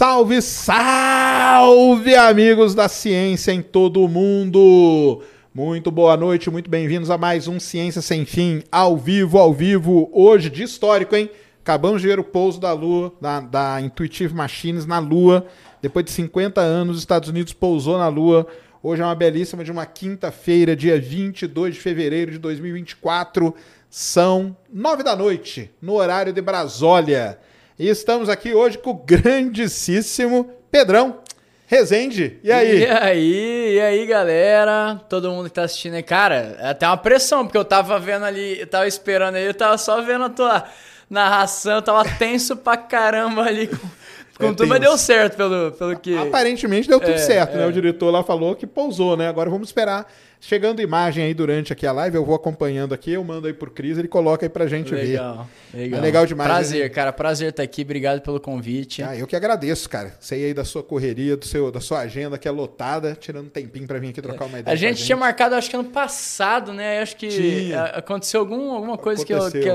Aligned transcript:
Salve, 0.00 0.40
salve, 0.40 2.14
amigos 2.14 2.74
da 2.74 2.88
ciência 2.88 3.52
em 3.52 3.60
todo 3.60 4.02
o 4.02 4.08
mundo! 4.08 5.22
Muito 5.54 5.90
boa 5.90 6.16
noite, 6.16 6.48
muito 6.48 6.70
bem-vindos 6.70 7.10
a 7.10 7.18
mais 7.18 7.46
um 7.46 7.60
Ciência 7.60 8.00
Sem 8.00 8.24
Fim, 8.24 8.62
ao 8.72 8.96
vivo, 8.96 9.36
ao 9.36 9.52
vivo, 9.52 10.08
hoje 10.10 10.48
de 10.48 10.62
histórico, 10.62 11.14
hein? 11.14 11.28
Acabamos 11.60 12.00
de 12.00 12.08
ver 12.08 12.18
o 12.18 12.24
pouso 12.24 12.58
da 12.58 12.72
Lua, 12.72 13.12
da, 13.20 13.40
da 13.40 13.80
Intuitive 13.82 14.32
Machines 14.32 14.86
na 14.86 14.98
Lua. 14.98 15.46
Depois 15.82 16.06
de 16.06 16.12
50 16.12 16.62
anos, 16.62 16.96
os 16.96 17.02
Estados 17.02 17.28
Unidos 17.28 17.52
pousou 17.52 17.98
na 17.98 18.08
Lua. 18.08 18.46
Hoje 18.82 19.02
é 19.02 19.04
uma 19.04 19.14
belíssima 19.14 19.62
de 19.62 19.70
uma 19.70 19.84
quinta-feira, 19.84 20.74
dia 20.74 20.98
22 20.98 21.74
de 21.74 21.80
fevereiro 21.82 22.32
de 22.32 22.38
2024. 22.38 23.54
São 23.90 24.56
nove 24.72 25.02
da 25.02 25.14
noite, 25.14 25.70
no 25.82 25.96
horário 25.96 26.32
de 26.32 26.40
Brasólia. 26.40 27.38
E 27.80 27.88
estamos 27.88 28.28
aqui 28.28 28.52
hoje 28.52 28.76
com 28.76 28.90
o 28.90 28.94
grandíssimo 28.94 30.50
Pedrão 30.70 31.20
Rezende. 31.66 32.38
E 32.44 32.52
aí? 32.52 32.80
E 32.82 32.86
aí, 32.86 33.74
e 33.76 33.80
aí, 33.80 34.06
galera? 34.06 35.00
Todo 35.08 35.30
mundo 35.30 35.48
que 35.48 35.54
tá 35.54 35.62
assistindo 35.62 35.94
aí. 35.94 36.02
Cara, 36.02 36.58
é 36.60 36.68
até 36.68 36.86
uma 36.86 36.98
pressão, 36.98 37.42
porque 37.46 37.56
eu 37.56 37.64
tava 37.64 37.98
vendo 37.98 38.26
ali, 38.26 38.60
eu 38.60 38.66
tava 38.66 38.86
esperando 38.86 39.36
aí, 39.36 39.46
eu 39.46 39.54
tava 39.54 39.78
só 39.78 40.02
vendo 40.02 40.24
a 40.24 40.28
tua 40.28 40.64
narração, 41.08 41.76
eu 41.76 41.80
tava 41.82 42.04
tenso 42.18 42.54
pra 42.54 42.76
caramba 42.76 43.44
ali 43.44 43.66
com, 43.66 43.76
com 44.36 44.44
É 44.44 44.48
tudo, 44.48 44.66
mas 44.66 44.78
deu 44.78 44.98
certo 44.98 45.38
pelo, 45.38 45.72
pelo 45.72 45.98
que. 45.98 46.18
Aparentemente 46.18 46.86
deu 46.86 47.00
tudo 47.00 47.12
É, 47.12 47.16
certo, 47.16 47.56
né? 47.56 47.64
é. 47.64 47.66
O 47.66 47.72
diretor 47.72 48.10
lá 48.10 48.22
falou 48.22 48.54
que 48.54 48.66
pousou, 48.66 49.16
né? 49.16 49.26
Agora 49.26 49.48
vamos 49.48 49.68
esperar. 49.68 50.06
Chegando 50.42 50.80
imagem 50.80 51.24
aí 51.24 51.34
durante 51.34 51.70
aqui 51.70 51.86
a 51.86 51.92
live, 51.92 52.16
eu 52.16 52.24
vou 52.24 52.34
acompanhando 52.34 52.94
aqui, 52.94 53.12
eu 53.12 53.22
mando 53.22 53.46
aí 53.46 53.52
pro 53.52 53.70
Cris, 53.70 53.98
ele 53.98 54.08
coloca 54.08 54.46
aí 54.46 54.48
pra 54.48 54.66
gente 54.66 54.90
ver. 54.90 55.02
Legal, 55.02 55.46
legal. 55.74 55.98
É 55.98 56.02
legal 56.02 56.26
demais, 56.26 56.48
Prazer, 56.50 56.82
né? 56.84 56.88
cara, 56.88 57.12
prazer 57.12 57.50
estar 57.50 57.62
aqui. 57.62 57.82
Obrigado 57.82 58.22
pelo 58.22 58.40
convite. 58.40 59.02
Ah, 59.02 59.14
eu 59.14 59.26
que 59.26 59.36
agradeço, 59.36 59.86
cara. 59.88 60.14
Sei 60.18 60.46
aí 60.46 60.54
da 60.54 60.64
sua 60.64 60.82
correria, 60.82 61.36
do 61.36 61.44
seu, 61.44 61.70
da 61.70 61.78
sua 61.78 62.00
agenda 62.00 62.38
que 62.38 62.48
é 62.48 62.50
lotada, 62.50 63.14
tirando 63.20 63.46
um 63.46 63.50
tempinho 63.50 63.86
pra 63.86 63.98
vir 63.98 64.08
aqui 64.08 64.22
trocar 64.22 64.46
uma 64.46 64.58
ideia. 64.60 64.72
A 64.72 64.76
gente 64.76 64.98
com 65.00 65.04
tinha 65.04 65.16
marcado, 65.16 65.54
acho 65.54 65.68
que 65.68 65.76
ano 65.76 65.90
passado, 65.90 66.72
né? 66.72 67.00
Acho 67.02 67.16
que 67.16 67.28
Tinha. 67.28 67.80
a- 67.82 67.98
aconteceu 67.98 68.40
algum, 68.40 68.70
alguma 68.72 68.96
coisa 68.96 69.22
que, 69.24 69.34
eu- 69.34 69.50
que 69.50 69.68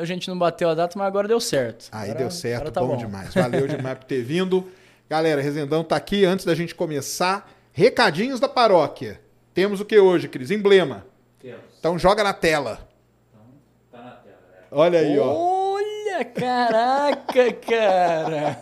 a, 0.00 0.04
gente 0.04 0.28
não 0.28 0.38
bateu 0.38 0.68
a 0.68 0.74
data, 0.74 0.98
mas 0.98 1.06
agora 1.06 1.26
deu 1.26 1.40
certo. 1.40 1.86
Aí 1.90 2.10
Agora- 2.10 2.18
deu 2.18 2.30
certo, 2.30 2.70
tá 2.70 2.80
bom, 2.82 2.94
demais. 2.96 3.32
Valeu 3.32 3.66
demais 3.66 3.96
por 3.96 4.04
ter 4.04 4.22
vindo. 4.22 4.68
Galera, 5.08 5.40
Rezendão 5.40 5.82
tá 5.82 5.96
aqui. 5.96 6.26
Antes 6.26 6.44
da 6.44 6.54
gente 6.54 6.74
começar, 6.74 7.50
recadinhos 7.72 8.38
da 8.38 8.48
paróquia. 8.48 9.18
Temos 9.60 9.78
o 9.78 9.84
que 9.84 9.98
hoje, 9.98 10.26
Cris? 10.26 10.50
Emblema. 10.50 11.04
Temos. 11.38 11.60
Então 11.78 11.98
joga 11.98 12.24
na 12.24 12.32
tela. 12.32 12.88
Tá 13.92 13.98
na 13.98 14.10
tela, 14.12 14.38
galera. 14.50 14.68
Olha 14.70 14.98
aí, 15.00 15.18
ó. 15.18 15.74
Olha, 15.74 16.24
caraca, 16.24 17.52
cara. 17.68 18.58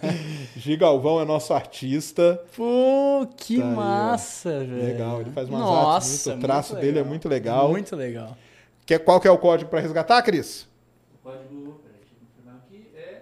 Gigalvão 0.57 1.21
é 1.21 1.25
nosso 1.25 1.55
artista. 1.55 2.43
Pô, 2.57 3.29
que 3.37 3.61
Tá 3.61 3.69
aí, 3.69 3.75
massa, 3.77 4.59
velho. 4.65 4.87
Legal, 4.87 5.21
ele 5.21 5.31
faz 5.31 5.49
umas 5.49 5.61
Nossa, 5.61 5.95
artes 5.95 6.27
muito, 6.27 6.39
o 6.39 6.43
traço 6.43 6.73
muito 6.73 6.85
dele 6.85 6.99
é 6.99 7.05
muito 7.05 7.29
legal. 7.29 7.69
Muito 7.69 7.95
legal. 7.95 8.37
Quer, 8.85 8.99
qual 8.99 9.21
que 9.21 9.29
é 9.29 9.31
o 9.31 9.39
código 9.39 9.71
pra 9.71 9.79
resgatar, 9.79 10.21
Cris? 10.23 10.67
O 11.15 11.29
código, 11.29 11.81
aqui, 12.51 12.89
é 12.97 13.21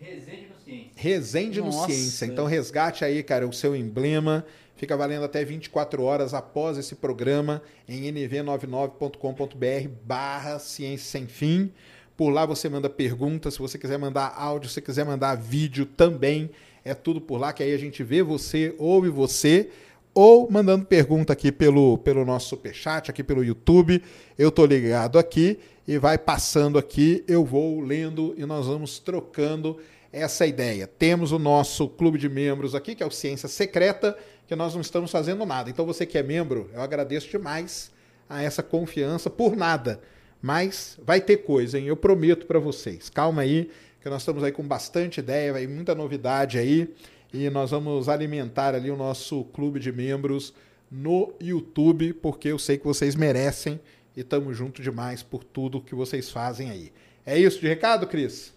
Resende 0.00 0.48
no 0.48 0.56
Ciência. 0.64 0.90
Resende 0.96 1.60
no 1.60 1.66
Nossa. 1.66 1.86
Ciência. 1.86 2.26
Então 2.26 2.44
resgate 2.44 3.04
aí, 3.04 3.22
cara, 3.22 3.46
o 3.46 3.52
seu 3.52 3.76
emblema. 3.76 4.44
Fica 4.76 4.96
valendo 4.96 5.24
até 5.24 5.44
24 5.44 6.02
horas 6.02 6.34
após 6.34 6.76
esse 6.76 6.96
programa 6.96 7.62
em 7.88 8.12
nv99.com.br 8.12 9.88
barra 10.04 10.58
Ciência 10.58 11.06
Sem 11.06 11.26
Fim. 11.26 11.72
Por 12.16 12.30
lá 12.30 12.44
você 12.44 12.68
manda 12.68 12.90
perguntas, 12.90 13.54
se 13.54 13.60
você 13.60 13.78
quiser 13.78 13.98
mandar 13.98 14.34
áudio, 14.36 14.68
se 14.70 14.80
quiser 14.80 15.04
mandar 15.04 15.36
vídeo 15.36 15.86
também, 15.86 16.50
é 16.84 16.94
tudo 16.94 17.20
por 17.20 17.38
lá, 17.38 17.52
que 17.52 17.62
aí 17.62 17.72
a 17.72 17.78
gente 17.78 18.02
vê 18.02 18.22
você, 18.22 18.74
ouve 18.78 19.08
você, 19.08 19.70
ou 20.14 20.48
mandando 20.50 20.84
pergunta 20.86 21.32
aqui 21.32 21.50
pelo, 21.50 21.98
pelo 21.98 22.24
nosso 22.24 22.48
superchat, 22.48 23.10
aqui 23.10 23.24
pelo 23.24 23.44
YouTube. 23.44 24.00
Eu 24.38 24.50
tô 24.52 24.64
ligado 24.64 25.18
aqui 25.18 25.58
e 25.86 25.98
vai 25.98 26.16
passando 26.16 26.78
aqui, 26.78 27.24
eu 27.26 27.44
vou 27.44 27.80
lendo 27.80 28.34
e 28.36 28.46
nós 28.46 28.66
vamos 28.66 28.98
trocando 28.98 29.76
essa 30.14 30.46
ideia. 30.46 30.86
Temos 30.86 31.32
o 31.32 31.38
nosso 31.38 31.88
clube 31.88 32.18
de 32.18 32.28
membros 32.28 32.74
aqui, 32.74 32.94
que 32.94 33.02
é 33.02 33.06
o 33.06 33.10
Ciência 33.10 33.48
Secreta, 33.48 34.16
que 34.46 34.54
nós 34.54 34.74
não 34.74 34.80
estamos 34.80 35.10
fazendo 35.10 35.44
nada. 35.44 35.70
Então 35.70 35.84
você 35.84 36.06
que 36.06 36.16
é 36.16 36.22
membro, 36.22 36.70
eu 36.72 36.80
agradeço 36.80 37.28
demais 37.28 37.90
a 38.28 38.42
essa 38.42 38.62
confiança 38.62 39.28
por 39.28 39.56
nada. 39.56 40.00
Mas 40.40 40.98
vai 41.02 41.20
ter 41.20 41.38
coisa, 41.38 41.78
hein? 41.78 41.86
Eu 41.86 41.96
prometo 41.96 42.46
para 42.46 42.58
vocês. 42.58 43.08
Calma 43.08 43.42
aí, 43.42 43.70
que 44.00 44.08
nós 44.08 44.22
estamos 44.22 44.44
aí 44.44 44.52
com 44.52 44.62
bastante 44.62 45.20
ideia, 45.20 45.52
vai 45.52 45.66
muita 45.66 45.94
novidade 45.94 46.58
aí. 46.58 46.94
E 47.32 47.50
nós 47.50 47.70
vamos 47.70 48.08
alimentar 48.08 48.74
ali 48.74 48.90
o 48.90 48.96
nosso 48.96 49.44
clube 49.44 49.80
de 49.80 49.90
membros 49.90 50.54
no 50.90 51.32
YouTube, 51.40 52.12
porque 52.12 52.48
eu 52.48 52.58
sei 52.58 52.78
que 52.78 52.84
vocês 52.84 53.16
merecem 53.16 53.80
e 54.16 54.20
estamos 54.20 54.56
junto 54.56 54.80
demais 54.80 55.22
por 55.22 55.42
tudo 55.42 55.80
que 55.80 55.94
vocês 55.94 56.30
fazem 56.30 56.70
aí. 56.70 56.92
É 57.26 57.38
isso 57.38 57.58
de 57.58 57.66
recado, 57.66 58.06
Cris? 58.06 58.32
Isso. 58.32 58.54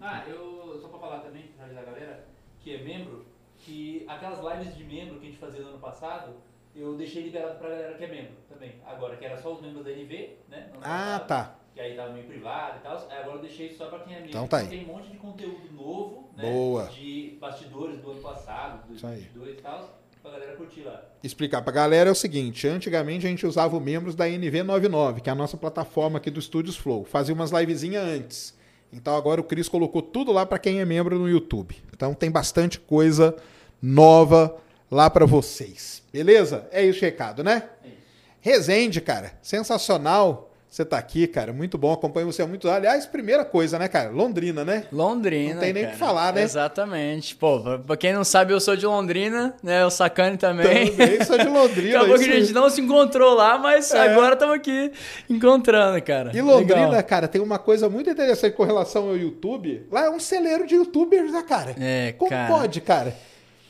Ah, 0.00 0.24
eu, 0.28 0.78
só 0.80 0.88
pra 0.88 1.00
falar 1.00 1.20
também, 1.20 1.44
pra 1.56 1.64
avisar 1.64 1.82
a 1.82 1.86
galera 1.86 2.24
que 2.72 2.76
é 2.76 2.82
membro, 2.82 3.26
que 3.58 4.04
aquelas 4.08 4.40
lives 4.40 4.76
de 4.76 4.84
membro 4.84 5.18
que 5.18 5.26
a 5.26 5.28
gente 5.30 5.38
fazia 5.38 5.60
no 5.60 5.68
ano 5.68 5.78
passado, 5.78 6.34
eu 6.74 6.96
deixei 6.96 7.22
liberado 7.22 7.58
pra 7.58 7.68
galera 7.68 7.94
que 7.94 8.04
é 8.04 8.08
membro 8.08 8.32
também. 8.48 8.72
Agora, 8.86 9.16
que 9.16 9.24
era 9.24 9.36
só 9.36 9.52
os 9.52 9.60
membros 9.60 9.84
da 9.84 9.90
NV, 9.90 10.30
né? 10.48 10.70
Ah, 10.76 10.78
passado, 10.80 11.26
tá. 11.26 11.54
Que 11.74 11.80
aí 11.80 11.94
tava 11.96 12.12
meio 12.12 12.26
privado 12.26 12.78
e 12.78 12.80
tal. 12.80 12.96
Agora 12.96 13.36
eu 13.36 13.42
deixei 13.42 13.72
só 13.74 13.86
pra 13.86 14.00
quem 14.00 14.14
é 14.14 14.16
membro. 14.16 14.30
Então 14.30 14.46
tá 14.46 14.58
aí. 14.58 14.68
Tem 14.68 14.84
um 14.84 14.88
monte 14.88 15.10
de 15.10 15.18
conteúdo 15.18 15.72
novo, 15.72 16.30
né? 16.36 16.42
Boa. 16.50 16.84
De 16.86 17.36
bastidores 17.40 17.98
do 18.00 18.10
ano 18.10 18.20
passado, 18.20 18.86
dos 18.86 18.96
Isso 18.96 19.06
aí. 19.06 19.20
22 19.20 19.58
e 19.58 19.62
tal, 19.62 19.98
pra 20.22 20.30
galera 20.32 20.56
curtir 20.56 20.82
lá. 20.82 21.02
explicar 21.22 21.62
pra 21.62 21.72
galera 21.72 22.08
é 22.08 22.12
o 22.12 22.16
seguinte: 22.16 22.66
antigamente 22.66 23.26
a 23.26 23.30
gente 23.30 23.46
usava 23.46 23.76
os 23.76 23.82
membros 23.82 24.14
da 24.14 24.26
NV99, 24.26 25.20
que 25.20 25.28
é 25.28 25.32
a 25.32 25.36
nossa 25.36 25.56
plataforma 25.56 26.18
aqui 26.18 26.30
do 26.30 26.40
Studios 26.40 26.76
Flow. 26.76 27.04
Fazia 27.04 27.34
umas 27.34 27.50
livezinhas 27.50 28.02
antes. 28.04 28.61
Então 28.92 29.16
agora 29.16 29.40
o 29.40 29.44
Cris 29.44 29.68
colocou 29.68 30.02
tudo 30.02 30.30
lá 30.30 30.44
pra 30.44 30.58
quem 30.58 30.80
é 30.80 30.84
membro 30.84 31.18
no 31.18 31.28
YouTube. 31.28 31.76
Então 31.92 32.12
tem 32.12 32.30
bastante 32.30 32.78
coisa 32.78 33.34
nova 33.80 34.56
lá 34.90 35.08
pra 35.08 35.24
vocês. 35.24 36.02
Beleza? 36.12 36.68
É 36.70 36.84
isso 36.84 37.00
recado, 37.00 37.42
né? 37.42 37.70
É 37.82 37.88
isso. 37.88 37.96
Resende, 38.40 39.00
cara, 39.00 39.32
sensacional. 39.42 40.51
Você 40.72 40.86
tá 40.86 40.96
aqui, 40.96 41.26
cara, 41.26 41.52
muito 41.52 41.76
bom. 41.76 41.92
Acompanho 41.92 42.32
você 42.32 42.40
há 42.40 42.46
muito. 42.46 42.66
Aliás, 42.66 43.04
primeira 43.04 43.44
coisa, 43.44 43.78
né, 43.78 43.88
cara? 43.88 44.08
Londrina, 44.08 44.64
né? 44.64 44.84
Londrina. 44.90 45.52
Não 45.52 45.60
tem 45.60 45.70
nem 45.70 45.84
o 45.84 45.90
que 45.90 45.96
falar, 45.96 46.32
né? 46.32 46.42
Exatamente. 46.42 47.36
Pô, 47.36 47.60
pra- 47.86 47.94
quem 47.94 48.14
não 48.14 48.24
sabe, 48.24 48.54
eu 48.54 48.58
sou 48.60 48.74
de 48.74 48.86
Londrina, 48.86 49.54
né? 49.62 49.84
O 49.84 49.90
Sacane 49.90 50.38
também. 50.38 50.90
Também 50.92 51.22
sou 51.26 51.36
de 51.36 51.44
Londrina. 51.46 51.98
Acabou 51.98 52.18
que 52.18 52.24
a 52.24 52.40
gente 52.40 52.54
não 52.54 52.70
se 52.70 52.80
encontrou 52.80 53.34
lá, 53.34 53.58
mas 53.58 53.92
É. 53.92 54.00
agora 54.00 54.32
estamos 54.32 54.54
aqui 54.54 54.90
encontrando, 55.28 56.00
cara. 56.02 56.30
E 56.34 56.40
Londrina, 56.40 56.86
Legal. 56.88 57.04
cara, 57.04 57.28
tem 57.28 57.42
uma 57.42 57.58
coisa 57.58 57.90
muito 57.90 58.08
interessante 58.08 58.54
com 58.56 58.64
relação 58.64 59.10
ao 59.10 59.16
YouTube. 59.18 59.86
Lá 59.92 60.06
é 60.06 60.10
um 60.10 60.18
celeiro 60.18 60.66
de 60.66 60.74
youtubers, 60.76 61.30
né, 61.32 61.44
cara? 61.46 61.76
É, 61.78 62.12
Como 62.16 62.30
cara. 62.30 62.48
pode, 62.50 62.80
cara? 62.80 63.14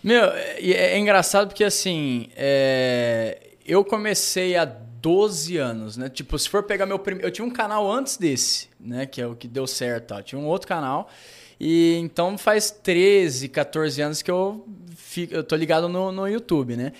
Meu, 0.04 0.26
é, 0.26 0.56
é 0.60 0.98
engraçado 1.00 1.48
porque 1.48 1.64
assim, 1.64 2.28
é, 2.36 3.38
eu 3.66 3.84
comecei 3.84 4.56
há 4.56 4.64
12 5.02 5.56
anos, 5.56 5.96
né? 5.96 6.08
Tipo, 6.08 6.38
se 6.38 6.48
for 6.48 6.62
pegar 6.62 6.86
meu 6.86 6.98
primeiro. 6.98 7.26
Eu 7.26 7.32
tinha 7.32 7.44
um 7.44 7.50
canal 7.50 7.90
antes 7.90 8.16
desse, 8.16 8.68
né? 8.78 9.04
Que 9.04 9.20
é 9.20 9.26
o 9.26 9.34
que 9.34 9.48
deu 9.48 9.66
certo. 9.66 10.14
Ó. 10.14 10.22
Tinha 10.22 10.40
um 10.40 10.46
outro 10.46 10.68
canal. 10.68 11.10
E 11.58 11.96
então 11.96 12.38
faz 12.38 12.70
13, 12.70 13.48
14 13.48 14.00
anos 14.00 14.22
que 14.22 14.30
eu, 14.30 14.64
fico, 14.96 15.34
eu 15.34 15.42
tô 15.42 15.56
ligado 15.56 15.88
no, 15.88 16.12
no 16.12 16.28
YouTube, 16.28 16.76
né? 16.76 16.92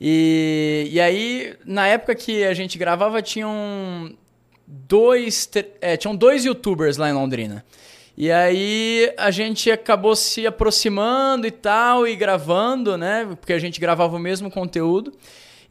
E, 0.00 0.88
e 0.90 1.00
aí, 1.00 1.54
na 1.66 1.86
época 1.86 2.14
que 2.14 2.42
a 2.44 2.54
gente 2.54 2.78
gravava, 2.78 3.20
tinham 3.20 4.10
dois, 4.66 5.48
é, 5.82 5.98
tinham 5.98 6.16
dois 6.16 6.46
youtubers 6.46 6.96
lá 6.96 7.10
em 7.10 7.12
Londrina. 7.12 7.62
E 8.16 8.32
aí 8.32 9.12
a 9.18 9.30
gente 9.30 9.70
acabou 9.70 10.16
se 10.16 10.46
aproximando 10.46 11.46
e 11.46 11.50
tal, 11.50 12.06
e 12.06 12.16
gravando, 12.16 12.96
né? 12.96 13.26
Porque 13.38 13.52
a 13.52 13.58
gente 13.58 13.78
gravava 13.78 14.16
o 14.16 14.18
mesmo 14.18 14.50
conteúdo. 14.50 15.12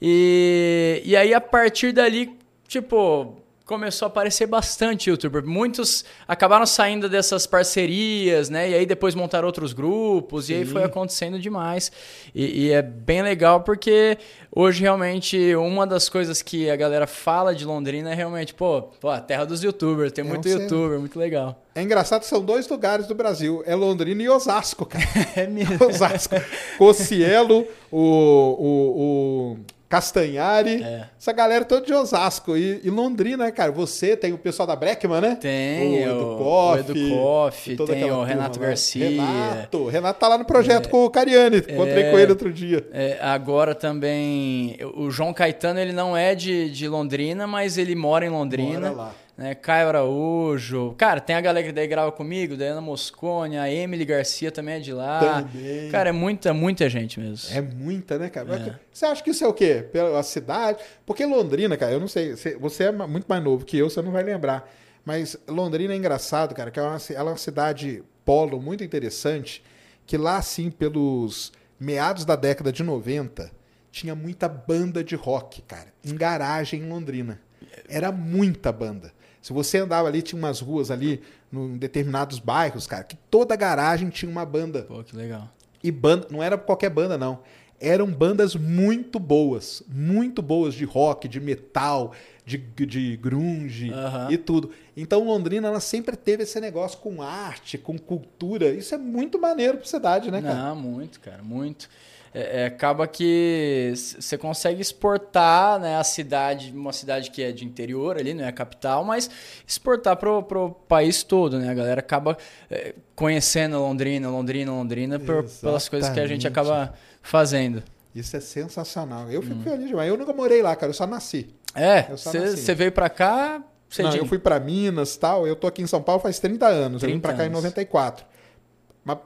E, 0.02 1.02
e 1.06 1.16
aí 1.16 1.34
a 1.34 1.42
partir 1.42 1.92
dali, 1.92 2.38
tipo, 2.68 3.36
começou 3.70 4.08
a 4.08 4.10
aparecer 4.10 4.48
bastante 4.48 5.12
youtuber. 5.12 5.46
Muitos 5.46 6.04
acabaram 6.28 6.66
saindo 6.66 7.08
dessas 7.08 7.46
parcerias, 7.46 8.50
né? 8.50 8.72
E 8.72 8.74
aí 8.74 8.84
depois 8.84 9.14
montaram 9.14 9.46
outros 9.46 9.74
grupos, 9.74 10.50
e 10.50 10.56
aí 10.56 10.66
Sim. 10.66 10.72
foi 10.72 10.84
acontecendo 10.84 11.38
demais. 11.38 11.92
E, 12.34 12.66
e 12.66 12.72
é 12.72 12.82
bem 12.82 13.22
legal 13.22 13.62
porque 13.62 14.18
hoje 14.52 14.82
realmente 14.82 15.56
uma 15.56 15.86
das 15.86 16.10
coisas 16.10 16.42
que 16.42 16.68
a 16.68 16.76
galera 16.76 17.06
fala 17.06 17.54
de 17.54 17.64
Londrina 17.64 18.12
é 18.12 18.16
realmente, 18.16 18.56
pô, 18.56 18.82
pô 18.82 19.08
a 19.08 19.22
terra 19.22 19.46
dos 19.46 19.62
youtubers, 19.62 20.12
tem 20.12 20.26
É 20.26 20.28
muito 20.28 20.50
um 20.50 20.52
youtuber, 20.52 21.00
muito 21.00 21.20
legal. 21.20 21.64
É 21.76 21.84
engraçado, 21.84 22.24
são 22.24 22.42
dois 22.42 22.68
lugares 22.68 23.06
do 23.06 23.14
Brasil. 23.14 23.62
É 23.68 23.76
Londrina 23.76 24.24
e 24.24 24.30
Osasco, 24.30 24.84
cara. 24.84 25.06
É 25.36 25.46
mesmo. 25.46 25.86
Osasco. 25.86 26.34
Cocielo, 26.80 27.68
o, 27.92 28.00
o, 28.02 29.54
o, 29.54 29.58
Castanhari, 29.90 30.84
É. 30.84 31.06
essa 31.20 31.32
galera 31.34 31.66
toda 31.66 31.86
de 31.86 31.94
Osasco. 31.94 32.56
E, 32.56 32.80
e 32.84 32.90
Londrina, 32.92 33.46
né, 33.46 33.52
cara? 33.52 33.72
Você 33.72 34.16
tem 34.16 34.32
o 34.32 34.38
pessoal 34.38 34.68
da 34.68 34.76
Breckman, 34.76 35.20
né? 35.20 35.36
Tem 35.42 36.08
o 36.08 36.12
o, 36.14 36.20
Edu 36.20 36.34
o 36.34 36.38
Koff, 36.38 36.80
Edu 36.80 37.10
Koff, 37.18 37.76
tem 37.88 38.12
o 38.12 38.24
Renato 38.24 38.52
turma 38.52 38.66
lá. 38.66 38.68
Garcia. 38.70 39.10
Renato, 39.10 39.88
Renato 39.88 40.20
tá 40.20 40.28
lá 40.28 40.38
no 40.38 40.46
projeto 40.46 40.90
com 40.90 41.04
o 41.06 41.10
Cariani. 41.10 41.58
Encontrei 41.58 42.04
É. 42.04 42.12
com 42.12 42.20
ele 42.20 42.32
outro 42.32 42.54
dia. 42.54 42.88
É, 42.94 43.18
agora 43.20 43.74
também, 43.76 44.78
o 44.96 45.10
João 45.10 45.34
Caetano, 45.34 45.80
ele 45.80 45.92
não 45.92 46.16
é 46.16 46.36
de, 46.36 46.70
de 46.70 46.88
Londrina, 46.88 47.48
mas 47.48 47.78
ele 47.78 47.96
mora 47.96 48.24
em 48.26 48.30
Londrina. 48.30 48.92
Bora 48.92 48.92
lá. 48.92 49.12
Né? 49.40 49.56
Caio 49.56 49.88
Araújo. 49.88 50.94
Cara, 50.98 51.22
tem 51.22 51.34
a 51.34 51.40
galera 51.40 51.66
que 51.66 51.72
daí 51.72 51.88
grava 51.88 52.12
comigo, 52.12 52.58
Diana 52.58 52.82
Moscone, 52.82 53.58
a 53.58 53.72
Emily 53.72 54.04
Garcia 54.04 54.52
também 54.52 54.76
é 54.76 54.80
de 54.82 54.92
lá. 54.92 55.42
Também. 55.44 55.90
Cara, 55.90 56.10
é 56.10 56.12
muita, 56.12 56.54
muita 56.54 56.90
gente 56.90 57.22
mesmo. 57.22 57.56
É 57.56 57.62
muita, 57.62 58.20
né, 58.20 58.30
cara? 58.30 58.46
Mas 58.46 58.74
Você 58.92 59.06
acha 59.06 59.24
que 59.24 59.30
isso 59.30 59.46
é 59.46 59.48
o 59.48 59.54
quê? 59.54 59.88
Pela 59.94 60.22
cidade? 60.24 60.84
Porque 61.06 61.26
Londrina, 61.26 61.78
cara, 61.78 61.94
eu 61.94 62.02
não 62.02 62.08
sei. 62.10 62.36
você- 62.60 62.84
é 62.84 62.92
muito 62.92 63.28
mais 63.30 63.42
novo 63.42 63.64
que 63.64 63.78
eu, 63.78 63.90
você 63.90 64.02
não 64.02 64.12
vai 64.12 64.24
lembrar. 64.24 64.70
Mas 65.06 65.38
Londrina 65.48 65.94
é 65.94 65.96
engraçado, 65.96 66.54
cara, 66.54 66.70
que 66.70 66.78
é 66.78 66.84
uma, 66.84 66.98
ela 67.12 67.30
é 67.30 67.32
uma 67.32 67.38
cidade 67.38 68.04
polo 68.26 68.62
muito 68.62 68.84
interessante, 68.84 69.64
que 70.06 70.18
lá, 70.18 70.36
assim, 70.36 70.70
pelos 70.70 71.54
meados 71.80 72.26
da 72.26 72.36
década 72.36 72.74
de 72.74 72.84
90, 72.84 73.50
tinha 73.90 74.14
muita 74.14 74.50
banda 74.50 75.02
de 75.02 75.16
rock, 75.16 75.62
cara, 75.62 75.88
em 76.06 76.14
garagem 76.14 76.82
em 76.82 76.90
Londrina. 76.90 77.40
Era 77.88 78.12
muita 78.12 78.70
banda. 78.74 79.14
Se 79.42 79.54
você 79.54 79.78
andava 79.78 80.08
ali, 80.08 80.22
tinha 80.22 80.38
umas 80.38 80.60
ruas 80.60 80.92
ali, 80.92 81.22
em 81.52 81.78
determinados 81.78 82.40
bairros, 82.40 82.86
cara, 82.86 83.04
que 83.04 83.16
toda 83.30 83.56
garagem 83.56 84.10
tinha 84.10 84.30
uma 84.30 84.46
banda. 84.46 84.84
Pô, 84.84 85.04
que 85.04 85.16
legal. 85.16 85.50
E 85.84 85.92
banda, 85.92 86.28
não 86.30 86.44
era 86.44 86.58
qualquer 86.58 86.90
banda, 86.90 87.18
não. 87.18 87.40
Eram 87.80 88.08
bandas 88.12 88.56
muito 88.56 89.18
boas. 89.18 89.82
Muito 89.88 90.42
boas 90.42 90.74
de 90.74 90.84
rock, 90.84 91.30
de 91.30 91.40
metal, 91.40 92.14
de, 92.46 92.58
de 92.58 93.16
grunge 93.16 93.92
e 94.30 94.38
tudo. 94.38 94.72
Então 94.98 95.24
Londrina, 95.24 95.70
ela 95.70 95.80
sempre 95.80 96.18
teve 96.18 96.44
esse 96.44 96.60
negócio 96.60 96.98
com 97.00 97.22
arte, 97.22 97.78
com 97.78 97.98
cultura. 97.98 98.70
Isso 98.72 98.94
é 98.94 98.98
muito 98.98 99.40
maneiro 99.40 99.78
pra 99.78 99.88
cidade, 99.88 100.30
né, 100.30 100.42
cara? 100.42 100.56
Não, 100.56 100.76
muito, 100.76 101.22
cara, 101.22 101.42
muito. 101.42 101.90
É, 102.34 102.62
é, 102.62 102.66
acaba 102.68 103.08
que 103.08 103.92
você 103.96 104.38
consegue 104.38 104.82
exportar 104.82 105.80
né, 105.80 105.98
a 105.98 106.04
cidade, 106.04 106.72
uma 106.76 106.94
cidade 106.94 107.32
que 107.32 107.42
é 107.42 107.52
de 107.52 107.66
interior 107.66 108.18
ali, 108.18 108.34
não 108.34 108.44
é 108.44 108.48
a 108.48 108.52
capital, 108.52 109.04
mas 109.04 109.30
exportar 109.68 110.16
pro, 110.18 110.44
pro 110.44 110.70
país 110.88 111.24
todo, 111.24 111.58
né? 111.58 111.70
A 111.70 111.74
galera 111.74 112.00
acaba 112.00 112.38
é, 112.70 112.94
conhecendo 113.16 113.80
Londrina, 113.80 114.30
Londrina, 114.30 114.72
Londrina, 114.72 115.20
por- 115.20 115.44
pelas 115.44 115.90
coisas 115.90 116.10
que 116.12 116.20
a 116.20 116.28
gente 116.28 116.48
acaba 116.48 116.94
fazendo. 117.22 117.82
Isso 118.14 118.36
é 118.36 118.40
sensacional. 118.40 119.30
Eu 119.32 119.40
Hum. 119.40 119.44
fico 119.44 119.62
feliz 119.64 119.88
demais. 119.88 120.10
Eu 120.10 120.18
nunca 120.18 120.34
morei 120.34 120.62
lá, 120.62 120.76
cara. 120.76 120.90
Eu 120.92 120.94
só 120.96 121.06
nasci. 121.08 121.50
É, 121.76 122.04
você 122.16 122.74
veio 122.76 122.92
pra 122.92 123.10
cá, 123.10 123.62
Não, 124.00 124.16
eu 124.16 124.26
fui 124.26 124.38
pra 124.40 124.60
Minas 124.60 125.16
tal. 125.18 125.48
Eu 125.48 125.56
tô 125.56 125.68
aqui 125.68 125.82
em 125.82 125.88
São 125.88 126.02
Paulo 126.02 126.22
faz 126.22 126.38
30 126.40 126.68
anos. 126.68 127.02
eu 127.04 127.08
vim 127.10 127.14
30 127.20 127.28
pra 127.28 127.38
cá 127.38 127.44
em 127.44 127.48
anos. 127.48 127.58
94. 127.64 128.26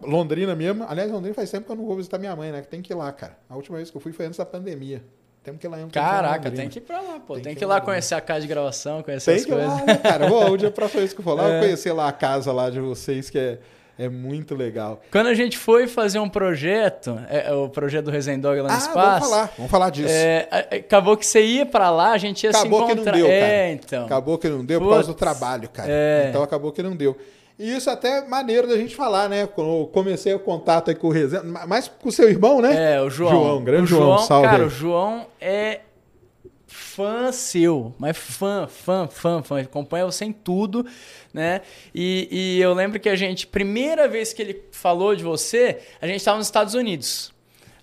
Mas 0.01 0.09
Londrina 0.11 0.55
mesmo. 0.55 0.85
Aliás, 0.87 1.11
Londrina 1.11 1.33
faz 1.35 1.49
tempo 1.51 1.65
que 1.65 1.71
eu 1.71 1.75
não 1.75 1.85
vou 1.85 1.95
visitar 1.97 2.17
minha 2.17 2.35
mãe, 2.35 2.51
né? 2.51 2.61
Que 2.61 2.67
tem 2.67 2.81
que 2.81 2.93
ir 2.93 2.95
lá, 2.95 3.11
cara. 3.11 3.37
A 3.49 3.55
última 3.55 3.77
vez 3.77 3.89
que 3.91 3.97
eu 3.97 4.01
fui 4.01 4.11
foi 4.13 4.25
antes 4.25 4.37
da 4.37 4.45
pandemia. 4.45 5.03
Temos 5.43 5.59
que 5.59 5.67
ir 5.67 5.69
lá 5.69 5.81
em 5.81 5.89
Caraca, 5.89 6.49
tem 6.49 6.69
que 6.69 6.79
ir 6.79 6.81
pra 6.83 7.01
lá, 7.01 7.19
pô. 7.19 7.37
Tem, 7.37 7.53
que 7.53 7.61
ir 7.63 7.67
lá 7.67 7.81
conhecer 7.81 8.15
a 8.15 8.21
casa 8.21 8.41
de 8.41 8.47
gravação, 8.47 9.03
conhecer 9.03 9.31
Tem 9.31 9.39
as 9.41 9.45
que 9.45 9.51
coisas. 9.51 9.67
lá, 9.69 9.85
né, 9.85 9.95
cara? 9.97 10.29
Vou, 10.29 10.51
o 10.51 10.57
dia 10.57 10.71
próxima 10.71 11.01
vez 11.01 11.11
que 11.13 11.19
eu 11.19 11.23
for 11.23 11.33
lá, 11.33 11.49
eu 11.49 11.53
É. 11.55 11.59
conhecer 11.59 11.91
lá 11.91 12.07
a 12.07 12.13
casa 12.13 12.53
lá 12.53 12.69
de 12.69 12.79
vocês, 12.79 13.29
que 13.29 13.37
é, 13.37 13.59
é 13.99 14.07
muito 14.07 14.55
legal. 14.55 15.01
Quando 15.11 15.27
a 15.27 15.33
gente 15.33 15.57
foi 15.57 15.85
fazer 15.85 16.17
um 16.19 16.29
projeto, 16.29 17.19
é, 17.29 17.49
é 17.49 17.53
o 17.53 17.67
projeto 17.67 18.05
do 18.05 18.11
Resendog 18.11 18.57
lá 18.61 18.69
no 18.69 18.73
ah, 18.73 18.77
espaço. 18.77 19.19
vamos 19.19 19.29
falar. 19.29 19.53
Vamos 19.57 19.71
falar 19.71 19.89
disso. 19.89 20.13
É, 20.13 20.47
a- 20.49 20.75
acabou 20.77 21.17
que 21.17 21.25
você 21.25 21.43
ia 21.45 21.65
pra 21.65 21.89
lá, 21.89 22.11
a 22.13 22.17
gente 22.17 22.45
ia 22.45 22.49
Acabou 22.51 22.79
se 22.79 22.85
que 22.85 22.95
não 22.95 23.01
encontrar. 23.01 23.17
deu, 23.17 23.25
cara. 23.25 23.37
É, 23.37 23.71
então. 23.73 24.05
Acabou 24.05 24.37
que 24.37 24.47
não 24.47 24.63
deu 24.63 24.79
por 24.79 24.91
causa 24.91 25.07
do 25.09 25.13
trabalho, 25.13 25.67
cara. 25.67 25.91
é. 25.91 26.27
Então 26.29 26.41
acabou 26.41 26.71
que 26.71 26.81
não 26.81 26.95
deu. 26.95 27.17
E 27.57 27.75
isso 27.75 27.89
até 27.89 28.19
é 28.19 28.27
maneiro 28.27 28.67
da 28.67 28.75
gente 28.75 28.95
falar, 28.95 29.29
né? 29.29 29.45
Quando 29.45 29.69
eu 29.69 29.87
comecei 29.87 30.33
o 30.33 30.39
contato 30.39 30.89
aí 30.89 30.95
com 30.95 31.07
o 31.07 31.11
Rezende, 31.11 31.45
mais 31.45 31.87
com 31.87 32.09
o 32.09 32.11
seu 32.11 32.27
irmão, 32.27 32.61
né? 32.61 32.95
É, 32.95 33.01
o 33.01 33.09
João. 33.09 33.31
João, 33.31 33.63
grande 33.63 33.83
o 33.83 33.87
João, 33.87 34.17
salve 34.19 34.47
Cara, 34.47 34.63
aí. 34.63 34.67
o 34.67 34.69
João 34.69 35.27
é 35.39 35.81
fã 36.67 37.31
seu, 37.31 37.93
mas 37.99 38.17
fã, 38.17 38.67
fã, 38.67 39.07
fã, 39.07 39.43
fã. 39.43 39.61
Acompanha 39.61 40.05
você 40.05 40.25
em 40.25 40.31
tudo, 40.31 40.85
né? 41.31 41.61
E, 41.93 42.27
e 42.31 42.61
eu 42.61 42.73
lembro 42.73 42.99
que 42.99 43.09
a 43.09 43.15
gente, 43.15 43.45
primeira 43.45 44.07
vez 44.07 44.33
que 44.33 44.41
ele 44.41 44.63
falou 44.71 45.15
de 45.15 45.23
você, 45.23 45.79
a 46.01 46.07
gente 46.07 46.17
estava 46.17 46.37
nos 46.37 46.47
Estados 46.47 46.73
Unidos. 46.73 47.31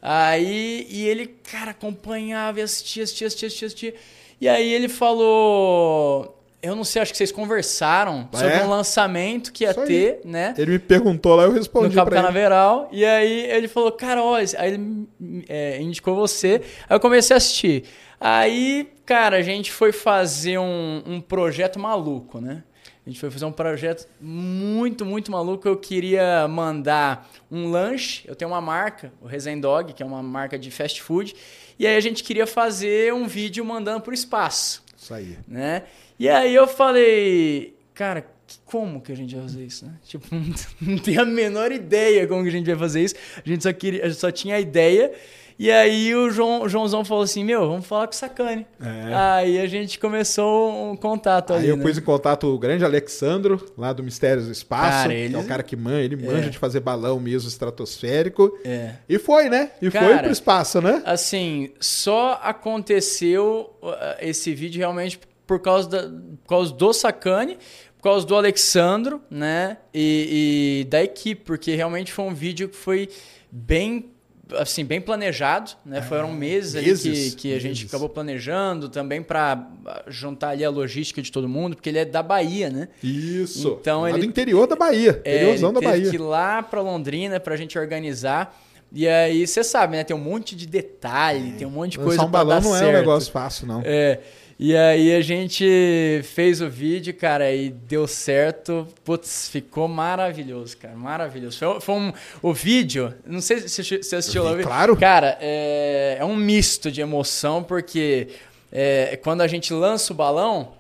Aí, 0.03 0.87
e 0.91 1.07
ele, 1.07 1.27
cara, 1.27 1.71
acompanhava 1.71 2.59
e 2.59 2.63
assistia, 2.63 3.05
assistia, 3.05 3.27
assistia, 3.29 3.47
assistia, 3.47 3.67
assistia. 3.69 3.95
E 4.41 4.49
aí 4.49 4.73
ele 4.73 4.89
falou... 4.89 6.40
Eu 6.63 6.77
não 6.77 6.85
sei, 6.85 7.01
acho 7.01 7.13
que 7.13 7.17
vocês 7.19 7.33
conversaram 7.33 8.29
É? 8.35 8.37
sobre 8.37 8.55
um 8.65 8.69
lançamento 8.69 9.51
que 9.53 9.65
ia 9.65 9.71
Isso 9.71 9.81
aí. 9.81 9.87
ter, 9.87 10.21
né? 10.25 10.55
Ele 10.59 10.73
me 10.73 10.79
perguntou 10.79 11.35
lá, 11.35 11.45
eu 11.45 11.53
respondi 11.53 11.89
no 11.89 11.95
Cabo 11.95 12.11
pra 12.11 12.19
ele. 12.19 12.27
Canaveral. 12.27 12.89
E 12.93 13.05
aí 13.05 13.51
ele 13.51 13.67
falou, 13.69 13.91
cara, 13.93 14.23
olha, 14.23 14.47
aí 14.59 14.75
ele 14.75 15.09
é, 15.49 15.81
indicou 15.81 16.15
você. 16.15 16.61
Aí 16.89 16.95
eu 16.97 17.01
comecei 17.01 17.35
a 17.35 17.39
assistir. 17.39 17.85
Aí, 18.21 18.93
cara, 19.07 19.39
a 19.39 19.43
gente 19.43 19.73
foi 19.73 19.93
fazer 19.93 20.59
um, 20.59 21.03
um 21.07 21.21
projeto 21.21 21.79
maluco, 21.79 22.41
né? 22.41 22.63
A 23.07 23.09
gente 23.09 23.19
foi 23.19 23.31
fazer 23.31 23.47
um 23.47 23.53
projeto 23.53 24.07
muito, 24.21 25.07
muito 25.07 25.33
maluco. 25.33 25.67
Eu 25.67 25.77
queria 25.79 26.47
mandar 26.47 27.29
um 27.51 27.71
lanche. 27.71 28.23
Eu 28.29 28.37
tenho 28.37 28.51
uma 28.51 28.61
marca, 28.61 29.11
o 29.23 29.27
Resendog, 29.27 29.95
que 29.95 30.03
é 30.03 30.07
uma 30.07 30.23
marca 30.23 30.59
de 30.59 30.71
fast 30.71 31.01
food. 31.03 31.35
E 31.79 31.87
aí 31.87 31.97
a 31.97 32.01
gente 32.01 32.23
queria 32.23 32.47
fazer 32.47 33.15
um 33.15 33.27
vídeo 33.27 33.65
mandando 33.65 34.03
pro 34.03 34.13
espaço 34.13 34.83
Isso 34.95 35.15
aí. 35.15 35.39
né? 35.49 35.85
E 36.21 36.29
aí 36.29 36.55
eu 36.55 36.69
falei, 36.69 37.75
cara, 37.95 38.27
como 38.67 39.01
que 39.01 39.11
a 39.11 39.17
gente 39.17 39.35
vai 39.35 39.45
fazer 39.45 39.65
isso, 39.65 39.87
né? 39.87 39.93
Tipo, 40.07 40.27
não 40.83 40.99
tenho 40.99 41.23
a 41.23 41.25
menor 41.25 41.73
ideia 41.73 42.27
como 42.27 42.43
que 42.43 42.51
a 42.51 42.53
gente 42.53 42.67
vai 42.67 42.77
fazer 42.77 43.03
isso. 43.03 43.15
A 43.43 43.49
gente 43.49 43.63
só, 43.63 43.73
queria, 43.73 44.05
gente 44.07 44.21
só 44.21 44.31
tinha 44.31 44.57
a 44.57 44.61
ideia. 44.61 45.13
E 45.59 45.71
aí 45.71 46.15
o, 46.15 46.31
João, 46.31 46.67
Joãozão 46.69 47.05
falou 47.05 47.23
assim, 47.25 47.43
meu, 47.45 47.69
vamos 47.69 47.87
falar 47.87 48.07
com 48.07 48.13
o 48.13 48.17
Sacane. 48.17 48.67
É. 48.81 49.15
Aí 49.15 49.59
a 49.59 49.67
gente 49.67 49.99
começou 49.99 50.91
um 50.93 50.97
contato 50.97 51.53
Aí 51.53 51.59
ali, 51.61 51.69
eu 51.69 51.77
né? 51.77 51.83
pus 51.83 51.97
em 51.99 52.03
contato 52.03 52.47
o 52.47 52.59
grande 52.59 52.83
Alexandro, 52.85 53.63
lá 53.77 53.93
do 53.93 54.03
Mistérios 54.03 54.47
do 54.47 54.53
Espaço, 54.53 54.91
Cara, 55.03 55.15
ele- 55.15 55.35
é 55.35 55.39
o 55.39 55.45
cara 55.45 55.63
que 55.63 55.77
manja, 55.77 56.01
ele 56.03 56.17
manja 56.17 56.47
É. 56.47 56.49
de 56.51 56.57
fazer 56.59 56.81
balão 56.81 57.19
mesmo 57.21 57.49
estratosférico. 57.49 58.59
É. 58.65 58.95
E 59.09 59.19
foi, 59.19 59.49
né? 59.51 59.71
E 59.83 59.91
foi 59.91 60.01
Cara, 60.01 60.23
pro 60.23 60.33
espaço, 60.33 60.81
né? 60.81 61.03
Assim, 61.05 61.71
só 61.79 62.41
aconteceu 62.43 63.71
uh, 63.83 63.93
esse 64.21 64.55
vídeo 64.55 64.79
realmente 64.79 65.19
por 65.51 65.59
causa, 65.59 65.89
da, 65.89 66.03
por 66.05 66.49
causa 66.49 66.73
do 66.73 66.93
Sacane, 66.93 67.59
por 67.97 68.05
causa 68.05 68.25
do 68.25 68.37
Alexandro, 68.37 69.21
né? 69.29 69.79
E, 69.93 70.83
e 70.83 70.85
da 70.89 71.03
equipe, 71.03 71.43
porque 71.45 71.75
realmente 71.75 72.13
foi 72.13 72.25
um 72.25 72.33
vídeo 72.33 72.69
que 72.69 72.77
foi 72.77 73.09
bem 73.51 74.11
assim 74.57 74.85
bem 74.85 75.01
planejado, 75.01 75.73
né? 75.85 76.03
Foram 76.03 76.33
meses, 76.33 76.77
ali 76.77 76.87
meses, 76.87 77.35
que, 77.35 77.41
que 77.41 77.55
a 77.55 77.59
gente 77.61 77.79
meses. 77.79 77.85
acabou 77.89 78.09
planejando 78.09 78.89
também 78.89 79.21
para 79.23 79.69
juntar 80.07 80.51
ali 80.51 80.65
a 80.65 80.71
logística 80.71 81.21
de 81.21 81.33
todo 81.33 81.49
mundo, 81.49 81.75
porque 81.75 81.89
ele 81.89 81.99
é 81.99 82.05
da 82.05 82.23
Bahia, 82.23 82.71
né? 82.71 82.89
Isso. 83.03 83.77
Então 83.81 84.03
lá 84.03 84.11
ele- 84.11 84.21
do 84.21 84.25
interior 84.25 84.69
da 84.69 84.77
Bahia. 84.77 85.21
É, 85.25 85.37
interiorzão 85.39 85.73
da 85.73 85.81
Bahia. 85.81 86.11
que 86.11 86.15
ir 86.17 86.19
lá 86.21 86.63
pra 86.63 86.81
Londrina 86.81 87.41
pra 87.41 87.57
gente 87.57 87.77
organizar. 87.77 88.57
E 88.93 89.07
aí, 89.07 89.47
você 89.47 89.63
sabe, 89.63 89.97
né? 89.97 90.03
Tem 90.03 90.17
um 90.17 90.21
monte 90.21 90.57
de 90.57 90.67
detalhe, 90.67 91.53
tem 91.53 91.65
um 91.65 91.71
monte 91.71 91.93
de 91.93 91.99
Lançar 91.99 92.09
coisa 92.09 92.25
um 92.25 92.31
balão 92.31 92.61
não 92.61 92.75
é 92.75 92.79
certo. 92.81 92.91
um 92.91 92.99
negócio 92.99 93.31
fácil, 93.33 93.67
não. 93.69 93.83
É. 93.85 94.19
E 94.63 94.77
aí 94.77 95.15
a 95.15 95.23
gente 95.23 96.21
fez 96.23 96.61
o 96.61 96.69
vídeo, 96.69 97.15
cara, 97.15 97.51
e 97.51 97.71
deu 97.71 98.07
certo. 98.07 98.87
Putz, 99.03 99.49
ficou 99.49 99.89
maravilhoso, 99.89 100.77
cara. 100.77 100.95
Maravilhoso. 100.95 101.59
Foi, 101.59 101.81
foi 101.81 101.95
um, 101.95 102.13
o 102.43 102.53
vídeo, 102.53 103.15
não 103.25 103.41
sei 103.41 103.67
se 103.67 103.83
você 103.83 104.17
assistiu 104.17 104.45
lá. 104.45 104.53
vi, 104.53 104.63
claro. 104.63 104.95
Cara, 104.99 105.39
é, 105.41 106.19
é 106.21 106.25
um 106.27 106.37
misto 106.37 106.93
de 106.93 107.01
emoção, 107.01 107.63
porque 107.63 108.29
é, 108.71 109.19
quando 109.23 109.41
a 109.41 109.47
gente 109.47 109.73
lança 109.73 110.13
o 110.13 110.17
balão, 110.17 110.75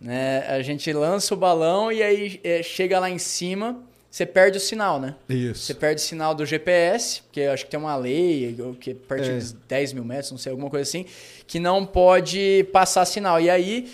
né? 0.00 0.44
A 0.48 0.60
gente 0.60 0.92
lança 0.92 1.32
o 1.32 1.36
balão 1.36 1.92
e 1.92 2.02
aí 2.02 2.40
é, 2.42 2.60
chega 2.60 2.98
lá 2.98 3.08
em 3.08 3.18
cima, 3.18 3.80
você 4.12 4.26
perde 4.26 4.58
o 4.58 4.60
sinal, 4.60 5.00
né? 5.00 5.14
Você 5.26 5.34
Isso. 5.34 5.74
perde 5.76 6.02
o 6.02 6.04
sinal 6.04 6.34
do 6.34 6.44
GPS, 6.44 7.22
porque 7.22 7.40
eu 7.40 7.50
acho 7.52 7.64
que 7.64 7.70
tem 7.70 7.80
uma 7.80 7.96
lei, 7.96 8.54
que 8.78 8.90
a 8.90 8.94
partir 9.08 9.30
É. 9.30 9.36
dos 9.38 9.52
10 9.52 9.94
mil 9.94 10.04
metros, 10.04 10.30
não 10.30 10.36
sei, 10.36 10.50
alguma 10.50 10.68
coisa 10.68 10.86
assim, 10.86 11.06
que 11.46 11.58
não 11.58 11.86
pode 11.86 12.68
passar 12.70 13.06
sinal. 13.06 13.40
E 13.40 13.48
aí 13.48 13.90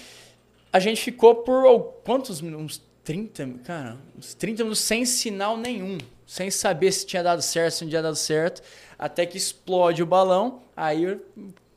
a 0.73 0.81
gente 0.81 1.01
ficou 1.01 1.37
por 1.37 1.85
quantos 2.05 2.41
minutos? 2.41 2.65
Uns 2.79 2.83
30, 3.05 3.49
cara, 3.65 3.97
uns 4.19 4.35
30 4.35 4.65
minutos 4.65 4.81
sem 4.81 5.05
sinal 5.05 5.57
nenhum. 5.57 5.99
Sem 6.27 6.51
saber 6.51 6.91
se 6.91 7.07
tinha 7.07 7.23
dado 7.23 7.41
certo, 7.41 7.75
se 7.75 7.85
não 7.85 7.89
tinha 7.89 8.03
dado 8.03 8.17
certo. 8.17 8.61
Até 8.99 9.25
que 9.25 9.39
explode 9.39 10.03
o 10.03 10.07
balão, 10.07 10.63
aí 10.77 11.17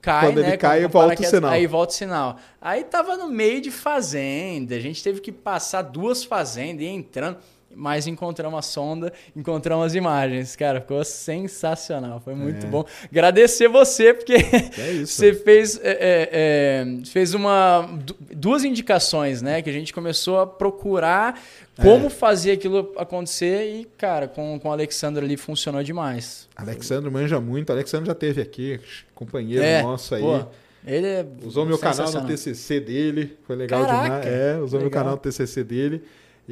cai, 0.01 0.25
Quando 0.25 0.41
né? 0.41 0.47
ele 0.47 0.57
cai, 0.57 0.87
volta 0.87 1.21
o 1.21 1.25
sinal. 1.25 1.51
Aí 1.51 1.67
volta 1.67 1.93
o 1.93 1.95
sinal. 1.95 2.37
Aí 2.59 2.83
tava 2.83 3.15
no 3.17 3.29
meio 3.29 3.61
de 3.61 3.69
fazenda, 3.69 4.75
a 4.75 4.79
gente 4.79 5.03
teve 5.03 5.21
que 5.21 5.31
passar 5.31 5.83
duas 5.83 6.23
fazendas 6.23 6.81
e 6.81 6.87
entrando. 6.87 7.37
Mas 7.75 8.07
encontramos 8.07 8.57
a 8.59 8.61
sonda, 8.61 9.11
encontramos 9.35 9.85
as 9.87 9.95
imagens. 9.95 10.55
Cara, 10.55 10.81
ficou 10.81 11.03
sensacional, 11.03 12.19
foi 12.19 12.35
muito 12.35 12.65
É. 12.65 12.69
bom. 12.69 12.85
Agradecer 13.11 13.67
você, 13.67 14.13
porque 14.13 14.33
É 14.33 14.39
você 15.05 15.33
fez, 15.33 15.79
é, 15.83 15.91
é, 15.91 16.29
é, 16.31 17.05
fez 17.05 17.33
uma, 17.33 17.81
du- 18.05 18.15
duas 18.35 18.63
indicações, 18.63 19.41
né? 19.41 19.61
Que 19.61 19.69
a 19.69 19.73
gente 19.73 19.93
começou 19.93 20.39
a 20.39 20.47
procurar 20.47 21.41
como 21.81 22.07
É. 22.07 22.09
fazer 22.09 22.51
aquilo 22.51 22.93
acontecer 22.97 23.65
e, 23.65 23.85
cara, 23.97 24.27
com, 24.27 24.59
com 24.59 24.69
o 24.69 24.71
Alexandre 24.71 25.23
ali 25.25 25.37
funcionou 25.37 25.83
demais. 25.83 26.47
Alexandre 26.55 27.09
manja 27.09 27.39
muito. 27.39 27.71
Alexandre 27.71 28.07
já 28.07 28.15
teve 28.15 28.41
aqui, 28.41 28.79
companheiro 29.15 29.63
nosso 29.83 30.13
aí. 30.15 30.21
pô, 30.21 30.41
ele 30.85 31.07
é 31.07 31.25
Usou 31.43 31.65
meu 31.65 31.77
canal 31.77 32.11
no. 32.11 32.25
TCC 32.27 32.79
dele, 32.79 33.37
foi 33.45 33.55
legal 33.55 33.85
Caraca, 33.85 34.03
demais. 34.03 34.25
É, 34.25 34.57
usou 34.59 34.79
meu 34.79 34.87
legal. 34.89 35.03
canal 35.03 35.15
no 35.15 35.21
TCC 35.21 35.63
dele. 35.63 36.03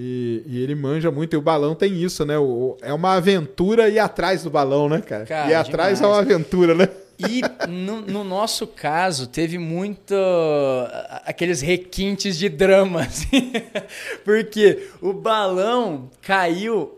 E, 0.01 0.43
e 0.45 0.63
ele 0.63 0.75
manja 0.75 1.11
muito. 1.11 1.33
E 1.33 1.37
o 1.37 1.41
balão 1.41 1.75
tem 1.75 2.01
isso, 2.01 2.23
né? 2.25 2.37
O- 2.39 2.77
é 2.81 2.93
uma 2.93 3.15
aventura 3.15 3.89
ir 3.89 3.99
atrás 3.99 4.43
do 4.43 4.49
balão, 4.49 4.87
né, 4.87 5.01
cara? 5.01 5.25
Cara, 5.25 5.49
e 5.51 5.53
atrás 5.53 5.97
demais. 5.97 6.01
é 6.01 6.07
uma 6.07 6.19
aventura, 6.21 6.73
né? 6.73 6.87
E 7.27 7.41
no, 7.67 7.99
no 7.99 8.23
nosso 8.23 8.65
caso, 8.65 9.27
teve 9.27 9.57
muito 9.57 10.15
aqueles 11.25 11.59
requintes 11.59 12.37
de 12.37 12.47
drama, 12.47 13.01
assim, 13.03 13.51
porque 14.23 14.87
o 15.01 15.11
balão 15.11 16.09
caiu 16.21 16.95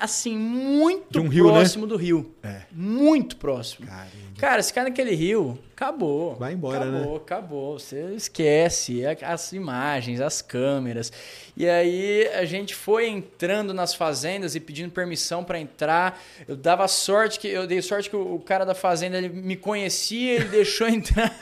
assim 0.00 0.36
muito 0.36 1.20
um 1.20 1.28
rio, 1.28 1.46
né? 1.46 1.52
próximo 1.52 1.86
do 1.86 1.96
rio, 1.96 2.34
É. 2.42 2.62
muito 2.72 3.36
próximo. 3.36 3.86
Caramba. 3.86 4.26
Cara, 4.38 4.62
se 4.62 4.70
cai 4.70 4.84
naquele 4.84 5.14
rio, 5.14 5.58
acabou. 5.74 6.34
Vai 6.34 6.52
embora, 6.52 6.84
né? 6.84 6.98
acabou, 6.98 7.16
Acabou, 7.16 7.78
Você 7.78 8.12
esquece 8.14 9.02
as 9.22 9.52
imagens, 9.54 10.20
as 10.20 10.42
câmeras. 10.42 11.10
E 11.56 11.66
aí 11.66 12.28
a 12.34 12.44
gente 12.44 12.74
foi 12.74 13.08
entrando 13.08 13.72
nas 13.72 13.94
fazendas 13.94 14.54
e 14.54 14.60
pedindo 14.60 14.90
permissão 14.90 15.42
para 15.42 15.58
entrar. 15.58 16.20
Eu 16.46 16.54
dava 16.54 16.86
sorte 16.86 17.40
que 17.40 17.48
eu 17.48 17.66
dei 17.66 17.80
sorte 17.80 18.10
que 18.10 18.16
o 18.16 18.34
o 18.36 18.40
cara 18.40 18.66
da 18.66 18.74
fazenda 18.74 19.16
ele 19.16 19.30
me 19.30 19.56
conhecia, 19.56 20.34
ele 20.34 20.48
deixou 20.50 20.86
entrar. 20.86 21.32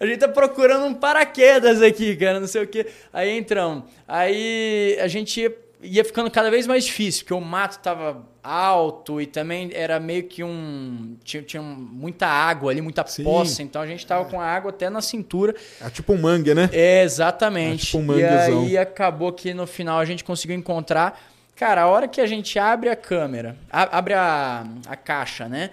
A 0.00 0.06
gente 0.06 0.20
tá 0.20 0.28
procurando 0.28 0.86
um 0.86 0.94
paraquedas 0.94 1.82
aqui, 1.82 2.16
cara, 2.16 2.40
não 2.40 2.46
sei 2.46 2.62
o 2.62 2.66
quê. 2.66 2.86
Aí 3.12 3.36
entramos. 3.36 3.84
Aí 4.08 4.96
a 5.00 5.06
gente 5.08 5.38
ia, 5.38 5.54
ia 5.82 6.04
ficando 6.04 6.30
cada 6.30 6.50
vez 6.50 6.66
mais 6.66 6.84
difícil, 6.84 7.22
porque 7.24 7.34
o 7.34 7.40
mato 7.40 7.78
tava 7.80 8.24
alto 8.42 9.20
e 9.20 9.26
também 9.26 9.70
era 9.74 9.98
meio 10.00 10.24
que 10.24 10.42
um 10.44 11.16
tinha, 11.24 11.42
tinha 11.42 11.62
muita 11.62 12.26
água 12.26 12.70
ali, 12.72 12.80
muita 12.80 13.06
Sim. 13.06 13.24
poça, 13.24 13.62
então 13.62 13.80
a 13.82 13.86
gente 13.86 14.06
tava 14.06 14.24
com 14.24 14.40
a 14.40 14.44
água 14.44 14.70
até 14.70 14.88
na 14.90 15.00
cintura. 15.00 15.54
É 15.80 15.90
tipo 15.90 16.12
um 16.12 16.20
mangue, 16.20 16.54
né? 16.54 16.68
É, 16.72 17.02
exatamente. 17.02 17.82
É 17.82 17.86
tipo 17.86 17.98
um 17.98 18.02
e 18.02 18.06
manguezão. 18.06 18.62
aí 18.62 18.78
acabou 18.78 19.32
que 19.32 19.52
no 19.52 19.66
final 19.66 19.98
a 19.98 20.04
gente 20.04 20.24
conseguiu 20.24 20.56
encontrar. 20.56 21.20
Cara, 21.54 21.82
a 21.82 21.86
hora 21.86 22.08
que 22.08 22.20
a 22.20 22.26
gente 22.26 22.58
abre 22.58 22.88
a 22.88 22.96
câmera, 22.96 23.56
a- 23.70 23.98
abre 23.98 24.14
a, 24.14 24.64
a 24.86 24.96
caixa, 24.96 25.48
né? 25.48 25.70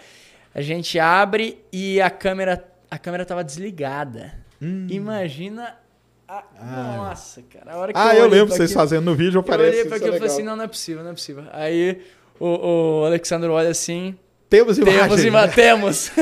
A 0.53 0.61
gente 0.61 0.99
abre 0.99 1.57
e 1.71 2.01
a 2.01 2.09
câmera, 2.09 2.63
a 2.91 2.97
câmera 2.97 3.25
tava 3.25 3.43
desligada. 3.43 4.33
Imagina 4.89 5.75
a, 6.29 6.43
nossa, 6.97 7.41
cara, 7.43 7.73
a 7.73 7.77
hora 7.77 7.93
que. 7.93 7.99
Ah, 7.99 8.15
eu 8.15 8.25
olhei 8.25 8.39
lembro 8.39 8.47
vocês 8.55 8.69
aquilo- 8.69 8.79
fazendo 8.79 9.05
no 9.05 9.15
vídeo, 9.15 9.39
eu 9.39 9.43
parece 9.43 9.69
olhei 9.69 9.79
isso 9.79 9.87
pra 9.89 9.97
é 9.97 9.99
aquilo 9.99 10.15
e 10.15 10.19
falei 10.19 10.33
assim, 10.33 10.43
não, 10.43 10.55
não 10.55 10.63
é 10.63 10.67
possível, 10.67 11.03
não 11.03 11.11
é 11.11 11.13
possível. 11.13 11.43
Aí 11.51 12.01
o, 12.39 13.01
o 13.01 13.05
Alexandre 13.05 13.49
olha 13.49 13.69
assim, 13.69 14.15
Temos 14.49 14.77
imagem. 14.77 14.99
temos 15.01 15.23
e 15.23 15.29
matemos. 15.31 16.11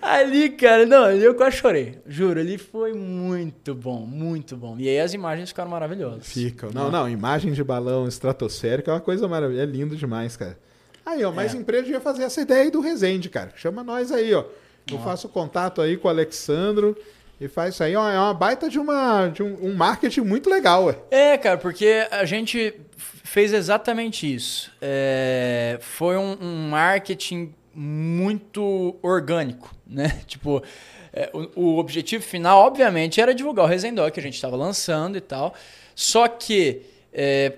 ali, 0.00 0.50
cara, 0.50 0.86
não, 0.86 1.04
ali 1.04 1.24
eu 1.24 1.34
quase 1.34 1.56
chorei. 1.56 1.98
Juro, 2.06 2.40
ali 2.40 2.58
foi 2.58 2.92
muito 2.92 3.74
bom, 3.74 4.00
muito 4.00 4.56
bom. 4.56 4.76
E 4.78 4.88
aí 4.88 5.00
as 5.00 5.14
imagens 5.14 5.48
ficaram 5.50 5.70
maravilhosas. 5.70 6.26
Fica. 6.26 6.68
Não, 6.72 6.90
não, 6.90 7.08
imagem 7.08 7.52
de 7.52 7.62
balão 7.64 8.06
estratosférico 8.06 8.90
é 8.90 8.92
uma 8.92 9.00
coisa 9.00 9.26
maravilhosa. 9.28 9.62
É 9.62 9.66
lindo 9.66 9.96
demais, 9.96 10.36
cara. 10.36 10.58
Aí, 11.04 11.24
ó, 11.24 11.32
mais 11.32 11.54
É. 11.54 11.58
empresa 11.58 11.84
devia 11.84 12.00
fazer 12.00 12.24
essa 12.24 12.40
ideia 12.40 12.62
aí 12.64 12.70
do 12.70 12.80
Resende, 12.80 13.28
cara. 13.28 13.52
Chama 13.56 13.82
nós 13.84 14.10
aí, 14.10 14.34
ó. 14.34 14.44
Eu 14.90 14.98
faço 15.00 15.28
contato 15.28 15.82
aí 15.82 15.96
com 15.96 16.06
o 16.06 16.10
Alexandro 16.10 16.96
e 17.40 17.48
faz 17.48 17.74
isso 17.74 17.84
aí. 17.84 17.94
Ó, 17.94 18.08
é 18.08 18.18
uma 18.18 18.34
baita 18.34 18.68
de, 18.68 18.78
uma, 18.78 19.28
de 19.28 19.42
um, 19.42 19.66
um 19.66 19.74
marketing 19.74 20.20
muito 20.20 20.48
legal, 20.48 20.84
ué. 20.84 20.96
É, 21.10 21.36
cara, 21.36 21.58
porque 21.58 22.06
a 22.10 22.24
gente 22.24 22.74
fez 22.96 23.52
exatamente 23.52 24.32
isso. 24.32 24.72
É, 24.80 25.78
foi 25.80 26.16
um, 26.16 26.36
um 26.40 26.68
marketing 26.70 27.54
muito 27.74 28.96
orgânico, 29.02 29.74
né? 29.86 30.20
Tipo, 30.26 30.62
é, 31.12 31.30
o, 31.32 31.74
o 31.74 31.78
objetivo 31.78 32.24
final, 32.24 32.60
obviamente, 32.60 33.20
era 33.20 33.34
divulgar 33.34 33.66
o 33.66 33.68
Resendoc 33.68 34.12
que 34.12 34.20
a 34.20 34.22
gente 34.22 34.34
estava 34.34 34.56
lançando 34.56 35.18
e 35.18 35.20
tal. 35.20 35.54
Só 35.94 36.26
que 36.28 36.82
é, 37.12 37.52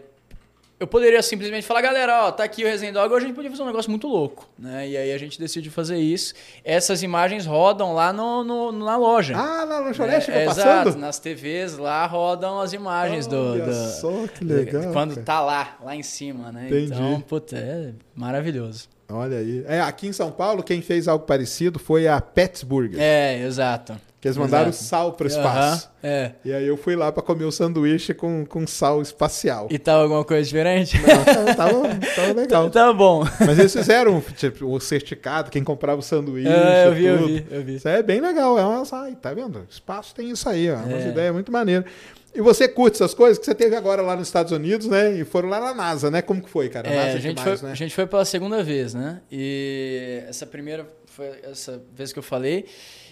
eu 0.81 0.87
poderia 0.87 1.21
simplesmente 1.23 1.67
falar, 1.67 1.81
galera, 1.83 2.27
ó, 2.27 2.31
tá 2.33 2.45
aqui 2.45 2.63
o 2.63 2.67
Resendog, 2.67 3.13
hoje 3.13 3.25
a 3.25 3.27
gente 3.29 3.35
podia 3.35 3.51
fazer 3.51 3.63
um 3.63 3.67
negócio 3.67 3.91
muito 3.91 4.07
louco, 4.07 4.49
né? 4.59 4.89
E 4.89 4.97
aí 4.97 5.13
a 5.13 5.19
gente 5.19 5.39
decidiu 5.39 5.73
fazer 5.73 5.97
isso. 5.99 6.35
Essas 6.65 7.03
imagens 7.03 7.47
rodam 7.47 7.93
lá 7.95 8.13
no, 8.13 8.45
no- 8.45 8.73
na 8.73 8.97
loja. 8.97 9.35
Ah, 9.37 9.67
na 9.67 9.79
lanchonete 9.81 10.31
É, 10.31 10.45
tá 10.45 10.51
exato, 10.53 10.97
nas 10.99 11.19
TVs 11.19 11.77
lá 11.79 12.07
rodam 12.07 12.61
as 12.61 12.73
imagens 12.73 13.27
do, 13.27 13.37
Olha 13.37 13.65
do- 13.67 13.75
só 14.01 14.27
que 14.29 14.45
legal. 14.45 14.93
quando 14.93 15.15
cara. 15.15 15.25
tá 15.27 15.41
lá, 15.41 15.77
lá 15.85 15.97
em 15.97 16.03
cima, 16.03 16.53
né? 16.53 16.67
Entendi. 16.67 16.93
Então, 16.95 17.21
puta, 17.23 17.57
é 17.57 17.93
maravilhoso. 18.15 18.89
Olha 19.11 19.39
aí. 19.39 19.65
É, 19.67 19.81
aqui 19.81 20.07
em 20.09 20.13
São 20.13 20.31
Paulo, 20.31 20.63
quem 20.63 20.83
fez 20.83 21.09
algo 21.09 21.25
parecido 21.25 21.79
foi 21.79 22.07
a 22.07 22.21
Pittsburgh. 22.21 22.95
É, 22.99 23.43
exato. 23.43 23.97
que 24.21 24.29
eles 24.29 24.37
mandaram 24.37 24.69
exato. 24.69 24.85
sal 24.85 25.13
pro 25.13 25.27
espaço. 25.27 25.89
Aham, 26.05 26.13
é. 26.13 26.33
E 26.45 26.53
aí 26.53 26.67
eu 26.67 26.77
fui 26.77 26.95
lá 26.95 27.11
pra 27.11 27.23
comer 27.23 27.45
o 27.45 27.51
sanduíche 27.53 28.13
com, 28.13 28.45
com 28.45 28.67
sal 28.67 29.01
espacial. 29.01 29.67
E 29.71 29.79
tava 29.79 30.03
alguma 30.03 30.25
coisa 30.25 30.43
diferente? 30.45 31.01
Não, 31.01 31.25
tava, 31.25 31.55
tava, 31.55 31.97
tava 32.17 32.33
legal. 32.39 32.71
tá 32.71 32.93
bom. 32.93 33.25
Mas 33.41 33.59
eles 33.59 33.73
fizeram 33.73 34.21
tipo, 34.37 34.67
o 34.67 34.79
certificado, 34.81 35.51
quem 35.51 35.65
comprava 35.65 36.01
o 36.01 36.03
sanduíche. 36.03 36.49
É, 36.49 36.87
eu 36.89 36.95
vi, 36.95 37.05
eu 37.07 37.17
tudo. 37.19 37.29
vi, 37.29 37.47
eu 37.51 37.65
vi. 37.65 37.75
Isso 37.77 37.89
é 37.89 38.03
bem 38.03 38.21
legal. 38.21 38.59
É 38.59 38.65
umas, 38.65 38.93
ai, 38.93 39.15
tá 39.15 39.33
vendo? 39.33 39.67
Espaço 39.71 40.15
tem 40.15 40.29
isso 40.31 40.47
aí, 40.49 40.71
ó. 40.71 40.77
Umas 40.77 41.05
É. 41.05 41.09
ideias 41.09 41.33
muito 41.33 41.51
maneiras. 41.51 41.87
E 42.35 42.41
você 42.41 42.69
curte 42.69 42.97
essas 42.97 43.15
coisas 43.15 43.39
que 43.39 43.45
você 43.45 43.55
teve 43.55 43.75
agora 43.75 44.03
lá 44.03 44.15
nos 44.15 44.29
Estados 44.29 44.53
Unidos, 44.53 44.87
né? 44.87 45.13
E 45.19 45.25
foram 45.25 45.49
lá 45.49 45.59
na 45.61 45.75
NASA, 45.75 46.11
né? 46.11 46.23
Como 46.23 46.43
que 46.43 46.49
foi, 46.51 46.69
cara? 46.69 46.89
É, 46.89 46.95
NASA 46.97 47.17
a, 47.17 47.21
gente 47.21 47.37
demais, 47.39 47.61
foi, 47.61 47.67
né? 47.69 47.73
a 47.73 47.77
gente 47.77 47.95
foi 47.95 48.07
pela 48.07 48.25
segunda 48.25 48.63
vez, 48.63 48.95
né? 48.95 49.21
E 49.33 50.23
essa 50.29 50.47
primeira 50.47 50.87
foi 51.07 51.31
essa 51.43 51.83
vez 51.95 52.13
que 52.13 52.19
eu 52.19 52.23
falei. 52.23 52.67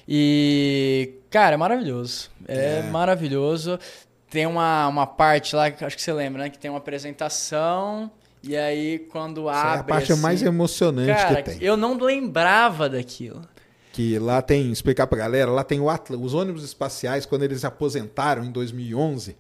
E, 0.09 1.15
cara, 1.31 1.55
é 1.55 1.57
maravilhoso. 1.57 2.31
É, 2.47 2.79
É. 2.79 2.83
maravilhoso. 2.91 3.79
Tem 4.31 4.47
uma, 4.47 4.87
uma 4.89 5.07
parte 5.07 5.57
lá, 5.57 5.71
que 5.71 5.85
acho 5.85 5.97
que 5.97 6.03
você 6.03 6.13
lembra, 6.13 6.43
né? 6.45 6.51
Que 6.51 6.59
tem 6.59 6.71
uma 6.71 6.79
apresentação. 6.79 8.11
E 8.43 8.57
aí, 8.57 9.01
quando 9.11 9.49
Essa 9.49 9.59
é 9.59 9.63
abre. 9.63 9.81
a 9.81 9.85
parte 9.85 10.13
assim, 10.13 10.23
mais 10.23 10.43
emocionante 10.43 11.09
Cara, 11.13 11.43
que 11.43 11.51
tem. 11.51 11.59
eu 11.67 11.77
não 11.77 11.97
lembrava 11.99 12.89
daquilo. 12.89 13.43
Que 13.97 14.19
lá 14.19 14.43
tem, 14.43 14.71
explicar 14.71 15.07
pra 15.07 15.17
galera, 15.17 15.51
lá 15.51 15.65
tem 15.65 15.81
o 15.81 15.89
Atlas, 15.89 16.21
os 16.23 16.35
ônibus 16.35 16.63
espaciais, 16.63 17.25
quando 17.25 17.45
eles 17.45 17.65
aposentaram 17.65 18.45
em 18.45 18.51
2011, 18.51 19.35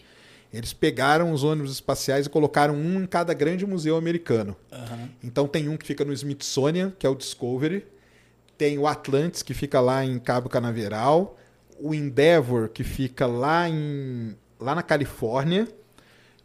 eles 0.50 0.72
pegaram 0.72 1.30
os 1.30 1.44
ônibus 1.44 1.72
espaciais 1.72 2.24
e 2.24 2.30
colocaram 2.30 2.74
um 2.74 3.02
em 3.02 3.06
cada 3.06 3.34
grande 3.34 3.66
museu 3.66 3.98
americano. 3.98 4.56
Aham. 4.72 5.10
Então 5.22 5.46
tem 5.46 5.68
um 5.68 5.76
que 5.76 5.86
fica 5.86 6.06
no 6.06 6.12
Smithsonian, 6.14 6.90
que 6.98 7.06
é 7.06 7.10
o 7.10 7.14
Discovery. 7.14 7.84
Tem 8.56 8.78
o 8.78 8.86
Atlantis, 8.86 9.42
que 9.42 9.52
fica 9.52 9.78
lá 9.78 10.02
em 10.02 10.18
Cabo 10.18 10.48
Canaveral. 10.48 11.38
O 11.78 11.94
Endeavour, 11.94 12.70
que 12.70 12.82
fica 12.82 13.26
lá, 13.26 13.68
em, 13.68 14.34
lá 14.58 14.74
na 14.74 14.82
Califórnia. 14.82 15.68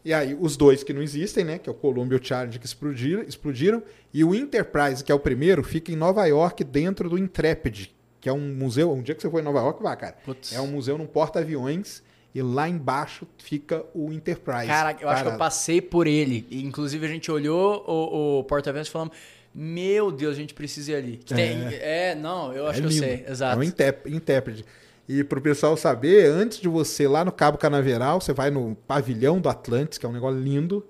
E 0.03 0.13
aí, 0.13 0.37
os 0.37 0.57
dois 0.57 0.83
que 0.83 0.91
não 0.91 1.01
existem, 1.01 1.45
né? 1.45 1.57
Que 1.57 1.69
é 1.69 1.71
o 1.71 1.75
Columbia 1.75 2.17
e 2.17 2.19
o 2.19 2.25
Challenger, 2.25 2.59
que 2.59 2.65
explodiram, 2.65 3.21
explodiram. 3.21 3.81
E 4.13 4.21
o 4.21 4.35
Enterprise, 4.35 5.01
que 5.01 5.13
é 5.13 5.15
o 5.15 5.19
primeiro, 5.19 5.63
fica 5.63 5.93
em 5.93 5.95
Nova 5.95 6.25
York, 6.25 6.61
dentro 6.65 7.09
do 7.09 7.17
Intrepid, 7.17 7.89
que 8.21 8.29
é 8.29 8.33
um 8.33 8.53
museu. 8.55 8.91
Um 8.93 9.01
dia 9.01 9.13
que 9.15 9.21
você 9.21 9.29
for 9.29 9.39
em 9.39 9.43
Nova 9.43 9.59
York, 9.59 9.81
vá, 9.83 9.95
cara. 9.95 10.15
Putz. 10.23 10.53
É 10.53 10.61
um 10.61 10.67
museu 10.67 10.97
num 10.97 11.05
porta-aviões. 11.07 12.01
E 12.33 12.41
lá 12.41 12.69
embaixo 12.69 13.27
fica 13.39 13.83
o 13.93 14.09
Enterprise. 14.13 14.65
Cara, 14.67 14.95
eu 15.01 15.09
acho 15.09 15.23
que 15.23 15.27
eu 15.27 15.31
parado. 15.33 15.37
passei 15.37 15.81
por 15.81 16.07
ele. 16.07 16.47
Inclusive, 16.49 17.05
a 17.05 17.09
gente 17.09 17.29
olhou 17.29 17.83
o, 17.85 18.39
o 18.39 18.43
porta-aviões 18.45 18.87
e 18.87 18.89
falamos: 18.91 19.17
Meu 19.53 20.09
Deus, 20.13 20.35
a 20.37 20.39
gente 20.39 20.53
precisa 20.53 20.91
ir 20.93 20.95
ali. 20.95 21.17
Que 21.17 21.33
tem- 21.33 21.61
é, 21.73 22.15
não, 22.15 22.53
eu 22.53 22.67
acho 22.67 22.79
É 22.79 22.81
que 22.81 22.87
eu 22.87 22.89
lindo. 22.89 23.03
sei. 23.05 23.25
Exato. 23.27 23.57
É 23.57 23.59
um 23.59 24.15
intérprete. 24.15 24.63
E 25.09 25.25
para 25.25 25.39
o 25.39 25.41
pessoal 25.41 25.75
saber, 25.75 26.25
antes 26.27 26.59
de 26.61 26.69
você 26.69 27.03
ir 27.03 27.07
lá 27.07 27.25
no 27.25 27.33
Cabo 27.33 27.57
Canaveral, 27.57 28.21
você 28.21 28.31
vai 28.31 28.49
no 28.49 28.77
pavilhão 28.87 29.41
do 29.41 29.49
Atlantis, 29.49 29.97
que 29.97 30.05
é 30.05 30.09
um 30.09 30.13
negócio 30.13 30.39
lindo, 30.39 30.85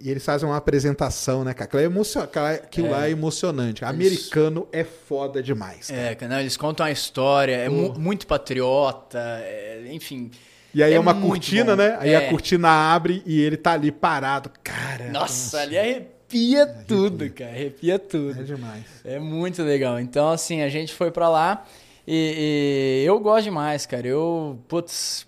e 0.00 0.10
eles 0.10 0.24
fazem 0.24 0.48
uma 0.48 0.56
apresentação, 0.56 1.42
né, 1.44 1.52
cara? 1.54 1.64
Aquilo, 1.64 1.82
é 1.82 1.84
emocion... 1.86 2.20
aquela- 2.22 2.50
aquilo 2.52 2.90
lá 2.90 3.06
é 3.06 3.10
emocionante. 3.10 3.84
Americano 3.84 4.68
é 4.72 4.84
foda 4.84 5.42
demais. 5.42 5.88
cara. 5.88 6.00
É, 6.00 6.14
cara, 6.14 6.40
eles 6.40 6.56
contam 6.56 6.86
a 6.86 6.90
história, 6.90 7.56
é 7.56 7.68
mu- 7.68 7.98
muito 7.98 8.26
patriota, 8.26 9.18
é, 9.42 9.82
enfim. 9.90 10.30
E 10.74 10.82
aí 10.82 10.92
é, 10.92 10.96
é 10.96 11.00
uma 11.00 11.14
cortina, 11.20 11.74
bom. 11.74 11.82
né? 11.82 11.96
Aí 11.98 12.10
É. 12.10 12.16
a 12.16 12.30
cortina 12.30 12.68
abre 12.68 13.22
e 13.26 13.40
ele 13.40 13.56
tá 13.56 13.72
ali 13.72 13.90
parado. 13.90 14.50
Cara, 14.62 15.10
Nossa, 15.10 15.60
ali 15.60 15.76
arrepia 15.78 16.66
tudo, 16.66 17.28
cara, 17.30 17.50
arrepia 17.50 17.94
é 17.94 17.98
tudo. 17.98 18.44
demais. 18.44 18.84
É 19.04 19.18
muito 19.18 19.62
legal. 19.62 19.98
Então, 19.98 20.28
assim, 20.30 20.60
a 20.62 20.68
gente 20.68 20.92
foi 20.92 21.10
pra 21.10 21.28
lá 21.28 21.64
e, 22.06 23.00
e 23.02 23.06
eu 23.06 23.18
gosto 23.18 23.44
demais, 23.44 23.86
cara. 23.86 24.06
Eu, 24.06 24.58
putz, 24.68 25.26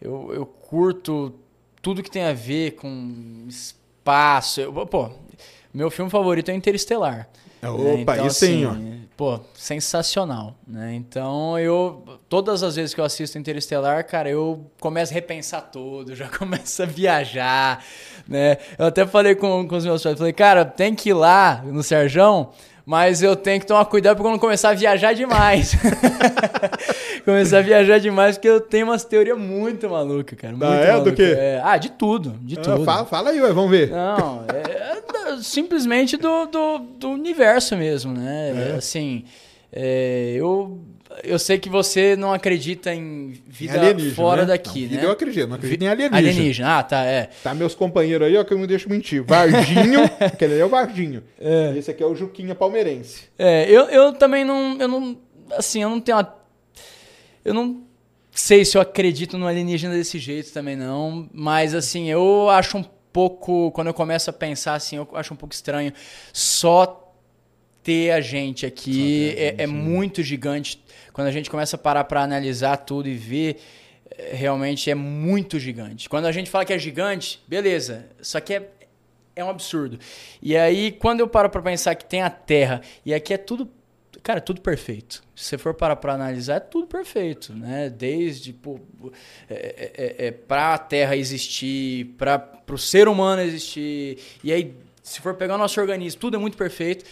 eu, 0.00 0.32
eu 0.34 0.46
curto 0.46 1.34
tudo 1.82 2.02
que 2.02 2.10
tem 2.10 2.24
a 2.24 2.32
ver 2.32 2.72
com 2.72 3.46
espaço. 4.08 4.60
Eu, 4.60 4.72
pô, 4.86 5.10
meu 5.72 5.90
filme 5.90 6.10
favorito 6.10 6.50
é 6.50 6.54
Interestelar. 6.54 7.28
É, 7.60 7.68
opa, 7.68 8.14
então, 8.14 8.26
isso 8.26 8.44
assim, 8.44 9.08
Pô, 9.16 9.40
sensacional, 9.52 10.54
né? 10.64 10.94
Então 10.94 11.58
eu 11.58 12.20
todas 12.28 12.62
as 12.62 12.76
vezes 12.76 12.94
que 12.94 13.00
eu 13.00 13.04
assisto 13.04 13.36
Interestelar, 13.36 14.06
cara, 14.06 14.30
eu 14.30 14.70
começo 14.78 15.12
a 15.12 15.14
repensar 15.14 15.62
tudo, 15.62 16.14
já 16.16 16.28
começo 16.28 16.80
a 16.84 16.86
viajar, 16.86 17.84
né? 18.28 18.58
Eu 18.78 18.86
até 18.86 19.04
falei 19.04 19.34
com, 19.34 19.66
com 19.66 19.76
os 19.76 19.84
meus 19.84 20.04
pais, 20.04 20.16
falei, 20.16 20.32
cara, 20.32 20.64
tem 20.64 20.94
que 20.94 21.08
ir 21.08 21.14
lá 21.14 21.62
no 21.64 21.82
Serjão, 21.82 22.52
mas 22.90 23.22
eu 23.22 23.36
tenho 23.36 23.60
que 23.60 23.66
tomar 23.66 23.84
cuidado 23.84 24.16
pra 24.16 24.24
quando 24.24 24.40
começar 24.40 24.70
a 24.70 24.74
viajar 24.74 25.12
demais. 25.12 25.72
começar 27.22 27.58
a 27.58 27.60
viajar 27.60 27.98
demais, 27.98 28.36
porque 28.36 28.48
eu 28.48 28.60
tenho 28.62 28.86
umas 28.86 29.04
teorias 29.04 29.36
muito 29.38 29.88
malucas, 29.90 30.38
cara. 30.38 30.54
Muito 30.54 30.64
Ah, 30.64 30.74
é? 30.76 30.86
Do 30.86 30.92
maluca. 30.92 31.12
quê? 31.12 31.34
É, 31.36 31.60
ah, 31.62 31.76
de 31.76 31.90
tudo, 31.90 32.30
de 32.40 32.58
Ah, 32.58 32.62
tudo. 32.62 32.84
fala, 32.84 33.04
fala 33.04 33.30
aí, 33.30 33.40
ué, 33.42 33.52
vamos 33.52 33.70
ver. 33.70 33.90
Não, 33.90 34.42
é 34.48 35.00
da- 35.12 35.42
simplesmente 35.42 36.16
do, 36.16 36.46
do, 36.46 36.78
do 36.78 37.10
universo 37.10 37.76
mesmo, 37.76 38.12
né? 38.14 38.70
É. 38.72 38.76
Assim, 38.78 39.24
é, 39.70 40.32
eu, 40.36 40.78
eu 41.22 41.38
sei 41.38 41.58
que 41.58 41.68
você 41.68 42.16
não 42.16 42.32
acredita 42.32 42.94
em 42.94 43.40
vida 43.46 43.92
Em 43.92 44.10
fora 44.10 44.42
né? 44.42 44.48
daqui, 44.48 44.86
Não, 44.86 44.96
né? 44.96 45.04
eu 45.04 45.10
acredito, 45.10 45.46
não 45.48 45.56
acredito 45.56 45.78
Vi- 45.80 45.84
em 45.84 45.88
alienígena. 45.88 46.16
Alienígena, 46.30 46.78
ah, 46.78 46.82
tá, 46.82 47.04
é. 47.04 47.28
Tá 47.42 47.54
meus 47.54 47.74
companheiros 47.74 48.26
aí, 48.26 48.36
ó, 48.36 48.44
que 48.44 48.52
eu 48.54 48.58
não 48.58 48.66
deixo 48.66 48.88
mentir. 48.88 49.22
Vardinho, 49.22 50.00
aquele 50.20 50.58
é 50.58 50.64
o 50.64 50.68
Vardinho. 50.68 51.22
Esse 51.76 51.90
aqui 51.90 52.02
é 52.02 52.06
o 52.06 52.14
Juquinha 52.14 52.54
Palmeirense. 52.54 53.24
É, 53.38 53.70
eu, 53.70 53.84
eu 53.84 54.12
também 54.12 54.44
não, 54.44 54.76
eu 54.80 54.88
não, 54.88 55.18
assim, 55.52 55.82
eu 55.82 55.90
não 55.90 56.00
tenho 56.00 56.18
uma, 56.18 56.34
eu 57.44 57.54
não 57.54 57.82
sei 58.32 58.64
se 58.64 58.76
eu 58.76 58.80
acredito 58.80 59.36
no 59.36 59.46
alienígena 59.46 59.94
desse 59.94 60.18
jeito 60.18 60.52
também 60.52 60.76
não, 60.76 61.28
mas 61.32 61.74
assim, 61.74 62.08
eu 62.08 62.48
acho 62.50 62.78
um 62.78 62.84
pouco, 63.12 63.70
quando 63.72 63.88
eu 63.88 63.94
começo 63.94 64.30
a 64.30 64.32
pensar 64.32 64.74
assim, 64.74 64.96
eu 64.96 65.08
acho 65.14 65.32
um 65.34 65.36
pouco 65.36 65.52
estranho 65.54 65.92
só 66.32 67.07
ter 67.88 68.10
a 68.10 68.20
gente 68.20 68.66
aqui, 68.66 69.34
é, 69.34 69.54
é 69.62 69.66
né? 69.66 69.66
muito 69.66 70.22
gigante. 70.22 70.78
Quando 71.10 71.28
a 71.28 71.30
gente 71.30 71.48
começa 71.48 71.76
a 71.76 71.78
parar 71.78 72.04
para 72.04 72.22
analisar 72.22 72.76
tudo 72.76 73.08
e 73.08 73.14
ver, 73.14 73.56
é, 74.10 74.34
realmente 74.34 74.90
é 74.90 74.94
muito 74.94 75.58
gigante. 75.58 76.06
Quando 76.06 76.26
a 76.26 76.32
gente 76.32 76.50
fala 76.50 76.66
que 76.66 76.72
é 76.74 76.78
gigante, 76.78 77.42
beleza, 77.48 78.04
só 78.20 78.40
que 78.40 78.52
é, 78.52 78.68
é 79.34 79.42
um 79.42 79.48
absurdo. 79.48 79.98
E 80.42 80.54
aí, 80.54 80.92
quando 80.92 81.20
eu 81.20 81.28
paro 81.28 81.48
para 81.48 81.62
pensar 81.62 81.94
que 81.94 82.04
tem 82.04 82.20
a 82.20 82.28
Terra, 82.28 82.82
e 83.06 83.14
aqui 83.14 83.32
é 83.32 83.38
tudo, 83.38 83.66
cara, 84.22 84.36
é 84.36 84.42
tudo 84.42 84.60
perfeito. 84.60 85.22
Se 85.34 85.44
você 85.44 85.56
for 85.56 85.72
parar 85.72 85.96
para 85.96 86.12
analisar, 86.12 86.56
é 86.56 86.60
tudo 86.60 86.86
perfeito, 86.86 87.54
né? 87.54 87.88
Desde, 87.88 88.52
pô, 88.52 88.80
é, 89.48 89.92
é, 89.96 90.26
é, 90.26 90.30
para 90.30 90.74
a 90.74 90.78
Terra 90.78 91.16
existir, 91.16 92.04
para 92.18 92.52
o 92.70 92.76
ser 92.76 93.08
humano 93.08 93.40
existir, 93.40 94.18
e 94.44 94.52
aí, 94.52 94.74
se 95.02 95.22
for 95.22 95.32
pegar 95.36 95.54
o 95.54 95.58
nosso 95.58 95.80
organismo, 95.80 96.20
tudo 96.20 96.36
é 96.36 96.38
muito 96.38 96.58
perfeito. 96.58 97.06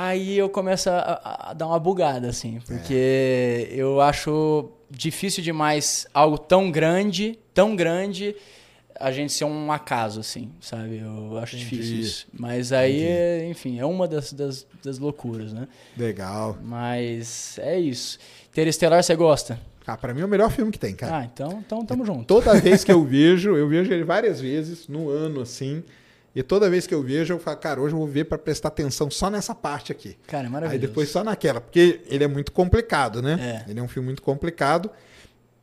Aí 0.00 0.38
eu 0.38 0.48
começo 0.48 0.88
a, 0.88 1.48
a- 1.50 1.52
dar 1.54 1.66
uma 1.66 1.78
bugada, 1.80 2.28
assim, 2.28 2.60
porque 2.64 3.68
eu 3.72 4.00
acho 4.00 4.70
difícil 4.88 5.42
demais 5.42 6.06
algo 6.14 6.38
tão 6.38 6.70
grande, 6.70 7.36
tão 7.52 7.74
grande, 7.74 8.36
a 8.94 9.10
gente 9.10 9.32
ser 9.32 9.44
um 9.44 9.72
acaso, 9.72 10.20
assim, 10.20 10.52
sabe? 10.60 10.98
Eu 10.98 11.36
acho 11.38 11.56
Entendi. 11.56 11.70
difícil 11.70 11.98
isso. 11.98 12.26
Mas 12.32 12.72
aí, 12.72 13.02
é, 13.02 13.48
enfim, 13.50 13.80
é 13.80 13.84
uma 13.84 14.06
das, 14.06 14.32
das, 14.32 14.64
das 14.84 15.00
loucuras, 15.00 15.52
né? 15.52 15.66
Legal. 15.96 16.56
Mas 16.62 17.58
é 17.58 17.76
isso. 17.76 18.18
Interestelar 18.52 19.02
você 19.02 19.16
gosta? 19.16 19.58
Ah, 19.84 19.96
pra 19.96 20.14
mim 20.14 20.20
é 20.20 20.24
o 20.24 20.28
melhor 20.28 20.50
filme 20.52 20.70
que 20.70 20.78
tem, 20.78 20.94
cara. 20.94 21.18
Ah, 21.18 21.24
então, 21.24 21.60
então 21.66 21.84
tamo 21.84 22.04
junto. 22.06 22.24
Toda 22.24 22.54
vez 22.60 22.84
que 22.84 22.92
eu 22.92 23.02
vejo, 23.04 23.56
eu 23.56 23.68
vejo 23.68 23.92
ele 23.92 24.04
várias 24.04 24.40
vezes 24.40 24.86
no 24.86 25.08
ano, 25.10 25.40
assim. 25.40 25.82
E 26.38 26.42
toda 26.44 26.70
vez 26.70 26.86
que 26.86 26.94
eu 26.94 27.02
vejo, 27.02 27.34
eu 27.34 27.38
falo, 27.40 27.56
cara, 27.56 27.80
hoje 27.80 27.96
eu 27.96 27.98
vou 27.98 28.06
ver 28.06 28.22
pra 28.26 28.38
prestar 28.38 28.68
atenção 28.68 29.10
só 29.10 29.28
nessa 29.28 29.56
parte 29.56 29.90
aqui. 29.90 30.16
Cara, 30.24 30.44
é 30.44 30.46
Aí 30.46 30.52
maravilhoso. 30.52 30.86
depois 30.86 31.08
só 31.08 31.24
naquela, 31.24 31.60
porque 31.60 32.02
ele 32.06 32.22
é 32.22 32.28
muito 32.28 32.52
complicado, 32.52 33.20
né? 33.20 33.64
É. 33.66 33.68
Ele 33.68 33.80
é 33.80 33.82
um 33.82 33.88
filme 33.88 34.06
muito 34.06 34.22
complicado. 34.22 34.88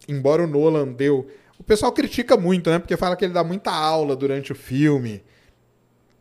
Embora 0.06 0.44
o 0.44 0.48
Nolan 0.48 0.90
deu. 0.90 1.30
O 1.58 1.64
pessoal 1.64 1.94
critica 1.94 2.36
muito, 2.36 2.70
né? 2.70 2.78
Porque 2.78 2.98
fala 2.98 3.16
que 3.16 3.24
ele 3.24 3.34
dá 3.34 3.42
muita 3.42 3.72
aula 3.72 4.18
durante 4.18 4.52
o 4.52 4.56
filme. 4.56 5.24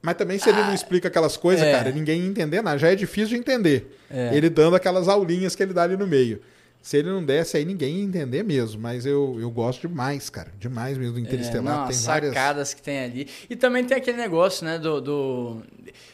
Mas 0.01 0.15
também, 0.15 0.39
se 0.39 0.49
ele 0.49 0.59
não 0.59 0.73
explica 0.73 1.09
aquelas 1.09 1.37
coisas, 1.37 1.67
é. 1.67 1.73
cara, 1.73 1.91
ninguém 1.91 2.21
ia 2.21 2.29
entender 2.29 2.63
nada. 2.63 2.79
Já 2.79 2.93
é 2.93 2.95
difícil 2.95 3.31
de 3.31 3.37
entender. 3.39 3.99
É. 4.09 4.37
Ele 4.37 4.49
dando 4.49 4.77
aquelas 4.77 5.09
aulinhas 5.09 5.57
que 5.57 5.65
ele 5.65 5.73
dá 5.73 5.83
ali 5.83 5.97
no 5.97 6.07
meio. 6.07 6.41
Se 6.85 6.99
ele 6.99 7.09
não 7.09 7.25
desse, 7.25 7.57
aí 7.57 7.65
ninguém 7.65 7.97
ia 7.97 8.05
entender 8.05 8.43
mesmo. 8.43 8.79
Mas 8.79 9.07
eu, 9.07 9.39
eu 9.41 9.51
gosto 9.51 9.89
demais, 9.89 10.29
cara. 10.29 10.53
Demais 10.59 10.99
mesmo 10.99 11.15
do 11.15 11.19
Interestelar. 11.19 11.75
É, 11.75 11.79
não, 11.79 11.87
tem 11.87 11.97
as 11.97 12.05
várias. 12.05 12.35
sacadas 12.35 12.75
que 12.75 12.83
tem 12.83 12.99
ali. 12.99 13.27
E 13.49 13.57
também 13.57 13.83
tem 13.87 13.97
aquele 13.97 14.19
negócio, 14.19 14.67
né, 14.67 14.79
do, 14.79 15.01
do, 15.01 15.63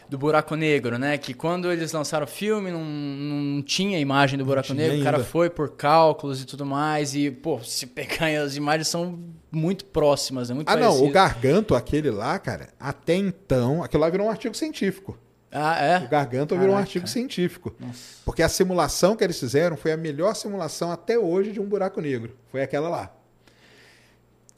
do 0.08 0.16
buraco 0.16 0.54
negro, 0.54 0.96
né? 0.96 1.18
Que 1.18 1.34
quando 1.34 1.72
eles 1.72 1.90
lançaram 1.90 2.24
o 2.24 2.28
filme, 2.28 2.70
não, 2.70 2.84
não 2.84 3.62
tinha 3.62 3.98
imagem 3.98 4.38
do 4.38 4.44
buraco 4.44 4.72
negro. 4.72 5.00
O 5.00 5.02
cara 5.02 5.16
ainda. 5.16 5.28
foi 5.28 5.50
por 5.50 5.70
cálculos 5.70 6.40
e 6.40 6.46
tudo 6.46 6.64
mais. 6.64 7.16
E, 7.16 7.32
pô, 7.32 7.58
se 7.64 7.88
pegar 7.88 8.28
as 8.40 8.54
imagens 8.54 8.86
são 8.86 9.18
muito 9.50 9.84
próximas, 9.86 10.50
né? 10.50 10.54
Muito 10.54 10.68
Ah, 10.68 10.76
não. 10.76 11.02
O. 11.02 11.10
Garganto, 11.10 11.74
aquele 11.74 12.12
lá, 12.12 12.38
cara, 12.38 12.68
até 12.78 13.16
então, 13.16 13.82
aquilo 13.82 14.02
lá 14.02 14.08
virou 14.08 14.28
um 14.28 14.30
artigo 14.30 14.56
científico. 14.56 15.18
Ah, 15.52 15.82
é? 15.82 15.98
O 15.98 16.08
Garganto 16.08 16.56
virou 16.56 16.74
um 16.74 16.78
artigo 16.78 17.06
científico. 17.08 17.74
Nossa. 17.80 18.16
Porque 18.24 18.42
a 18.42 18.48
simulação 18.48 19.16
que 19.16 19.24
eles 19.24 19.38
fizeram 19.40 19.76
foi 19.76 19.90
a 19.92 19.96
melhor 19.96 20.34
simulação 20.34 20.92
até 20.92 21.18
hoje 21.18 21.50
de 21.52 21.60
um 21.60 21.64
buraco 21.66 22.00
negro. 22.00 22.36
Foi 22.52 22.62
aquela 22.62 22.88
lá. 22.88 23.12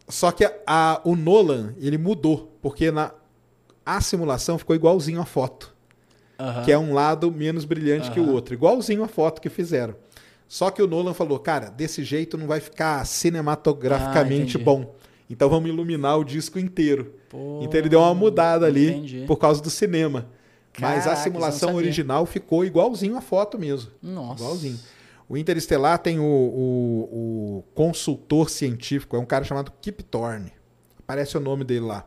Só 0.09 0.31
que 0.31 0.45
a- 0.45 0.53
a- 0.67 1.01
o 1.05 1.17
Nolan, 1.17 1.75
ele 1.79 1.97
mudou. 1.97 2.57
Porque 2.61 2.91
na, 2.91 3.13
a 3.87 4.01
simulação 4.01 4.59
ficou 4.59 4.77
igualzinho 4.77 5.21
a 5.21 5.25
foto. 5.25 5.75
Aham. 6.39 6.63
Que 6.65 6.73
é 6.73 6.79
um 6.79 6.93
lado 6.93 7.31
menos 7.31 7.65
brilhante 7.65 8.11
que 8.11 8.21
o 8.21 8.31
outro. 8.31 8.53
Igualzinho 8.55 9.03
a 9.05 9.09
foto 9.09 9.41
que 9.41 9.49
fizeram. 9.49 9.95
Só 10.49 10.71
que 10.71 10.83
o 10.83 10.87
Nolan 10.87 11.15
falou, 11.15 11.39
cara, 11.39 11.71
desse 11.71 12.05
jeito 12.05 12.37
não 12.37 12.47
vai 12.47 12.61
ficar 12.61 13.07
cinematograficamente 13.07 14.59
Ah, 14.59 14.61
bom. 14.61 14.95
Então 15.31 15.49
vamos 15.49 15.71
iluminar 15.71 16.19
o 16.19 16.25
disco 16.25 16.59
inteiro. 16.59 17.15
Pô, 17.31 17.61
Então 17.63 17.81
ele 17.81 17.89
deu 17.89 18.01
uma 18.01 18.15
mudada 18.15 18.67
ali 18.67 18.91
entendi. 18.91 19.25
por 19.27 19.37
causa 19.37 19.63
do 19.63 19.71
cinema. 19.71 20.29
Mas 20.81 21.07
a 21.07 21.17
simulação 21.17 21.75
original 21.77 22.25
ficou 22.27 22.65
igualzinho 22.65 23.17
a 23.17 23.21
foto 23.21 23.59
mesmo. 23.59 23.91
Nossa. 24.03 24.43
Igualzinho. 24.43 24.79
O 25.29 25.37
Interestelar 25.37 25.99
tem 25.99 26.19
o, 26.19 26.25
o- 26.25 27.59
o 27.59 27.63
consultor 27.75 28.49
científico, 28.51 29.17
é 29.17 29.19
um 29.19 29.25
cara 29.27 29.45
chamado 29.45 29.73
Kip 29.81 30.03
Thorne. 30.03 30.53
Aparece 30.99 31.37
o 31.37 31.41
nome 31.41 31.65
dele 31.65 31.81
lá. 31.87 32.07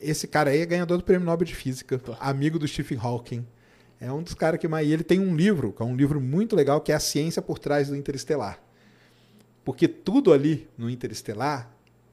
Esse 0.00 0.26
cara 0.26 0.50
aí 0.50 0.60
é 0.60 0.66
ganhador 0.66 0.98
do 0.98 1.04
Prêmio 1.04 1.24
Nobel 1.24 1.46
de 1.46 1.54
Física, 1.54 2.00
amigo 2.20 2.58
do 2.58 2.66
Stephen 2.68 2.98
Hawking. 3.00 3.46
É 4.00 4.12
um 4.12 4.22
dos 4.22 4.34
caras 4.34 4.58
que 4.60 4.68
mais. 4.68 4.86
E 4.88 4.92
ele 4.92 5.04
tem 5.04 5.18
um 5.20 5.34
livro, 5.34 5.72
que 5.72 5.80
é 5.82 5.84
um 5.84 5.96
livro 5.96 6.20
muito 6.20 6.54
legal, 6.54 6.80
que 6.80 6.92
é 6.92 6.94
A 6.94 7.00
Ciência 7.00 7.40
por 7.40 7.58
Trás 7.58 7.88
do 7.88 7.96
Interestelar. 7.96 8.58
Porque 9.64 9.88
tudo 9.88 10.32
ali 10.32 10.68
no 10.76 10.90
Interestelar 10.90 11.70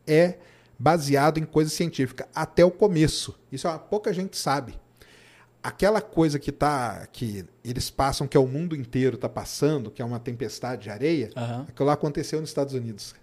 é 0.07 0.35
baseado 0.79 1.37
em 1.37 1.43
coisa 1.43 1.69
científica, 1.69 2.27
até 2.33 2.63
o 2.63 2.71
começo. 2.71 3.37
Isso 3.51 3.67
é 3.67 3.71
uma, 3.71 3.79
pouca 3.79 4.13
gente 4.13 4.37
sabe 4.37 4.75
aquela 5.63 6.01
coisa 6.01 6.39
que 6.39 6.51
tá 6.51 7.07
que 7.11 7.45
eles 7.63 7.89
passam 7.89 8.27
que 8.27 8.35
é 8.35 8.39
o 8.39 8.47
mundo 8.47 8.75
inteiro 8.75 9.17
tá 9.17 9.29
passando, 9.29 9.91
que 9.91 10.01
é 10.01 10.05
uma 10.05 10.19
tempestade 10.19 10.83
de 10.83 10.89
areia, 10.89 11.29
Aham. 11.35 11.65
aquilo 11.67 11.87
lá 11.87 11.93
aconteceu 11.93 12.39
nos 12.41 12.49
Estados 12.49 12.73
Unidos 12.73 13.13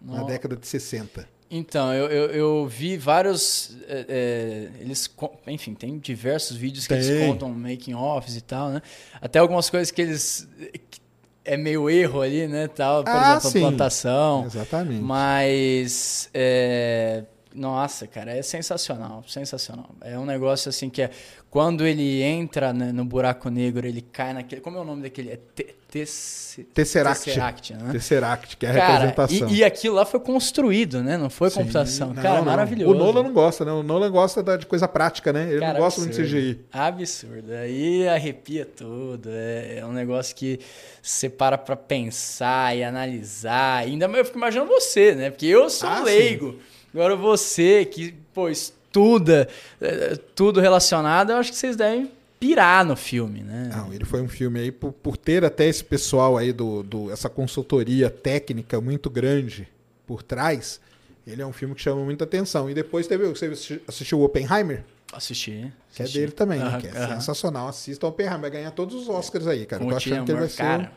na 0.00 0.22
década 0.24 0.56
de 0.56 0.66
60. 0.66 1.28
Então, 1.52 1.92
eu, 1.92 2.06
eu, 2.06 2.30
eu 2.30 2.66
vi 2.68 2.96
vários. 2.96 3.76
é, 3.88 4.06
é, 4.08 4.80
eles, 4.80 5.10
enfim, 5.48 5.74
tem 5.74 5.98
diversos 5.98 6.56
vídeos 6.56 6.86
que 6.86 6.94
eles 6.94 7.08
Tem. 7.08 7.26
contam 7.28 7.48
making 7.50 7.92
offs 7.94 8.36
e 8.36 8.40
tal, 8.40 8.68
né? 8.70 8.80
Até 9.20 9.40
algumas 9.40 9.68
coisas 9.68 9.90
que 9.90 10.00
eles. 10.00 10.48
que 10.88 11.00
é 11.44 11.56
meio 11.56 11.90
erro 11.90 12.20
ali, 12.22 12.46
né? 12.46 12.68
Tal, 12.68 13.02
por 13.02 13.10
Ah, 13.10 13.32
exemplo, 13.32 13.50
sim. 13.50 13.58
a 13.58 13.68
plantação. 13.68 14.44
Exatamente. 14.46 15.02
Mas. 15.02 16.30
é, 16.32 17.24
nossa, 17.52 18.06
cara, 18.06 18.30
é 18.30 18.42
sensacional. 18.42 19.24
Sensacional. 19.26 19.90
É 20.02 20.16
um 20.16 20.24
negócio 20.24 20.68
assim 20.68 20.88
que 20.88 21.02
é. 21.02 21.10
Quando 21.50 21.84
ele 21.84 22.22
entra 22.22 22.72
né, 22.72 22.92
no 22.92 23.04
buraco 23.04 23.48
negro, 23.50 23.84
ele 23.84 24.00
cai 24.00 24.32
naquele. 24.32 24.60
Como 24.60 24.78
é 24.78 24.80
o 24.80 24.84
nome 24.84 25.02
daquele? 25.02 25.30
É 25.32 25.38
te, 25.52 25.74
tesse- 25.88 26.62
Tesseract. 26.72 27.24
Tesseract, 27.24 27.74
né? 27.74 27.88
Tesseract, 27.90 28.56
que 28.56 28.66
é 28.66 28.70
a 28.70 28.74
Cara, 28.74 29.06
representação. 29.06 29.48
e, 29.48 29.56
e 29.56 29.64
aquilo 29.64 29.96
lá 29.96 30.04
foi 30.06 30.20
construído, 30.20 31.02
né? 31.02 31.16
Não 31.18 31.28
foi 31.28 31.50
Sim. 31.50 31.56
computação. 31.60 32.14
Não, 32.14 32.22
Cara, 32.22 32.38
não. 32.38 32.44
maravilhoso. 32.44 32.94
O 32.94 32.96
Nolan 32.96 33.24
não 33.24 33.32
gosta, 33.32 33.64
né? 33.64 33.72
O 33.72 33.82
Nolan 33.82 34.12
gosta 34.12 34.56
de 34.56 34.64
coisa 34.64 34.86
prática, 34.86 35.32
né? 35.32 35.50
Ele 35.50 35.58
Cara, 35.58 35.72
não 35.72 35.80
gosta 35.80 36.00
muito 36.00 36.14
de 36.14 36.20
absurdo. 36.22 36.40
CGI. 36.40 36.60
Absurdo. 36.72 37.52
Aí 37.52 38.08
arrepia 38.08 38.64
tudo. 38.64 39.28
É, 39.32 39.78
é 39.78 39.86
um 39.86 39.92
negócio 39.92 40.36
que 40.36 40.60
você 41.02 41.28
para 41.28 41.58
pra 41.58 41.74
pensar 41.74 42.76
e 42.76 42.84
analisar. 42.84 43.78
Ainda 43.78 44.06
mais 44.06 44.20
eu 44.20 44.24
fico 44.26 44.38
imaginando 44.38 44.70
você, 44.70 45.16
né? 45.16 45.30
Porque 45.30 45.46
eu 45.46 45.68
sou 45.68 45.88
Ah, 45.88 46.00
leigo. 46.04 46.60
Agora 46.94 47.16
você 47.16 47.84
que, 47.84 48.14
pô, 48.32 48.48
estuda 48.90 49.48
é, 49.80 50.16
tudo 50.34 50.60
relacionado, 50.60 51.30
eu 51.30 51.36
acho 51.36 51.50
que 51.50 51.56
vocês 51.56 51.76
devem 51.76 52.10
pirar 52.40 52.84
no 52.84 52.96
filme, 52.96 53.42
né? 53.42 53.70
Não, 53.74 53.92
ele 53.92 54.04
foi 54.04 54.20
um 54.20 54.28
filme 54.28 54.58
aí 54.60 54.72
por, 54.72 54.92
por 54.92 55.16
ter 55.16 55.44
até 55.44 55.66
esse 55.66 55.84
pessoal 55.84 56.36
aí 56.36 56.52
do, 56.52 56.82
do 56.82 57.10
essa 57.10 57.28
consultoria 57.28 58.10
técnica 58.10 58.80
muito 58.80 59.08
grande 59.08 59.68
por 60.06 60.22
trás, 60.22 60.80
Ele 61.26 61.40
é 61.42 61.46
um 61.46 61.52
filme 61.52 61.74
que 61.74 61.82
chama 61.82 62.02
muita 62.02 62.24
atenção. 62.24 62.68
E 62.68 62.74
depois 62.74 63.06
teve. 63.06 63.24
Você 63.28 63.46
assisti- 63.46 63.80
assistiu 63.86 64.18
o 64.18 64.24
Oppenheimer? 64.24 64.82
Assisti. 65.12 65.70
Que 65.94 66.02
é 66.02 66.06
dele 66.08 66.32
também, 66.32 66.58
né? 66.58 66.78
Que 66.80 66.88
é 66.88 66.92
sensacional. 67.08 67.68
Assista 67.68 68.06
o 68.06 68.08
Oppenheimer. 68.08 68.40
Vai 68.40 68.50
ganhar 68.50 68.70
todos 68.72 68.94
os 68.96 69.08
Oscars 69.08 69.46
aí, 69.46 69.66
cara. 69.66 69.82
Eu 69.82 69.84
Com 69.84 69.90
tô 69.90 69.94
o 69.94 69.96
achando 69.98 70.24
que 70.24 70.32
ele 70.32 70.38
vai 70.40 70.48
ser. 70.48 70.56
Cara, 70.56 70.92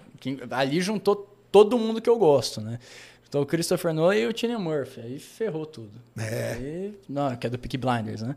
ali 0.51 0.81
juntou 0.81 1.29
todo 1.51 1.77
mundo 1.77 2.01
que 2.01 2.09
eu 2.09 2.17
gosto, 2.17 2.59
né? 2.61 2.79
Então 3.33 3.41
o 3.41 3.47
Christopher 3.47 3.95
Nolan 3.95 4.15
e 4.15 4.27
o 4.27 4.37
Cillian 4.37 4.59
Murphy. 4.59 5.01
Aí 5.01 5.17
ferrou 5.17 5.65
tudo. 5.65 5.99
É. 6.15 6.53
Aí, 6.53 6.99
não, 7.09 7.35
que 7.35 7.47
é 7.47 7.49
do 7.49 7.57
Peaky 7.57 7.77
Blinders, 7.77 8.21
né? 8.21 8.35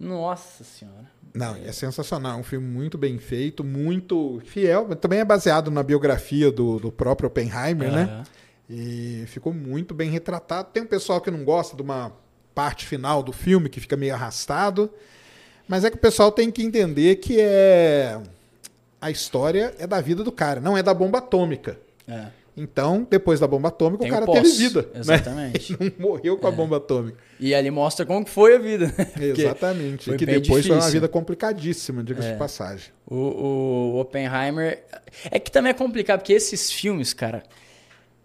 Nossa 0.00 0.64
senhora. 0.64 1.04
Não, 1.34 1.54
é 1.54 1.70
sensacional. 1.70 2.38
É 2.38 2.40
um 2.40 2.42
filme 2.42 2.66
muito 2.66 2.96
bem 2.96 3.18
feito, 3.18 3.62
muito 3.62 4.40
fiel. 4.46 4.96
Também 4.96 5.18
é 5.18 5.24
baseado 5.24 5.70
na 5.70 5.82
biografia 5.82 6.50
do, 6.50 6.78
do 6.78 6.90
próprio 6.90 7.26
Oppenheimer, 7.26 7.92
né? 7.92 8.02
Aham. 8.04 8.24
E 8.70 9.24
ficou 9.26 9.52
muito 9.52 9.92
bem 9.94 10.08
retratado. 10.08 10.70
Tem 10.72 10.82
um 10.82 10.86
pessoal 10.86 11.20
que 11.20 11.30
não 11.30 11.44
gosta 11.44 11.76
de 11.76 11.82
uma 11.82 12.10
parte 12.54 12.86
final 12.86 13.22
do 13.22 13.34
filme, 13.34 13.68
que 13.68 13.80
fica 13.80 13.98
meio 13.98 14.14
arrastado. 14.14 14.90
Mas 15.68 15.84
é 15.84 15.90
que 15.90 15.96
o 15.98 16.00
pessoal 16.00 16.32
tem 16.32 16.50
que 16.50 16.62
entender 16.62 17.16
que 17.16 17.38
é. 17.38 18.18
A 18.98 19.10
história 19.10 19.74
é 19.78 19.86
da 19.86 20.00
vida 20.00 20.24
do 20.24 20.32
cara, 20.32 20.58
não 20.58 20.74
é 20.74 20.82
da 20.82 20.94
bomba 20.94 21.18
atômica. 21.18 21.78
É. 22.08 22.28
Então, 22.60 23.06
depois 23.08 23.38
da 23.40 23.46
bomba 23.46 23.68
atômica, 23.68 24.02
Tem 24.02 24.10
o 24.10 24.14
cara 24.14 24.28
o 24.28 24.32
teve 24.34 24.48
vida. 24.50 24.82
né? 24.92 25.00
exatamente. 25.00 25.72
Ele 25.80 25.94
não 25.98 26.08
morreu 26.10 26.36
com 26.36 26.46
a 26.46 26.50
bomba 26.50 26.76
atômica. 26.78 27.16
E 27.38 27.54
ali 27.54 27.70
mostra 27.70 28.04
como 28.04 28.24
que 28.24 28.30
foi 28.30 28.56
a 28.56 28.58
vida. 28.58 28.92
né? 28.98 29.06
Exatamente. 29.28 30.04
foi 30.06 30.14
E 30.14 30.16
que 30.18 30.26
depois 30.26 30.66
foi 30.66 30.74
uma 30.74 30.80
difícil. 30.80 30.92
vida 31.00 31.08
complicadíssima, 31.08 32.02
diga-se 32.02 32.32
de 32.32 32.36
passagem. 32.38 32.90
O, 33.06 33.14
o 33.94 34.00
Oppenheimer. 34.00 34.82
É 35.30 35.38
que 35.38 35.50
também 35.50 35.70
é 35.70 35.74
complicado, 35.74 36.20
porque 36.20 36.32
esses 36.32 36.70
filmes, 36.72 37.12
cara. 37.14 37.42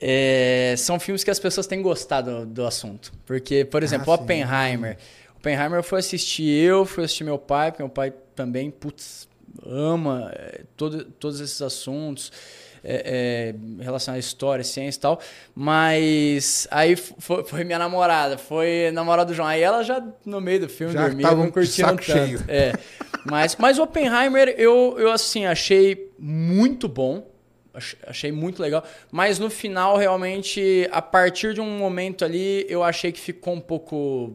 é, 0.02 0.76
são 0.78 1.00
filmes 1.00 1.24
que 1.24 1.32
as 1.32 1.40
pessoas 1.40 1.68
têm 1.68 1.82
gostado 1.82 2.46
do 2.46 2.66
assunto. 2.66 3.14
Porque, 3.26 3.64
por 3.66 3.84
exemplo, 3.84 4.12
Ah, 4.12 4.18
sim. 4.18 4.24
Oppenheimer. 4.24 4.98
Oppenheimer 5.38 5.80
eu 5.80 5.84
fui 5.84 6.00
assistir 6.00 6.44
eu, 6.48 6.86
fui 6.86 7.04
assistir 7.04 7.24
meu 7.24 7.38
pai, 7.38 7.72
porque 7.72 7.84
meu 7.84 7.90
pai 7.90 8.14
também, 8.36 8.72
putz, 8.72 9.28
ama 9.66 10.32
é, 10.36 10.62
todo, 10.76 11.06
todos 11.06 11.40
esses 11.40 11.62
assuntos. 11.62 12.32
É, 12.86 13.54
é, 13.80 13.84
relacionados 13.84 14.26
à 14.26 14.28
história, 14.28 14.62
ciência 14.64 14.98
e 14.98 15.02
tal, 15.02 15.20
mas 15.56 16.68
aí 16.70 16.96
foi, 16.98 17.44
foi 17.46 17.64
minha 17.64 17.80
namorada, 17.80 18.38
foi 18.38 18.92
namorada 18.94 19.30
do 19.32 19.34
João. 19.34 19.48
Aí 19.48 19.62
ela 19.62 19.84
já 19.84 20.04
no 20.26 20.42
meio 20.42 20.60
do 20.62 20.70
filme 20.70 20.94
Já 20.94 21.08
dormia, 21.08 21.32
não 21.32 21.44
um 21.44 21.52
curtia 21.52 21.86
saco 21.86 21.98
tanto. 22.06 22.12
cheio. 22.12 22.44
É. 22.48 22.74
Mas, 23.26 23.56
mas 23.56 23.80
o 23.80 23.84
Oppenheimer, 23.84 24.50
eu, 24.58 24.96
eu 25.00 25.12
assim, 25.12 25.46
achei 25.46 26.12
muito 26.20 26.88
bom. 26.90 27.26
Ach- 27.74 27.96
Achei 28.06 28.32
muito 28.32 28.62
legal. 28.62 28.84
Mas 29.12 29.40
no 29.40 29.50
final, 29.50 29.98
realmente, 29.98 30.88
a 30.92 31.02
partir 31.02 31.54
de 31.54 31.62
um 31.62 31.78
momento 31.78 32.24
ali, 32.26 32.66
eu 32.70 32.84
achei 32.84 33.12
que 33.14 33.20
ficou 33.20 33.54
um 33.54 33.62
pouco. 33.62 34.34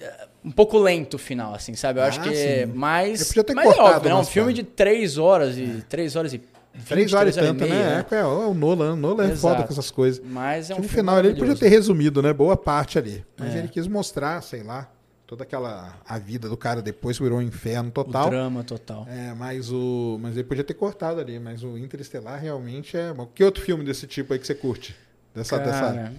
eh, 0.00 0.26
Um 0.44 0.50
pouco 0.50 0.76
lento 0.78 1.14
o 1.14 1.18
final, 1.18 1.54
assim, 1.54 1.74
sabe? 1.74 2.00
Eu 2.00 2.04
acho 2.04 2.18
Ah, 2.20 2.22
que 2.24 2.34
sim. 2.34 2.42
é 2.48 2.66
mais. 2.66 3.20
Eu 3.20 3.26
podia 3.28 3.44
ter 3.44 3.54
mas 3.54 3.64
é 3.66 3.68
cortado 3.68 3.94
óbvio, 3.96 4.08
né? 4.08 4.14
Um 4.14 4.18
umas 4.18 4.28
filme 4.28 4.52
de 4.52 4.62
três 4.64 5.16
horas 5.18 5.56
e. 5.56 5.84
Três 5.88 6.16
horas 6.16 6.34
e. 6.34 6.40
Três 6.86 7.10
20, 7.10 7.16
horas 7.16 7.36
e 7.36 7.40
tanto, 7.40 7.66
né? 7.66 8.04
É, 8.10 8.14
é, 8.16 8.24
o 8.24 8.54
Nolan. 8.54 8.92
O 8.92 8.96
Nolan 8.96 9.24
é 9.24 9.36
foda 9.36 9.54
Exato. 9.54 9.66
com 9.66 9.72
essas 9.72 9.90
coisas. 9.90 10.22
Mas 10.24 10.70
é 10.70 10.74
um 10.74 10.76
filme 10.76 10.88
final 10.88 11.18
ele 11.18 11.34
podia 11.34 11.56
ter 11.56 11.68
resumido, 11.68 12.22
né? 12.22 12.32
Boa 12.32 12.56
parte 12.56 12.98
ali. 12.98 13.24
Mas 13.38 13.54
É. 13.54 13.58
ele 13.58 13.68
quis 13.68 13.86
mostrar, 13.86 14.40
sei 14.42 14.62
lá, 14.62 14.88
toda 15.26 15.42
aquela. 15.42 15.94
A 16.06 16.18
vida 16.18 16.48
do 16.48 16.56
cara 16.56 16.80
depois 16.80 17.18
virou 17.18 17.38
um 17.38 17.42
inferno 17.42 17.88
O 17.88 17.92
total. 17.92 18.30
drama 18.30 18.62
total. 18.64 19.06
É, 19.10 19.34
mas 19.34 19.70
o. 19.70 20.18
Mas 20.22 20.34
ele 20.34 20.44
podia 20.44 20.64
ter 20.64 20.74
cortado 20.74 21.20
ali. 21.20 21.38
Mas 21.38 21.62
o 21.62 21.76
Interestelar 21.76 22.40
realmente 22.40 22.96
é. 22.96 23.12
bom. 23.12 23.26
Que 23.26 23.42
outro 23.44 23.62
filme 23.62 23.84
desse 23.84 24.06
tipo 24.06 24.32
aí 24.32 24.38
que 24.38 24.46
você 24.46 24.54
curte? 24.54 24.94
Dessa, 25.34 25.58
dessa 25.58 25.80
Cara, 25.80 26.12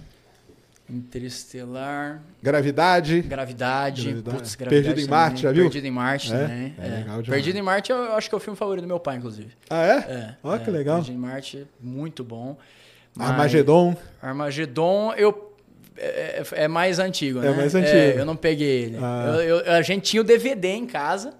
Interestelar. 0.90 2.20
gravidade. 2.42 3.22
Gravidade, 3.22 4.02
Gravidade. 4.04 4.36
putz, 4.36 4.54
Gravidade 4.54 4.84
Perdido 4.88 5.06
em. 5.06 5.10
Marte, 5.10 5.42
já 5.42 5.52
viu? 5.52 5.62
Perdido 5.64 5.86
em 5.86 5.90
Marte 5.90 6.32
É? 6.32 6.38
também. 6.38 6.74
É 6.78 6.86
é. 6.86 6.90
legal. 6.98 7.22
Perdido 7.22 7.58
em 7.58 7.62
Marte 7.62 7.92
eu, 7.92 8.12
acho 8.14 8.28
que 8.28 8.34
é 8.34 8.38
o 8.38 8.40
filme 8.40 8.56
favorito 8.56 8.82
do 8.82 8.88
meu 8.88 9.00
pai, 9.00 9.16
inclusive. 9.16 9.50
Ah, 9.70 9.82
é? 9.86 10.36
É. 10.44 10.54
É, 10.54 10.58
que 10.58 10.70
legal. 10.70 10.96
Perdido 10.96 11.14
em 11.16 11.20
Marte, 11.20 11.66
muito 11.80 12.22
bom. 12.24 12.56
Mas 13.14 13.30
Armagedon. 13.30 13.96
Armagedon, 14.20 15.12
eu. 15.16 15.52
É, 15.96 16.42
é- 16.54 16.64
é 16.64 16.68
mais 16.68 16.98
antigo, 16.98 17.38
É 17.40 17.42
né? 17.42 17.52
mais 17.52 17.74
antigo. 17.74 18.18
eu 18.18 18.24
não 18.24 18.34
peguei 18.36 18.84
ele. 18.84 18.96
Ah. 19.00 19.34
Eu- 19.36 19.58
eu- 19.60 19.72
a 19.72 19.82
gente 19.82 20.02
tinha 20.10 20.20
o 20.20 20.24
DVD 20.24 20.68
em 20.68 20.86
casa, 20.86 21.34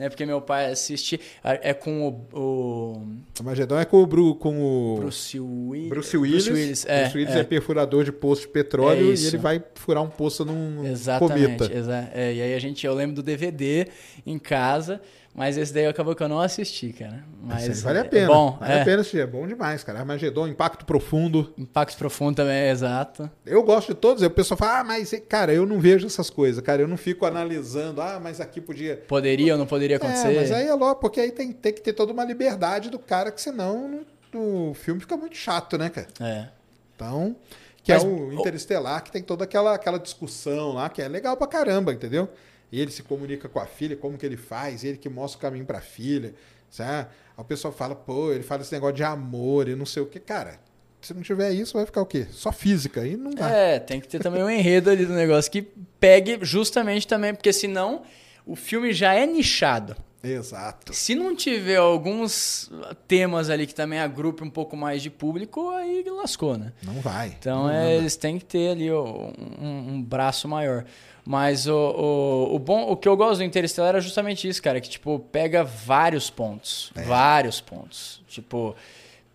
né? 0.00 0.08
Porque 0.08 0.24
meu 0.26 0.40
pai 0.40 0.72
assistia. 0.72 1.20
É 1.44 1.74
com 1.74 2.08
o, 2.32 2.38
o 2.38 3.06
Armagedon 3.38 3.78
é 3.78 3.84
com 3.84 4.02
o, 4.02 4.06
Bru, 4.06 4.34
com 4.34 4.60
o 4.60 4.96
Bruce 5.00 5.38
Willis. 5.38 5.88
Bruce 5.90 6.16
Willis. 6.16 6.44
Bruce 6.46 6.50
Willis, 6.60 6.86
é, 6.86 7.02
Bruce 7.02 7.18
Willis 7.18 7.34
é. 7.36 7.40
é 7.40 7.44
perfurador 7.44 8.02
de 8.04 8.10
poço 8.12 8.42
de 8.42 8.48
petróleo 8.48 9.12
É 9.12 9.14
e 9.14 9.26
ele 9.26 9.36
vai 9.38 9.62
furar 9.74 10.02
um 10.02 10.08
poço 10.08 10.44
num 10.44 10.86
Exatamente. 10.86 11.58
cometa. 11.58 11.72
exa- 11.72 12.10
é, 12.14 12.32
e 12.34 12.42
aí 12.42 12.54
a 12.54 12.58
gente, 12.58 12.84
eu 12.86 12.94
lembro 12.94 13.14
do 13.16 13.22
DVD 13.22 13.86
em 14.26 14.38
casa, 14.38 15.00
mas 15.34 15.56
esse 15.56 15.72
daí 15.72 15.86
acabou 15.86 16.14
que 16.14 16.22
eu 16.22 16.28
não 16.28 16.40
assisti, 16.40 16.92
cara. 16.92 17.24
Mas 17.42 17.66
Esse 17.68 17.82
vale 17.82 17.98
a 17.98 18.02
é 18.02 18.04
pena. 18.04 18.26
bom, 18.26 18.56
vale 18.58 18.72
é. 18.72 18.82
a 18.82 18.84
pena 18.84 19.00
assistir. 19.00 19.20
É 19.20 19.26
bom 19.26 19.46
demais, 19.46 19.82
cara. 19.84 20.00
Armagedon, 20.00 20.48
Impacto 20.48 20.84
Profundo. 20.84 21.54
Impacto 21.56 21.96
profundo 21.96 22.36
também, 22.36 22.54
é 22.56 22.70
exato. 22.70 23.30
Eu 23.46 23.62
gosto 23.62 23.88
de 23.88 23.94
todos. 23.94 24.22
O 24.22 24.30
pessoal 24.30 24.58
fala, 24.58 24.80
ah, 24.80 24.84
mas, 24.84 25.14
cara, 25.28 25.52
eu 25.52 25.64
não 25.64 25.78
vejo 25.80 26.06
essas 26.06 26.28
coisas, 26.28 26.62
cara. 26.62 26.82
Eu 26.82 26.88
não 26.88 26.96
fico 26.96 27.24
analisando, 27.24 28.02
ah, 28.02 28.20
mas 28.22 28.40
aqui 28.40 28.60
podia. 28.60 28.96
Poderia 29.08 29.52
ou 29.54 29.58
não 29.58 29.66
poderia 29.66 29.96
acontecer? 29.96 30.32
É, 30.32 30.40
mas 30.40 30.52
aí 30.52 30.66
é 30.66 30.74
logo, 30.74 30.96
porque 31.00 31.20
aí 31.20 31.30
tem, 31.30 31.52
tem 31.52 31.72
que 31.72 31.80
ter 31.80 31.92
toda 31.92 32.12
uma 32.12 32.24
liberdade 32.24 32.90
do 32.90 32.98
cara, 32.98 33.30
que 33.30 33.40
senão 33.40 34.04
não- 34.32 34.70
o 34.70 34.74
filme 34.74 35.00
fica 35.00 35.16
muito 35.16 35.36
chato, 35.36 35.78
né, 35.78 35.88
cara? 35.88 36.08
É. 36.20 36.48
Então, 36.94 37.34
que 37.82 37.92
Mas 37.92 38.04
é 38.04 38.06
o 38.06 38.32
Interestelar, 38.32 39.02
que 39.02 39.10
tem 39.10 39.22
toda 39.22 39.44
aquela, 39.44 39.74
aquela 39.74 39.98
discussão 39.98 40.72
lá, 40.74 40.88
que 40.88 41.00
é 41.00 41.08
legal 41.08 41.36
pra 41.36 41.46
caramba, 41.46 41.92
entendeu? 41.92 42.28
Ele 42.78 42.90
se 42.90 43.02
comunica 43.02 43.48
com 43.48 43.58
a 43.58 43.66
filha, 43.66 43.96
como 43.96 44.16
que 44.16 44.24
ele 44.24 44.36
faz, 44.36 44.84
ele 44.84 44.96
que 44.96 45.08
mostra 45.08 45.38
o 45.38 45.40
caminho 45.40 45.64
pra 45.64 45.80
filha, 45.80 46.34
sabe? 46.70 47.08
Aí 47.36 47.42
o 47.42 47.44
pessoal 47.44 47.72
fala, 47.72 47.94
pô, 47.94 48.32
ele 48.32 48.42
fala 48.42 48.62
esse 48.62 48.72
negócio 48.72 48.96
de 48.96 49.02
amor 49.02 49.68
e 49.68 49.74
não 49.74 49.86
sei 49.86 50.02
o 50.02 50.06
que. 50.06 50.20
Cara, 50.20 50.60
se 51.00 51.14
não 51.14 51.22
tiver 51.22 51.50
isso, 51.52 51.74
vai 51.74 51.86
ficar 51.86 52.02
o 52.02 52.06
quê? 52.06 52.26
Só 52.30 52.52
física, 52.52 53.00
aí 53.00 53.16
não 53.16 53.30
dá. 53.30 53.50
É, 53.50 53.78
tem 53.78 54.00
que 54.00 54.08
ter 54.08 54.20
também 54.20 54.42
um 54.42 54.50
enredo 54.50 54.90
ali 54.90 55.06
do 55.06 55.14
negócio 55.14 55.50
que 55.50 55.62
pegue 55.98 56.38
justamente 56.42 57.06
também, 57.06 57.34
porque 57.34 57.52
senão 57.52 58.02
o 58.46 58.54
filme 58.54 58.92
já 58.92 59.14
é 59.14 59.26
nichado. 59.26 59.96
Exato. 60.22 60.92
Se 60.92 61.14
não 61.14 61.34
tiver 61.34 61.76
alguns 61.76 62.70
temas 63.08 63.48
ali 63.48 63.66
que 63.66 63.74
também 63.74 63.98
agrupe 63.98 64.44
um 64.44 64.50
pouco 64.50 64.76
mais 64.76 65.02
de 65.02 65.08
público, 65.08 65.70
aí 65.70 66.04
lascou, 66.08 66.58
né? 66.58 66.72
Não 66.82 67.00
vai. 67.00 67.34
Então 67.38 67.64
Não 67.64 67.70
é, 67.70 67.96
eles 67.96 68.16
têm 68.16 68.38
que 68.38 68.44
ter 68.44 68.72
ali 68.72 68.90
ó, 68.90 69.02
um, 69.02 69.94
um 69.94 70.02
braço 70.02 70.46
maior. 70.46 70.84
Mas 71.24 71.66
o, 71.66 71.74
o, 71.74 72.54
o 72.56 72.58
bom, 72.58 72.90
o 72.90 72.96
que 72.96 73.06
eu 73.08 73.16
gosto 73.16 73.38
do 73.38 73.44
Interestelar 73.44 73.94
é 73.96 74.00
justamente 74.00 74.48
isso, 74.48 74.62
cara, 74.62 74.80
que 74.80 74.88
tipo 74.88 75.18
pega 75.30 75.62
vários 75.62 76.30
pontos, 76.30 76.90
É. 76.96 77.02
vários 77.02 77.60
pontos. 77.60 78.20
Tipo 78.28 78.74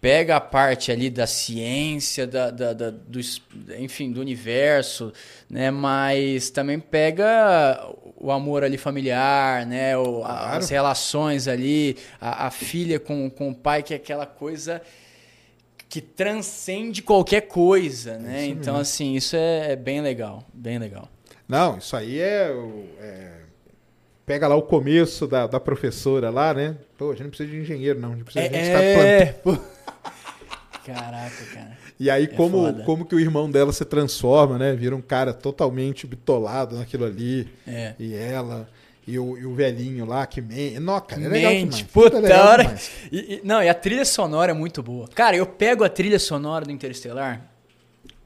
pega 0.02 0.36
a 0.36 0.42
parte 0.42 0.92
ali 0.92 1.10
da 1.10 1.26
ciência, 1.26 2.28
da, 2.28 2.52
da, 2.52 2.74
da- 2.74 2.92
do, 2.92 3.20
enfim, 3.80 4.12
do 4.12 4.22
universo, 4.22 5.12
né? 5.50 5.72
Mas 5.72 6.52
também 6.52 6.80
pega 6.80 7.88
o 8.16 8.32
amor 8.32 8.64
ali 8.64 8.78
familiar, 8.78 9.66
né? 9.66 9.98
O, 9.98 10.22
Claro. 10.22 10.58
as 10.58 10.70
relações 10.70 11.48
ali, 11.48 11.98
a, 12.22 12.48
a 12.48 12.52
filha 12.52 13.00
com, 13.00 13.30
com 13.32 13.50
o 13.50 13.56
pai, 13.56 13.82
que 13.82 13.94
é 13.94 13.98
aquela 13.98 14.28
coisa 14.28 14.80
que 15.90 16.02
transcende 16.02 17.02
qualquer 17.02 17.42
coisa, 17.42 18.18
né? 18.18 18.42
Isso 18.44 18.52
então, 18.52 18.74
mesmo. 18.74 18.78
assim, 18.82 19.16
isso 19.16 19.36
é, 19.36 19.72
é 19.72 19.76
bem 19.76 20.02
legal, 20.02 20.44
bem 20.54 20.78
legal. 20.78 21.08
Não, 21.48 21.78
isso 21.78 21.96
aí 21.96 22.20
é, 22.20 22.52
é- 23.00 23.32
Pega 24.26 24.48
lá 24.48 24.56
o 24.56 24.64
começo 24.64 25.28
da, 25.28 25.46
da 25.46 25.60
professora 25.60 26.32
lá, 26.32 26.52
né? 26.52 26.76
Pô, 26.98 27.10
a 27.10 27.12
gente 27.12 27.24
não 27.26 27.30
precisa 27.30 27.50
de 27.52 27.58
engenheiro, 27.58 28.00
não. 28.00 28.14
A 28.14 28.16
gente 28.16 28.24
precisa 28.24 28.50
de 28.50 28.56
gente 28.56 28.72
tá 28.72 28.80
plantando. 28.80 29.06
É, 29.06 29.26
pô. 29.44 29.58
Caraca, 30.84 31.46
cara. 31.54 31.78
E 32.00 32.10
aí, 32.10 32.28
como, 32.28 32.66
foda. 32.66 32.84
como 32.84 33.06
que 33.06 33.16
o 33.16 33.20
irmão 33.20 33.50
dela 33.50 33.72
se 33.72 33.86
transforma, 33.86 34.58
né? 34.58 34.74
Vira 34.74 34.96
um 34.96 35.02
cara 35.02 35.34
totalmente 35.34 36.06
bitolado 36.08 36.76
naquilo 36.76 37.06
ali. 37.06 37.48
É. 37.68 37.94
E 38.00 38.16
ela. 38.16 38.68
E 39.08 39.20
o, 39.20 39.38
e 39.38 39.46
o 39.46 39.54
velhinho 39.54 40.04
lá 40.06 40.26
que 40.26 40.42
mente. 40.42 40.80
Não, 40.80 41.00
cara, 41.00 41.24
é 41.24 41.28
legal 41.28 41.52
Mente, 41.52 41.62
demais. 41.78 41.92
puta 41.94 42.18
é 42.18 42.22
legal 42.22 42.48
hora. 42.48 42.76
E, 43.12 43.36
e- 43.36 43.42
não, 43.44 43.62
e 43.62 43.70
a 43.70 43.74
trilha 43.76 44.04
sonora 44.04 44.52
é 44.52 44.56
muito 44.56 44.82
boa. 44.82 45.08
Cara, 45.14 45.36
eu 45.38 45.46
pego 45.46 45.84
a 45.84 45.90
trilha 45.90 46.18
sonora 46.18 46.66
do 46.66 46.72
Interestelar, 46.72 47.46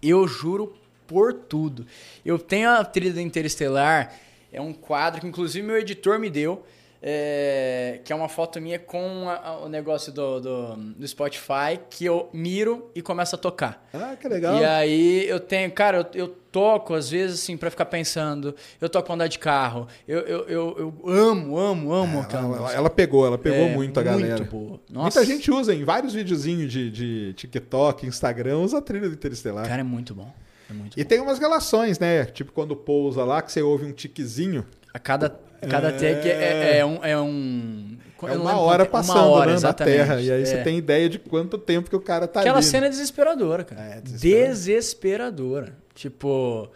eu 0.01 0.25
juro 0.25 0.73
por 1.09 1.33
tudo. 1.33 1.85
Eu 2.23 2.37
tenho 2.39 2.69
a 2.69 2.85
trilha 2.85 3.19
Interestelar, 3.19 4.13
é 4.53 4.61
um 4.61 4.71
quadro 4.71 5.19
que 5.19 5.27
inclusive 5.27 5.65
meu 5.67 5.77
editor 5.77 6.19
me 6.19 6.29
deu, 6.29 6.63
é, 7.01 8.01
que 8.03 8.11
é 8.11 8.15
uma 8.15 8.27
foto 8.27 8.59
minha 8.61 8.77
com 8.77 9.27
a- 9.29 9.35
a- 9.37 9.57
o 9.59 9.69
negócio 9.69 10.11
do, 10.11 10.39
do, 10.41 10.75
do 10.75 11.07
Spotify, 11.07 11.79
que 11.89 12.03
eu 12.05 12.29
miro 12.33 12.91
e 12.93 13.01
começa 13.01 13.35
a 13.37 13.39
tocar. 13.39 13.87
Ah, 13.93 14.15
que 14.19 14.27
legal. 14.27 14.59
E 14.59 14.65
aí 14.65 15.27
eu 15.29 15.39
tenho, 15.39 15.71
cara, 15.71 15.97
eu, 16.13 16.21
eu 16.21 16.27
toco 16.51 16.93
às 16.93 17.09
vezes 17.09 17.39
assim 17.41 17.55
pra 17.55 17.71
ficar 17.71 17.85
pensando. 17.85 18.53
Eu 18.81 18.89
toco 18.89 19.05
pra 19.05 19.15
andar 19.15 19.27
de 19.27 19.39
carro. 19.39 19.87
Eu, 20.07 20.19
eu, 20.19 20.39
eu, 20.49 20.75
eu 21.05 21.09
amo, 21.09 21.57
amo, 21.57 21.93
amo 21.93 22.19
aquela 22.19 22.43
Ela, 22.43 22.57
música. 22.59 22.77
ela 22.77 22.89
pegou, 22.89 23.25
ela 23.25 23.37
pegou 23.37 23.65
É, 23.67 23.73
muito 23.73 23.97
a 23.99 24.03
galera. 24.03 24.35
Muito 24.37 24.51
boa. 24.51 24.79
Nossa, 24.91 25.19
Muita 25.21 25.33
gente 25.33 25.49
usa 25.51 25.73
em 25.73 25.83
vários 25.85 26.13
videozinhos 26.13 26.69
de, 26.71 26.91
de 26.91 27.33
TikTok, 27.33 28.05
Instagram, 28.05 28.57
usa 28.59 28.77
a 28.79 28.81
trilha 28.81 29.07
do 29.07 29.13
Interestelar. 29.15 29.65
Cara, 29.67 29.79
é 29.81 29.83
muito 29.85 30.13
bom. 30.13 30.29
É 30.69 30.73
E 30.97 31.03
bom. 31.03 31.07
tem 31.09 31.19
umas 31.19 31.39
relações, 31.39 31.99
né? 31.99 32.25
Tipo 32.25 32.51
quando 32.51 32.75
pousa 32.75 33.23
lá, 33.23 33.41
que 33.41 33.51
você 33.51 33.61
ouve 33.61 33.85
um 33.85 33.91
tiquezinho. 33.91 34.65
A 34.93 34.99
cada, 34.99 35.29
cada 35.69 35.91
take 35.91 36.27
é, 36.29 36.79
é 36.79 36.85
um. 36.85 37.03
É, 37.03 37.17
um, 37.19 37.97
É 38.23 38.31
eu 38.31 38.35
não 38.35 38.41
uma 38.41 38.59
hora 38.59 38.85
quanto- 38.85 38.91
passando 39.07 39.17
uma 39.17 39.25
hora, 39.27 39.53
né, 39.55 39.59
na. 39.61 39.73
Terra. 39.73 40.19
E 40.21 40.31
aí 40.31 40.45
você 40.45 40.55
É. 40.55 40.63
tem 40.63 40.77
ideia 40.77 41.07
de 41.09 41.19
quanto 41.19 41.57
tempo 41.57 41.89
que 41.89 41.95
o 41.95 42.01
cara 42.01 42.27
tá 42.27 42.41
Aquela 42.41 42.57
ali. 42.57 42.65
cena 42.65 42.87
é 42.87 42.89
desesperadora, 42.89 43.63
cara. 43.63 43.81
É, 43.81 44.01
desesperadora. 44.01 44.49
desesperadora. 44.49 45.75
Tipo, 45.95 46.69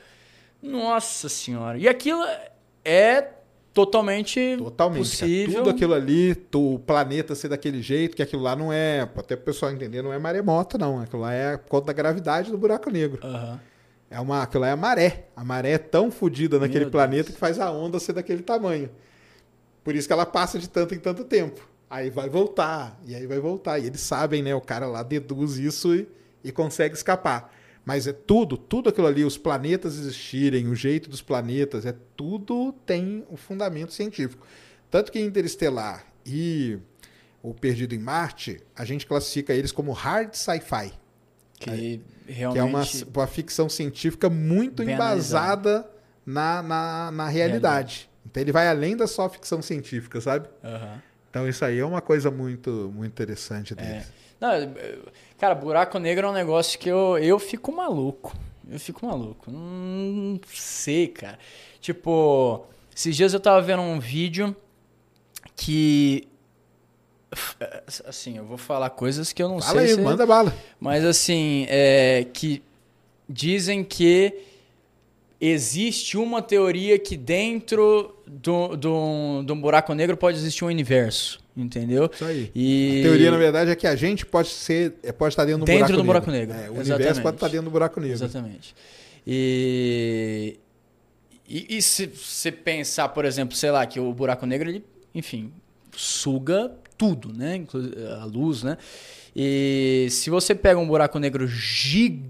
nossa 0.62 1.28
senhora. 1.30 1.78
E 1.78 1.88
aquilo 1.88 2.24
é 2.86 3.28
totalmente, 3.74 4.56
Totalmente. 4.58 5.00
possível. 5.00 5.64
Tudo 5.64 5.70
aquilo 5.72 5.94
ali, 5.96 6.36
tu- 6.36 6.76
o 6.76 6.80
planeta 6.80 7.34
ser 7.34 7.48
daquele 7.50 7.82
jeito, 7.82 8.16
que 8.16 8.22
aquilo 8.22 8.42
lá 8.44 8.56
não 8.56 8.72
é, 8.72 9.02
até 9.02 9.36
pro 9.36 9.46
pessoal 9.46 9.72
entender, 9.72 10.02
não 10.04 10.14
é 10.14 10.20
maremoto, 10.20 10.78
não. 10.78 11.00
Aquilo 11.02 11.22
lá 11.24 11.34
é 11.34 11.58
por 11.58 11.70
conta 11.70 11.88
da 11.88 11.94
gravidade 11.94 12.52
do 12.52 12.58
buraco 12.58 12.90
negro. 12.92 13.20
Aham. 13.24 13.60
É 14.14 14.20
uma, 14.20 14.44
aquilo 14.44 14.62
lá 14.62 14.68
é 14.68 14.72
a 14.72 14.78
maré. 14.78 15.28
A 15.36 15.44
maré 15.44 15.72
é 15.72 15.78
tão 15.80 16.12
fodida 16.12 16.60
naquele 16.60 16.86
Meu 16.86 16.92
planeta 16.92 17.24
Deus. 17.24 17.34
que 17.34 17.40
faz 17.40 17.60
a 17.60 17.72
onda 17.72 18.00
ser 18.00 18.14
daquele 18.14 18.44
tamanho. 18.44 18.92
Por 19.84 19.96
isso 19.96 20.06
que 20.06 20.14
ela 20.14 20.26
passa 20.26 20.60
de 20.60 20.70
tanto 20.70 20.94
em 20.94 21.00
tanto 21.00 21.24
tempo. 21.24 21.68
Aí 21.90 22.12
vai 22.12 22.30
voltar, 22.30 23.00
e 23.08 23.16
aí 23.16 23.26
vai 23.26 23.40
voltar. 23.40 23.80
E 23.80 23.88
eles 23.88 24.02
sabem, 24.02 24.44
né? 24.44 24.54
O 24.54 24.62
cara 24.62 24.86
lá 24.86 25.02
deduz 25.02 25.58
isso 25.58 25.96
e, 25.96 26.08
e 26.44 26.52
consegue 26.52 26.94
escapar. 26.94 27.52
Mas 27.84 28.06
é 28.06 28.14
tudo, 28.14 28.56
tudo 28.56 28.90
aquilo 28.90 29.08
ali, 29.08 29.26
os 29.26 29.36
planetas 29.36 29.98
existirem, 29.98 30.68
o 30.68 30.76
jeito 30.76 31.10
dos 31.10 31.24
planetas, 31.24 31.84
é 31.84 31.96
tudo 32.16 32.72
tem 32.86 33.26
um 33.32 33.36
fundamento 33.36 33.94
científico. 33.94 34.46
Tanto 34.92 35.12
que 35.12 35.20
Interestelar 35.20 36.06
e 36.24 36.78
o 37.42 37.52
Perdido 37.52 37.96
em 37.96 38.00
Marte, 38.00 38.62
a 38.76 38.86
gente 38.86 39.08
classifica 39.08 39.54
eles 39.54 39.72
como 39.72 39.92
hard 39.92 40.36
sci-fi. 40.36 40.94
Que 41.72 42.02
Que 42.26 42.32
realmente. 42.32 42.60
é 42.60 42.64
uma, 42.64 42.84
uma 43.22 43.28
ficção 43.28 43.68
científica 43.70 44.30
muito 44.30 44.84
Bem 44.84 44.96
embasada 44.96 45.90
na, 46.26 46.62
na, 46.64 47.12
na 47.12 47.28
realidade. 47.28 48.10
Então 48.26 48.42
ele 48.42 48.52
vai 48.52 48.68
além 48.68 48.96
da 48.96 49.06
só 49.08 49.28
ficção 49.30 49.62
científica, 49.62 50.20
sabe? 50.22 50.48
Aham. 50.64 51.02
Então 51.30 51.48
isso 51.50 51.66
aí 51.66 51.80
é 51.80 51.86
uma 51.86 52.02
coisa 52.02 52.30
muito, 52.32 52.92
muito 52.94 53.12
interessante 53.12 53.74
É. 53.74 53.76
deles. 53.76 54.12
Não, 54.40 54.50
cara, 55.38 55.56
buraco 55.56 55.98
negro 56.00 56.28
é 56.28 56.30
um 56.30 56.34
negócio 56.34 56.78
que 56.78 56.90
eu, 56.90 57.18
eu 57.18 57.40
fico 57.40 57.72
maluco. 57.72 58.36
Eu 58.70 58.80
fico 58.80 59.06
maluco. 59.06 59.52
Não 59.52 60.40
sei, 60.48 61.08
cara. 61.08 61.38
Tipo, 61.82 62.66
esses 62.96 63.16
dias 63.16 63.34
eu 63.34 63.40
tava 63.40 63.62
vendo 63.62 63.82
um 63.82 64.00
vídeo 64.00 64.56
que. 65.56 66.28
Assim, 68.06 68.38
eu 68.38 68.46
vou 68.46 68.58
falar 68.58 68.90
coisas 68.92 69.32
que 69.34 69.42
eu 69.42 69.50
não 69.50 69.60
Fala 69.60 69.80
sei 69.82 69.90
aí, 69.90 69.96
se. 69.96 70.02
manda 70.02 70.26
bala. 70.26 70.54
Mas 70.80 71.04
assim, 71.06 71.66
é 71.70 72.26
que 72.34 72.62
dizem 73.28 73.84
que 73.84 74.34
existe 75.40 76.18
uma 76.18 76.42
teoria 76.42 76.98
que 76.98 77.18
dentro 77.18 78.16
do, 78.26 78.76
do, 78.78 79.44
do 79.44 79.56
buraco 79.56 79.94
negro 79.94 80.16
pode 80.16 80.38
existir 80.38 80.64
um 80.64 80.68
universo, 80.68 81.42
entendeu? 81.56 82.10
Isso 82.14 82.24
aí. 82.24 82.52
E 82.56 83.00
A 83.02 83.04
teoria, 83.04 83.32
na 83.32 83.38
verdade, 83.38 83.72
é 83.72 83.76
que 83.76 83.86
a 83.88 83.96
gente 83.96 84.26
pode 84.26 84.50
ser, 84.50 84.94
é, 85.04 85.12
pode 85.12 85.34
estar 85.34 85.44
dentro 85.46 85.60
do 85.62 85.66
Dentro 85.66 85.82
buraco 85.86 85.98
do 86.02 86.04
buraco 86.06 86.32
negro. 86.32 86.56
negro, 86.56 86.68
É, 86.68 86.70
o 86.70 86.74
universo 86.76 86.94
exatamente. 87.02 87.24
pode 87.24 87.36
estar 87.36 87.48
dentro 87.50 87.66
do 87.66 87.72
buraco 87.72 88.00
negro. 88.00 88.16
Exatamente. 88.16 88.74
E, 89.28 90.58
e, 91.48 91.78
e 91.78 91.82
se 91.82 92.06
você 92.08 92.52
pensar, 92.52 93.10
por 93.10 93.26
exemplo, 93.26 93.56
sei 93.56 93.72
lá, 93.72 93.86
que 93.86 94.00
o 94.00 94.14
buraco 94.14 94.46
negro, 94.46 94.70
ele, 94.70 94.84
enfim, 95.14 95.52
suga 95.96 96.72
tudo, 96.98 97.34
né? 97.34 97.64
A 98.22 98.26
luz, 98.26 98.64
né? 98.64 98.78
E 99.36 100.08
se 100.12 100.30
você 100.30 100.54
pega 100.54 100.80
um 100.80 100.88
buraco 100.88 101.18
negro 101.20 101.48
gig- 101.48 102.24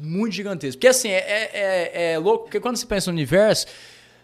muito 0.00 0.34
gigantesco, 0.34 0.78
porque 0.78 0.88
assim, 0.88 1.08
é, 1.08 1.18
é, 1.18 1.50
é- 1.52 2.12
é 2.12 2.18
louco, 2.18 2.44
porque 2.44 2.60
quando 2.60 2.76
você 2.76 2.84
pensa 2.86 3.10
no 3.10 3.16
universo, 3.16 3.66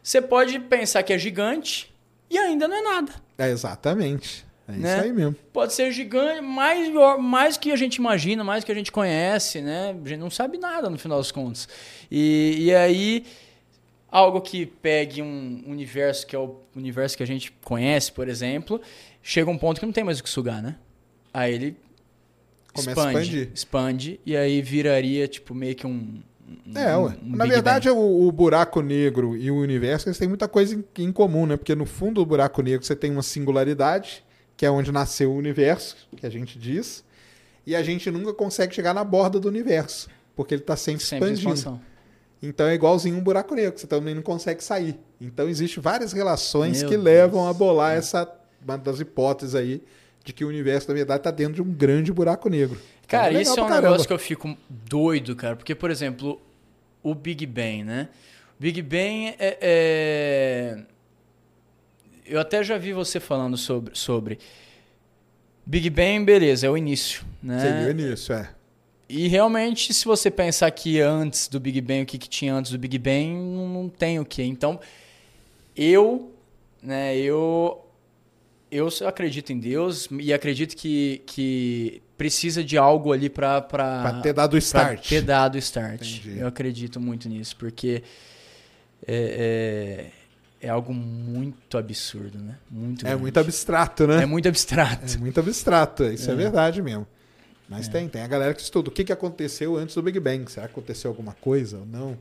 você 0.02 0.20
pode 0.20 0.58
pensar 0.60 1.02
que 1.02 1.12
é 1.12 1.18
gigante 1.18 1.92
e 2.30 2.36
ainda 2.36 2.68
não 2.68 2.76
é 2.76 2.82
nada. 2.82 3.12
É, 3.38 3.48
exatamente. 3.50 4.44
É 4.68 4.72
Né? 4.72 4.94
isso 4.96 5.04
aí 5.04 5.12
mesmo. 5.12 5.34
Pode 5.52 5.72
ser 5.72 5.90
gigante, 5.90 6.40
mais, 6.40 6.88
mais 7.18 7.56
que 7.56 7.72
a 7.72 7.76
gente 7.76 7.96
imagina, 7.96 8.44
mais 8.44 8.62
que 8.62 8.70
a 8.70 8.74
gente 8.74 8.92
conhece, 8.92 9.60
né? 9.60 9.90
A 10.04 10.08
gente 10.08 10.20
não 10.20 10.30
sabe 10.30 10.56
nada 10.58 10.88
no 10.88 10.98
final 10.98 11.18
das 11.18 11.32
contas. 11.32 11.68
E, 12.10 12.56
e 12.60 12.74
aí, 12.74 13.24
algo 14.12 14.40
que 14.42 14.66
pegue 14.66 15.20
um 15.22 15.64
universo 15.66 16.26
que 16.26 16.36
é 16.36 16.38
o 16.38 16.56
universo 16.76 17.16
que 17.16 17.22
a 17.22 17.26
gente 17.26 17.50
conhece, 17.64 18.12
por 18.12 18.28
exemplo, 18.28 18.80
chega 19.22 19.50
um 19.50 19.56
ponto 19.58 19.80
que 19.80 19.86
não 19.86 19.92
tem 19.92 20.04
mais 20.04 20.20
o 20.20 20.22
que 20.22 20.28
sugar, 20.28 20.62
né? 20.62 20.76
Aí 21.34 21.54
ele 21.54 21.76
Começa 22.74 22.90
a 22.90 22.92
expande, 23.08 23.18
expandir. 23.20 23.50
expande, 23.54 24.20
e 24.24 24.36
aí 24.36 24.60
viraria, 24.62 25.26
tipo, 25.26 25.54
meio 25.54 25.74
que 25.74 25.86
um. 25.86 26.22
um- 26.66 26.78
É, 26.78 26.96
ué. 26.96 27.16
um 27.22 27.36
Na 27.36 27.44
Big 27.44 27.54
verdade, 27.54 27.88
o, 27.90 28.26
o 28.28 28.30
buraco 28.32 28.80
negro 28.82 29.36
e 29.36 29.50
o 29.50 29.56
universo 29.56 30.08
eles 30.08 30.18
têm 30.18 30.28
muita 30.28 30.46
coisa 30.48 30.74
em, 30.74 30.84
em 31.04 31.10
comum, 31.12 31.46
né? 31.46 31.56
Porque 31.56 31.74
no 31.74 31.86
fundo 31.86 32.14
do 32.22 32.26
buraco 32.26 32.62
negro 32.62 32.84
você 32.86 32.94
tem 32.96 33.10
uma 33.10 33.22
singularidade, 33.22 34.22
que 34.56 34.64
é 34.66 34.70
onde 34.70 34.92
nasceu 34.92 35.32
o 35.32 35.36
universo, 35.36 35.96
que 36.16 36.26
a 36.26 36.30
gente 36.30 36.58
diz, 36.58 37.02
e 37.66 37.74
a 37.76 37.82
gente 37.82 38.10
nunca 38.10 38.32
consegue 38.34 38.74
chegar 38.74 38.92
na 38.94 39.04
borda 39.04 39.38
do 39.40 39.48
universo, 39.48 40.08
porque 40.36 40.54
ele 40.54 40.62
está 40.62 40.76
sempre, 40.76 41.02
sempre 41.04 41.28
em 41.28 41.32
expandindo. 41.32 41.54
expansão. 41.58 41.91
Então 42.42 42.66
é 42.66 42.74
igualzinho 42.74 43.16
um 43.16 43.20
buraco 43.20 43.54
negro, 43.54 43.72
que 43.72 43.80
você 43.80 43.86
também 43.86 44.14
não 44.14 44.22
consegue 44.22 44.62
sair. 44.64 44.98
Então 45.20 45.48
existem 45.48 45.80
várias 45.82 46.12
relações 46.12 46.80
Meu 46.80 46.88
que 46.88 46.94
Deus. 46.96 47.04
levam 47.04 47.48
a 47.48 47.52
bolar 47.52 47.94
essa 47.96 48.28
uma 48.64 48.76
das 48.76 48.98
hipóteses 49.00 49.54
aí 49.54 49.82
de 50.24 50.32
que 50.32 50.44
o 50.44 50.48
universo, 50.48 50.88
na 50.88 50.94
verdade, 50.94 51.20
está 51.20 51.30
dentro 51.30 51.54
de 51.54 51.62
um 51.62 51.72
grande 51.72 52.12
buraco 52.12 52.48
negro. 52.48 52.78
Cara, 53.08 53.30
Então, 53.30 53.42
isso 53.42 53.50
é 53.58 53.62
um 53.62 53.66
caramba. 53.68 53.88
negócio 53.88 54.06
que 54.06 54.12
eu 54.12 54.18
fico 54.18 54.56
doido, 54.68 55.34
cara. 55.36 55.56
Porque, 55.56 55.74
por 55.74 55.90
exemplo, 55.90 56.40
o 57.02 57.14
Big 57.14 57.44
Bang, 57.46 57.82
né? 57.84 58.08
O 58.58 58.62
Big 58.62 58.80
Bang 58.82 59.34
é, 59.38 59.58
é- 59.60 60.78
Eu 62.24 62.38
até 62.40 62.62
já 62.62 62.78
vi 62.78 62.92
você 62.92 63.18
falando 63.20 63.56
sobre. 63.56 63.94
sobre. 63.96 64.38
Big 65.66 65.90
Bang, 65.90 66.24
beleza, 66.24 66.66
é 66.66 66.70
o 66.70 66.76
início, 66.76 67.24
né? 67.42 67.60
Seria 67.60 67.86
o 67.88 67.90
início, 67.90 68.32
é. 68.34 68.48
E 69.14 69.28
realmente, 69.28 69.92
se 69.92 70.06
você 70.06 70.30
pensar 70.30 70.70
que 70.70 70.98
antes 70.98 71.46
do 71.46 71.60
Big 71.60 71.78
Bang, 71.82 72.02
o 72.04 72.06
que, 72.06 72.16
que 72.16 72.30
tinha 72.30 72.54
antes 72.54 72.72
do 72.72 72.78
Big 72.78 72.96
Bang, 72.98 73.28
não, 73.34 73.86
tem 73.86 74.18
o 74.18 74.24
que. 74.24 74.42
Então, 74.42 74.80
eu, 75.76 76.32
né, 76.82 77.14
eu, 77.18 77.84
eu 78.70 78.88
acredito 79.06 79.52
em 79.52 79.58
Deus 79.58 80.08
e 80.18 80.32
acredito 80.32 80.74
que, 80.74 81.20
que 81.26 82.00
precisa 82.16 82.64
de 82.64 82.78
algo 82.78 83.12
ali 83.12 83.28
para 83.28 83.60
Pra 83.60 84.20
ter 84.22 84.32
dado 84.32 84.54
o 84.54 84.56
start. 84.56 85.06
Ter 85.06 85.20
dado 85.20 85.56
o 85.56 85.58
start. 85.58 86.00
Entendi. 86.00 86.38
Eu 86.38 86.46
acredito 86.46 86.98
muito 86.98 87.28
nisso, 87.28 87.54
porque 87.56 88.02
é, 89.06 90.06
é, 90.62 90.66
é 90.68 90.70
algo 90.70 90.94
muito 90.94 91.76
absurdo, 91.76 92.38
né? 92.38 92.56
Muito 92.70 93.02
É 93.04 93.10
grande. 93.10 93.20
muito 93.20 93.38
abstrato, 93.38 94.06
né? 94.06 94.22
É 94.22 94.26
muito 94.26 94.48
abstrato. 94.48 95.14
É 95.14 95.18
muito 95.18 95.38
abstrato, 95.38 96.04
isso 96.04 96.30
é, 96.30 96.32
É. 96.32 96.36
verdade 96.36 96.80
mesmo. 96.80 97.06
Mas 97.72 97.88
tem, 97.88 98.08
tem 98.08 98.22
a 98.22 98.26
galera 98.26 98.54
que 98.54 98.60
estuda 98.60 98.88
o 98.88 98.92
que, 98.92 99.04
que 99.04 99.12
aconteceu 99.12 99.76
antes 99.76 99.94
do 99.94 100.02
Big 100.02 100.18
Bang. 100.20 100.50
Será 100.50 100.66
que 100.66 100.72
aconteceu 100.72 101.10
alguma 101.10 101.32
coisa 101.32 101.78
ou 101.78 101.86
não? 101.86 102.16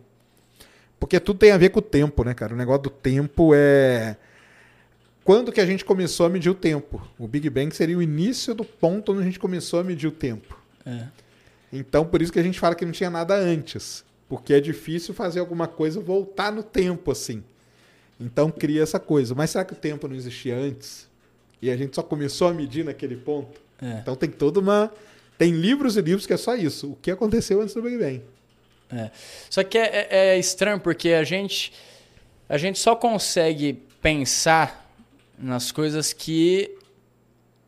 Porque 1.00 1.20
tudo 1.20 1.40
tem 1.40 1.52
a 1.52 1.58
ver 1.58 1.70
com 1.70 1.80
o 1.80 1.82
tempo, 1.82 2.24
né, 2.24 2.34
cara? 2.34 2.54
O 2.54 2.58
negócio 2.58 2.84
do 2.84 2.90
tempo 2.90 3.52
é. 3.56 4.16
Quando 5.24 5.52
que 5.52 5.62
a 5.62 5.66
gente 5.66 5.86
começou 5.86 6.26
a 6.26 6.30
medir 6.30 6.50
o 6.50 6.56
tempo? 6.56 7.06
O 7.18 7.28
Big 7.28 7.50
Bang 7.50 7.76
seria 7.76 7.98
o 7.98 8.02
início 8.02 8.56
do 8.56 8.64
ponto 8.66 9.12
onde 9.12 9.22
a 9.22 9.26
gente 9.26 9.40
começou 9.40 9.80
a 9.80 9.84
medir 9.84 10.08
o 10.08 10.12
tempo. 10.12 10.60
É. 10.86 11.06
Então, 11.72 12.06
por 12.06 12.22
isso 12.22 12.32
que 12.32 12.40
a 12.40 12.44
gente 12.44 12.60
fala 12.60 12.76
que 12.76 12.86
não 12.86 12.92
tinha 12.92 13.10
nada 13.10 13.36
antes. 13.36 14.04
Porque 14.28 14.54
é 14.54 14.60
difícil 14.60 15.14
fazer 15.14 15.40
alguma 15.40 15.68
coisa 15.68 16.00
voltar 16.00 16.52
no 16.52 16.64
tempo, 16.64 17.12
assim. 17.12 17.44
Então 18.20 18.52
cria 18.52 18.84
essa 18.84 19.00
coisa. 19.00 19.34
Mas 19.34 19.50
será 19.50 19.66
que 19.66 19.74
o 19.74 19.76
tempo 19.76 20.08
não 20.08 20.16
existia 20.16 20.56
antes? 20.56 21.10
E 21.62 21.70
a 21.70 21.76
gente 21.76 21.96
só 21.96 22.04
começou 22.04 22.48
a 22.48 22.54
medir 22.54 22.86
naquele 22.86 23.16
ponto? 23.16 23.60
É. 23.82 24.00
Então 24.00 24.16
tem 24.16 24.30
toda 24.30 24.60
uma. 24.60 24.92
Tem 25.41 25.54
livros 25.54 25.97
e 25.97 26.01
livros 26.01 26.27
que 26.27 26.34
é 26.34 26.38
só 26.38 26.54
isso. 26.54 26.91
O 26.91 26.95
que 26.97 27.10
aconteceu 27.10 27.60
antes 27.63 27.73
do 27.73 27.82
Big 27.82 27.97
Bang? 27.97 28.21
Só 29.49 29.63
que 29.63 29.75
é, 29.75 30.08
é- 30.12 30.27
é 30.36 30.38
estranho 30.38 30.80
porque 30.80 31.13
a 31.13 31.23
gente, 31.23 31.73
a 32.47 32.60
gente 32.60 32.77
só 32.77 32.95
consegue 32.95 33.73
pensar 33.99 34.88
nas 35.39 35.71
coisas 35.71 36.13
que 36.13 36.77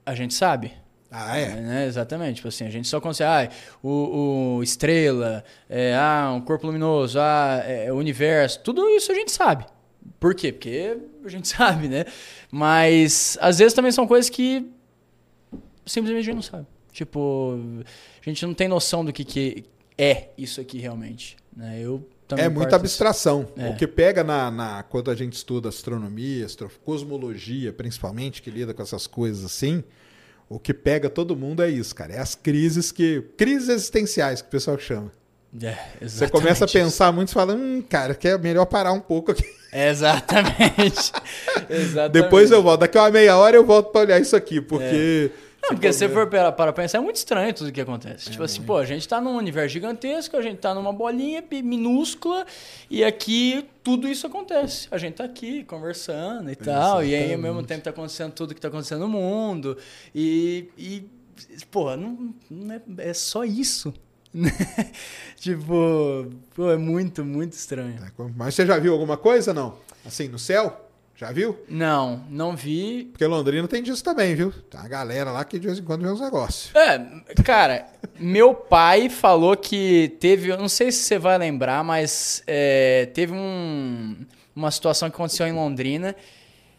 a 0.05 0.13
gente 0.13 0.35
sabe. 0.35 0.71
Ah, 1.09 1.35
é? 1.35 1.47
Né? 1.61 1.87
Exatamente. 1.87 2.35
Tipo 2.35 2.49
assim, 2.49 2.67
a 2.67 2.69
gente 2.69 2.87
só 2.87 3.01
consegue. 3.01 3.51
Ah, 3.51 3.57
o, 3.81 4.57
o 4.57 4.63
estrela, 4.63 5.43
é, 5.67 5.95
ah, 5.95 6.31
um 6.31 6.41
corpo 6.41 6.67
luminoso, 6.67 7.17
ah, 7.19 7.63
é, 7.65 7.91
o 7.91 7.95
universo. 7.95 8.59
Tudo 8.59 8.87
isso 8.89 9.11
a 9.11 9.15
gente 9.15 9.31
sabe. 9.31 9.65
Por 10.19 10.35
quê? 10.35 10.51
Porque 10.51 10.95
a 11.25 11.27
gente 11.27 11.47
sabe, 11.57 11.87
né? 11.87 12.05
Mas 12.51 13.35
às 13.41 13.57
vezes 13.57 13.73
também 13.73 13.91
são 13.91 14.05
coisas 14.05 14.29
que 14.29 14.71
simplesmente 15.87 16.21
a 16.21 16.25
gente 16.25 16.35
não 16.35 16.43
sabe. 16.43 16.67
Tipo, 16.93 17.57
a 18.25 18.29
gente 18.29 18.45
não 18.45 18.53
tem 18.53 18.67
noção 18.67 19.03
do 19.03 19.11
que, 19.11 19.25
que 19.25 19.65
é 19.97 20.29
isso 20.37 20.61
aqui 20.61 20.77
realmente. 20.77 21.35
Né? 21.55 21.79
Eu 21.81 22.07
também 22.27 22.45
É 22.45 22.49
muita 22.49 22.75
abstração. 22.75 23.47
É. 23.57 23.69
O 23.69 23.75
que 23.75 23.87
pega 23.87 24.23
na, 24.23 24.49
na- 24.51 24.83
quando 24.83 25.09
a 25.11 25.15
gente 25.15 25.33
estuda 25.33 25.69
astronomia, 25.69 26.45
astro- 26.45 26.71
cosmologia, 26.85 27.73
principalmente, 27.73 28.41
que 28.41 28.49
lida 28.51 28.73
com 28.73 28.81
essas 28.83 29.07
coisas 29.07 29.43
assim, 29.43 29.83
o 30.47 30.59
que 30.59 30.73
pega 30.73 31.09
todo 31.09 31.35
mundo 31.35 31.63
é 31.63 31.69
isso, 31.69 31.95
cara. 31.95 32.13
É 32.13 32.19
as 32.19 32.35
crises 32.35 32.91
que. 32.91 33.21
Crises 33.37 33.69
existenciais 33.69 34.41
que 34.41 34.47
o 34.47 34.51
pessoal 34.51 34.77
chama. 34.77 35.11
É, 35.61 36.07
Você 36.07 36.27
começa 36.29 36.65
a 36.65 36.67
pensar 36.67 37.11
muito 37.11 37.29
e 37.29 37.33
fala, 37.33 37.53
hum, 37.53 37.83
cara, 37.87 38.15
que 38.15 38.27
é 38.27 38.35
melhor 38.39 38.65
parar 38.65 38.91
um 38.91 38.99
pouco 38.99 39.31
aqui. 39.31 39.43
Exatamente. 39.73 41.11
exatamente. 41.69 42.09
Depois 42.13 42.51
eu 42.51 42.61
volto. 42.61 42.81
Daqui 42.81 42.97
a 42.97 43.03
uma 43.03 43.11
meia 43.11 43.35
hora 43.37 43.55
eu 43.55 43.65
volto 43.65 43.91
pra 43.91 44.01
olhar 44.01 44.19
isso 44.21 44.35
aqui, 44.35 44.61
porque. 44.61 45.31
Não, 45.63 45.69
porque 45.69 45.93
se 45.93 45.99
você 45.99 46.09
for 46.09 46.27
para, 46.27 46.51
para 46.51 46.73
pensar, 46.73 46.97
é 46.97 47.01
muito 47.01 47.15
estranho 47.15 47.53
tudo 47.53 47.71
que 47.71 47.79
acontece. 47.79 48.29
tipo 48.29 48.43
assim, 48.43 48.61
pô, 48.61 48.77
a 48.77 48.85
gente 48.85 49.07
tá 49.07 49.21
num 49.21 49.37
universo 49.37 49.69
gigantesco, 49.69 50.35
a 50.35 50.41
gente 50.41 50.57
tá 50.57 50.73
numa 50.73 50.91
bolinha 50.91 51.41
minúscula, 51.63 52.45
e 52.89 53.01
aqui 53.01 53.65
tudo 53.81 54.05
isso 54.07 54.27
acontece. 54.27 54.89
A 54.91 54.97
gente 54.97 55.15
tá 55.15 55.23
aqui 55.23 55.63
conversando 55.63 56.51
e 56.51 56.55
tal, 56.55 57.03
e 57.03 57.15
aí 57.15 57.33
ao 57.33 57.39
mesmo 57.39 57.63
tempo 57.63 57.81
tá 57.81 57.91
acontecendo 57.91 58.33
tudo 58.33 58.53
que 58.53 58.59
tá 58.59 58.67
acontecendo 58.67 58.99
no 58.99 59.07
mundo, 59.07 59.77
e. 60.13 60.67
e 60.77 61.07
pô, 61.71 61.95
não, 61.95 62.33
não 62.51 62.75
é, 62.75 62.81
é 62.97 63.13
só 63.13 63.45
isso. 63.45 63.93
né? 64.33 64.51
tipo, 65.37 66.27
pô, 66.55 66.71
é 66.71 66.77
muito, 66.77 67.23
muito 67.23 67.53
estranho. 67.53 68.01
Mas 68.35 68.55
você 68.55 68.65
já 68.65 68.77
viu 68.79 68.91
alguma 68.91 69.15
coisa, 69.15 69.53
não? 69.53 69.77
Assim, 70.05 70.27
no 70.27 70.39
céu? 70.39 70.89
Já 71.15 71.31
viu? 71.31 71.57
Não, 71.69 72.25
não 72.29 72.55
vi. 72.55 73.05
Porque 73.11 73.25
Londrina 73.25 73.67
tem 73.67 73.83
disso 73.83 74.03
também, 74.03 74.33
viu? 74.35 74.51
Tem 74.69 74.79
uma 74.79 74.89
galera 74.89 75.31
lá 75.31 75.45
que 75.45 75.59
de 75.59 75.67
vez 75.67 75.79
em 75.79 75.83
quando 75.83 76.01
vê 76.01 76.09
uns 76.09 76.19
negócios. 76.19 76.73
É, 76.75 76.97
cara, 77.43 77.87
meu 78.19 78.53
pai 78.55 79.09
falou 79.09 79.55
que 79.55 80.15
teve, 80.19 80.49
eu 80.49 80.57
não 80.57 80.67
sei 80.67 80.91
se 80.91 81.03
você 81.03 81.19
vai 81.19 81.37
lembrar, 81.37 81.83
mas 81.83 82.41
é, 82.47 83.05
teve 83.13 83.31
um- 83.31 84.17
uma 84.55 84.71
situação 84.71 85.09
que 85.09 85.15
aconteceu 85.15 85.45
em 85.47 85.53
Londrina 85.53 86.15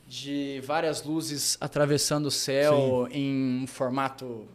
de 0.06 0.60
várias 0.66 1.02
luzes 1.04 1.56
atravessando 1.60 2.26
o 2.26 2.30
céu 2.30 3.08
em 3.10 3.62
um 3.62 3.66
formato. 3.66 4.46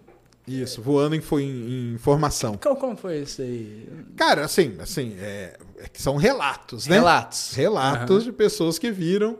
Isso, 0.48 0.82
voando 0.82 1.16
em, 1.16 1.22
em, 1.40 1.94
em 1.94 1.98
formação. 1.98 2.58
Como, 2.58 2.76
como 2.76 2.98
foi 2.98 3.20
isso 3.20 3.42
aí? 3.42 3.88
Cara, 4.18 4.44
assim, 4.46 4.76
assim, 4.80 5.16
é, 5.20 5.56
é 5.78 5.86
são 5.94 6.16
relatos, 6.18 6.86
né? 6.88 6.96
Relatos. 6.96 7.54
Relatos 7.56 8.24
de 8.26 8.32
pessoas 8.32 8.78
que 8.78 8.92
viram. 8.92 9.38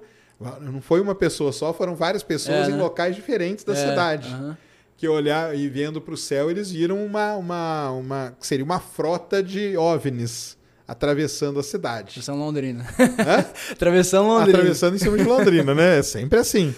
Não 0.62 0.82
foi 0.82 1.02
uma 1.02 1.14
pessoa 1.16 1.52
só, 1.52 1.74
foram 1.74 1.96
várias 1.96 2.24
pessoas 2.24 2.68
É, 2.68 2.72
em 2.72 2.76
né? 2.76 2.82
locais 2.82 3.16
diferentes 3.16 3.64
da 3.66 3.74
É, 3.74 3.76
cidade. 3.90 4.30
aham. 4.30 4.58
Que 4.98 5.08
olhar 5.08 5.56
e 5.56 5.70
vendo 5.70 6.02
para 6.02 6.14
o 6.14 6.18
céu, 6.18 6.52
eles 6.52 6.72
viram 6.72 7.04
uma, 7.06 7.36
uma, 7.36 7.92
uma. 7.92 8.34
Seria 8.42 8.66
uma 8.66 8.80
frota 8.80 9.42
de 9.42 9.78
OVNIs 9.78 10.58
atravessando 10.86 11.60
a 11.60 11.64
cidade. 11.64 12.10
Atravessando 12.10 12.40
Londrina. 12.40 12.86
Hã? 13.00 13.46
Atravessando 13.72 14.28
Londrina. 14.28 14.58
Atravessando 14.60 14.96
em 14.96 15.00
cima 15.00 15.18
de 15.18 15.24
Londrina, 15.24 15.74
né? 15.76 16.00
É 16.00 16.04
sempre 16.04 16.40
assim. 16.40 16.74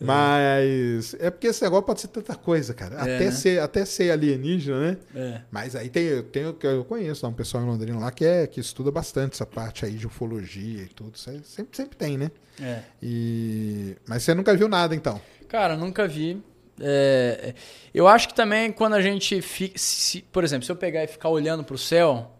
Mas 0.00 1.14
é 1.20 1.30
porque 1.30 1.46
esse 1.46 1.62
negócio 1.62 1.84
pode 1.84 2.00
ser 2.00 2.08
tanta 2.08 2.34
coisa, 2.34 2.74
cara. 2.74 2.96
É, 2.96 3.00
até, 3.00 3.24
né? 3.26 3.30
ser, 3.30 3.60
até 3.60 3.84
ser 3.84 4.10
alienígena, 4.10 4.80
né? 4.92 4.96
É. 5.14 5.40
Mas 5.50 5.74
aí 5.76 5.88
tem, 5.88 6.22
tem 6.24 6.46
o 6.46 6.54
que 6.54 6.66
eu 6.66 6.84
conheço, 6.84 7.26
um 7.26 7.32
pessoal 7.32 7.62
em 7.62 7.66
Londrina 7.66 7.98
lá 7.98 8.10
que, 8.10 8.24
é, 8.24 8.46
que 8.46 8.60
estuda 8.60 8.90
bastante 8.90 9.34
essa 9.34 9.46
parte 9.46 9.84
aí 9.84 9.92
de 9.92 10.06
ufologia 10.06 10.82
e 10.82 10.88
tudo. 10.88 11.16
Sempre, 11.16 11.44
sempre 11.72 11.96
tem, 11.96 12.18
né? 12.18 12.30
É. 12.60 12.80
E... 13.02 13.96
Mas 14.06 14.22
você 14.24 14.34
nunca 14.34 14.54
viu 14.56 14.68
nada, 14.68 14.94
então. 14.94 15.20
Cara, 15.48 15.76
nunca 15.76 16.06
vi. 16.08 16.42
É, 16.80 17.50
é, 17.50 17.54
eu 17.94 18.08
acho 18.08 18.26
que 18.28 18.34
também 18.34 18.72
quando 18.72 18.94
a 18.94 19.00
gente 19.00 19.40
fica. 19.40 19.78
se- 19.78 20.22
por 20.32 20.42
exemplo, 20.42 20.66
se 20.66 20.72
eu 20.72 20.76
pegar 20.76 21.04
e 21.04 21.06
ficar 21.06 21.28
olhando 21.28 21.62
pro 21.62 21.78
céu, 21.78 22.32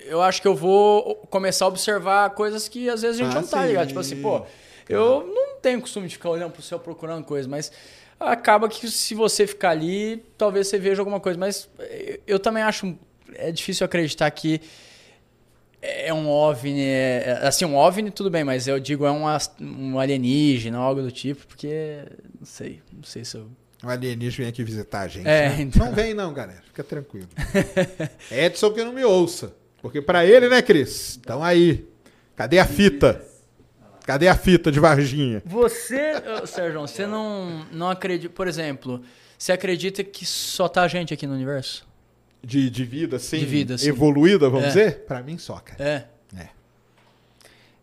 eu 0.00 0.20
acho 0.20 0.42
que 0.42 0.48
eu 0.48 0.56
vou 0.56 1.14
começar 1.30 1.66
a 1.66 1.68
observar 1.68 2.30
coisas 2.30 2.66
que 2.68 2.90
às 2.90 3.02
vezes 3.02 3.20
a 3.20 3.24
gente 3.24 3.36
Ah, 3.36 3.40
não 3.40 3.46
tá 3.48 3.62
sim. 3.62 3.68
ligado. 3.68 3.86
Tipo 3.88 4.00
assim, 4.00 4.20
pô, 4.20 4.44
eu 4.88 5.24
não 5.32 5.51
tenho 5.62 5.80
costume 5.80 6.08
de 6.08 6.14
ficar 6.16 6.30
olhando 6.30 6.52
pro 6.52 6.62
céu 6.62 6.78
procurando 6.78 7.24
coisa, 7.24 7.48
mas 7.48 7.70
acaba 8.20 8.68
que 8.68 8.90
se 8.90 9.14
você 9.14 9.46
ficar 9.46 9.70
ali, 9.70 10.22
talvez 10.36 10.66
você 10.68 10.78
veja 10.78 11.00
alguma 11.00 11.20
coisa. 11.20 11.38
Mas 11.38 11.68
eu- 11.78 12.20
eu 12.26 12.38
também 12.38 12.62
acho. 12.62 12.96
É 13.34 13.50
difícil 13.50 13.84
acreditar 13.86 14.30
que 14.30 14.60
é 15.80 16.12
um 16.12 16.28
OVNI, 16.28 16.80
é- 16.80 17.38
é- 17.42 17.46
assim, 17.48 17.64
um 17.64 17.74
OVNI 17.76 18.10
tudo 18.10 18.30
bem, 18.30 18.44
mas 18.44 18.68
eu 18.68 18.78
digo 18.78 19.04
é 19.06 19.10
um, 19.10 19.24
um 19.60 19.98
alienígena, 19.98 20.78
algo 20.78 21.02
do 21.02 21.10
tipo, 21.10 21.46
porque 21.46 22.04
não 22.38 22.46
sei, 22.46 22.80
não 22.92 23.02
sei 23.02 23.24
se 23.24 23.36
eu... 23.36 23.48
O 23.82 23.88
alienígena 23.88 24.44
vem 24.44 24.48
aqui 24.48 24.62
visitar 24.62 25.00
a 25.00 25.08
gente. 25.08 25.26
É, 25.26 25.48
né? 25.48 25.56
então. 25.62 25.86
Não 25.86 25.92
vem, 25.92 26.14
não, 26.14 26.32
galera. 26.32 26.62
Fica 26.66 26.84
tranquilo. 26.84 27.26
Edson 28.30 28.70
que 28.72 28.84
não 28.84 28.92
me 28.92 29.04
ouça. 29.04 29.52
Porque 29.80 30.00
pra 30.00 30.24
ele, 30.24 30.48
né, 30.48 30.62
Cris? 30.62 31.18
Então 31.20 31.42
aí. 31.42 31.84
Cadê 32.36 32.60
a 32.60 32.64
fita? 32.64 33.24
Cadê 34.04 34.28
a 34.28 34.34
fita 34.36 34.70
de 34.72 34.80
Varginha? 34.80 35.42
Você, 35.44 36.12
Sérgio, 36.46 36.80
você 36.80 37.06
não, 37.06 37.64
não 37.72 37.88
acredita, 37.90 38.32
por 38.34 38.48
exemplo, 38.48 39.02
você 39.38 39.52
acredita 39.52 40.02
que 40.02 40.26
só 40.26 40.68
tá 40.68 40.86
gente 40.88 41.14
aqui 41.14 41.26
no 41.26 41.34
universo? 41.34 41.86
De, 42.42 42.68
de 42.68 42.84
vida, 42.84 43.16
assim. 43.16 43.38
De 43.38 43.46
vida, 43.46 43.78
sim. 43.78 43.88
Evoluída, 43.88 44.48
vamos 44.48 44.64
É. 44.64 44.68
dizer? 44.68 44.98
Pra 45.06 45.22
mim 45.22 45.38
só, 45.38 45.56
cara. 45.60 45.82
É. 45.82 46.04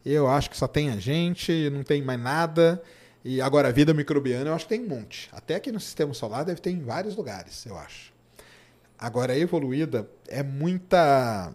Eu 0.05 0.27
acho 0.29 0.49
que 0.49 0.58
só 0.58 0.67
tem 0.67 0.89
a 0.89 0.95
gente, 0.95 1.69
não 1.71 1.84
tem 1.84 2.01
mais 2.01 2.19
nada. 2.19 2.82
E 3.23 3.41
agora, 3.41 3.67
a 3.67 3.71
vida 3.71 3.93
microbiana, 3.93 4.49
eu 4.49 4.53
acho 4.55 4.65
que 4.65 4.69
tem 4.69 4.82
um 4.86 4.88
monte. 4.88 5.29
Até 5.32 5.55
aqui 5.55 5.71
no 5.71 5.79
sistema 5.79 6.13
solar 6.13 6.45
deve 6.45 6.62
ter 6.62 6.71
em 6.71 6.79
vários 6.79 7.15
lugares, 7.17 7.65
eu 7.65 7.77
acho. 7.77 8.13
Agora, 8.97 9.34
a 9.34 9.38
evoluída 9.38 10.10
é 10.27 10.41
muita. 10.41 11.51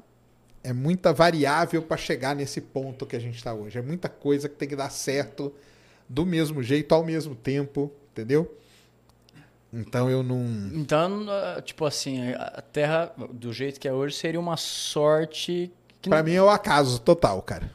É 0.65 0.73
muita 0.73 1.13
variável 1.13 1.81
para 1.83 1.97
chegar 1.97 2.35
nesse 2.35 2.61
ponto 2.61 3.05
que 3.07 3.15
a 3.15 3.21
gente 3.21 3.37
está 3.37 3.53
hoje. 3.55 3.79
É 3.79 3.83
muita 3.83 4.09
coisa 4.09 4.49
que 4.49 4.57
tem 4.57 4.67
que 4.67 4.75
dar 4.75 4.91
certo 4.91 5.53
do 6.09 6.25
mesmo 6.27 6.63
jeito, 6.63 6.93
ao 6.95 7.05
mesmo 7.05 7.35
tempo, 7.37 7.93
entendeu? 8.11 8.53
Então 9.73 10.09
eu 10.09 10.23
não. 10.23 10.43
Então, 10.73 11.27
ah, 11.29 11.61
tipo 11.61 11.85
assim, 11.85 12.33
a 12.33 12.63
Terra, 12.73 13.13
do 13.31 13.53
jeito 13.53 13.79
que 13.79 13.87
é 13.87 13.93
hoje, 13.93 14.17
seria 14.17 14.41
uma 14.41 14.57
sorte... 14.57 15.71
Que 16.01 16.09
Para 16.09 16.19
não- 16.19 16.25
mim 16.25 16.35
é 16.35 16.43
o 16.43 16.49
acaso 16.49 17.01
total, 17.01 17.43
cara. 17.43 17.71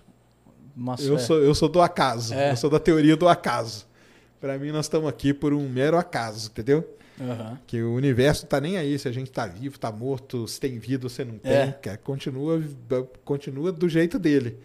uma 0.75 0.95
Eu 0.99 1.15
é. 1.15 1.19
sou, 1.19 1.39
eu 1.39 1.53
sou 1.53 1.67
do 1.69 1.81
acaso. 1.81 2.33
É. 2.33 2.51
Eu 2.51 2.57
sou 2.57 2.69
da 2.69 2.79
teoria 2.79 3.15
do 3.15 3.27
acaso. 3.27 3.85
Para 4.39 4.57
mim, 4.57 4.71
nós 4.71 4.85
estamos 4.85 5.09
aqui 5.09 5.33
por 5.33 5.53
um 5.53 5.67
mero 5.67 5.97
acaso, 5.97 6.49
entendeu? 6.49 6.87
Aham. 7.19 7.59
Que 7.67 7.81
o 7.81 7.93
universo 7.93 8.45
tá 8.45 8.59
nem 8.61 8.77
aí 8.77 8.97
se 8.97 9.07
a 9.07 9.11
gente 9.11 9.31
tá 9.31 9.45
vivo, 9.45 9.77
tá 9.79 9.91
morto, 9.91 10.47
se 10.47 10.59
tem 10.59 10.77
vida 10.79 11.05
ou 11.05 11.09
se 11.09 11.23
não 11.25 11.37
tem. 11.37 11.51
É. 11.51 11.71
Cara, 11.71 11.97
continua, 11.97 12.63
continua 13.25 13.71
do 13.71 13.89
jeito 13.89 14.17
dele. 14.17 14.57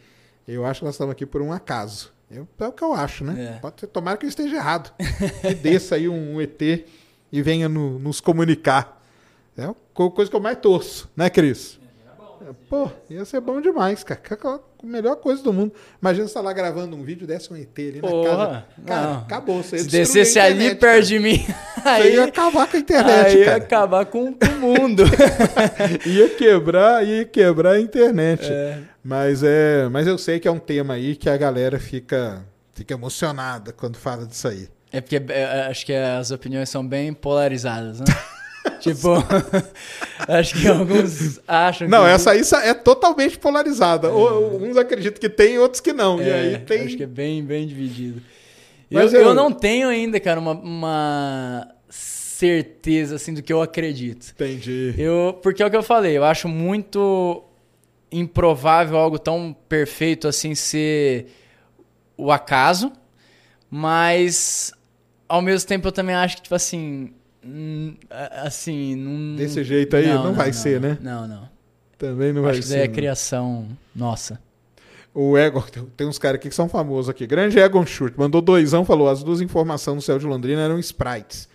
Eu 0.47 0.65
acho 0.65 0.81
que 0.81 0.85
nós 0.87 0.95
estamos 0.95 1.13
aqui 1.13 1.25
por 1.27 1.41
um 1.43 1.53
acaso. 1.53 2.13
Eu- 2.31 2.47
é 2.59 2.67
o 2.67 2.73
que 2.73 2.83
eu 2.85 2.93
acho, 2.93 3.25
né? 3.25 3.55
É. 3.57 3.59
Pode 3.61 3.81
ser, 3.81 3.87
tomara 3.89 4.17
que 4.17 4.25
eu 4.27 4.29
esteja 4.29 4.57
errado. 4.57 4.93
que 5.41 5.55
desça 5.55 5.95
aí 5.97 6.09
um, 6.09 6.41
ET 6.41 6.85
e 7.33 7.43
venha 7.43 7.69
no- 7.69 7.99
nos 7.99 8.21
comunicar. 8.21 9.03
É 9.57 9.65
a 9.65 9.75
co- 9.93 10.11
coisa 10.11 10.31
que 10.31 10.37
eu 10.37 10.41
mais 10.41 10.59
torço, 10.59 11.09
né, 11.17 11.31
Cris? 11.31 11.79
É, 12.43 12.53
Pô, 12.69 12.91
ia 13.11 13.25
ser 13.25 13.41
bom 13.41 13.61
demais, 13.61 14.03
cara. 14.03 14.21
É 14.31 14.47
A 14.47 14.61
melhor 14.87 15.17
coisa 15.17 15.43
do 15.43 15.53
mundo. 15.53 15.73
Imagina 16.01 16.27
você 16.27 16.35
tá 16.35 16.41
lá 16.41 16.53
gravando 16.53 16.97
um 16.97 17.03
vídeo, 17.03 17.27
desce 17.27 17.53
um 17.53 17.57
ET 17.57 17.79
ali 17.79 18.01
na 18.01 18.09
Porra, 18.09 18.29
casa. 18.37 18.65
Cara, 18.87 19.07
não. 19.07 19.19
acabou. 19.21 19.63
Você 19.63 19.77
ia 19.77 19.83
Se 19.83 19.89
descesse 19.89 20.39
a 20.39 20.45
ali 20.45 20.55
internet, 20.55 20.81
perto 20.81 21.07
de 21.07 21.19
mim, 21.19 21.39
Você 21.39 21.89
aí, 21.89 22.15
ia 22.15 22.25
acabar 22.25 22.67
com 22.69 22.77
a 22.77 22.81
internet, 22.81 23.27
aí 23.27 23.39
ia 23.39 23.45
cara. 23.45 23.57
acabar 23.57 24.07
com, 24.07 24.33
com 24.33 24.47
o 24.47 24.61
mundo. 24.61 25.05
ia 26.07 26.29
quebrar, 26.31 27.07
ia 27.07 27.25
quebrar 27.25 27.73
a 27.73 27.81
internet. 27.81 28.45
É. 28.51 28.79
Mas 29.03 29.43
é, 29.43 29.89
mas 29.91 30.07
eu 30.07 30.17
sei 30.19 30.41
que 30.41 30.49
é 30.49 30.51
um 30.51 30.59
tema 30.59 30.95
aí 30.95 31.15
que 31.17 31.29
a 31.29 31.37
galera 31.37 31.79
fica 31.79 32.45
fica 32.73 32.95
emocionada 32.95 33.73
quando 33.73 33.97
fala 33.97 34.27
disso 34.27 34.49
aí. 34.49 34.69
É 34.93 35.01
porque 35.01 35.21
é, 35.29 35.67
acho 35.67 35.85
que 35.85 35.93
as 35.93 36.31
opiniões 36.31 36.69
são 36.69 36.87
bem 36.87 37.13
polarizadas, 37.13 38.01
né? 38.01 38.07
tipo, 38.81 39.09
acho 40.29 40.61
que 40.61 40.67
alguns 40.69 41.41
acham 41.47 41.89
Não, 41.89 42.05
que... 42.05 42.11
essa 42.11 42.31
aí 42.33 42.43
é 42.65 42.75
totalmente 42.75 43.39
polarizada. 43.39 44.11
Ou- 44.11 44.63
Uns 44.63 44.77
acreditam 44.77 45.21
que 45.21 45.29
tem, 45.29 45.59
outros 45.59 45.81
que 45.81 45.93
não. 45.93 46.21
e 46.21 46.29
É, 46.29 46.33
aí 46.35 46.59
tem 46.59 46.83
Acho 46.87 46.97
que 46.97 47.03
é 47.03 47.07
bem, 47.07 47.43
bem 47.45 47.67
dividido. 47.67 48.23
Eu, 48.91 49.01
eu... 49.03 49.11
eu- 49.23 49.35
não 49.35 49.51
tenho 49.53 49.89
ainda, 49.89 50.19
cara, 50.21 50.39
uma, 50.41 50.53
uma 50.53 51.69
certeza 51.89 53.17
assim 53.17 53.35
do 53.35 53.43
que 53.43 53.53
eu 53.53 53.61
acredito. 53.63 54.31
Entendi. 54.35 54.95
Eu, 54.99 55.39
porque 55.43 55.63
é 55.63 55.67
o 55.67 55.71
que 55.71 55.77
eu 55.77 55.83
falei, 55.83 56.17
eu 56.17 56.25
acho 56.25 56.49
muito 56.49 57.43
improvável 58.13 58.97
algo 58.97 59.19
tão 59.19 59.57
perfeito 59.69 60.29
assim 60.29 60.55
ser 60.55 61.27
o 62.17 62.31
acaso, 62.31 62.93
mas 63.69 64.73
ao 65.29 65.43
mesmo 65.43 65.67
tempo 65.69 65.89
eu 65.89 65.93
também 65.93 66.15
acho 66.15 66.37
que, 66.37 66.43
tipo 66.43 66.55
assim. 66.55 67.13
Hum, 67.45 67.95
Assim. 68.43 68.97
Não, 68.97 69.37
Desse 69.37 69.63
jeito 69.65 69.97
aí, 69.97 70.07
não 70.07 70.35
vai 70.35 70.53
ser, 70.53 70.81
né? 70.81 70.99
Não, 71.01 71.27
não. 71.27 71.49
Também 71.99 72.33
não 72.33 72.43
vai 72.43 72.53
acho 72.53 72.63
que 72.63 72.69
daí 72.69 72.79
ser. 72.79 72.85
é 72.85 72.89
não. 72.89 72.95
criação 72.95 73.69
nossa. 73.95 74.41
O 75.15 75.39
Egon, 75.39 75.63
tem 75.97 76.09
uns 76.09 76.19
caras 76.19 76.37
aqui 76.37 76.49
que 76.49 76.55
são 76.55 76.69
famosos 76.69 77.09
aqui. 77.09 77.25
Grande 77.25 77.59
Egon 77.59 77.87
Schurt 77.87 78.15
mandou 78.17 78.43
doisão, 78.43 78.85
falou: 78.85 79.09
as 79.09 79.23
duas 79.23 79.41
informações 79.41 79.95
no 79.95 80.03
céu 80.03 80.19
de 80.19 80.27
Londrina 80.27 80.61
eram 80.63 80.79
sprites. 80.81 81.49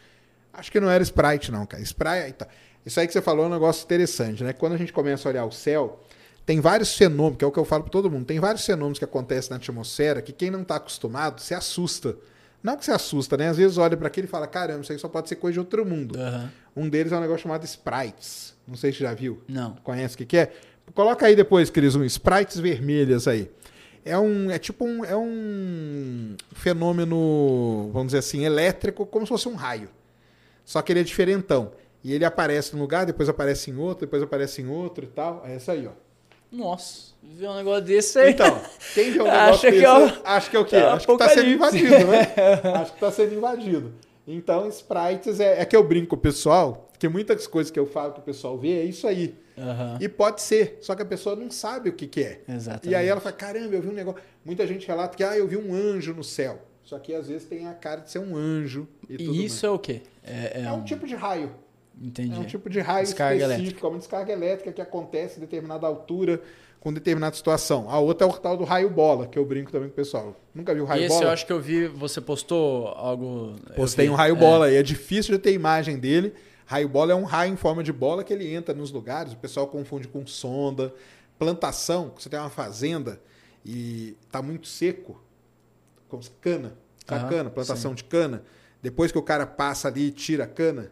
Acho 0.53 0.71
que 0.71 0.79
não 0.79 0.89
era 0.89 1.03
sprite, 1.03 1.51
não, 1.51 1.65
cara. 1.65 1.83
Sprite. 1.83 2.45
Isso 2.85 2.99
aí 2.99 3.05
que 3.05 3.13
você 3.13 3.21
falou 3.21 3.45
é 3.45 3.47
um 3.47 3.51
negócio 3.51 3.83
interessante, 3.83 4.43
né? 4.43 4.53
Quando 4.53 4.73
a 4.73 4.77
gente 4.77 4.93
começa 4.93 5.27
a 5.27 5.31
olhar 5.31 5.45
o 5.45 5.51
céu, 5.51 6.01
tem 6.45 6.59
vários 6.61 6.95
fenômenos, 6.97 7.37
que 7.37 7.43
é 7.43 7.47
o 7.47 7.51
que 7.51 7.59
eu 7.59 7.65
falo 7.65 7.83
para 7.83 7.91
todo 7.91 8.09
mundo, 8.09 8.25
tem 8.25 8.39
vários 8.39 8.65
fenômenos 8.65 8.97
que 8.97 9.05
acontecem 9.05 9.51
na 9.51 9.57
atmosfera 9.57 10.21
que 10.21 10.31
quem 10.31 10.49
não 10.49 10.61
está 10.61 10.77
acostumado 10.77 11.41
se 11.41 11.53
assusta. 11.53 12.15
Não 12.61 12.75
que 12.75 12.83
se 12.83 12.91
assusta, 12.91 13.37
né? 13.37 13.47
Às 13.47 13.57
vezes 13.57 13.77
olha 13.77 13.95
para 13.95 14.07
aquilo 14.07 14.25
e 14.25 14.29
fala: 14.29 14.47
caramba, 14.47 14.81
isso 14.81 14.91
aí 14.91 14.99
só 14.99 15.07
pode 15.07 15.29
ser 15.29 15.35
coisa 15.35 15.53
de 15.53 15.59
outro 15.59 15.85
mundo. 15.85 16.19
Aham. 16.19 16.51
Um 16.75 16.89
deles 16.89 17.11
é 17.11 17.17
um 17.17 17.21
negócio 17.21 17.43
chamado 17.43 17.63
sprites. 17.65 18.53
Não 18.67 18.75
sei 18.75 18.91
se 18.91 18.99
já 18.99 19.13
viu. 19.13 19.41
Não. 19.47 19.75
Conhece 19.83 20.15
o 20.15 20.17
que, 20.17 20.25
que 20.25 20.37
é? 20.37 20.51
Coloca 20.93 21.25
aí 21.25 21.35
depois, 21.35 21.69
Cris, 21.69 21.95
um 21.95 22.03
sprites 22.03 22.59
vermelhas 22.59 23.27
aí. 23.27 23.49
É 24.03 24.17
um. 24.17 24.51
É 24.51 24.59
tipo 24.59 24.85
um. 24.85 25.05
É 25.05 25.15
um 25.15 26.35
fenômeno, 26.53 27.89
vamos 27.93 28.07
dizer 28.07 28.19
assim, 28.19 28.45
elétrico, 28.45 29.05
como 29.05 29.25
se 29.25 29.29
fosse 29.29 29.47
um 29.47 29.55
raio. 29.55 29.89
Só 30.65 30.81
que 30.81 30.91
ele 30.91 30.99
é 30.99 31.03
diferentão. 31.03 31.71
E 32.03 32.13
ele 32.13 32.23
aparece 32.23 32.73
num 32.73 32.81
lugar, 32.81 33.05
depois 33.05 33.27
aparece 33.27 33.71
em 33.71 33.77
outro, 33.77 34.05
depois 34.05 34.23
aparece 34.23 34.61
em 34.61 34.67
outro 34.67 35.03
e 35.05 35.07
tal. 35.07 35.43
É 35.45 35.55
essa 35.55 35.73
aí, 35.73 35.87
ó. 35.87 35.91
Nossa, 36.51 37.08
ver 37.21 37.47
um 37.47 37.55
negócio 37.55 37.83
desse 37.83 38.17
aí. 38.19 38.31
Então, 38.31 38.61
quem 38.93 39.11
vê 39.11 39.21
um 39.21 39.25
negócio 39.29 39.39
Acha 39.49 39.67
que 39.67 39.71
desse, 39.71 39.85
é 39.85 39.91
o- 39.93 40.21
acha 40.23 40.49
que 40.49 40.55
é 40.55 40.59
o 40.59 40.65
quê? 40.65 40.75
é 40.75 40.81
acho 40.83 41.07
que 41.07 41.17
tá 41.17 41.29
sendo 41.29 41.49
invadido, 41.49 41.89
né? 42.07 42.33
acho 42.81 42.93
que 42.93 42.99
tá 42.99 43.11
sendo 43.11 43.35
invadido. 43.35 43.93
Então, 44.27 44.67
sprites 44.69 45.39
é, 45.39 45.61
é 45.61 45.65
que 45.65 45.75
eu 45.75 45.83
brinco 45.83 46.09
com 46.09 46.15
o 46.15 46.19
pessoal, 46.19 46.89
que 46.99 47.07
muitas 47.07 47.47
coisas 47.47 47.71
que 47.71 47.79
eu 47.79 47.85
falo 47.85 48.13
que 48.13 48.19
o 48.19 48.23
pessoal 48.23 48.57
vê 48.57 48.79
é 48.79 48.83
isso 48.83 49.07
aí. 49.07 49.35
Aham. 49.57 49.97
E 49.99 50.07
pode 50.07 50.41
ser, 50.41 50.77
só 50.81 50.95
que 50.95 51.01
a 51.01 51.05
pessoa 51.05 51.35
não 51.35 51.49
sabe 51.51 51.89
o 51.89 51.93
que, 51.93 52.07
que 52.07 52.21
é. 52.23 52.41
Exatamente. 52.47 52.89
E 52.89 52.95
aí 52.95 53.07
ela 53.07 53.19
fala, 53.19 53.35
caramba, 53.35 53.75
eu 53.75 53.81
vi 53.81 53.89
um 53.89 53.93
negócio. 53.93 54.21
Muita 54.45 54.65
gente 54.65 54.87
relata 54.87 55.17
que, 55.17 55.23
ah, 55.23 55.37
eu 55.37 55.47
vi 55.47 55.57
um 55.57 55.73
anjo 55.73 56.13
no 56.13 56.23
céu. 56.23 56.61
Só 56.83 56.97
que 56.97 57.13
às 57.13 57.27
vezes 57.27 57.47
tem 57.47 57.67
a 57.67 57.73
cara 57.73 58.01
de 58.01 58.09
ser 58.11 58.19
um 58.19 58.35
anjo 58.35 58.87
e, 59.09 59.15
E 59.21 59.45
isso 59.45 59.65
é 59.65 59.69
o 59.69 59.77
quê? 59.77 60.01
É, 60.23 60.53
mais. 60.61 60.65
é 60.67 60.71
um 60.71 60.83
tipo 60.83 61.05
de 61.05 61.13
raio. 61.15 61.51
Entendi. 62.01 62.33
É 62.33 62.39
um 62.39 62.45
tipo 62.45 62.69
de 62.69 62.79
raio 62.79 63.05
Descarga 63.05 63.45
específico, 63.47 63.85
é 63.85 63.89
uma 63.89 63.97
descarga 63.99 64.31
elétrica 64.31 64.71
que 64.71 64.81
acontece 64.81 65.37
em 65.37 65.41
determinada 65.41 65.85
altura, 65.85 66.41
com 66.79 66.93
determinada 66.93 67.35
situação. 67.35 67.89
A 67.89 67.99
outra 67.99 68.25
é 68.25 68.29
o 68.29 68.33
tal 68.33 68.55
do 68.55 68.63
raio 68.63 68.89
bola, 68.89 69.27
que 69.27 69.37
eu 69.37 69.45
brinco 69.45 69.71
também 69.71 69.89
com 69.89 69.93
o 69.93 69.95
pessoal. 69.95 70.35
Nunca 70.55 70.73
viu 70.73 70.85
raio 70.85 71.01
Esse 71.03 71.09
bola? 71.15 71.25
eu 71.25 71.29
acho 71.31 71.45
que 71.45 71.51
eu 71.53 71.59
vi, 71.59 71.87
você 71.87 72.21
postou 72.21 72.87
algo. 72.89 73.55
Postei 73.75 74.05
vi. 74.05 74.11
um 74.11 74.15
raio 74.15 74.35
É. 74.35 74.39
bola 74.39 74.71
e 74.71 74.75
é 74.75 74.83
difícil 74.83 75.35
de 75.35 75.41
ter 75.41 75.53
imagem 75.53 75.97
dele. 75.97 76.33
Raio 76.65 76.87
bola 76.87 77.11
é 77.11 77.15
um 77.15 77.23
raio 77.25 77.51
em 77.51 77.57
forma 77.57 77.83
de 77.83 77.91
bola 77.91 78.23
que 78.23 78.31
ele 78.31 78.53
entra 78.53 78.73
nos 78.75 78.91
lugares, 78.91 79.33
o 79.33 79.37
pessoal 79.37 79.67
confunde 79.67 80.07
com 80.07 80.25
sonda. 80.25 80.93
Plantação, 81.37 82.13
você 82.17 82.29
tem 82.29 82.39
uma 82.39 82.49
fazenda 82.49 83.19
e 83.65 84.15
tá 84.31 84.41
muito 84.41 84.67
seco, 84.67 85.21
cana, 86.41 86.73
Aham, 87.09 87.27
cana, 87.29 87.49
plantação 87.49 87.93
de 87.93 88.03
cana. 88.03 88.43
Depois 88.81 89.11
que 89.11 89.17
o 89.17 89.21
cara 89.21 89.45
passa 89.47 89.87
ali 89.87 90.07
e 90.07 90.11
tira 90.11 90.43
a 90.43 90.47
cana, 90.47 90.91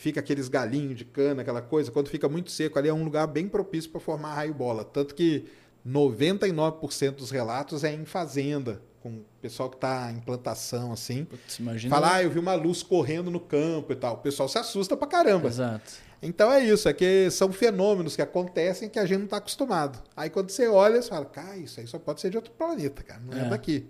fica 0.00 0.18
aqueles 0.18 0.48
galinhos 0.48 0.96
de 0.96 1.04
cana, 1.04 1.42
aquela 1.42 1.60
coisa. 1.60 1.90
Quando 1.90 2.08
fica 2.08 2.26
muito 2.26 2.50
seco, 2.50 2.78
ali 2.78 2.88
é 2.88 2.92
um 2.94 3.04
lugar 3.04 3.26
bem 3.26 3.46
propício 3.46 3.90
para 3.90 4.00
formar 4.00 4.32
raio 4.34 4.54
bola. 4.54 4.82
Tanto 4.82 5.14
que 5.14 5.44
99% 5.86 7.16
dos 7.16 7.30
relatos 7.30 7.84
é 7.84 7.92
em 7.92 8.06
fazenda, 8.06 8.80
com 9.02 9.10
o 9.10 9.24
pessoal 9.42 9.68
que 9.68 9.76
está 9.76 10.10
em 10.10 10.20
plantação, 10.20 10.90
assim. 10.92 11.24
Putz, 11.26 11.58
imagina. 11.58 11.94
Fala, 11.94 12.14
ah, 12.14 12.22
eu 12.22 12.30
vi 12.30 12.38
uma 12.38 12.54
luz 12.54 12.82
correndo 12.82 13.30
no 13.30 13.40
campo 13.40 13.92
e 13.92 13.96
tal. 13.96 14.14
O 14.14 14.18
pessoal 14.18 14.48
se 14.48 14.56
assusta 14.58 14.96
pra 14.96 15.06
caramba. 15.06 15.48
Exato. 15.48 15.92
Então 16.22 16.50
é 16.52 16.62
isso, 16.62 16.86
é 16.88 16.92
que 16.92 17.30
são 17.30 17.50
fenômenos 17.50 18.14
que 18.16 18.20
acontecem 18.22 18.88
que 18.90 18.98
a 18.98 19.06
gente 19.06 19.18
não 19.18 19.24
está 19.24 19.36
acostumado. 19.38 20.02
Aí 20.16 20.28
quando 20.28 20.50
você 20.50 20.66
olha, 20.68 21.00
você 21.00 21.08
fala, 21.08 21.24
cara, 21.24 21.56
isso 21.56 21.78
aí 21.80 21.86
só 21.86 21.98
pode 21.98 22.20
ser 22.20 22.28
de 22.30 22.36
outro 22.36 22.52
planeta, 22.52 23.02
cara, 23.02 23.20
não 23.24 23.36
é, 23.38 23.46
É. 23.46 23.48
daqui. 23.48 23.86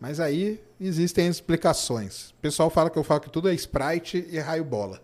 Mas 0.00 0.20
aí 0.20 0.60
existem 0.80 1.28
as 1.28 1.36
explicações. 1.36 2.30
O 2.30 2.34
pessoal 2.42 2.68
fala 2.68 2.90
que 2.90 2.98
eu 2.98 3.04
falo 3.04 3.20
que 3.20 3.30
tudo 3.30 3.48
é 3.48 3.54
Sprite 3.54 4.26
e 4.30 4.38
raio 4.38 4.64
bola. 4.64 5.00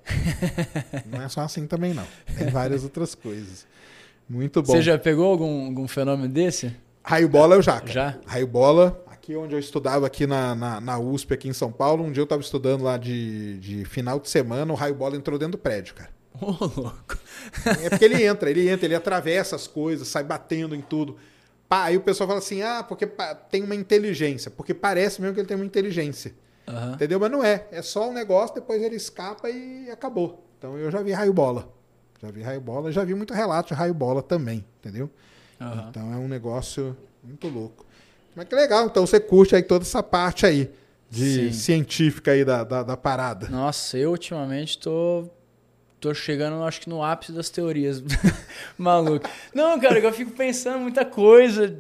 não 1.07 1.23
é 1.23 1.29
só 1.29 1.41
assim 1.41 1.67
também, 1.67 1.95
não. 1.95 2.07
Tem 2.37 2.49
várias 2.49 2.85
outras 2.85 3.15
coisas. 3.15 3.67
Muito 4.29 4.63
bom. 4.63 4.73
Você 4.73 4.83
já 4.83 4.99
pegou 4.99 5.31
algum, 5.31 5.67
algum 5.67 5.89
fenômeno 5.89 6.29
desse? 6.33 6.75
Raio 7.03 7.29
bola 7.29 7.57
eu 7.57 7.63
já. 7.63 7.81
cara. 7.81 7.93
Já? 7.93 8.19
Raio 8.27 8.47
bola, 8.47 9.03
aqui 9.11 9.35
onde 9.35 9.55
eu 9.55 9.59
estudava, 9.59 10.07
aqui 10.07 10.27
na, 10.27 10.55
na, 10.55 10.81
na 10.81 10.99
USP, 10.99 11.35
aqui 11.35 11.49
em 11.49 11.53
São 11.53 11.73
Paulo, 11.73 12.05
um 12.05 12.13
dia 12.13 12.21
eu 12.21 12.25
estava 12.25 12.43
estudando 12.43 12.83
lá 12.83 12.97
de, 12.97 13.59
de 13.59 13.85
final 13.85 14.21
de 14.21 14.29
semana, 14.29 14.73
o 14.73 14.77
raio 14.77 14.95
bola 14.95 15.17
entrou 15.17 15.39
dentro 15.39 15.53
do 15.53 15.59
prédio, 15.59 15.95
cara. 15.95 16.11
Ô, 16.41 16.51
louco. 16.51 17.19
É 17.83 17.91
porque 17.91 18.05
ele 18.05 18.25
entra, 18.25 18.51
ele 18.51 18.69
entra, 18.69 18.87
ele 18.87 18.95
atravessa 18.95 19.55
as 19.55 19.67
coisas, 19.67 20.09
sai 20.09 20.25
batendo 20.25 20.75
em 20.75 20.81
tudo. 20.81 21.17
Aí 21.81 21.97
o 21.97 22.01
pessoal 22.01 22.29
fala 22.29 22.39
assim, 22.39 22.63
ah, 22.63 22.85
porque 22.87 23.09
tem 23.51 23.63
uma 23.63 23.75
inteligência. 23.75 24.51
Porque 24.51 24.75
parece 24.75 25.21
mesmo 25.21 25.35
que 25.35 25.41
ele 25.41 25.49
tem 25.49 25.57
uma 25.57 25.65
inteligência. 25.65 26.35
Aham. 26.69 26.95
Entendeu? 26.95 27.19
Mas 27.19 27.31
não 27.31 27.43
é. 27.43 27.67
É 27.71 27.81
só 27.83 28.11
um 28.11 28.13
negócio, 28.13 28.55
depois 28.55 28.83
ele 28.83 28.97
escapa 28.97 29.49
e 29.49 29.91
acabou. 29.91 30.45
Então 30.59 30.79
eu 30.79 30.91
já 30.91 31.03
vi 31.03 31.13
raio 31.13 31.33
bola. 31.33 31.69
Já 32.21 32.31
vi 32.31 32.43
raio 32.43 32.61
bola, 32.61 32.93
já 32.93 33.03
vi 33.03 33.15
muito 33.15 33.35
relato 33.35 33.69
de 33.69 33.75
raio 33.75 33.95
bola 33.95 34.23
também, 34.23 34.65
entendeu? 34.79 35.11
Aham. 35.61 35.87
Então 35.89 36.13
é 36.13 36.17
um 36.17 36.29
negócio 36.29 36.97
muito 37.23 37.49
louco. 37.49 37.85
Mas 38.35 38.47
que 38.47 38.55
legal, 38.55 38.87
então 38.87 39.07
você 39.07 39.19
curte 39.19 39.57
aí 39.57 39.63
toda 39.63 39.85
essa 39.85 40.03
parte 40.03 40.47
aí 40.47 40.71
de 41.11 41.51
Sim. 41.51 41.53
científica 41.53 42.31
aí 42.31 42.45
da, 42.45 42.65
da, 42.65 42.83
da 42.83 42.97
parada. 42.97 43.49
Nossa, 43.49 43.99
eu 43.99 44.11
ultimamente 44.13 44.79
tô. 44.79 45.29
Tô 46.03 46.13
chegando, 46.13 46.61
acho 46.65 46.81
que 46.81 46.89
no 46.91 47.01
ápice 47.03 47.31
das 47.31 47.49
teorias. 47.49 48.03
Maluco. 48.77 49.31
Não, 49.55 49.79
cara, 49.79 50.01
eu 50.01 50.13
fico 50.13 50.33
pensando 50.33 50.81
muita 50.81 51.05
coisa. 51.05 51.79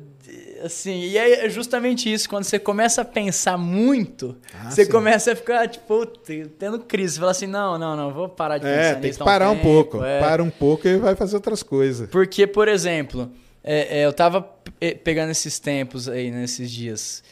Assim, 0.64 1.00
e 1.00 1.18
é 1.18 1.50
justamente 1.50 2.10
isso. 2.10 2.28
Quando 2.28 2.44
você 2.44 2.56
começa 2.56 3.02
a 3.02 3.04
pensar 3.04 3.58
muito, 3.58 4.36
Ah, 4.54 4.70
você 4.70 4.84
sim. 4.84 4.90
começa 4.92 5.32
a 5.32 5.36
ficar, 5.36 5.66
tipo, 5.68 6.06
tendo 6.06 6.78
crise. 6.78 7.14
Você 7.14 7.18
fala 7.18 7.30
assim: 7.32 7.48
não, 7.48 7.76
não, 7.76 7.96
não, 7.96 8.12
vou 8.12 8.28
parar 8.28 8.58
de 8.58 8.66
É, 8.66 8.76
pensar 8.94 9.00
tem 9.00 9.10
que 9.10 9.18
parar 9.18 9.50
um 9.50 9.56
tempo, 9.56 9.64
pouco. 9.64 10.04
é. 10.04 10.20
Para 10.20 10.40
um 10.40 10.50
pouco 10.50 10.86
e 10.86 10.96
vai 10.98 11.16
fazer 11.16 11.34
outras 11.34 11.64
coisas. 11.64 12.08
Porque, 12.08 12.46
por 12.46 12.68
exemplo, 12.68 13.28
é, 13.64 14.02
é, 14.02 14.06
eu 14.06 14.12
tava 14.12 14.40
pe- 14.40 14.94
pegando 14.94 15.30
esses 15.32 15.58
tempos 15.58 16.08
aí, 16.08 16.30
nesses 16.30 16.70
dias. 16.70 17.24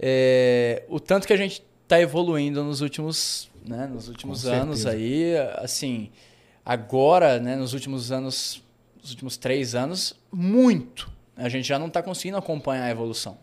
É, 0.00 0.82
o 0.88 0.98
tanto 0.98 1.26
que 1.26 1.32
a 1.34 1.36
gente 1.36 1.62
tá 1.86 2.00
evoluindo 2.00 2.64
nos 2.64 2.80
últimos, 2.80 3.50
né, 3.66 3.86
nos 3.86 4.08
últimos 4.08 4.44
Com 4.44 4.48
anos 4.50 4.80
certeza. 4.80 4.96
aí, 5.04 5.34
assim, 5.56 6.10
agora, 6.68 7.40
né, 7.40 7.56
nos 7.56 7.72
últimos 7.72 8.12
anos, 8.12 8.62
nos 9.00 9.10
últimos 9.10 9.38
três 9.38 9.74
anos, 9.74 10.14
muito. 10.30 11.10
A 11.34 11.48
gente 11.48 11.66
já 11.66 11.78
não 11.78 11.88
tá 11.88 12.02
conseguindo 12.02 12.36
acompanhar 12.36 12.84
a 12.84 12.90
evolução. 12.90 13.38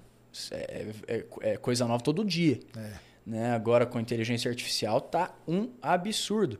É, 0.51 0.85
é- 1.07 1.25
é 1.41 1.57
coisa 1.57 1.87
nova 1.87 2.03
todo 2.03 2.23
dia. 2.23 2.59
É. 2.77 2.91
Né? 3.25 3.51
Agora 3.55 3.87
com 3.87 3.99
inteligência 3.99 4.47
artificial 4.47 5.01
tá 5.01 5.33
um 5.47 5.69
absurdo. 5.81 6.59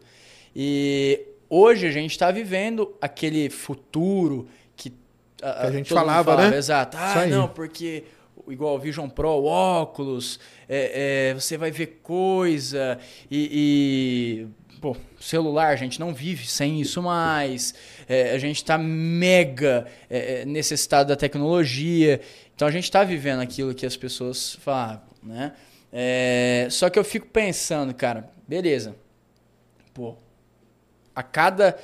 E 0.55 1.21
hoje 1.47 1.85
a 1.85 1.91
gente 1.91 2.11
está 2.11 2.31
vivendo 2.31 2.95
aquele 2.99 3.47
futuro 3.51 4.47
que, 4.75 4.91
a 5.43 5.69
gente 5.69 5.93
mundo 5.93 5.99
falava, 5.99 6.49
né? 6.49 6.57
Exato. 6.57 6.97
Ah, 6.99 7.27
não, 7.27 7.47
porque 7.47 8.05
igual 8.47 8.75
o 8.75 8.79
Vision 8.79 9.09
Pro, 9.09 9.29
o 9.29 9.45
óculos, 9.45 10.39
é, 10.67 11.29
é, 11.29 11.33
você 11.33 11.57
vai 11.57 11.69
ver 11.69 11.99
coisa 12.01 12.97
e, 13.29 14.47
e, 14.47 14.47
pô, 14.85 14.95
celular, 15.19 15.69
a 15.69 15.75
gente 15.75 15.99
não 15.99 16.13
vive 16.13 16.45
sem 16.45 16.79
isso 16.79 17.01
mais. 17.01 17.73
É, 18.07 18.35
a 18.35 18.37
gente 18.37 18.57
está 18.57 18.77
mega 18.77 19.87
é, 20.07 20.41
é, 20.41 20.45
necessitado 20.45 21.09
da 21.09 21.15
tecnologia. 21.15 22.21
Então 22.53 22.67
a 22.67 22.71
gente 22.71 22.83
está 22.83 23.03
vivendo 23.03 23.39
aquilo 23.39 23.73
que 23.73 23.83
as 23.83 23.97
pessoas 23.97 24.53
falavam, 24.61 25.01
né? 25.23 25.53
É, 25.91 26.67
só 26.69 26.87
que 26.87 26.99
eu 26.99 27.03
fico 27.03 27.25
pensando, 27.25 27.95
cara, 27.95 28.29
beleza. 28.47 28.95
Pô, 29.91 30.15
a 31.15 31.23
cada, 31.23 31.75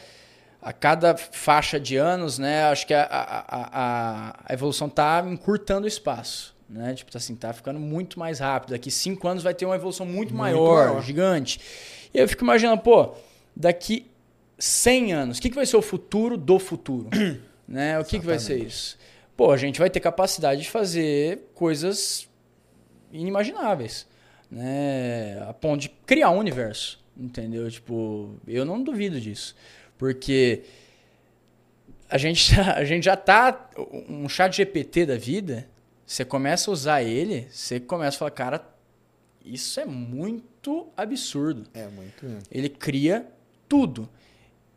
a 0.62 0.72
cada 0.72 1.18
faixa 1.18 1.80
de 1.80 1.98
anos, 1.98 2.38
né? 2.38 2.66
Acho 2.66 2.86
que 2.86 2.94
a, 2.94 3.02
a, 3.02 3.46
a, 3.50 4.36
a 4.46 4.54
evolução 4.54 4.88
tá 4.88 5.26
encurtando 5.28 5.86
o 5.86 5.88
espaço. 5.88 6.56
Né? 6.70 6.94
Tipo, 6.94 7.18
assim, 7.18 7.36
tá 7.36 7.52
ficando 7.52 7.80
muito 7.80 8.20
mais 8.20 8.40
rápido. 8.40 8.70
Daqui 8.70 8.92
cinco 8.92 9.28
anos 9.28 9.42
vai 9.44 9.56
ter 9.56 9.66
uma 9.66 9.76
evolução 9.76 10.06
muito, 10.06 10.34
Muito 10.34 10.36
maior, 10.36 10.88
maior. 10.90 11.04
gigante. 11.04 11.60
E 12.14 12.20
eu 12.20 12.28
fico 12.28 12.44
imaginando, 12.44 12.82
pô, 12.82 13.14
daqui 13.56 14.10
100 14.58 15.14
anos, 15.14 15.38
o 15.38 15.42
que, 15.42 15.50
que 15.50 15.56
vai 15.56 15.66
ser 15.66 15.78
o 15.78 15.82
futuro 15.82 16.38
do 16.38 16.60
futuro? 16.60 17.10
né? 17.68 18.00
O 18.00 18.06
que, 18.06 18.20
que 18.20 18.26
vai 18.26 18.40
ser 18.40 18.58
isso? 18.58 18.98
Pô, 19.36 19.52
a 19.52 19.58
gente 19.58 19.80
vai 19.80 19.90
ter 19.90 20.00
capacidade 20.00 20.62
de 20.62 20.70
fazer 20.70 21.50
coisas 21.56 22.30
inimagináveis, 23.12 24.08
né? 24.50 25.44
A 25.48 25.54
ponto 25.54 25.82
de 25.82 25.90
criar 25.90 26.30
um 26.30 26.38
universo, 26.38 27.04
entendeu? 27.18 27.70
Tipo, 27.72 28.36
eu 28.48 28.66
não 28.66 28.84
duvido 28.84 29.20
disso, 29.20 29.56
porque 29.98 30.64
a 32.10 32.18
gente 32.18 32.54
já, 32.54 32.74
a 32.78 32.84
gente 32.84 33.06
já 33.06 33.16
tá 33.16 33.70
um 34.08 34.28
chat 34.28 34.56
GPT 34.56 35.06
da 35.06 35.18
vida, 35.18 35.68
você 36.06 36.26
começa 36.26 36.70
a 36.70 36.74
usar 36.74 37.02
ele, 37.02 37.48
você 37.50 37.80
começa 37.80 38.18
a 38.18 38.20
falar, 38.20 38.32
cara, 38.32 38.70
isso 39.44 39.80
é 39.80 39.86
muito 39.86 40.51
absurdo. 40.96 41.64
É, 41.74 41.88
muito 41.88 42.26
mesmo. 42.26 42.42
Ele 42.52 42.70
cria 42.70 43.26
tudo. 43.68 44.08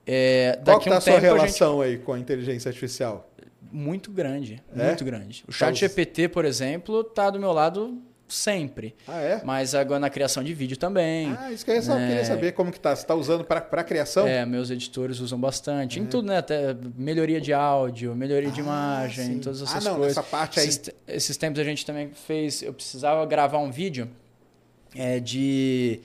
É, 0.06 0.58
Qual 0.62 0.76
daqui 0.78 0.84
que 0.84 0.90
tá 0.90 0.94
um 0.96 0.98
a 0.98 1.00
sua 1.00 1.12
tempo 1.14 1.26
a 1.26 1.28
gente 1.30 1.36
relação 1.38 1.80
aí 1.80 1.98
com 1.98 2.12
a 2.12 2.18
inteligência 2.18 2.68
artificial? 2.68 3.30
muito 3.72 4.12
grande, 4.12 4.62
É? 4.76 4.84
muito 4.86 5.04
grande. 5.04 5.42
O 5.48 5.50
Tá 5.50 5.52
chat 5.58 5.72
us- 5.72 5.78
GPT, 5.80 6.28
por 6.28 6.44
exemplo, 6.44 7.02
tá 7.02 7.28
do 7.28 7.40
meu 7.40 7.50
lado 7.50 8.00
sempre. 8.28 8.94
Ah, 9.08 9.18
é? 9.20 9.40
Mas 9.44 9.74
agora 9.74 9.98
na 9.98 10.08
criação 10.08 10.44
de 10.44 10.54
vídeo 10.54 10.76
também. 10.76 11.34
Ah, 11.36 11.50
isso 11.50 11.64
que 11.64 11.70
eu 11.72 11.74
ia 11.74 11.82
saber, 11.82 12.02
É. 12.04 12.08
queria 12.08 12.24
saber 12.24 12.52
como 12.52 12.70
que 12.70 12.78
tá. 12.78 12.94
Você 12.94 13.04
tá 13.04 13.14
usando 13.16 13.42
para 13.44 13.82
criação? 13.82 14.28
É, 14.28 14.46
meus 14.46 14.70
editores 14.70 15.18
usam 15.18 15.40
bastante. 15.40 15.98
Em 15.98 16.06
tudo, 16.06 16.28
né? 16.28 16.38
Até 16.38 16.72
melhoria 16.96 17.40
de 17.40 17.52
áudio, 17.52 18.14
melhoria 18.14 18.50
de 18.50 18.60
Ah, 18.60 18.64
imagem, 18.64 19.26
sim. 19.34 19.38
todas 19.40 19.60
Ah, 19.62 19.64
essas 19.64 19.84
não, 19.84 19.96
coisas. 19.96 20.16
nessa 20.16 20.28
parte 20.28 20.60
aí. 20.60 20.68
Esses, 20.68 20.90
esses 21.08 21.36
tempos 21.36 21.58
a 21.60 21.64
gente 21.64 21.84
também 21.84 22.10
fez. 22.12 22.62
Eu 22.62 22.72
precisava 22.72 23.26
gravar 23.26 23.58
um 23.58 23.72
vídeo 23.72 24.08
é, 24.94 25.18
de 25.20 26.00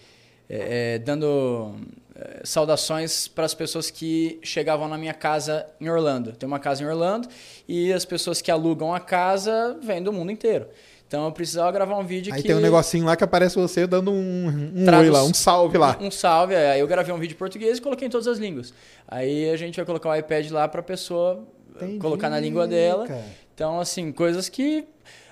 é, 0.49 0.95
é, 0.95 0.99
dando 0.99 1.75
é, 2.15 2.41
saudações 2.43 3.27
para 3.27 3.45
as 3.45 3.53
pessoas 3.53 3.89
que 3.91 4.39
chegavam 4.43 4.87
na 4.87 4.97
minha 4.97 5.13
casa 5.13 5.65
em 5.79 5.89
Orlando. 5.89 6.33
Tem 6.33 6.47
uma 6.47 6.59
casa 6.59 6.83
em 6.83 6.87
Orlando 6.87 7.27
e 7.67 7.93
as 7.93 8.05
pessoas 8.05 8.41
que 8.41 8.49
alugam 8.51 8.93
a 8.93 8.99
casa 8.99 9.77
vêm 9.81 10.01
do 10.01 10.11
mundo 10.11 10.31
inteiro. 10.31 10.67
Então 11.07 11.25
eu 11.25 11.31
precisava 11.31 11.71
gravar 11.71 11.97
um 11.97 12.05
vídeo 12.05 12.31
Aí 12.31 12.41
que. 12.41 12.47
tem 12.47 12.55
um 12.55 12.59
negocinho 12.59 13.03
lá 13.05 13.15
que 13.15 13.23
aparece 13.23 13.55
você 13.55 13.87
dando 13.87 14.11
um, 14.11 14.47
um 14.75 14.85
Traduz- 14.85 15.07
oi 15.09 15.13
lá, 15.15 15.23
um 15.23 15.33
salve 15.33 15.77
lá. 15.77 15.97
Um, 15.99 16.05
um 16.05 16.11
salve. 16.11 16.55
Aí 16.55 16.79
eu 16.79 16.87
gravei 16.87 17.11
um 17.13 17.17
vídeo 17.17 17.33
em 17.33 17.37
português 17.37 17.79
e 17.79 17.81
coloquei 17.81 18.07
em 18.07 18.11
todas 18.11 18.27
as 18.27 18.37
línguas. 18.37 18.73
Aí 19.07 19.49
a 19.49 19.57
gente 19.57 19.75
vai 19.75 19.85
colocar 19.85 20.09
o 20.09 20.15
iPad 20.15 20.51
lá 20.51 20.67
para 20.67 20.81
a 20.81 20.83
pessoa 20.83 21.43
eh, 21.75 21.85
Entendi, 21.85 21.99
colocar 21.99 22.29
na 22.29 22.39
língua 22.39 22.67
dela. 22.67 23.07
cara. 23.07 23.23
Então, 23.55 23.79
assim, 23.79 24.11
coisas 24.11 24.49
que 24.49 24.85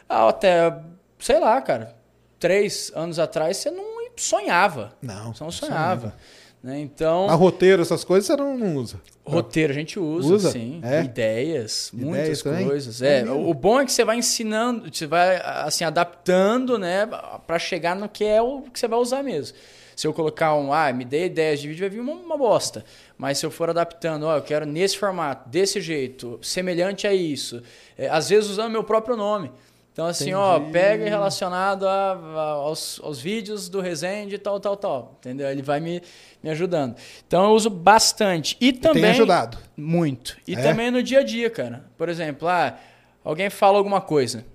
ah, 0.10 0.30
até, 0.30 0.74
sei 1.20 1.40
lá, 1.40 1.62
cara, 1.62 1.96
três 2.40 2.92
anos 2.96 3.20
atrás 3.20 3.58
você 3.58 3.72
não 3.72 3.86
sonhava. 4.16 4.94
Não. 5.02 5.34
Você 5.34 5.44
não 5.44 5.52
sonhava. 5.52 6.16
Né? 6.64 6.80
Então, 6.80 7.30
A 7.30 7.36
roteiro, 7.36 7.82
essas 7.84 8.04
coisas 8.04 8.26
você 8.26 8.36
não, 8.36 8.58
não 8.58 8.76
usa. 8.78 9.00
roteiro 9.24 9.72
a 9.72 9.76
gente 9.76 10.00
usa, 10.00 10.34
Usa? 10.34 10.52
sim. 10.52 10.82
É? 10.84 11.04
Ideias, 11.04 11.92
muitas 11.94 12.42
também? 12.42 12.66
coisas. 12.68 13.02
É 13.02 13.20
É, 13.22 13.32
o 13.32 13.54
bom 13.54 13.80
é 13.80 13.86
que 13.86 13.92
você 13.92 14.04
vai 14.04 14.18
ensinando, 14.18 14.90
você 14.92 15.06
vai 15.06 15.40
assim 15.44 15.84
adaptando, 15.84 16.78
né, 16.80 17.08
para 17.46 17.60
chegar 17.60 17.96
no 17.96 18.10
que 18.10 18.26
é 18.26 18.42
o 18.42 18.64
que 18.64 18.80
você 18.80 18.88
vai 18.88 18.98
usar 19.00 19.24
mesmo. 19.24 19.56
Se 19.96 20.06
eu 20.06 20.14
colocar 20.14 20.54
um, 20.56 20.72
ah, 20.74 20.92
me 20.94 21.06
dê 21.06 21.26
ideias 21.26 21.60
de 21.60 21.68
vídeo, 21.68 21.82
vai 21.82 21.90
vir 21.90 22.00
uma, 22.00 22.14
uma 22.14 22.38
bosta. 22.38 22.84
Mas 23.18 23.38
se 23.40 23.46
eu 23.46 23.52
for 23.52 23.70
adaptando, 23.70 24.24
ó, 24.28 24.36
eu 24.38 24.42
quero 24.44 24.64
nesse 24.66 24.96
formato, 24.98 25.50
desse 25.50 25.80
jeito, 25.82 26.40
semelhante 26.42 27.08
a 27.08 27.14
isso, 27.14 27.64
é, 27.98 28.08
às 28.08 28.30
vezes 28.30 28.50
usando 28.50 28.72
meu 28.72 28.84
próprio 28.84 29.16
nome. 29.16 29.52
Então, 29.98 30.06
assim, 30.06 30.32
ó, 30.32 30.58
Entendi. 30.58 30.74
pega 30.74 31.10
relacionado 31.10 31.88
a- 31.88 32.12
a- 32.14 32.40
aos, 32.52 33.02
aos 33.04 33.20
vídeos 33.20 33.68
do 33.68 33.82
Resende, 33.82 34.38
tal, 34.38 34.60
tal, 34.60 34.78
tal. 34.78 35.16
Entendeu? 35.18 35.50
Ele 35.50 35.64
vai 35.64 35.80
me, 35.80 36.04
me 36.44 36.52
ajudando. 36.52 36.96
Então, 37.28 37.46
eu 37.46 37.50
uso 37.54 37.68
bastante. 37.72 38.56
E 38.62 38.72
também. 38.72 39.02
Tem 39.02 39.12
ajudado. 39.14 39.58
Muito. 39.76 40.38
E 40.48 40.54
É? 40.54 40.62
também 40.62 40.92
no 40.92 41.02
dia 41.02 41.22
a 41.22 41.24
dia, 41.24 41.50
cara. 41.50 41.84
Por 41.98 42.10
exemplo, 42.10 42.48
ah, 42.48 42.78
alguém 43.26 43.50
fala 43.50 43.80
alguma 43.80 44.00
coisa. 44.00 44.46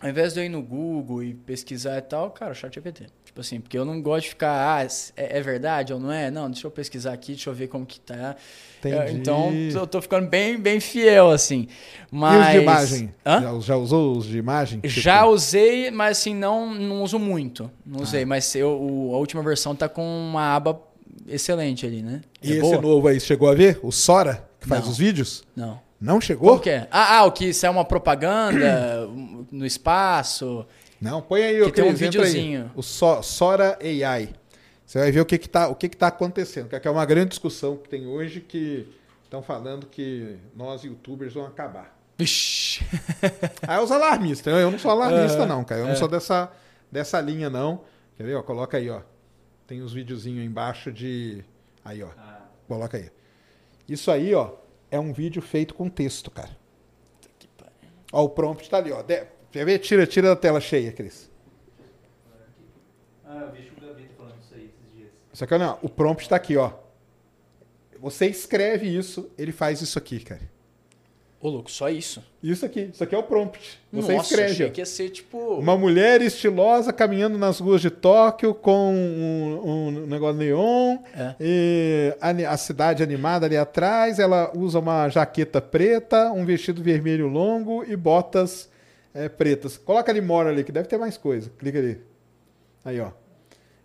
Ao 0.00 0.08
invés 0.08 0.32
de 0.32 0.40
eu 0.40 0.44
ir 0.44 0.48
no 0.48 0.62
Google 0.62 1.24
e 1.24 1.34
pesquisar 1.34 1.98
e 1.98 2.02
tal, 2.02 2.30
cara, 2.30 2.54
chat 2.54 2.72
GPT. 2.72 3.06
Tipo 3.24 3.40
assim, 3.40 3.60
porque 3.60 3.76
eu 3.76 3.84
não 3.84 4.00
gosto 4.00 4.24
de 4.24 4.28
ficar, 4.30 4.78
ah, 4.78 4.86
é, 5.16 5.38
é 5.38 5.40
verdade 5.42 5.92
ou 5.92 5.98
não 5.98 6.12
é? 6.12 6.30
Não, 6.30 6.48
deixa 6.48 6.66
eu 6.66 6.70
pesquisar 6.70 7.12
aqui, 7.12 7.32
deixa 7.32 7.50
eu 7.50 7.54
ver 7.54 7.66
como 7.66 7.84
que 7.84 7.98
tá. 7.98 8.36
Entendi. 8.78 8.96
É, 8.96 9.10
Então, 9.10 9.52
eu 9.74 9.86
tô 9.88 10.00
ficando 10.00 10.28
bem, 10.28 10.56
bem 10.56 10.78
fiel, 10.78 11.30
assim. 11.30 11.66
Mas... 12.12 12.34
E 12.34 12.38
os 12.38 12.48
de 12.52 12.56
imagem? 12.58 13.14
Hã? 13.26 13.40
Já, 13.42 13.60
já 13.60 13.76
usou 13.76 14.16
os 14.16 14.24
de 14.26 14.38
imagem? 14.38 14.80
Tipo, 14.80 15.00
Já 15.00 15.26
usei, 15.26 15.90
mas 15.90 16.18
assim, 16.18 16.32
não, 16.34 16.72
não 16.72 17.02
uso 17.02 17.18
muito. 17.18 17.68
Não 17.84 18.02
usei, 18.02 18.24
mas 18.24 18.54
eu, 18.54 18.70
o- 18.80 19.14
a 19.14 19.18
última 19.18 19.42
versão 19.42 19.74
tá 19.74 19.88
com 19.88 20.02
uma 20.02 20.54
aba 20.54 20.80
excelente 21.26 21.84
ali, 21.84 22.02
né? 22.02 22.20
E 22.40 22.50
É 22.52 22.52
esse 22.52 22.60
boa? 22.60 22.80
novo 22.80 23.08
aí, 23.08 23.18
chegou 23.20 23.50
a 23.50 23.54
ver? 23.54 23.80
O 23.82 23.90
Sora, 23.90 24.48
que 24.60 24.68
faz 24.68 24.84
Não. 24.84 24.90
os 24.92 24.96
vídeos? 24.98 25.42
Não. 25.56 25.80
Não 26.00 26.20
chegou? 26.20 26.50
Como 26.50 26.60
que 26.62 26.70
é? 26.70 26.86
Ah, 26.90 27.18
ah, 27.18 27.24
o 27.24 27.32
que 27.32 27.52
saiu 27.52 27.72
uma 27.72 27.84
propaganda 27.84 29.08
no 29.50 29.66
espaço. 29.66 30.64
Não, 31.00 31.20
põe 31.20 31.42
aí, 31.42 31.60
ô 31.62 31.66
Que 31.66 31.72
tem 31.72 31.84
um 31.84 31.88
entra 31.88 32.04
aí. 32.04 32.10
videozinho. 32.10 32.70
O 32.76 32.82
So- 32.82 33.22
Sora 33.22 33.78
AI. 33.82 34.30
Você 34.86 34.98
vai 35.00 35.10
ver 35.12 35.20
o 35.20 35.26
que 35.26 35.38
que 35.38 35.48
tá, 35.48 35.68
o 35.68 35.74
que 35.74 35.88
que 35.88 35.96
tá 35.96 36.06
acontecendo. 36.08 36.68
Que 36.68 36.86
é 36.88 36.90
uma 36.90 37.04
grande 37.04 37.30
discussão 37.30 37.76
que 37.76 37.88
tem 37.88 38.06
hoje 38.06 38.40
que 38.40 38.88
estão 39.24 39.42
falando 39.42 39.86
que 39.86 40.36
nós, 40.56 40.82
youtubers, 40.84 41.34
vão 41.34 41.46
acabar. 41.46 41.96
Vixe. 42.16 42.84
Aí 43.66 43.76
é 43.76 43.80
os 43.80 43.90
alarmistas. 43.92 44.52
Eu 44.52 44.70
não 44.70 44.78
sou 44.78 44.90
alarmista, 44.90 45.42
É, 45.42 45.46
não, 45.46 45.62
cara. 45.62 45.80
Eu 45.82 45.84
não 45.86 45.92
é. 45.92 45.96
sou 45.96 46.08
dessa, 46.08 46.50
dessa 46.90 47.20
linha, 47.20 47.50
não. 47.50 47.82
Quer 48.16 48.24
ver? 48.24 48.34
Ó, 48.36 48.42
coloca 48.42 48.76
aí, 48.76 48.88
ó. 48.90 49.00
Tem 49.66 49.82
os 49.82 49.92
videozinhos 49.92 50.44
embaixo 50.44 50.90
de. 50.90 51.44
Aí, 51.84 52.02
ó. 52.02 52.08
Ah, 52.16 52.40
Coloca 52.66 52.96
aí. 52.96 53.10
Isso 53.88 54.10
aí, 54.10 54.34
ó, 54.34 54.50
é 54.90 54.98
um 54.98 55.12
vídeo 55.12 55.40
feito 55.42 55.74
com 55.74 55.88
texto, 55.88 56.30
cara. 56.30 56.56
Ó, 58.12 58.24
o 58.24 58.28
prompt 58.30 58.68
tá 58.70 58.78
ali, 58.78 58.90
ó. 58.92 59.02
De- 59.02 59.26
Quer 59.50 59.64
ver? 59.64 59.78
Tira, 59.78 60.06
tira 60.06 60.28
da 60.28 60.36
tela 60.36 60.60
cheia, 60.60 60.92
Cris. 60.92 61.30
ah, 63.24 63.40
eu 63.46 63.52
vi 63.52 63.70
o 63.76 63.80
Gabi 63.80 64.02
tá 64.04 64.14
falando 64.16 64.34
isso 64.42 64.54
aí 64.54 64.64
esses 64.66 64.94
dias. 64.96 65.10
Isso 65.32 65.44
aqui, 65.44 65.58
não. 65.58 65.78
O 65.82 65.88
prompt 65.88 66.28
tá 66.28 66.36
aqui, 66.36 66.56
ó. 66.56 66.72
Você 67.98 68.26
escreve 68.26 68.86
isso, 68.86 69.30
ele 69.36 69.52
faz 69.52 69.80
isso 69.82 69.98
aqui, 69.98 70.20
cara. 70.20 70.48
Ô, 71.40 71.48
louco, 71.48 71.70
só 71.70 71.88
isso? 71.88 72.20
Isso 72.42 72.66
aqui. 72.66 72.90
Isso 72.92 73.04
aqui 73.04 73.14
é 73.14 73.18
o 73.18 73.22
prompt. 73.22 73.78
Você 73.92 74.12
Nossa, 74.12 74.30
escreve. 74.30 74.52
achei 74.52 74.70
que 74.70 74.80
ia 74.80 74.86
ser 74.86 75.08
tipo... 75.10 75.38
Uma 75.54 75.78
mulher 75.78 76.20
estilosa 76.20 76.92
caminhando 76.92 77.38
nas 77.38 77.60
ruas 77.60 77.80
de 77.80 77.90
Tóquio 77.90 78.52
com 78.52 78.92
um, 78.92 79.86
um 79.86 80.06
negócio 80.06 80.36
neon. 80.36 80.98
É. 81.14 81.34
E 81.40 82.16
a, 82.20 82.52
a 82.52 82.56
cidade 82.56 83.04
animada 83.04 83.46
ali 83.46 83.56
atrás. 83.56 84.18
Ela 84.18 84.50
usa 84.56 84.80
uma 84.80 85.08
jaqueta 85.08 85.60
preta, 85.60 86.32
um 86.32 86.44
vestido 86.44 86.82
vermelho 86.82 87.28
longo 87.28 87.84
e 87.84 87.94
botas 87.94 88.68
é, 89.14 89.28
pretas. 89.28 89.76
Coloca 89.76 90.10
ali 90.10 90.20
Mora 90.20 90.50
ali, 90.50 90.64
que 90.64 90.72
deve 90.72 90.88
ter 90.88 90.98
mais 90.98 91.16
coisa. 91.16 91.52
Clica 91.56 91.78
ali. 91.78 92.00
Aí, 92.84 92.98
ó. 92.98 93.12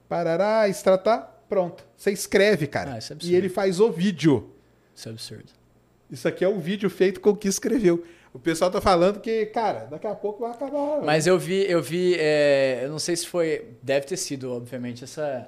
Parará, 0.10 0.68
extratar, 0.68 1.44
pronto. 1.48 1.86
Você 1.96 2.12
escreve, 2.12 2.66
cara. 2.66 2.96
Ah, 2.96 2.98
isso 2.98 3.14
é 3.14 3.16
absurdo. 3.16 3.32
e 3.32 3.36
ele 3.36 3.50
faz 3.50 3.80
o 3.80 3.92
vídeo. 3.92 4.50
Isso 4.96 5.08
é 5.08 5.12
absurdo. 5.12 5.63
Isso 6.14 6.28
aqui 6.28 6.46
é 6.46 6.48
um 6.48 6.60
vídeo 6.60 6.92
feito 6.92 7.20
com 7.20 7.32
o 7.32 7.36
que 7.36 7.48
escreveu. 7.48 8.04
O 8.32 8.38
pessoal 8.38 8.70
tá 8.70 8.80
falando 8.80 9.20
que, 9.20 9.48
cara, 9.48 9.88
daqui 9.90 10.06
a 10.06 10.14
pouco 10.14 10.42
vai 10.42 10.52
acabar. 10.52 11.02
Mas 11.04 11.26
eu 11.26 11.40
vi, 11.40 11.66
eu 11.70 11.82
vi, 11.82 12.16
é, 12.20 12.82
eu 12.84 12.90
não 12.90 13.00
sei 13.00 13.16
se 13.16 13.28
foi, 13.28 13.66
deve 13.82 14.06
ter 14.06 14.18
sido, 14.18 14.52
obviamente, 14.54 15.04
essa, 15.04 15.48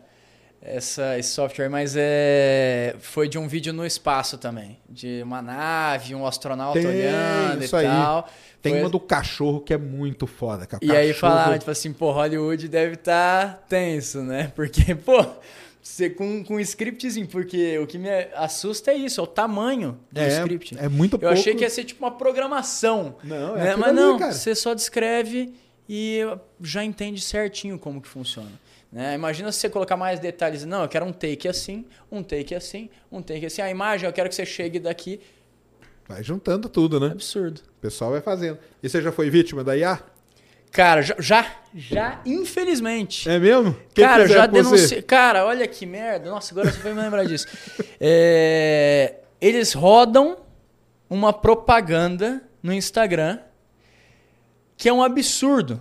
essa, 0.60 1.18
esse 1.20 1.30
software, 1.30 1.70
mas 1.70 1.94
é, 1.96 2.96
foi 3.00 3.28
de 3.30 3.38
um 3.38 3.48
vídeo 3.48 3.72
no 3.72 3.86
espaço 3.86 4.40
também, 4.40 4.80
de 4.90 5.22
uma 5.24 5.40
nave, 5.42 6.16
um 6.16 6.26
astronauta 6.26 6.80
Tem, 6.80 6.88
olhando 6.88 7.62
e 7.64 7.76
aí. 7.76 7.86
tal. 7.86 8.28
Tem 8.62 8.74
Foi- 8.74 8.82
uma 8.82 8.90
do 8.90 9.00
cachorro 9.00 9.62
que 9.62 9.72
é 9.74 9.78
muito 9.78 10.26
foda. 10.26 10.68
E 10.82 10.92
aí 10.92 11.10
cachorro- 11.14 11.32
falaram, 11.34 11.60
tipo 11.60 11.70
assim, 11.70 11.94
pô, 11.94 12.12
Hollywood 12.12 12.68
deve 12.68 12.96
estar 12.96 13.64
tenso, 13.70 14.22
né? 14.24 14.52
Porque, 14.56 14.96
pô, 14.96 15.24
você 15.86 16.10
com, 16.10 16.44
com 16.44 16.60
scriptzinho, 16.60 17.28
porque 17.28 17.78
o 17.78 17.86
que 17.86 18.00
me 18.00 18.10
assusta 18.34 18.92
é 18.92 18.96
isso, 18.96 19.22
é 19.22 19.24
o 19.24 19.28
tamanho 19.28 20.00
do 20.12 20.20
é, 20.20 20.28
script. 20.40 20.76
é 20.80 20.90
muito 20.90 21.14
Eu 21.14 21.20
pouco. 21.20 21.34
achei 21.34 21.54
que 21.54 21.62
ia 21.62 21.70
ser 21.70 21.84
tipo 21.84 22.04
uma 22.04 22.12
programação. 22.12 23.18
Não, 23.24 23.56
é 23.56 23.66
né? 23.66 23.76
Mas 23.76 23.90
ali, 23.90 23.96
não, 23.96 24.18
cara. 24.18 24.34
você 24.34 24.56
só 24.56 24.74
descreve 24.74 25.54
e 25.88 26.22
já 26.60 26.84
entende 26.84 27.22
certinho 27.22 27.78
como 27.78 28.02
que 28.02 28.08
funciona. 28.08 28.52
Né? 28.92 29.14
Imagina 29.14 29.52
se 29.52 29.60
você 29.60 29.70
colocar 29.70 29.96
mais 29.96 30.20
detalhes. 30.20 30.66
Não, 30.66 30.82
eu 30.82 30.90
quero 30.90 31.06
um 31.06 31.14
take 31.14 31.48
assim, 31.48 31.86
um 32.12 32.24
take 32.24 32.56
assim, 32.56 32.90
um 33.12 33.22
take 33.22 33.46
assim. 33.46 33.62
A 33.62 33.70
imagem, 33.70 34.08
eu 34.08 34.14
quero 34.14 34.28
que 34.28 34.34
você 34.34 34.46
chegue 34.46 34.80
daqui. 34.80 35.22
Vai 36.08 36.24
juntando 36.24 36.68
tudo, 36.68 37.00
né? 37.00 37.08
Absurdo. 37.12 37.62
O 37.78 37.82
pessoal 37.82 38.10
vai 38.10 38.22
fazendo. 38.22 38.58
E 38.82 38.90
você 38.90 39.04
já 39.04 39.12
foi 39.12 39.30
vítima 39.30 39.64
da 39.64 39.78
IA? 39.78 40.02
Cara, 40.76 41.02
já, 41.02 41.16
já, 41.18 41.56
já, 41.74 42.22
infelizmente. 42.26 43.30
É 43.30 43.40
mesmo? 43.40 43.74
Que 43.94 44.02
cara, 44.02 44.24
eu 44.24 44.28
já 44.28 44.46
denunciei. 44.46 45.02
Cara, 45.02 45.46
olha 45.46 45.66
que 45.66 45.86
merda. 45.86 46.30
Nossa, 46.30 46.54
agora 46.54 46.70
você 46.70 46.80
foi 46.80 46.94
me 46.94 47.02
lembrar 47.02 47.24
disso. 47.24 47.48
É, 47.98 49.20
eles 49.40 49.72
rodam 49.72 50.36
uma 51.10 51.32
propaganda 51.32 52.44
no 52.62 52.74
Instagram 52.74 53.40
que 54.76 54.90
é 54.90 54.94
um 54.94 55.02
absurdo. 55.02 55.80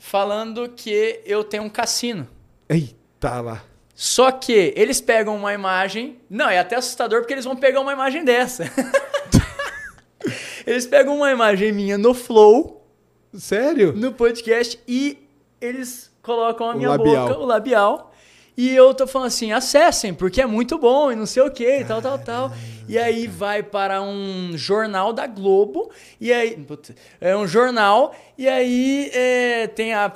Falando 0.00 0.68
que 0.70 1.20
eu 1.24 1.44
tenho 1.44 1.62
um 1.62 1.70
cassino. 1.70 2.28
Eita 2.68 3.40
lá. 3.40 3.62
Só 3.94 4.32
que 4.32 4.72
eles 4.74 5.00
pegam 5.00 5.36
uma 5.36 5.54
imagem. 5.54 6.18
Não, 6.28 6.50
é 6.50 6.58
até 6.58 6.74
assustador 6.74 7.20
porque 7.20 7.34
eles 7.34 7.44
vão 7.44 7.54
pegar 7.54 7.80
uma 7.80 7.92
imagem 7.92 8.24
dessa. 8.24 8.64
eles 10.66 10.86
pegam 10.86 11.14
uma 11.16 11.30
imagem 11.30 11.70
minha 11.70 11.96
no 11.96 12.12
Flow, 12.12 12.81
Sério? 13.34 13.92
no 13.92 14.12
podcast, 14.12 14.78
e 14.86 15.18
eles 15.60 16.10
colocam 16.22 16.70
a 16.70 16.74
minha 16.74 16.96
boca, 16.96 17.38
o 17.38 17.44
labial. 17.44 18.11
E 18.54 18.74
eu 18.74 18.92
tô 18.92 19.06
falando 19.06 19.28
assim, 19.28 19.50
acessem, 19.50 20.12
porque 20.12 20.40
é 20.40 20.46
muito 20.46 20.76
bom 20.78 21.10
e 21.10 21.16
não 21.16 21.24
sei 21.24 21.42
o 21.42 21.50
que, 21.50 21.78
e 21.80 21.84
tal, 21.84 22.02
tal, 22.02 22.18
tal. 22.18 22.52
E 22.86 22.98
aí 22.98 23.26
vai 23.26 23.62
para 23.62 24.02
um 24.02 24.52
jornal 24.54 25.12
da 25.12 25.26
Globo, 25.26 25.90
e 26.20 26.30
aí. 26.32 26.58
é 27.20 27.34
um 27.34 27.46
jornal, 27.46 28.14
e 28.36 28.46
aí 28.46 29.10
é, 29.14 29.66
tem 29.68 29.94
a, 29.94 30.12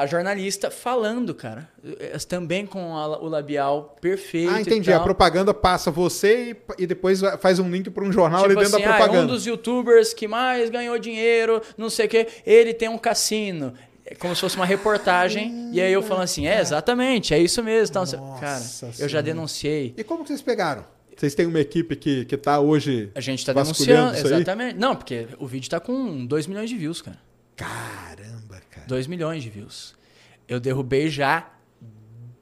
a 0.00 0.06
jornalista 0.06 0.70
falando, 0.70 1.34
cara. 1.34 1.68
é, 1.98 2.16
Também 2.28 2.64
com 2.64 2.94
a- 2.96 3.18
o 3.20 3.26
labial 3.28 3.96
perfeito. 4.00 4.52
Ah, 4.52 4.60
entendi. 4.60 4.92
A 4.92 5.00
propaganda 5.00 5.52
passa 5.52 5.90
você 5.90 6.56
e, 6.78 6.82
e 6.84 6.86
depois 6.86 7.20
faz 7.40 7.58
um 7.58 7.68
link 7.68 7.90
para 7.90 8.04
um 8.04 8.12
jornal 8.12 8.42
Tipo 8.42 8.52
ali 8.52 8.60
dentro 8.60 8.76
assim, 8.76 8.84
da 8.86 8.92
ah, 8.92 8.94
é 8.94 8.98
propaganda. 9.00 9.24
um 9.24 9.34
dos 9.34 9.46
youtubers 9.46 10.14
que 10.14 10.28
mais 10.28 10.70
ganhou 10.70 10.96
dinheiro, 10.98 11.60
não 11.76 11.90
sei 11.90 12.06
o 12.06 12.08
quê, 12.08 12.28
ele 12.46 12.72
tem 12.72 12.88
um 12.88 12.98
cassino. 12.98 13.74
É 14.06 14.14
como 14.14 14.34
se 14.34 14.40
fosse 14.42 14.56
uma 14.56 14.66
reportagem. 14.66 15.70
e 15.72 15.80
aí 15.80 15.92
eu 15.92 16.02
falando 16.02 16.24
assim, 16.24 16.46
é, 16.46 16.60
exatamente, 16.60 17.32
é 17.32 17.38
isso 17.38 17.62
mesmo. 17.62 17.90
Então, 17.92 18.02
Nossa 18.02 18.40
cara, 18.40 18.60
eu 18.60 18.90
já 18.90 18.92
Senhora. 19.08 19.22
denunciei. 19.22 19.94
E 19.96 20.04
como 20.04 20.22
que 20.22 20.28
vocês 20.28 20.42
pegaram? 20.42 20.84
Vocês 21.16 21.34
têm 21.34 21.46
uma 21.46 21.60
equipe 21.60 21.94
que, 21.96 22.24
que 22.24 22.36
tá 22.36 22.58
hoje. 22.60 23.10
A 23.14 23.20
gente 23.20 23.46
tá 23.46 23.52
Vasculhando 23.52 24.10
denunciando, 24.12 24.16
isso 24.18 24.26
aí? 24.34 24.42
exatamente. 24.42 24.78
Não, 24.78 24.96
porque 24.96 25.28
o 25.38 25.46
vídeo 25.46 25.70
tá 25.70 25.78
com 25.80 26.26
2 26.26 26.46
milhões 26.48 26.68
de 26.68 26.76
views, 26.76 27.00
cara. 27.00 27.18
Caramba, 27.56 28.60
cara. 28.70 28.86
2 28.86 29.06
milhões 29.06 29.42
de 29.42 29.48
views. 29.48 29.94
Eu 30.48 30.58
derrubei 30.60 31.08
já 31.08 31.50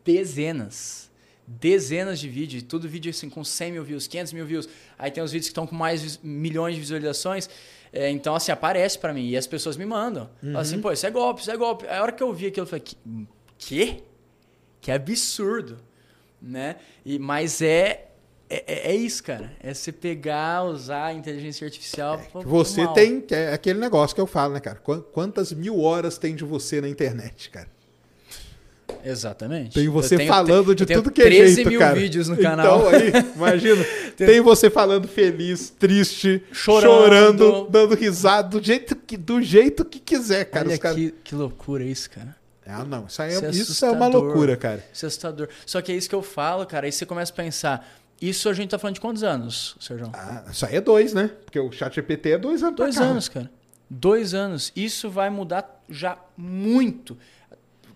dezenas. 0.05 1.11
Dezenas 1.47 2.19
de 2.21 2.29
vídeos, 2.29 2.63
tudo 2.63 2.89
vídeo 2.89 3.11
assim 3.11 3.29
com 3.29 3.45
100 3.45 3.73
mil 3.73 3.85
views, 3.85 4.07
500 4.07 4.33
mil 4.33 4.47
views. 4.47 4.69
Aí 4.99 5.11
tem 5.11 5.23
os 5.23 5.33
vídeos 5.33 5.49
que 5.49 5.53
estão 5.53 5.67
com 5.67 5.75
mais 5.75 6.19
milhões 6.23 6.75
de 6.75 6.81
visualizações. 6.81 7.51
É, 7.93 8.09
então, 8.11 8.35
assim, 8.35 8.51
aparece 8.51 8.99
pra 8.99 9.13
mim 9.13 9.29
e 9.29 9.37
as 9.37 9.47
pessoas 9.47 9.77
me 9.77 9.85
mandam. 9.85 10.31
Falam 10.41 10.59
assim, 10.61 10.81
pô, 10.81 10.91
isso 10.93 11.07
é 11.07 11.11
golpe, 11.11 11.43
isso 11.43 11.51
é 11.51 11.57
golpe. 11.57 11.87
A 11.87 12.01
hora 12.03 12.13
que 12.13 12.23
eu 12.23 12.33
vi 12.33 12.47
aquilo, 12.47 12.65
eu 12.65 12.69
falei, 12.71 12.83
que? 12.85 12.97
quê? 13.59 14.03
Que 14.81 14.91
absurdo, 14.91 15.77
né? 16.41 16.77
E, 17.05 17.19
mas 17.19 17.61
é, 17.61 18.09
é, 18.49 18.91
é 18.93 18.95
isso, 18.95 19.23
cara. 19.23 19.53
É 19.61 19.73
você 19.75 19.93
pegar, 19.93 20.65
usar 20.65 21.07
a 21.07 21.13
inteligência 21.13 21.65
artificial. 21.67 22.19
Que 22.19 22.31
pro 22.31 22.41
Você 22.43 22.83
mal. 22.85 22.95
tem 22.95 23.25
é 23.31 23.53
aquele 23.53 23.79
negócio 23.79 24.15
que 24.15 24.21
eu 24.21 24.27
falo, 24.27 24.55
né, 24.55 24.61
cara? 24.61 24.79
Qu- 24.79 25.03
Quantas 25.13 25.53
mil 25.53 25.81
horas 25.81 26.17
tem 26.19 26.35
de 26.35 26.45
você 26.45 26.81
na 26.81 26.89
internet, 26.89 27.51
cara? 27.51 27.69
Exatamente. 29.05 29.75
Tem 29.75 29.89
você 29.89 30.17
tenho- 30.17 30.29
falando 30.33 30.75
de 30.75 30.87
tudo 30.87 31.11
que 31.11 31.21
é 31.23 31.25
13 31.25 31.55
jeito, 31.57 31.71
mil 31.71 31.79
cara. 31.79 31.95
vídeos 31.99 32.29
no 32.29 32.35
então, 32.35 32.51
canal. 32.51 32.89
aí, 32.89 33.13
imagina. 33.37 33.85
tem 34.17 34.41
você 34.41 34.69
falando 34.71 35.07
feliz, 35.09 35.71
triste, 35.71 36.43
Chorando. 36.53 36.91
chorando, 37.39 37.67
dando 37.71 37.95
risada, 37.95 38.49
do 38.59 38.65
jeito 38.65 38.95
que, 38.97 39.17
do 39.17 39.41
jeito 39.43 39.85
que 39.85 39.99
quiser, 39.99 40.45
cara. 40.47 40.67
Olha 40.67 40.75
Os 40.75 40.79
caras- 40.81 40.97
que, 40.97 41.15
que 41.25 41.35
loucura 41.35 41.85
isso, 41.85 42.11
cara. 42.11 42.37
Ah, 42.67 42.85
não. 42.85 43.07
Isso, 43.07 43.21
é, 43.21 43.29
Isso 43.29 43.45
é 43.45 43.51
isso 43.51 43.85
é 43.87 43.91
uma 43.91 44.07
loucura, 44.07 44.57
cara. 44.57 44.85
Isso 44.93 45.05
é 45.05 45.09
assustador. 45.09 45.49
Só 45.67 45.83
que 45.83 45.91
é 45.91 45.97
isso 45.97 46.09
que 46.09 46.15
eu 46.15 46.23
falo, 46.23 46.65
cara. 46.65 46.87
Aí 46.87 46.93
você 46.93 47.05
começa 47.05 47.33
a 47.33 47.35
pensar. 47.35 47.89
Isso 48.21 48.49
a 48.49 48.53
gente 48.53 48.71
tá 48.71 48.79
falando 48.79 48.95
de 48.95 49.01
quantos 49.01 49.25
anos, 49.25 49.75
Sérgio? 49.81 50.09
Ah, 50.15 50.45
isso 50.51 50.65
aí 50.65 50.77
é 50.77 50.81
dois, 50.81 51.13
né? 51.13 51.29
Porque 51.45 51.59
o 51.59 51.73
chat 51.73 51.93
GPT 51.93 52.31
é 52.31 52.39
dois 52.39 52.63
anos 52.63 52.77
Dois 52.77 52.97
anos, 52.99 53.29
cara. 53.29 53.51
Dois 53.91 54.33
anos. 54.33 54.73
Isso 54.77 55.11
vai 55.11 55.29
mudar 55.29 55.83
já 55.91 56.17
muito. 56.37 57.19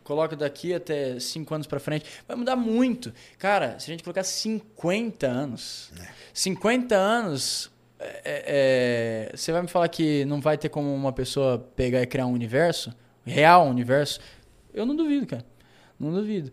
Coloca 0.07 0.37
daqui 0.37 0.73
até 0.73 1.19
cinco 1.19 1.53
anos 1.53 1.67
pra 1.67 1.81
frente. 1.81 2.07
Vai 2.29 2.37
mudar 2.37 2.55
muito. 2.55 3.13
Cara, 3.41 3.77
se 3.81 3.91
a 3.91 3.93
gente 3.93 4.05
colocar 4.05 4.23
50 4.23 5.27
anos. 5.27 5.91
50 6.33 6.95
anos. 6.95 7.73
é, 7.99 8.23
é, 8.25 9.31
é, 9.33 9.37
você 9.37 9.51
vai 9.51 9.63
me 9.63 9.67
falar 9.67 9.89
que 9.89 10.25
não 10.27 10.41
vai 10.41 10.57
ter 10.57 10.69
como 10.69 10.95
uma 10.95 11.13
pessoa 11.13 11.59
pegar 11.75 12.01
e 12.01 12.07
criar 12.07 12.27
um 12.27 12.33
universo? 12.33 12.95
Real 13.25 13.67
universo? 13.67 14.21
Eu 14.73 14.87
não 14.87 14.95
duvido, 14.95 15.27
cara. 15.27 15.45
Não 15.99 16.13
duvido. 16.13 16.53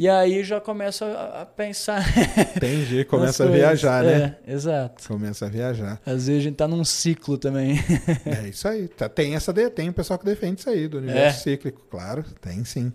E 0.00 0.08
aí 0.08 0.44
já 0.44 0.60
começa 0.60 1.04
a, 1.04 1.42
a 1.42 1.46
pensar. 1.46 2.04
Entendi, 2.54 3.04
começa 3.04 3.42
a 3.42 3.48
viajar, 3.48 4.04
né? 4.04 4.36
É, 4.46 4.52
exato. 4.52 5.08
Começa 5.08 5.46
a 5.46 5.48
viajar. 5.48 6.00
Às 6.06 6.28
vezes 6.28 6.40
a 6.40 6.44
gente 6.44 6.54
tá 6.54 6.68
num 6.68 6.84
ciclo 6.84 7.36
também. 7.36 7.76
É 8.24 8.48
isso 8.48 8.68
aí. 8.68 8.86
Tá- 8.86 9.08
Tem 9.08 9.34
essa 9.34 9.52
tem 9.74 9.88
o 9.88 9.92
pessoal 9.92 10.16
que 10.16 10.24
defende 10.24 10.60
isso 10.60 10.70
aí, 10.70 10.86
do 10.86 10.98
universo 10.98 11.40
É. 11.40 11.42
cíclico. 11.42 11.82
Claro, 11.90 12.24
tem 12.40 12.64
sim. 12.64 12.92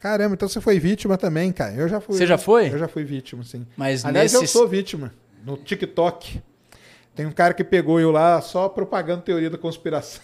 Caramba, 0.00 0.34
então 0.34 0.48
você 0.48 0.60
foi 0.60 0.80
vítima 0.80 1.16
também, 1.16 1.52
cara. 1.52 1.74
Eu 1.74 1.88
já 1.88 2.00
fui. 2.00 2.16
Você 2.16 2.26
já 2.26 2.36
foi? 2.36 2.70
Eu 2.72 2.78
já 2.78 2.88
fui 2.88 3.04
vítima, 3.04 3.44
sim. 3.44 3.64
Mas 3.76 4.04
Aliás, 4.04 4.32
nesse. 4.32 4.42
eu 4.44 4.48
sou 4.48 4.66
vítima. 4.66 5.12
No 5.46 5.56
TikTok. 5.56 6.42
Tem 7.14 7.24
um 7.24 7.30
cara 7.30 7.54
que 7.54 7.62
pegou 7.62 8.00
eu 8.00 8.10
lá 8.10 8.40
só 8.40 8.68
propagando 8.68 9.22
teoria 9.22 9.48
da 9.48 9.58
conspiração. 9.58 10.20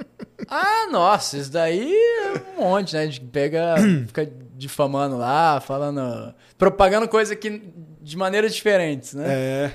Ah, 0.52 0.88
nossa, 0.90 1.36
isso 1.36 1.52
daí 1.52 1.92
é 1.94 2.32
um 2.58 2.64
monte, 2.64 2.94
né? 2.94 3.02
A 3.02 3.04
gente 3.06 3.20
pega, 3.20 3.76
fica 4.08 4.28
difamando 4.56 5.16
lá, 5.16 5.60
falando. 5.60 6.34
propagando 6.58 7.06
coisa 7.08 7.36
que 7.36 7.62
de 8.02 8.16
maneiras 8.16 8.52
diferentes, 8.54 9.14
né? 9.14 9.24
É. 9.28 9.70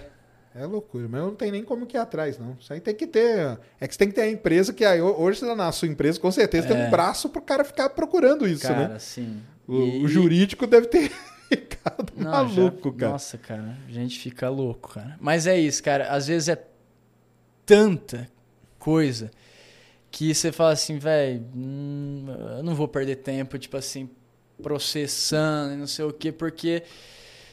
É 0.53 0.65
loucura, 0.65 1.07
mas 1.09 1.19
eu 1.21 1.27
não 1.27 1.35
tenho 1.35 1.51
nem 1.53 1.63
como 1.63 1.85
que 1.85 1.95
ir 1.95 1.99
atrás, 1.99 2.37
não. 2.37 2.57
Isso 2.59 2.71
aí 2.73 2.79
tem 2.81 2.93
que 2.95 3.05
ter. 3.07 3.57
É 3.79 3.87
que 3.87 3.93
você 3.93 3.99
tem 3.99 4.07
que 4.09 4.15
ter 4.15 4.21
a 4.21 4.29
empresa 4.29 4.73
que 4.73 4.83
aí, 4.83 5.01
hoje 5.01 5.43
na 5.53 5.71
sua 5.71 5.87
empresa, 5.87 6.19
com 6.19 6.31
certeza, 6.31 6.67
tem 6.67 6.77
É. 6.77 6.87
um 6.87 6.89
braço 6.89 7.29
pro 7.29 7.41
cara 7.41 7.63
ficar 7.63 7.89
procurando 7.89 8.47
isso, 8.47 8.63
cara, 8.63 8.87
né? 8.89 8.99
sim. 8.99 9.41
O, 9.67 9.75
E- 9.81 10.03
o 10.03 10.07
jurídico 10.07 10.65
deve 10.67 10.87
ter 10.87 11.09
ficado 11.49 12.11
Não, 12.17 12.31
maluco, 12.31 12.89
já- 12.91 12.97
cara. 12.97 13.11
Nossa, 13.13 13.37
cara, 13.37 13.77
a 13.87 13.91
gente 13.91 14.17
fica 14.19 14.49
louco, 14.49 14.93
cara. 14.93 15.15
Mas 15.21 15.45
é 15.47 15.57
isso, 15.59 15.81
cara. 15.83 16.07
Às 16.09 16.27
vezes 16.27 16.49
é 16.49 16.61
tanta 17.65 18.27
coisa 18.79 19.31
que 20.17 20.33
você 20.33 20.49
fala 20.49 20.71
assim, 20.71 20.97
velho, 20.97 21.43
eu 22.57 22.63
não 22.63 22.73
vou 22.73 22.87
perder 22.87 23.17
tempo, 23.17 23.59
tipo 23.59 23.75
assim, 23.75 24.09
processando 24.63 25.73
e 25.73 25.75
não 25.77 25.87
sei 25.87 26.05
o 26.05 26.13
quê, 26.13 26.31
porque 26.31 26.83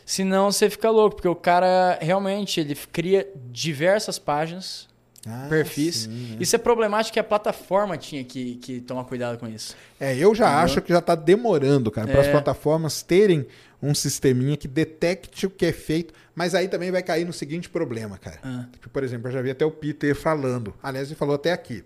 senão 0.07 0.53
você 0.53 0.71
fica 0.71 0.89
louco, 0.89 1.17
porque 1.17 1.27
o 1.29 1.35
cara 1.35 1.99
realmente 2.01 2.61
ele 2.61 2.77
cria 2.93 3.29
diversas 3.51 4.17
páginas, 4.17 4.89
Ah, 5.27 5.47
perfis. 5.49 5.97
sim, 6.05 6.09
né? 6.09 6.37
Isso 6.39 6.55
é 6.55 6.59
problemático 6.59 7.15
que 7.15 7.19
a 7.19 7.25
plataforma 7.25 7.97
tinha 7.99 8.23
que, 8.23 8.55
que 8.57 8.81
tomar 8.81 9.05
cuidado 9.07 9.39
com 9.39 9.49
isso. 9.49 9.75
É, 9.99 10.17
eu 10.17 10.33
já 10.33 10.47
Entendeu? 10.47 10.65
acho 10.65 10.83
que 10.83 10.93
já 10.93 11.01
tá 11.01 11.17
demorando, 11.17 11.91
cara, 11.91 12.07
para 12.07 12.21
as 12.21 12.29
É. 12.29 12.31
plataformas 12.31 13.03
terem 13.03 13.45
um 13.83 13.93
sisteminha 13.93 14.57
que 14.57 14.69
detecte 14.69 15.47
o 15.47 15.51
que 15.51 15.67
é 15.67 15.73
feito, 15.73 16.15
mas 16.33 16.55
aí 16.55 16.69
também 16.69 16.93
vai 16.93 17.03
cair 17.03 17.25
no 17.25 17.33
seguinte 17.33 17.69
problema, 17.69 18.17
cara. 18.19 18.39
Ah. 18.45 18.67
Tipo, 18.73 18.89
Por 18.89 19.03
exemplo, 19.03 19.27
eu 19.29 19.33
já 19.33 19.43
vi 19.43 19.51
até 19.51 19.65
o 19.67 19.71
Peter 19.73 20.15
falando. 20.15 20.73
Aliás, 20.81 21.09
ele 21.09 21.17
falou 21.17 21.35
até 21.35 21.51
aqui. 21.53 21.83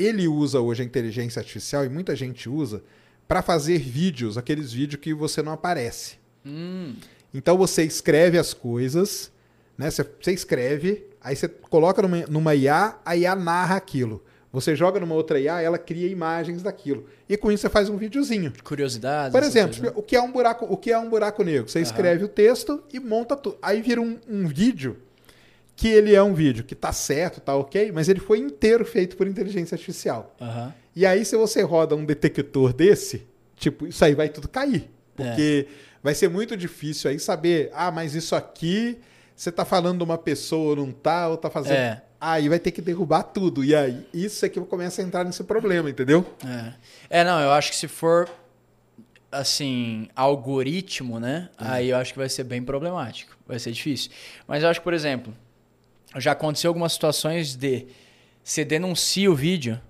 Ele 0.00 0.28
usa 0.28 0.60
hoje 0.60 0.82
a 0.82 0.84
inteligência 0.84 1.40
artificial 1.40 1.84
e 1.84 1.88
muita 1.88 2.14
gente 2.14 2.48
usa 2.48 2.82
para 3.26 3.42
fazer 3.42 3.78
vídeos, 3.78 4.38
aqueles 4.38 4.72
vídeos 4.72 5.00
que 5.00 5.12
você 5.12 5.42
não 5.42 5.52
aparece. 5.52 6.16
Hum, 6.46 6.94
Então 7.34 7.58
você 7.58 7.82
escreve 7.84 8.38
as 8.38 8.54
coisas, 8.54 9.30
né? 9.76 9.90
Você, 9.90 10.06
você 10.20 10.32
escreve, 10.32 11.04
aí 11.20 11.36
você 11.36 11.46
coloca 11.48 12.00
numa, 12.00 12.24
numa 12.26 12.54
IA, 12.54 12.96
a 13.04 13.16
IA 13.16 13.34
narra 13.34 13.76
aquilo. 13.76 14.22
Você 14.50 14.74
joga 14.74 14.98
numa 14.98 15.14
outra 15.14 15.38
IA, 15.38 15.60
ela 15.60 15.76
cria 15.76 16.08
imagens 16.08 16.62
daquilo. 16.62 17.04
E 17.28 17.36
com 17.36 17.52
isso 17.52 17.60
você 17.60 17.68
faz 17.68 17.90
um 17.90 17.98
videozinho. 17.98 18.50
curiosidades. 18.64 19.30
Por 19.32 19.42
exemplo, 19.42 19.76
coisas, 19.76 19.92
né? 19.92 19.92
o 19.94 20.02
que 20.02 20.16
é 20.16 20.22
um 20.22 20.32
buraco, 20.32 20.64
o 20.70 20.76
que 20.76 20.90
é 20.90 20.98
um 20.98 21.10
buraco 21.10 21.44
negro? 21.44 21.68
Você 21.68 21.80
escreve 21.80 22.24
o 22.24 22.28
texto 22.28 22.82
e 22.90 22.98
monta 22.98 23.36
tudo. 23.36 23.58
Aí 23.60 23.82
vira 23.82 24.00
um, 24.00 24.18
um 24.26 24.48
vídeo 24.48 24.96
que 25.78 25.86
ele 25.86 26.12
é 26.12 26.20
um 26.20 26.34
vídeo 26.34 26.64
que 26.64 26.74
tá 26.74 26.92
certo, 26.92 27.40
tá 27.40 27.54
ok, 27.54 27.92
mas 27.92 28.08
ele 28.08 28.18
foi 28.18 28.38
inteiro 28.40 28.84
feito 28.84 29.16
por 29.16 29.28
inteligência 29.28 29.76
artificial. 29.76 30.34
Aham. 30.40 30.74
E 30.94 31.06
aí, 31.06 31.24
se 31.24 31.36
você 31.36 31.62
roda 31.62 31.94
um 31.94 32.04
detector 32.04 32.72
desse, 32.72 33.28
tipo, 33.54 33.86
isso 33.86 34.04
aí 34.04 34.12
vai 34.12 34.28
tudo 34.28 34.48
cair. 34.48 34.90
Porque 35.14 35.68
vai 36.02 36.16
ser 36.16 36.28
muito 36.28 36.56
difícil 36.56 37.08
aí 37.08 37.20
saber, 37.20 37.70
ah, 37.72 37.92
mas 37.92 38.16
isso 38.16 38.34
aqui, 38.34 38.98
você 39.36 39.52
tá 39.52 39.64
falando 39.64 39.98
de 39.98 40.02
uma 40.02 40.18
pessoa, 40.18 40.74
não 40.74 40.90
tá, 40.90 41.28
ou 41.28 41.36
tá 41.36 41.48
fazendo. 41.48 41.76
É. 41.76 42.02
Aí 42.20 42.48
vai 42.48 42.58
ter 42.58 42.72
que 42.72 42.82
derrubar 42.82 43.22
tudo. 43.22 43.62
E 43.62 43.72
aí, 43.72 44.04
isso 44.12 44.44
é 44.44 44.48
que 44.48 44.60
começa 44.62 45.00
a 45.00 45.04
entrar 45.04 45.22
nesse 45.22 45.44
problema, 45.44 45.88
entendeu? 45.88 46.26
É. 47.08 47.20
É, 47.20 47.24
não, 47.24 47.38
eu 47.38 47.52
acho 47.52 47.70
que 47.70 47.76
se 47.76 47.86
for 47.86 48.28
assim, 49.30 50.08
algoritmo, 50.16 51.20
né? 51.20 51.50
Aí 51.56 51.90
eu 51.90 51.96
acho 51.98 52.12
que 52.14 52.18
vai 52.18 52.28
ser 52.28 52.42
bem 52.42 52.64
problemático. 52.64 53.38
Vai 53.46 53.60
ser 53.60 53.70
difícil. 53.70 54.10
Mas 54.44 54.64
eu 54.64 54.68
acho 54.68 54.80
que, 54.80 54.84
por 54.84 54.94
exemplo, 54.94 55.32
já 56.16 56.32
aconteceu 56.32 56.68
algumas 56.70 56.92
situações 56.92 57.54
de 57.54 57.86
você 58.42 58.64
denuncia 58.64 59.30
o 59.30 59.34
vídeo 59.34 59.80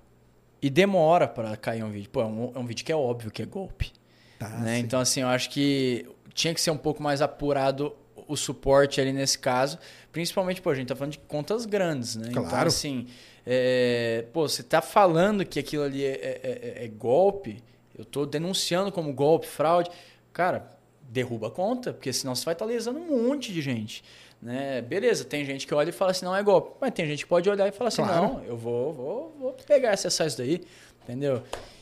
e 0.61 0.69
demora 0.69 1.27
para 1.27 1.55
cair 1.55 1.83
um 1.83 1.89
vídeo. 1.89 2.09
Pô, 2.09 2.21
é 2.21 2.25
um, 2.25 2.51
é 2.55 2.59
um 2.59 2.65
vídeo 2.65 2.83
que 2.85 2.91
é 2.91 2.95
óbvio 2.95 3.31
que 3.31 3.41
é 3.41 3.45
golpe. 3.45 3.91
Tá, 4.37 4.49
né? 4.49 4.79
Então, 4.79 4.99
assim, 4.99 5.21
eu 5.21 5.27
acho 5.27 5.49
que 5.49 6.05
tinha 6.33 6.53
que 6.53 6.59
ser 6.61 6.71
um 6.71 6.77
pouco 6.77 7.01
mais 7.01 7.21
apurado 7.21 7.95
o 8.27 8.35
suporte 8.35 8.99
ali 9.01 9.11
nesse 9.13 9.39
caso. 9.39 9.79
Principalmente, 10.11 10.61
pô, 10.61 10.69
a 10.69 10.75
gente 10.75 10.87
tá 10.87 10.95
falando 10.95 11.13
de 11.13 11.19
contas 11.19 11.65
grandes, 11.65 12.15
né? 12.15 12.27
Então, 12.29 12.45
Claro. 12.45 12.67
assim, 12.67 13.07
é, 13.45 14.25
pô, 14.33 14.47
você 14.47 14.61
tá 14.61 14.81
falando 14.81 15.45
que 15.45 15.59
aquilo 15.59 15.83
ali 15.83 16.03
é, 16.03 16.09
é- 16.43 16.81
é- 16.81 16.85
é 16.85 16.87
golpe, 16.87 17.63
eu 17.97 18.05
tô 18.05 18.25
denunciando 18.25 18.91
como 18.91 19.11
golpe, 19.13 19.47
fraude. 19.47 19.89
Cara, 20.31 20.69
derruba 21.01 21.47
a 21.47 21.51
conta, 21.51 21.91
porque 21.91 22.13
senão 22.13 22.35
você 22.35 22.45
vai 22.45 22.53
estar 22.53 22.65
lesando 22.65 22.99
um 22.99 23.27
monte 23.27 23.51
de 23.51 23.61
gente. 23.61 24.03
Né? 24.41 24.81
Beleza, 24.81 25.25
tem 25.25 25.43
gente 25.43 25.67
que 25.67 25.73
olha 25.73 25.89
e 25.89 25.91
fala 25.91 26.11
assim, 26.11 26.23
não 26.25 26.35
é 26.35 26.41
golpe. 26.41 26.71
Mas 26.79 26.91
tem 26.93 27.05
gente 27.05 27.23
que 27.23 27.29
pode 27.29 27.49
olhar 27.49 27.67
e 27.67 27.71
falar 27.71 27.89
assim, 27.89 28.03
Claro. 28.03 28.21
não, 28.21 28.43
eu 28.45 28.55
vou, 28.55 28.93
vou, 28.93 29.35
vou 29.39 29.51
pegar 29.67 29.89
e 29.89 29.93
acessar 29.93 30.27
isso 30.27 30.37
daí. 30.37 30.61
Entendeu? 31.03 31.41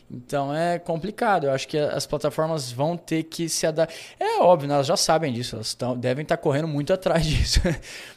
Então 0.10 0.56
é 0.56 0.80
complicado. 0.80 1.48
Eu 1.48 1.52
acho 1.52 1.68
que 1.68 1.78
as 1.78 2.06
plataformas 2.08 2.72
vão 2.72 2.96
ter 2.96 3.24
que 3.24 3.50
se 3.50 3.68
adaptar. 3.68 3.94
É 4.20 4.40
óbvio, 4.40 4.72
elas 4.72 4.88
já 4.88 4.96
sabem 4.96 5.34
disso, 5.34 5.56
elas 5.56 5.74
tão, 5.74 5.98
devem 5.98 6.24
estar 6.24 6.38
correndo 6.38 6.68
muito 6.68 6.94
atrás 6.94 7.24
disso. 7.28 7.60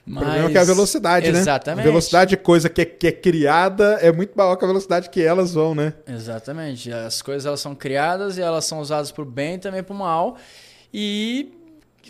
O 0.06 0.14
problema 0.14 0.48
é 0.48 0.52
que 0.52 0.56
é 0.56 0.60
a 0.60 0.64
velocidade, 0.64 1.32
né? 1.32 1.38
Exatamente. 1.40 1.80
A 1.84 1.88
velocidade 1.90 2.30
de 2.30 2.36
coisa 2.36 2.68
que 2.70 2.82
é, 2.82 2.84
que 2.84 3.08
é 3.08 3.12
criada 3.12 3.98
é 4.00 4.12
muito 4.12 4.32
maior 4.36 4.54
que 4.56 4.64
a 4.64 4.68
velocidade 4.68 5.10
que 5.10 5.20
elas 5.20 5.52
vão, 5.52 5.74
né? 5.74 5.92
Exatamente. 6.06 6.92
As 6.92 7.20
coisas 7.20 7.44
elas 7.44 7.60
são 7.60 7.74
criadas 7.74 8.38
e 8.38 8.40
elas 8.40 8.64
são 8.64 8.78
usadas 8.78 9.10
para 9.10 9.22
o 9.22 9.26
bem 9.26 9.54
e 9.54 9.58
também 9.58 9.82
para 9.82 9.92
o 9.92 9.98
mal. 9.98 10.36
E 10.94 11.52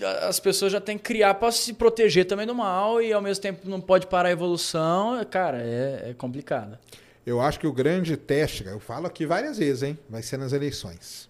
as 0.05 0.41
pessoas 0.41 0.73
já 0.73 0.81
têm 0.81 0.97
que 0.97 1.05
criar 1.05 1.35
para 1.35 1.53
se 1.53 1.73
proteger 1.73 2.27
também 2.27 2.47
do 2.47 2.55
mal 2.55 3.03
e 3.03 3.13
ao 3.13 3.21
mesmo 3.21 3.43
tempo 3.43 3.69
não 3.69 3.81
pode 3.81 4.07
parar 4.07 4.29
a 4.29 4.33
evolução. 4.33 5.23
Cara, 5.27 5.63
é, 5.63 6.11
é 6.11 6.15
complicado. 6.15 6.79
Eu 7.27 7.41
acho 7.41 7.61
que 7.61 7.67
o 7.67 7.73
grande 7.73 8.17
teste, 8.17 8.65
eu 8.65 8.81
falo 8.81 9.07
aqui 9.07 9.27
várias 9.27 9.59
vezes, 9.59 9.83
hein? 9.83 9.99
Vai 10.09 10.23
ser 10.23 10.37
nas 10.37 10.53
eleições. 10.53 11.29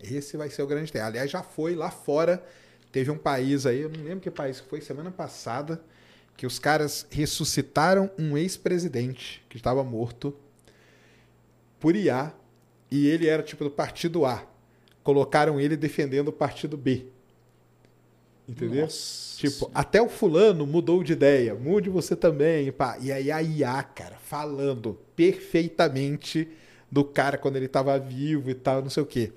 Esse 0.00 0.36
vai 0.36 0.50
ser 0.50 0.62
o 0.62 0.66
grande 0.66 0.92
teste. 0.92 1.06
Aliás, 1.06 1.30
já 1.30 1.42
foi 1.42 1.74
lá 1.74 1.90
fora. 1.90 2.42
Teve 2.90 3.10
um 3.10 3.18
país 3.18 3.66
aí, 3.66 3.82
eu 3.82 3.88
não 3.88 4.02
lembro 4.02 4.20
que 4.20 4.30
país 4.30 4.60
que 4.60 4.68
foi, 4.68 4.80
semana 4.80 5.10
passada, 5.10 5.80
que 6.36 6.46
os 6.46 6.58
caras 6.58 7.06
ressuscitaram 7.10 8.10
um 8.18 8.36
ex-presidente 8.36 9.44
que 9.48 9.56
estava 9.56 9.84
morto 9.84 10.34
por 11.78 11.94
IA. 11.94 12.32
E 12.90 13.06
ele 13.08 13.26
era 13.28 13.42
tipo 13.42 13.64
do 13.64 13.70
partido 13.70 14.24
A. 14.24 14.44
colocaram 15.02 15.60
ele 15.60 15.76
defendendo 15.76 16.28
o 16.28 16.32
partido 16.32 16.76
B. 16.76 17.06
Entendeu? 18.48 18.82
Nossa 18.82 19.26
Tipo, 19.36 19.70
até 19.74 20.00
o 20.00 20.08
fulano 20.08 20.66
mudou 20.66 21.02
de 21.04 21.12
ideia, 21.12 21.54
mude 21.54 21.90
você 21.90 22.16
também, 22.16 22.72
pá. 22.72 22.96
E 23.00 23.12
aí 23.12 23.30
a 23.30 23.42
IA, 23.42 23.82
cara, 23.82 24.16
falando 24.16 24.98
perfeitamente 25.14 26.48
do 26.90 27.04
cara 27.04 27.36
quando 27.36 27.56
ele 27.56 27.68
tava 27.68 27.98
vivo 27.98 28.48
e 28.48 28.54
tal, 28.54 28.80
não 28.80 28.88
sei 28.88 29.02
o 29.02 29.06
quê. 29.06 29.32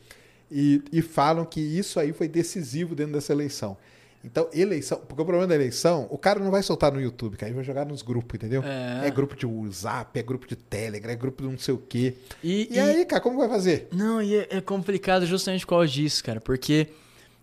E, 0.49 0.81
e 0.91 1.01
falam 1.01 1.43
que 1.43 1.59
isso 1.59 1.99
aí 1.99 2.13
foi 2.13 2.29
decisivo 2.29 2.95
dentro 2.95 3.13
dessa 3.13 3.33
eleição. 3.33 3.75
Então, 4.23 4.49
eleição, 4.53 4.99
porque 4.99 5.21
o 5.21 5.25
problema 5.25 5.47
da 5.47 5.55
eleição, 5.55 6.07
o 6.09 6.17
cara 6.17 6.39
não 6.39 6.51
vai 6.51 6.63
soltar 6.63 6.91
no 6.91 6.99
YouTube, 6.99 7.37
cara, 7.37 7.49
ele 7.49 7.55
vai 7.55 7.63
jogar 7.63 7.85
nos 7.85 8.01
grupos, 8.01 8.35
entendeu? 8.35 8.61
É. 8.63 9.09
grupo 9.11 9.35
de 9.35 9.45
WhatsApp, 9.45 10.17
é 10.17 10.23
grupo 10.23 10.47
de 10.47 10.55
Telegram, 10.55 11.11
é 11.11 11.15
grupo 11.15 11.43
de 11.43 11.49
não 11.49 11.57
sei 11.57 11.73
o 11.73 11.77
quê. 11.77 12.15
E, 12.43 12.69
E, 12.71 12.79
aí, 12.79 13.05
cara, 13.05 13.21
como 13.21 13.37
vai 13.37 13.49
fazer? 13.49 13.87
Não, 13.93 14.21
e 14.21 14.35
é, 14.35 14.47
é 14.49 14.61
complicado 14.61 15.25
justamente 15.25 15.65
por 15.65 15.71
causa 15.71 15.87
disso, 15.87 16.23
cara. 16.23 16.41
Porque 16.41 16.87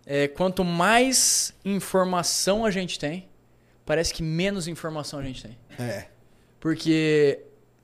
é, 0.06 0.28
quanto 0.28 0.64
mais 0.64 1.52
informação 1.64 2.64
a 2.64 2.70
gente 2.70 2.96
tem, 2.96 3.28
parece 3.84 4.14
que 4.14 4.22
menos 4.22 4.68
informação 4.68 5.18
a 5.18 5.22
gente 5.22 5.42
tem. 5.42 5.58
É. 5.78 6.06
Porque, 6.60 7.40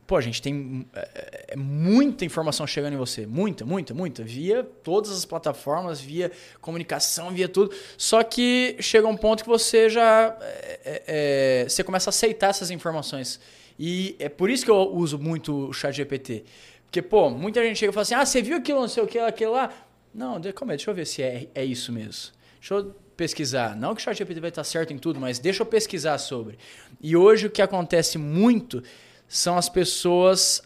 pô, 0.06 0.16
a 0.16 0.20
gente 0.20 0.40
tem 0.40 0.86
é, 0.94 1.46
é, 1.48 1.56
muita 1.56 2.24
informação 2.24 2.64
chegando 2.64 2.94
em 2.94 2.96
você. 2.96 3.26
Muita, 3.26 3.64
muita, 3.64 3.92
muita. 3.92 4.22
Via 4.22 4.62
todas 4.62 5.10
as 5.10 5.24
plataformas, 5.24 6.00
via 6.00 6.30
comunicação, 6.60 7.32
via 7.32 7.48
tudo. 7.48 7.74
Só 7.98 8.22
que 8.22 8.76
chega 8.78 9.08
um 9.08 9.16
ponto 9.16 9.42
que 9.42 9.48
você 9.48 9.90
já. 9.90 10.36
é, 10.40 10.80
é, 10.84 11.02
é, 11.06 11.68
você 11.68 11.82
começa 11.82 12.08
a 12.08 12.12
aceitar 12.12 12.50
essas 12.50 12.70
informações. 12.70 13.40
E 13.76 14.14
é 14.20 14.28
por 14.28 14.48
isso 14.48 14.64
que 14.64 14.70
eu 14.70 14.94
uso 14.94 15.18
muito 15.18 15.68
o 15.68 15.72
chat 15.72 15.92
GPT. 15.92 16.44
Porque, 16.84 17.02
pô, 17.02 17.30
muita 17.30 17.62
gente 17.62 17.78
chega 17.78 17.90
e 17.90 17.94
fala 17.94 18.02
assim: 18.02 18.14
ah, 18.14 18.24
você 18.24 18.40
viu 18.40 18.58
aquilo, 18.58 18.80
não 18.80 18.88
sei 18.88 19.02
o 19.02 19.06
que, 19.08 19.18
aquilo 19.18 19.52
lá. 19.52 19.72
Não, 20.14 20.40
calma 20.52 20.72
aí, 20.72 20.76
deixa 20.76 20.90
eu 20.90 20.94
ver 20.94 21.06
se 21.06 21.22
é, 21.22 21.48
é 21.54 21.64
isso 21.64 21.90
mesmo. 21.92 22.32
Deixa 22.58 22.74
eu 22.74 22.94
pesquisar. 23.16 23.74
Não 23.76 23.94
que 23.94 24.00
o 24.00 24.04
ChatGPT 24.04 24.40
vai 24.40 24.48
estar 24.50 24.64
certo 24.64 24.92
em 24.92 24.98
tudo, 24.98 25.18
mas 25.20 25.38
deixa 25.38 25.62
eu 25.62 25.66
pesquisar 25.66 26.18
sobre. 26.18 26.58
E 27.00 27.16
hoje 27.16 27.46
o 27.46 27.50
que 27.50 27.62
acontece 27.62 28.18
muito 28.18 28.82
são 29.26 29.56
as 29.56 29.68
pessoas 29.68 30.62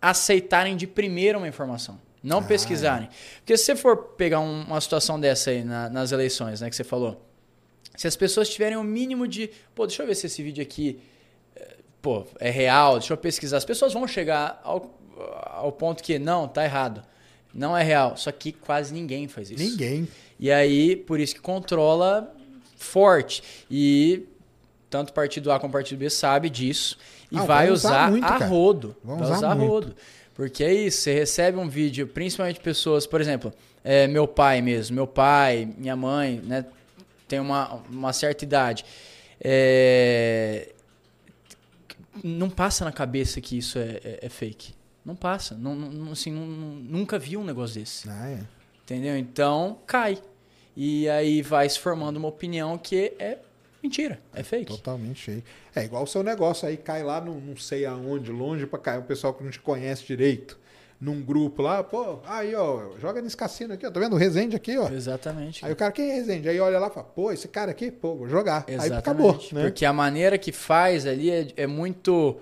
aceitarem 0.00 0.76
de 0.76 0.86
primeira 0.86 1.38
uma 1.38 1.48
informação. 1.48 1.98
Não 2.22 2.38
Ah, 2.38 2.42
pesquisarem. 2.42 3.08
Porque 3.38 3.56
se 3.56 3.64
você 3.64 3.76
for 3.76 3.96
pegar 4.16 4.40
um- 4.40 4.62
uma 4.62 4.80
situação 4.80 5.18
dessa 5.18 5.50
aí 5.50 5.64
na- 5.64 5.88
nas 5.88 6.12
eleições, 6.12 6.60
né, 6.60 6.70
que 6.70 6.76
você 6.76 6.84
falou, 6.84 7.24
se 7.96 8.06
as 8.06 8.14
pessoas 8.16 8.48
tiverem 8.48 8.76
o 8.76 8.82
mínimo 8.84 9.26
de, 9.26 9.50
pô, 9.74 9.86
deixa 9.86 10.02
eu 10.02 10.06
ver 10.06 10.14
se 10.14 10.26
esse 10.26 10.42
vídeo 10.42 10.62
aqui, 10.62 11.00
eh, 11.56 11.76
pô, 12.00 12.24
é 12.38 12.48
real, 12.50 12.98
deixa 12.98 13.12
eu 13.12 13.16
pesquisar. 13.16 13.56
As 13.56 13.64
pessoas 13.64 13.92
vão 13.92 14.06
chegar 14.06 14.60
ao, 14.62 14.98
ao 15.46 15.72
ponto 15.72 16.02
que 16.02 16.18
não, 16.18 16.46
tá 16.46 16.64
errado. 16.64 17.02
Não 17.54 17.76
é 17.76 17.82
real. 17.82 18.16
Só 18.16 18.30
que 18.32 18.52
quase 18.52 18.92
ninguém 18.94 19.28
faz 19.28 19.50
isso. 19.50 19.62
Ninguém. 19.62 20.08
E 20.40 20.50
aí, 20.50 20.96
por 20.96 21.20
isso 21.20 21.34
que 21.34 21.40
controla 21.40 22.34
forte. 22.76 23.42
E 23.70 24.24
tanto 24.90 25.10
o 25.10 25.12
partido 25.12 25.50
A 25.52 25.58
como 25.60 25.70
o 25.70 25.72
partido 25.72 25.98
B 25.98 26.10
sabe 26.10 26.50
disso. 26.50 26.98
E 27.30 27.36
Ah, 27.38 27.44
vai 27.44 27.70
usar 27.70 27.88
usar, 27.88 28.10
muito, 28.10 28.24
a 28.24 28.36
rodo. 28.46 28.96
Vão 29.02 29.16
vai 29.18 29.26
usar 29.26 29.36
usar 29.36 29.50
a 29.50 29.54
rodo. 29.54 29.96
Porque 30.34 30.64
é 30.64 30.72
isso, 30.72 31.02
você 31.02 31.12
recebe 31.12 31.58
um 31.58 31.68
vídeo, 31.68 32.06
principalmente 32.06 32.58
pessoas, 32.58 33.06
por 33.06 33.20
exemplo, 33.20 33.52
é, 33.84 34.06
meu 34.06 34.26
pai 34.26 34.62
mesmo, 34.62 34.94
meu 34.96 35.06
pai, 35.06 35.68
minha 35.76 35.94
mãe, 35.94 36.40
né, 36.42 36.64
tem 37.28 37.38
uma, 37.38 37.82
uma 37.90 38.12
certa 38.14 38.42
idade. 38.42 38.82
É, 39.38 40.70
não 42.24 42.48
passa 42.48 42.84
na 42.84 42.92
cabeça 42.92 43.40
que 43.40 43.58
isso 43.58 43.78
é, 43.78 44.00
é- 44.04 44.18
é 44.22 44.28
fake. 44.28 44.74
Não 45.04 45.16
passa. 45.16 45.54
Não, 45.56 45.74
não- 45.74 46.12
assim, 46.12 46.30
não- 46.30 46.46
não- 46.46 46.74
nunca 46.98 47.18
vi 47.18 47.36
um 47.36 47.44
negócio 47.44 47.80
desse. 47.80 48.08
Ah, 48.08 48.30
é. 48.30 48.38
Entendeu? 48.84 49.16
Então, 49.16 49.78
cai. 49.86 50.18
E 50.76 51.08
aí 51.08 51.42
vai 51.42 51.68
se 51.68 51.78
formando 51.78 52.16
uma 52.16 52.28
opinião 52.28 52.78
que 52.78 53.12
é 53.18 53.38
mentira, 53.82 54.20
é 54.32 54.42
fake. 54.42 54.66
Totalmente 54.66 55.20
cheio. 55.20 55.44
É 55.74 55.84
igual 55.84 56.04
o 56.04 56.06
seu 56.06 56.22
negócio 56.22 56.66
aí, 56.68 56.76
cai 56.76 57.02
lá 57.02 57.20
no 57.20 57.40
não 57.40 57.56
sei 57.56 57.84
aonde, 57.84 58.30
longe 58.30 58.66
pra 58.66 58.78
cair 58.78 58.98
um 59.00 59.02
pessoal 59.02 59.34
que 59.34 59.42
não 59.44 59.50
te 59.50 59.60
conhece 59.60 60.04
direito. 60.06 60.58
Num 61.00 61.20
grupo 61.20 61.62
lá, 61.62 61.82
pô, 61.82 62.20
aí, 62.24 62.54
ó, 62.54 62.92
joga 63.00 63.20
nesse 63.20 63.36
cassino 63.36 63.74
aqui, 63.74 63.84
ó. 63.84 63.90
Tá 63.90 63.98
vendo 63.98 64.12
o 64.14 64.16
Resende 64.16 64.54
aqui, 64.54 64.78
ó. 64.78 64.88
Exatamente. 64.88 65.64
Aí 65.66 65.72
o 65.72 65.76
cara, 65.76 65.90
quem 65.90 66.08
é 66.10 66.14
Resende? 66.14 66.48
Aí 66.48 66.60
olha 66.60 66.78
lá 66.78 66.86
e 66.86 66.90
fala, 66.90 67.04
pô, 67.06 67.32
esse 67.32 67.48
cara 67.48 67.72
aqui, 67.72 67.90
pô, 67.90 68.14
vou 68.14 68.28
jogar. 68.28 68.64
Aí 68.68 68.74
Exatamente. 68.74 68.98
acabou, 69.00 69.32
né? 69.52 69.62
Porque 69.64 69.84
a 69.84 69.92
maneira 69.92 70.38
que 70.38 70.52
faz 70.52 71.04
ali 71.04 71.28
é, 71.28 71.48
é 71.56 71.66
muito 71.66 72.40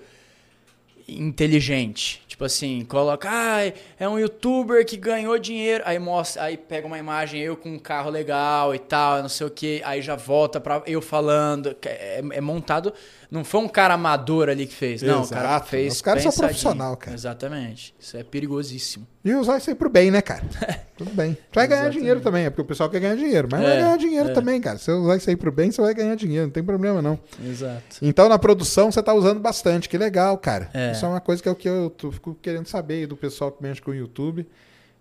inteligente. 1.08 2.22
Tipo 2.40 2.46
assim, 2.46 2.86
coloca, 2.86 3.28
ah, 3.30 3.70
é 3.98 4.08
um 4.08 4.18
youtuber 4.18 4.86
que 4.86 4.96
ganhou 4.96 5.38
dinheiro. 5.38 5.84
Aí 5.86 5.98
mostra, 5.98 6.44
aí 6.44 6.56
pega 6.56 6.86
uma 6.86 6.98
imagem 6.98 7.38
eu 7.38 7.54
com 7.54 7.68
um 7.68 7.78
carro 7.78 8.08
legal 8.08 8.74
e 8.74 8.78
tal, 8.78 9.20
não 9.20 9.28
sei 9.28 9.46
o 9.46 9.50
que. 9.50 9.82
Aí 9.84 10.00
já 10.00 10.16
volta 10.16 10.58
pra 10.58 10.82
eu 10.86 11.02
falando. 11.02 11.76
É, 11.84 12.22
é 12.32 12.40
montado. 12.40 12.94
Não 13.30 13.44
foi 13.44 13.60
um 13.60 13.68
cara 13.68 13.94
amador 13.94 14.48
ali 14.48 14.66
que 14.66 14.74
fez. 14.74 15.02
Não, 15.02 15.22
o 15.22 15.28
cara 15.28 15.60
fez. 15.60 15.94
Os 15.94 16.02
caras 16.02 16.22
são 16.24 16.32
profissional, 16.32 16.96
cara. 16.96 17.14
Exatamente. 17.14 17.94
Isso 17.98 18.16
é 18.16 18.24
perigosíssimo. 18.24 19.06
E 19.24 19.32
usar 19.34 19.58
isso 19.58 19.70
aí 19.70 19.76
pro 19.76 19.88
bem, 19.88 20.10
né, 20.10 20.20
cara? 20.20 20.42
Tudo 20.98 21.12
bem. 21.12 21.34
Você 21.34 21.40
vai 21.54 21.68
ganhar 21.68 21.80
Exatamente. 21.82 21.98
dinheiro 22.00 22.20
também, 22.20 22.44
é 22.46 22.50
porque 22.50 22.62
o 22.62 22.64
pessoal 22.64 22.90
quer 22.90 22.98
ganhar 22.98 23.14
dinheiro. 23.14 23.46
Mas 23.50 23.60
É, 23.60 23.64
vai 23.64 23.76
ganhar 23.76 23.96
dinheiro 23.98 24.30
é. 24.30 24.32
também, 24.32 24.60
cara. 24.60 24.78
Se 24.78 24.86
você 24.86 24.92
usar 24.92 25.16
isso 25.16 25.30
aí 25.30 25.36
pro 25.36 25.52
bem, 25.52 25.70
você 25.70 25.80
vai 25.80 25.94
ganhar 25.94 26.16
dinheiro, 26.16 26.46
não 26.46 26.52
tem 26.52 26.64
problema 26.64 27.00
não. 27.00 27.16
Exato. 27.44 27.98
Então, 28.02 28.28
na 28.28 28.38
produção, 28.38 28.90
você 28.90 29.00
tá 29.00 29.14
usando 29.14 29.38
bastante. 29.38 29.88
Que 29.88 29.96
legal, 29.96 30.36
cara. 30.36 30.68
É. 30.74 30.90
Isso 30.90 31.04
é 31.06 31.08
uma 31.08 31.20
coisa 31.20 31.40
que 31.40 31.48
é 31.48 31.52
o 31.52 31.54
que 31.54 31.68
eu 31.68 31.94
fico 32.10 32.36
querendo 32.42 32.66
saber 32.66 32.94
aí 32.94 33.06
do 33.06 33.16
pessoal 33.16 33.52
que 33.52 33.62
mexe 33.62 33.80
com 33.80 33.92
o 33.92 33.94
YouTube. 33.94 34.44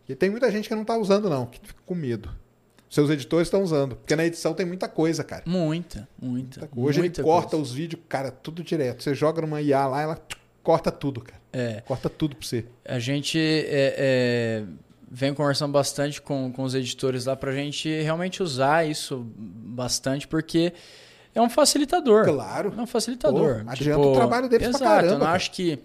E 0.08 0.14
tem 0.14 0.30
muita 0.30 0.52
gente 0.52 0.68
que 0.70 0.76
não 0.76 0.86
tá 0.86 0.96
usando, 0.98 1.30
não, 1.30 1.48
que 1.48 1.60
fica 1.64 1.82
com 1.84 1.96
medo. 1.96 2.30
Seus 2.90 3.10
editores 3.12 3.48
estão 3.48 3.62
usando. 3.62 3.96
Porque 3.96 4.16
na 4.16 4.26
edição 4.26 4.54
tem 4.54 4.66
muita 4.66 4.88
coisa, 4.90 5.24
cara. 5.24 5.44
Muita, 5.46 6.08
muita. 6.20 6.62
Muita. 6.62 6.70
Hoje 6.76 7.00
muita 7.00 7.22
ele 7.22 7.26
corta 7.28 7.52
coisa. 7.52 7.64
os 7.64 7.72
vídeos, 7.72 8.02
cara, 8.10 8.32
tudo 8.32 8.64
direto. 8.64 9.04
Você 9.04 9.14
joga 9.14 9.42
numa 9.42 9.62
IA 9.62 9.86
lá, 9.86 10.02
ela 10.02 10.22
corta 10.64 10.92
tudo, 10.92 11.22
cara. 11.22 11.40
É. 11.54 11.82
Corta 11.82 12.10
tudo 12.10 12.36
pra 12.36 12.48
você. 12.48 12.66
A 12.84 12.98
gente 12.98 13.38
é, 13.38 13.96
é, 13.98 14.64
vem 15.10 15.36
conversando 15.36 15.72
bastante 15.72 16.20
com, 16.20 16.52
com 16.52 16.64
os 16.64 16.74
editores 16.74 17.26
lá 17.26 17.36
pra 17.36 17.52
gente 17.52 17.90
realmente 18.02 18.42
usar 18.42 18.88
isso 18.88 19.24
bastante, 19.36 20.28
porque 20.28 20.74
é 21.36 21.42
um 21.42 21.50
facilitador. 21.50 22.26
Claro. 22.26 22.74
É 22.76 22.82
um 22.82 22.88
facilitador. 22.88 23.64
Pô, 23.64 23.70
adianta 23.70 24.00
o 24.00 24.14
trabalho 24.14 24.50
deles 24.50 24.68
pra 24.70 24.78
exato, 24.78 24.84
caramba, 24.84 25.14
Eu 25.14 25.20
não 25.20 25.26
cara. 25.26 25.36
acho 25.36 25.52
que. 25.52 25.80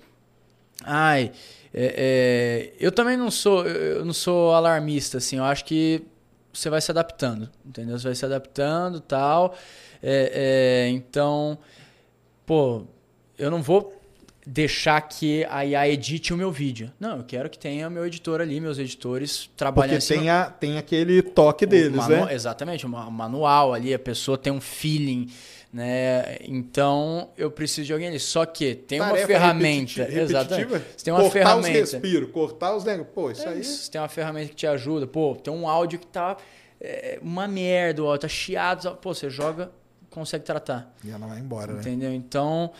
Ai. 0.83 1.33
é, 1.73 2.73
é, 2.73 2.73
eu 2.81 2.91
também 2.91 3.17
não 3.19 3.31
sou. 3.31 3.67
Eu 3.67 4.07
não 4.07 4.15
sou 4.15 4.55
alarmista, 4.55 5.19
assim. 5.19 5.37
Eu 5.37 5.45
acho 5.45 5.67
que 5.67 6.03
você 6.55 6.71
vai 6.71 6.81
se 6.81 6.91
adaptando. 6.91 7.51
Entendeu? 7.67 7.99
Você 7.99 8.05
vai 8.09 8.15
se 8.15 8.25
adaptando 8.25 9.01
tal. 9.01 9.55
É, 10.03 10.87
é, 10.87 10.89
então. 10.91 11.59
Pô, 12.47 12.85
eu 13.39 13.51
não 13.51 13.63
vou 13.63 14.01
deixar 14.47 15.01
que 15.01 15.47
a 15.49 15.65
IA 15.65 15.89
edite 15.89 16.33
o 16.35 16.37
meu 16.37 16.53
vídeo. 16.53 16.93
Não, 17.01 17.17
eu 17.19 17.25
quero 17.25 17.49
que 17.49 17.59
tenha 17.59 17.89
meu 17.89 18.07
editor 18.07 18.41
ali, 18.41 18.61
meus 18.61 18.79
editores 18.79 19.49
trabalhando 19.57 20.01
Porque 20.01 20.15
tem, 20.15 20.29
a, 20.29 20.45
tem 20.51 20.77
aquele 20.77 21.23
toque 21.23 21.65
deles, 21.65 21.97
manu- 21.97 22.27
né? 22.27 22.35
Exatamente, 22.35 22.85
o 22.85 22.89
ma- 22.89 23.11
manual 23.11 23.73
ali, 23.73 23.95
a 23.95 23.99
pessoa 23.99 24.37
tem 24.37 24.53
um 24.53 24.61
feeling, 24.61 25.31
né? 25.75 26.37
Então 26.43 27.31
eu 27.37 27.51
preciso 27.51 27.87
de 27.89 27.93
alguém 27.93 28.09
ali. 28.09 28.21
Só 28.21 28.47
que 28.47 28.75
tem 28.77 29.01
uma 29.01 29.09
Tarefa 29.09 29.27
ferramenta. 29.27 30.05
repeti- 30.05 30.19
Exatamente. 30.21 30.69
repetitiva, 30.69 30.85
Você 30.97 31.05
tem 31.05 31.13
uma 31.13 31.21
cortar 31.21 31.33
ferramenta. 31.33 31.83
os 31.83 31.93
respiros, 31.93 32.31
cortar 32.31 32.77
os 32.77 32.85
negócios. 32.85 33.15
Pô, 33.15 33.31
isso 33.31 33.43
É 33.43 33.49
aí. 33.49 33.61
isso, 33.61 33.83
Você 33.85 33.91
tem 33.91 34.01
uma 34.01 34.09
ferramenta 34.09 34.49
que 34.51 34.55
te 34.55 34.67
ajuda. 34.69 35.07
Pô, 35.07 35.35
tem 35.35 35.53
um 35.53 35.69
áudio 35.69 35.99
que 35.99 36.07
tá 36.07 36.37
é, 36.81 37.19
uma 37.21 37.49
merda, 37.49 38.03
o 38.03 38.07
áudio 38.07 38.21
tá 38.23 38.29
chiado. 38.29 38.97
Pô, 39.03 39.13
você 39.13 39.29
joga, 39.29 39.71
consegue 40.11 40.45
tratar. 40.45 40.95
E 41.05 41.11
ela 41.11 41.27
vai 41.27 41.39
embora, 41.41 41.73
né? 41.73 41.81
Entendeu? 41.81 42.13
Então, 42.15 42.71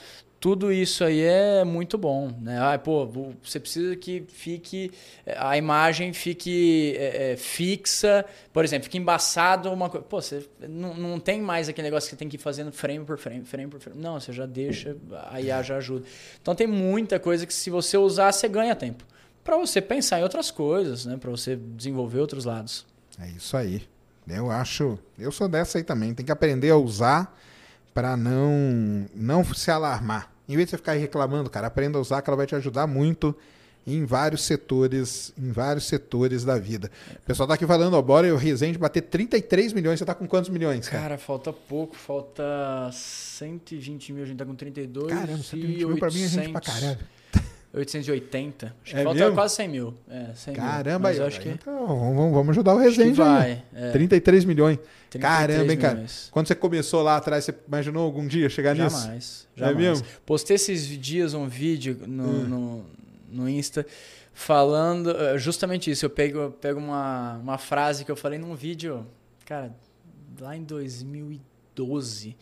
tudo 0.45 0.71
isso 0.71 1.03
aí 1.03 1.23
é 1.23 1.65
muito 1.65 1.97
bom, 1.97 2.31
né? 2.39 2.59
Ah, 2.61 2.79
pô, 2.79 3.07
vo- 3.07 3.33
você 3.43 3.59
precisa 3.59 3.97
que 3.97 4.27
fique 4.29 4.91
a 5.39 5.57
imagem 5.57 6.13
fique 6.13 6.95
é, 6.99 7.33
é, 7.33 7.37
fixa, 7.39 8.27
por 8.53 8.63
exemplo, 8.63 8.85
fique 8.85 8.99
embaçado 8.99 9.73
uma 9.73 9.89
coisa. 9.89 10.05
Pô, 10.07 10.21
você 10.21 10.47
não, 10.69 10.93
não 10.93 11.19
tem 11.19 11.41
mais 11.41 11.67
aquele 11.67 11.87
negócio 11.87 12.11
que 12.11 12.17
tem 12.17 12.29
que 12.29 12.37
ir 12.37 12.39
fazendo 12.39 12.71
frame 12.71 13.07
por 13.07 13.17
frame, 13.17 13.43
frame 13.47 13.71
por 13.71 13.81
frame. 13.81 13.99
Não, 13.99 14.21
você 14.21 14.35
já 14.35 14.45
deixa, 14.45 14.95
a 15.33 15.41
IA 15.41 15.63
já 15.63 15.79
ajuda. 15.79 16.05
Então 16.43 16.55
tem 16.55 16.67
muita 16.67 17.19
coisa 17.19 17.47
que 17.47 17.55
se 17.55 17.71
você 17.71 17.97
usar, 17.97 18.31
você 18.31 18.47
ganha 18.47 18.77
tempo. 18.77 19.03
Para 19.43 19.57
você 19.57 19.81
pensar 19.81 20.21
em 20.21 20.25
outras 20.25 20.51
coisas, 20.51 21.07
né? 21.07 21.17
Para 21.17 21.31
você 21.31 21.57
desenvolver 21.57 22.19
outros 22.21 22.45
lados. 22.45 22.85
É 23.19 23.31
isso 23.31 23.57
aí. 23.57 23.83
Eu 24.29 24.51
acho. 24.51 24.99
Eu 25.19 25.33
sou 25.33 25.49
dessa 25.49 25.79
aí 25.79 25.85
também. 25.85 26.13
Tem 26.13 26.27
que 26.27 26.33
aprender 26.33 26.69
a 26.69 26.77
usar 26.77 27.35
pra 27.95 28.15
não, 28.15 29.07
não 29.15 29.43
se 29.55 29.71
alarmar. 29.71 30.34
Em 30.49 30.57
vez 30.57 30.67
de 30.67 30.71
você 30.71 30.77
ficar 30.77 30.93
reclamando, 30.93 31.49
cara, 31.49 31.67
aprenda 31.67 31.99
a 31.99 32.01
usar, 32.01 32.21
que 32.23 32.29
ela 32.29 32.37
vai 32.37 32.47
te 32.47 32.55
ajudar 32.55 32.87
muito 32.87 33.35
em 33.87 34.05
vários 34.05 34.43
setores, 34.43 35.33
em 35.39 35.53
vários 35.53 35.87
setores 35.87 36.45
da 36.45 36.59
vida. 36.59 36.91
O 37.17 37.27
pessoal 37.27 37.47
tá 37.47 37.55
aqui 37.55 37.67
falando, 37.67 37.95
ó, 37.95 38.03
bora 38.03 38.33
o 38.33 38.37
Resende 38.37 38.79
bater 38.79 39.03
33 39.03 39.73
milhões. 39.73 39.99
Você 39.99 40.05
tá 40.05 40.15
com 40.15 40.27
quantos 40.27 40.49
milhões, 40.51 40.89
cara? 40.89 41.03
Cara, 41.03 41.19
falta 41.19 41.53
pouco, 41.53 41.95
falta 41.95 42.43
120 42.93 44.13
mil, 44.13 44.23
a 44.23 44.27
gente 44.27 44.39
tá 44.39 44.45
com 44.45 44.55
32 44.55 45.09
Caramba, 45.09 45.39
e 45.39 45.43
120 45.43 45.87
mil 45.87 45.99
pra 45.99 46.11
mim 46.11 46.23
é 46.23 46.29
gente 46.29 46.51
pra 46.51 46.61
800. 46.61 46.81
caralho. 46.81 46.99
880. 47.75 48.67
Acho 48.85 48.95
que 48.95 49.01
É 49.01 49.03
falta 49.03 49.19
mesmo? 49.19 49.35
quase 49.35 49.55
100 49.57 49.69
mil. 49.69 49.95
É, 50.09 50.31
100 50.35 50.55
mil. 50.55 50.63
Caramba, 50.63 51.09
aí, 51.09 51.17
eu 51.19 51.27
acho 51.27 51.41
que, 51.41 51.49
então, 51.49 51.87
vamos, 51.87 52.33
vamos 52.33 52.49
ajudar 52.51 52.75
o 52.75 52.79
Resende 52.79 53.21
aí. 53.21 53.27
vai. 53.29 53.63
É, 53.75 53.91
33 53.91 54.45
milhões. 54.45 54.79
33 55.11 55.21
Caramba, 55.23 55.73
hein, 55.73 55.79
cara? 55.79 55.95
milhões. 55.95 56.29
Quando 56.31 56.47
você 56.49 56.55
começou 56.55 57.03
lá 57.03 57.17
atrás, 57.17 57.45
você 57.45 57.55
imaginou 57.67 58.05
algum 58.05 58.27
dia 58.27 58.49
chegar 58.49 58.75
nisso? 58.75 59.01
Jamais. 59.01 59.49
É 59.57 59.61
jamais. 59.61 59.77
mesmo? 59.77 60.07
Postei 60.25 60.55
esses 60.57 60.87
dias 60.99 61.35
um 61.35 61.49
vídeo 61.49 61.99
no, 62.07 62.25
Hum. 62.25 62.45
no, 63.29 63.43
no 63.43 63.49
Insta 63.49 63.85
falando 64.33 65.11
eh, 65.11 65.39
justamente 65.39 65.91
isso. 65.91 66.05
Eu 66.05 66.11
pego, 66.11 66.39
eu 66.39 66.51
pego 66.51 66.79
uma, 66.81 67.39
uma 67.39 67.59
frase 67.59 68.05
que 68.05 68.11
eu 68.11 68.17
falei 68.17 68.39
num 68.39 68.55
vídeo, 68.57 69.07
cara, 69.47 69.73
lá 70.41 70.57
em 70.57 70.63
2012, 70.65 72.37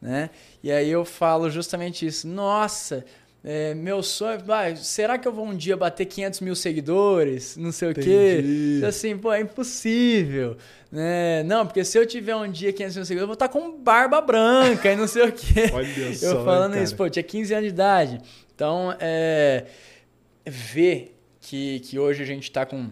né? 0.00 0.30
E 0.62 0.70
aí 0.70 0.90
eu 0.90 1.04
falo 1.04 1.50
justamente 1.50 2.06
isso. 2.06 2.26
Nossa, 2.28 3.04
é, 3.50 3.74
meu 3.74 4.02
sonho, 4.02 4.38
vai, 4.44 4.76
será 4.76 5.16
que 5.16 5.26
eu 5.26 5.32
vou 5.32 5.46
um 5.46 5.56
dia 5.56 5.74
bater 5.74 6.04
500 6.04 6.40
mil 6.40 6.54
seguidores? 6.54 7.56
Não 7.56 7.72
sei 7.72 7.92
o 7.92 7.94
quê. 7.94 8.40
Entendi. 8.40 8.84
Assim, 8.84 9.16
pô, 9.16 9.32
é 9.32 9.40
impossível. 9.40 10.58
Né? 10.92 11.42
Não, 11.44 11.64
porque 11.64 11.82
se 11.82 11.98
eu 11.98 12.04
tiver 12.04 12.36
um 12.36 12.46
dia 12.50 12.74
500 12.74 12.96
mil 12.96 13.04
seguidores, 13.06 13.22
eu 13.22 13.26
vou 13.26 13.32
estar 13.32 13.48
com 13.48 13.78
barba 13.78 14.20
branca 14.20 14.92
e 14.92 14.96
não 14.96 15.08
sei 15.08 15.22
o 15.28 15.32
quê. 15.32 15.64
Olha 15.72 16.14
só, 16.14 16.26
Eu 16.26 16.44
falando 16.44 16.72
cara. 16.72 16.84
isso, 16.84 16.94
pô, 16.94 17.08
tinha 17.08 17.22
15 17.22 17.54
anos 17.54 17.64
de 17.64 17.70
idade. 17.70 18.20
Então, 18.54 18.94
é, 19.00 19.64
ver 20.44 21.18
que, 21.40 21.80
que 21.80 21.98
hoje 21.98 22.22
a 22.22 22.26
gente 22.26 22.42
está 22.42 22.66
com 22.66 22.90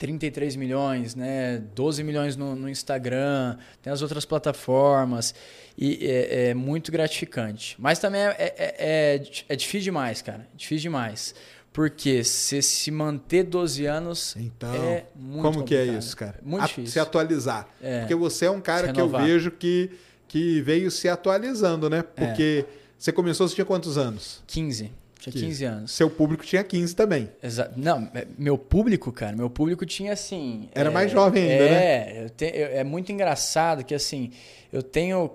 33 0.00 0.56
milhões, 0.56 1.14
né? 1.14 1.62
12 1.74 2.02
milhões 2.02 2.34
no, 2.34 2.56
no 2.56 2.70
Instagram, 2.70 3.58
tem 3.82 3.92
as 3.92 4.00
outras 4.00 4.24
plataformas, 4.24 5.34
e 5.76 5.98
é, 6.06 6.48
é 6.48 6.54
muito 6.54 6.90
gratificante. 6.90 7.76
Mas 7.78 7.98
também 7.98 8.22
é, 8.22 8.34
é, 8.38 8.74
é, 8.78 9.22
é 9.50 9.56
difícil 9.56 9.84
demais, 9.84 10.22
cara. 10.22 10.48
Difícil 10.56 10.84
demais. 10.84 11.34
Porque 11.70 12.24
se 12.24 12.60
se 12.62 12.90
manter 12.90 13.44
12 13.44 13.86
anos 13.86 14.34
Então, 14.36 14.74
é 14.74 15.04
muito 15.14 15.42
como 15.42 15.64
que 15.64 15.74
é 15.74 15.78
complicado. 15.80 16.02
isso, 16.02 16.16
cara? 16.16 16.34
Muito 16.42 16.62
A- 16.62 16.66
difícil. 16.66 16.92
Se 16.92 16.98
atualizar. 16.98 17.68
É. 17.80 18.00
Porque 18.00 18.14
você 18.14 18.46
é 18.46 18.50
um 18.50 18.60
cara 18.60 18.92
que 18.92 19.00
eu 19.00 19.08
vejo 19.08 19.50
que, 19.52 19.90
que 20.26 20.62
veio 20.62 20.90
se 20.90 21.08
atualizando, 21.10 21.88
né? 21.90 21.98
É. 21.98 22.02
Porque 22.26 22.64
você 22.98 23.12
começou, 23.12 23.46
você 23.46 23.54
tinha 23.54 23.64
quantos 23.66 23.96
anos? 23.98 24.42
15. 24.46 24.90
Tinha 25.20 25.32
15 25.32 25.64
anos. 25.64 25.90
Seu 25.92 26.08
público 26.08 26.44
tinha 26.44 26.64
15 26.64 26.94
também. 26.96 27.30
Exa 27.42 27.70
não, 27.76 28.10
é- 28.14 28.26
meu 28.38 28.56
público, 28.56 29.12
cara, 29.12 29.36
meu 29.36 29.50
público 29.50 29.84
tinha 29.84 30.12
assim. 30.12 30.68
Era 30.74 30.88
é, 30.88 30.92
mais 30.92 31.10
jovem 31.10 31.42
ainda, 31.42 31.64
é, 31.64 31.68
né? 31.70 32.24
eu 32.24 32.30
te- 32.30 32.44
eu- 32.54 32.68
é 32.68 32.84
muito 32.84 33.12
engraçado 33.12 33.84
que 33.84 33.94
assim, 33.94 34.30
eu 34.72 34.82
tenho 34.82 35.30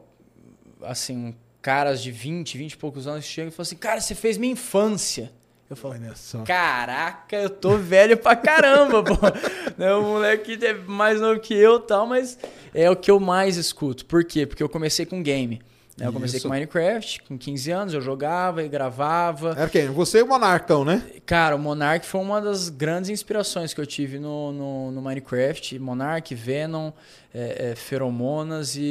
assim, 0.81 1.36
caras 1.61 2.01
de 2.01 2.11
20, 2.11 2.57
20 2.57 2.73
e 2.73 2.77
poucos 2.77 3.07
anos 3.07 3.25
que 3.25 3.31
chegam 3.31 3.49
e 3.49 3.51
falam 3.51 3.63
assim: 3.67 3.75
"Cara, 3.75 4.01
você 4.01 4.15
fez 4.15 4.38
minha 4.38 4.53
infância". 4.53 5.31
Eu 5.67 5.75
falo. 5.75 5.95
Caraca, 6.43 7.36
eu 7.36 7.49
tô 7.49 7.75
velho 7.77 8.15
pra 8.17 8.36
caramba, 8.36 9.03
pô. 9.03 9.15
Né, 9.77 9.93
O 9.93 10.03
moleque 10.03 10.57
é 10.63 10.73
mais 10.73 11.19
novo 11.19 11.39
que 11.41 11.53
eu 11.53 11.77
e 11.77 11.81
tal, 11.81 12.07
mas 12.07 12.38
é 12.73 12.89
o 12.89 12.95
que 12.95 13.11
eu 13.11 13.19
mais 13.19 13.57
escuto. 13.57 14.05
Por 14.05 14.23
quê? 14.23 14.45
Porque 14.45 14.61
eu 14.63 14.69
comecei 14.69 15.05
com 15.05 15.21
game. 15.21 15.59
Né? 15.98 16.08
Eu 16.08 16.14
comecei 16.14 16.38
Isso. 16.38 16.48
com 16.48 16.54
Minecraft, 16.54 17.24
com 17.24 17.38
15 17.38 17.72
anos, 17.72 17.93
eu 17.93 18.02
jogava 18.02 18.62
e 18.62 18.68
gravava. 18.68 19.56
Era 19.58 19.70
quem? 19.70 19.88
Você 19.88 20.20
e 20.20 20.24
o 20.24 20.28
Monarcão, 20.28 20.84
né? 20.84 21.02
Cara, 21.26 21.56
o 21.56 21.60
Monark 21.60 22.06
foi 22.06 22.20
uma 22.20 22.41
das 22.41 22.68
grandes 22.70 23.10
inspirações 23.10 23.74
que 23.74 23.80
eu 23.80 23.86
tive 23.86 24.20
no, 24.20 24.52
no, 24.52 24.91
no 24.91 25.02
Minecraft. 25.02 25.80
Monark, 25.80 26.36
Venom, 26.36 26.91
é, 27.34 27.72
é, 27.72 27.76
Feromonas 27.76 28.76
e, 28.76 28.82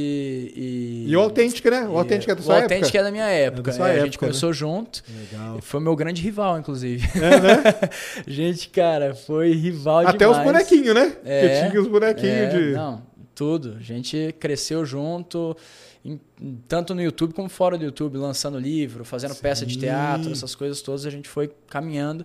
e. 0.57 1.05
E 1.09 1.17
o 1.17 1.21
Authentic, 1.21 1.65
né? 1.67 1.87
O 1.87 1.99
Authentic 1.99 2.29
é 2.29 2.35
da 2.35 2.41
o 2.41 2.45
sua 2.45 2.57
Authentic 2.63 2.85
época. 2.87 2.99
é 2.99 3.03
da 3.03 3.11
minha 3.11 3.27
época. 3.29 3.71
é, 3.71 3.75
a 3.83 3.89
época, 3.89 4.05
gente 4.05 4.19
começou 4.19 4.53
junto. 4.53 5.03
Legal. 5.31 5.59
Foi 5.61 5.81
meu 5.81 5.95
grande 5.95 6.23
rival, 6.23 6.59
inclusive. 6.59 7.07
É, 7.17 7.41
né? 7.41 7.63
gente, 8.27 8.69
cara, 8.71 9.15
foi 9.15 9.53
rival 9.55 10.01
Até 10.07 10.19
demais. 10.19 10.39
os 10.39 10.45
bonequinhos, 10.45 10.95
né? 10.95 11.13
É, 11.25 11.41
Porque 11.41 11.69
tinha 11.69 11.83
os 11.83 11.89
bonequinhos 11.89 12.35
É, 12.35 12.47
de. 12.49 12.73
Não, 12.73 13.03
tudo. 13.35 13.77
A 13.79 13.83
gente 13.83 14.35
cresceu 14.39 14.85
junto, 14.87 15.57
em- 16.05 16.21
tanto 16.69 16.95
no 16.95 17.03
YouTube 17.03 17.35
como 17.35 17.49
fora 17.49 17.77
do 17.77 17.85
YouTube, 17.85 18.17
lançando 18.19 18.59
livro, 18.59 19.05
fazendo 19.05 19.35
peça 19.35 19.67
de 19.67 19.75
Sim. 19.75 19.81
teatro, 19.81 20.31
essas 20.33 20.55
coisas 20.55 20.81
todas, 20.83 21.05
a 21.07 21.11
gente 21.11 21.29
foi 21.29 21.51
caminhando 21.69 22.25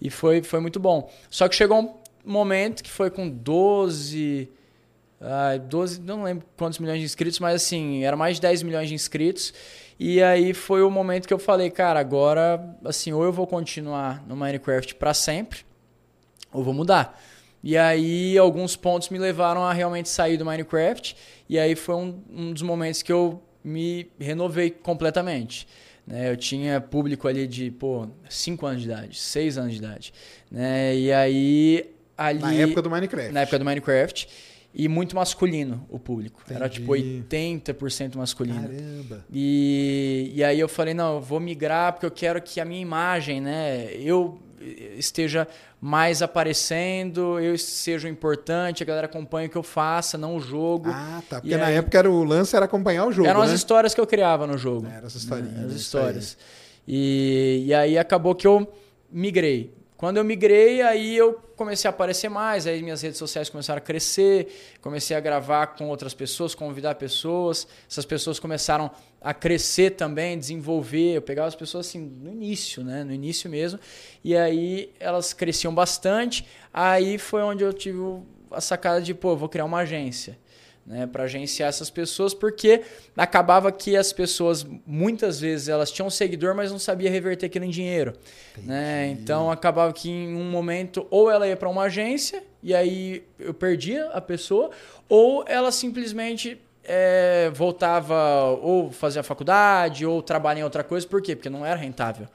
e 0.00 0.10
foi, 0.10 0.42
foi 0.42 0.60
muito 0.60 0.78
bom. 0.80 1.10
Só 1.30 1.48
que 1.48 1.54
chegou 1.54 1.78
um 1.80 1.94
momento 2.24 2.82
que 2.82 2.90
foi 2.90 3.10
com 3.10 3.28
12. 3.28 4.48
ai, 5.20 5.58
12, 5.58 6.00
não 6.00 6.22
lembro 6.22 6.46
quantos 6.56 6.78
milhões 6.78 6.98
de 7.00 7.04
inscritos, 7.04 7.38
mas 7.40 7.56
assim, 7.56 8.04
era 8.04 8.16
mais 8.16 8.36
de 8.36 8.42
10 8.42 8.62
milhões 8.62 8.88
de 8.88 8.94
inscritos. 8.94 9.52
E 9.98 10.22
aí 10.22 10.54
foi 10.54 10.82
o 10.82 10.90
momento 10.90 11.26
que 11.26 11.34
eu 11.34 11.40
falei, 11.40 11.70
cara, 11.70 11.98
agora, 11.98 12.76
assim, 12.84 13.12
ou 13.12 13.24
eu 13.24 13.32
vou 13.32 13.46
continuar 13.46 14.24
no 14.28 14.36
Minecraft 14.36 14.94
para 14.94 15.12
sempre, 15.12 15.60
ou 16.52 16.62
vou 16.62 16.72
mudar. 16.72 17.20
E 17.68 17.76
aí 17.76 18.38
alguns 18.38 18.76
pontos 18.76 19.10
me 19.10 19.18
levaram 19.18 19.62
a 19.62 19.74
realmente 19.74 20.08
sair 20.08 20.38
do 20.38 20.44
Minecraft. 20.46 21.14
E 21.46 21.58
aí 21.58 21.76
foi 21.76 21.96
um, 21.96 22.18
um 22.30 22.50
dos 22.50 22.62
momentos 22.62 23.02
que 23.02 23.12
eu 23.12 23.42
me 23.62 24.10
renovei 24.18 24.70
completamente. 24.70 25.68
Né? 26.06 26.30
Eu 26.30 26.36
tinha 26.38 26.80
público 26.80 27.28
ali 27.28 27.46
de, 27.46 27.70
pô, 27.70 28.08
5 28.26 28.64
anos 28.64 28.80
de 28.80 28.88
idade, 28.88 29.18
6 29.18 29.58
anos 29.58 29.72
de 29.72 29.78
idade. 29.80 30.14
Né? 30.50 30.96
E 30.96 31.12
aí 31.12 31.90
ali... 32.16 32.40
Na 32.40 32.54
época 32.54 32.80
do 32.80 32.88
Minecraft. 32.88 33.32
na 33.32 33.40
época 33.42 33.58
do 33.58 33.64
Minecraft. 33.66 34.28
E 34.74 34.88
muito 34.88 35.14
masculino 35.14 35.86
o 35.90 35.98
público. 35.98 36.42
Era 36.48 36.68
Entendi. 36.68 36.80
tipo 36.80 36.92
80% 36.92 38.16
masculino. 38.16 38.62
Caramba. 38.62 39.26
E, 39.30 40.32
e 40.34 40.42
aí 40.42 40.58
eu 40.58 40.70
falei, 40.70 40.94
não, 40.94 41.16
eu 41.16 41.20
vou 41.20 41.38
migrar 41.38 41.92
porque 41.92 42.06
eu 42.06 42.10
quero 42.10 42.40
que 42.40 42.60
a 42.60 42.64
minha 42.64 42.80
imagem, 42.80 43.42
né, 43.42 43.90
eu 43.92 44.40
esteja 44.96 45.46
mais 45.80 46.22
aparecendo, 46.22 47.38
eu 47.38 47.56
seja 47.56 48.08
importante, 48.08 48.82
a 48.82 48.86
galera 48.86 49.06
acompanhe 49.06 49.46
o 49.48 49.50
que 49.50 49.56
eu 49.56 49.62
faça, 49.62 50.18
não 50.18 50.36
o 50.36 50.40
jogo. 50.40 50.90
Ah, 50.92 51.22
tá. 51.28 51.40
Porque 51.40 51.54
E 51.54 51.56
na 51.56 51.66
aí- 51.66 51.76
época 51.76 51.98
era 51.98 52.10
o 52.10 52.24
lance 52.24 52.54
era 52.56 52.64
acompanhar 52.64 53.06
o 53.06 53.12
jogo. 53.12 53.28
Eram 53.28 53.42
as 53.42 53.50
né? 53.50 53.56
histórias 53.56 53.94
que 53.94 54.00
eu 54.00 54.06
criava 54.06 54.46
no 54.46 54.58
jogo. 54.58 54.86
Eram 54.86 55.06
as 55.06 55.14
historinhas, 55.14 55.54
né, 55.54 55.64
As 55.66 55.70
isso 55.72 55.80
histórias. 55.80 56.36
E, 56.86 57.64
e 57.66 57.74
aí 57.74 57.98
acabou 57.98 58.34
que 58.34 58.46
eu 58.46 58.66
migrei. 59.10 59.74
Quando 59.96 60.16
eu 60.18 60.24
migrei, 60.24 60.80
aí 60.80 61.16
eu 61.16 61.34
comecei 61.56 61.88
a 61.88 61.90
aparecer 61.90 62.28
mais, 62.28 62.68
aí 62.68 62.80
minhas 62.82 63.02
redes 63.02 63.18
sociais 63.18 63.50
começaram 63.50 63.78
a 63.78 63.80
crescer, 63.80 64.76
comecei 64.80 65.16
a 65.16 65.18
gravar 65.20 65.66
com 65.68 65.88
outras 65.88 66.14
pessoas, 66.14 66.54
convidar 66.54 66.94
pessoas, 66.94 67.66
essas 67.90 68.04
pessoas 68.04 68.38
começaram 68.38 68.90
a 69.20 69.34
crescer 69.34 69.90
também, 69.90 70.38
desenvolver, 70.38 71.16
eu 71.16 71.22
pegava 71.22 71.48
as 71.48 71.54
pessoas 71.54 71.86
assim 71.86 71.98
no 71.98 72.30
início, 72.30 72.84
né, 72.84 73.02
no 73.04 73.12
início 73.12 73.50
mesmo, 73.50 73.78
e 74.22 74.36
aí 74.36 74.92
elas 75.00 75.32
cresciam 75.32 75.74
bastante, 75.74 76.46
aí 76.72 77.18
foi 77.18 77.42
onde 77.42 77.64
eu 77.64 77.72
tive 77.72 77.98
a 78.50 78.60
sacada 78.60 79.00
de, 79.00 79.12
pô, 79.14 79.36
vou 79.36 79.48
criar 79.48 79.64
uma 79.64 79.78
agência 79.78 80.38
né, 80.88 81.06
para 81.06 81.24
agenciar 81.24 81.68
essas 81.68 81.90
pessoas, 81.90 82.32
porque 82.32 82.80
acabava 83.14 83.70
que 83.70 83.94
as 83.94 84.10
pessoas, 84.10 84.66
muitas 84.86 85.38
vezes, 85.38 85.68
elas 85.68 85.92
tinham 85.92 86.06
um 86.06 86.10
seguidor, 86.10 86.54
mas 86.54 86.72
não 86.72 86.78
sabia 86.78 87.10
reverter 87.10 87.44
aquilo 87.44 87.66
em 87.66 87.70
dinheiro. 87.70 88.14
Né? 88.56 89.08
Então 89.10 89.50
acabava 89.50 89.92
que 89.92 90.08
em 90.08 90.34
um 90.34 90.50
momento, 90.50 91.06
ou 91.10 91.30
ela 91.30 91.46
ia 91.46 91.56
para 91.56 91.68
uma 91.68 91.82
agência, 91.82 92.42
e 92.62 92.74
aí 92.74 93.22
eu 93.38 93.52
perdia 93.52 94.06
a 94.06 94.20
pessoa, 94.20 94.70
ou 95.08 95.44
ela 95.46 95.70
simplesmente 95.70 96.58
é, 96.88 97.50
voltava 97.54 98.44
ou 98.62 98.90
fazia 98.90 99.22
faculdade, 99.22 100.06
ou 100.06 100.22
trabalhar 100.22 100.60
em 100.60 100.64
outra 100.64 100.82
coisa, 100.82 101.06
por 101.06 101.20
quê? 101.20 101.36
Porque 101.36 101.50
não 101.50 101.64
era 101.64 101.76
rentável. 101.76 102.26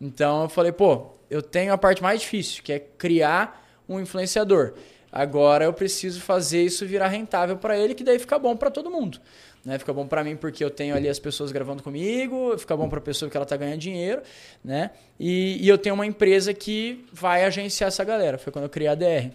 Então 0.00 0.44
eu 0.44 0.48
falei, 0.48 0.72
pô, 0.72 1.08
eu 1.30 1.42
tenho 1.42 1.72
a 1.72 1.78
parte 1.78 2.02
mais 2.02 2.22
difícil, 2.22 2.62
que 2.62 2.72
é 2.72 2.78
criar 2.78 3.64
um 3.88 4.00
influenciador. 4.00 4.72
Agora 5.12 5.64
eu 5.64 5.72
preciso 5.72 6.20
fazer 6.20 6.62
isso 6.62 6.86
virar 6.86 7.08
rentável 7.08 7.56
para 7.56 7.78
ele, 7.78 7.94
que 7.94 8.04
daí 8.04 8.18
fica 8.18 8.38
bom 8.38 8.56
para 8.56 8.70
todo 8.70 8.90
mundo. 8.90 9.18
Né? 9.64 9.78
Fica 9.78 9.92
bom 9.92 10.06
para 10.06 10.22
mim 10.24 10.36
porque 10.36 10.62
eu 10.64 10.70
tenho 10.70 10.94
ali 10.94 11.08
as 11.08 11.18
pessoas 11.18 11.50
gravando 11.52 11.82
comigo, 11.82 12.56
fica 12.56 12.76
bom 12.76 12.88
para 12.88 12.98
a 12.98 13.02
pessoa 13.02 13.30
que 13.30 13.36
ela 13.36 13.44
tá 13.44 13.56
ganhando 13.56 13.78
dinheiro, 13.80 14.22
né? 14.64 14.90
E, 15.18 15.58
e 15.62 15.68
eu 15.68 15.76
tenho 15.76 15.94
uma 15.94 16.06
empresa 16.06 16.54
que 16.54 17.04
vai 17.12 17.44
agenciar 17.44 17.88
essa 17.88 18.04
galera. 18.04 18.38
Foi 18.38 18.52
quando 18.52 18.64
eu 18.64 18.70
criei 18.70 18.88
a 18.88 18.94
DR. 18.94 19.30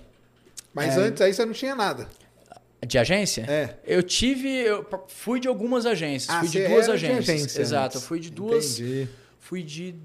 Mas 0.74 0.98
É. 0.98 1.02
antes 1.02 1.22
aí 1.22 1.34
você 1.34 1.46
não 1.46 1.54
tinha 1.54 1.76
nada. 1.76 2.08
De 2.86 2.98
agência? 2.98 3.46
É. 3.48 3.76
Eu 3.86 4.02
tive, 4.04 4.50
eu 4.50 4.86
fui 5.08 5.40
de 5.40 5.48
algumas 5.48 5.86
agências, 5.86 6.30
Ah, 6.36 6.40
fui 6.40 6.50
de 6.50 6.60
duas 6.68 6.88
era 6.88 6.98
de 6.98 7.06
agências. 7.06 7.30
agência 7.30 7.62
Exato, 7.62 7.96
eu 7.96 7.98
antes. 8.00 8.08
fui 8.08 8.20
de 8.20 8.30
duas, 8.32 8.80
Entendi. 8.80 9.08
fui 9.40 9.64
de, 9.64 9.96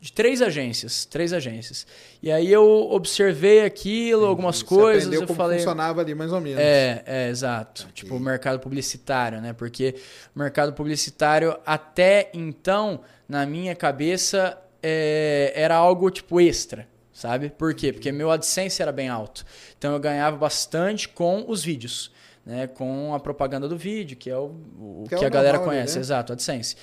de 0.00 0.12
três 0.12 0.40
agências, 0.42 1.04
três 1.04 1.32
agências. 1.32 1.86
E 2.22 2.30
aí 2.30 2.52
eu 2.52 2.64
observei 2.90 3.64
aquilo, 3.64 4.24
algumas 4.26 4.58
Você 4.58 4.64
coisas, 4.64 5.12
eu 5.12 5.26
como 5.26 5.34
falei, 5.36 5.58
funcionava 5.58 6.00
ali 6.00 6.14
mais 6.14 6.32
ou 6.32 6.40
menos. 6.40 6.60
é, 6.60 7.02
é, 7.06 7.28
exato. 7.28 7.88
Tipo, 7.94 8.16
o 8.16 8.20
mercado 8.20 8.60
publicitário, 8.60 9.40
né? 9.40 9.52
Porque 9.52 9.94
o 10.34 10.38
mercado 10.38 10.72
publicitário, 10.72 11.56
até 11.64 12.30
então, 12.34 13.00
na 13.28 13.44
minha 13.46 13.74
cabeça, 13.74 14.56
é, 14.82 15.52
era 15.56 15.74
algo 15.74 16.10
tipo 16.10 16.40
extra, 16.40 16.86
sabe? 17.16 17.48
Por 17.48 17.72
quê? 17.72 17.94
Porque 17.94 18.12
meu 18.12 18.30
AdSense 18.30 18.82
era 18.82 18.92
bem 18.92 19.08
alto. 19.08 19.42
Então 19.78 19.94
eu 19.94 19.98
ganhava 19.98 20.36
bastante 20.36 21.08
com 21.08 21.46
os 21.48 21.64
vídeos, 21.64 22.12
né? 22.44 22.66
Com 22.66 23.14
a 23.14 23.18
propaganda 23.18 23.66
do 23.66 23.76
vídeo, 23.76 24.18
que 24.18 24.28
é 24.28 24.36
o, 24.36 24.54
o 24.78 25.04
Que 25.08 25.16
que, 25.16 25.24
é 25.24 25.26
a 25.26 25.30
galera 25.30 25.56
normal 25.56 25.74
conhece, 25.74 25.94
né? 25.94 26.02
exato, 26.02 26.34
AdSense. 26.34 26.76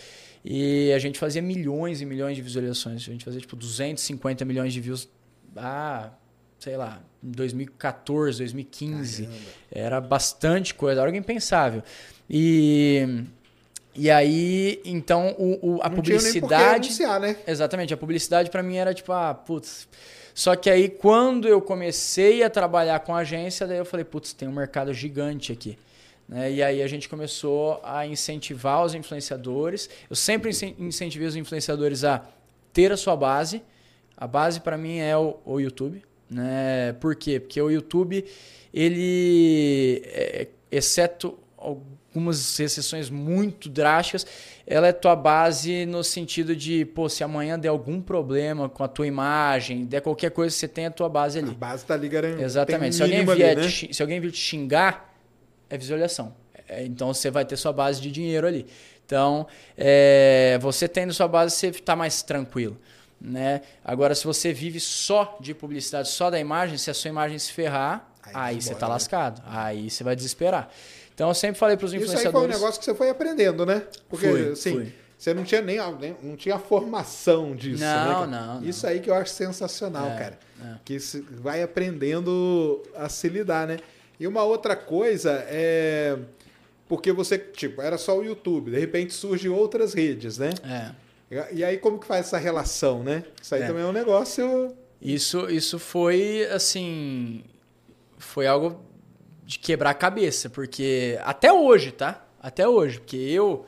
E 0.43 0.91
a 0.91 0.97
gente 0.97 1.19
fazia 1.19 1.39
milhões 1.39 2.01
e 2.01 2.05
milhões 2.05 2.35
de 2.35 2.41
visualizações. 2.41 2.95
A 3.07 3.11
gente 3.11 3.23
fazia 3.23 3.39
tipo 3.39 3.55
250 3.55 4.43
milhões 4.43 4.73
de 4.73 4.81
views. 4.81 5.07
Ah, 5.55 6.09
sei 6.57 6.77
lá, 6.77 6.99
em 7.23 7.31
2014, 7.31 8.39
2015. 8.39 9.23
Caramba. 9.25 9.41
Era 9.71 10.01
bastante 10.01 10.73
coisa, 10.73 11.01
era 11.01 11.09
algo 11.09 11.17
impensável. 11.17 11.83
E. 12.27 13.23
E 13.95 14.09
aí, 14.09 14.81
então, 14.83 15.35
o, 15.37 15.75
o 15.75 15.79
a 15.83 15.87
Não 15.87 15.95
publicidade. 15.97 16.89
Tinha 16.89 17.07
nem 17.07 17.15
anunciar, 17.15 17.19
né? 17.19 17.37
Exatamente, 17.45 17.93
a 17.93 17.97
publicidade 17.97 18.49
para 18.49 18.63
mim 18.63 18.77
era 18.77 18.95
tipo, 18.95 19.11
ah, 19.11 19.35
putz. 19.35 19.87
Só 20.33 20.55
que 20.55 20.69
aí, 20.69 20.89
quando 20.89 21.47
eu 21.47 21.61
comecei 21.61 22.43
a 22.43 22.49
trabalhar 22.49 22.99
com 23.01 23.15
agência, 23.15 23.67
daí 23.67 23.77
eu 23.77 23.85
falei, 23.85 24.03
putz, 24.03 24.33
tem 24.33 24.47
um 24.47 24.53
mercado 24.53 24.93
gigante 24.93 25.51
aqui. 25.51 25.77
Né? 26.27 26.53
E 26.53 26.63
aí 26.63 26.81
a 26.81 26.87
gente 26.87 27.07
começou 27.07 27.79
a 27.83 28.07
incentivar 28.07 28.83
os 28.83 28.95
influenciadores. 28.95 29.89
Eu 30.09 30.15
sempre 30.15 30.51
incentivei 30.79 31.27
os 31.27 31.35
influenciadores 31.35 32.03
a 32.03 32.25
ter 32.71 32.91
a 32.91 32.97
sua 32.97 33.15
base. 33.15 33.61
A 34.17 34.25
base 34.25 34.59
para 34.59 34.77
mim 34.77 34.97
é 34.97 35.15
o, 35.15 35.37
o, 35.45 35.59
YouTube. 35.59 36.03
Né? 36.29 36.93
Por 36.93 37.15
quê? 37.15 37.39
Porque 37.39 37.61
o 37.61 37.69
YouTube, 37.69 38.25
ele, 38.73 40.01
é, 40.05 40.47
exceto 40.71 41.37
algumas 42.13 42.59
exceções 42.59 43.09
muito 43.09 43.67
drásticas, 43.67 44.25
ela 44.67 44.87
é 44.87 44.93
tua 44.93 45.15
base 45.15 45.85
no 45.85 46.03
sentido 46.03 46.55
de, 46.55 46.85
pô, 46.85 47.09
se 47.09 47.23
amanhã 47.23 47.57
der 47.57 47.69
algum 47.69 47.99
problema 47.99 48.69
com 48.69 48.83
a 48.83 48.87
tua 48.87 49.07
imagem, 49.07 49.85
der 49.85 50.01
qualquer 50.01 50.29
coisa, 50.29 50.55
você 50.55 50.67
tem 50.67 50.85
a 50.85 50.91
tua 50.91 51.09
base 51.09 51.39
ali. 51.39 51.49
A 51.49 51.53
base 51.53 51.83
tá 51.83 51.95
ali 51.95 52.07
garantida. 52.07 52.43
Exatamente. 52.43 52.95
Se 52.95 53.01
alguém, 53.01 53.25
vier 53.25 53.57
ali, 53.57 53.61
né? 53.61 53.67
te, 53.67 53.93
se 53.93 54.01
alguém 54.01 54.19
vir 54.19 54.31
te 54.31 54.37
xingar, 54.37 55.11
é 55.69 55.77
visualização. 55.77 56.35
É, 56.67 56.85
então 56.85 57.11
você 57.11 57.31
vai 57.31 57.43
ter 57.43 57.57
sua 57.57 57.73
base 57.73 57.99
de 57.99 58.11
dinheiro 58.11 58.45
ali. 58.45 58.67
Então, 59.05 59.47
é, 59.75 60.57
você 60.61 60.87
tendo 60.87 61.11
sua 61.13 61.27
base, 61.27 61.55
você 61.55 61.67
está 61.67 61.95
mais 61.95 62.21
tranquilo. 62.21 62.77
Né? 63.19 63.61
Agora, 63.83 64.13
se 64.13 64.23
você 64.23 64.53
vive 64.53 64.79
só 64.79 65.37
de 65.41 65.53
publicidade, 65.53 66.09
só 66.09 66.29
da 66.29 66.39
imagem, 66.39 66.77
se 66.77 66.91
a 66.91 66.93
sua 66.93 67.09
imagem 67.09 67.39
se 67.39 67.51
ferrar, 67.51 68.07
aí, 68.21 68.33
aí 68.35 68.61
você 68.61 68.73
está 68.73 68.85
né? 68.85 68.93
lascado. 68.93 69.41
Aí 69.45 69.89
você 69.89 70.03
vai 70.03 70.15
desesperar. 70.15 70.69
Então, 71.13 71.29
eu 71.29 71.33
sempre 71.33 71.59
falei 71.59 71.77
para 71.77 71.85
os 71.85 71.93
influenciadores... 71.93 72.27
Isso 72.27 72.37
aí 72.37 72.41
foi 72.41 72.49
um 72.49 72.59
negócio 72.59 72.79
que 72.79 72.85
você 72.85 72.95
foi 72.95 73.09
aprendendo, 73.09 73.65
né? 73.65 73.83
Porque, 74.09 74.27
fui, 74.27 74.49
assim, 74.49 74.73
fui. 74.73 74.93
você 75.17 75.33
não 75.33 75.43
tinha 75.43 75.61
nem, 75.61 75.77
nem 75.99 76.17
não 76.23 76.35
tinha 76.35 76.57
formação 76.57 77.55
disso, 77.55 77.83
não, 77.83 78.27
né? 78.27 78.37
Não, 78.37 78.59
não. 78.59 78.67
Isso 78.67 78.87
aí 78.87 78.99
que 78.99 79.09
eu 79.09 79.13
acho 79.13 79.31
sensacional, 79.31 80.07
é, 80.07 80.17
cara. 80.17 80.39
É. 80.63 80.75
Que 80.83 80.97
vai 81.31 81.61
aprendendo 81.61 82.81
a 82.95 83.09
se 83.09 83.29
lidar, 83.29 83.67
né? 83.67 83.77
E 84.19 84.27
uma 84.27 84.43
outra 84.43 84.75
coisa 84.75 85.45
é. 85.47 86.17
Porque 86.87 87.11
você, 87.11 87.37
tipo, 87.37 87.81
era 87.81 87.97
só 87.97 88.17
o 88.17 88.23
YouTube, 88.23 88.71
de 88.71 88.79
repente 88.79 89.13
surgem 89.13 89.49
outras 89.49 89.93
redes, 89.93 90.37
né? 90.37 90.51
É. 90.63 91.03
E 91.51 91.63
aí 91.63 91.77
como 91.77 91.97
que 91.97 92.05
faz 92.05 92.27
essa 92.27 92.37
relação, 92.37 93.03
né? 93.03 93.23
Isso 93.41 93.55
aí 93.55 93.63
é. 93.63 93.67
também 93.67 93.83
é 93.83 93.85
um 93.85 93.91
negócio. 93.91 94.75
Isso, 95.01 95.49
isso 95.49 95.79
foi 95.79 96.45
assim. 96.45 97.43
Foi 98.17 98.45
algo 98.47 98.79
de 99.45 99.59
quebrar 99.59 99.91
a 99.91 99.95
cabeça, 99.95 100.49
porque 100.49 101.19
até 101.23 101.51
hoje, 101.51 101.91
tá? 101.91 102.25
Até 102.41 102.67
hoje, 102.67 102.99
porque 102.99 103.17
eu. 103.17 103.65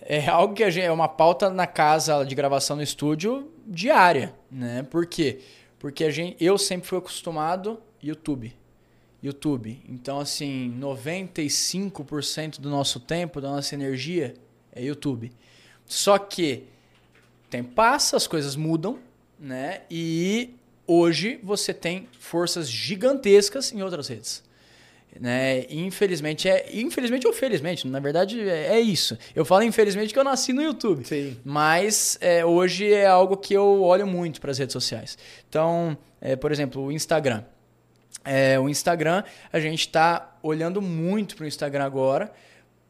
É 0.00 0.26
algo 0.30 0.54
que 0.54 0.62
a 0.62 0.70
gente, 0.70 0.84
é 0.84 0.92
uma 0.92 1.08
pauta 1.08 1.50
na 1.50 1.66
casa 1.66 2.24
de 2.24 2.34
gravação 2.34 2.76
no 2.76 2.82
estúdio 2.82 3.50
diária, 3.66 4.34
né? 4.50 4.82
Por 4.84 5.06
quê? 5.06 5.40
Porque 5.78 6.04
a 6.04 6.10
gente, 6.10 6.36
eu 6.42 6.56
sempre 6.56 6.88
fui 6.88 6.98
acostumado 6.98 7.80
YouTube. 8.02 8.54
YouTube. 9.22 9.82
Então, 9.88 10.20
assim, 10.20 10.76
95% 10.78 12.60
do 12.60 12.70
nosso 12.70 13.00
tempo, 13.00 13.40
da 13.40 13.50
nossa 13.50 13.74
energia 13.74 14.34
é 14.72 14.84
YouTube. 14.84 15.32
Só 15.84 16.18
que 16.18 16.64
o 17.46 17.48
tempo 17.48 17.72
passa, 17.74 18.16
as 18.16 18.26
coisas 18.26 18.54
mudam, 18.54 18.98
né? 19.38 19.82
E 19.90 20.54
hoje 20.86 21.40
você 21.42 21.74
tem 21.74 22.08
forças 22.18 22.68
gigantescas 22.68 23.72
em 23.72 23.82
outras 23.82 24.08
redes. 24.08 24.45
Né? 25.20 25.64
Infelizmente, 25.70 26.48
é, 26.48 26.66
infelizmente 26.72 27.26
ou 27.26 27.32
felizmente, 27.32 27.86
na 27.86 28.00
verdade 28.00 28.40
é, 28.40 28.74
é 28.74 28.80
isso. 28.80 29.16
Eu 29.34 29.44
falo 29.44 29.62
infelizmente 29.62 30.12
que 30.12 30.18
eu 30.18 30.24
nasci 30.24 30.52
no 30.52 30.62
YouTube. 30.62 31.06
Sim. 31.06 31.36
Mas 31.44 32.18
é, 32.20 32.44
hoje 32.44 32.92
é 32.92 33.06
algo 33.06 33.36
que 33.36 33.54
eu 33.54 33.82
olho 33.82 34.06
muito 34.06 34.40
para 34.40 34.50
as 34.50 34.58
redes 34.58 34.72
sociais. 34.72 35.16
Então, 35.48 35.96
é, 36.20 36.36
por 36.36 36.52
exemplo, 36.52 36.82
o 36.82 36.92
Instagram. 36.92 37.42
É, 38.24 38.58
o 38.58 38.68
Instagram, 38.68 39.22
a 39.52 39.60
gente 39.60 39.80
está 39.80 40.36
olhando 40.42 40.82
muito 40.82 41.36
para 41.36 41.44
o 41.44 41.46
Instagram 41.46 41.84
agora, 41.84 42.32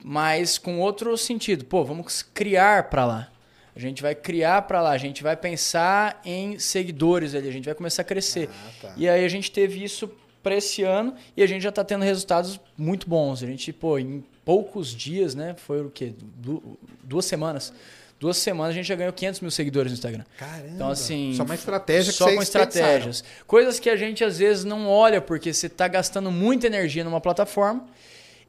mas 0.03 0.57
com 0.59 0.81
outro 0.81 1.16
sentido. 1.16 1.64
Pô, 1.64 1.85
vamos 1.85 2.22
criar 2.22 2.85
para 2.85 3.05
lá. 3.05 3.29
A 3.74 3.79
gente 3.79 4.01
vai 4.01 4.14
criar 4.14 4.62
para 4.62 4.81
lá, 4.81 4.93
a 4.93 4.99
gente 4.99 5.22
vai 5.22 5.37
pensar 5.37 6.22
em 6.24 6.59
seguidores 6.59 7.35
ali, 7.35 7.47
a 7.47 7.53
gente 7.53 7.66
vai 7.66 7.74
começar 7.74 8.01
a 8.01 8.05
crescer. 8.07 8.49
Ah, 8.51 8.70
tá. 8.81 8.95
E 8.97 9.07
aí 9.07 9.22
a 9.22 9.29
gente 9.29 9.51
teve 9.51 9.85
isso 9.85 10.11
para 10.47 10.55
esse 10.55 10.85
ano 10.85 11.13
e 11.37 11.43
a 11.43 11.47
gente 11.47 11.63
já 11.63 11.71
está 11.71 11.83
tendo 11.83 12.05
resultados 12.05 12.61
muito 12.79 13.09
bons. 13.09 13.43
A 13.43 13.47
gente, 13.49 13.73
pô, 13.73 13.99
em 13.99 14.25
poucos 14.45 14.95
dias, 14.95 15.35
né? 15.35 15.57
Foi 15.59 15.85
o 15.85 15.91
quê? 15.91 16.15
Du 16.37 16.79
duas 17.03 17.25
semanas 17.25 17.73
duas 18.19 18.37
semanas 18.37 18.71
a 18.71 18.75
gente 18.75 18.87
já 18.87 18.95
ganhou 18.95 19.13
500 19.13 19.41
mil 19.41 19.51
seguidores 19.51 19.91
no 19.91 19.97
Instagram. 19.97 20.25
Caramba. 20.39 20.69
Então, 20.73 20.89
assim. 20.89 21.35
Só 21.37 21.43
uma 21.43 21.55
estratégia 21.57 22.13
que 22.13 22.19
Só 22.19 22.33
com 22.33 22.41
estratégias. 22.41 23.23
Pensaram. 23.23 23.45
Coisas 23.47 23.81
que 23.81 23.91
a 23.91 23.97
gente 23.97 24.23
às 24.23 24.39
vezes 24.39 24.65
não 24.65 24.89
olha, 24.89 25.21
porque 25.21 25.53
você 25.53 25.67
está 25.67 25.89
gastando 25.89 26.31
muita 26.31 26.69
energia 26.69 27.03
numa 27.03 27.21
plataforma. 27.21 27.85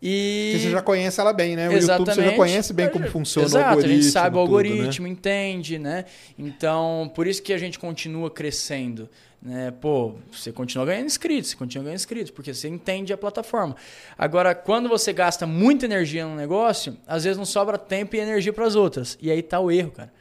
E... 0.02 0.52
Porque 0.52 0.66
você 0.66 0.72
já 0.72 0.82
conhece 0.82 1.20
ela 1.20 1.34
bem, 1.34 1.56
né? 1.56 1.70
O 1.70 1.74
Exatamente. 1.74 2.10
YouTube 2.10 2.24
você 2.24 2.32
já 2.32 2.38
conhece 2.38 2.74
bem 2.74 2.90
como 2.90 3.08
funciona 3.08 3.48
Exato, 3.48 3.66
o 3.66 3.70
algoritmo. 3.70 3.92
a 3.92 3.96
gente 4.02 4.12
sabe 4.12 4.36
o 4.36 4.40
algoritmo, 4.40 4.92
tudo, 4.92 5.02
né? 5.04 5.10
entende, 5.10 5.80
né? 5.80 6.06
Então, 6.38 7.12
por 7.16 7.26
isso 7.26 7.42
que 7.42 7.52
a 7.52 7.58
gente 7.58 7.80
continua 7.80 8.30
crescendo. 8.30 9.10
Né? 9.42 9.72
Pô, 9.72 10.16
você 10.32 10.52
continua 10.52 10.86
ganhando 10.86 11.06
inscritos, 11.06 11.52
você 11.52 11.56
continua 11.56 11.86
ganhando 11.86 12.00
inscritos, 12.00 12.32
porque 12.32 12.54
você 12.54 12.68
entende 12.68 13.14
a 13.14 13.18
plataforma. 13.18 13.76
Agora, 14.18 14.54
quando 14.54 14.90
você 14.90 15.14
gasta 15.14 15.48
muita 15.48 15.86
energia 15.86 16.26
no 16.26 16.36
negócio, 16.36 16.98
às 17.08 17.24
vezes 17.24 17.38
não 17.38 17.46
sobra 17.46 17.78
tempo 17.78 18.16
e 18.16 18.20
energia 18.20 18.54
para 18.54 18.66
as 18.66 18.76
outras. 18.76 19.18
E 19.22 19.32
aí 19.32 19.42
tá 19.42 19.60
o 19.60 19.72
erro, 19.72 19.92
cara. 19.92 20.12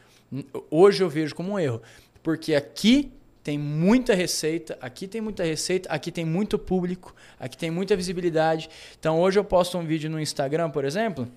Hoje 0.70 1.02
eu 1.02 1.08
vejo 1.08 1.34
como 1.34 1.52
um 1.52 1.58
erro. 1.58 1.82
Porque 2.22 2.54
aqui 2.54 3.12
tem 3.46 3.56
muita 3.56 4.12
receita, 4.12 4.76
aqui 4.80 5.06
tem 5.06 5.20
muita 5.20 5.44
receita, 5.44 5.88
aqui 5.88 6.10
tem 6.10 6.24
muito 6.24 6.58
público, 6.58 7.14
aqui 7.38 7.56
tem 7.56 7.70
muita 7.70 7.94
visibilidade. 7.94 8.68
Então 8.98 9.20
hoje 9.20 9.38
eu 9.38 9.44
posto 9.44 9.78
um 9.78 9.86
vídeo 9.86 10.10
no 10.10 10.18
Instagram, 10.18 10.68
por 10.68 10.84
exemplo, 10.84 11.28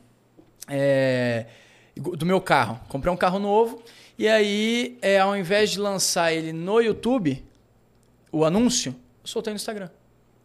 é, 0.68 1.46
do 1.96 2.26
meu 2.26 2.42
carro. 2.42 2.80
Comprei 2.90 3.14
um 3.14 3.16
carro 3.16 3.38
novo 3.38 3.84
e 4.18 4.28
aí, 4.28 4.98
é, 5.04 5.20
ao 5.20 5.38
invés 5.38 5.70
de 5.70 5.80
lançar 5.80 6.34
ele 6.34 6.52
no 6.52 6.82
YouTube, 6.82 7.46
o 8.32 8.44
anúncio, 8.44 8.96
soltei 9.24 9.54
no 9.54 9.58
Instagram. 9.58 9.92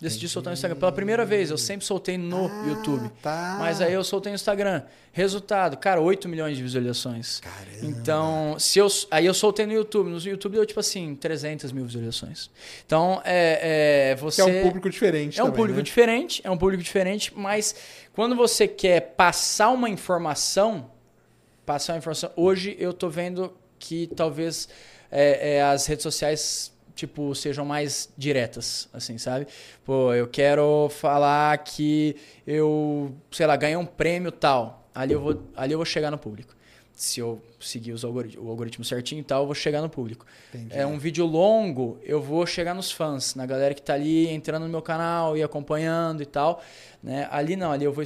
Decidi 0.04 0.28
soltar 0.28 0.50
no 0.50 0.54
Instagram. 0.54 0.78
Pela 0.78 0.92
primeira 0.92 1.24
vez, 1.24 1.50
eu 1.50 1.56
sempre 1.56 1.86
soltei 1.86 2.18
no 2.18 2.46
ah, 2.46 2.66
YouTube. 2.68 3.10
Tá. 3.22 3.56
Mas 3.58 3.80
aí 3.80 3.94
eu 3.94 4.04
soltei 4.04 4.30
no 4.30 4.34
Instagram. 4.34 4.82
Resultado, 5.12 5.78
cara, 5.78 5.98
8 5.98 6.28
milhões 6.28 6.58
de 6.58 6.62
visualizações. 6.62 7.40
Caramba. 7.40 7.86
Então, 7.86 8.54
se 8.58 8.78
eu, 8.78 8.86
aí 9.10 9.24
eu 9.24 9.32
soltei 9.32 9.64
no 9.64 9.72
YouTube. 9.72 10.10
No 10.10 10.18
YouTube 10.18 10.52
deu 10.52 10.66
tipo 10.66 10.78
assim, 10.78 11.14
300 11.14 11.72
mil 11.72 11.86
visualizações. 11.86 12.50
Então, 12.84 13.22
é, 13.24 14.10
é 14.10 14.14
você. 14.16 14.44
Que 14.44 14.50
é 14.50 14.60
um 14.60 14.62
público 14.62 14.90
diferente. 14.90 15.40
É 15.40 15.42
um 15.42 15.46
também, 15.46 15.56
público 15.56 15.78
né? 15.78 15.82
diferente, 15.82 16.42
é 16.44 16.50
um 16.50 16.58
público 16.58 16.82
diferente, 16.82 17.32
mas 17.34 17.74
quando 18.12 18.36
você 18.36 18.68
quer 18.68 19.00
passar 19.16 19.70
uma 19.70 19.88
informação, 19.88 20.90
passar 21.64 21.94
uma 21.94 21.98
informação. 22.00 22.30
Hoje 22.36 22.76
eu 22.78 22.92
tô 22.92 23.08
vendo 23.08 23.54
que 23.78 24.06
talvez 24.08 24.68
é, 25.10 25.54
é, 25.54 25.62
as 25.62 25.86
redes 25.86 26.02
sociais 26.02 26.73
tipo, 26.94 27.34
sejam 27.34 27.64
mais 27.64 28.08
diretas, 28.16 28.88
assim, 28.92 29.18
sabe? 29.18 29.46
Pô, 29.84 30.12
eu 30.14 30.28
quero 30.28 30.88
falar 30.90 31.58
que 31.58 32.16
eu, 32.46 33.14
sei 33.30 33.46
lá, 33.46 33.56
ganhei 33.56 33.76
um 33.76 33.86
prêmio 33.86 34.30
tal. 34.30 34.88
Ali 34.94 35.12
eu 35.12 35.20
vou, 35.20 35.42
ali 35.56 35.72
eu 35.72 35.78
vou 35.78 35.84
chegar 35.84 36.10
no 36.10 36.18
público. 36.18 36.54
Se 36.94 37.18
eu 37.18 37.42
seguir 37.58 37.90
os 37.92 38.04
algoritmos, 38.04 38.46
o 38.46 38.48
algoritmo 38.48 38.84
certinho 38.84 39.20
e 39.20 39.24
tal, 39.24 39.42
eu 39.42 39.46
vou 39.46 39.54
chegar 39.54 39.82
no 39.82 39.88
público. 39.88 40.24
Entendi. 40.54 40.76
É 40.76 40.86
um 40.86 40.96
vídeo 40.96 41.26
longo, 41.26 41.98
eu 42.04 42.22
vou 42.22 42.46
chegar 42.46 42.72
nos 42.72 42.92
fãs, 42.92 43.34
na 43.34 43.44
galera 43.44 43.74
que 43.74 43.82
tá 43.82 43.94
ali 43.94 44.28
entrando 44.28 44.62
no 44.62 44.68
meu 44.68 44.80
canal 44.80 45.36
e 45.36 45.42
acompanhando 45.42 46.22
e 46.22 46.26
tal. 46.26 46.62
Né? 47.02 47.26
Ali 47.32 47.56
não, 47.56 47.72
ali 47.72 47.84
eu 47.84 47.92
vou, 47.92 48.04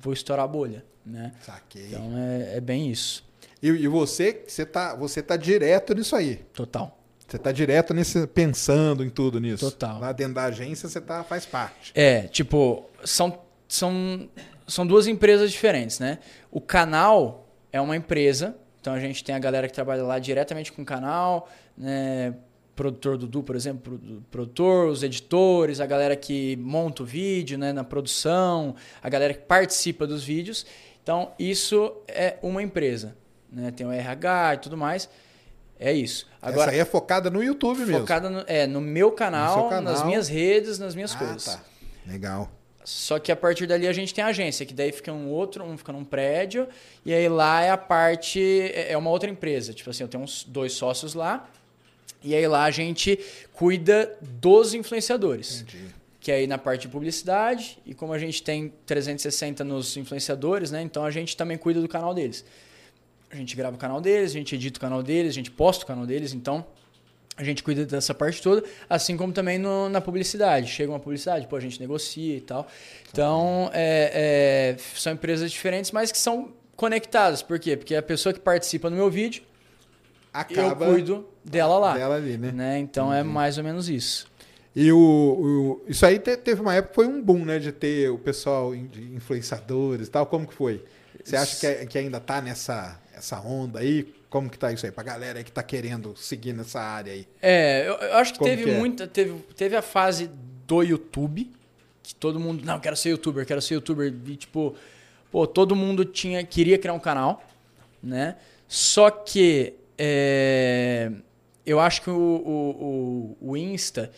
vou 0.00 0.14
estourar 0.14 0.46
a 0.46 0.48
bolha. 0.48 0.82
Né? 1.04 1.32
Saquei. 1.42 1.88
Então 1.88 2.16
é, 2.16 2.56
é 2.56 2.60
bem 2.60 2.90
isso. 2.90 3.28
E, 3.62 3.68
e, 3.68 3.88
você, 3.88 4.44
você 4.46 4.64
tá, 4.64 4.94
você 4.94 5.22
tá 5.22 5.36
direto 5.36 5.94
nisso 5.94 6.16
aí. 6.16 6.36
Total. 6.54 6.97
Você 7.28 7.36
está 7.36 7.52
direto 7.52 7.92
nesse, 7.92 8.26
pensando 8.26 9.04
em 9.04 9.10
tudo 9.10 9.38
nisso. 9.38 9.70
Total. 9.70 10.00
Lá 10.00 10.12
dentro 10.12 10.34
da 10.34 10.44
agência 10.44 10.88
você 10.88 10.98
tá, 10.98 11.22
faz 11.22 11.44
parte. 11.44 11.92
É, 11.94 12.22
tipo, 12.22 12.88
são, 13.04 13.38
são, 13.68 14.30
são 14.66 14.86
duas 14.86 15.06
empresas 15.06 15.52
diferentes, 15.52 15.98
né? 15.98 16.20
O 16.50 16.58
canal 16.58 17.46
é 17.70 17.78
uma 17.78 17.94
empresa, 17.94 18.56
então 18.80 18.94
a 18.94 18.98
gente 18.98 19.22
tem 19.22 19.34
a 19.34 19.38
galera 19.38 19.68
que 19.68 19.74
trabalha 19.74 20.02
lá 20.04 20.18
diretamente 20.18 20.72
com 20.72 20.80
o 20.80 20.86
canal, 20.86 21.50
né? 21.76 22.34
Produtor 22.74 23.18
Dudu, 23.18 23.42
por 23.42 23.56
exemplo, 23.56 24.00
produtor, 24.30 24.88
os 24.88 25.02
editores, 25.02 25.80
a 25.80 25.86
galera 25.86 26.14
que 26.14 26.56
monta 26.56 27.02
o 27.02 27.06
vídeo 27.06 27.58
né, 27.58 27.72
na 27.72 27.82
produção, 27.82 28.76
a 29.02 29.08
galera 29.08 29.34
que 29.34 29.40
participa 29.40 30.06
dos 30.06 30.22
vídeos. 30.22 30.64
Então, 31.02 31.32
isso 31.40 31.92
é 32.06 32.36
uma 32.40 32.62
empresa. 32.62 33.16
né? 33.50 33.72
Tem 33.72 33.84
o 33.84 33.90
RH 33.90 34.54
e 34.54 34.58
tudo 34.58 34.76
mais. 34.76 35.10
É 35.80 35.92
isso. 35.92 36.26
Agora, 36.42 36.70
Essa 36.70 36.70
aí 36.72 36.78
é 36.80 36.84
focada 36.84 37.30
no 37.30 37.42
YouTube 37.42 37.78
mesmo. 37.80 38.00
focada 38.00 38.28
no, 38.28 38.44
é, 38.46 38.66
no 38.66 38.80
meu 38.80 39.12
canal, 39.12 39.64
No 39.64 39.68
canal. 39.68 39.92
nas 39.92 40.04
minhas 40.04 40.28
redes, 40.28 40.78
nas 40.78 40.94
minhas 40.94 41.14
ah, 41.14 41.18
coisas. 41.18 41.44
tá. 41.44 41.60
Legal. 42.06 42.50
Só 42.84 43.18
que 43.18 43.30
a 43.30 43.36
partir 43.36 43.66
dali 43.66 43.86
a 43.86 43.92
gente 43.92 44.14
tem 44.14 44.24
a 44.24 44.28
agência, 44.28 44.64
que 44.64 44.72
daí 44.72 44.90
fica 44.90 45.12
um 45.12 45.28
outro, 45.28 45.62
um 45.62 45.76
fica 45.76 45.92
num 45.92 46.04
prédio, 46.04 46.66
e 47.04 47.12
aí 47.12 47.28
lá 47.28 47.60
é 47.62 47.70
a 47.70 47.76
parte, 47.76 48.40
é 48.40 48.92
é 48.92 48.96
uma 48.96 49.10
outra 49.10 49.28
empresa. 49.28 49.74
Tipo 49.74 49.90
assim, 49.90 50.04
eu 50.04 50.08
tenho 50.08 50.24
uns 50.24 50.42
dois 50.44 50.72
sócios 50.72 51.12
lá, 51.12 51.48
e 52.24 52.34
aí 52.34 52.48
lá 52.48 52.64
a 52.64 52.70
gente 52.70 53.18
cuida 53.52 54.16
dos 54.22 54.72
influenciadores. 54.72 55.60
Entendi. 55.60 55.94
Que 56.18 56.32
é 56.32 56.36
aí 56.36 56.46
na 56.46 56.56
parte 56.56 56.82
de 56.82 56.88
publicidade, 56.88 57.78
e 57.84 57.94
como 57.94 58.12
a 58.14 58.18
gente 58.18 58.42
tem 58.42 58.72
360 58.86 59.62
nos 59.64 59.96
influenciadores, 59.96 60.70
né? 60.70 60.80
Então 60.80 61.04
a 61.04 61.10
gente 61.10 61.36
também 61.36 61.58
cuida 61.58 61.80
do 61.82 61.88
canal 61.88 62.14
deles. 62.14 62.42
A 63.30 63.36
gente 63.36 63.54
grava 63.56 63.76
o 63.76 63.78
canal 63.78 64.00
deles, 64.00 64.30
a 64.30 64.34
gente 64.34 64.54
edita 64.54 64.78
o 64.78 64.80
canal 64.80 65.02
deles, 65.02 65.32
a 65.32 65.34
gente 65.34 65.50
posta 65.50 65.84
o 65.84 65.86
canal 65.86 66.06
deles, 66.06 66.32
então 66.32 66.64
a 67.36 67.44
gente 67.44 67.62
cuida 67.62 67.84
dessa 67.86 68.12
parte 68.14 68.42
toda, 68.42 68.64
assim 68.88 69.16
como 69.16 69.32
também 69.32 69.58
no- 69.58 69.88
na 69.88 70.00
publicidade. 70.00 70.68
Chega 70.70 70.90
uma 70.90 70.98
publicidade, 70.98 71.46
pô, 71.46 71.54
a 71.56 71.60
gente 71.60 71.78
negocia 71.78 72.36
e 72.36 72.40
tal. 72.40 72.66
Então, 73.12 73.70
é- 73.72 74.74
é, 74.74 74.82
são 74.96 75.12
empresas 75.12 75.50
diferentes, 75.52 75.90
mas 75.92 76.10
que 76.10 76.18
são 76.18 76.52
conectadas. 76.74 77.42
Por 77.42 77.58
quê? 77.58 77.76
Porque 77.76 77.94
a 77.94 78.02
pessoa 78.02 78.32
que 78.32 78.40
participa 78.40 78.88
no 78.90 78.96
meu 78.96 79.10
vídeo, 79.10 79.42
Acaba 80.32 80.86
eu 80.86 80.92
cuido 80.92 81.28
dela 81.44 81.78
lá. 81.78 81.94
dela 81.96 82.16
ali, 82.16 82.36
né? 82.36 82.50
né? 82.52 82.78
Então 82.78 83.12
é 83.12 83.22
mais 83.22 83.56
ou 83.58 83.64
menos 83.64 83.88
isso. 83.88 84.26
E 84.74 84.92
o, 84.92 84.98
o- 84.98 85.84
isso 85.88 86.04
aí 86.06 86.18
te- 86.18 86.36
teve 86.36 86.60
uma 86.60 86.74
época 86.74 86.90
que 86.90 86.94
foi 86.96 87.06
um 87.06 87.20
boom, 87.22 87.44
né? 87.44 87.58
De 87.58 87.72
ter 87.72 88.10
o 88.10 88.18
pessoal 88.18 88.74
de 88.74 89.14
influenciadores 89.14 90.06
e 90.06 90.10
tal. 90.10 90.26
Como 90.26 90.46
que 90.46 90.54
foi? 90.54 90.84
Você 91.24 91.36
acha 91.36 91.56
que, 91.58 91.66
é- 91.66 91.86
que 91.86 91.98
ainda 91.98 92.20
tá 92.20 92.40
nessa 92.40 93.00
essa 93.18 93.40
onda 93.40 93.80
aí? 93.80 94.12
Como 94.30 94.48
que 94.48 94.58
tá 94.58 94.72
isso 94.72 94.84
aí? 94.84 94.92
Pra 94.92 95.02
galera 95.02 95.38
aí 95.38 95.44
que 95.44 95.52
tá 95.52 95.62
querendo 95.62 96.16
seguir 96.16 96.52
nessa 96.52 96.80
área 96.80 97.12
aí. 97.12 97.26
É, 97.40 97.88
eu, 97.88 97.94
eu 97.94 98.16
acho 98.16 98.32
que 98.32 98.38
Como 98.38 98.50
teve 98.50 98.64
que 98.64 98.70
é? 98.70 98.78
muita. 98.78 99.06
Teve, 99.06 99.32
teve 99.56 99.76
a 99.76 99.82
fase 99.82 100.30
do 100.66 100.82
YouTube, 100.82 101.50
que 102.02 102.14
todo 102.14 102.38
mundo. 102.38 102.64
Não, 102.64 102.78
quero 102.80 102.96
ser 102.96 103.10
youtuber, 103.10 103.46
quero 103.46 103.60
ser 103.60 103.74
youtuber. 103.74 104.14
E 104.26 104.36
tipo, 104.36 104.74
pô, 105.30 105.46
todo 105.46 105.74
mundo 105.74 106.04
tinha, 106.04 106.42
queria 106.44 106.78
criar 106.78 106.94
um 106.94 107.00
canal, 107.00 107.42
né? 108.02 108.36
Só 108.66 109.10
que 109.10 109.74
é, 109.96 111.10
eu 111.64 111.80
acho 111.80 112.02
que 112.02 112.10
o, 112.10 112.14
o, 112.14 113.36
o, 113.40 113.50
o 113.50 113.56
Insta, 113.56 114.12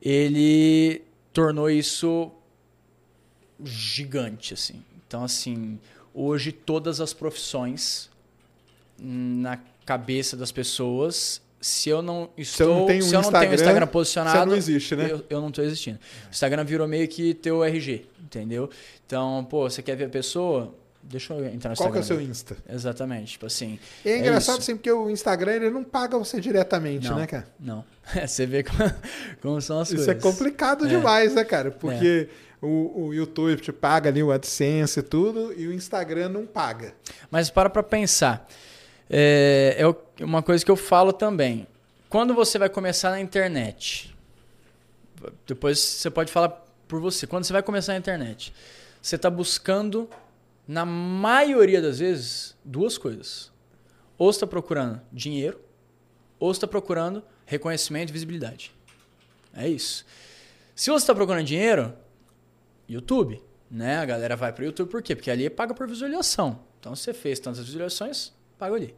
ele 0.00 1.02
tornou 1.32 1.68
isso 1.68 2.30
gigante, 3.62 4.54
assim. 4.54 4.82
Então, 5.06 5.24
assim, 5.24 5.78
hoje 6.14 6.52
todas 6.52 7.00
as 7.00 7.12
profissões 7.12 8.10
na 8.98 9.58
cabeça 9.84 10.36
das 10.36 10.50
pessoas, 10.52 11.40
se 11.60 11.88
eu 11.88 12.02
não 12.02 12.28
estou, 12.36 12.80
não 12.80 12.86
tem 12.86 12.98
um 12.98 13.02
se 13.02 13.14
eu 13.14 13.22
não 13.22 13.30
tenho 13.30 13.42
o 13.42 13.44
Instagram, 13.44 13.54
Instagram 13.54 13.86
posicionado, 13.86 14.38
você 14.38 14.46
não 14.46 14.56
existe, 14.56 14.96
né? 14.96 15.08
Eu, 15.10 15.24
eu 15.28 15.40
não 15.40 15.48
estou 15.48 15.64
existindo. 15.64 15.98
O 16.26 16.30
Instagram 16.30 16.64
virou 16.64 16.86
meio 16.88 17.06
que 17.08 17.34
teu 17.34 17.62
RG, 17.64 18.06
entendeu? 18.22 18.68
Então, 19.06 19.46
pô, 19.48 19.68
você 19.68 19.82
quer 19.82 19.96
ver 19.96 20.04
a 20.04 20.08
pessoa? 20.08 20.74
Deixa 21.02 21.32
eu 21.34 21.46
entrar 21.46 21.70
no 21.70 21.76
Qual 21.76 21.92
que 21.92 21.98
é 21.98 22.00
o 22.00 22.02
Instagram. 22.02 22.24
seu 22.24 22.30
Insta? 22.30 22.56
Exatamente, 22.68 23.32
tipo 23.32 23.46
assim. 23.46 23.78
E 24.04 24.08
é 24.10 24.18
engraçado 24.18 24.54
isso. 24.54 24.62
assim, 24.62 24.76
porque 24.76 24.90
o 24.90 25.08
Instagram 25.08 25.52
ele 25.52 25.70
não 25.70 25.84
paga 25.84 26.18
você 26.18 26.40
diretamente, 26.40 27.08
Não. 27.08 27.16
né, 27.16 27.26
cara? 27.28 27.46
Não. 27.60 27.84
você 28.26 28.44
vê 28.44 28.64
como, 28.64 28.78
como 29.40 29.60
são 29.62 29.78
as 29.78 29.88
Isso 29.88 29.98
coisas. 30.04 30.16
é 30.16 30.18
complicado 30.20 30.84
É. 30.84 30.88
demais, 30.88 31.32
né, 31.34 31.44
cara? 31.44 31.70
Porque 31.70 32.28
o, 32.60 33.04
o 33.06 33.14
YouTube 33.14 33.60
te 33.60 33.72
paga 33.72 34.10
ali 34.10 34.20
o 34.20 34.32
AdSense 34.32 34.98
e 34.98 35.02
tudo, 35.02 35.54
e 35.56 35.68
o 35.68 35.72
Instagram 35.72 36.28
não 36.28 36.44
paga. 36.44 36.92
Mas 37.30 37.50
para 37.50 37.70
pra 37.70 37.84
pensar. 37.84 38.48
É, 39.08 39.76
é 39.78 40.24
uma 40.24 40.42
coisa 40.42 40.64
que 40.64 40.70
eu 40.70 40.76
falo 40.76 41.12
também. 41.12 41.66
Quando 42.08 42.34
você 42.34 42.58
vai 42.58 42.68
começar 42.68 43.10
na 43.10 43.20
internet, 43.20 44.14
depois 45.46 45.78
você 45.78 46.10
pode 46.10 46.30
falar 46.30 46.50
por 46.86 47.00
você. 47.00 47.26
Quando 47.26 47.44
você 47.44 47.52
vai 47.52 47.62
começar 47.62 47.92
na 47.92 47.98
internet, 47.98 48.52
você 49.00 49.16
está 49.16 49.30
buscando, 49.30 50.08
na 50.66 50.84
maioria 50.84 51.80
das 51.80 51.98
vezes, 51.98 52.56
duas 52.64 52.98
coisas. 52.98 53.50
Ou 54.18 54.30
está 54.30 54.46
procurando 54.46 55.00
dinheiro, 55.12 55.60
ou 56.38 56.50
está 56.50 56.66
procurando 56.66 57.22
reconhecimento 57.44 58.10
e 58.10 58.12
visibilidade. 58.12 58.74
É 59.54 59.68
isso. 59.68 60.04
Se 60.74 60.90
você 60.90 61.04
está 61.04 61.14
procurando 61.14 61.44
dinheiro, 61.44 61.94
YouTube, 62.88 63.42
né? 63.70 63.98
A 63.98 64.04
galera 64.04 64.36
vai 64.36 64.52
para 64.52 64.62
o 64.62 64.66
YouTube 64.66 64.90
por 64.90 65.02
quê? 65.02 65.14
Porque 65.14 65.30
ali 65.30 65.48
paga 65.48 65.74
por 65.74 65.88
visualização. 65.88 66.60
Então, 66.78 66.94
você 66.94 67.12
fez 67.12 67.40
tantas 67.40 67.64
visualizações, 67.64 68.32
paga 68.58 68.74
ali. 68.74 68.94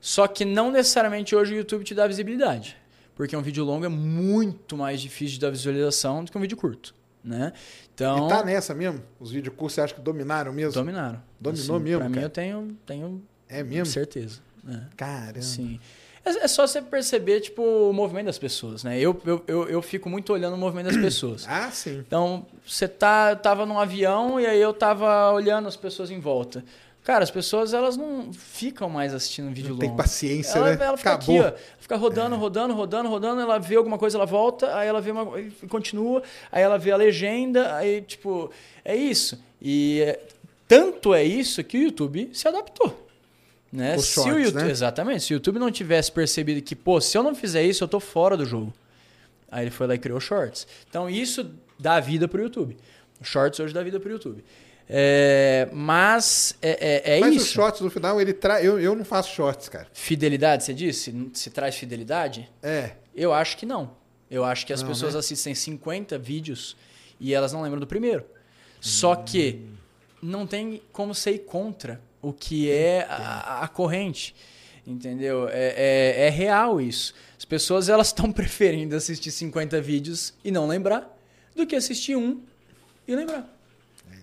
Só 0.00 0.26
que 0.26 0.44
não 0.44 0.70
necessariamente 0.70 1.34
hoje 1.34 1.54
o 1.54 1.56
YouTube 1.56 1.84
te 1.84 1.94
dá 1.94 2.06
visibilidade. 2.06 2.76
Porque 3.14 3.36
um 3.36 3.42
vídeo 3.42 3.64
longo 3.64 3.84
é 3.84 3.88
muito 3.88 4.76
mais 4.76 5.00
difícil 5.00 5.34
de 5.34 5.40
dar 5.40 5.50
visualização 5.50 6.24
do 6.24 6.30
que 6.32 6.36
um 6.36 6.40
vídeo 6.40 6.56
curto, 6.56 6.94
né? 7.22 7.52
Então, 7.94 8.26
E 8.26 8.28
tá 8.28 8.44
nessa 8.44 8.74
mesmo? 8.74 9.00
Os 9.20 9.30
vídeos 9.30 9.54
curtos 9.54 9.74
você 9.74 9.80
acha 9.82 9.94
que 9.94 10.00
dominaram 10.00 10.52
mesmo? 10.52 10.72
dominaram. 10.72 11.22
Dominou 11.40 11.78
mesmo, 11.80 12.00
Pra 12.00 12.08
mim, 12.08 12.14
cara? 12.16 12.26
eu 12.26 12.30
tenho, 12.30 12.76
tenho 12.84 13.22
É 13.48 13.62
mesmo? 13.62 13.86
certeza. 13.86 14.40
né? 14.64 14.88
Caramba. 14.96 15.42
Sim. 15.42 15.78
É, 16.24 16.30
é 16.44 16.48
só 16.48 16.66
você 16.66 16.82
perceber, 16.82 17.40
tipo, 17.40 17.62
o 17.62 17.92
movimento 17.92 18.26
das 18.26 18.38
pessoas, 18.38 18.82
né? 18.82 18.98
Eu, 18.98 19.20
eu, 19.24 19.44
eu, 19.46 19.68
eu 19.68 19.80
fico 19.82 20.08
muito 20.10 20.32
olhando 20.32 20.54
o 20.54 20.58
movimento 20.58 20.86
das 20.86 20.96
pessoas. 20.96 21.46
Ah, 21.48 21.70
sim. 21.70 21.98
Então, 21.98 22.46
você 22.66 22.88
tá, 22.88 23.30
eu 23.30 23.36
tava 23.36 23.64
num 23.64 23.78
avião 23.78 24.40
e 24.40 24.46
aí 24.46 24.60
eu 24.60 24.72
tava 24.74 25.30
olhando 25.32 25.68
as 25.68 25.76
pessoas 25.76 26.10
em 26.10 26.18
volta. 26.18 26.64
Cara, 27.04 27.22
as 27.22 27.30
pessoas, 27.30 27.74
elas 27.74 27.98
não 27.98 28.32
ficam 28.32 28.88
mais 28.88 29.12
assistindo 29.12 29.48
vídeo 29.48 29.64
Não 29.68 29.76
longo. 29.76 29.86
tem 29.86 29.94
paciência, 29.94 30.56
ela, 30.56 30.74
né? 30.74 30.84
ela 30.86 30.96
fica 30.96 31.12
Acabou. 31.12 31.36
É. 31.36 31.48
aqui, 31.48 31.56
ó. 31.56 31.78
Fica 31.78 31.96
rodando, 31.96 32.34
rodando, 32.34 32.74
rodando, 32.74 33.08
rodando. 33.10 33.40
Ela 33.42 33.58
vê 33.58 33.76
alguma 33.76 33.98
coisa, 33.98 34.16
ela 34.16 34.24
volta. 34.24 34.74
Aí 34.74 34.88
ela 34.88 35.02
vê 35.02 35.10
uma. 35.10 35.26
continua. 35.68 36.22
Aí 36.50 36.62
ela 36.62 36.78
vê 36.78 36.92
a 36.92 36.96
legenda. 36.96 37.76
Aí, 37.76 38.00
tipo, 38.00 38.50
é 38.82 38.96
isso. 38.96 39.38
E 39.60 40.00
é, 40.00 40.20
tanto 40.66 41.12
é 41.12 41.22
isso 41.22 41.62
que 41.62 41.76
o 41.76 41.82
YouTube 41.82 42.30
se 42.32 42.48
adaptou. 42.48 43.06
Né? 43.70 43.96
Os 43.96 44.06
se 44.06 44.20
o 44.20 44.22
shorts, 44.22 44.44
YouTube, 44.46 44.62
né? 44.64 44.70
Exatamente. 44.70 45.24
Se 45.24 45.32
o 45.32 45.34
YouTube 45.34 45.58
não 45.58 45.70
tivesse 45.70 46.10
percebido 46.10 46.62
que, 46.62 46.74
pô, 46.74 47.00
se 47.02 47.18
eu 47.18 47.22
não 47.22 47.34
fizer 47.34 47.62
isso, 47.64 47.84
eu 47.84 47.88
tô 47.88 48.00
fora 48.00 48.34
do 48.34 48.46
jogo. 48.46 48.72
Aí 49.50 49.64
ele 49.64 49.70
foi 49.70 49.86
lá 49.86 49.94
e 49.94 49.98
criou 49.98 50.18
Shorts. 50.18 50.66
Então 50.88 51.08
isso 51.10 51.50
dá 51.78 52.00
vida 52.00 52.26
pro 52.26 52.40
YouTube. 52.42 52.76
Shorts 53.22 53.60
hoje 53.60 53.74
dá 53.74 53.82
vida 53.82 54.00
pro 54.00 54.10
YouTube. 54.10 54.42
É, 54.88 55.68
mas 55.72 56.56
é, 56.60 57.12
é, 57.12 57.16
é 57.16 57.20
Mas 57.20 57.36
isso. 57.36 57.44
os 57.46 57.50
shorts 57.50 57.80
no 57.80 57.90
final, 57.90 58.20
ele 58.20 58.34
tra... 58.34 58.62
eu, 58.62 58.78
eu 58.78 58.94
não 58.94 59.04
faço 59.04 59.34
shorts, 59.34 59.68
cara. 59.68 59.86
Fidelidade, 59.92 60.64
você 60.64 60.74
disse? 60.74 61.30
Se 61.32 61.50
traz 61.50 61.74
fidelidade? 61.76 62.50
É. 62.62 62.92
Eu 63.14 63.32
acho 63.32 63.56
que 63.56 63.64
não. 63.64 63.96
Eu 64.30 64.44
acho 64.44 64.66
que 64.66 64.72
as 64.72 64.82
Não, 64.82 64.88
pessoas 64.88 65.14
né? 65.14 65.20
assistem 65.20 65.54
50 65.54 66.18
vídeos 66.18 66.76
e 67.20 67.32
elas 67.32 67.52
não 67.52 67.62
lembram 67.62 67.80
do 67.80 67.86
primeiro. 67.86 68.24
Só 68.80 69.14
que 69.14 69.62
não 70.20 70.46
tem 70.46 70.82
como 70.92 71.14
ser 71.14 71.38
contra 71.40 72.00
o 72.20 72.32
que 72.32 72.70
é 72.70 73.06
a, 73.08 73.62
a 73.62 73.68
corrente. 73.68 74.34
Entendeu? 74.86 75.48
É, 75.48 75.74
é, 75.76 76.26
é 76.26 76.30
real 76.30 76.80
isso. 76.80 77.14
As 77.38 77.44
pessoas 77.44 77.88
elas 77.88 78.08
estão 78.08 78.30
preferindo 78.32 78.94
assistir 78.96 79.30
50 79.30 79.80
vídeos 79.80 80.34
e 80.44 80.50
não 80.50 80.66
lembrar 80.66 81.16
do 81.54 81.66
que 81.66 81.76
assistir 81.76 82.16
um 82.16 82.42
e 83.06 83.14
lembrar. 83.14 83.53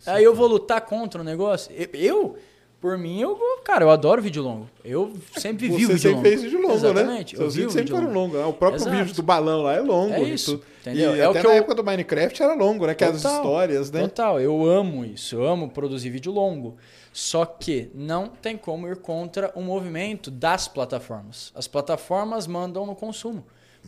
Aí 0.06 0.24
eu 0.24 0.34
vou 0.36 0.48
lutar 0.48 0.82
contra 0.82 1.22
o 1.22 1.24
negócio. 1.24 1.72
Eu, 1.94 2.36
por 2.80 2.98
mim, 2.98 3.22
eu, 3.22 3.38
cara, 3.64 3.86
eu 3.86 3.90
adoro 3.92 4.22
vídeo 4.22 4.42
longo. 4.42 4.68
Eu 4.84 5.14
sempre 5.38 5.68
vivi 5.68 5.86
Você 5.86 5.94
vídeo 5.94 6.00
sempre 6.00 6.10
longo. 6.16 6.22
fez 6.30 6.42
vídeo 6.42 6.62
longo, 6.62 6.74
Exatamente. 6.74 7.36
né? 7.36 7.40
Eu 7.40 7.44
Seus 7.44 7.54
vi 7.56 7.60
vídeos 7.62 7.74
o 7.76 7.78
sempre 7.78 7.94
vídeo 7.94 7.96
foram 8.08 8.08
longo. 8.22 8.34
longos. 8.36 8.40
né? 8.40 8.46
O 8.46 8.54
próprio 8.54 8.82
Exato. 8.82 8.96
vídeo 8.98 9.14
do 9.14 9.22
balão 9.24 9.62
lá 9.64 9.74
é 9.76 9.80
longo. 9.82 10.14
É 10.14 10.24
e 10.24 10.34
isso, 10.34 10.62
entendeu? 10.82 11.16
E 11.16 11.20
É 11.20 11.28
o 11.28 11.32
até 11.32 11.42
que 11.42 11.48
na 11.48 11.54
eu- 11.54 11.58
época 11.58 11.76
do 11.76 11.84
Minecraft 11.84 12.42
era 12.44 12.54
longo, 12.56 12.88
né? 12.88 12.96
Que 12.96 13.04
as 13.04 13.18
histórias, 13.18 13.92
né? 13.92 14.02
Total, 14.02 14.40
eu 14.42 14.66
amo 14.66 15.06
isso. 15.06 15.36
Eu 15.36 15.46
amo 15.48 15.70
produzir 15.70 16.10
vídeo 16.10 16.32
longo. 16.32 16.76
Só 17.14 17.46
que 17.46 17.92
não 17.94 18.28
tem 18.30 18.58
como 18.58 18.88
ir 18.88 18.96
contra 18.96 19.52
o 19.54 19.62
movimento 19.62 20.32
das 20.32 20.68
plataformas. 20.68 21.52
As 21.54 21.68
plataformas 21.68 22.48
mandam 22.48 22.86
no 22.86 22.96
consumo. 22.96 23.44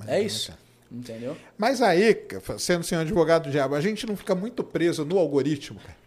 é 0.07 0.17
não, 0.19 0.25
isso. 0.25 0.47
cara. 0.49 0.59
Entendeu? 0.91 1.35
Mas 1.57 1.81
aí, 1.81 2.15
sendo 2.59 2.83
senhor 2.83 3.01
advogado 3.01 3.45
do 3.45 3.49
diabo, 3.51 3.73
a 3.73 3.81
gente 3.81 4.05
não 4.05 4.15
fica 4.15 4.35
muito 4.35 4.63
preso 4.63 5.03
no 5.03 5.17
algoritmo, 5.17 5.79
cara. 5.79 6.02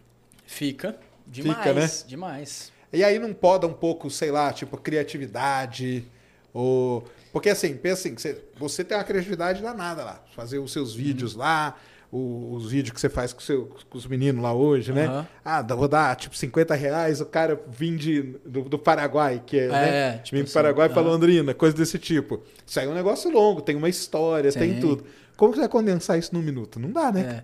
Fica 0.47 0.97
demais. 1.27 1.57
Fica, 1.59 1.73
né? 1.73 1.89
Demais. 2.07 2.71
E 2.91 3.03
aí 3.03 3.19
não 3.19 3.33
poda 3.33 3.67
um 3.67 3.73
pouco, 3.73 4.09
sei 4.09 4.31
lá, 4.31 4.51
tipo, 4.51 4.77
criatividade, 4.77 6.05
ou... 6.53 7.03
Porque 7.31 7.49
assim, 7.49 7.75
pensa 7.75 8.07
assim, 8.07 8.17
você, 8.17 8.41
você 8.57 8.83
tem 8.83 8.97
uma 8.97 9.03
criatividade 9.03 9.61
danada 9.61 10.03
lá, 10.03 10.23
fazer 10.35 10.57
os 10.59 10.71
seus 10.71 10.95
vídeos 10.95 11.33
Uhum. 11.33 11.39
lá, 11.39 11.77
o- 12.09 12.53
os 12.55 12.71
vídeos 12.71 12.93
que 12.95 13.01
você 13.01 13.09
faz 13.09 13.33
com, 13.33 13.41
seu- 13.41 13.75
com 13.89 13.97
os 13.97 14.07
meninos 14.07 14.41
lá 14.41 14.53
hoje, 14.53 14.93
né? 14.93 15.05
Aham. 15.07 15.27
Ah, 15.43 15.61
vou 15.61 15.87
dar, 15.89 16.15
tipo, 16.15 16.35
50 16.35 16.73
reais, 16.73 17.19
o 17.19 17.25
cara 17.25 17.61
vim 17.67 17.97
de, 17.97 18.21
do, 18.45 18.61
do 18.63 18.79
Paraguai, 18.79 19.43
que 19.45 19.59
é, 19.59 19.67
né? 19.67 19.89
É, 19.89 20.17
tipo 20.19 20.37
Vim 20.37 20.43
do 20.43 20.45
assim, 20.45 20.53
Paraguai 20.53 20.87
pra 20.89 21.01
aham. 21.01 21.11
Londrina, 21.11 21.53
coisa 21.53 21.75
desse 21.75 21.99
tipo. 21.99 22.41
Isso 22.65 22.79
aí 22.79 22.87
é 22.87 22.89
um 22.89 22.93
negócio 22.95 23.29
longo, 23.29 23.61
tem 23.61 23.75
uma 23.75 23.89
história, 23.89 24.51
tem, 24.51 24.71
Tem. 24.71 24.79
tudo. 24.79 25.03
Como 25.35 25.51
que 25.51 25.57
você 25.57 25.61
vai 25.63 25.69
condensar 25.69 26.17
isso 26.17 26.33
num 26.33 26.41
minuto? 26.41 26.79
Não 26.79 26.89
dá, 26.91 27.11
né? 27.11 27.43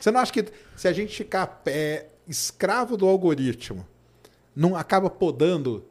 Você 0.00 0.10
não 0.10 0.18
acha 0.18 0.32
que 0.32 0.44
se 0.74 0.88
a 0.88 0.92
gente 0.92 1.14
ficar 1.14 1.62
é, 1.66 2.06
escravo 2.32 2.96
do 2.96 3.06
algoritmo, 3.06 3.86
não 4.56 4.74
acaba 4.74 5.08
podando 5.08 5.84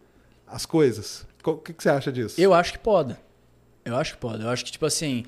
as 0.46 0.66
coisas? 0.66 1.26
O 1.44 1.56
que, 1.58 1.74
que 1.74 1.82
você 1.82 1.90
acha 1.90 2.12
disso? 2.12 2.40
Eu 2.40 2.54
acho 2.54 2.74
que 2.74 2.80
pode. 2.80 3.16
Eu 3.86 3.96
acho 3.96 4.14
que 4.14 4.20
pode. 4.20 4.44
Eu 4.44 4.50
acho 4.50 4.66
que, 4.66 4.72
tipo 4.72 4.86
assim, 4.86 5.26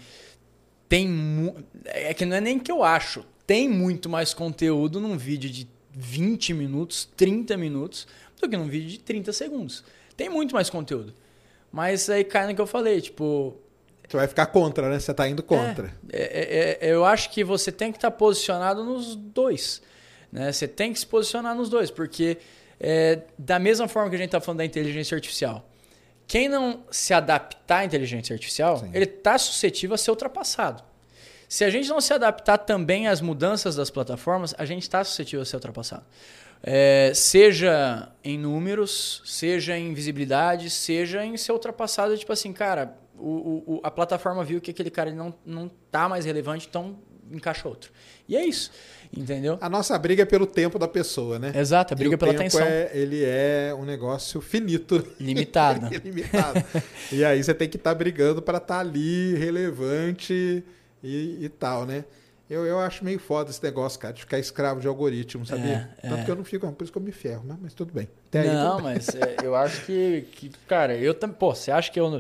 tem. 0.90 1.08
Mu... 1.08 1.56
É 1.86 2.14
que 2.14 2.26
não 2.26 2.36
é 2.36 2.42
nem 2.42 2.60
que 2.60 2.72
eu 2.72 2.84
acho. 2.84 3.26
Tem 3.48 3.68
muito 3.70 4.10
mais 4.10 4.34
conteúdo 4.34 5.00
num 5.00 5.18
vídeo 5.18 5.50
de 5.50 5.68
20 5.92 6.54
minutos, 6.54 7.10
30 7.16 7.58
minutos, 7.58 8.08
do 8.40 8.50
que 8.50 8.58
num 8.58 8.68
vídeo 8.68 8.90
de 8.90 9.00
30 9.00 9.34
segundos. 9.34 9.84
Tem 10.16 10.30
muito 10.30 10.54
mais 10.54 10.70
conteúdo. 10.70 11.14
Mas 11.72 12.10
aí 12.10 12.24
cai 12.24 12.48
no 12.48 12.56
que 12.56 12.62
eu 12.62 12.68
falei, 12.68 13.02
tipo. 13.02 13.56
Você 14.08 14.18
vai 14.18 14.28
ficar 14.28 14.46
contra, 14.48 14.90
né? 14.90 15.00
Você 15.00 15.14
tá 15.14 15.28
indo 15.28 15.42
contra. 15.42 15.94
É, 16.12 16.22
é, 16.22 16.88
é, 16.88 16.94
eu 16.94 17.04
acho 17.04 17.32
que 17.32 17.44
você 17.44 17.72
tem 17.72 17.92
que 17.92 17.98
estar 17.98 18.12
tá 18.12 18.18
posicionado 18.18 18.84
nos 18.84 19.16
dois. 19.16 19.82
Né? 20.34 20.52
Você 20.52 20.68
tem 20.68 20.92
que 20.92 21.00
se 21.00 21.06
posicionar 21.06 21.56
nos 21.56 21.70
dois, 21.70 21.92
porque 21.92 22.40
é, 22.80 23.22
da 23.38 23.60
mesma 23.60 23.88
forma 23.88 24.10
que 24.10 24.16
a 24.16 24.18
gente 24.18 24.30
está 24.30 24.42
falando 24.42 24.58
da 24.58 24.66
inteligência 24.66 25.14
artificial, 25.14 25.70
quem 26.26 26.50
não 26.50 26.84
se 26.90 27.14
adaptar 27.14 27.80
à 27.80 27.86
inteligência 27.86 28.34
artificial, 28.34 28.80
Sim. 28.80 28.90
ele 28.94 29.06
está 29.06 29.38
suscetível 29.38 29.94
a 29.94 29.98
ser 29.98 30.10
ultrapassado. 30.10 30.84
Se 31.48 31.64
a 31.64 31.70
gente 31.70 31.88
não 31.88 32.02
se 32.02 32.12
adaptar 32.12 32.58
também 32.58 33.08
às 33.08 33.22
mudanças 33.22 33.76
das 33.76 33.92
plataformas, 33.92 34.56
a 34.58 34.66
gente 34.66 34.82
está 34.82 35.04
suscetível 35.04 35.44
a 35.44 35.46
ser 35.46 35.58
ultrapassado. 35.58 36.04
É, 36.64 37.12
seja 37.14 38.10
em 38.24 38.40
números, 38.40 39.22
seja 39.26 39.78
em 39.78 39.94
visibilidade, 39.94 40.72
seja 40.72 41.24
em 41.24 41.38
ser 41.38 41.52
ultrapassado, 41.52 42.18
tipo 42.18 42.34
assim, 42.34 42.52
cara, 42.52 42.98
o, 43.20 43.76
o, 43.76 43.80
a 43.84 43.92
plataforma 43.92 44.44
viu 44.44 44.60
que 44.60 44.72
aquele 44.72 44.90
cara 44.90 45.12
não, 45.12 45.32
não 45.46 45.70
tá 45.92 46.10
mais 46.10 46.26
relevante, 46.26 46.66
então 46.68 46.98
encaixa 47.32 47.68
outro. 47.68 47.92
E 48.28 48.36
é 48.36 48.46
isso. 48.46 48.72
Entendeu? 49.16 49.58
A 49.62 49.70
nossa 49.70 49.98
briga 49.98 50.24
é 50.24 50.26
pelo 50.26 50.48
tempo 50.48 50.80
da 50.80 50.88
pessoa, 50.88 51.38
né? 51.38 51.52
Exato, 51.56 51.94
a 51.94 51.98
briga 51.98 52.18
pela 52.18 52.32
atenção. 52.32 52.66
É, 52.66 52.90
ele 52.94 53.24
é 53.24 53.74
um 53.78 53.86
negócio 53.86 54.42
finito. 54.42 55.06
Limitado. 55.20 55.88
Limitado. 56.04 56.64
e 57.12 57.24
aí 57.24 57.44
você 57.44 57.54
tem 57.54 57.70
que 57.70 57.78
estar 57.78 57.92
tá 57.92 57.96
brigando 57.96 58.42
para 58.42 58.58
estar 58.58 58.76
tá 58.76 58.80
ali, 58.80 59.36
relevante 59.36 60.64
e, 61.04 61.38
e, 61.42 61.50
tal, 61.50 61.86
né? 61.86 62.06
Eu, 62.50 62.66
eu 62.66 62.80
acho 62.80 63.06
meio 63.06 63.20
foda 63.20 63.52
esse 63.52 63.64
negócio, 63.64 64.00
cara, 64.00 64.14
de 64.14 64.22
ficar 64.22 64.40
escravo 64.40 64.82
de 64.82 64.88
algoritmo, 64.88 65.46
sabia? 65.46 65.90
É, 66.02 66.10
Tanto 66.10 66.22
é. 66.22 66.26
que 66.26 66.32
eu 66.32 66.36
não 66.36 66.44
fico, 66.44 66.72
por 66.72 66.84
isso 66.84 66.92
que 66.92 66.98
eu 66.98 67.02
me 67.02 67.12
ferro, 67.12 67.44
mas, 67.48 67.58
mas 67.62 67.74
tudo 67.74 67.94
bem. 67.94 68.08
Até 68.28 68.52
não, 68.52 68.78
aí, 68.78 68.84
mas 68.84 69.10
é, 69.10 69.38
eu 69.44 69.56
acho 69.56 69.86
que, 69.86 70.28
que, 70.32 70.52
cara, 70.68 70.96
eu 70.96 71.14
também, 71.14 71.36
pô, 71.38 71.54
você 71.54 71.72
acha 71.72 71.92
que 71.92 72.00
eu, 72.00 72.20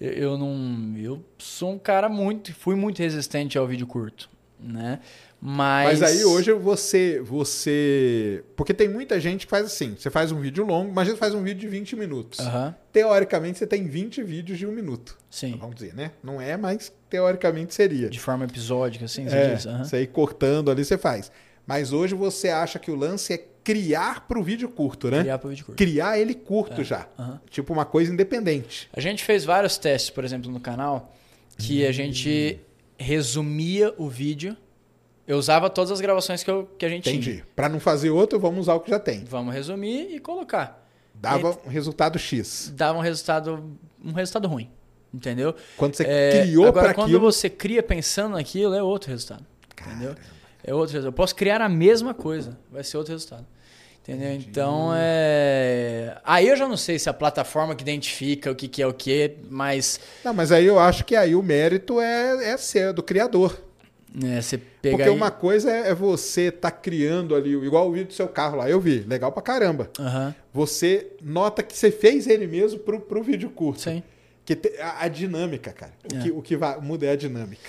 eu, 0.00 0.12
eu 0.12 0.38
não, 0.38 0.94
eu 0.96 1.24
sou 1.38 1.72
um 1.72 1.78
cara 1.78 2.08
muito, 2.08 2.52
fui 2.52 2.74
muito 2.74 2.98
resistente 2.98 3.56
ao 3.56 3.66
vídeo 3.66 3.86
curto, 3.86 4.28
né? 4.60 5.00
Mas... 5.46 6.00
Mas 6.00 6.10
aí 6.10 6.24
hoje 6.24 6.54
você, 6.54 7.20
você. 7.22 8.42
Porque 8.56 8.72
tem 8.72 8.88
muita 8.88 9.20
gente 9.20 9.44
que 9.44 9.50
faz 9.50 9.66
assim: 9.66 9.94
você 9.94 10.08
faz 10.08 10.32
um 10.32 10.40
vídeo 10.40 10.64
longo, 10.64 10.90
imagina 10.90 11.14
você 11.14 11.20
faz 11.20 11.34
um 11.34 11.42
vídeo 11.42 11.60
de 11.60 11.68
20 11.68 11.96
minutos. 11.96 12.38
Uhum. 12.38 12.72
Teoricamente 12.90 13.58
você 13.58 13.66
tem 13.66 13.86
20 13.86 14.22
vídeos 14.22 14.58
de 14.58 14.66
um 14.66 14.72
minuto. 14.72 15.18
Sim. 15.30 15.58
Vamos 15.60 15.74
dizer, 15.74 15.92
né? 15.92 16.12
Não 16.22 16.40
é, 16.40 16.56
mas 16.56 16.90
teoricamente 17.10 17.74
seria. 17.74 18.08
De 18.08 18.18
forma 18.18 18.46
episódica, 18.46 19.04
assim, 19.04 19.28
você 19.28 19.36
é, 19.36 19.54
diz. 19.54 19.66
Uhum. 19.66 19.84
Você 19.84 20.00
ir 20.00 20.06
cortando 20.06 20.70
ali, 20.70 20.82
você 20.82 20.96
faz. 20.96 21.30
Mas 21.66 21.92
hoje 21.92 22.14
você 22.14 22.48
acha 22.48 22.78
que 22.78 22.90
o 22.90 22.94
lance 22.94 23.34
é 23.34 23.46
criar 23.62 24.26
para 24.26 24.38
o 24.38 24.42
vídeo 24.42 24.70
curto, 24.70 25.10
né? 25.10 25.20
Criar 25.20 25.38
para 25.38 25.46
o 25.46 25.50
vídeo 25.50 25.66
curto. 25.66 25.76
Criar 25.76 26.18
ele 26.18 26.34
curto 26.34 26.80
é. 26.80 26.84
já. 26.84 27.06
Uhum. 27.18 27.38
Tipo 27.50 27.70
uma 27.70 27.84
coisa 27.84 28.10
independente. 28.10 28.88
A 28.94 29.00
gente 29.00 29.22
fez 29.22 29.44
vários 29.44 29.76
testes, 29.76 30.08
por 30.08 30.24
exemplo, 30.24 30.50
no 30.50 30.58
canal, 30.58 31.14
que 31.58 31.84
hum. 31.84 31.88
a 31.90 31.92
gente 31.92 32.60
resumia 32.96 33.92
o 33.98 34.08
vídeo 34.08 34.56
eu 35.26 35.38
usava 35.38 35.70
todas 35.70 35.90
as 35.90 36.00
gravações 36.00 36.42
que, 36.42 36.50
eu, 36.50 36.68
que 36.78 36.84
a 36.84 36.88
gente 36.88 37.08
Entendi. 37.08 37.22
tinha. 37.22 37.36
Entendi. 37.36 37.52
Para 37.56 37.68
não 37.68 37.80
fazer 37.80 38.10
outro, 38.10 38.38
vamos 38.38 38.60
usar 38.60 38.74
o 38.74 38.80
que 38.80 38.90
já 38.90 38.98
tem. 38.98 39.24
Vamos 39.24 39.54
resumir 39.54 40.14
e 40.14 40.18
colocar. 40.18 40.86
Dava 41.14 41.58
e 41.64 41.68
um 41.68 41.70
resultado 41.70 42.18
X. 42.18 42.72
Dava 42.74 42.98
um 42.98 43.02
resultado, 43.02 43.78
um 44.04 44.12
resultado 44.12 44.48
ruim. 44.48 44.70
Entendeu? 45.12 45.54
Quando 45.76 45.94
você 45.94 46.04
é, 46.06 46.42
criou 46.42 46.72
para 46.72 46.90
aquilo... 46.90 47.06
quando 47.06 47.20
você 47.20 47.48
cria 47.48 47.82
pensando 47.82 48.32
naquilo, 48.32 48.74
é 48.74 48.82
outro 48.82 49.10
resultado. 49.10 49.46
Caramba. 49.74 49.96
Entendeu? 49.96 50.16
É 50.62 50.74
outro 50.74 50.92
resultado. 50.92 51.12
Eu 51.12 51.16
posso 51.16 51.34
criar 51.34 51.62
a 51.62 51.68
mesma 51.68 52.12
coisa, 52.12 52.58
vai 52.70 52.82
ser 52.82 52.96
outro 52.96 53.12
resultado. 53.12 53.46
Entendeu? 54.02 54.32
Entendi. 54.32 54.48
Então, 54.50 54.92
é... 54.94 56.18
Aí 56.24 56.48
eu 56.48 56.56
já 56.56 56.68
não 56.68 56.76
sei 56.76 56.98
se 56.98 57.08
a 57.08 57.14
plataforma 57.14 57.74
que 57.74 57.82
identifica 57.82 58.50
o 58.50 58.54
que, 58.54 58.68
que 58.68 58.82
é 58.82 58.86
o 58.86 58.92
que, 58.92 59.36
mas... 59.48 59.98
Não, 60.22 60.34
mas 60.34 60.52
aí 60.52 60.66
eu 60.66 60.78
acho 60.78 61.04
que 61.04 61.16
aí 61.16 61.34
o 61.34 61.42
mérito 61.42 62.00
é, 62.00 62.52
é 62.52 62.56
ser 62.58 62.92
do 62.92 63.02
criador. 63.02 63.58
É, 64.22 64.40
você 64.40 64.58
Porque 64.58 65.02
aí... 65.02 65.10
uma 65.10 65.30
coisa 65.30 65.70
é, 65.70 65.88
é 65.88 65.94
você 65.94 66.42
estar 66.42 66.70
tá 66.70 66.76
criando 66.76 67.34
ali, 67.34 67.52
igual 67.52 67.88
o 67.88 67.92
vídeo 67.92 68.08
do 68.08 68.12
seu 68.12 68.28
carro 68.28 68.58
lá, 68.58 68.70
eu 68.70 68.80
vi, 68.80 69.00
legal 69.00 69.32
pra 69.32 69.42
caramba. 69.42 69.90
Uhum. 69.98 70.34
Você 70.52 71.08
nota 71.20 71.62
que 71.62 71.76
você 71.76 71.90
fez 71.90 72.28
ele 72.28 72.46
mesmo 72.46 72.78
pro, 72.78 73.00
pro 73.00 73.22
vídeo 73.22 73.50
curto. 73.50 73.80
Sim. 73.80 74.02
Que 74.44 74.54
te, 74.54 74.78
a, 74.80 75.04
a, 75.04 75.08
dinâmica, 75.08 75.72
cara. 75.72 75.92
O, 76.12 76.16
é. 76.16 76.22
que, 76.22 76.30
o 76.30 76.42
que 76.42 76.56
vai, 76.56 76.80
muda 76.80 77.06
é 77.06 77.10
a 77.10 77.16
dinâmica. 77.16 77.68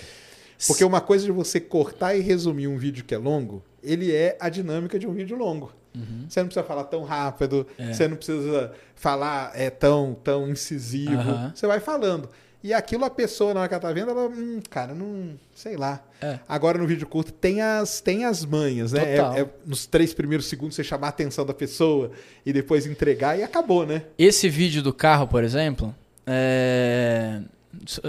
Porque 0.66 0.84
uma 0.84 1.00
coisa 1.00 1.24
de 1.24 1.32
você 1.32 1.58
cortar 1.58 2.14
e 2.14 2.20
resumir 2.20 2.68
um 2.68 2.78
vídeo 2.78 3.04
que 3.04 3.14
é 3.14 3.18
longo, 3.18 3.62
ele 3.82 4.14
é 4.14 4.36
a 4.38 4.48
dinâmica 4.48 4.98
de 4.98 5.06
um 5.06 5.12
vídeo 5.12 5.36
longo. 5.36 5.72
Uhum. 5.94 6.26
Você 6.28 6.40
não 6.40 6.46
precisa 6.46 6.64
falar 6.64 6.84
tão 6.84 7.02
rápido, 7.02 7.66
é. 7.78 7.92
você 7.92 8.06
não 8.06 8.16
precisa 8.16 8.72
falar 8.94 9.52
é, 9.54 9.70
tão, 9.70 10.16
tão 10.22 10.48
incisivo. 10.48 11.16
Uhum. 11.16 11.50
Você 11.54 11.66
vai 11.66 11.80
falando. 11.80 12.28
E 12.62 12.72
aquilo 12.72 13.04
a 13.04 13.10
pessoa, 13.10 13.54
na 13.54 13.60
hora 13.60 13.68
que 13.68 13.74
ela 13.74 13.80
tá 13.80 13.92
vendo, 13.92 14.10
ela, 14.10 14.28
hum, 14.28 14.60
cara, 14.68 14.94
não. 14.94 15.38
Sei 15.54 15.76
lá. 15.76 16.02
É. 16.20 16.38
Agora 16.48 16.78
no 16.78 16.86
vídeo 16.86 17.06
curto 17.06 17.32
tem 17.32 17.60
as, 17.60 18.00
tem 18.00 18.24
as 18.24 18.44
manhas, 18.44 18.92
né? 18.92 19.16
É, 19.16 19.40
é, 19.40 19.48
nos 19.66 19.86
três 19.86 20.14
primeiros 20.14 20.46
segundos 20.46 20.74
você 20.74 20.84
chamar 20.84 21.08
a 21.08 21.10
atenção 21.10 21.44
da 21.44 21.52
pessoa 21.52 22.10
e 22.44 22.52
depois 22.52 22.86
entregar 22.86 23.38
e 23.38 23.42
acabou, 23.42 23.84
né? 23.84 24.02
Esse 24.18 24.48
vídeo 24.48 24.82
do 24.82 24.92
carro, 24.92 25.26
por 25.28 25.44
exemplo, 25.44 25.94
é... 26.26 27.40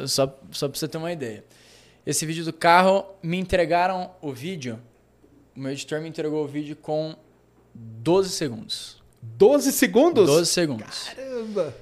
só, 0.06 0.40
só 0.52 0.70
pra 0.70 0.80
você 0.80 0.88
ter 0.88 0.98
uma 0.98 1.12
ideia. 1.12 1.44
Esse 2.06 2.26
vídeo 2.26 2.46
do 2.46 2.54
carro, 2.54 3.06
me 3.22 3.38
entregaram 3.38 4.12
o 4.22 4.32
vídeo. 4.32 4.80
O 5.56 5.60
meu 5.60 5.72
editor 5.72 6.00
me 6.00 6.08
entregou 6.08 6.46
o 6.46 6.48
vídeo 6.48 6.76
com 6.76 7.16
12 7.74 8.30
segundos. 8.30 9.04
12 9.22 9.74
segundos? 9.74 10.26
12 10.28 10.50
segundos. 10.50 11.10
Caramba! 11.14 11.76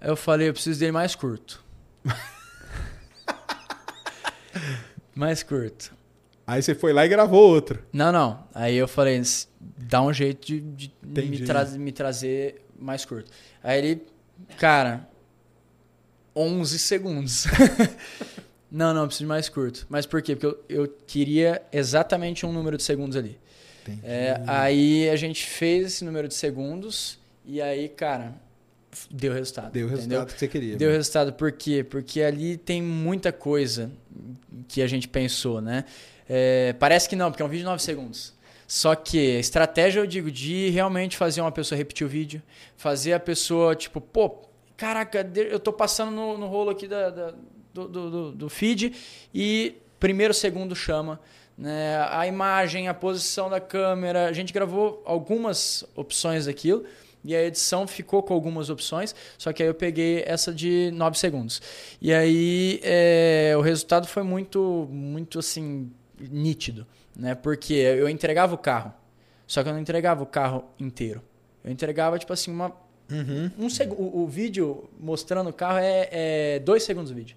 Eu 0.00 0.14
falei, 0.16 0.48
eu 0.48 0.52
preciso 0.52 0.78
dele 0.78 0.92
mais 0.92 1.16
curto. 1.16 1.62
Mais 5.14 5.42
curto. 5.42 5.94
Aí 6.46 6.62
você 6.62 6.74
foi 6.74 6.92
lá 6.92 7.06
e 7.06 7.08
gravou 7.08 7.48
outro. 7.48 7.82
Não, 7.92 8.10
não. 8.10 8.44
Aí 8.54 8.76
eu 8.76 8.88
falei, 8.88 9.22
dá 9.60 10.02
um 10.02 10.12
jeito 10.12 10.44
de, 10.44 10.60
de 10.60 10.92
me, 11.22 11.38
tra 11.40 11.64
me, 11.66 11.92
trazer 11.92 12.62
mais 12.78 13.04
curto. 13.04 13.30
Aí 13.62 13.78
ele, 13.78 14.02
cara, 14.58 15.08
11 16.34 16.78
segundos. 16.78 17.46
não, 18.70 18.92
não, 18.92 19.06
preciso 19.06 19.24
de 19.24 19.28
mais 19.28 19.48
curto. 19.48 19.86
Mas 19.88 20.04
por 20.04 20.20
quê? 20.20 20.34
Porque 20.34 20.46
eu, 20.68 20.82
eu 20.82 20.96
queria 21.06 21.62
exatamente 21.72 22.44
um 22.44 22.52
número 22.52 22.76
de 22.76 22.82
segundos 22.82 23.16
ali. 23.16 23.38
É, 24.02 24.40
aí 24.46 25.08
a 25.08 25.16
gente 25.16 25.44
fez 25.44 25.86
esse 25.86 26.04
número 26.04 26.28
de 26.28 26.34
segundos 26.34 27.18
e 27.44 27.60
aí, 27.60 27.88
cara, 27.88 28.34
Deu 29.10 29.32
resultado. 29.32 29.72
Deu 29.72 29.86
o 29.86 29.90
resultado 29.90 30.12
entendeu? 30.12 30.26
que 30.34 30.38
você 30.38 30.48
queria. 30.48 30.76
Deu 30.76 30.90
né? 30.90 30.96
resultado 30.96 31.32
por 31.32 31.50
quê? 31.52 31.82
Porque 31.82 32.22
ali 32.22 32.56
tem 32.56 32.82
muita 32.82 33.32
coisa 33.32 33.90
que 34.68 34.82
a 34.82 34.86
gente 34.86 35.08
pensou, 35.08 35.60
né? 35.60 35.84
É, 36.28 36.74
parece 36.74 37.08
que 37.08 37.16
não, 37.16 37.30
porque 37.30 37.42
é 37.42 37.46
um 37.46 37.48
vídeo 37.48 37.62
de 37.62 37.66
9 37.66 37.82
segundos. 37.82 38.34
Só 38.66 38.94
que 38.94 39.36
a 39.36 39.40
estratégia, 39.40 40.00
eu 40.00 40.06
digo, 40.06 40.30
de 40.30 40.70
realmente 40.70 41.16
fazer 41.16 41.40
uma 41.40 41.52
pessoa 41.52 41.76
repetir 41.76 42.06
o 42.06 42.10
vídeo, 42.10 42.42
fazer 42.76 43.12
a 43.12 43.20
pessoa, 43.20 43.74
tipo, 43.74 44.00
pô, 44.00 44.48
caraca, 44.76 45.30
eu 45.34 45.60
tô 45.60 45.72
passando 45.72 46.10
no, 46.10 46.38
no 46.38 46.46
rolo 46.46 46.70
aqui 46.70 46.86
da, 46.88 47.10
da 47.10 47.34
do, 47.72 47.88
do, 47.88 48.32
do 48.32 48.48
feed 48.48 48.92
e 49.34 49.76
primeiro 49.98 50.34
segundo 50.34 50.74
chama. 50.74 51.20
Né? 51.56 51.96
A 52.10 52.26
imagem, 52.26 52.88
a 52.88 52.94
posição 52.94 53.48
da 53.48 53.60
câmera, 53.60 54.26
a 54.26 54.32
gente 54.32 54.52
gravou 54.52 55.02
algumas 55.04 55.84
opções 55.94 56.46
daquilo 56.46 56.84
e 57.24 57.34
a 57.34 57.42
edição 57.42 57.86
ficou 57.86 58.22
com 58.22 58.34
algumas 58.34 58.68
opções, 58.68 59.14
só 59.38 59.52
que 59.52 59.62
aí 59.62 59.68
eu 59.68 59.74
peguei 59.74 60.24
essa 60.26 60.52
de 60.52 60.90
9 60.92 61.18
segundos. 61.18 61.62
E 62.00 62.12
aí 62.12 62.80
é, 62.82 63.54
o 63.56 63.60
resultado 63.60 64.06
foi 64.06 64.22
muito, 64.22 64.88
muito 64.90 65.38
assim, 65.38 65.90
nítido, 66.18 66.86
né? 67.16 67.34
Porque 67.34 67.74
eu 67.74 68.08
entregava 68.08 68.54
o 68.54 68.58
carro, 68.58 68.92
só 69.46 69.62
que 69.62 69.68
eu 69.68 69.72
não 69.72 69.80
entregava 69.80 70.22
o 70.22 70.26
carro 70.26 70.64
inteiro. 70.78 71.22
Eu 71.64 71.70
entregava, 71.70 72.18
tipo 72.18 72.32
assim, 72.32 72.50
uma. 72.50 72.72
Uhum. 73.10 73.50
Um 73.58 73.70
seg 73.70 73.92
o, 73.92 74.22
o, 74.22 74.26
vídeo 74.26 74.88
mostrando 74.98 75.50
o 75.50 75.52
carro 75.52 75.78
é, 75.78 76.08
é 76.10 76.58
dois 76.58 76.82
segundos 76.82 77.12
o 77.12 77.14
vídeo. 77.14 77.36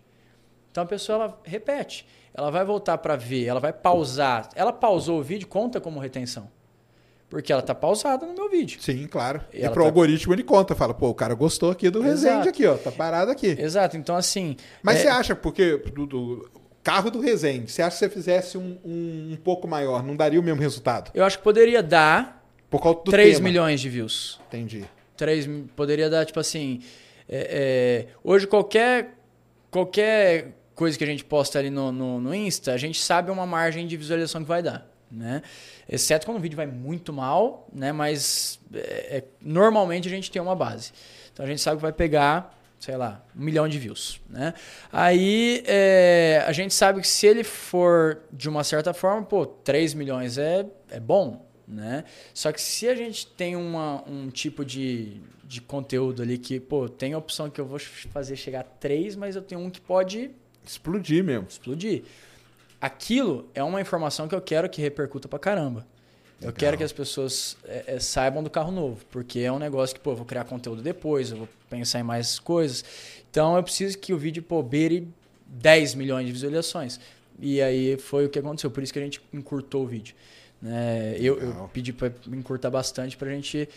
Então 0.72 0.84
a 0.84 0.88
pessoa 0.88 1.16
ela 1.16 1.42
repete, 1.44 2.08
ela 2.34 2.50
vai 2.50 2.64
voltar 2.64 2.98
para 2.98 3.16
ver, 3.16 3.46
ela 3.46 3.60
vai 3.60 3.74
pausar. 3.74 4.50
Ela 4.56 4.72
pausou 4.72 5.20
o 5.20 5.24
vídeo, 5.24 5.48
conta 5.48 5.80
como 5.82 6.00
retenção. 6.00 6.50
Porque 7.36 7.52
ela 7.52 7.62
tá 7.62 7.76
pausada 7.76 8.26
no 8.26 8.34
meu 8.34 8.50
vídeo. 8.50 8.82
Sim, 8.82 9.06
claro. 9.08 9.42
E, 9.54 9.58
e 9.58 9.70
pro 9.70 9.82
tá... 9.82 9.90
algoritmo 9.90 10.34
ele 10.34 10.42
conta, 10.42 10.74
fala, 10.74 10.94
pô, 10.94 11.10
o 11.10 11.14
cara 11.14 11.36
gostou 11.36 11.70
aqui 11.70 11.90
do 11.90 12.00
Resende 12.00 12.48
aqui, 12.48 12.66
ó, 12.66 12.76
tá 12.78 12.90
parado 12.90 13.30
aqui. 13.30 13.58
Exato, 13.60 13.98
então 13.98 14.16
assim... 14.16 14.56
Mas 14.82 15.00
é... 15.00 15.02
você 15.02 15.08
acha, 15.10 15.36
porque 15.36 15.76
do, 15.94 16.06
do, 16.06 16.50
carro 16.82 17.12
do 17.12 17.20
Resende, 17.20 17.70
você 17.70 17.82
acha 17.82 17.98
que 17.98 18.00
você 18.00 18.10
fizesse 18.10 18.58
um, 18.58 18.78
um, 18.86 19.32
um, 19.34 19.36
pouco 19.36 19.68
maior, 19.68 20.02
não 20.02 20.16
daria 20.16 20.40
o 20.40 20.44
mesmo 20.44 20.62
resultado? 20.62 21.12
Eu 21.14 21.26
acho 21.26 21.38
que 21.38 21.44
poderia 21.44 21.84
dar 21.84 22.42
Por 22.70 22.82
causa 22.82 23.00
do 23.04 23.12
3 23.12 23.36
tema. 23.36 23.50
milhões 23.50 23.82
de 23.82 23.90
views. 23.90 24.40
Entendi. 24.48 24.86
3, 25.18 25.46
poderia 25.76 26.10
dar, 26.10 26.26
tipo 26.26 26.40
assim. 26.40 26.80
é, 27.28 28.06
é, 28.08 28.14
hoje, 28.24 28.48
qualquer, 28.48 29.18
qualquer 29.70 30.56
coisa 30.74 30.98
que 30.98 31.04
a 31.04 31.08
gente 31.08 31.26
posta 31.26 31.60
ali 31.60 31.70
no, 31.70 31.92
no, 31.92 32.22
no 32.22 32.34
Insta, 32.34 32.72
a 32.72 32.78
gente 32.78 33.02
sabe 33.02 33.30
uma 33.30 33.46
margem 33.46 33.86
de 33.86 33.98
visualização 33.98 34.42
que 34.42 34.48
vai 34.48 34.64
dar. 34.64 34.95
Né? 35.12 35.42
Exceto 35.88 36.26
quando 36.26 36.38
o 36.38 36.42
vídeo 36.42 36.56
vai 36.56 36.66
muito 36.66 37.14
mal, 37.14 37.68
né? 37.74 37.92
mas 37.92 38.60
é, 38.74 39.18
é, 39.18 39.24
normalmente 39.42 40.08
a 40.08 40.12
gente 40.12 40.32
tem 40.32 40.42
uma 40.42 40.56
base. 40.56 40.92
Então 41.32 41.46
a 41.46 41.48
gente 41.48 41.62
sabe 41.62 41.78
que 41.78 41.82
vai 41.82 41.94
pegar 41.94 42.56
sei 42.86 42.98
lá, 42.98 43.26
um 43.36 43.44
milhão 43.44 43.68
de 43.68 43.80
views. 43.80 44.20
Né? 44.30 44.54
Aí 44.92 45.64
é, 45.66 46.44
a 46.46 46.52
gente 46.52 46.74
sabe 46.74 47.02
que 47.02 47.08
se 47.08 47.26
ele 47.26 47.44
for 47.44 48.22
de 48.32 48.48
uma 48.48 48.64
certa 48.64 48.94
forma, 48.94 49.24
pô, 49.24 49.46
3 49.46 49.96
milhões 49.96 50.38
é, 50.38 50.66
é 50.92 51.00
bom. 51.00 51.44
Né? 51.68 52.04
Só 52.34 52.52
que 52.52 52.62
se 52.62 52.88
a 52.88 52.94
gente 52.94 53.26
tem 53.26 53.56
uma, 53.56 54.04
um 54.08 54.30
tipo 54.30 54.64
de, 54.64 55.20
de 55.44 55.62
conteúdo 55.62 56.22
ali 56.22 56.38
que, 56.38 56.60
pô, 56.60 56.88
tem 56.88 57.14
a 57.14 57.18
opção 57.18 57.50
que 57.50 57.60
eu 57.60 57.66
vou 57.66 57.80
fazer 57.80 58.36
chegar 58.36 58.60
a 58.60 58.64
3, 58.64 59.16
mas 59.16 59.36
eu 59.36 59.42
tenho 59.42 59.62
um 59.62 59.70
que 59.70 59.82
pode 59.82 60.30
explodir 60.64 61.24
mesmo. 61.24 61.48
Explodir. 61.50 62.04
Aquilo 62.80 63.50
é 63.54 63.64
uma 63.64 63.82
informação 63.82 64.28
que 64.28 64.36
eu 64.36 64.42
quero 64.42 64.70
que 64.70 64.82
repercuta 64.82 65.28
pra 65.28 65.40
caramba. 65.40 65.86
Eu 66.42 66.52
quero 66.52 66.78
que 66.78 66.84
as 66.84 66.92
pessoas 66.92 67.58
é, 67.64 67.96
é, 67.96 68.00
saibam 68.00 68.44
do 68.44 68.50
carro 68.50 68.72
novo, 68.72 69.04
porque 69.10 69.40
é 69.40 69.52
um 69.52 69.58
negócio 69.58 69.96
que, 69.96 70.02
pô, 70.02 70.12
eu 70.12 70.16
vou 70.16 70.26
criar 70.26 70.44
conteúdo 70.44 70.82
depois, 70.82 71.32
eu 71.32 71.38
vou 71.38 71.50
pensar 71.70 72.00
em 72.00 72.04
mais 72.04 72.40
coisas. 72.40 72.84
Então 73.32 73.56
eu 73.56 73.64
preciso 73.64 73.98
que 73.98 74.14
o 74.14 74.18
vídeo, 74.18 74.44
pô, 74.44 74.62
beire 74.62 75.08
10 75.48 75.96
milhões 75.96 76.26
de 76.26 76.32
visualizações. 76.32 77.00
E 77.40 77.62
aí 77.62 77.98
foi 77.98 78.26
o 78.26 78.30
que 78.30 78.40
aconteceu, 78.40 78.70
por 78.70 78.84
isso 78.84 78.94
que 78.94 79.00
a 79.00 79.02
gente 79.02 79.22
encurtou 79.34 79.84
o 79.84 79.88
vídeo. 79.88 80.16
Né? 80.62 81.16
Eu, 81.20 81.40
eu 81.40 81.70
pedi 81.74 81.94
para 81.94 82.12
encurtar 82.28 82.70
bastante 82.70 83.18
para 83.18 83.30
a 83.30 83.32
gente 83.32 83.68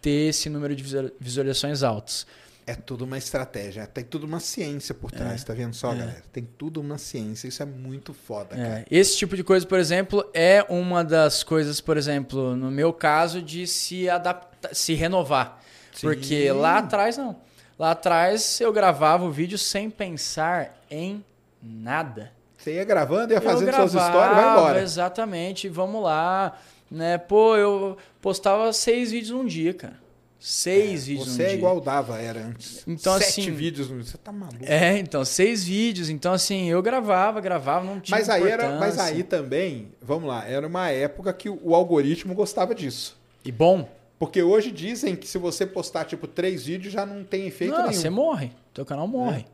ter 0.00 0.28
esse 0.28 0.48
número 0.48 0.74
de 0.74 0.84
visualizações 1.18 1.82
altos. 1.82 2.26
É 2.66 2.74
tudo 2.74 3.04
uma 3.04 3.18
estratégia, 3.18 3.86
tem 3.86 4.02
tudo 4.02 4.24
uma 4.24 4.40
ciência 4.40 4.94
por 4.94 5.10
trás, 5.10 5.42
é, 5.42 5.44
tá 5.44 5.52
vendo 5.52 5.74
só, 5.74 5.92
é. 5.92 5.96
galera? 5.96 6.22
Tem 6.32 6.48
tudo 6.56 6.80
uma 6.80 6.96
ciência, 6.96 7.46
isso 7.46 7.62
é 7.62 7.66
muito 7.66 8.14
foda, 8.14 8.56
é. 8.56 8.62
cara. 8.62 8.86
Esse 8.90 9.18
tipo 9.18 9.36
de 9.36 9.44
coisa, 9.44 9.66
por 9.66 9.78
exemplo, 9.78 10.24
é 10.32 10.64
uma 10.70 11.04
das 11.04 11.42
coisas, 11.42 11.80
por 11.82 11.98
exemplo, 11.98 12.56
no 12.56 12.70
meu 12.70 12.90
caso, 12.92 13.42
de 13.42 13.66
se 13.66 14.08
adaptar, 14.08 14.74
se 14.74 14.94
renovar. 14.94 15.60
Sim. 15.92 16.06
Porque 16.06 16.50
lá 16.52 16.78
atrás 16.78 17.18
não. 17.18 17.36
Lá 17.78 17.90
atrás 17.90 18.60
eu 18.60 18.72
gravava 18.72 19.24
o 19.24 19.30
vídeo 19.30 19.58
sem 19.58 19.90
pensar 19.90 20.80
em 20.90 21.22
nada. 21.62 22.32
Você 22.56 22.76
ia 22.76 22.84
gravando, 22.84 23.32
ia 23.32 23.42
fazendo 23.42 23.66
gravava, 23.66 23.90
suas 23.90 24.04
histórias, 24.04 24.36
vai 24.36 24.50
embora. 24.50 24.80
Exatamente, 24.80 25.68
vamos 25.68 26.02
lá. 26.02 26.56
Né? 26.90 27.18
Pô, 27.18 27.56
eu 27.56 27.98
postava 28.22 28.72
seis 28.72 29.10
vídeos 29.10 29.32
num 29.32 29.44
dia, 29.44 29.74
cara. 29.74 30.03
Seis 30.46 31.04
é, 31.04 31.06
vídeos 31.06 31.28
Você 31.28 31.38
no 31.38 31.42
é 31.42 31.48
dia. 31.48 31.56
igual 31.56 31.80
dava, 31.80 32.20
era 32.20 32.44
antes. 32.44 32.84
Então, 32.86 33.18
Sete 33.18 33.40
assim, 33.40 33.50
vídeos 33.50 33.88
no 33.88 34.04
Você 34.04 34.18
tá 34.18 34.30
maluco. 34.30 34.58
É, 34.60 34.98
então, 34.98 35.24
seis 35.24 35.64
vídeos. 35.64 36.10
Então, 36.10 36.34
assim, 36.34 36.68
eu 36.68 36.82
gravava, 36.82 37.40
gravava, 37.40 37.82
não 37.82 37.98
tinha 37.98 38.14
mas 38.14 38.28
aí 38.28 38.46
era 38.46 38.78
Mas 38.78 38.98
aí 38.98 39.22
também, 39.22 39.88
vamos 40.02 40.28
lá, 40.28 40.46
era 40.46 40.66
uma 40.66 40.90
época 40.90 41.32
que 41.32 41.48
o 41.48 41.74
algoritmo 41.74 42.34
gostava 42.34 42.74
disso. 42.74 43.16
E 43.42 43.50
bom. 43.50 43.88
Porque 44.18 44.42
hoje 44.42 44.70
dizem 44.70 45.16
que 45.16 45.26
se 45.26 45.38
você 45.38 45.64
postar, 45.64 46.04
tipo, 46.04 46.26
três 46.26 46.66
vídeos, 46.66 46.92
já 46.92 47.06
não 47.06 47.24
tem 47.24 47.46
efeito 47.46 47.72
não, 47.72 47.88
nenhum. 47.88 47.98
você 47.98 48.10
morre. 48.10 48.52
Teu 48.74 48.84
canal 48.84 49.08
morre. 49.08 49.40
É. 49.40 49.44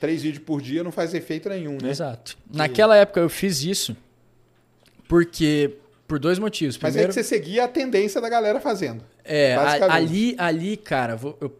Três 0.00 0.22
vídeos 0.22 0.42
por 0.44 0.60
dia 0.60 0.82
não 0.82 0.90
faz 0.90 1.14
efeito 1.14 1.48
nenhum, 1.48 1.78
né? 1.80 1.88
Exato. 1.88 2.36
Que... 2.50 2.58
Naquela 2.58 2.96
época 2.96 3.20
eu 3.20 3.28
fiz 3.28 3.62
isso 3.62 3.96
porque 5.06 5.76
por 6.12 6.18
dois 6.18 6.38
motivos. 6.38 6.76
Mas 6.76 6.92
Primeiro, 6.92 7.10
é 7.10 7.14
que 7.14 7.22
você 7.22 7.24
seguia 7.24 7.64
a 7.64 7.68
tendência 7.68 8.20
da 8.20 8.28
galera 8.28 8.60
fazendo. 8.60 9.02
É, 9.24 9.54
ali, 9.88 10.34
ali, 10.36 10.76
cara, 10.76 11.16
vou, 11.16 11.38
eu, 11.40 11.50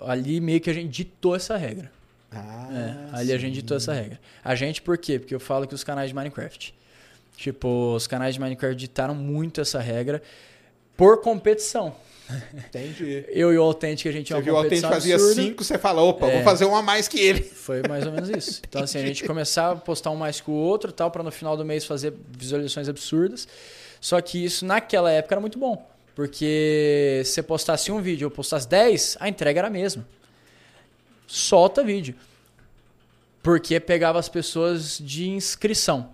ali 0.00 0.40
meio 0.40 0.60
que 0.60 0.68
a 0.68 0.72
gente 0.72 0.88
ditou 0.88 1.36
essa 1.36 1.56
regra. 1.56 1.92
Ah, 2.32 3.06
é, 3.12 3.16
ali 3.16 3.32
a 3.32 3.38
gente 3.38 3.54
ditou 3.54 3.76
essa 3.76 3.92
regra. 3.92 4.18
A 4.42 4.56
gente 4.56 4.82
por 4.82 4.98
quê? 4.98 5.20
Porque 5.20 5.32
eu 5.32 5.38
falo 5.38 5.64
que 5.68 5.76
os 5.76 5.84
canais 5.84 6.08
de 6.08 6.14
Minecraft. 6.16 6.74
Tipo, 7.36 7.94
os 7.94 8.08
canais 8.08 8.34
de 8.34 8.40
Minecraft 8.40 8.74
ditaram 8.74 9.14
muito 9.14 9.60
essa 9.60 9.78
regra 9.78 10.20
por 10.96 11.20
competição. 11.20 11.94
Entendi. 12.54 13.24
Eu 13.28 13.52
e 13.52 13.58
o 13.58 13.62
Authentic, 13.62 14.06
a 14.06 14.12
gente 14.12 14.32
você 14.32 14.40
viu 14.40 14.54
o 14.54 14.56
Authentic 14.56 14.88
fazia 14.88 15.18
cinco, 15.18 15.62
você 15.62 15.78
fala, 15.78 16.02
opa, 16.02 16.26
é, 16.26 16.36
vou 16.36 16.42
fazer 16.42 16.64
um 16.64 16.74
a 16.74 16.82
mais 16.82 17.06
que 17.06 17.20
ele. 17.20 17.42
Foi 17.64 17.82
mais 17.86 18.06
ou 18.06 18.12
menos 18.12 18.30
isso. 18.30 18.62
Então, 18.66 18.82
assim, 18.82 18.98
a 18.98 19.06
gente 19.06 19.24
começava 19.26 19.78
a 19.78 19.80
postar 19.80 20.10
um 20.10 20.16
mais 20.16 20.40
que 20.40 20.50
o 20.50 20.54
outro 20.54 20.90
tal, 20.90 21.10
para 21.10 21.22
no 21.22 21.30
final 21.30 21.56
do 21.56 21.64
mês 21.64 21.84
fazer 21.84 22.14
visualizações 22.30 22.88
absurdas. 22.88 23.46
Só 24.00 24.20
que 24.20 24.42
isso 24.42 24.64
naquela 24.64 25.10
época 25.10 25.34
era 25.34 25.40
muito 25.40 25.58
bom. 25.58 25.90
Porque 26.14 27.22
se 27.24 27.32
você 27.32 27.42
postasse 27.42 27.90
um 27.90 28.00
vídeo 28.00 28.26
ou 28.26 28.30
postasse 28.30 28.68
10, 28.68 29.16
a 29.20 29.28
entrega 29.28 29.60
era 29.60 29.68
a 29.68 29.70
mesma. 29.70 30.06
Solta 31.26 31.82
vídeo. 31.82 32.14
Porque 33.42 33.78
pegava 33.80 34.18
as 34.18 34.28
pessoas 34.28 34.98
de 34.98 35.28
inscrição. 35.28 36.10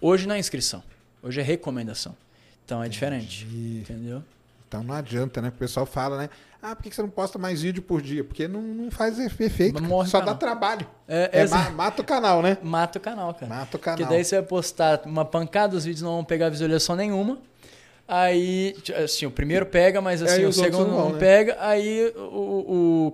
Hoje 0.00 0.26
não 0.26 0.34
é 0.34 0.38
inscrição. 0.38 0.82
Hoje 1.22 1.40
é 1.40 1.42
recomendação. 1.42 2.16
Então 2.64 2.82
é 2.82 2.88
diferente. 2.88 3.44
Entendeu? 3.44 4.22
Então 4.68 4.82
não 4.82 4.94
adianta, 4.94 5.40
né? 5.40 5.48
O 5.48 5.52
pessoal 5.52 5.86
fala, 5.86 6.18
né? 6.18 6.30
Ah, 6.60 6.74
por 6.74 6.82
que 6.82 6.94
você 6.94 7.00
não 7.00 7.08
posta 7.08 7.38
mais 7.38 7.62
vídeo 7.62 7.82
por 7.82 8.02
dia? 8.02 8.24
Porque 8.24 8.48
não, 8.48 8.60
não 8.60 8.90
faz 8.90 9.18
efeito. 9.20 9.80
Morre 9.82 10.08
só 10.08 10.20
dá 10.20 10.34
trabalho. 10.34 10.86
É, 11.06 11.30
é, 11.32 11.42
é 11.42 11.70
mata 11.70 12.02
o 12.02 12.04
canal, 12.04 12.42
né? 12.42 12.58
Mata 12.62 12.98
o 12.98 13.00
canal, 13.00 13.32
cara. 13.34 13.46
Mata 13.46 13.76
o 13.76 13.80
canal. 13.80 13.98
Porque 13.98 14.12
daí 14.12 14.24
você 14.24 14.36
vai 14.36 14.44
postar 14.44 15.02
uma 15.06 15.24
pancada, 15.24 15.76
os 15.76 15.84
vídeos 15.84 16.02
não 16.02 16.14
vão 16.14 16.24
pegar 16.24 16.48
visualização 16.48 16.96
nenhuma. 16.96 17.38
Aí, 18.08 18.76
assim, 19.02 19.26
o 19.26 19.30
primeiro 19.30 19.66
pega, 19.66 20.00
mas 20.00 20.22
assim, 20.22 20.44
o 20.44 20.52
segundo 20.52 20.88
não, 20.88 21.12
né? 21.12 21.18
pega. 21.18 21.56
Aí 21.60 22.12
o, 22.16 23.12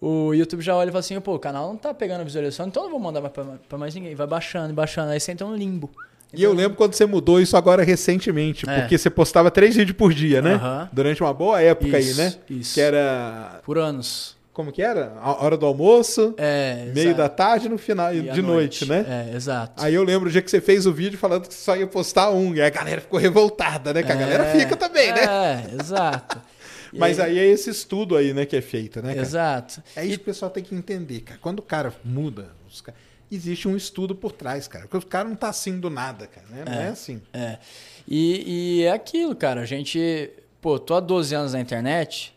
o, 0.00 0.08
o 0.28 0.34
YouTube 0.34 0.62
já 0.62 0.76
olha 0.76 0.88
e 0.88 0.92
fala 0.92 1.00
assim, 1.00 1.20
pô, 1.20 1.34
o 1.34 1.38
canal 1.38 1.68
não 1.68 1.76
tá 1.76 1.94
pegando 1.94 2.24
visualização, 2.24 2.66
então 2.66 2.84
não 2.84 2.90
vou 2.90 3.00
mandar 3.00 3.20
pra, 3.28 3.44
pra 3.68 3.78
mais 3.78 3.94
ninguém. 3.94 4.14
Vai 4.14 4.26
baixando, 4.26 4.72
baixando. 4.74 5.10
Aí 5.10 5.18
você 5.18 5.32
entra 5.32 5.46
no 5.46 5.56
limbo. 5.56 5.90
E 6.34 6.42
eu 6.42 6.52
lembro 6.52 6.76
quando 6.76 6.94
você 6.94 7.04
mudou 7.04 7.40
isso 7.40 7.56
agora 7.56 7.82
recentemente, 7.82 8.68
é. 8.68 8.80
porque 8.80 8.96
você 8.96 9.10
postava 9.10 9.50
três 9.50 9.76
vídeos 9.76 9.96
por 9.96 10.12
dia, 10.14 10.40
né? 10.40 10.88
Durante 10.92 11.22
uma 11.22 11.32
boa 11.34 11.60
época 11.60 11.98
isso, 11.98 12.20
aí, 12.20 12.26
né? 12.26 12.34
Isso. 12.48 12.74
Que 12.74 12.80
era. 12.80 13.60
Por 13.64 13.78
anos. 13.78 14.36
Como 14.52 14.70
que 14.70 14.82
era? 14.82 15.14
A 15.22 15.42
hora 15.42 15.56
do 15.56 15.64
almoço, 15.64 16.34
é, 16.36 16.90
meio 16.94 17.08
exato. 17.08 17.16
da 17.22 17.28
tarde 17.30 17.68
no 17.70 17.78
final, 17.78 18.14
e 18.14 18.20
de 18.20 18.42
noite. 18.42 18.86
noite, 18.86 18.86
né? 18.86 19.30
É, 19.32 19.34
exato. 19.34 19.82
Aí 19.82 19.94
eu 19.94 20.04
lembro 20.04 20.28
o 20.28 20.32
dia 20.32 20.42
que 20.42 20.50
você 20.50 20.60
fez 20.60 20.84
o 20.84 20.92
vídeo 20.92 21.18
falando 21.18 21.48
que 21.48 21.54
só 21.54 21.74
ia 21.74 21.86
postar 21.86 22.30
um, 22.30 22.54
e 22.54 22.60
a 22.60 22.68
galera 22.68 23.00
ficou 23.00 23.18
revoltada, 23.18 23.94
né? 23.94 24.02
Que 24.02 24.12
a 24.12 24.14
galera 24.14 24.44
É, 24.44 24.60
fica 24.60 24.76
também, 24.76 25.10
né? 25.10 25.24
É, 25.24 25.82
exato. 25.82 26.38
Mas 26.92 27.18
aí 27.18 27.38
é 27.38 27.46
esse 27.46 27.70
estudo 27.70 28.14
aí, 28.14 28.34
né, 28.34 28.44
que 28.44 28.54
é 28.54 28.60
feito, 28.60 29.00
né? 29.00 29.14
cara? 29.14 29.22
Exato. 29.26 29.82
É 29.96 30.04
isso 30.04 30.18
que 30.18 30.22
o 30.22 30.26
pessoal 30.26 30.50
tem 30.50 30.62
que 30.62 30.74
entender, 30.74 31.20
cara. 31.20 31.38
Quando 31.40 31.60
o 31.60 31.62
cara 31.62 31.90
muda, 32.04 32.48
os 32.70 32.82
ca- 32.82 32.92
existe 33.34 33.66
um 33.68 33.76
estudo 33.76 34.14
por 34.14 34.32
trás, 34.32 34.68
cara. 34.68 34.86
Porque 34.86 35.06
o 35.06 35.08
cara 35.08 35.28
não 35.28 35.36
tá 35.36 35.48
assim 35.48 35.78
do 35.80 35.88
nada, 35.90 36.26
cara. 36.26 36.46
Né? 36.50 36.64
Não 36.64 36.72
é, 36.72 36.88
assim. 36.88 37.20
É. 37.32 37.58
E, 38.06 38.78
e 38.80 38.82
é 38.84 38.92
aquilo, 38.92 39.34
cara. 39.34 39.60
A 39.62 39.64
gente. 39.64 40.30
Pô, 40.60 40.78
tô 40.78 40.94
há 40.94 41.00
12 41.00 41.34
anos 41.34 41.52
na 41.54 41.60
internet. 41.60 42.34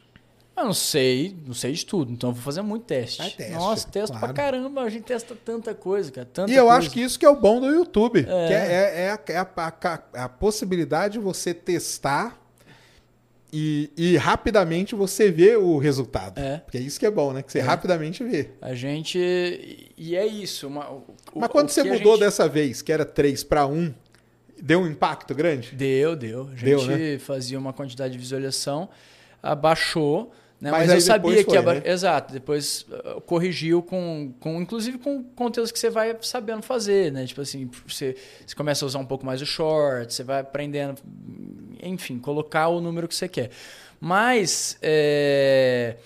Eu 0.58 0.64
não 0.64 0.74
sei, 0.74 1.36
não 1.46 1.54
sei 1.54 1.74
de 1.74 1.86
tudo, 1.86 2.14
então 2.14 2.30
eu 2.30 2.34
vou 2.34 2.42
fazer 2.42 2.62
muito 2.62 2.84
teste. 2.86 3.18
Vai 3.18 3.30
teste, 3.30 3.52
Nossa, 3.54 3.88
testo 3.90 4.14
claro. 4.18 4.34
pra 4.34 4.34
caramba, 4.34 4.84
a 4.84 4.90
gente 4.90 5.04
testa 5.04 5.36
tanta 5.36 5.76
coisa, 5.76 6.10
cara. 6.10 6.26
Tanta 6.32 6.50
E 6.50 6.56
eu 6.56 6.64
coisa. 6.68 6.78
acho 6.80 6.92
que 6.92 7.02
isso 7.02 7.20
que 7.20 7.26
é 7.26 7.30
o 7.30 7.36
bom 7.36 7.60
do 7.60 7.68
YouTube. 7.68 8.26
É. 8.26 8.54
É, 8.54 8.54
é- 8.54 9.02
é 9.02 9.10
a, 9.12 9.20
é 9.28 9.38
a- 9.38 9.50
a- 9.84 10.24
a 10.24 10.30
possibilidade 10.30 11.14
de 11.16 11.20
você 11.20 11.54
testar 11.54 12.40
e, 13.54 13.90
e 13.96 14.18
rapidamente 14.18 14.96
você 14.96 15.32
vê 15.32 15.56
o 15.56 15.78
resultado. 15.78 16.40
É. 16.40 16.58
Porque 16.58 16.78
é 16.78 16.82
isso 16.82 17.00
que 17.00 17.06
é 17.06 17.12
bom, 17.12 17.32
né? 17.34 17.42
Que 17.42 17.52
você 17.52 17.60
rapidamente 17.62 18.24
vê. 18.24 18.50
A 18.62 18.74
gente. 18.74 19.18
E 19.98 20.16
é 20.16 20.26
isso. 20.26 20.68
uma- 20.68 20.90
o- 20.92 21.04
Mas 21.36 21.50
quando 21.50 21.70
você 21.70 21.84
mudou 21.84 22.14
gente- 22.14 22.22
dessa 22.26 22.48
vez, 22.50 22.82
que 22.82 22.92
era 22.92 23.06
3 23.06 23.44
para 23.44 23.66
1, 23.66 23.94
deu 24.62 24.80
um 24.82 24.88
impacto 24.88 25.34
grande? 25.34 25.74
Deu, 25.76 26.16
deu. 26.16 26.44
A 26.48 26.56
gente 26.56 26.64
Deu, 26.66 26.86
né? 26.86 27.18
fazia 27.20 27.58
uma 27.58 27.72
quantidade 27.74 28.14
de 28.14 28.20
visualização, 28.20 28.90
abaixou. 29.42 30.32
Né? 30.60 30.72
Mas 30.72 30.88
Mas, 30.88 30.94
eu 30.96 31.02
sabia 31.02 31.44
que. 31.44 31.52
foi, 31.52 31.62
né? 31.62 31.82
Exato, 31.86 32.34
depois 32.34 32.86
uh, 32.90 33.20
corrigiu 33.22 33.82
com, 33.84 34.34
com. 34.40 34.62
Inclusive 34.62 34.98
com 34.98 35.22
conteúdos 35.24 35.72
que 35.72 35.78
você 35.78 35.90
vai 35.90 36.16
sabendo 36.22 36.62
fazer, 36.64 37.12
né? 37.12 37.26
Tipo 37.26 37.42
assim, 37.42 37.70
você, 37.86 38.16
você 38.46 38.56
começa 38.56 38.86
a 38.86 38.88
usar 38.88 39.00
um 39.00 39.06
pouco 39.06 39.26
mais 39.26 39.42
o 39.42 39.46
short, 39.46 40.14
você 40.14 40.24
vai 40.24 40.40
aprendendo. 40.42 41.02
Enfim, 41.84 42.18
colocar 42.20 42.70
o 42.70 42.80
número 42.80 43.08
que 43.08 43.16
você 43.16 43.28
quer. 43.28 43.50
Mas. 44.00 44.78
é, 44.82 45.98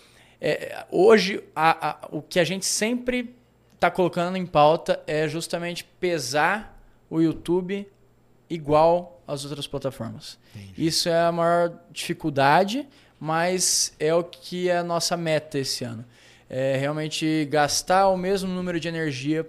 é, 0.41 0.85
hoje, 0.91 1.43
a- 1.55 1.89
a- 1.91 2.07
o 2.11 2.21
que 2.21 2.39
a 2.39 2.43
gente 2.43 2.65
sempre 2.65 3.35
está 3.76 3.91
colocando 3.91 4.35
em 4.38 4.45
pauta 4.45 5.01
é 5.05 5.27
justamente 5.27 5.84
pesar 5.99 6.81
o 7.09 7.19
YouTube 7.21 7.88
igual 8.49 9.21
às 9.27 9.43
outras 9.45 9.67
plataformas. 9.67 10.38
Isso 10.77 11.07
é 11.09 11.19
a 11.21 11.31
maior 11.31 11.73
dificuldade, 11.91 12.88
mas 13.20 13.94
é 14.00 14.14
o 14.14 14.24
que 14.24 14.70
é 14.70 14.78
a 14.78 14.84
nossa 14.84 15.18
meta 15.18 15.60
esse 15.60 15.84
ano. 15.84 16.06
É 16.50 16.78
realmente 16.78 17.46
gastar 17.52 18.08
o 18.10 18.18
mesmo 18.18 18.50
número 18.50 18.80
de 18.80 18.88
energia 18.88 19.48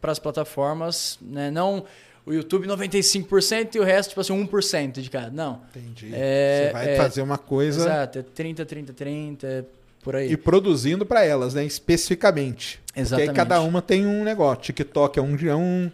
para 0.00 0.12
as 0.12 0.18
plataformas, 0.18 1.18
né? 1.20 1.50
não 1.50 1.84
o 2.24 2.32
YouTube 2.32 2.66
95% 2.66 3.74
e 3.74 3.80
o 3.80 3.84
resto, 3.84 4.10
tipo 4.10 4.20
assim, 4.20 4.32
1% 4.32 5.00
de 5.00 5.10
cada. 5.10 5.30
Não. 5.30 5.62
Entendi. 5.74 6.10
É, 6.12 6.66
Você 6.66 6.72
vai 6.72 6.88
é, 6.90 6.96
fazer 6.96 7.22
uma 7.22 7.38
coisa 7.38 7.80
Exato, 7.80 8.18
é 8.18 8.22
30, 8.22 8.64
30, 8.64 8.92
30, 8.92 9.46
é 9.46 9.64
por 10.02 10.16
aí. 10.16 10.30
e 10.30 10.36
produzindo 10.36 11.04
para 11.04 11.24
elas, 11.24 11.54
né? 11.54 11.64
Especificamente. 11.64 12.80
Porque 12.86 13.00
Exatamente. 13.00 13.30
aí 13.30 13.36
cada 13.36 13.60
uma 13.60 13.82
tem 13.82 14.06
um 14.06 14.22
negócio. 14.22 14.62
TikTok 14.62 15.18
é 15.18 15.22
um 15.22 15.34
dia 15.34 15.56
um, 15.56 15.90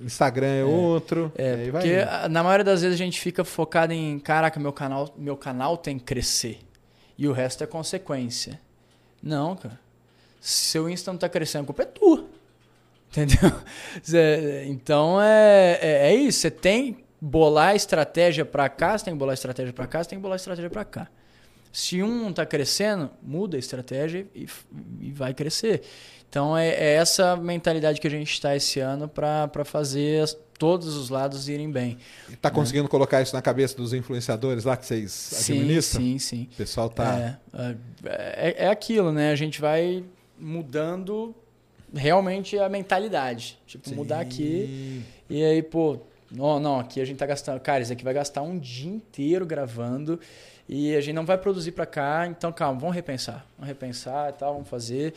Instagram 0.00 0.46
é, 0.46 0.64
outro. 0.64 1.32
É, 1.36 1.54
aí 1.54 1.70
vai 1.70 1.82
porque 1.82 2.28
na 2.28 2.42
maioria 2.42 2.64
das 2.64 2.82
vezes 2.82 2.94
a 2.94 3.04
gente 3.04 3.20
fica 3.20 3.44
focado 3.44 3.92
em, 3.92 4.18
caraca, 4.18 4.58
meu 4.58 4.72
canal, 4.72 5.14
meu 5.16 5.36
canal 5.36 5.76
tem 5.76 5.98
que 5.98 6.04
crescer. 6.04 6.58
E 7.18 7.28
o 7.28 7.32
resto 7.32 7.62
é 7.62 7.66
consequência. 7.66 8.60
Não, 9.22 9.54
cara. 9.54 9.78
Seu 10.40 10.88
Insta 10.88 11.12
não 11.12 11.18
tá 11.18 11.28
crescendo, 11.28 11.64
a 11.64 11.66
culpa 11.66 11.82
é 11.82 11.86
tua. 11.86 12.24
Entendeu? 13.10 13.52
Então 14.66 15.20
é, 15.20 15.78
é, 15.82 16.12
é 16.12 16.14
isso. 16.14 16.40
Você 16.40 16.50
tem 16.50 16.94
que 16.94 17.04
bolar 17.20 17.76
estratégia 17.76 18.44
pra 18.44 18.68
cá, 18.68 18.96
você 18.96 19.04
tem 19.04 19.14
que 19.14 19.18
bolar 19.18 19.34
estratégia 19.34 19.72
pra 19.72 19.86
cá, 19.86 20.02
você 20.02 20.10
tem 20.10 20.18
que 20.18 20.22
bolar 20.22 20.36
estratégia 20.36 20.70
pra 20.70 20.84
cá. 20.84 21.08
Se 21.72 22.02
um 22.02 22.22
não 22.22 22.32
tá 22.32 22.44
crescendo, 22.46 23.10
muda 23.22 23.56
a 23.56 23.60
estratégia 23.60 24.26
e, 24.34 24.48
e 25.00 25.12
vai 25.12 25.34
crescer. 25.34 25.82
Então 26.30 26.56
é, 26.56 26.68
é 26.68 26.94
essa 26.94 27.36
mentalidade 27.36 28.00
que 28.00 28.06
a 28.06 28.10
gente 28.10 28.32
está 28.32 28.54
esse 28.56 28.78
ano 28.80 29.08
para 29.08 29.50
fazer 29.64 30.22
as- 30.22 30.36
todos 30.58 30.94
os 30.94 31.08
lados 31.10 31.48
irem 31.48 31.70
bem. 31.70 31.98
E 32.28 32.36
Tá 32.36 32.50
conseguindo 32.50 32.88
colocar 32.88 33.20
isso 33.20 33.34
na 33.34 33.42
cabeça 33.42 33.76
dos 33.76 33.92
influenciadores 33.92 34.64
lá 34.64 34.76
que 34.76 34.86
vocês 34.86 35.10
Sim, 35.10 35.54
administram? 35.54 36.00
sim, 36.02 36.18
sim. 36.18 36.48
O 36.52 36.56
pessoal 36.56 36.88
tá. 36.88 37.38
É, 37.54 37.76
é, 38.04 38.64
é 38.66 38.68
aquilo, 38.68 39.10
né? 39.10 39.32
A 39.32 39.34
gente 39.36 39.60
vai 39.60 40.04
mudando 40.38 41.34
realmente 41.94 42.58
a 42.58 42.68
mentalidade. 42.68 43.58
Tipo, 43.66 43.92
mudar 43.94 44.20
aqui. 44.20 45.02
E 45.28 45.42
aí, 45.42 45.62
pô, 45.62 45.98
não, 46.30 46.60
não, 46.60 46.78
aqui 46.78 47.00
a 47.00 47.04
gente 47.04 47.16
tá 47.16 47.26
gastando. 47.26 47.58
Cara, 47.60 47.82
isso 47.82 47.92
aqui 47.92 48.04
vai 48.04 48.14
gastar 48.14 48.42
um 48.42 48.58
dia 48.58 48.90
inteiro 48.90 49.44
gravando 49.46 50.20
e 50.68 50.94
a 50.94 51.00
gente 51.00 51.14
não 51.14 51.24
vai 51.26 51.38
produzir 51.38 51.72
pra 51.72 51.86
cá. 51.86 52.26
Então, 52.26 52.52
calma, 52.52 52.78
vamos 52.78 52.94
repensar. 52.94 53.46
Vamos 53.58 53.66
repensar 53.68 54.30
e 54.30 54.32
tal, 54.34 54.52
vamos 54.52 54.68
fazer. 54.68 55.14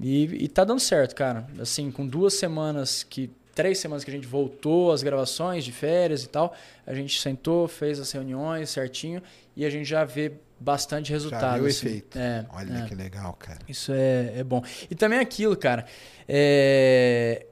E, 0.00 0.44
e 0.44 0.48
tá 0.48 0.64
dando 0.64 0.80
certo, 0.80 1.14
cara. 1.14 1.46
Assim, 1.60 1.90
com 1.90 2.06
duas 2.06 2.34
semanas 2.34 3.02
que. 3.02 3.30
Três 3.54 3.78
semanas 3.78 4.04
que 4.04 4.10
a 4.10 4.14
gente 4.14 4.26
voltou 4.26 4.92
às 4.92 5.02
gravações 5.02 5.64
de 5.64 5.72
férias 5.72 6.22
e 6.22 6.28
tal, 6.28 6.54
a 6.86 6.94
gente 6.94 7.20
sentou, 7.20 7.66
fez 7.66 7.98
as 7.98 8.12
reuniões 8.12 8.70
certinho 8.70 9.20
e 9.56 9.64
a 9.66 9.70
gente 9.70 9.84
já 9.84 10.04
vê 10.04 10.32
bastante 10.60 11.10
resultado. 11.10 11.56
viu 11.56 11.64
o 11.64 11.66
assim. 11.66 11.86
efeito. 11.88 12.16
É, 12.16 12.46
Olha 12.50 12.84
é. 12.84 12.86
que 12.86 12.94
legal, 12.94 13.32
cara. 13.32 13.58
Isso 13.68 13.92
é, 13.92 14.34
é 14.38 14.44
bom. 14.44 14.62
E 14.88 14.94
também 14.94 15.18
aquilo, 15.18 15.56
cara. 15.56 15.86
é, 16.28 17.46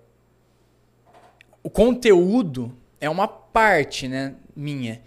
O 1.60 1.68
conteúdo 1.68 2.72
é 3.00 3.10
uma 3.10 3.26
parte, 3.26 4.06
né, 4.06 4.34
minha. 4.54 5.02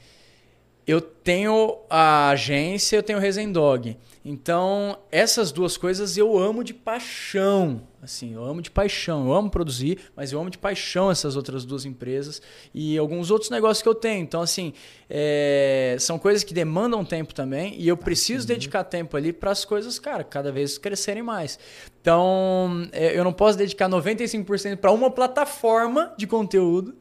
Eu 0.86 1.00
tenho 1.00 1.78
a 1.90 2.30
agência, 2.32 2.98
eu 2.98 3.04
tenho 3.04 3.20
o 3.20 3.22
Resendog. 3.22 3.98
Então, 4.32 4.96
essas 5.12 5.52
duas 5.52 5.76
coisas 5.76 6.16
eu 6.16 6.38
amo 6.38 6.64
de 6.64 6.72
paixão. 6.72 7.82
Assim, 8.00 8.36
eu 8.36 8.46
amo 8.46 8.62
de 8.62 8.70
paixão. 8.70 9.26
Eu 9.26 9.34
amo 9.34 9.50
produzir, 9.50 9.98
mas 10.16 10.32
eu 10.32 10.40
amo 10.40 10.52
de 10.52 10.58
paixão 10.60 11.10
essas 11.10 11.36
outras 11.36 11.66
duas 11.66 11.84
empresas 11.84 12.40
e 12.72 12.96
alguns 12.96 13.32
outros 13.32 13.50
negócios 13.50 13.82
que 13.82 13.90
eu 13.90 13.96
tenho. 13.96 14.22
Então, 14.22 14.44
assim, 14.44 14.72
é, 15.10 15.98
são 16.00 16.20
coisas 16.20 16.44
que 16.44 16.54
demandam 16.54 17.04
tempo 17.04 17.34
também 17.34 17.74
e 17.76 17.88
eu 17.88 17.98
preciso 17.98 18.46
dedicar 18.46 18.84
tempo 18.84 19.18
ali 19.18 19.34
para 19.34 19.50
as 19.50 19.66
coisas, 19.66 19.98
cara, 19.98 20.24
cada 20.24 20.52
vez 20.52 20.78
crescerem 20.78 21.24
mais. 21.24 21.58
Então, 22.00 22.88
é, 22.92 23.18
eu 23.18 23.24
não 23.24 23.34
posso 23.34 23.58
dedicar 23.58 23.90
95% 23.90 24.78
para 24.78 24.92
uma 24.92 25.10
plataforma 25.10 26.14
de 26.16 26.28
conteúdo 26.28 26.96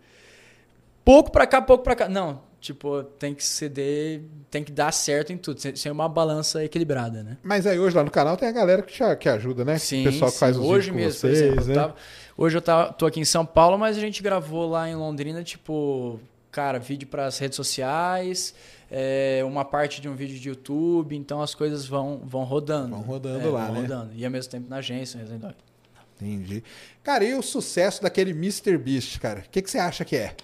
pouco 1.05 1.31
pra 1.31 1.47
cá, 1.47 1.61
pouco 1.61 1.85
pra 1.85 1.95
cá. 1.95 2.09
Não, 2.09 2.41
tipo, 2.61 3.03
tem 3.19 3.35
que 3.35 3.45
ceder, 3.45 4.23
tem 4.51 4.65
que 4.65 4.73
dar 4.73 4.93
certo 4.93 5.33
em 5.33 5.37
tudo, 5.37 5.61
sem- 5.61 5.93
uma 5.93 6.09
balança 6.09 6.65
equilibrada, 6.65 7.23
né? 7.23 7.37
Mas 7.43 7.67
aí 7.67 7.79
hoje 7.79 7.95
lá 7.97 8.03
no 8.05 8.11
canal 8.11 8.37
tem 8.37 8.49
a 8.49 8.53
galera 8.53 8.83
que, 8.83 8.93
te- 8.93 9.17
que 9.17 9.29
ajuda, 9.29 9.65
né? 9.65 9.79
Sim, 9.79 10.03
o 10.03 10.11
pessoal 10.11 10.31
que 10.31 10.35
sim. 10.37 10.41
faz 10.41 10.57
os 10.57 10.65
Hoje 10.67 10.91
mesmo, 10.93 11.13
vocês, 11.21 11.41
exemplo, 11.41 11.65
né? 11.67 11.75
tava- 11.75 11.95
hoje 12.37 12.57
eu 12.57 12.63
tava, 12.63 12.93
tô 12.93 13.07
aqui 13.07 13.21
em 13.21 13.25
São 13.25 13.47
Paulo, 13.47 13.79
mas 13.79 13.97
a 13.97 14.01
gente 14.01 14.23
gravou 14.23 14.69
lá 14.69 14.89
em 14.89 14.95
Londrina, 14.97 15.43
tipo, 15.45 16.19
cara, 16.51 16.79
vídeo 16.79 17.07
para 17.07 17.27
as 17.27 17.39
redes 17.39 17.55
sociais, 17.57 18.55
é, 18.91 19.43
uma 19.45 19.65
parte 19.65 20.01
de 20.01 20.09
um 20.09 20.15
vídeo 20.17 20.39
de 20.39 20.49
YouTube, 20.49 21.15
então 21.15 21.41
as 21.43 21.55
coisas 21.55 21.87
vão, 21.87 22.23
vão 22.25 22.43
rodando. 22.45 22.91
Vão 22.91 23.01
rodando 23.03 23.47
É, 23.49 23.51
lá, 23.51 23.67
vão 23.67 23.75
né? 23.75 23.81
rodando. 23.83 24.11
E 24.17 24.25
ao 24.25 24.31
mesmo 24.31 24.51
tempo 24.51 24.69
na 24.69 24.77
agência. 24.79 25.21
Entendi. 26.21 26.65
Cara, 27.05 27.23
e 27.25 27.33
o 27.35 27.43
sucesso 27.43 28.03
daquele 28.03 28.33
Mr. 28.33 28.77
Beast, 28.77 29.19
cara? 29.21 29.41
O 29.47 29.51
que, 29.51 29.63
que 29.63 29.71
você 29.71 29.79
acha 29.79 30.05
que 30.05 30.17
é? 30.17 30.35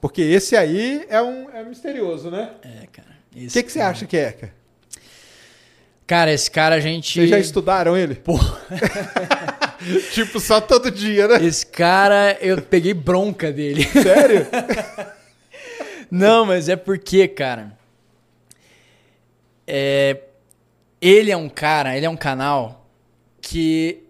Porque 0.00 0.22
esse 0.22 0.56
aí 0.56 1.04
é 1.08 1.20
um 1.22 1.50
é 1.50 1.64
misterioso, 1.64 2.30
né? 2.30 2.52
É, 2.62 2.86
cara. 2.86 3.16
O 3.34 3.48
que, 3.48 3.62
que 3.62 3.72
você 3.72 3.80
acha 3.80 4.06
que 4.06 4.16
é, 4.16 4.32
cara? 4.32 4.52
Cara, 6.06 6.32
esse 6.32 6.48
cara 6.50 6.76
a 6.76 6.80
gente. 6.80 7.14
Vocês 7.14 7.30
já 7.30 7.38
estudaram 7.38 7.96
ele? 7.96 8.14
Pô, 8.14 8.38
tipo, 10.12 10.38
só 10.38 10.60
todo 10.60 10.90
dia, 10.90 11.26
né? 11.26 11.44
esse 11.44 11.66
cara, 11.66 12.38
eu 12.40 12.62
peguei 12.62 12.94
bronca 12.94 13.52
dele. 13.52 13.82
Sério? 13.84 14.46
Não, 16.08 16.46
mas 16.46 16.68
é 16.68 16.76
porque, 16.76 17.26
cara. 17.26 17.76
É, 19.66 20.20
ele 21.00 21.32
é 21.32 21.36
um 21.36 21.48
cara, 21.48 21.96
ele 21.96 22.06
é 22.06 22.10
um 22.10 22.16
canal 22.16 22.88
que 23.40 24.04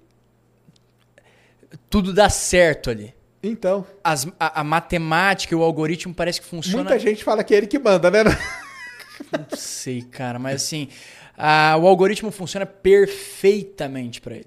tudo 1.88 2.12
dá 2.12 2.28
certo 2.28 2.90
ali. 2.90 3.15
Então, 3.48 3.86
As- 4.02 4.26
a, 4.38 4.60
a 4.60 4.64
matemática, 4.64 5.56
o 5.56 5.62
algoritmo 5.62 6.14
parece 6.14 6.40
que 6.40 6.46
funciona. 6.46 6.82
muita 6.84 6.98
gente 6.98 7.22
fala 7.24 7.42
que 7.44 7.54
é 7.54 7.58
ele 7.58 7.66
que 7.66 7.78
manda, 7.78 8.10
né? 8.10 8.24
Não 8.24 9.56
sei, 9.56 10.02
cara, 10.02 10.38
mas 10.38 10.56
assim, 10.56 10.88
a- 11.36 11.76
o 11.78 11.86
algoritmo 11.86 12.30
funciona 12.30 12.66
perfeitamente 12.66 14.20
pra 14.20 14.34
ele. 14.36 14.46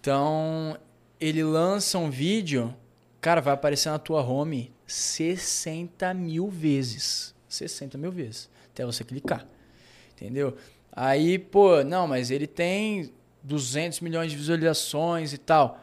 Então, 0.00 0.76
ele 1.20 1.42
lança 1.42 1.98
um 1.98 2.10
vídeo, 2.10 2.74
cara, 3.20 3.40
vai 3.40 3.54
aparecer 3.54 3.90
na 3.90 3.98
tua 3.98 4.22
home 4.22 4.72
60 4.86 6.12
mil 6.14 6.48
vezes. 6.48 7.34
60 7.48 7.96
mil 7.98 8.10
vezes. 8.12 8.48
Até 8.72 8.84
você 8.84 9.02
clicar. 9.04 9.46
Entendeu? 10.14 10.56
Aí, 10.92 11.38
pô, 11.38 11.82
não, 11.84 12.06
mas 12.06 12.30
ele 12.30 12.46
tem 12.46 13.12
200 13.42 14.00
milhões 14.00 14.30
de 14.30 14.36
visualizações 14.36 15.32
e 15.32 15.38
tal. 15.38 15.78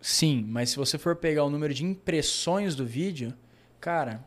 Sim, 0.00 0.44
mas 0.48 0.70
se 0.70 0.76
você 0.76 0.96
for 0.96 1.16
pegar 1.16 1.44
o 1.44 1.50
número 1.50 1.74
de 1.74 1.84
impressões 1.84 2.74
do 2.74 2.86
vídeo, 2.86 3.34
cara, 3.80 4.24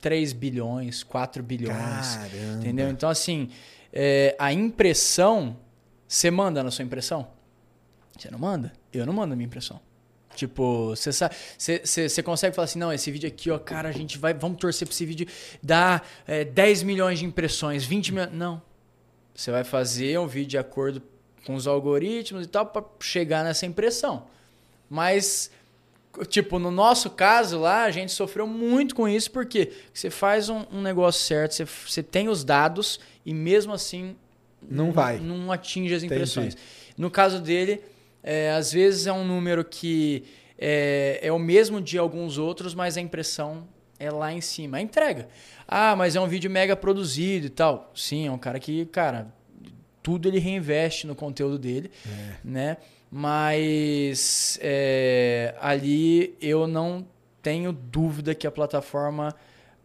3 0.00 0.32
bilhões, 0.32 1.02
4 1.02 1.42
bilhões. 1.42 2.16
Caramba. 2.16 2.58
Entendeu? 2.60 2.88
Então, 2.90 3.08
assim, 3.08 3.50
é, 3.92 4.36
a 4.38 4.52
impressão, 4.52 5.56
você 6.06 6.30
manda 6.30 6.62
na 6.62 6.70
sua 6.70 6.84
impressão? 6.84 7.28
Você 8.16 8.30
não 8.30 8.38
manda? 8.38 8.72
Eu 8.92 9.06
não 9.06 9.12
mando 9.12 9.32
a 9.32 9.36
minha 9.36 9.46
impressão. 9.46 9.80
Tipo, 10.34 10.90
você 10.90 11.12
sabe, 11.12 11.34
você, 11.56 12.22
consegue 12.22 12.54
falar 12.54 12.66
assim, 12.66 12.78
não, 12.78 12.92
esse 12.92 13.10
vídeo 13.10 13.26
aqui, 13.26 13.50
ó, 13.50 13.58
cara, 13.58 13.88
a 13.88 13.92
gente 13.92 14.18
vai, 14.18 14.32
vamos 14.32 14.58
torcer 14.58 14.86
pra 14.86 14.94
esse 14.94 15.04
vídeo 15.04 15.26
dar 15.60 16.06
é, 16.28 16.44
10 16.44 16.84
milhões 16.84 17.18
de 17.18 17.24
impressões, 17.24 17.84
20 17.84 18.12
milhões. 18.12 18.32
Não. 18.32 18.62
Você 19.34 19.50
vai 19.50 19.64
fazer 19.64 20.16
um 20.18 20.28
vídeo 20.28 20.50
de 20.50 20.58
acordo 20.58 21.02
com 21.44 21.56
os 21.56 21.66
algoritmos 21.66 22.44
e 22.44 22.48
tal 22.48 22.66
pra 22.66 22.84
chegar 23.00 23.42
nessa 23.42 23.66
impressão. 23.66 24.26
Mas, 24.88 25.50
tipo, 26.28 26.58
no 26.58 26.70
nosso 26.70 27.10
caso 27.10 27.58
lá, 27.60 27.84
a 27.84 27.90
gente 27.90 28.12
sofreu 28.12 28.46
muito 28.46 28.94
com 28.94 29.08
isso, 29.08 29.30
porque 29.30 29.72
você 29.92 30.10
faz 30.10 30.48
um, 30.48 30.64
um 30.72 30.80
negócio 30.80 31.22
certo, 31.22 31.52
você, 31.54 31.64
você 31.64 32.02
tem 32.02 32.28
os 32.28 32.42
dados 32.44 32.98
e 33.24 33.34
mesmo 33.34 33.72
assim 33.72 34.16
Não 34.62 34.90
vai. 34.92 35.18
não 35.18 35.52
atinge 35.52 35.94
as 35.94 36.02
Entendi. 36.02 36.14
impressões. 36.14 36.56
No 36.96 37.10
caso 37.10 37.40
dele, 37.40 37.80
é, 38.22 38.50
às 38.52 38.72
vezes 38.72 39.06
é 39.06 39.12
um 39.12 39.24
número 39.24 39.64
que 39.64 40.24
é, 40.58 41.20
é 41.22 41.30
o 41.32 41.38
mesmo 41.38 41.80
de 41.80 41.98
alguns 41.98 42.38
outros, 42.38 42.74
mas 42.74 42.96
a 42.96 43.00
impressão 43.00 43.68
é 43.98 44.10
lá 44.10 44.32
em 44.32 44.40
cima. 44.40 44.78
A 44.78 44.80
entrega. 44.80 45.28
Ah, 45.66 45.94
mas 45.94 46.16
é 46.16 46.20
um 46.20 46.26
vídeo 46.26 46.50
mega 46.50 46.74
produzido 46.74 47.46
e 47.46 47.50
tal. 47.50 47.92
Sim, 47.94 48.26
é 48.26 48.30
um 48.32 48.38
cara 48.38 48.58
que, 48.58 48.86
cara, 48.86 49.28
tudo 50.02 50.26
ele 50.28 50.38
reinveste 50.38 51.06
no 51.06 51.14
conteúdo 51.14 51.58
dele, 51.58 51.90
né? 52.42 52.78
Mas 53.10 54.58
é, 54.60 55.54
ali 55.60 56.36
eu 56.40 56.66
não 56.66 57.06
tenho 57.42 57.72
dúvida 57.72 58.34
que 58.34 58.46
a 58.46 58.50
plataforma 58.50 59.34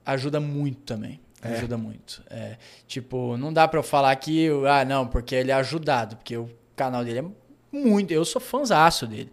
ajuda 0.06 0.40
muito 0.40 0.82
também. 0.82 1.20
É. 1.42 1.56
Ajuda 1.56 1.78
muito. 1.78 2.24
É, 2.30 2.58
tipo, 2.88 3.38
não 3.38 3.52
dá 3.52 3.68
pra 3.68 3.80
eu 3.80 3.84
falar 3.84 4.16
que, 4.16 4.50
ah, 4.70 4.86
não, 4.86 5.08
porque 5.08 5.36
ele 5.36 5.52
é 5.52 5.54
ajudado, 5.56 6.16
porque 6.16 6.38
o 6.38 6.50
canal 6.76 7.04
dele 7.04 7.20
é 7.20 7.78
muito. 7.78 8.12
Eu 8.12 8.24
sou 8.24 8.42
fãzaço 8.42 9.06
dele. 9.06 9.32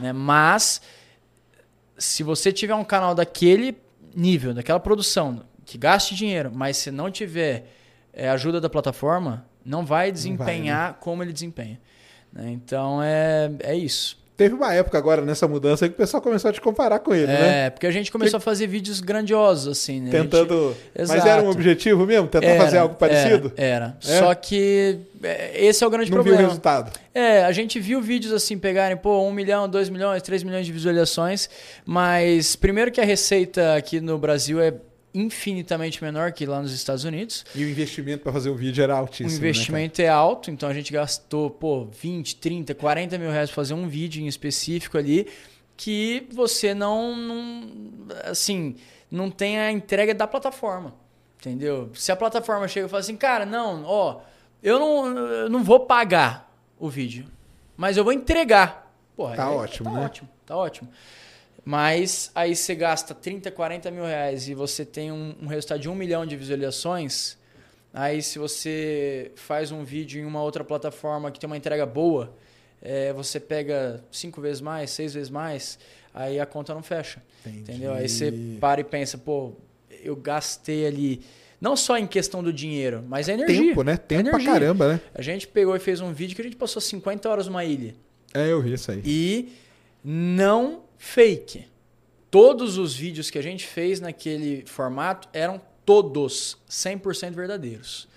Né? 0.00 0.12
Mas, 0.12 0.80
se 1.96 2.22
você 2.22 2.52
tiver 2.52 2.74
um 2.74 2.84
canal 2.84 3.14
daquele 3.14 3.76
nível, 4.14 4.52
daquela 4.52 4.80
produção, 4.80 5.44
que 5.64 5.78
gaste 5.78 6.14
dinheiro, 6.14 6.50
mas 6.52 6.76
se 6.76 6.90
não 6.90 7.10
tiver 7.10 7.72
é, 8.12 8.28
ajuda 8.28 8.60
da 8.60 8.68
plataforma, 8.68 9.46
não 9.64 9.86
vai 9.86 10.10
desempenhar 10.10 10.94
como 10.94 11.22
ele 11.22 11.32
desempenha. 11.32 11.80
Né? 12.32 12.50
Então 12.50 13.00
é, 13.02 13.50
é 13.60 13.76
isso. 13.76 14.16
teve 14.36 14.54
uma 14.54 14.72
época 14.74 14.98
agora 14.98 15.22
nessa 15.22 15.46
mudança 15.46 15.86
que 15.88 15.94
o 15.94 15.96
pessoal 15.96 16.20
começou 16.22 16.48
a 16.48 16.52
te 16.52 16.60
comparar 16.60 16.98
com 16.98 17.14
ele, 17.14 17.26
né? 17.28 17.66
É, 17.66 17.70
porque 17.70 17.86
a 17.86 17.90
gente 17.90 18.10
começou 18.10 18.38
a 18.38 18.40
fazer 18.40 18.66
vídeos 18.66 19.00
grandiosos, 19.00 19.68
assim, 19.78 20.00
né? 20.00 20.08
A 20.10 20.12
gente- 20.22 20.30
Tentando. 20.30 20.76
Mas 20.98 21.24
era 21.26 21.42
um 21.42 21.48
objetivo 21.50 22.04
mesmo? 22.06 22.26
Tentar 22.26 22.46
Era, 22.46 22.64
fazer 22.64 22.78
algo 22.78 22.94
parecido? 22.96 23.52
Era. 23.56 23.96
era. 24.06 24.16
É? 24.16 24.18
Só 24.18 24.34
que 24.34 24.98
é, 25.22 25.64
esse 25.66 25.84
é 25.84 25.86
o 25.86 25.90
grande 25.90 26.10
Não 26.10 26.16
viu 26.16 26.22
o 26.22 26.24
problema. 26.24 26.48
resultado. 26.48 26.98
É, 27.14 27.44
a 27.44 27.52
gente 27.52 27.78
viu 27.78 28.00
vídeos 28.00 28.32
assim 28.32 28.58
pegarem, 28.58 28.96
pô, 28.96 29.22
1 29.28 29.32
milhão, 29.32 29.68
2 29.68 29.88
milhões, 29.90 30.22
3 30.22 30.42
milhões 30.42 30.66
de 30.66 30.72
visualizações, 30.72 31.48
mas 31.84 32.56
primeiro 32.56 32.90
que 32.90 33.00
a 33.00 33.04
receita 33.04 33.76
aqui 33.76 34.00
no 34.00 34.18
Brasil 34.18 34.60
é 34.60 34.72
infinitamente 35.14 36.02
menor 36.02 36.32
que 36.32 36.46
lá 36.46 36.60
nos 36.62 36.72
Estados 36.72 37.04
Unidos. 37.04 37.44
E 37.54 37.64
o 37.64 37.68
investimento 37.68 38.22
para 38.22 38.32
fazer 38.32 38.50
o 38.50 38.54
vídeo 38.56 38.82
era 38.82 38.94
O 38.94 38.98
altíssimo. 38.98 39.30
né, 39.30 39.36
investimento 39.36 40.00
é 40.02 40.08
alto, 40.08 40.50
então 40.50 40.68
a 40.68 40.74
gente 40.74 40.92
gastou, 40.92 41.50
pô, 41.50 41.84
20, 41.86 42.36
30, 42.36 42.74
40 42.74 43.18
mil 43.18 43.30
reais 43.30 43.50
pra 43.50 43.56
fazer 43.56 43.74
um 43.74 43.88
vídeo 43.88 44.22
em 44.22 44.26
específico 44.26 44.96
ali 44.96 45.26
que 45.76 46.26
você 46.32 46.74
não, 46.74 47.16
não 47.16 48.06
assim, 48.24 48.76
não 49.10 49.30
tem 49.30 49.58
a 49.58 49.70
entrega 49.72 50.14
da 50.14 50.26
plataforma, 50.26 50.94
entendeu? 51.40 51.90
Se 51.94 52.12
a 52.12 52.16
plataforma 52.16 52.68
chega 52.68 52.86
e 52.86 52.88
fala 52.88 53.00
assim, 53.00 53.16
cara, 53.16 53.44
não, 53.44 53.84
ó, 53.84 54.20
eu 54.62 54.78
não, 54.78 55.18
eu 55.18 55.50
não 55.50 55.64
vou 55.64 55.80
pagar 55.80 56.50
o 56.78 56.88
vídeo, 56.88 57.24
mas 57.76 57.96
eu 57.96 58.04
vou 58.04 58.12
entregar. 58.12 58.92
Porra, 59.16 59.36
Tá 59.36 59.48
aí 59.48 59.54
ótimo, 59.54 59.90
tá 59.90 59.96
né? 59.96 60.04
ótimo, 60.06 60.28
tá 60.46 60.56
ótimo. 60.56 60.88
Mas 61.64 62.30
aí 62.34 62.56
você 62.56 62.74
gasta 62.74 63.14
30, 63.14 63.50
40 63.50 63.90
mil 63.90 64.04
reais 64.04 64.48
e 64.48 64.54
você 64.54 64.84
tem 64.84 65.12
um, 65.12 65.34
um 65.40 65.46
resultado 65.46 65.80
de 65.80 65.88
um 65.88 65.94
milhão 65.94 66.26
de 66.26 66.36
visualizações. 66.36 67.38
Aí 67.94 68.22
se 68.22 68.38
você 68.38 69.30
faz 69.36 69.70
um 69.70 69.84
vídeo 69.84 70.20
em 70.20 70.24
uma 70.24 70.42
outra 70.42 70.64
plataforma 70.64 71.30
que 71.30 71.38
tem 71.38 71.46
uma 71.46 71.56
entrega 71.56 71.86
boa, 71.86 72.34
é, 72.80 73.12
você 73.12 73.38
pega 73.38 74.02
cinco 74.10 74.40
vezes 74.40 74.60
mais, 74.60 74.90
seis 74.90 75.14
vezes 75.14 75.30
mais, 75.30 75.78
aí 76.12 76.40
a 76.40 76.46
conta 76.46 76.74
não 76.74 76.82
fecha. 76.82 77.22
Entendi. 77.46 77.58
Entendeu? 77.60 77.92
Aí 77.92 78.08
você 78.08 78.32
para 78.60 78.80
e 78.80 78.84
pensa, 78.84 79.16
pô, 79.16 79.52
eu 80.02 80.16
gastei 80.16 80.84
ali, 80.84 81.22
não 81.60 81.76
só 81.76 81.96
em 81.96 82.08
questão 82.08 82.42
do 82.42 82.52
dinheiro, 82.52 83.04
mas 83.06 83.28
a 83.28 83.34
energia. 83.34 83.68
Tempo, 83.68 83.82
né? 83.84 83.96
Tempo 83.96 84.30
pra 84.30 84.30
Energia. 84.30 84.52
caramba, 84.52 84.88
né? 84.94 85.00
A 85.14 85.22
gente 85.22 85.46
pegou 85.46 85.76
e 85.76 85.78
fez 85.78 86.00
um 86.00 86.12
vídeo 86.12 86.34
que 86.34 86.42
a 86.42 86.44
gente 86.44 86.56
passou 86.56 86.82
50 86.82 87.28
horas 87.28 87.46
numa 87.46 87.64
ilha. 87.64 87.94
É, 88.34 88.50
eu 88.50 88.60
vi 88.60 88.72
isso 88.72 88.90
aí. 88.90 89.00
E 89.04 89.52
não 90.02 90.80
fake. 91.02 91.66
Todos 92.30 92.78
os 92.78 92.94
vídeos 92.94 93.28
que 93.28 93.36
a 93.36 93.42
gente 93.42 93.66
fez 93.66 94.00
naquele 94.00 94.64
formato 94.66 95.28
eram 95.32 95.60
todos 95.84 96.56
100% 96.70 97.32
verdadeiros. 97.32 98.08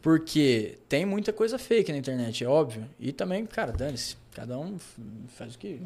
Porque 0.00 0.78
tem 0.88 1.04
muita 1.04 1.32
coisa 1.32 1.58
fake 1.58 1.90
na 1.90 1.98
internet, 1.98 2.44
é 2.44 2.48
óbvio. 2.48 2.88
E 2.98 3.12
também, 3.12 3.44
cara, 3.44 3.72
dane-se. 3.72 4.16
Cada 4.32 4.58
um 4.58 4.78
faz 5.36 5.54
o 5.56 5.58
que, 5.58 5.80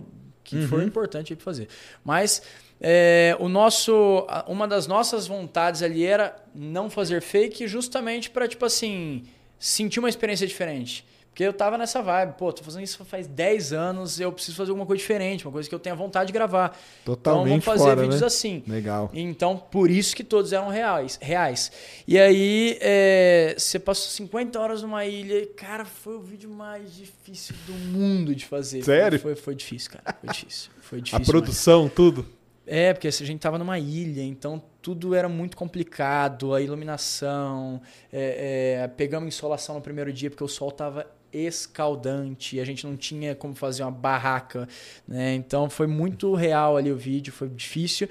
que 0.45 0.67
for 0.67 0.79
Uhum. 0.79 0.87
importante 0.87 1.33
aí 1.33 1.37
pra 1.37 1.45
fazer. 1.45 1.69
Mas 2.05 2.43
é, 2.81 3.35
o 3.41 3.49
nosso, 3.49 4.27
uma 4.47 4.69
das 4.69 4.87
nossas 4.87 5.27
vontades 5.27 5.83
ali 5.83 6.05
era 6.05 6.37
não 6.55 6.89
fazer 6.91 7.21
fake 7.23 7.67
justamente 7.67 8.31
para 8.31 8.47
tipo 8.47 8.65
assim, 8.65 9.25
sentir 9.59 9.99
uma 9.99 10.09
experiência 10.09 10.47
diferente. 10.47 11.05
Porque 11.37 11.45
eu 11.45 11.53
tava 11.53 11.77
nessa 11.77 12.01
vibe, 12.01 12.33
pô, 12.39 12.51
tô 12.51 12.65
fazendo 12.65 12.83
isso 12.83 13.05
faz 13.05 13.27
10 13.27 13.75
anos, 13.75 14.19
eu 14.19 14.33
preciso 14.33 14.57
fazer 14.57 14.71
alguma 14.71 14.87
coisa 14.87 14.99
diferente, 14.99 15.45
uma 15.47 15.53
coisa 15.53 15.69
que 15.69 15.75
eu 15.75 15.79
tenha 15.79 15.95
vontade 15.95 16.29
de 16.29 16.33
gravar. 16.33 16.75
então 17.03 17.15
Totalmente 17.15 17.49
vamos 17.51 17.65
fazer 17.67 17.85
fora, 17.85 18.01
vídeos 18.01 18.21
né? 18.23 18.27
assim. 18.27 18.63
Legal. 18.67 19.11
Então, 19.13 19.55
por 19.59 19.91
isso 19.91 20.17
que 20.17 20.25
todos 20.25 20.55
eram 20.55 20.69
reais. 20.71 21.19
reais. 21.21 21.71
E 22.09 22.19
aí, 22.19 22.79
é, 22.81 23.55
você 23.59 23.79
passou 23.79 24.09
50 24.13 24.59
horas 24.59 24.81
numa 24.81 25.05
ilha 25.05 25.35
e, 25.41 25.45
cara, 25.49 25.85
foi 25.85 26.15
o 26.17 26.21
vídeo 26.23 26.49
mais 26.49 26.97
difícil 26.97 27.55
do 27.67 27.75
mundo 27.75 28.35
de 28.35 28.47
fazer. 28.47 28.83
Sério? 28.83 29.21
Foi, 29.21 29.35
foi 29.37 29.55
difícil, 29.55 29.91
cara. 29.91 30.17
Foi 30.19 30.31
difícil. 30.33 30.71
Foi 30.81 30.99
A 31.01 31.03
difícil. 31.03 31.27
produção, 31.35 31.87
tudo. 31.87 32.23
mas- 32.27 32.37
É, 32.67 32.95
porque 32.95 33.09
a 33.09 33.11
gente 33.13 33.39
tava 33.41 33.59
numa 33.59 33.79
ilha, 33.79 34.23
então 34.23 34.61
tudo 34.81 35.15
era 35.15 35.29
muito 35.29 35.55
complicado. 35.55 36.55
A 36.55 36.63
iluminação, 36.63 37.81
é, 38.11 38.79
é, 38.85 38.89
pegamos 38.89 39.29
insolação 39.29 39.75
no 39.75 39.83
primeiro 39.83 40.11
dia 40.13 40.31
porque 40.31 40.43
o 40.43 40.49
sol 40.49 40.73
tava 40.73 41.07
escaldante, 41.33 42.61
a 42.61 42.65
gente 42.65 42.87
não 42.87 42.97
tinha 42.97 43.35
como 43.35 43.55
fazer 43.55 43.83
uma 43.83 43.91
barraca, 43.91 44.69
né? 45.07 45.35
Então 45.35 45.69
foi 45.69 45.87
muito 45.87 46.35
real 46.35 46.77
ali 46.77 46.91
o 46.91 46.97
vídeo, 46.97 47.33
foi 47.33 47.49
difícil 47.49 48.09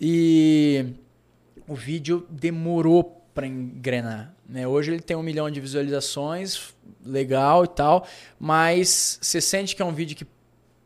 e 0.00 0.86
o 1.68 1.74
vídeo 1.74 2.26
demorou 2.30 3.22
para 3.34 3.46
engrenar, 3.46 4.34
né? 4.48 4.66
Hoje 4.66 4.92
ele 4.92 5.00
tem 5.00 5.16
um 5.16 5.22
milhão 5.22 5.50
de 5.50 5.60
visualizações, 5.60 6.74
legal 7.04 7.64
e 7.64 7.68
tal, 7.68 8.06
mas 8.38 9.18
você 9.20 9.40
sente 9.40 9.74
que 9.74 9.82
é 9.82 9.84
um 9.84 9.94
vídeo 9.94 10.16
que 10.16 10.26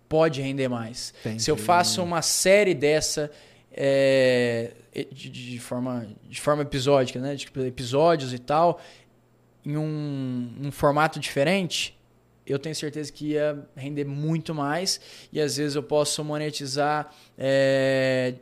pode 0.08 0.40
render 0.40 0.68
mais. 0.68 1.12
Entendi. 1.20 1.42
Se 1.42 1.50
eu 1.50 1.56
faço 1.56 2.02
uma 2.02 2.22
série 2.22 2.74
dessa 2.74 3.30
é, 3.72 4.72
de, 5.12 5.28
de 5.28 5.58
forma, 5.58 6.06
de 6.28 6.40
forma 6.40 6.62
episódica, 6.62 7.20
né? 7.20 7.34
De 7.34 7.46
episódios 7.66 8.32
e 8.32 8.38
tal, 8.38 8.80
em 9.66 9.76
um, 9.76 10.52
um 10.62 10.70
formato 10.70 11.18
diferente, 11.18 11.98
eu 12.46 12.58
tenho 12.58 12.74
certeza 12.76 13.10
que 13.12 13.30
ia 13.32 13.66
render 13.74 14.04
muito 14.04 14.54
mais 14.54 15.00
e 15.32 15.40
às 15.40 15.56
vezes 15.56 15.74
eu 15.74 15.82
posso 15.82 16.22
monetizar 16.24 17.12
é, 17.36 18.34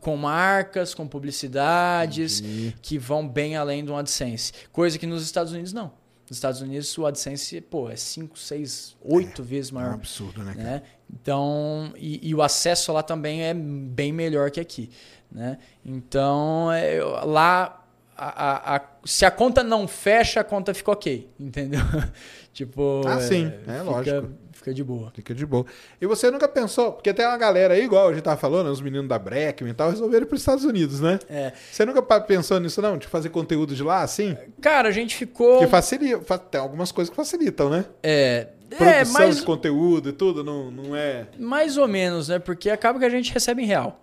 com 0.00 0.16
marcas, 0.16 0.92
com 0.94 1.06
publicidades 1.06 2.40
Entendi. 2.40 2.76
que 2.82 2.98
vão 2.98 3.26
bem 3.28 3.56
além 3.56 3.84
do 3.84 3.94
AdSense. 3.94 4.52
Coisa 4.72 4.98
que 4.98 5.06
nos 5.06 5.22
Estados 5.22 5.52
Unidos 5.52 5.72
não. 5.72 5.92
Nos 6.28 6.38
Estados 6.38 6.60
Unidos 6.60 6.96
o 6.98 7.06
AdSense, 7.06 7.60
pô, 7.60 7.88
é 7.90 7.96
5, 7.96 8.38
6, 8.38 8.96
8 9.02 9.42
vezes 9.42 9.70
É 9.70 9.74
um 9.74 9.78
maior. 9.78 9.94
absurdo, 9.94 10.42
né? 10.42 10.54
né? 10.56 10.82
Então, 11.12 11.92
e, 11.96 12.26
e 12.28 12.34
o 12.34 12.42
acesso 12.42 12.92
lá 12.92 13.02
também 13.02 13.42
é 13.42 13.52
bem 13.54 14.12
melhor 14.12 14.50
que 14.50 14.58
aqui, 14.58 14.90
né? 15.30 15.58
Então, 15.84 16.72
é, 16.72 16.98
eu- 16.98 17.10
lá, 17.26 17.81
a- 18.28 18.74
a- 18.74 18.76
a- 18.76 18.82
se 19.04 19.24
a 19.24 19.30
conta 19.30 19.62
não 19.62 19.86
fecha, 19.88 20.40
a 20.40 20.44
conta 20.44 20.72
fica 20.74 20.90
ok, 20.92 21.28
entendeu? 21.40 21.80
tipo, 22.52 23.02
Ah, 23.06 23.20
sim, 23.20 23.46
é 23.66 23.78
fica, 23.78 23.82
lógico. 23.82 24.28
Fica 24.52 24.74
de 24.74 24.84
boa. 24.84 25.10
Fica 25.12 25.34
de 25.34 25.44
boa. 25.44 25.66
E 26.00 26.06
você 26.06 26.30
nunca 26.30 26.46
pensou, 26.46 26.92
porque 26.92 27.12
tem 27.12 27.26
uma 27.26 27.36
galera 27.36 27.74
aí, 27.74 27.82
igual 27.82 28.08
a 28.08 28.12
gente 28.12 28.22
tava 28.22 28.36
falando, 28.36 28.68
os 28.70 28.80
meninos 28.80 29.08
da 29.08 29.18
Breckman 29.18 29.72
e 29.72 29.74
tal, 29.74 29.90
resolveram 29.90 30.22
ir 30.24 30.26
para 30.26 30.36
os 30.36 30.40
Estados 30.42 30.64
Unidos, 30.64 31.00
né? 31.00 31.18
É. 31.28 31.52
Você 31.72 31.84
nunca 31.84 32.00
pensou 32.20 32.60
nisso, 32.60 32.80
não? 32.80 32.96
De 32.96 33.08
fazer 33.08 33.30
conteúdo 33.30 33.74
de 33.74 33.82
lá, 33.82 34.02
assim? 34.02 34.36
Cara, 34.60 34.88
a 34.88 34.92
gente 34.92 35.16
ficou. 35.16 35.54
Porque 35.54 35.66
facilita, 35.66 36.20
fa- 36.20 36.38
tem 36.38 36.60
algumas 36.60 36.92
coisas 36.92 37.10
que 37.10 37.16
facilitam, 37.16 37.68
né? 37.70 37.84
É, 38.04 38.46
é 38.70 38.76
Produção 38.76 39.12
mais, 39.20 39.36
de 39.38 39.42
conteúdo 39.42 40.10
e 40.10 40.12
tudo, 40.12 40.44
não, 40.44 40.70
não 40.70 40.94
é. 40.94 41.26
mais 41.40 41.76
ou 41.76 41.88
menos, 41.88 42.28
né? 42.28 42.38
Porque 42.38 42.70
acaba 42.70 43.00
que 43.00 43.04
a 43.04 43.10
gente 43.10 43.32
recebe 43.32 43.62
em 43.62 43.66
real. 43.66 44.00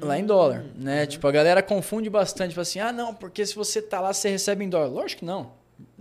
Lá 0.00 0.18
em 0.18 0.24
dólar, 0.24 0.64
né? 0.74 1.06
Tipo, 1.06 1.26
a 1.28 1.32
galera 1.32 1.62
confunde 1.62 2.08
bastante, 2.08 2.50
tipo 2.50 2.60
assim, 2.60 2.80
ah, 2.80 2.92
não, 2.92 3.14
porque 3.14 3.44
se 3.44 3.54
você 3.54 3.82
tá 3.82 4.00
lá, 4.00 4.12
você 4.12 4.30
recebe 4.30 4.64
em 4.64 4.68
dólar. 4.68 4.88
Lógico 4.88 5.20
que 5.20 5.24
não. 5.24 5.52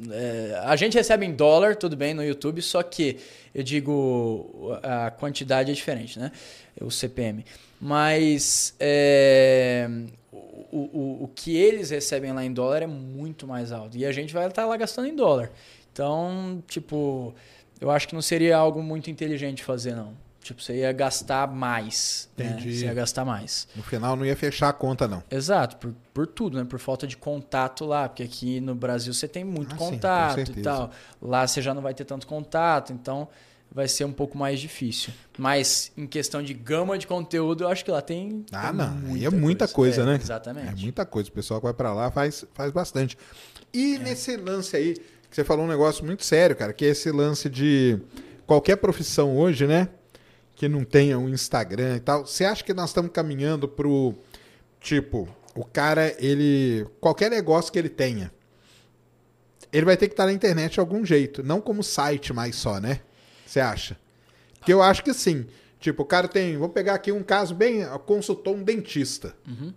É, 0.09 0.61
a 0.63 0.75
gente 0.75 0.93
recebe 0.93 1.25
em 1.25 1.33
dólar, 1.33 1.75
tudo 1.75 1.97
bem, 1.97 2.13
no 2.13 2.23
YouTube, 2.23 2.61
só 2.61 2.81
que 2.83 3.17
eu 3.53 3.63
digo 3.63 4.77
a 4.81 5.11
quantidade 5.11 5.71
é 5.71 5.73
diferente, 5.73 6.17
né? 6.17 6.31
O 6.79 6.89
CPM. 6.89 7.45
Mas 7.79 8.75
é, 8.79 9.89
o, 10.31 10.77
o, 10.77 11.23
o 11.23 11.27
que 11.35 11.57
eles 11.57 11.89
recebem 11.89 12.31
lá 12.31 12.45
em 12.45 12.53
dólar 12.53 12.83
é 12.83 12.87
muito 12.87 13.45
mais 13.45 13.71
alto. 13.71 13.97
E 13.97 14.05
a 14.05 14.11
gente 14.11 14.33
vai 14.33 14.47
estar 14.47 14.65
lá 14.65 14.77
gastando 14.77 15.07
em 15.07 15.15
dólar. 15.15 15.51
Então, 15.91 16.63
tipo, 16.67 17.33
eu 17.79 17.91
acho 17.91 18.07
que 18.07 18.15
não 18.15 18.21
seria 18.21 18.55
algo 18.55 18.81
muito 18.81 19.09
inteligente 19.11 19.63
fazer, 19.63 19.95
não. 19.95 20.13
Tipo, 20.43 20.61
você 20.61 20.77
ia 20.77 20.91
gastar 20.91 21.47
mais. 21.47 22.27
né? 22.35 22.45
Entendi. 22.47 22.79
Você 22.79 22.85
ia 22.85 22.93
gastar 22.93 23.23
mais. 23.23 23.67
No 23.75 23.83
final 23.83 24.15
não 24.15 24.25
ia 24.25 24.35
fechar 24.35 24.69
a 24.69 24.73
conta, 24.73 25.07
não. 25.07 25.21
Exato, 25.29 25.77
por, 25.77 25.93
por 26.13 26.25
tudo, 26.25 26.57
né? 26.57 26.63
Por 26.63 26.79
falta 26.79 27.05
de 27.05 27.15
contato 27.15 27.85
lá, 27.85 28.09
porque 28.09 28.23
aqui 28.23 28.59
no 28.59 28.73
Brasil 28.73 29.13
você 29.13 29.27
tem 29.27 29.43
muito 29.43 29.75
Ah, 29.75 29.77
sim, 29.77 29.85
contato 29.91 30.39
e 30.41 30.45
certeza. 30.47 30.63
tal. 30.63 30.91
Lá 31.21 31.45
você 31.45 31.61
já 31.61 31.73
não 31.75 31.81
vai 31.81 31.93
ter 31.93 32.05
tanto 32.05 32.25
contato, 32.25 32.91
então 32.91 33.27
vai 33.71 33.87
ser 33.87 34.03
um 34.03 34.11
pouco 34.11 34.35
mais 34.37 34.59
difícil. 34.59 35.13
Mas 35.37 35.91
em 35.95 36.07
questão 36.07 36.41
de 36.41 36.53
gama 36.55 36.97
de 36.97 37.05
conteúdo, 37.05 37.63
eu 37.63 37.69
acho 37.69 37.85
que 37.85 37.91
lá 37.91 38.01
tem. 38.01 38.43
Ah, 38.51 38.69
tem 38.69 38.73
não. 38.77 39.13
Aí 39.13 39.23
é 39.25 39.29
muita 39.29 39.67
coisa, 39.67 40.01
É, 40.01 40.05
né? 40.05 40.15
Exatamente. 40.21 40.67
É 40.69 40.83
muita 40.83 41.05
coisa. 41.05 41.29
O 41.29 41.31
pessoal 41.33 41.59
que 41.59 41.65
vai 41.65 41.73
pra 41.73 41.93
lá 41.93 42.09
faz, 42.09 42.43
faz 42.55 42.71
bastante. 42.71 43.15
E 43.71 43.99
nesse 43.99 44.35
lance 44.37 44.75
aí, 44.75 44.95
que 45.29 45.35
você 45.35 45.43
falou 45.43 45.65
um 45.65 45.69
negócio 45.69 46.03
muito 46.03 46.25
sério, 46.25 46.55
cara, 46.55 46.73
que 46.73 46.83
é 46.83 46.87
esse 46.89 47.11
lance 47.11 47.47
de 47.47 47.99
qualquer 48.47 48.75
profissão 48.77 49.37
hoje, 49.37 49.65
né? 49.67 49.87
Que 50.61 50.69
não 50.69 50.83
tenha 50.83 51.17
um 51.17 51.27
Instagram 51.27 51.95
e 51.95 51.99
tal. 51.99 52.23
Você 52.23 52.45
acha 52.45 52.63
que 52.63 52.71
nós 52.71 52.91
estamos 52.91 53.09
caminhando 53.11 53.67
pro 53.67 54.13
tipo, 54.79 55.27
o 55.55 55.65
cara, 55.65 56.15
ele. 56.19 56.85
Qualquer 56.99 57.31
negócio 57.31 57.71
que 57.71 57.79
ele 57.79 57.89
tenha, 57.89 58.31
ele 59.73 59.87
vai 59.87 59.97
ter 59.97 60.07
que 60.07 60.13
estar 60.13 60.27
na 60.27 60.31
internet 60.31 60.73
de 60.73 60.79
algum 60.79 61.03
jeito. 61.03 61.41
Não 61.41 61.59
como 61.59 61.81
site 61.81 62.31
mais 62.31 62.57
só, 62.57 62.79
né? 62.79 63.01
Você 63.43 63.59
acha? 63.59 63.97
Porque 64.59 64.71
eu 64.71 64.83
acho 64.83 65.03
que 65.03 65.15
sim. 65.15 65.47
Tipo, 65.79 66.03
o 66.03 66.05
cara 66.05 66.27
tem. 66.27 66.55
Vou 66.57 66.69
pegar 66.69 66.93
aqui 66.93 67.11
um 67.11 67.23
caso 67.23 67.55
bem. 67.55 67.83
Consultou 68.05 68.55
um 68.55 68.61
dentista. 68.61 69.35
Uhum. 69.47 69.73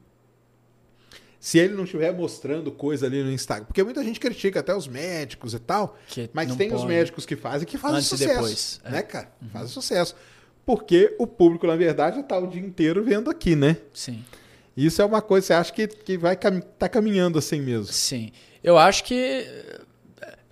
se 1.41 1.59
ele 1.59 1.73
não 1.73 1.85
estiver 1.85 2.13
mostrando 2.13 2.71
coisa 2.71 3.07
ali 3.07 3.23
no 3.23 3.33
Instagram. 3.33 3.65
Porque 3.65 3.83
muita 3.83 4.05
gente 4.05 4.21
critica 4.21 4.61
até 4.61 4.77
os 4.77 4.87
médicos 4.87 5.55
e 5.55 5.59
tal. 5.59 5.97
Que 6.09 6.29
mas 6.35 6.55
tem 6.57 6.69
os 6.69 6.83
pode. 6.83 6.89
médicos 6.89 7.25
que 7.25 7.37
fazem 7.37 7.67
que 7.67 7.79
fazem 7.79 7.97
Antes 7.97 8.09
sucesso. 8.11 8.35
depois, 8.35 8.81
é. 8.85 8.91
Né, 8.91 9.03
cara? 9.03 9.33
Fazem 9.51 9.69
sucesso. 9.69 10.15
Porque 10.65 11.15
o 11.19 11.27
público, 11.27 11.67
na 11.67 11.77
verdade, 11.77 12.17
já 12.17 12.23
tá 12.23 12.39
o 12.39 12.47
dia 12.47 12.61
inteiro 12.61 13.03
vendo 13.05 13.31
aqui, 13.31 13.55
né? 13.55 13.77
Sim. 13.93 14.25
Isso 14.77 15.01
é 15.01 15.05
uma 15.05 15.23
coisa, 15.23 15.47
você 15.47 15.53
acha 15.53 15.73
que, 15.73 15.87
que 15.87 16.19
vai 16.19 16.37
cam 16.37 16.61
tá 16.61 16.89
caminhando 16.89 17.39
assim 17.39 17.61
mesmo. 17.61 17.93
Sim. 17.93 18.33
Eu 18.63 18.79
acho 18.79 19.05
que. 19.05 19.47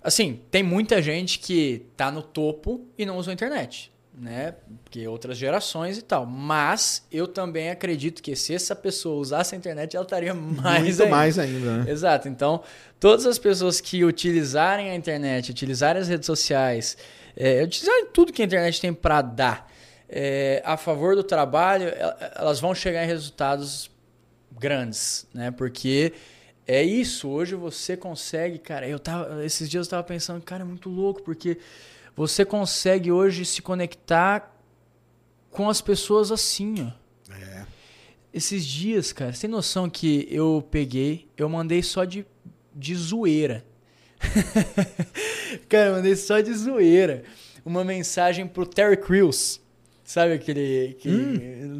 Assim, 0.03 0.41
tem 0.51 0.61
muita 0.61 1.01
gente 1.01 1.39
que 1.39 1.85
tá 1.95 2.11
no 2.11 2.21
topo 2.21 2.85
e 2.97 3.05
não 3.05 3.17
usa 3.17 3.31
a 3.31 3.33
internet. 3.33 3.91
Né? 4.15 4.53
Porque 4.83 5.07
outras 5.07 5.37
gerações 5.37 5.97
e 5.97 6.01
tal. 6.03 6.25
Mas 6.25 7.03
eu 7.11 7.27
também 7.27 7.71
acredito 7.71 8.21
que 8.21 8.35
se 8.35 8.53
essa 8.53 8.75
pessoa 8.75 9.19
usasse 9.19 9.55
a 9.55 9.57
internet, 9.57 9.95
ela 9.95 10.03
estaria 10.03 10.33
mais 10.33 10.83
Muito 10.83 11.01
ainda. 11.03 11.07
mais 11.07 11.39
ainda, 11.39 11.77
né? 11.77 11.91
Exato. 11.91 12.27
Então, 12.27 12.61
todas 12.99 13.25
as 13.25 13.39
pessoas 13.39 13.81
que 13.81 14.05
utilizarem 14.05 14.91
a 14.91 14.95
internet, 14.95 15.49
utilizarem 15.49 16.01
as 16.01 16.07
redes 16.07 16.27
sociais, 16.27 16.95
é, 17.35 17.63
utilizarem 17.63 18.05
tudo 18.13 18.31
que 18.31 18.41
a 18.41 18.45
internet 18.45 18.79
tem 18.79 18.93
para 18.93 19.21
dar 19.21 19.72
é, 20.15 20.61
a 20.63 20.77
favor 20.77 21.15
do 21.15 21.23
trabalho, 21.23 21.87
el- 21.89 22.15
elas 22.35 22.59
vão 22.59 22.75
chegar 22.75 23.03
em 23.03 23.07
resultados 23.07 23.89
grandes, 24.51 25.25
né? 25.33 25.49
Porque 25.49 26.13
é 26.67 26.83
isso. 26.83 27.27
Hoje 27.27 27.55
você 27.55 27.97
consegue, 27.97 28.59
cara. 28.59 28.87
Eu 28.87 28.99
tava, 28.99 29.43
esses 29.43 29.67
dias 29.67 29.87
eu 29.87 29.89
tava 29.89 30.03
pensando, 30.03 30.39
cara, 30.43 30.61
é 30.61 30.65
muito 30.65 30.87
louco 30.87 31.23
porque 31.23 31.57
você 32.15 32.45
consegue 32.45 33.11
hoje 33.11 33.43
se 33.43 33.59
conectar 33.61 34.55
com 35.49 35.67
as 35.67 35.81
pessoas 35.81 36.31
assim, 36.31 36.75
ó. 36.87 37.33
É. 37.33 37.65
Esses 38.31 38.63
dias, 38.65 39.11
cara, 39.11 39.33
você 39.33 39.41
tem 39.41 39.49
noção 39.49 39.89
que 39.89 40.27
eu 40.29 40.63
peguei, 40.69 41.27
eu 41.35 41.49
mandei 41.49 41.81
só 41.81 42.05
de, 42.05 42.23
de 42.75 42.95
zoeira. 42.95 43.65
cara, 45.69 45.89
eu 45.89 45.93
mandei 45.95 46.15
só 46.15 46.39
de 46.39 46.53
zoeira. 46.53 47.23
Uma 47.65 47.83
mensagem 47.83 48.45
pro 48.47 48.65
Terry 48.65 48.97
Crews. 48.97 49.59
Sabe 50.03 50.33
aquele 50.33 50.95
que, 50.99 51.09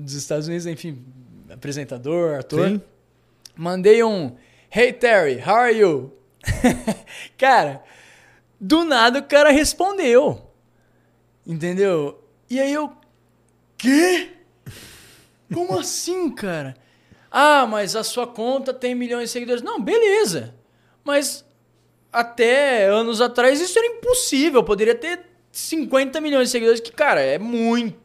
dos 0.01 0.13
Estados 0.13 0.47
Unidos, 0.47 0.65
enfim, 0.65 1.03
apresentador, 1.49 2.39
ator. 2.39 2.69
Sim. 2.69 2.81
Mandei 3.55 4.03
um 4.03 4.35
Hey 4.71 4.93
Terry, 4.93 5.39
how 5.39 5.55
are 5.55 5.77
you? 5.77 6.11
cara, 7.37 7.83
do 8.59 8.83
nada 8.83 9.19
o 9.19 9.23
cara 9.23 9.51
respondeu. 9.51 10.49
Entendeu? 11.45 12.23
E 12.49 12.59
aí 12.59 12.73
eu. 12.73 12.91
Quê? 13.77 14.31
Como 15.53 15.77
assim, 15.79 16.29
cara? 16.31 16.75
Ah, 17.29 17.65
mas 17.67 17.95
a 17.95 18.03
sua 18.03 18.25
conta 18.25 18.73
tem 18.73 18.95
milhões 18.95 19.25
de 19.25 19.33
seguidores. 19.33 19.61
Não, 19.61 19.81
beleza. 19.81 20.55
Mas 21.03 21.45
até 22.11 22.85
anos 22.85 23.19
atrás 23.19 23.59
isso 23.59 23.77
era 23.77 23.87
impossível. 23.87 24.61
Eu 24.61 24.63
poderia 24.63 24.95
ter 24.95 25.19
50 25.51 26.21
milhões 26.21 26.47
de 26.47 26.51
seguidores, 26.51 26.79
que, 26.79 26.91
cara, 26.91 27.21
é 27.21 27.37
muito, 27.37 27.97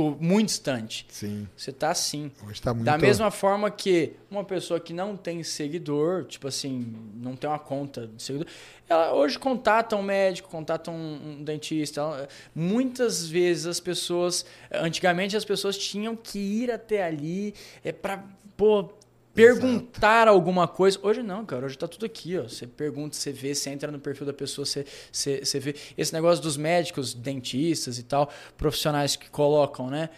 muito 0.00 0.48
distante. 0.48 1.06
Sim. 1.08 1.46
Você 1.56 1.72
tá 1.72 1.90
assim. 1.90 2.30
Hoje 2.46 2.60
tá 2.62 2.72
muito. 2.72 2.84
Da 2.86 2.96
mesma 2.98 3.30
forma 3.30 3.70
que 3.70 4.14
uma 4.30 4.44
pessoa 4.44 4.80
que 4.80 4.92
não 4.92 5.16
tem 5.16 5.42
seguidor, 5.42 6.24
tipo 6.24 6.48
assim, 6.48 6.94
não 7.16 7.36
tem 7.36 7.48
uma 7.48 7.58
conta 7.58 8.06
de 8.06 8.22
seguidor, 8.22 8.46
ela 8.88 9.12
hoje 9.14 9.38
contata 9.38 9.94
um 9.96 10.02
médico, 10.02 10.48
contata 10.48 10.90
um, 10.90 11.38
um 11.40 11.44
dentista. 11.44 12.00
Ela- 12.00 12.28
muitas 12.54 13.26
vezes 13.28 13.66
as 13.66 13.80
pessoas, 13.80 14.44
antigamente 14.72 15.36
as 15.36 15.44
pessoas 15.44 15.76
tinham 15.76 16.14
que 16.16 16.38
ir 16.38 16.70
até 16.70 17.04
ali 17.04 17.54
é 17.84 17.92
para 17.92 18.24
pô, 18.56 18.90
perguntar 19.34 20.28
alguma 20.28 20.68
coisa. 20.68 20.98
Hoje 21.02 21.22
não, 21.22 21.44
cara. 21.44 21.66
Hoje 21.66 21.76
tá 21.76 21.88
tudo 21.88 22.06
aqui, 22.06 22.38
ó. 22.38 22.42
Você 22.44 22.66
pergunta, 22.66 23.16
você 23.16 23.32
vê, 23.32 23.54
você 23.54 23.70
entra 23.70 23.90
no 23.90 23.98
perfil 23.98 24.26
da 24.26 24.32
pessoa, 24.32 24.64
você, 24.64 24.84
você, 25.10 25.44
você 25.44 25.58
vê. 25.58 25.74
Esse 25.96 26.12
negócio 26.12 26.42
dos 26.42 26.56
médicos, 26.56 27.14
dentistas 27.14 27.98
e 27.98 28.02
tal, 28.02 28.30
profissionais 28.56 29.16
que 29.16 29.30
colocam, 29.30 29.88
né? 29.88 30.10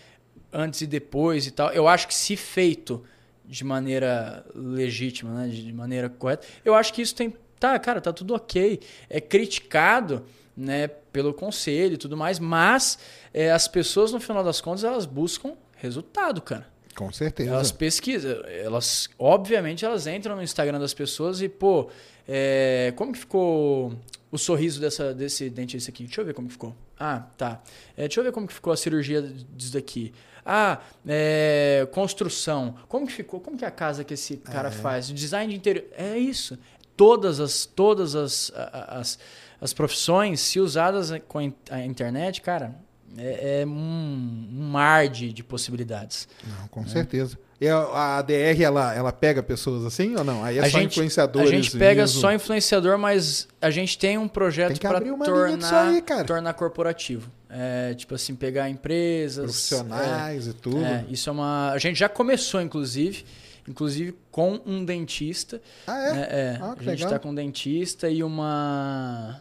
Antes 0.52 0.80
e 0.82 0.86
depois 0.86 1.46
e 1.46 1.50
tal. 1.50 1.70
Eu 1.72 1.88
acho 1.88 2.06
que 2.08 2.14
se 2.14 2.36
feito 2.36 3.04
de 3.44 3.64
maneira 3.64 4.44
legítima, 4.54 5.30
né? 5.32 5.48
De 5.48 5.72
maneira 5.72 6.08
correta, 6.08 6.46
eu 6.64 6.74
acho 6.74 6.92
que 6.92 7.02
isso 7.02 7.14
tem. 7.14 7.34
Tá, 7.58 7.78
cara, 7.78 8.00
tá 8.00 8.12
tudo 8.12 8.34
ok. 8.34 8.80
É 9.08 9.20
criticado. 9.20 10.24
Né, 10.56 10.86
pelo 10.86 11.34
conselho 11.34 11.94
e 11.94 11.96
tudo 11.96 12.16
mais, 12.16 12.38
mas 12.38 12.96
é, 13.32 13.50
as 13.50 13.66
pessoas, 13.66 14.12
no 14.12 14.20
final 14.20 14.44
das 14.44 14.60
contas, 14.60 14.84
elas 14.84 15.04
buscam 15.04 15.56
resultado, 15.74 16.40
cara. 16.40 16.72
Com 16.96 17.12
certeza. 17.12 17.50
Elas 17.50 17.72
pesquisam, 17.72 18.42
elas, 18.46 19.08
obviamente, 19.18 19.84
elas 19.84 20.06
entram 20.06 20.36
no 20.36 20.42
Instagram 20.42 20.78
das 20.78 20.94
pessoas 20.94 21.40
e, 21.42 21.48
pô, 21.48 21.90
é, 22.28 22.92
como 22.96 23.12
que 23.12 23.18
ficou 23.18 23.92
o 24.30 24.38
sorriso 24.38 24.80
dessa, 24.80 25.12
desse 25.12 25.50
dentista 25.50 25.90
aqui? 25.90 26.04
Deixa 26.04 26.20
eu 26.20 26.24
ver 26.24 26.34
como 26.34 26.48
que 26.48 26.52
ficou. 26.54 26.74
Ah, 26.98 27.26
tá. 27.36 27.60
É, 27.96 28.02
deixa 28.02 28.20
eu 28.20 28.24
ver 28.24 28.32
como 28.32 28.46
que 28.46 28.54
ficou 28.54 28.72
a 28.72 28.76
cirurgia 28.76 29.22
disso 29.22 29.72
daqui. 29.72 30.12
Ah, 30.44 30.80
é, 31.06 31.86
construção. 31.92 32.76
Como 32.88 33.06
que 33.06 33.12
ficou? 33.12 33.40
Como 33.40 33.56
que 33.56 33.64
é 33.64 33.68
a 33.68 33.70
casa 33.70 34.04
que 34.04 34.14
esse 34.14 34.36
cara 34.36 34.70
faz? 34.70 35.10
O 35.10 35.14
design 35.14 35.52
de 35.52 35.58
interior. 35.58 35.86
É 35.96 36.18
isso. 36.18 36.58
Todas 36.96 37.40
as, 37.40 37.66
todas 37.66 38.14
as, 38.14 38.52
as, 38.54 39.18
as 39.60 39.72
profissões, 39.72 40.40
se 40.40 40.60
usadas 40.60 41.10
com 41.26 41.38
a 41.70 41.84
internet, 41.84 42.40
cara, 42.40 42.74
é, 43.16 43.60
é 43.62 43.66
um, 43.66 44.48
um 44.52 44.68
mar 44.70 45.08
de, 45.08 45.32
de 45.32 45.42
possibilidades. 45.44 46.28
Não, 46.46 46.64
É. 46.64 46.68
com 46.68 46.86
certeza. 46.86 47.38
E 47.60 47.68
a, 47.68 47.76
a 47.76 48.18
ADR, 48.18 48.60
ela, 48.62 48.94
ela 48.94 49.12
pega 49.12 49.42
pessoas 49.42 49.84
assim 49.84 50.16
ou 50.16 50.24
não? 50.24 50.42
Aí 50.44 50.58
é 50.58 50.60
a 50.60 50.70
só 50.70 50.78
gente, 50.78 50.92
influenciadores. 50.92 51.48
A 51.48 51.52
gente 51.54 51.78
pega 51.78 52.02
mesmo? 52.02 52.20
só 52.20 52.32
influenciador, 52.32 52.98
mas 52.98 53.48
a 53.60 53.70
gente 53.70 53.96
tem 53.96 54.18
um 54.18 54.28
projeto 54.28 54.78
para 54.80 55.00
tornar, 55.00 55.88
aí, 55.88 56.02
tornar 56.26 56.52
corporativo. 56.54 57.30
É, 57.48 57.94
tipo 57.94 58.14
assim, 58.16 58.34
pegar 58.34 58.68
empresas. 58.68 59.44
profissionais 59.44 60.48
e 60.48 60.52
tudo. 60.52 60.84
É, 60.84 60.88
é, 60.88 61.04
isso 61.08 61.28
é 61.30 61.32
uma. 61.32 61.70
A 61.70 61.78
gente 61.78 61.96
já 61.98 62.08
começou, 62.08 62.60
inclusive. 62.60 63.24
Inclusive 63.66 64.14
com 64.30 64.60
um 64.66 64.84
dentista. 64.84 65.62
Ah, 65.86 65.98
é? 65.98 66.12
né? 66.12 66.26
É, 66.28 66.58
Ah, 66.60 66.74
a 66.78 66.82
gente 66.82 67.04
está 67.04 67.18
com 67.18 67.30
um 67.30 67.34
dentista 67.34 68.10
e 68.10 68.22
uma. 68.22 69.40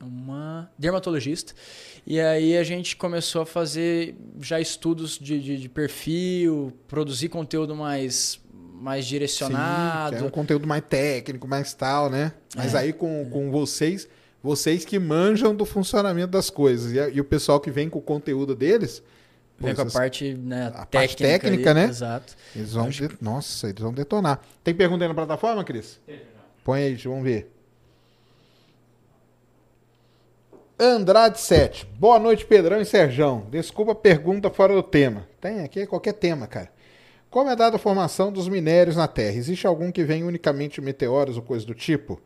Uma 0.00 0.70
dermatologista. 0.78 1.54
E 2.06 2.20
aí 2.20 2.56
a 2.56 2.62
gente 2.62 2.94
começou 2.96 3.42
a 3.42 3.46
fazer 3.46 4.14
já 4.40 4.60
estudos 4.60 5.18
de, 5.18 5.40
de, 5.40 5.56
de 5.58 5.68
perfil, 5.68 6.72
produzir 6.86 7.28
conteúdo 7.28 7.74
mais, 7.74 8.40
mais 8.80 9.04
Sim, 9.04 9.10
direcionado. 9.10 10.16
que 10.16 10.22
é 10.22 10.24
um 10.26 10.30
conteúdo 10.30 10.68
mais 10.68 10.84
técnico, 10.88 11.48
mais 11.48 11.74
tal, 11.74 12.08
né? 12.08 12.32
Mas 12.54 12.74
É. 12.74 12.78
aí 12.78 12.92
com, 12.92 13.28
com 13.28 13.50
vocês, 13.50 14.08
vocês 14.40 14.84
que 14.84 14.98
manjam 15.00 15.52
do 15.52 15.64
funcionamento 15.64 16.28
das 16.28 16.48
coisas. 16.48 16.92
E, 16.92 17.00
a- 17.00 17.08
e 17.08 17.20
o 17.20 17.24
pessoal 17.24 17.58
que 17.58 17.72
vem 17.72 17.88
com 17.90 17.98
o 17.98 18.02
conteúdo 18.02 18.54
deles, 18.54 19.02
pô, 19.58 19.66
Vem 19.66 19.74
com 19.74 19.82
a 19.82 19.86
parte, 19.86 20.32
né, 20.34 20.70
a 20.76 20.86
parte 20.86 21.16
técnica, 21.16 21.40
técnica, 21.48 21.70
ali, 21.72 21.80
né? 21.80 21.88
Exato. 21.88 22.36
eles 22.54 22.72
vão. 22.72 22.88
de- 22.88 23.10
Nossa, 23.20 23.68
eles 23.68 23.82
vão 23.82 23.92
detonar. 23.92 24.40
Tem 24.62 24.72
pergunta 24.72 25.02
aí 25.02 25.08
na 25.08 25.14
plataforma, 25.14 25.64
Cris? 25.64 25.98
Põe 26.62 26.82
aí, 26.84 26.94
vamos 26.94 27.24
ver. 27.24 27.50
Andrade 30.78 31.40
7. 31.40 31.86
Boa 31.98 32.18
noite, 32.18 32.44
Pedrão 32.44 32.78
e 32.78 32.84
Serjão. 32.84 33.46
Desculpa 33.50 33.92
a 33.92 33.94
pergunta 33.94 34.50
fora 34.50 34.74
do 34.74 34.82
tema. 34.82 35.26
Tem 35.40 35.60
aqui 35.60 35.86
qualquer 35.86 36.12
tema, 36.12 36.46
cara. 36.46 36.70
Como 37.30 37.48
é 37.48 37.56
dada 37.56 37.76
a 37.76 37.78
formação 37.78 38.30
dos 38.30 38.46
minérios 38.46 38.94
na 38.94 39.08
Terra? 39.08 39.36
Existe 39.36 39.66
algum 39.66 39.90
que 39.90 40.04
vem 40.04 40.22
unicamente 40.22 40.74
de 40.74 40.82
meteoros 40.82 41.38
ou 41.38 41.42
coisa 41.42 41.64
do 41.64 41.74
tipo? 41.74 42.20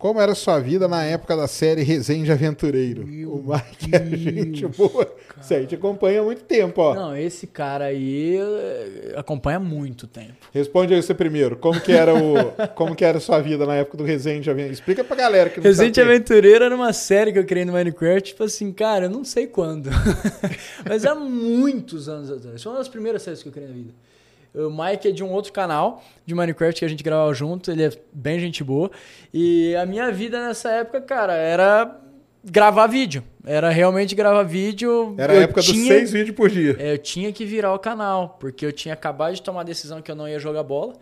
Como 0.00 0.18
era 0.18 0.34
sua 0.34 0.58
vida 0.58 0.88
na 0.88 1.04
época 1.04 1.36
da 1.36 1.46
série 1.46 1.82
Resende 1.82 2.32
Aventureiro? 2.32 3.02
o 3.02 3.44
Mike 3.46 3.94
é 3.94 4.16
gente 4.16 4.66
boa. 4.66 5.14
Isso 5.38 5.52
aí 5.52 5.66
te 5.66 5.74
acompanha 5.74 6.22
há 6.22 6.24
muito 6.24 6.42
tempo, 6.44 6.80
ó. 6.80 6.94
Não, 6.94 7.14
esse 7.14 7.46
cara 7.46 7.84
aí 7.84 8.38
eh, 8.38 9.12
acompanha 9.14 9.60
muito 9.60 10.06
tempo. 10.06 10.48
Responde 10.54 10.94
aí 10.94 11.02
você 11.02 11.12
primeiro. 11.12 11.54
Como 11.54 11.78
que 11.78 11.92
era 11.92 12.14
o, 12.14 12.34
como 12.74 12.96
que 12.96 13.04
era 13.04 13.20
sua 13.20 13.42
vida 13.42 13.66
na 13.66 13.74
época 13.74 13.98
do 13.98 14.04
Resende 14.04 14.48
Aventureiro? 14.48 14.72
Explica 14.72 15.04
pra 15.04 15.14
galera 15.14 15.50
que 15.50 15.58
não 15.58 15.64
Resident 15.64 15.94
sabe. 15.94 16.08
Aventureiro 16.08 16.64
era 16.64 16.74
uma 16.74 16.94
série 16.94 17.30
que 17.30 17.38
eu 17.38 17.44
criei 17.44 17.66
no 17.66 17.72
Minecraft, 17.74 18.22
tipo 18.30 18.42
assim, 18.42 18.72
cara, 18.72 19.04
eu 19.04 19.10
não 19.10 19.22
sei 19.22 19.48
quando. 19.48 19.90
Mas 20.88 21.04
há 21.04 21.14
muitos 21.14 22.08
anos 22.08 22.30
atrás. 22.30 22.62
Foi 22.62 22.72
uma 22.72 22.78
das 22.78 22.88
primeiras 22.88 23.20
séries 23.20 23.42
que 23.42 23.50
eu 23.50 23.52
criei 23.52 23.68
na 23.68 23.74
vida. 23.74 23.92
O 24.54 24.68
Mike 24.70 25.08
é 25.08 25.10
de 25.12 25.22
um 25.22 25.30
outro 25.30 25.52
canal 25.52 26.02
de 26.26 26.34
Minecraft 26.34 26.78
que 26.80 26.84
a 26.84 26.88
gente 26.88 27.02
gravava 27.04 27.32
junto, 27.32 27.70
ele 27.70 27.84
é 27.84 27.92
bem 28.12 28.38
gente 28.40 28.64
boa. 28.64 28.90
E 29.32 29.74
a 29.76 29.86
minha 29.86 30.10
vida 30.10 30.44
nessa 30.46 30.70
época, 30.70 31.00
cara, 31.00 31.34
era 31.34 31.96
gravar 32.44 32.86
vídeo. 32.86 33.22
Era 33.44 33.70
realmente 33.70 34.14
gravar 34.14 34.42
vídeo. 34.42 35.14
Era 35.18 35.32
a 35.32 35.36
época 35.36 35.60
dos 35.60 35.70
tinha- 35.70 35.86
seis 35.86 36.10
vídeos 36.12 36.34
por 36.36 36.50
dia. 36.50 36.76
é, 36.78 36.92
eu 36.92 36.98
tinha 36.98 37.32
que 37.32 37.44
virar 37.44 37.72
o 37.74 37.78
canal, 37.78 38.36
porque 38.40 38.66
eu 38.66 38.72
tinha 38.72 38.92
acabado 38.94 39.34
de 39.34 39.42
tomar 39.42 39.60
a 39.60 39.64
decisão 39.64 40.02
que 40.02 40.10
eu 40.10 40.14
não 40.16 40.28
ia 40.28 40.38
jogar 40.38 40.62
bola. 40.62 40.94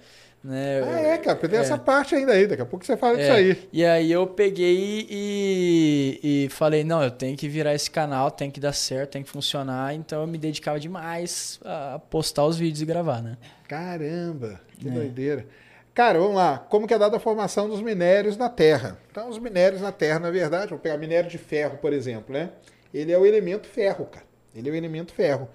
Né? 0.43 0.83
Ah, 0.85 1.01
é, 1.01 1.19
cara, 1.19 1.37
tem 1.37 1.59
É. 1.59 1.63
essa 1.63 1.77
parte 1.77 2.15
ainda 2.15 2.33
aí. 2.33 2.47
Daqui 2.47 2.63
a 2.63 2.67
pouco 2.67 2.85
você 2.87 2.97
fala 2.97 3.17
disso 3.17 3.31
É, 3.31 3.35
aí. 3.35 3.69
E 3.73 3.85
aí 3.85 4.11
eu 4.13 4.27
peguei 4.27 5.07
e, 5.11 6.21
e 6.23 6.49
falei, 6.51 6.85
não, 6.85 7.03
eu 7.03 7.11
tenho 7.11 7.37
que 7.37 7.49
virar 7.49 7.75
esse 7.75 7.91
canal, 7.91 8.31
tem 8.31 8.51
que 8.51 8.61
dar 8.61 8.73
certo, 8.73 9.11
tem 9.13 9.23
que 9.23 9.29
funcionar. 9.31 9.95
Então 9.95 10.21
eu 10.23 10.27
me 10.27 10.39
dedicava 10.39 10.79
demais 10.79 11.59
a 11.65 11.99
postar 11.99 12.45
os 12.47 12.57
vídeos 12.57 12.81
e 12.83 12.87
gravar, 12.87 13.21
né? 13.23 13.37
Caramba, 13.67 14.61
que 14.79 14.89
É. 14.89 14.91
doideira. 14.91 15.47
Cara, 15.95 16.19
vamos 16.21 16.37
lá. 16.37 16.59
Como 16.59 16.87
que 16.87 16.95
é 16.95 16.99
dada 16.99 17.17
a 17.17 17.21
formação 17.21 17.69
dos 17.69 17.83
minérios 17.83 18.37
na 18.37 18.49
Terra? 18.49 18.97
Então, 19.11 19.29
os 19.29 19.39
minérios 19.39 19.81
na 19.83 19.91
Terra, 19.91 20.21
na 20.21 20.31
verdade, 20.31 20.71
vou 20.71 20.79
pegar 20.79 20.97
minério 20.97 21.29
de 21.29 21.39
ferro, 21.39 21.79
por 21.79 21.93
exemplo, 21.93 22.33
né? 22.33 22.51
Ele 22.95 23.11
é 23.11 23.19
o 23.19 23.27
elemento 23.27 23.67
ferro, 23.67 24.07
cara. 24.07 24.25
Ele 24.55 24.69
é 24.69 24.73
o 24.73 24.75
elemento 24.77 25.13
ferro. 25.13 25.49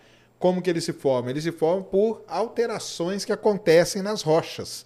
Como 0.44 0.62
que 0.62 0.70
ele 0.70 0.82
se 0.82 0.92
forma? 0.92 1.30
Ele 1.30 1.40
se 1.40 1.54
forma 1.54 1.82
por 1.82 2.22
alterações 2.28 3.24
que 3.24 3.32
acontecem 3.32 4.02
nas 4.02 4.24
rochas. 4.24 4.86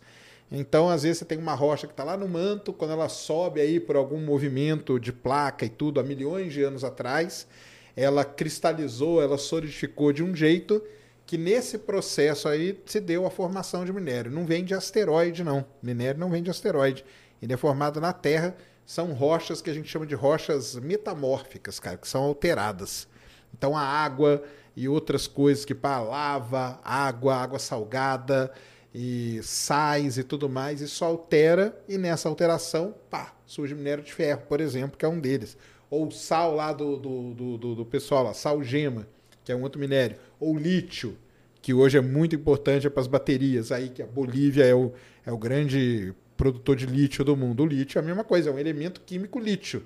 Então, 0.52 0.88
às 0.88 1.02
vezes, 1.02 1.18
você 1.18 1.26
tem 1.26 1.40
uma 1.40 1.56
rocha 1.56 1.88
que 1.88 1.94
está 1.94 2.04
lá 2.04 2.16
no 2.16 2.28
manto, 2.28 2.72
quando 2.72 2.92
ela 2.92 3.10
sobe 3.10 3.60
aí 3.60 3.80
por 3.80 3.96
algum 3.96 4.20
movimento 4.20 5.00
de 5.00 5.12
placa 5.12 5.66
e 5.66 5.70
tudo, 5.70 6.00
há 6.00 6.04
milhões 6.04 6.54
de 6.54 6.62
anos 6.62 6.84
atrás, 6.84 7.48
ela 7.96 8.24
cristalizou, 8.24 9.20
ela 9.20 9.36
solidificou 9.36 10.14
de 10.14 10.22
um 10.22 10.36
jeito 10.36 10.80
que 11.26 11.40
nesse 11.40 11.80
processo 11.80 12.48
aí 12.48 12.80
se 12.86 13.00
deu 13.00 13.26
a 13.26 13.32
formação 13.32 13.84
de 13.84 13.92
minério. 13.92 14.30
Não 14.30 14.46
vem 14.46 14.64
de 14.64 14.76
asteroide, 14.76 15.44
não. 15.44 15.66
Minério 15.82 16.20
não 16.20 16.30
vem 16.30 16.44
de 16.44 16.52
asteroide. 16.52 17.04
Ele 17.42 17.52
é 17.52 17.58
formado 17.58 18.00
na 18.00 18.14
Terra. 18.14 18.56
São 18.86 19.12
rochas 19.12 19.60
que 19.60 19.72
a 19.72 19.74
gente 19.74 19.90
chama 19.90 20.06
de 20.06 20.14
rochas 20.14 20.76
metamórficas, 20.76 21.80
cara, 21.80 21.98
que 21.98 22.08
são 22.08 22.22
alteradas. 22.22 23.08
Então 23.52 23.76
a 23.76 23.82
água 23.82 24.44
e 24.78 24.88
outras 24.88 25.26
coisas 25.26 25.66
que 25.66 25.74
para 25.74 26.00
lava, 26.00 26.80
água, 26.84 27.36
água 27.36 27.58
salgada 27.58 28.54
e 28.94 29.40
sais 29.42 30.20
e 30.20 30.24
tudo 30.24 30.48
mais, 30.48 30.82
isso 30.82 31.04
altera 31.04 31.76
e 31.90 31.98
nessa 31.98 32.30
alteração, 32.30 32.94
pá, 33.10 33.34
surge 33.46 33.74
minério 33.74 34.04
de 34.04 34.14
ferro, 34.14 34.44
por 34.48 34.62
exemplo, 34.62 34.96
que 34.96 35.04
é 35.04 35.08
um 35.08 35.20
deles. 35.20 35.58
Ou 35.90 36.12
sal 36.12 36.54
lá 36.54 36.72
do, 36.72 36.96
do, 36.96 37.34
do, 37.34 37.58
do, 37.58 37.76
do 37.76 37.86
pessoal 37.86 38.24
lá, 38.24 38.34
sal 38.36 38.64
gema 38.64 39.08
que 39.44 39.52
é 39.54 39.56
um 39.56 39.64
outro 39.64 39.80
minério, 39.80 40.18
ou 40.42 40.58
lítio, 40.58 41.18
que 41.62 41.74
hoje 41.74 41.98
é 41.98 42.02
muito 42.02 42.36
importante 42.36 42.90
para 42.90 43.00
as 43.00 43.08
baterias, 43.08 43.72
aí 43.72 43.88
que 43.88 44.02
a 44.02 44.06
Bolívia 44.06 44.66
é 44.66 44.76
o, 44.76 44.92
é 45.26 45.32
o 45.32 45.38
grande 45.38 46.14
produtor 46.36 46.76
de 46.76 46.86
lítio 46.86 47.24
do 47.24 47.36
mundo. 47.36 47.64
O 47.64 47.66
lítio 47.66 47.98
é 47.98 48.02
a 48.02 48.06
mesma 48.06 48.26
coisa, 48.26 48.50
é 48.50 48.54
um 48.54 48.60
elemento 48.60 49.02
químico 49.06 49.40
lítio, 49.40 49.84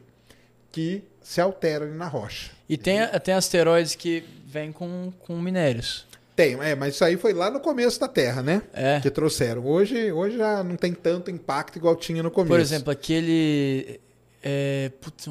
que 0.72 1.04
se 1.22 1.42
altera 1.42 1.86
na 1.86 2.08
rocha. 2.08 2.52
E 2.68 2.78
tem, 2.78 3.00
tem 3.24 3.34
asteroides 3.34 3.96
que 3.96 4.24
vêm 4.46 4.72
com, 4.72 5.12
com 5.20 5.40
minérios. 5.40 6.06
Tem, 6.36 6.58
é, 6.62 6.76
mas 6.76 6.96
isso 6.96 7.06
aí 7.06 7.18
foi 7.18 7.34
lá 7.34 7.52
no 7.52 7.60
começo 7.60 8.00
da 8.00 8.08
Terra, 8.08 8.42
né? 8.42 8.62
É. 8.74 9.00
Que 9.00 9.10
trouxeram. 9.10 9.66
Hoje, 9.66 10.12
hoje 10.12 10.38
já 10.38 10.64
não 10.64 10.76
tem 10.76 10.94
tanto 10.94 11.30
impacto 11.30 11.76
igual 11.78 11.96
tinha 11.96 12.24
no 12.24 12.32
começo. 12.32 12.50
Por 12.50 12.60
exemplo, 12.60 12.92
aquele. 12.92 14.00
É, 14.42 14.92
putz, 15.02 15.28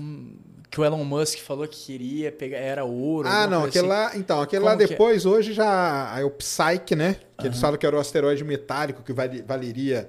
que 0.70 0.80
o 0.80 0.84
Elon 0.84 1.02
Musk 1.02 1.38
falou 1.40 1.66
que 1.66 1.76
queria 1.84 2.30
pegar, 2.30 2.58
era 2.58 2.84
ouro. 2.84 3.28
Ah, 3.28 3.46
não, 3.46 3.64
aquele 3.64 3.86
assim. 3.86 3.88
lá, 3.88 4.16
então, 4.16 4.40
aquele 4.40 4.62
Como 4.62 4.76
lá 4.76 4.80
é? 4.80 4.86
depois, 4.86 5.24
é? 5.24 5.28
hoje 5.28 5.52
já 5.52 6.14
é 6.16 6.24
o 6.24 6.30
Psyche, 6.30 6.94
né? 6.94 7.16
Que 7.36 7.44
uhum. 7.44 7.46
eles 7.48 7.60
falam 7.60 7.76
que 7.76 7.84
era 7.84 7.96
o 7.96 7.98
asteroide 7.98 8.44
metálico 8.44 9.02
que 9.02 9.12
valeria 9.12 10.08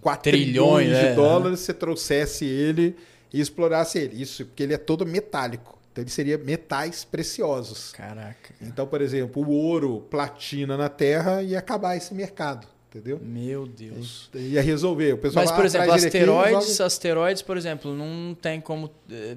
4 0.00 0.22
trilhões, 0.30 0.86
trilhões 0.86 0.88
de 0.88 1.06
é, 1.06 1.14
dólares 1.14 1.60
se 1.60 1.72
trouxesse 1.72 2.44
ele 2.44 2.96
e 3.32 3.40
explorasse 3.40 3.98
ele. 3.98 4.20
Isso, 4.20 4.44
porque 4.46 4.62
ele 4.62 4.74
é 4.74 4.78
todo 4.78 5.06
metálico. 5.06 5.78
Então 5.92 6.02
ele 6.02 6.10
seria 6.10 6.36
metais 6.36 7.04
preciosos. 7.04 7.92
Caraca. 7.92 8.36
Cara. 8.42 8.54
Então, 8.60 8.86
por 8.86 9.00
exemplo, 9.00 9.42
o 9.42 9.50
ouro, 9.50 10.06
platina 10.10 10.76
na 10.76 10.88
Terra 10.88 11.42
ia 11.42 11.58
acabar 11.58 11.96
esse 11.96 12.12
mercado 12.14 12.66
entendeu? 12.96 13.20
Meu 13.22 13.66
Deus. 13.66 14.30
Ia 14.34 14.62
resolver. 14.62 15.12
O 15.12 15.18
pessoal 15.18 15.44
Mas, 15.44 15.54
por 15.54 15.64
exemplo, 15.64 15.92
asteroides, 15.92 16.74
aqui, 16.74 16.82
asteroides, 16.82 17.42
por 17.42 17.56
exemplo, 17.56 17.94
não 17.94 18.34
tem 18.34 18.60
como 18.60 18.90
eh, 19.10 19.36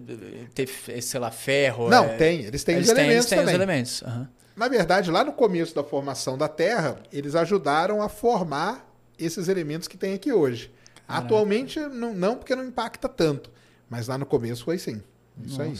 ter, 0.53 0.67
sei 1.01 1.19
lá, 1.19 1.31
ferro. 1.31 1.89
Não, 1.89 2.05
é... 2.05 2.15
tem. 2.15 2.41
Eles 2.41 2.63
têm 2.63 2.75
eles 2.75 2.87
os 2.87 2.93
têm, 2.93 3.03
elementos 3.03 3.25
eles 3.25 3.29
têm 3.29 3.39
também. 3.39 3.53
os 3.53 3.61
elementos. 3.61 4.01
Uhum. 4.01 4.27
Na 4.55 4.67
verdade, 4.67 5.11
lá 5.11 5.23
no 5.23 5.33
começo 5.33 5.73
da 5.73 5.83
formação 5.83 6.37
da 6.37 6.47
Terra, 6.47 6.97
eles 7.11 7.35
ajudaram 7.35 8.01
a 8.01 8.09
formar 8.09 8.89
esses 9.17 9.47
elementos 9.47 9.87
que 9.87 9.97
tem 9.97 10.13
aqui 10.13 10.31
hoje. 10.31 10.71
Caraca. 11.07 11.25
Atualmente, 11.25 11.79
não, 11.79 12.13
não, 12.13 12.35
porque 12.35 12.55
não 12.55 12.65
impacta 12.65 13.07
tanto. 13.07 13.49
Mas 13.89 14.07
lá 14.07 14.17
no 14.17 14.25
começo 14.25 14.63
foi 14.63 14.77
sim. 14.77 15.01
Isso 15.43 15.61
aí. 15.61 15.73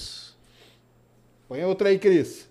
Põe 1.48 1.64
outra 1.64 1.90
aí, 1.90 2.00
Cris. 2.00 2.48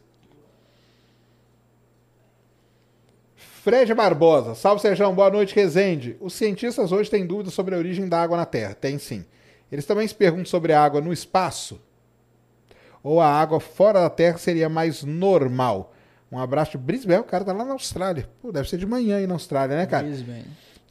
Fred 3.37 3.93
Barbosa, 3.93 4.55
salve 4.55 4.81
Sejão, 4.81 5.15
boa 5.15 5.31
noite, 5.31 5.55
Rezende. 5.55 6.17
Os 6.21 6.33
cientistas 6.33 6.91
hoje 6.93 7.11
têm 7.11 7.27
dúvidas 7.27 7.53
sobre 7.53 7.75
a 7.75 7.79
origem 7.79 8.09
da 8.09 8.23
água 8.23 8.37
na 8.37 8.47
Terra. 8.47 8.75
Tem 8.75 8.99
sim. 8.99 9.25
Eles 9.71 9.85
também 9.85 10.07
se 10.07 10.15
perguntam 10.15 10.47
sobre 10.47 10.73
a 10.73 10.83
água 10.83 11.01
no 11.01 11.13
espaço. 11.13 11.81
Ou 13.03 13.21
a 13.21 13.29
água 13.29 13.61
fora 13.61 14.01
da 14.01 14.11
Terra 14.11 14.39
seria 14.39 14.69
mais 14.69 15.03
normal. 15.03 15.93
Um 16.31 16.39
abraço 16.39 16.73
de 16.73 16.79
Brisbane, 16.79 17.21
o 17.21 17.25
cara 17.25 17.45
tá 17.45 17.53
lá 17.53 17.65
na 17.65 17.73
Austrália. 17.73 18.29
Pô, 18.41 18.53
deve 18.53 18.69
ser 18.69 18.79
de 18.79 18.87
manhã 18.87 19.17
aí 19.17 19.27
na 19.27 19.35
Austrália, 19.35 19.77
né, 19.77 19.87
cara? 19.87 20.07
Brisbane. 20.07 20.47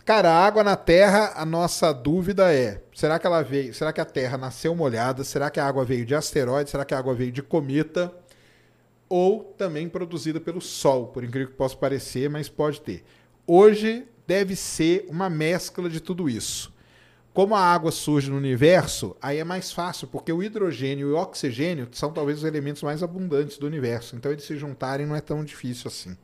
Cara, 0.07 0.31
a 0.31 0.45
água 0.45 0.63
na 0.63 0.75
Terra, 0.75 1.33
a 1.35 1.45
nossa 1.45 1.93
dúvida 1.93 2.51
é: 2.51 2.81
será 2.95 3.19
que 3.19 3.27
ela 3.27 3.43
veio? 3.43 3.73
Será 3.75 3.93
que 3.93 4.01
a 4.01 4.05
Terra 4.05 4.39
nasceu 4.39 4.73
molhada? 4.73 5.23
Será 5.23 5.51
que 5.51 5.59
a 5.59 5.67
água 5.67 5.85
veio 5.85 6.03
de 6.05 6.15
asteroide? 6.15 6.71
Será 6.71 6.83
que 6.83 6.95
a 6.95 6.97
água 6.97 7.13
veio 7.13 7.31
de 7.31 7.43
cometa? 7.43 8.11
ou 9.09 9.43
também 9.57 9.87
produzida 9.87 10.39
pelo 10.39 10.61
Sol, 10.61 11.07
por 11.07 11.23
incrível 11.23 11.49
que 11.49 11.57
possa 11.57 11.75
parecer, 11.75 12.29
mas 12.29 12.49
pode 12.49 12.81
ter. 12.81 13.03
Hoje 13.45 14.05
deve 14.25 14.55
ser 14.55 15.05
uma 15.09 15.29
mescla 15.29 15.89
de 15.89 16.01
tudo 16.01 16.29
isso. 16.29 16.73
Como 17.33 17.55
a 17.55 17.61
água 17.61 17.91
surge 17.91 18.29
no 18.29 18.37
universo, 18.37 19.15
aí 19.21 19.37
é 19.37 19.43
mais 19.43 19.71
fácil, 19.71 20.07
porque 20.07 20.31
o 20.31 20.41
hidrogênio 20.41 21.09
e 21.09 21.11
o 21.13 21.17
oxigênio 21.17 21.87
são 21.91 22.11
talvez 22.11 22.39
os 22.39 22.43
elementos 22.43 22.81
mais 22.81 23.03
abundantes 23.03 23.57
do 23.57 23.67
universo. 23.67 24.15
Então 24.15 24.31
eles 24.31 24.43
se 24.43 24.57
juntarem 24.57 25.05
não 25.05 25.15
é 25.15 25.21
tão 25.21 25.45
difícil 25.45 25.87
assim. 25.87 26.17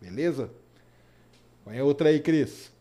Beleza? 0.00 0.50
Põe 1.64 1.80
outra 1.80 2.10
aí, 2.10 2.20
Cris. 2.20 2.75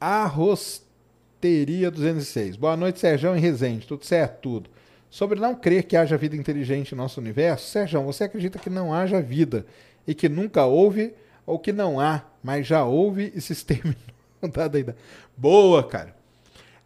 Arrosteria 0.00 1.90
206. 1.90 2.56
Boa 2.56 2.76
noite, 2.76 3.00
Sérgio 3.00 3.36
e 3.36 3.40
Resende. 3.40 3.86
Tudo 3.86 4.04
certo? 4.04 4.40
Tudo. 4.40 4.70
Sobre 5.10 5.40
não 5.40 5.54
crer 5.54 5.84
que 5.84 5.96
haja 5.96 6.16
vida 6.16 6.36
inteligente 6.36 6.94
no 6.94 7.02
nosso 7.02 7.20
universo, 7.20 7.70
Sérgio, 7.70 8.02
você 8.02 8.24
acredita 8.24 8.58
que 8.58 8.70
não 8.70 8.92
haja 8.94 9.20
vida 9.20 9.66
e 10.06 10.14
que 10.14 10.28
nunca 10.28 10.64
houve, 10.66 11.14
ou 11.44 11.58
que 11.58 11.72
não 11.72 11.98
há, 11.98 12.22
mas 12.42 12.66
já 12.66 12.84
houve 12.84 13.32
e 13.34 13.40
se 13.40 13.52
exterminou? 13.52 13.96
Boa, 15.36 15.82
cara. 15.82 16.14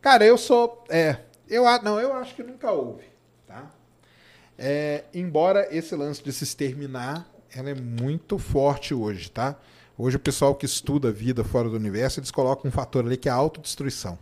Cara, 0.00 0.24
eu 0.24 0.38
sou. 0.38 0.84
É, 0.88 1.16
eu, 1.48 1.64
não, 1.82 2.00
eu 2.00 2.14
acho 2.14 2.34
que 2.34 2.42
nunca 2.42 2.70
houve. 2.70 3.04
Tá? 3.46 3.70
É, 4.58 5.04
embora 5.12 5.68
esse 5.70 5.94
lance 5.94 6.22
de 6.22 6.32
se 6.32 6.44
exterminar, 6.44 7.28
ela 7.54 7.70
é 7.70 7.74
muito 7.74 8.38
forte 8.38 8.94
hoje, 8.94 9.30
tá? 9.30 9.56
Hoje 10.02 10.16
o 10.16 10.20
pessoal 10.20 10.54
que 10.54 10.66
estuda 10.66 11.08
a 11.08 11.12
vida 11.12 11.44
fora 11.44 11.68
do 11.68 11.76
universo, 11.76 12.18
eles 12.18 12.30
colocam 12.30 12.68
um 12.68 12.72
fator 12.72 13.04
ali 13.04 13.16
que 13.16 13.28
é 13.28 13.32
a 13.32 13.34
autodestruição. 13.36 14.18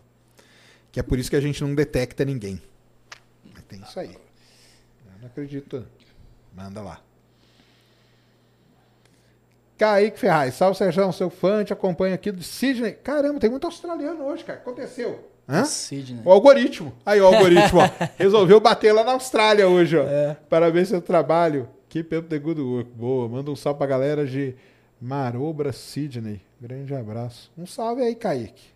Que 0.92 1.00
é 1.00 1.02
por 1.02 1.18
isso 1.18 1.30
que 1.30 1.36
a 1.36 1.40
gente 1.40 1.62
não 1.62 1.74
detecta 1.74 2.24
ninguém 2.24 2.60
tem 3.70 3.80
isso 3.80 4.00
aí. 4.00 4.10
Eu 4.10 5.12
não 5.20 5.26
acredito. 5.28 5.86
Manda 6.54 6.82
lá. 6.82 7.00
Kaique 9.78 10.18
Ferraz, 10.18 10.54
salve 10.54 10.76
Sérgio, 10.76 11.10
seu 11.12 11.30
fã, 11.30 11.64
te 11.64 11.72
acompanha 11.72 12.16
aqui 12.16 12.30
do 12.30 12.42
Sydney. 12.42 12.92
Caramba, 12.92 13.40
tem 13.40 13.48
muito 13.48 13.64
australiano 13.64 14.24
hoje, 14.24 14.44
cara. 14.44 14.58
Aconteceu. 14.58 15.30
Hã? 15.48 15.64
Sydney. 15.64 16.20
O 16.24 16.30
algoritmo. 16.30 16.92
Aí, 17.06 17.20
o 17.20 17.26
algoritmo, 17.26 17.80
ó. 17.80 17.88
Resolveu 18.18 18.60
bater 18.60 18.92
lá 18.92 19.04
na 19.04 19.12
Austrália 19.12 19.66
hoje, 19.68 19.96
ó. 19.96 20.02
É. 20.02 20.36
Parabéns 20.50 20.90
pelo 20.90 21.00
trabalho. 21.00 21.68
Keep 21.88 22.14
up 22.14 22.28
the 22.28 22.38
good 22.38 22.60
work. 22.60 22.90
Boa. 22.90 23.26
Manda 23.28 23.50
um 23.50 23.56
salve 23.56 23.78
pra 23.78 23.86
galera 23.86 24.26
de 24.26 24.54
Marobra, 25.00 25.72
Sydney. 25.72 26.42
Grande 26.60 26.94
abraço. 26.94 27.50
Um 27.56 27.64
salve 27.64 28.02
aí, 28.02 28.14
Kaique. 28.14 28.68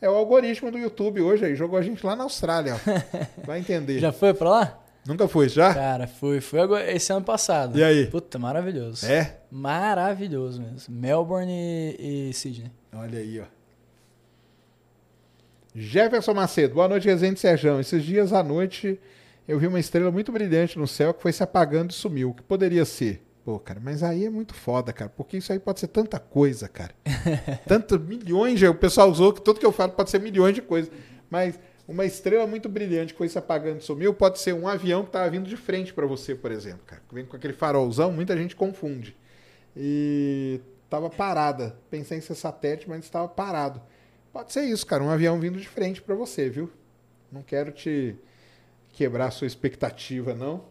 É 0.00 0.10
o 0.10 0.14
algoritmo 0.14 0.70
do 0.70 0.78
YouTube 0.78 1.20
hoje 1.22 1.44
aí. 1.44 1.54
Jogou 1.54 1.78
a 1.78 1.82
gente 1.82 2.04
lá 2.04 2.16
na 2.16 2.24
Austrália. 2.24 2.74
Ó. 2.74 2.78
Vai 3.46 3.60
entender. 3.60 3.98
já 4.00 4.12
foi 4.12 4.34
pra 4.34 4.50
lá? 4.50 4.80
Nunca 5.06 5.28
foi, 5.28 5.48
já? 5.48 5.72
Cara, 5.72 6.06
fui. 6.06 6.40
Fui 6.40 6.58
esse 6.88 7.12
ano 7.12 7.24
passado. 7.24 7.78
E 7.78 7.84
aí? 7.84 8.06
Puta, 8.06 8.38
maravilhoso. 8.38 9.06
É? 9.06 9.38
Maravilhoso 9.50 10.60
mesmo. 10.60 10.94
Melbourne 10.94 11.52
e, 11.52 12.30
e 12.30 12.32
Sydney. 12.32 12.72
Olha 12.92 13.18
aí, 13.18 13.40
ó. 13.40 13.44
Jefferson 15.74 16.34
Macedo, 16.34 16.74
boa 16.74 16.86
noite, 16.86 17.06
Resende 17.06 17.40
Serjão. 17.40 17.80
Esses 17.80 18.02
dias 18.02 18.32
à 18.32 18.42
noite 18.44 18.98
eu 19.46 19.58
vi 19.58 19.66
uma 19.66 19.80
estrela 19.80 20.10
muito 20.10 20.30
brilhante 20.30 20.78
no 20.78 20.86
céu 20.86 21.12
que 21.12 21.20
foi 21.20 21.32
se 21.32 21.42
apagando 21.42 21.90
e 21.90 21.94
sumiu. 21.94 22.30
O 22.30 22.34
que 22.34 22.42
poderia 22.42 22.84
ser? 22.84 23.23
Pô, 23.44 23.58
cara, 23.58 23.78
mas 23.78 24.02
aí 24.02 24.24
é 24.24 24.30
muito 24.30 24.54
foda, 24.54 24.90
cara, 24.90 25.10
porque 25.14 25.36
isso 25.36 25.52
aí 25.52 25.58
pode 25.58 25.78
ser 25.78 25.88
tanta 25.88 26.18
coisa, 26.18 26.66
cara. 26.66 26.94
Tanto 27.68 28.00
milhões, 28.00 28.58
de, 28.58 28.66
o 28.66 28.74
pessoal 28.74 29.10
usou 29.10 29.34
que 29.34 29.42
tudo 29.42 29.60
que 29.60 29.66
eu 29.66 29.72
falo 29.72 29.92
pode 29.92 30.08
ser 30.08 30.18
milhões 30.18 30.54
de 30.54 30.62
coisas. 30.62 30.90
Mas 31.28 31.58
uma 31.86 32.06
estrela 32.06 32.46
muito 32.46 32.70
brilhante 32.70 33.12
que 33.12 33.18
foi 33.18 33.28
se 33.28 33.36
apagando 33.36 33.80
e 33.80 33.84
sumiu 33.84 34.14
pode 34.14 34.38
ser 34.38 34.54
um 34.54 34.66
avião 34.66 35.02
que 35.02 35.10
estava 35.10 35.28
vindo 35.28 35.46
de 35.46 35.58
frente 35.58 35.92
para 35.92 36.06
você, 36.06 36.34
por 36.34 36.50
exemplo, 36.50 36.80
cara. 36.86 37.02
Vem 37.12 37.26
com 37.26 37.36
aquele 37.36 37.52
farolzão, 37.52 38.10
muita 38.10 38.34
gente 38.34 38.56
confunde. 38.56 39.14
E 39.76 40.62
estava 40.84 41.10
parada. 41.10 41.76
Pensei 41.90 42.16
em 42.16 42.22
ser 42.22 42.34
satélite, 42.34 42.88
mas 42.88 43.04
estava 43.04 43.28
parado. 43.28 43.82
Pode 44.32 44.54
ser 44.54 44.62
isso, 44.62 44.86
cara, 44.86 45.04
um 45.04 45.10
avião 45.10 45.38
vindo 45.38 45.60
de 45.60 45.68
frente 45.68 46.00
para 46.00 46.14
você, 46.14 46.48
viu? 46.48 46.70
Não 47.30 47.42
quero 47.42 47.72
te 47.72 48.16
quebrar 48.94 49.26
a 49.26 49.30
sua 49.30 49.46
expectativa, 49.46 50.34
não. 50.34 50.64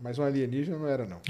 Mas 0.00 0.18
um 0.18 0.24
alienígena 0.24 0.78
não 0.78 0.88
era, 0.88 1.06
não. 1.06 1.20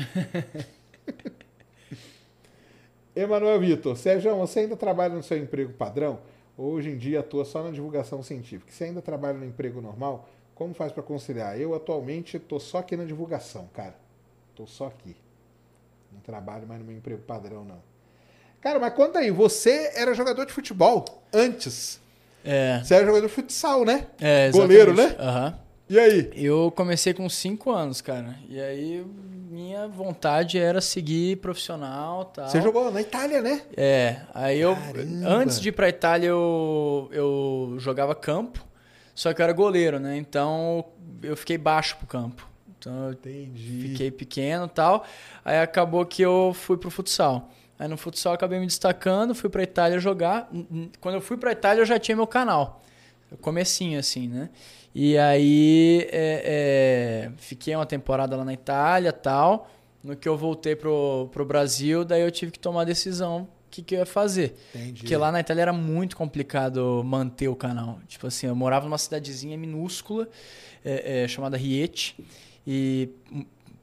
Emanuel 3.16 3.58
Vitor, 3.58 3.96
Sérgio, 3.96 4.36
você 4.36 4.60
ainda 4.60 4.76
trabalha 4.76 5.14
no 5.14 5.22
seu 5.22 5.36
emprego 5.38 5.72
padrão? 5.72 6.20
Hoje 6.56 6.90
em 6.90 6.96
dia 6.96 7.20
atua 7.20 7.44
só 7.44 7.62
na 7.62 7.70
divulgação 7.70 8.22
científica. 8.22 8.70
Você 8.70 8.84
ainda 8.84 9.00
trabalha 9.00 9.38
no 9.38 9.44
emprego 9.44 9.80
normal? 9.80 10.28
Como 10.54 10.74
faz 10.74 10.92
para 10.92 11.02
conciliar? 11.02 11.58
Eu 11.58 11.74
atualmente 11.74 12.36
estou 12.36 12.60
só 12.60 12.78
aqui 12.78 12.96
na 12.96 13.04
divulgação, 13.04 13.68
cara. 13.72 13.94
Estou 14.50 14.66
só 14.66 14.86
aqui. 14.86 15.16
Não 16.12 16.20
trabalho 16.20 16.66
mais 16.66 16.80
no 16.80 16.86
meu 16.86 16.96
emprego 16.96 17.22
padrão, 17.22 17.64
não. 17.64 17.80
Cara, 18.60 18.78
mas 18.78 18.92
conta 18.92 19.20
aí, 19.20 19.30
você 19.30 19.92
era 19.94 20.14
jogador 20.14 20.44
de 20.44 20.52
futebol 20.52 21.04
antes. 21.32 22.00
É. 22.44 22.80
Você 22.82 22.94
era 22.94 23.06
jogador 23.06 23.26
de 23.26 23.32
futsal, 23.32 23.84
né? 23.84 24.08
É, 24.20 24.50
Goleiro, 24.50 24.92
exatamente. 24.92 25.18
né? 25.18 25.24
Aham. 25.24 25.58
E 25.88 25.98
aí? 25.98 26.30
Eu 26.34 26.70
comecei 26.74 27.14
com 27.14 27.28
5 27.28 27.70
anos, 27.70 28.00
cara. 28.00 28.38
E 28.48 28.60
aí 28.60 29.04
minha 29.50 29.88
vontade 29.88 30.58
era 30.58 30.80
seguir 30.80 31.36
profissional 31.38 32.26
tal. 32.26 32.48
Você 32.48 32.60
jogou 32.60 32.90
na 32.90 33.00
Itália, 33.00 33.40
né? 33.40 33.62
É, 33.76 34.20
aí 34.34 34.60
eu. 34.60 34.74
Caramba. 34.76 35.28
Antes 35.28 35.60
de 35.60 35.70
ir 35.70 35.72
pra 35.72 35.88
Itália, 35.88 36.28
eu, 36.28 37.08
eu 37.10 37.76
jogava 37.78 38.14
campo, 38.14 38.64
só 39.14 39.32
que 39.32 39.40
eu 39.40 39.44
era 39.44 39.52
goleiro, 39.52 39.98
né? 39.98 40.16
Então 40.16 40.84
eu 41.22 41.36
fiquei 41.36 41.56
baixo 41.56 41.96
pro 41.96 42.06
campo. 42.06 42.46
Então 42.78 43.06
eu 43.06 43.12
Entendi. 43.12 43.88
fiquei 43.88 44.10
pequeno 44.10 44.66
e 44.66 44.70
tal. 44.70 45.04
Aí 45.44 45.58
acabou 45.58 46.04
que 46.06 46.22
eu 46.22 46.52
fui 46.54 46.76
pro 46.76 46.90
futsal. 46.90 47.50
Aí 47.78 47.88
no 47.88 47.96
futsal 47.96 48.32
eu 48.32 48.34
acabei 48.34 48.60
me 48.60 48.66
destacando, 48.66 49.34
fui 49.34 49.48
pra 49.48 49.62
Itália 49.62 49.98
jogar. 49.98 50.48
Quando 51.00 51.16
eu 51.16 51.20
fui 51.20 51.36
pra 51.36 51.52
Itália 51.52 51.80
eu 51.80 51.86
já 51.86 51.98
tinha 51.98 52.16
meu 52.16 52.26
canal. 52.26 52.82
Comecinho 53.40 53.98
assim, 53.98 54.28
né? 54.28 54.50
E 55.00 55.16
aí 55.16 56.08
é, 56.10 57.28
é, 57.30 57.32
fiquei 57.36 57.72
uma 57.72 57.86
temporada 57.86 58.34
lá 58.34 58.44
na 58.44 58.52
Itália 58.52 59.12
tal. 59.12 59.70
No 60.02 60.16
que 60.16 60.28
eu 60.28 60.36
voltei 60.36 60.74
pro, 60.74 61.28
pro 61.30 61.44
Brasil, 61.44 62.04
daí 62.04 62.22
eu 62.22 62.30
tive 62.32 62.50
que 62.50 62.58
tomar 62.58 62.80
a 62.80 62.84
decisão 62.84 63.42
o 63.42 63.70
que, 63.70 63.80
que 63.80 63.94
eu 63.94 64.00
ia 64.00 64.06
fazer. 64.06 64.56
Entendi. 64.74 65.02
Porque 65.02 65.16
lá 65.16 65.30
na 65.30 65.38
Itália 65.38 65.62
era 65.62 65.72
muito 65.72 66.16
complicado 66.16 67.00
manter 67.04 67.46
o 67.46 67.54
canal. 67.54 68.00
Tipo 68.08 68.26
assim, 68.26 68.48
eu 68.48 68.56
morava 68.56 68.86
numa 68.86 68.98
cidadezinha 68.98 69.56
minúscula 69.56 70.28
é, 70.84 71.22
é, 71.22 71.28
chamada 71.28 71.56
Rieti, 71.56 72.16
e 72.66 73.08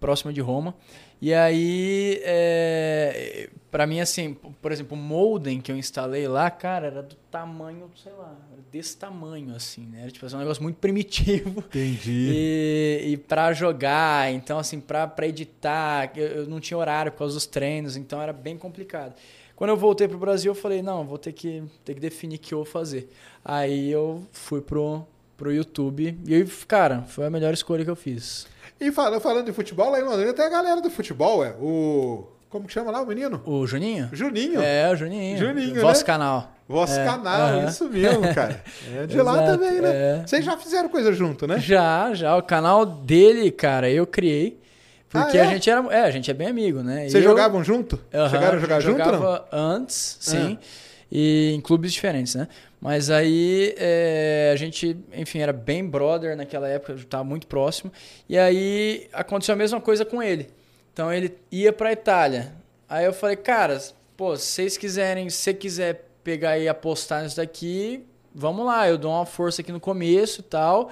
próxima 0.02 0.34
de 0.34 0.42
Roma. 0.42 0.76
E 1.22 1.34
aí, 1.34 2.22
é, 2.24 3.50
para 3.72 3.88
mim, 3.88 4.00
assim, 4.00 4.34
por 4.34 4.72
exemplo, 4.72 4.98
o 4.98 5.00
modem 5.00 5.60
que 5.60 5.72
eu 5.72 5.78
instalei 5.78 6.28
lá, 6.28 6.50
cara, 6.52 6.88
era 6.88 7.04
do 7.04 7.16
tamanho, 7.32 7.90
sei 7.96 8.12
lá, 8.14 8.36
desse 8.72 8.98
tamanho, 8.98 9.56
assim, 9.56 9.86
né? 9.86 10.02
Era 10.04 10.12
tipo 10.12 10.26
assim, 10.26 10.36
um 10.36 10.40
negócio 10.40 10.62
muito 10.62 10.78
primitivo. 10.80 11.60
Entendi. 11.60 12.30
E, 12.32 13.02
e 13.12 13.18
para 13.18 13.54
jogar, 13.54 14.32
então 14.32 14.60
assim, 14.60 14.80
pra 14.80 15.08
pra 15.08 15.28
editar, 15.28 16.12
eu, 16.16 16.28
eu 16.28 16.48
não 16.48 16.60
tinha 16.60 16.78
horário 16.78 17.12
por 17.12 17.20
causa 17.20 17.34
dos 17.34 17.46
treinos, 17.46 17.96
então 17.96 18.22
era 18.22 18.34
bem 18.34 18.58
complicado. 18.58 19.16
Quando 19.56 19.70
eu 19.70 19.78
voltei 19.78 20.08
pro 20.08 20.18
Brasil, 20.18 20.52
eu 20.52 20.56
falei, 20.56 20.82
não, 20.82 21.06
vou 21.06 21.18
ter 21.18 21.32
que, 21.32 21.64
ter 21.86 21.94
que 21.94 22.00
definir 22.00 22.36
o 22.36 22.40
que 22.40 22.54
eu 22.54 22.60
vou 22.60 22.66
fazer. 22.66 23.10
Aí 23.44 23.90
eu 23.90 24.28
fui 24.32 24.60
pro, 24.60 25.06
pro 25.38 25.52
YouTube 25.52 26.18
e, 26.28 26.46
cara, 26.68 27.04
foi 27.04 27.26
a 27.26 27.30
melhor 27.30 27.54
escolha 27.54 27.86
que 27.86 27.90
eu 27.90 27.96
fiz. 27.96 28.48
E 28.80 28.91
falando, 28.91 29.22
falando 29.22 29.45
de 29.45 29.53
futebol, 29.53 29.89
lá 29.89 29.99
em 29.99 30.03
Londrina 30.03 30.34
tem 30.34 30.45
a 30.45 30.49
galera 30.49 30.81
do 30.81 30.89
futebol, 30.89 31.43
é. 31.45 31.52
O. 31.60 32.27
Como 32.49 32.68
que 32.68 32.73
chama 32.73 32.91
lá 32.91 33.02
o 33.02 33.06
menino? 33.06 33.41
O 33.45 33.65
Juninho? 33.68 34.10
Juninho. 34.14 34.61
É, 34.61 34.89
o 34.91 34.95
Juninho. 34.95 35.38
Juninho, 35.38 35.81
Vosso 35.81 36.02
né? 36.02 36.06
canal. 36.06 36.52
Vosso 36.68 36.97
É, 36.99 37.06
canal, 37.06 37.41
aham. 37.49 37.65
isso 37.69 37.88
mesmo, 37.89 38.34
cara. 38.34 38.64
É 38.95 39.06
de 39.06 39.22
lá 39.22 39.34
Exato, 39.43 39.52
também, 39.60 39.81
né? 39.81 39.89
é. 40.22 40.23
Vocês 40.26 40.43
já 40.45 40.57
fizeram 40.57 40.89
coisa 40.89 41.11
junto, 41.14 41.45
né? 41.45 41.60
Já, 41.60 42.14
já. 42.14 42.35
O 42.38 42.41
canal 42.41 42.85
dele, 42.85 43.52
cara, 43.52 43.89
eu 43.89 44.07
criei. 44.07 44.60
Porque 45.10 45.38
Ah, 45.38 45.41
é? 45.45 45.47
a 45.47 45.52
gente 45.52 45.69
era. 45.69 45.85
É, 45.93 46.02
a 46.02 46.11
gente 46.11 46.30
é 46.31 46.34
bem 46.34 46.47
amigo, 46.47 46.81
né? 46.81 47.02
Vocês 47.10 47.15
eu- 47.15 47.30
jogavam 47.30 47.64
junto? 47.64 47.99
Aham, 48.14 48.30
Chegaram 48.30 48.57
a 48.57 48.61
jogar 48.61 48.80
junto 48.80 48.99
ou 49.02 49.06
não? 49.06 49.14
Jogava 49.14 49.45
antes, 49.52 50.18
sim. 50.19 50.57
E 51.11 51.53
em 51.53 51.61
clubes 51.61 51.93
diferentes, 51.93 52.35
né? 52.35 52.47
Mas 52.86 53.10
aí 53.10 53.74
é, 53.80 54.52
a 54.53 54.56
gente, 54.56 54.95
enfim, 55.12 55.40
era 55.40 55.52
bem 55.52 55.84
brother 55.84 56.38
naquela 56.38 56.70
época, 56.70 56.94
estava 56.94 57.24
muito 57.24 57.48
próximo. 57.48 57.91
E 58.30 58.38
aí 58.38 59.10
aconteceu 59.12 59.53
a 59.53 59.57
mesma 59.57 59.82
coisa 59.82 60.06
com 60.06 60.22
ele. 60.22 60.49
Então 60.94 61.12
ele 61.12 61.36
ia 61.52 61.74
pra 61.74 61.91
Itália. 61.91 62.53
Aí 62.88 63.03
eu 63.03 63.12
falei, 63.12 63.38
cara, 63.38 63.82
pô, 64.16 64.38
se 64.38 64.45
vocês 64.45 64.78
quiserem, 64.78 65.32
se 65.32 65.52
quiser 65.56 66.07
pegar 66.24 66.60
e 66.60 66.68
apostar 66.68 67.24
nisso 67.24 67.38
daqui, 67.38 68.06
vamos 68.36 68.64
lá, 68.64 68.88
eu 68.88 68.99
dou 68.99 69.12
uma 69.12 69.26
força 69.26 69.64
aqui 69.64 69.72
no 69.72 69.80
começo 69.80 70.41
e 70.41 70.44
tal. 70.44 70.91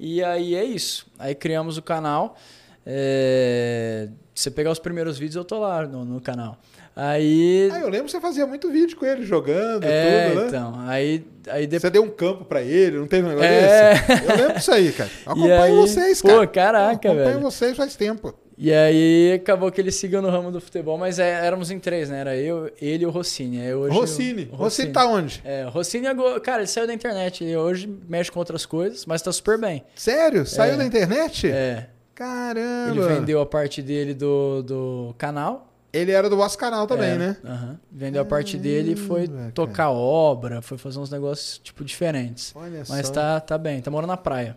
E 0.00 0.24
aí 0.24 0.54
é 0.54 0.64
isso. 0.64 1.06
Aí 1.18 1.34
criamos 1.34 1.76
o 1.76 1.82
canal. 1.82 2.38
É, 2.86 4.08
Se 4.34 4.44
você 4.44 4.50
pegar 4.50 4.70
os 4.70 4.78
primeiros 4.78 5.18
vídeos, 5.18 5.36
eu 5.36 5.44
tô 5.44 5.58
lá 5.58 5.86
no, 5.86 6.06
no 6.06 6.22
canal. 6.22 6.56
Aí. 6.96 7.68
Ah, 7.72 7.80
eu 7.80 7.88
lembro 7.88 8.04
que 8.06 8.12
você 8.12 8.20
fazia 8.20 8.46
muito 8.46 8.70
vídeo 8.70 8.96
com 8.96 9.04
ele, 9.04 9.24
jogando 9.26 9.84
é, 9.84 10.28
tudo, 10.30 10.40
né? 10.42 10.46
então. 10.48 10.74
Aí, 10.86 11.24
aí 11.48 11.66
depois. 11.66 11.82
Você 11.82 11.90
deu 11.90 12.02
um 12.04 12.08
campo 12.10 12.44
pra 12.44 12.62
ele, 12.62 12.98
não 12.98 13.06
teve 13.06 13.26
um 13.26 13.30
negócio 13.30 13.50
É. 13.50 13.94
desse? 13.94 14.24
Eu 14.30 14.36
lembro 14.36 14.54
disso 14.54 14.72
aí, 14.72 14.92
cara. 14.92 15.10
Eu 15.26 15.32
acompanho 15.32 15.62
aí- 15.62 15.72
vocês, 15.76 16.22
Pô, 16.22 16.28
cara. 16.28 16.46
caraca, 16.46 17.08
Eu 17.08 17.12
acompanho 17.12 17.24
velho. 17.38 17.40
vocês 17.40 17.76
faz 17.76 17.96
tempo. 17.96 18.32
E 18.56 18.72
aí 18.72 19.32
acabou 19.32 19.72
que 19.72 19.80
ele 19.80 19.90
seguiu 19.90 20.22
no 20.22 20.30
ramo 20.30 20.52
do 20.52 20.60
futebol, 20.60 20.96
mas 20.96 21.18
é, 21.18 21.44
éramos 21.44 21.72
em 21.72 21.80
três, 21.80 22.08
né? 22.08 22.20
Era 22.20 22.36
eu, 22.36 22.70
ele 22.80 23.02
e 23.02 23.06
o 23.06 23.10
Rossini. 23.10 23.60
Aí 23.60 23.74
hoje 23.74 23.92
Rossini. 23.92 24.48
o- 24.52 24.54
o 24.54 24.56
Rossini 24.56 24.92
tá 24.92 25.04
onde? 25.08 25.42
É, 25.44 25.66
o 25.66 25.70
Rossini, 25.70 26.06
agora- 26.06 26.38
cara, 26.38 26.58
ele 26.60 26.68
saiu 26.68 26.86
da 26.86 26.94
internet. 26.94 27.42
Ele 27.42 27.56
hoje 27.56 27.92
mexe 28.08 28.30
com 28.30 28.38
outras 28.38 28.64
coisas, 28.64 29.04
mas 29.06 29.20
tá 29.20 29.32
super 29.32 29.58
bem. 29.58 29.82
Sério? 29.96 30.46
Saiu 30.46 30.74
É. 30.74 30.76
da 30.76 30.84
internet? 30.84 31.48
É, 31.50 31.88
Caramba. 32.14 32.90
ele 32.92 33.00
vendeu 33.14 33.40
a 33.40 33.46
parte 33.46 33.82
dele 33.82 34.14
do, 34.14 34.62
do 34.62 35.14
canal. 35.18 35.73
Ele 35.94 36.10
era 36.12 36.28
do 36.28 36.36
vosso 36.36 36.58
canal 36.58 36.86
também, 36.86 37.10
É, 37.12 37.16
né? 37.18 37.36
aham. 37.44 37.78
Vendeu 37.90 38.20
a 38.20 38.24
parte 38.24 38.56
dele 38.58 38.92
e 38.92 38.96
foi 38.96 39.28
Caramba, 39.28 39.52
tocar 39.52 39.90
obra, 39.90 40.60
foi 40.60 40.76
fazer 40.76 40.98
uns 40.98 41.10
negócios, 41.10 41.58
tipo, 41.58 41.84
diferentes. 41.84 42.52
Olha 42.56 42.82
Mas 42.88 43.06
só. 43.06 43.12
tá, 43.12 43.40
tá 43.40 43.56
bem, 43.56 43.80
tá 43.80 43.90
morando 43.90 44.10
na 44.10 44.16
praia. 44.16 44.56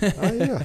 Aí, 0.00 0.50
ó. 0.52 0.60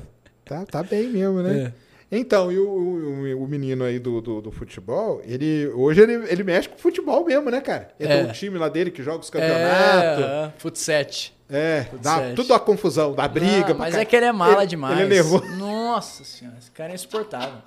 Tá, 0.46 0.66
tá 0.66 0.84
bem 0.84 1.08
mesmo, 1.08 1.42
né? 1.42 1.74
É. 2.12 2.18
Então, 2.18 2.52
e 2.52 2.60
o, 2.60 2.68
o, 2.70 3.44
o 3.44 3.48
menino 3.48 3.86
aí 3.86 3.98
do, 3.98 4.20
do, 4.20 4.42
do 4.42 4.52
futebol, 4.52 5.22
ele 5.24 5.68
hoje 5.70 6.02
ele, 6.02 6.14
ele 6.30 6.44
mexe 6.44 6.68
com 6.68 6.78
futebol 6.78 7.24
mesmo, 7.26 7.50
né, 7.50 7.62
cara? 7.62 7.90
Ele 7.98 8.12
É. 8.12 8.18
tem 8.22 8.30
um 8.30 8.34
time 8.34 8.58
lá 8.58 8.68
dele 8.68 8.92
que 8.92 9.02
joga 9.02 9.20
os 9.20 9.30
campeonatos. 9.30 10.24
É, 10.26 10.48
uh, 10.48 10.52
futset. 10.58 11.34
É, 11.50 11.86
dá 12.02 12.34
tudo 12.36 12.54
a 12.54 12.60
confusão, 12.60 13.14
dá 13.14 13.28
briga. 13.30 13.72
Ah, 13.72 13.76
mas 13.76 13.94
cá. 13.96 14.02
é 14.02 14.06
que 14.06 14.16
ele 14.16 14.26
é 14.26 14.32
mala 14.32 14.60
Ele- 14.62 14.68
demais. 14.68 14.98
Ele 15.00 15.06
é 15.06 15.10
nervoso. 15.10 15.46
Nossa 15.58 16.24
senhora, 16.26 16.58
esse 16.60 16.70
cara 16.72 16.92
é 16.92 16.96
insuportável. 16.96 17.60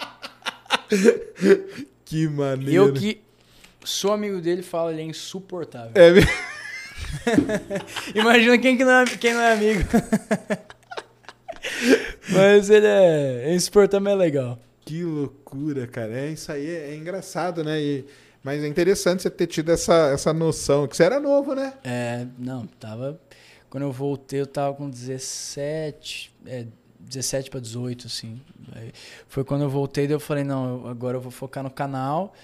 Que 2.04 2.28
maneiro. 2.28 2.72
Eu 2.72 2.92
que 2.92 3.20
sou 3.84 4.12
amigo 4.12 4.40
dele 4.40 4.62
falo, 4.62 4.90
ele 4.90 5.02
é 5.02 5.04
insuportável. 5.04 5.92
É, 5.94 6.10
mesmo. 6.10 6.30
Imagina 8.14 8.58
quem, 8.58 8.76
que 8.76 8.84
não 8.84 8.92
é, 8.92 9.04
quem 9.04 9.34
não 9.34 9.40
é 9.40 9.52
amigo. 9.52 9.80
Mas 12.30 12.70
ele 12.70 12.86
é, 12.86 13.50
é 13.50 13.54
insuportável, 13.54 14.08
é 14.08 14.14
legal. 14.14 14.58
que 14.84 15.02
loucura, 15.02 15.86
cara. 15.86 16.12
É, 16.12 16.30
isso 16.30 16.50
aí 16.50 16.66
é, 16.66 16.90
é 16.90 16.96
engraçado, 16.96 17.62
né? 17.62 17.80
E, 17.80 18.04
mas 18.42 18.62
é 18.62 18.68
interessante 18.68 19.22
você 19.22 19.30
ter 19.30 19.46
tido 19.46 19.72
essa, 19.72 20.10
essa 20.12 20.32
noção, 20.32 20.86
que 20.86 20.94
você 20.94 21.04
era 21.04 21.18
novo, 21.18 21.54
né? 21.54 21.72
É, 21.82 22.26
não, 22.38 22.66
tava. 22.66 23.18
Quando 23.70 23.84
eu 23.84 23.92
voltei, 23.92 24.42
eu 24.42 24.46
tava 24.46 24.74
com 24.74 24.88
17, 24.88 26.30
é, 26.44 26.66
17 27.00 27.48
para 27.48 27.58
18, 27.58 28.06
assim. 28.06 28.40
Aí 28.74 28.92
foi 29.28 29.44
quando 29.44 29.62
eu 29.62 29.68
voltei, 29.70 30.06
daí 30.06 30.14
eu 30.14 30.20
falei, 30.20 30.44
não, 30.44 30.86
agora 30.86 31.16
eu 31.16 31.20
vou 31.20 31.30
focar 31.30 31.62
no 31.62 31.70
canal. 31.70 32.34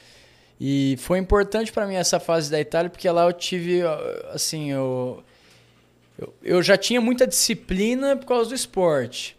E 0.60 0.96
foi 0.98 1.18
importante 1.18 1.72
para 1.72 1.86
mim 1.86 1.94
essa 1.94 2.20
fase 2.20 2.50
da 2.50 2.60
Itália, 2.60 2.90
porque 2.90 3.08
lá 3.10 3.24
eu 3.24 3.32
tive, 3.32 3.80
assim, 4.32 4.70
eu, 4.70 5.22
eu, 6.18 6.34
eu 6.42 6.62
já 6.62 6.76
tinha 6.76 7.00
muita 7.00 7.26
disciplina 7.26 8.14
por 8.16 8.26
causa 8.26 8.50
do 8.50 8.54
esporte. 8.54 9.36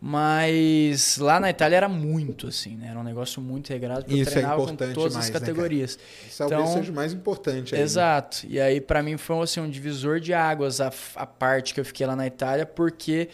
Mas 0.00 1.18
lá 1.18 1.40
na 1.40 1.50
Itália 1.50 1.76
era 1.76 1.88
muito, 1.88 2.46
assim, 2.46 2.76
né? 2.76 2.88
Era 2.90 2.98
um 3.00 3.02
negócio 3.02 3.42
muito 3.42 3.68
regrado, 3.70 4.04
porque 4.04 4.14
Isso 4.20 4.28
é 4.28 4.30
eu 4.30 4.32
treinava 4.34 4.56
com 4.56 4.62
importante 4.62 4.94
todas 4.94 5.14
mais, 5.14 5.24
as 5.26 5.30
né, 5.32 5.32
cara? 5.40 5.46
categorias. 5.52 5.98
Isso 6.28 6.38
talvez 6.38 6.60
Então- 6.60 6.72
seja 6.74 6.92
o 6.92 6.94
mais 6.94 7.12
importante 7.12 7.74
aí. 7.74 7.78
né? 7.80 7.84
Exato. 7.84 8.46
E 8.48 8.60
aí, 8.60 8.80
pra 8.80 9.02
mim, 9.02 9.16
foi 9.16 9.40
assim, 9.42 9.58
um 9.60 9.68
divisor 9.68 10.20
de 10.20 10.32
águas 10.32 10.80
a, 10.80 10.92
a 11.16 11.26
parte 11.26 11.74
que 11.74 11.80
eu 11.80 11.84
fiquei 11.84 12.06
lá 12.06 12.14
na 12.14 12.26
Itália, 12.28 12.64
porque 12.64 13.28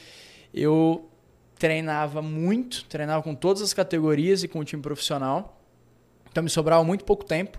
eu 0.54 1.06
treinava 1.64 2.20
muito, 2.20 2.84
treinava 2.84 3.22
com 3.22 3.34
todas 3.34 3.62
as 3.62 3.72
categorias 3.72 4.42
e 4.42 4.48
com 4.48 4.58
o 4.58 4.64
time 4.66 4.82
profissional. 4.82 5.58
Então, 6.30 6.44
me 6.44 6.50
sobrava 6.50 6.84
muito 6.84 7.06
pouco 7.06 7.24
tempo 7.24 7.58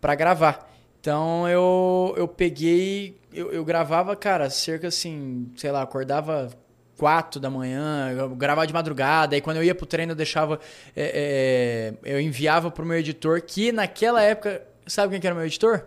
pra 0.00 0.16
gravar. 0.16 0.68
Então, 1.00 1.48
eu, 1.48 2.12
eu 2.16 2.26
peguei, 2.26 3.16
eu, 3.32 3.52
eu 3.52 3.64
gravava, 3.64 4.16
cara, 4.16 4.50
cerca 4.50 4.88
assim, 4.88 5.52
sei 5.54 5.70
lá, 5.70 5.82
acordava 5.82 6.50
quatro 6.98 7.40
da 7.40 7.48
manhã, 7.48 8.10
eu 8.18 8.30
gravava 8.30 8.66
de 8.66 8.72
madrugada, 8.72 9.36
aí 9.36 9.40
quando 9.40 9.58
eu 9.58 9.62
ia 9.62 9.74
pro 9.74 9.86
treino 9.86 10.10
eu 10.10 10.16
deixava, 10.16 10.58
é, 10.96 11.94
é, 12.02 12.12
eu 12.12 12.20
enviava 12.20 12.72
pro 12.72 12.84
meu 12.84 12.98
editor, 12.98 13.40
que 13.40 13.70
naquela 13.70 14.20
época, 14.20 14.66
sabe 14.84 15.12
quem 15.12 15.20
que 15.20 15.28
era 15.28 15.36
meu 15.36 15.46
editor? 15.46 15.86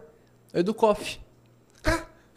O 0.54 0.60
Edu 0.60 0.74
Koff. 0.74 1.20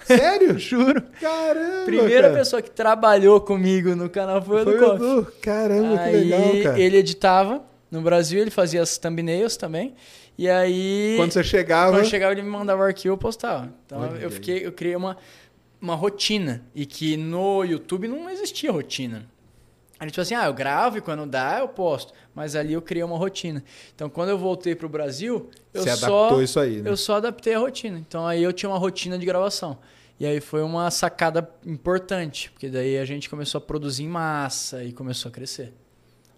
Sério? 0.05 0.56
Juro. 0.59 1.02
Caramba! 1.20 1.85
Primeira 1.85 2.22
cara. 2.28 2.35
pessoa 2.35 2.62
que 2.62 2.70
trabalhou 2.70 3.40
comigo 3.40 3.94
no 3.94 4.09
canal 4.09 4.43
foi 4.43 4.62
o 4.62 4.64
Foi 4.64 4.74
Edu 4.74 4.85
o 4.85 4.89
Koff. 4.89 5.02
Edu. 5.05 5.32
Caramba, 5.40 5.98
que 5.98 6.05
Aí 6.05 6.24
legal, 6.24 6.62
cara. 6.62 6.81
ele 6.81 6.97
editava 6.97 7.62
No 7.90 8.01
Brasil 8.02 8.40
ele 8.40 8.51
fazia 8.51 8.82
as 8.82 8.97
thumbnails 8.98 9.56
também. 9.56 9.94
E 10.39 10.48
aí. 10.48 11.14
Quando 11.16 11.32
você 11.32 11.44
chegava. 11.44 11.93
Quando 11.97 12.06
chegava, 12.06 12.32
ele 12.32 12.43
me 12.43 12.48
mandava 12.48 12.81
o 12.81 12.85
arquivo 12.85 13.12
e 13.12 13.14
eu 13.14 13.18
postava. 13.18 13.68
Então 13.85 14.01
Olha 14.01 14.18
eu 14.18 14.28
aí. 14.28 14.31
fiquei, 14.31 14.64
eu 14.66 14.72
criei 14.72 14.97
uma, 14.97 15.16
uma 15.81 15.94
rotina. 15.94 16.62
E 16.74 16.86
que 16.86 17.16
no 17.16 17.62
YouTube 17.64 18.09
não 18.09 18.31
existia 18.31 18.72
rotina. 18.72 19.27
A 20.01 20.05
gente 20.06 20.14
falou 20.14 20.22
assim, 20.22 20.35
ah, 20.35 20.47
eu 20.47 20.55
gravo 20.55 20.97
e 20.97 21.01
quando 21.02 21.27
dá 21.27 21.59
eu 21.59 21.68
posto. 21.68 22.14
Mas 22.35 22.56
ali 22.56 22.72
eu 22.72 22.81
criei 22.81 23.05
uma 23.05 23.18
rotina. 23.18 23.62
Então 23.94 24.09
quando 24.09 24.31
eu 24.31 24.39
voltei 24.39 24.74
pro 24.74 24.89
Brasil, 24.89 25.51
eu 25.74 25.82
Você 25.82 25.94
só. 25.94 26.06
adaptou 26.06 26.43
isso 26.43 26.59
aí, 26.59 26.81
né? 26.81 26.89
Eu 26.90 26.97
só 26.97 27.16
adaptei 27.16 27.55
a 27.55 27.59
rotina. 27.59 27.98
Então 27.98 28.27
aí 28.27 28.43
eu 28.43 28.51
tinha 28.52 28.70
uma 28.70 28.78
rotina 28.78 29.18
de 29.18 29.27
gravação. 29.27 29.78
E 30.18 30.24
aí 30.24 30.40
foi 30.40 30.62
uma 30.62 30.90
sacada 30.90 31.48
importante, 31.66 32.51
porque 32.51 32.68
daí 32.70 32.98
a 32.98 33.05
gente 33.05 33.28
começou 33.28 33.59
a 33.59 33.60
produzir 33.62 34.05
em 34.05 34.09
massa 34.09 34.82
e 34.82 34.93
começou 34.93 35.28
a 35.28 35.32
crescer. 35.32 35.72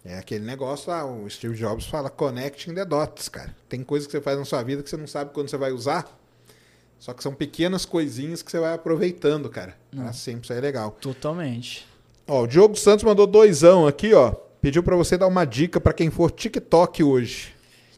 É 0.05 0.17
aquele 0.17 0.43
negócio 0.43 0.89
lá, 0.91 1.05
o 1.05 1.29
Steve 1.29 1.55
Jobs 1.55 1.85
fala 1.85 2.09
connecting 2.09 2.73
the 2.73 2.83
dots, 2.83 3.29
cara. 3.29 3.55
Tem 3.69 3.81
coisas 3.81 4.05
que 4.05 4.11
você 4.11 4.21
faz 4.21 4.37
na 4.37 4.43
sua 4.43 4.61
vida 4.61 4.83
que 4.83 4.89
você 4.89 4.97
não 4.97 5.07
sabe 5.07 5.31
quando 5.33 5.49
você 5.49 5.57
vai 5.57 5.71
usar. 5.71 6.05
Só 6.99 7.13
que 7.13 7.23
são 7.23 7.33
pequenas 7.33 7.85
coisinhas 7.85 8.41
que 8.41 8.51
você 8.51 8.59
vai 8.59 8.73
aproveitando, 8.73 9.49
cara. 9.49 9.77
Pra 9.91 10.11
sempre, 10.11 10.43
isso 10.43 10.51
aí 10.53 10.59
é 10.59 10.61
legal. 10.61 10.91
Totalmente. 11.01 11.85
Ó, 12.27 12.43
o 12.43 12.47
Diogo 12.47 12.75
Santos 12.75 13.03
mandou 13.03 13.27
doisão 13.27 13.85
aqui, 13.87 14.13
ó. 14.13 14.31
Pediu 14.61 14.81
pra 14.81 14.95
você 14.95 15.17
dar 15.17 15.27
uma 15.27 15.45
dica 15.45 15.79
pra 15.81 15.91
quem 15.93 16.09
for 16.09 16.31
TikTok 16.31 17.03
hoje. 17.03 17.53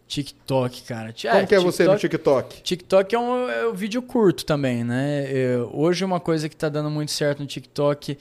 TikTok, 0.07 0.84
cara. 0.84 1.14
Como 1.31 1.47
que 1.47 1.56
é 1.56 1.60
você 1.60 1.84
no 1.85 1.97
TikTok? 1.97 2.61
TikTok 2.61 3.15
é 3.15 3.19
um, 3.19 3.49
é 3.49 3.68
um 3.68 3.73
vídeo 3.73 4.02
curto 4.02 4.45
também, 4.45 4.84
né? 4.84 5.27
Eu- 5.31 5.69
hoje 5.73 6.03
uma 6.06 6.19
coisa 6.19 6.47
que 6.49 6.56
tá 6.56 6.69
dando 6.69 6.89
muito 6.89 7.11
certo 7.11 7.39
no 7.39 7.45
TikTok, 7.47 8.18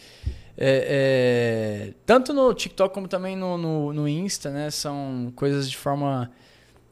é, 0.57 1.89
é- 1.89 1.95
tanto 2.07 2.33
no 2.33 2.53
TikTok 2.55 2.93
como 2.95 3.07
também 3.09 3.37
no, 3.37 3.57
no, 3.59 3.93
no 3.93 4.09
Insta, 4.09 4.51
né? 4.51 4.71
São 4.71 5.33
coisas 5.37 5.71
de 5.71 5.77
forma... 5.77 6.31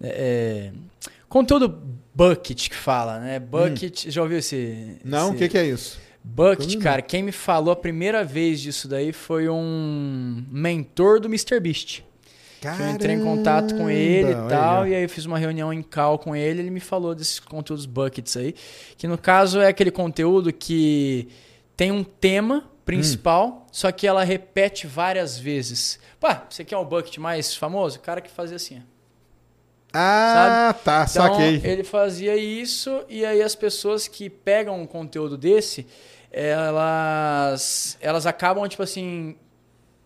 é, 0.02 0.70
é, 0.70 0.72
conteúdo 1.28 1.80
bucket 2.14 2.68
que 2.68 2.74
fala, 2.76 3.18
né? 3.18 3.39
Bucket, 3.39 4.06
já 4.09 4.22
ouviu 4.22 4.39
esse... 4.39 4.98
Não, 5.05 5.28
o 5.28 5.30
esse- 5.30 5.39
que, 5.39 5.48
que 5.48 5.59
é 5.59 5.64
isso? 5.66 5.98
Bucket, 6.24 6.78
cara, 6.78 7.03
quem 7.03 7.23
me 7.23 7.32
falou 7.32 7.73
a 7.73 7.77
primeira 7.77 8.23
vez 8.24 8.61
disso 8.61 8.86
daí 8.86 9.12
foi 9.12 9.49
um 9.49 10.44
mentor 10.51 11.19
do 11.20 11.28
MrBeast. 11.28 12.05
Que 12.61 12.69
eu 12.69 12.90
entrei 12.90 13.16
em 13.16 13.24
contato 13.24 13.74
com 13.74 13.90
ele 13.90 14.31
e 14.31 14.32
Caramba, 14.35 14.49
tal, 14.49 14.86
e 14.86 14.94
aí 14.94 15.03
eu 15.03 15.09
fiz 15.09 15.27
uma 15.27 15.36
reunião 15.36 15.73
em 15.73 15.82
call 15.82 16.16
com 16.16 16.35
ele, 16.36 16.61
ele 16.61 16.70
me 16.70 16.78
falou 16.78 17.12
desses 17.12 17.40
conteúdos 17.40 17.86
buckets 17.86 18.36
aí, 18.36 18.55
que 18.97 19.09
no 19.09 19.19
caso 19.19 19.59
é 19.61 19.66
aquele 19.66 19.90
conteúdo 19.90 20.53
que 20.53 21.27
tem 21.77 21.90
um 21.90 22.05
tema 22.05 22.70
principal, 22.85 23.49
Hum. 23.49 23.66
só 23.73 23.90
que 23.90 24.07
ela 24.07 24.23
repete 24.23 24.86
várias 24.86 25.36
vezes. 25.36 25.99
Pá, 26.20 26.47
você 26.49 26.65
quer 26.65 26.77
um 26.77 26.85
bucket 26.85 27.19
mais 27.19 27.53
famoso? 27.57 27.99
O 27.99 28.01
cara 28.01 28.20
que 28.20 28.31
fazia 28.31 28.55
assim. 28.57 28.77
ó. 28.78 28.93
Ah, 29.94 30.74
tá, 30.85 31.05
Então, 31.11 31.27
saquei. 31.35 31.61
ele 31.65 31.85
fazia 31.85 32.36
isso 32.36 33.05
e 33.09 33.24
aí 33.27 33.43
as 33.43 33.55
pessoas 33.55 34.09
que 34.09 34.31
pegam 34.31 34.81
um 34.81 34.86
conteúdo 34.86 35.36
desse, 35.36 35.86
elas 36.33 37.97
elas 38.01 38.27
acabam 38.27 38.67
tipo 38.69 38.83
assim 38.83 39.37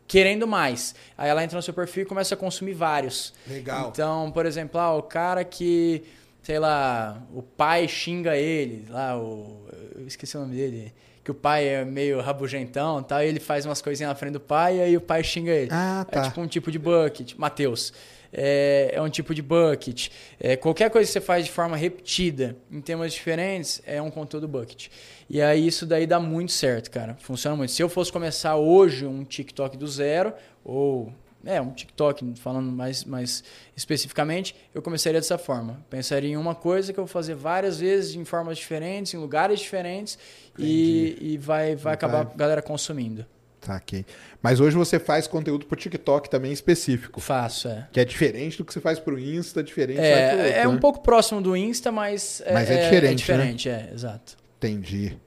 querendo 0.07 0.47
mais. 0.47 0.95
Aí 1.17 1.29
ela 1.29 1.43
entra 1.43 1.57
no 1.57 1.63
seu 1.63 1.75
perfil 1.75 2.03
e 2.03 2.07
começa 2.07 2.35
a 2.35 2.37
consumir 2.37 2.75
vários. 2.75 3.33
Legal. 3.47 3.91
Então, 3.93 4.31
por 4.31 4.47
exemplo, 4.47 4.81
ah, 4.81 4.95
o 4.95 5.03
cara 5.03 5.45
que, 5.45 6.05
sei 6.43 6.59
lá, 6.59 7.23
o 7.33 7.43
pai 7.43 7.89
xinga 7.89 8.37
ele, 8.37 8.87
lá 8.89 9.19
o 9.19 9.67
eu 9.99 10.07
esqueci 10.07 10.37
o 10.37 10.41
nome 10.41 10.55
dele, 10.55 10.93
que 11.25 11.31
o 11.31 11.35
pai 11.35 11.67
é 11.67 11.85
meio 11.85 12.21
rabugentão, 12.21 13.01
e 13.01 13.05
tal, 13.05 13.23
e 13.23 13.27
ele 13.27 13.41
faz 13.41 13.65
umas 13.65 13.83
coisinhas 13.83 14.11
na 14.11 14.15
frente 14.15 14.35
do 14.35 14.41
pai 14.41 14.77
e 14.77 14.81
aí 14.83 14.97
o 14.97 15.01
pai 15.01 15.25
xinga 15.25 15.51
ele. 15.51 15.71
Ah, 15.73 16.07
tá. 16.09 16.21
É 16.21 16.29
tipo 16.29 16.41
um 16.41 16.47
tipo 16.47 16.71
de 16.71 16.79
bucket. 16.79 17.35
Mateus. 17.37 17.93
É, 18.33 18.91
é 18.95 19.03
um 19.03 19.09
tipo 19.09 19.35
de 19.35 19.43
bucket. 19.43 20.09
É, 20.39 20.57
qualquer 20.57 20.91
coisa 20.91 21.07
que 21.07 21.13
você 21.13 21.21
faz 21.21 21.45
de 21.45 21.51
forma 21.51 21.77
repetida 21.77 22.57
em 22.71 22.81
temas 22.81 23.13
diferentes 23.13 23.83
é 23.87 24.01
um 24.01 24.11
conteúdo 24.11 24.47
bucket. 24.47 24.89
E 25.29 25.41
aí 25.41 25.67
isso 25.67 25.87
daí 25.87 26.07
dá 26.07 26.21
muito 26.21 26.53
certo, 26.53 26.91
cara. 26.91 27.17
Funciona 27.21 27.57
muito. 27.57 27.73
Se 27.73 27.83
eu 27.83 27.89
fosse 27.89 28.13
começar 28.13 28.57
hoje 28.57 29.07
um 29.07 29.25
TikTok 29.25 29.77
do 29.77 29.87
zero, 29.87 30.33
ou 30.65 31.13
é, 31.47 31.61
um 31.61 31.71
TikTok, 31.71 32.35
falando 32.37 32.71
mais, 32.73 33.05
mais 33.05 33.45
especificamente, 33.77 34.55
eu 34.75 34.83
começaria 34.83 35.21
dessa 35.21 35.39
forma. 35.39 35.81
Pensaria 35.89 36.31
em 36.31 36.37
uma 36.37 36.57
coisa 36.57 36.93
que 36.93 36.99
eu 36.99 37.05
vou 37.05 37.13
fazer 37.13 37.35
várias 37.35 37.79
vezes, 37.79 38.17
em 38.17 38.25
formas 38.25 38.59
diferentes, 38.59 39.15
em 39.15 39.17
lugares 39.17 39.61
diferentes, 39.61 40.19
e, 40.59 41.17
e 41.21 41.39
vai, 41.39 41.77
vai 41.77 41.95
acabar 41.95 42.23
a 42.23 42.25
galera 42.25 42.61
consumindo. 42.61 43.25
Saquei. 43.61 44.05
Mas 44.41 44.61
hoje 44.61 44.77
você 44.77 44.99
faz 44.99 45.27
conteúdo 45.27 45.67
pro 45.67 45.77
TikTok 45.77 46.31
também 46.31 46.53
específico. 46.53 47.21
Faço, 47.21 47.69
é. 47.69 47.89
Que 47.91 48.01
é 48.01 48.05
diferente 48.05 48.59
do 48.59 48.65
que 48.65 48.73
você 48.73 48.81
faz 48.81 48.99
pro 48.99 49.19
Insta, 49.19 49.63
diferente 49.63 49.99
É, 50.01 50.31
outro, 50.33 50.47
é 50.47 50.69
um 50.69 50.73
né? 50.75 50.79
pouco 50.81 51.01
próximo 51.01 51.41
do 51.41 51.57
Insta, 51.57 51.91
mas 51.91 52.43
é, 52.45 52.53
Mas 52.53 52.71
é 52.71 52.83
diferente, 52.85 53.13
É 53.13 53.15
diferente, 53.15 53.69
é, 53.69 53.91
exato. 53.93 54.37
Entendi. 54.59 55.19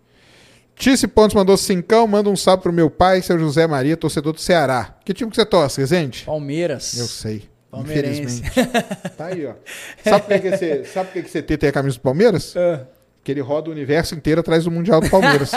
Tice 0.75 1.07
Pontes 1.07 1.35
mandou 1.35 1.57
cincão, 1.57 2.07
manda 2.07 2.29
um 2.29 2.37
salve 2.37 2.63
pro 2.63 2.71
meu 2.71 2.89
pai, 2.89 3.21
seu 3.21 3.37
José 3.37 3.67
Maria, 3.67 3.97
torcedor 3.97 4.31
do 4.31 4.39
Ceará. 4.39 4.97
Que 5.03 5.13
time 5.13 5.29
que 5.29 5.35
você 5.35 5.45
torce, 5.45 5.81
Resende? 5.81 6.23
Palmeiras. 6.23 6.97
Eu 6.97 7.05
sei. 7.05 7.49
Palmeirense. 7.69 8.41
Infelizmente. 8.41 9.09
tá 9.17 9.25
aí, 9.25 9.45
ó. 9.45 9.53
Sabe 10.01 10.25
por 10.25 10.39
que, 10.39 10.39
que 10.39 10.57
você, 10.57 10.85
sabe 10.85 11.07
por 11.09 11.13
que, 11.13 11.23
que 11.23 11.29
você 11.29 11.41
tem 11.41 11.69
a 11.69 11.71
camisa 11.73 11.97
do 11.97 12.01
Palmeiras? 12.01 12.55
Ah. 12.55 12.85
Que 13.23 13.31
ele 13.33 13.41
roda 13.41 13.69
o 13.69 13.73
universo 13.73 14.15
inteiro 14.15 14.39
atrás 14.41 14.63
do 14.63 14.71
Mundial 14.71 15.01
do 15.01 15.09
Palmeiras. 15.09 15.51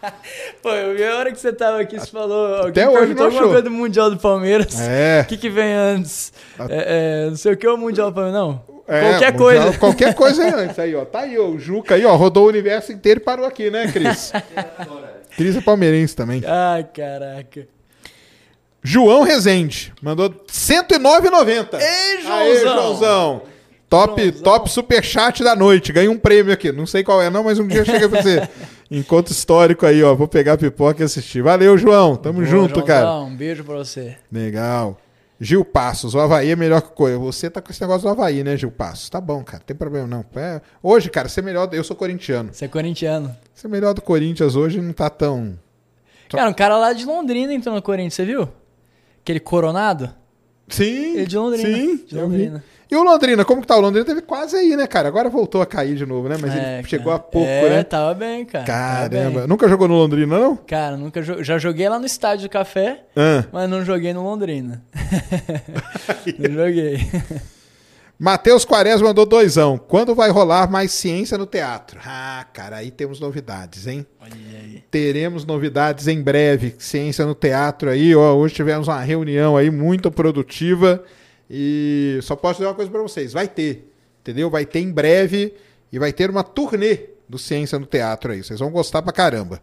Pô, 0.62 0.68
eu 0.70 0.94
vi 0.94 1.04
a 1.04 1.16
hora 1.16 1.32
que 1.32 1.40
você 1.40 1.52
tava 1.52 1.80
aqui, 1.80 1.98
você 1.98 2.06
falou. 2.10 2.66
Até 2.68 2.88
hoje 2.88 3.14
não 3.14 3.26
achou. 3.26 3.42
coisa 3.48 3.62
do 3.62 3.70
Mundial 3.70 4.10
do 4.10 4.18
Palmeiras. 4.18 4.78
é. 4.80 5.22
O 5.22 5.24
que, 5.26 5.36
que 5.38 5.48
vem 5.48 5.72
antes? 5.72 6.32
É, 6.68 7.24
é, 7.26 7.30
não 7.30 7.36
sei 7.36 7.52
o 7.52 7.56
que 7.56 7.66
é 7.66 7.70
o 7.72 7.78
Mundial 7.78 8.10
do 8.10 8.14
Palmeiras, 8.14 8.40
não. 8.40 8.62
É, 8.86 9.00
Qualquer 9.10 9.32
Mundial- 9.32 9.36
coisa. 9.36 9.78
Qualquer 9.78 10.14
coisa 10.14 10.44
aí 10.44 10.52
antes. 10.54 10.78
Aí, 10.78 10.94
ó. 10.94 11.04
Tá 11.04 11.20
aí, 11.20 11.38
ó. 11.38 11.46
O 11.46 11.58
Juca 11.58 11.94
aí, 11.94 12.04
ó. 12.04 12.14
Rodou 12.14 12.44
o 12.44 12.48
universo 12.48 12.92
inteiro 12.92 13.20
e 13.20 13.24
parou 13.24 13.46
aqui, 13.46 13.70
né, 13.70 13.90
Cris? 13.90 14.32
Cris 15.36 15.56
é 15.56 15.60
palmeirense 15.60 16.14
também. 16.14 16.42
Ai, 16.46 16.84
caraca. 16.84 17.66
João 18.82 19.22
Rezende 19.22 19.92
mandou 20.00 20.30
109,90. 20.30 21.80
Ei, 21.80 22.26
Aê, 22.26 22.60
Joãozão! 22.60 23.42
Top, 23.88 24.20
Joãozão. 24.20 24.42
top 24.42 24.70
superchat 24.70 25.42
da 25.42 25.56
noite. 25.56 25.92
Ganhei 25.92 26.08
um 26.08 26.18
prêmio 26.18 26.52
aqui. 26.52 26.70
Não 26.70 26.86
sei 26.86 27.02
qual 27.02 27.22
é, 27.22 27.30
não, 27.30 27.44
mas 27.44 27.58
um 27.58 27.66
dia 27.66 27.84
chega 27.84 28.08
pra 28.08 28.22
você. 28.22 28.48
Encontro 28.90 29.32
histórico 29.32 29.86
aí, 29.86 30.02
ó. 30.02 30.14
Vou 30.14 30.28
pegar 30.28 30.54
a 30.54 30.58
pipoca 30.58 31.02
e 31.02 31.04
assistir. 31.04 31.42
Valeu, 31.42 31.76
João. 31.78 32.14
Tamo 32.16 32.40
Boa, 32.40 32.46
junto, 32.46 32.74
Joãozão, 32.80 32.86
cara. 32.86 33.14
Um 33.20 33.34
beijo 33.34 33.64
pra 33.64 33.76
você. 33.76 34.16
Legal. 34.30 34.98
Gil 35.40 35.64
Passos, 35.64 36.14
o 36.14 36.18
Havaí 36.18 36.50
é 36.50 36.56
melhor 36.56 36.82
que 36.82 36.88
o 36.88 36.92
Corinthians. 36.92 37.36
Você 37.36 37.48
tá 37.48 37.62
com 37.62 37.70
esse 37.70 37.80
negócio 37.80 38.02
do 38.02 38.08
Havaí, 38.08 38.42
né, 38.42 38.56
Gil 38.56 38.72
Passos? 38.72 39.08
Tá 39.08 39.20
bom, 39.20 39.42
cara. 39.44 39.60
Não 39.60 39.66
tem 39.66 39.76
problema, 39.76 40.06
não. 40.06 40.24
É, 40.34 40.60
Hoje, 40.82 41.08
cara, 41.10 41.28
ser 41.28 41.42
melhor. 41.42 41.68
Eu 41.72 41.84
sou 41.84 41.94
corintiano. 41.94 42.50
Você 42.52 42.64
é 42.64 42.68
corintiano. 42.68 43.34
Ser 43.54 43.68
melhor 43.68 43.94
do 43.94 44.02
Corinthians 44.02 44.56
hoje 44.56 44.80
não 44.80 44.92
tá 44.92 45.08
tão. 45.08 45.56
Cara, 46.28 46.50
um 46.50 46.54
cara 46.54 46.76
lá 46.76 46.92
de 46.92 47.04
Londrina 47.04 47.54
entrou 47.54 47.74
no 47.74 47.80
Corinthians, 47.80 48.14
você 48.14 48.24
viu? 48.24 48.48
Aquele 49.22 49.38
Coronado? 49.40 50.10
Sim. 50.68 51.12
Ele 51.12 51.22
é 51.22 51.24
de 51.24 51.38
Londrina. 51.38 51.68
Sim, 51.68 52.04
de. 52.04 52.14
Londrina. 52.16 52.64
E 52.90 52.96
o 52.96 53.02
Londrina, 53.02 53.44
como 53.44 53.60
que 53.60 53.66
tá? 53.66 53.76
O 53.76 53.80
Londrina 53.80 54.04
teve 54.06 54.22
quase 54.22 54.56
aí, 54.56 54.74
né, 54.74 54.86
cara? 54.86 55.08
Agora 55.08 55.28
voltou 55.28 55.60
a 55.60 55.66
cair 55.66 55.94
de 55.94 56.06
novo, 56.06 56.26
né? 56.28 56.36
Mas 56.40 56.54
É, 56.54 56.78
ele 56.78 56.88
chegou 56.88 57.06
cara. 57.12 57.16
há 57.16 57.18
pouco, 57.18 57.46
é, 57.46 57.68
né? 57.70 57.82
tava 57.82 58.14
bem, 58.14 58.44
cara. 58.46 58.64
Caramba. 58.64 59.40
bem. 59.40 59.46
Nunca 59.48 59.68
jogou 59.68 59.86
no 59.86 59.94
Londrina, 59.94 60.38
não? 60.38 60.56
Cara, 60.56 60.96
nunca 60.96 61.20
jo- 61.22 61.42
já 61.44 61.58
joguei 61.58 61.86
lá 61.88 61.98
no 61.98 62.06
estádio 62.06 62.48
do 62.48 62.50
café, 62.50 63.02
Ah. 63.14 63.44
mas 63.52 63.68
não 63.68 63.84
joguei 63.84 64.14
no 64.14 64.22
Londrina. 64.22 64.82
não 66.38 66.50
joguei. 66.54 66.98
Matheus 68.18 68.64
Quaresma 68.64 69.08
mandou 69.08 69.24
doisão. 69.24 69.78
Quando 69.78 70.12
vai 70.14 70.28
rolar 70.30 70.68
mais 70.68 70.90
ciência 70.90 71.38
no 71.38 71.46
teatro? 71.46 72.00
Ah, 72.04 72.44
cara, 72.52 72.76
aí 72.78 72.90
temos 72.90 73.20
novidades, 73.20 73.86
hein? 73.86 74.04
Olha 74.20 74.32
aí. 74.34 74.82
Teremos 74.90 75.44
novidades 75.44 76.08
em 76.08 76.20
breve. 76.20 76.74
Ciência 76.78 77.24
no 77.24 77.34
teatro 77.34 77.88
aí, 77.90 78.16
ó. 78.16 78.34
Hoje 78.34 78.54
tivemos 78.54 78.88
uma 78.88 79.00
reunião 79.00 79.56
aí 79.56 79.70
muito 79.70 80.10
produtiva. 80.10 81.04
E 81.50 82.18
só 82.22 82.36
posso 82.36 82.58
dizer 82.58 82.68
uma 82.68 82.74
coisa 82.74 82.90
pra 82.90 83.02
vocês: 83.02 83.32
vai 83.32 83.48
ter, 83.48 83.92
entendeu? 84.20 84.50
Vai 84.50 84.66
ter 84.66 84.80
em 84.80 84.92
breve 84.92 85.54
e 85.92 85.98
vai 85.98 86.12
ter 86.12 86.30
uma 86.30 86.42
turnê 86.42 87.10
do 87.28 87.38
Ciência 87.38 87.78
no 87.78 87.86
Teatro 87.86 88.32
aí. 88.32 88.42
Vocês 88.42 88.60
vão 88.60 88.70
gostar 88.70 89.02
pra 89.02 89.12
caramba. 89.12 89.60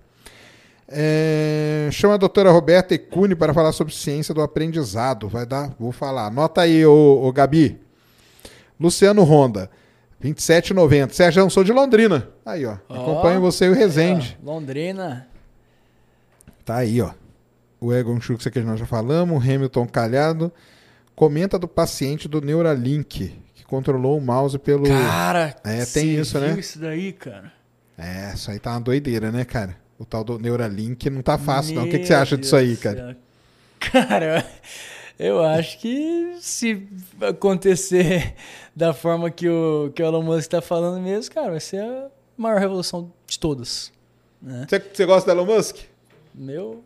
É, 0.87 1.89
chama 1.91 2.13
a 2.13 2.17
doutora 2.17 2.51
Roberta 2.51 2.93
Ecune 2.93 3.35
para 3.35 3.53
falar 3.53 3.71
sobre 3.71 3.93
ciência 3.93 4.33
do 4.33 4.41
aprendizado. 4.41 5.27
Vai 5.27 5.45
dar, 5.45 5.73
vou 5.79 5.91
falar. 5.91 6.27
Anota 6.27 6.61
aí, 6.61 6.85
ô, 6.85 7.21
ô 7.23 7.31
Gabi. 7.31 7.79
Luciano 8.79 9.23
Honda, 9.23 9.69
27,90. 10.23 11.11
Sérgio, 11.11 11.49
sou 11.49 11.63
de 11.63 11.71
Londrina. 11.71 12.29
Aí, 12.45 12.65
ó. 12.65 12.77
Ó. 12.87 13.01
Acompanho 13.01 13.41
você 13.41 13.65
e 13.65 13.69
o 13.69 13.73
Resende. 13.73 14.37
Ó, 14.45 14.53
Londrina. 14.53 15.27
Tá 16.63 16.77
aí, 16.77 17.01
ó. 17.01 17.11
O 17.79 17.93
Egon 17.93 18.19
Schultz 18.19 18.47
que 18.47 18.59
nós 18.61 18.79
já 18.79 18.85
falamos, 18.85 19.37
o 19.37 19.41
Hamilton 19.41 19.87
Calhado. 19.87 20.51
Comenta 21.15 21.57
do 21.57 21.67
paciente 21.67 22.27
do 22.27 22.41
Neuralink, 22.41 23.33
que 23.53 23.63
controlou 23.63 24.17
o 24.17 24.21
mouse 24.21 24.59
pelo. 24.59 24.85
Cara, 24.85 25.55
É, 25.63 25.85
tem 25.85 26.15
isso, 26.15 26.39
né? 26.39 26.57
isso 26.59 26.79
daí, 26.79 27.13
cara? 27.13 27.53
É, 27.97 28.33
isso 28.33 28.51
aí 28.51 28.59
tá 28.59 28.71
uma 28.71 28.81
doideira, 28.81 29.31
né, 29.31 29.45
cara? 29.45 29.77
O 29.97 30.03
tal 30.03 30.23
do 30.23 30.37
Neuralink 30.37 31.09
não 31.09 31.21
tá 31.21 31.37
fácil, 31.37 31.75
não. 31.75 31.83
O 31.83 31.85
que, 31.85 31.91
que 31.91 31.97
Meu 31.99 32.07
você 32.07 32.13
acha 32.13 32.37
disso 32.37 32.55
aí, 32.55 32.67
Deus 32.67 32.79
cara? 32.79 33.17
Cara, 33.79 34.45
Eu 35.17 35.41
acho 35.41 35.79
que 35.79 36.35
se 36.41 36.85
acontecer 37.21 38.35
da 38.75 38.93
forma 38.93 39.31
que 39.31 39.47
o, 39.47 39.89
que 39.95 40.03
o 40.03 40.05
Elon 40.05 40.21
Musk 40.21 40.39
está 40.41 40.61
falando 40.61 41.01
mesmo, 41.01 41.33
cara, 41.33 41.51
vai 41.51 41.59
ser 41.61 41.81
a 41.81 42.07
maior 42.37 42.59
revolução 42.59 43.11
de 43.25 43.39
todas. 43.39 43.91
Né? 44.41 44.65
Você, 44.67 44.79
você 44.79 45.05
gosta 45.05 45.33
do 45.33 45.39
Elon 45.39 45.55
Musk? 45.55 45.77
Meu, 46.33 46.83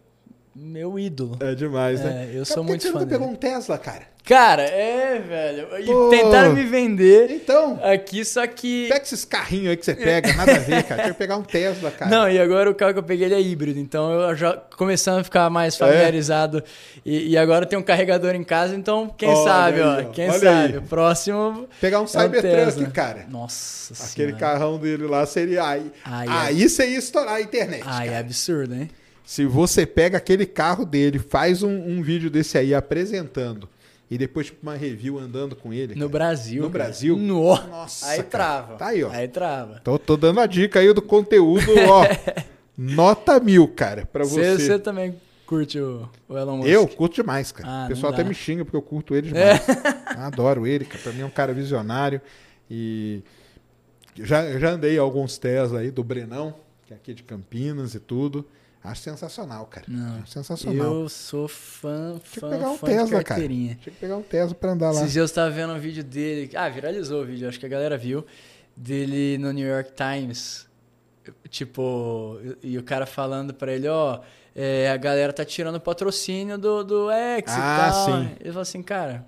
meu 0.56 0.98
ídolo. 1.00 1.38
É 1.40 1.54
demais, 1.56 2.02
né? 2.02 2.24
É, 2.26 2.30
eu 2.30 2.34
Cara, 2.44 2.46
sou 2.46 2.64
muito 2.64 2.82
que 2.82 2.88
você 2.88 2.94
fã 2.94 3.00
nunca 3.00 3.12
pegou 3.12 3.28
um 3.30 3.36
Tesla, 3.36 3.78
cara? 3.78 4.08
Cara, 4.26 4.62
é, 4.64 5.18
velho. 5.20 5.68
E 5.80 5.86
Pô. 5.86 6.10
tentaram 6.10 6.54
me 6.54 6.64
vender 6.64 7.32
Então, 7.32 7.80
aqui, 7.82 8.24
só 8.24 8.46
que. 8.46 8.88
pega 8.88 9.02
esses 9.04 9.26
carrinhos 9.26 9.70
aí 9.70 9.78
que 9.78 9.86
você 9.86 9.96
pega, 9.96 10.34
nada 10.34 10.52
a 10.56 10.60
ver, 10.60 10.84
cara. 10.84 11.02
Quero 11.04 11.16
pegar 11.16 11.38
um 11.38 11.42
Tesla, 11.42 11.90
cara. 11.90 12.12
Não, 12.12 12.30
e 12.30 12.38
agora 12.38 12.70
o 12.70 12.76
carro 12.76 12.94
que 12.94 13.00
eu 13.00 13.04
peguei 13.04 13.34
é 13.34 13.42
híbrido, 13.42 13.80
então 13.80 14.12
eu 14.12 14.36
já 14.36 14.54
começando 14.78 15.20
a 15.22 15.24
ficar 15.24 15.50
mais 15.50 15.74
É? 15.76 15.78
familiarizado. 15.78 16.64
E, 17.04 17.30
e 17.30 17.38
agora 17.38 17.66
tem 17.66 17.80
um 17.80 17.82
carregador 17.82 18.36
em 18.36 18.44
casa, 18.44 18.76
então 18.76 19.12
quem 19.18 19.30
Olha 19.30 19.44
sabe, 19.44 19.82
aí, 19.82 20.06
ó. 20.06 20.10
Quem 20.12 20.32
sabe? 20.32 20.48
aí. 20.76 20.82
Próximo. 20.82 21.68
Pegar 21.82 22.00
um 22.02 22.04
é 22.04 22.08
Cybertruck, 22.08 22.92
cara. 22.92 23.26
Nossa 23.30 23.94
Aquele 23.94 24.34
senhora. 24.34 24.36
carrão 24.36 24.78
dele 24.78 25.08
lá 25.08 25.26
seria. 25.26 25.66
Aí, 25.66 25.92
Ai, 26.06 26.28
aí 26.28 26.70
você 26.70 26.88
ia 26.88 27.00
estourar 27.00 27.36
a 27.36 27.42
internet. 27.42 27.84
Ai, 27.86 28.10
é 28.10 28.18
absurdo, 28.20 28.76
hein? 28.76 28.90
Se 29.30 29.46
você 29.46 29.86
pega 29.86 30.18
aquele 30.18 30.44
carro 30.44 30.84
dele, 30.84 31.20
faz 31.20 31.62
um, 31.62 31.70
um 31.70 32.02
vídeo 32.02 32.32
desse 32.32 32.58
aí 32.58 32.74
apresentando 32.74 33.70
e 34.10 34.18
depois 34.18 34.48
tipo, 34.48 34.58
uma 34.64 34.74
review 34.76 35.20
andando 35.20 35.56
com 35.56 35.72
ele. 35.72 35.94
No 35.94 36.10
cara. 36.10 36.10
Brasil. 36.10 36.64
No 36.64 36.70
cara. 36.72 36.84
Brasil? 36.86 37.16
No. 37.16 37.56
Nossa, 37.68 38.08
Aí 38.08 38.18
cara. 38.18 38.28
trava. 38.28 38.76
Tá 38.78 38.88
aí, 38.88 39.04
ó. 39.04 39.12
Aí 39.12 39.28
trava. 39.28 39.82
Tô, 39.84 40.00
tô 40.00 40.18
dando 40.18 40.40
a 40.40 40.48
dica 40.48 40.80
aí 40.80 40.92
do 40.92 41.02
conteúdo, 41.04 41.68
ó. 41.88 42.06
nota 42.76 43.40
mil, 43.40 43.68
cara, 43.68 44.04
pra 44.08 44.24
você. 44.24 44.58
Você 44.58 44.66
você 44.66 44.80
também 44.80 45.14
curte 45.46 45.80
o, 45.80 46.10
o 46.28 46.36
Elon 46.36 46.58
Musk? 46.58 46.70
Eu 46.70 46.88
curto 46.88 47.14
demais, 47.14 47.52
cara. 47.52 47.70
Ah, 47.70 47.86
o 47.86 47.90
pessoal 47.90 48.12
até 48.12 48.24
me 48.24 48.34
xinga 48.34 48.66
porque 48.66 48.78
eu 48.78 48.82
curto 48.82 49.14
ele 49.14 49.28
demais. 49.28 49.62
Adoro 50.26 50.66
ele, 50.66 50.86
cara. 50.86 51.04
Pra 51.04 51.12
mim 51.12 51.22
é 51.22 51.26
um 51.26 51.30
cara 51.30 51.54
visionário. 51.54 52.20
E 52.68 53.22
já, 54.16 54.44
eu 54.46 54.60
já 54.60 54.72
andei 54.72 54.98
alguns 54.98 55.38
Tesla 55.38 55.82
aí 55.82 55.92
do 55.92 56.04
Brenão, 56.04 56.56
que 56.88 56.94
é 56.94 56.96
aqui 56.96 57.14
de 57.14 57.22
Campinas 57.22 57.94
e 57.94 58.00
tudo. 58.00 58.44
Acho 58.84 59.02
sensacional, 59.02 59.66
cara. 59.66 59.86
Não. 59.90 60.20
Acho 60.22 60.32
sensacional. 60.32 60.86
Eu 60.86 61.10
sou 61.10 61.48
fã, 61.50 62.12
Tinha 62.12 62.20
que 62.22 62.40
fã, 62.40 62.50
pegar 62.50 62.70
um 62.70 62.78
fã 62.78 62.88
de 62.88 62.94
Tesla, 62.94 63.10
cara. 63.12 63.24
carteirinha. 63.24 63.78
Tinha 63.82 63.94
que 63.94 64.00
pegar 64.00 64.16
um 64.18 64.22
Tesla 64.22 64.56
pra 64.56 64.72
andar 64.72 64.92
lá. 64.92 65.02
Esses 65.02 65.14
dias 65.14 65.30
eu 65.30 65.36
tava 65.36 65.52
vendo 65.52 65.74
um 65.74 65.80
vídeo 65.80 66.04
dele. 66.04 66.50
Ah, 66.56 66.70
viralizou 66.70 67.22
o 67.24 67.26
vídeo, 67.26 67.48
acho 67.50 67.60
que 67.60 67.66
a 67.66 67.70
galera 67.70 67.98
viu. 67.98 68.26
Dele 68.76 69.38
no 69.38 69.52
New 69.52 69.68
York 69.68 69.92
Times. 69.92 70.66
Tipo, 71.50 72.40
e, 72.64 72.78
o 72.78 72.84
cara 72.84 73.06
falando 73.06 73.54
pra 73.54 73.72
ele, 73.74 73.88
ó, 73.88 74.22
é, 74.56 74.90
a 74.90 74.98
galera 74.98 75.32
tá 75.34 75.44
tirando 75.46 75.76
o 75.76 75.80
patrocínio 75.82 76.58
do, 76.58 76.84
do 76.84 77.12
X 77.12 77.54
Ah, 77.56 77.58
e 77.58 77.92
tal. 77.92 78.06
sim. 78.06 78.32
Ele 78.40 78.50
falou 78.50 78.62
assim, 78.62 78.82
cara, 78.82 79.28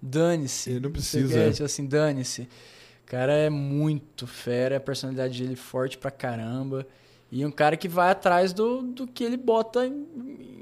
dane-se. 0.00 0.70
Ele 0.70 0.80
não 0.80 0.90
precisa. 0.92 1.34
quê, 1.44 1.50
Tipo 1.50 1.64
assim, 1.64 1.86
dane-se. 1.86 2.42
O 2.42 3.06
cara 3.06 3.32
é 3.34 3.50
muito 3.50 4.26
fera, 4.26 4.76
a 4.78 4.80
personalidade 4.80 5.40
dele 5.42 5.54
é 5.54 5.56
forte 5.56 5.98
pra 5.98 6.10
caramba. 6.10 6.86
E 7.32 7.44
um 7.46 7.50
cara 7.50 7.76
que 7.78 7.88
vai 7.88 8.10
atrás 8.10 8.52
do, 8.52 8.82
do 8.82 9.06
que 9.08 9.24
ele 9.24 9.36
bota 9.38 9.86
em, 9.86 10.06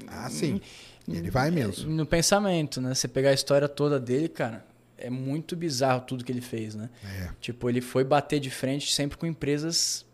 Ah, 0.07 0.29
sim. 0.29 0.61
em- 1.07 1.15
Ele 1.17 1.29
vai 1.29 1.51
mesmo. 1.51 1.89
no 1.91 2.05
pensamento, 2.05 2.79
né? 2.81 2.95
Você 2.95 3.07
pegar 3.09 3.31
a 3.31 3.33
história 3.33 3.67
toda 3.67 3.99
dele, 3.99 4.29
cara, 4.29 4.65
é 4.97 5.09
muito 5.09 5.55
bizarro 5.55 6.01
tudo 6.01 6.23
que 6.23 6.31
ele 6.31 6.39
fez, 6.41 6.73
né? 6.73 6.89
É. 7.03 7.29
Tipo, 7.41 7.69
ele 7.69 7.81
foi 7.81 8.03
bater 8.05 8.39
de 8.39 8.49
frente 8.49 8.93
sempre 8.93 9.17
com 9.17 9.25
empresas 9.25 10.05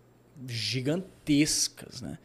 gigantescas, 0.47 2.01
né? 2.01 2.17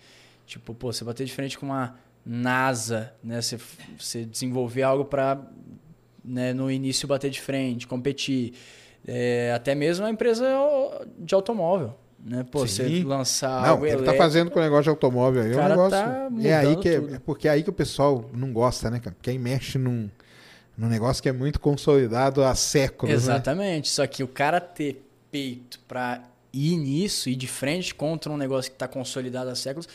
Tipo, 0.47 0.75
pô, 0.75 0.93
você 0.93 1.05
bater 1.05 1.25
de 1.27 1.33
frente 1.33 1.59
com 1.59 1.67
uma 1.67 1.97
NASA, 2.25 3.13
né? 3.23 3.41
Você, 3.41 3.59
você 3.99 4.25
desenvolver 4.25 4.83
algo 4.83 5.05
para, 5.05 5.41
né, 6.25 6.53
no 6.53 6.71
início 6.71 7.09
bater 7.09 7.31
de 7.31 7.41
frente, 7.41 7.87
competir. 7.87 8.55
É, 9.07 9.53
até 9.55 9.75
mesmo 9.75 10.07
a 10.07 10.11
empresa 10.11 10.47
de 11.19 11.35
automóvel, 11.35 11.99
né? 12.25 12.47
Pô, 12.51 12.67
Sim. 12.67 13.01
você 13.01 13.05
lançar 13.05 13.63
Não, 13.63 13.71
algo 13.71 13.87
ele 13.87 14.03
tá 14.03 14.15
fazendo 14.15 14.51
com 14.51 14.59
o 14.59 14.63
negócio 14.63 14.85
de 14.85 14.91
automóvel 14.91 15.43
aí. 15.43 15.51
É 15.51 15.55
um 15.55 15.57
cara 15.57 15.69
negócio. 15.71 15.91
tá 15.91 16.29
é 16.43 16.55
aí 16.55 16.77
que 16.77 16.89
é, 16.89 16.95
é 16.95 17.19
porque 17.19 17.49
é 17.49 17.51
aí 17.51 17.63
que 17.63 17.71
o 17.71 17.73
pessoal 17.73 18.31
não 18.33 18.53
gosta, 18.53 18.91
né, 18.91 19.01
cara? 19.01 19.15
Porque 19.17 19.31
aí 19.31 19.39
mexe 19.39 19.77
num, 19.77 20.09
num 20.77 20.89
negócio 20.89 21.23
que 21.23 21.29
é 21.29 21.33
muito 21.33 21.59
consolidado 21.59 22.45
há 22.45 22.55
séculos. 22.55 23.11
Né? 23.11 23.17
Exatamente. 23.17 23.89
Só 23.89 24.07
que 24.07 24.23
o 24.23 24.29
cara 24.29 24.61
ter 24.61 25.05
peito 25.31 25.81
pra 25.89 26.23
ir 26.53 26.77
nisso, 26.77 27.29
ir 27.29 27.35
de 27.35 27.49
frente 27.49 27.95
contra 27.95 28.31
um 28.31 28.37
negócio 28.37 28.71
que 28.71 28.77
tá 28.77 28.87
consolidado 28.87 29.51
há 29.51 29.55
séculos, 29.55 29.89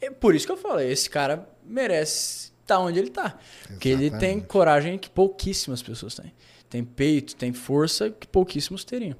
é 0.00 0.10
por 0.10 0.34
isso 0.34 0.46
que 0.46 0.52
eu 0.52 0.56
falei, 0.56 0.90
esse 0.90 1.08
cara 1.08 1.48
merece 1.64 2.50
estar 2.62 2.78
onde 2.80 2.98
ele 2.98 3.10
tá. 3.10 3.38
Porque 3.68 3.88
ele 3.88 4.10
tem 4.10 4.30
Exatamente. 4.30 4.46
coragem 4.46 4.98
que 4.98 5.08
pouquíssimas 5.08 5.82
pessoas 5.82 6.14
têm. 6.14 6.32
Tem 6.68 6.82
peito, 6.82 7.36
tem 7.36 7.52
força 7.52 8.10
que 8.10 8.26
pouquíssimos 8.26 8.84
teriam. 8.84 9.16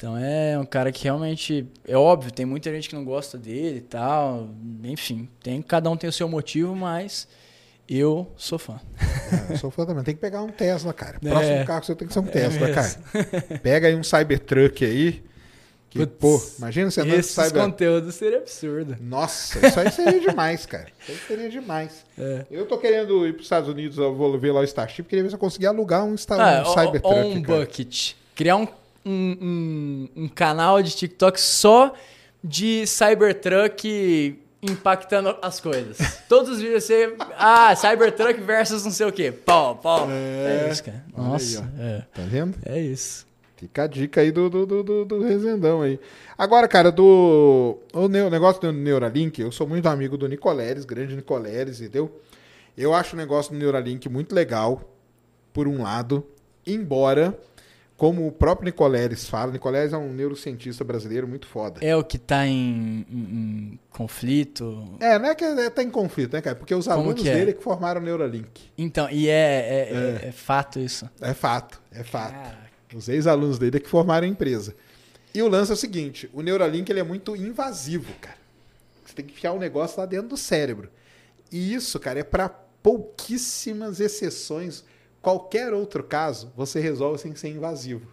Então 0.00 0.16
é 0.16 0.58
um 0.58 0.64
cara 0.64 0.90
que 0.90 1.04
realmente. 1.04 1.66
É 1.86 1.94
óbvio, 1.94 2.32
tem 2.32 2.46
muita 2.46 2.72
gente 2.72 2.88
que 2.88 2.94
não 2.94 3.04
gosta 3.04 3.36
dele 3.36 3.76
e 3.76 3.82
tal. 3.82 4.48
Enfim, 4.82 5.28
tem, 5.42 5.60
cada 5.60 5.90
um 5.90 5.96
tem 5.96 6.08
o 6.08 6.12
seu 6.12 6.26
motivo, 6.26 6.74
mas 6.74 7.28
eu 7.86 8.26
sou 8.34 8.58
fã. 8.58 8.80
É, 9.30 9.52
eu 9.52 9.58
sou 9.58 9.70
fã 9.70 9.84
também. 9.84 10.02
Tem 10.02 10.14
que 10.14 10.20
pegar 10.22 10.40
um 10.40 10.48
Tesla, 10.48 10.94
cara. 10.94 11.18
É. 11.22 11.28
Próximo 11.28 11.66
carro 11.66 11.80
que 11.80 11.86
você 11.86 11.94
tem 11.94 12.08
que 12.08 12.14
ser 12.14 12.20
um 12.20 12.24
Tesla, 12.24 12.66
mesmo. 12.66 12.74
cara. 12.74 13.58
Pega 13.62 13.88
aí 13.88 13.94
um 13.94 14.02
Cybertruck 14.02 14.82
aí. 14.86 15.22
Que, 15.90 16.06
Putz, 16.06 16.16
pô, 16.18 16.56
imagina 16.60 16.90
você 16.90 17.02
andando 17.02 17.18
Esses 17.18 17.32
Cyber... 17.32 17.62
conteúdos 17.62 18.14
seria 18.14 18.38
absurdo. 18.38 18.96
Nossa, 19.02 19.66
isso 19.66 19.80
aí 19.80 19.90
seria 19.92 20.20
demais, 20.20 20.64
cara. 20.64 20.86
Isso 20.98 21.10
aí 21.12 21.18
seria 21.28 21.50
demais. 21.50 22.06
É. 22.16 22.46
Eu 22.50 22.64
tô 22.64 22.78
querendo 22.78 23.26
ir 23.26 23.34
pros 23.34 23.44
Estados 23.44 23.68
Unidos, 23.68 23.98
eu 23.98 24.14
vou 24.14 24.38
ver 24.38 24.52
lá 24.52 24.60
o 24.60 24.64
Starship, 24.64 25.02
queria 25.02 25.24
ver 25.24 25.28
se 25.28 25.34
eu 25.34 25.38
conseguir 25.38 25.66
alugar 25.66 26.04
um, 26.04 26.16
Star... 26.16 26.40
Ah, 26.40 26.62
um 26.62 26.72
Cybertruck. 26.72 27.04
ó 27.04 27.26
um 27.26 27.42
cara. 27.42 27.58
bucket. 27.60 28.12
Criar 28.34 28.56
um, 28.56 28.68
um, 29.04 30.08
um, 30.16 30.24
um 30.24 30.28
canal 30.28 30.82
de 30.82 30.94
TikTok 30.94 31.40
só 31.40 31.94
de 32.42 32.86
Cybertruck 32.86 34.38
impactando 34.62 35.36
as 35.40 35.60
coisas. 35.60 35.98
Todos 36.28 36.50
os 36.50 36.60
vídeos 36.60 36.84
você. 36.84 37.14
Ah, 37.36 37.74
Cybertruck 37.74 38.40
versus 38.40 38.84
não 38.84 38.90
sei 38.90 39.06
o 39.06 39.12
quê. 39.12 39.32
Pau, 39.32 39.76
pau. 39.76 40.06
É, 40.10 40.66
É. 40.68 40.72
isso, 40.72 40.84
cara. 40.84 41.04
Olha 41.14 41.24
aí, 41.24 41.30
Nossa, 41.32 41.72
é. 41.78 42.02
Tá 42.14 42.22
vendo? 42.22 42.58
É 42.64 42.78
isso. 42.78 43.26
Fica 43.56 43.82
a 43.82 43.86
dica 43.86 44.22
aí 44.22 44.30
do, 44.32 44.48
do, 44.48 44.64
do, 44.64 45.04
do, 45.04 45.22
Rezendão 45.22 45.82
aí. 45.82 46.00
Agora, 46.36 46.66
cara, 46.66 46.90
do 46.90 47.76
o 47.92 48.08
negócio 48.08 48.58
do 48.58 48.72
Neuralink, 48.72 49.38
eu 49.38 49.52
sou 49.52 49.66
muito 49.66 49.86
amigo 49.86 50.16
do 50.16 50.26
Nicoleres, 50.26 50.86
grande 50.86 51.14
Nicoleres, 51.14 51.78
entendeu? 51.78 52.20
Eu 52.74 52.94
acho 52.94 53.14
o 53.14 53.18
negócio 53.18 53.52
do 53.52 53.58
Neuralink 53.58 54.08
muito 54.08 54.34
legal, 54.34 54.80
por 55.52 55.68
um 55.68 55.82
lado, 55.82 56.26
embora, 56.66 57.38
como 58.00 58.26
o 58.26 58.32
próprio 58.32 58.64
Nicoleres 58.64 59.28
fala, 59.28 59.52
Nicoleres 59.52 59.92
é 59.92 59.96
um 59.98 60.10
neurocientista 60.10 60.82
brasileiro 60.82 61.28
muito 61.28 61.46
foda. 61.46 61.84
É 61.84 61.94
o 61.94 62.02
que 62.02 62.16
tá 62.16 62.46
em, 62.46 63.04
em- 63.10 63.14
em 63.74 63.78
conflito. 63.90 64.94
É, 64.98 65.18
não 65.18 65.28
é 65.28 65.34
que 65.34 65.44
é, 65.44 65.68
tá 65.68 65.82
em 65.82 65.90
conflito, 65.90 66.32
né, 66.32 66.40
cara? 66.40 66.56
Porque 66.56 66.74
os 66.74 66.86
Como 66.86 66.98
alunos 66.98 67.20
que 67.22 67.28
é? 67.28 67.34
dele 67.34 67.52
que 67.52 67.62
formaram 67.62 68.00
o 68.00 68.04
Neuralink. 68.04 68.48
Então, 68.78 69.06
e 69.10 69.28
é, 69.28 69.32
é, 69.32 70.22
é- 70.24 70.28
é 70.28 70.32
fato 70.32 70.80
isso. 70.80 71.10
É 71.20 71.34
fato, 71.34 71.78
é 71.92 72.02
fato. 72.02 72.32
Caraca. 72.32 72.70
Os 72.94 73.06
ex-alunos 73.06 73.58
dele 73.58 73.76
é 73.76 73.80
que 73.80 73.88
formaram 73.90 74.26
a 74.26 74.30
empresa. 74.30 74.74
E 75.34 75.42
o 75.42 75.46
lance 75.48 75.70
é 75.70 75.74
o 75.74 75.76
seguinte: 75.76 76.30
o 76.32 76.40
Neuralink 76.40 76.90
ele 76.90 77.00
é 77.00 77.04
muito 77.04 77.36
invasivo, 77.36 78.14
cara. 78.18 78.38
Você 79.04 79.12
tem 79.14 79.26
que 79.26 79.32
enfiar 79.34 79.52
o 79.52 79.58
negócio 79.58 80.00
lá 80.00 80.06
dentro 80.06 80.28
do 80.28 80.36
cérebro. 80.38 80.88
E 81.52 81.74
isso, 81.74 82.00
cara, 82.00 82.20
é 82.20 82.24
para 82.24 82.48
pouquíssimas 82.48 84.00
exceções. 84.00 84.84
Qualquer 85.22 85.72
outro 85.72 86.02
caso, 86.02 86.52
você 86.56 86.80
resolve 86.80 87.18
sem 87.18 87.34
ser 87.34 87.48
invasivo. 87.50 88.06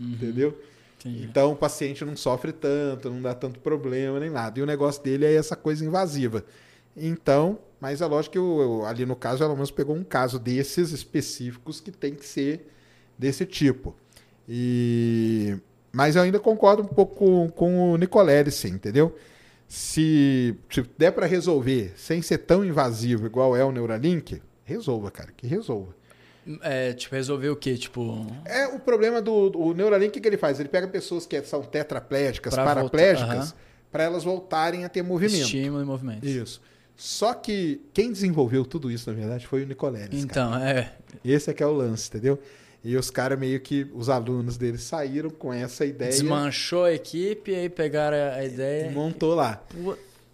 Entendeu? 0.00 0.58
Entendi. 1.00 1.24
Então 1.24 1.52
o 1.52 1.56
paciente 1.56 2.04
não 2.04 2.16
sofre 2.16 2.52
tanto, 2.52 3.10
não 3.10 3.20
dá 3.22 3.34
tanto 3.34 3.58
problema 3.60 4.20
nem 4.20 4.30
nada. 4.30 4.58
E 4.58 4.62
o 4.62 4.66
negócio 4.66 5.02
dele 5.02 5.24
é 5.24 5.34
essa 5.34 5.56
coisa 5.56 5.84
invasiva. 5.84 6.44
Então, 6.96 7.58
mas 7.80 8.00
é 8.00 8.06
lógico 8.06 8.32
que 8.34 8.38
o- 8.38 8.84
ali 8.84 9.06
no 9.06 9.16
caso, 9.16 9.42
ela 9.42 9.56
mesmo 9.56 9.74
pegou 9.74 9.96
um 9.96 10.04
caso 10.04 10.38
desses 10.38 10.92
específicos 10.92 11.80
que 11.80 11.90
tem 11.90 12.14
que 12.14 12.26
ser 12.26 12.68
desse 13.18 13.46
tipo. 13.46 13.94
E 14.48 15.56
mas 15.94 16.16
eu 16.16 16.22
ainda 16.22 16.40
concordo 16.40 16.82
um 16.82 16.86
pouco 16.86 17.14
com, 17.16 17.48
com 17.50 17.92
o 17.92 17.96
Nicoletti, 17.98 18.50
sim, 18.50 18.68
entendeu? 18.68 19.14
Se, 19.68 20.54
se 20.70 20.82
der 20.96 21.12
para 21.12 21.26
resolver 21.26 21.92
sem 21.96 22.22
ser 22.22 22.38
tão 22.38 22.64
invasivo 22.64 23.26
igual 23.26 23.54
é 23.56 23.62
o 23.64 23.70
Neuralink, 23.72 24.40
resolva, 24.64 25.10
cara, 25.10 25.30
que 25.36 25.46
resolva. 25.46 25.94
É, 26.62 26.92
tipo, 26.92 27.14
resolver 27.14 27.48
o 27.50 27.56
quê? 27.56 27.76
Tipo. 27.76 28.26
É 28.44 28.66
o 28.66 28.78
problema 28.78 29.22
do, 29.22 29.48
do 29.50 29.74
Neuralink, 29.74 30.08
o 30.10 30.12
que, 30.12 30.20
que 30.20 30.28
ele 30.28 30.36
faz? 30.36 30.58
Ele 30.58 30.68
pega 30.68 30.88
pessoas 30.88 31.24
que 31.26 31.40
são 31.42 31.62
tetraplégicas, 31.62 32.54
Pra 32.54 32.64
paraplégicas, 32.64 33.54
para 33.90 34.04
elas 34.04 34.24
voltarem 34.24 34.84
a 34.84 34.88
ter 34.88 35.02
movimento. 35.02 35.42
Estímulo 35.42 35.82
e 35.82 35.86
movimento. 35.86 36.26
Isso. 36.26 36.60
Só 36.96 37.32
que 37.34 37.80
quem 37.94 38.12
desenvolveu 38.12 38.64
tudo 38.64 38.90
isso, 38.90 39.08
na 39.10 39.16
verdade, 39.16 39.46
foi 39.46 39.62
o 39.62 39.66
Nicoleles. 39.66 40.24
cara. 40.24 40.48
Então, 40.48 40.56
é. 40.56 40.92
Esse 41.24 41.50
é 41.50 41.54
que 41.54 41.62
é 41.62 41.66
o 41.66 41.72
lance, 41.72 42.08
entendeu? 42.08 42.38
E 42.84 42.96
os 42.96 43.10
caras 43.10 43.38
meio 43.38 43.60
que, 43.60 43.86
os 43.94 44.08
alunos 44.08 44.56
deles 44.56 44.82
saíram 44.82 45.30
com 45.30 45.52
essa 45.52 45.84
ideia 45.86 46.10
Desmanchou 46.10 46.84
a 46.84 46.92
equipe 46.92 47.52
e 47.52 47.54
aí 47.54 47.68
pegaram 47.68 48.16
a 48.16 48.42
e 48.44 48.48
ideia. 48.48 48.90
montou 48.90 49.34
lá. 49.36 49.62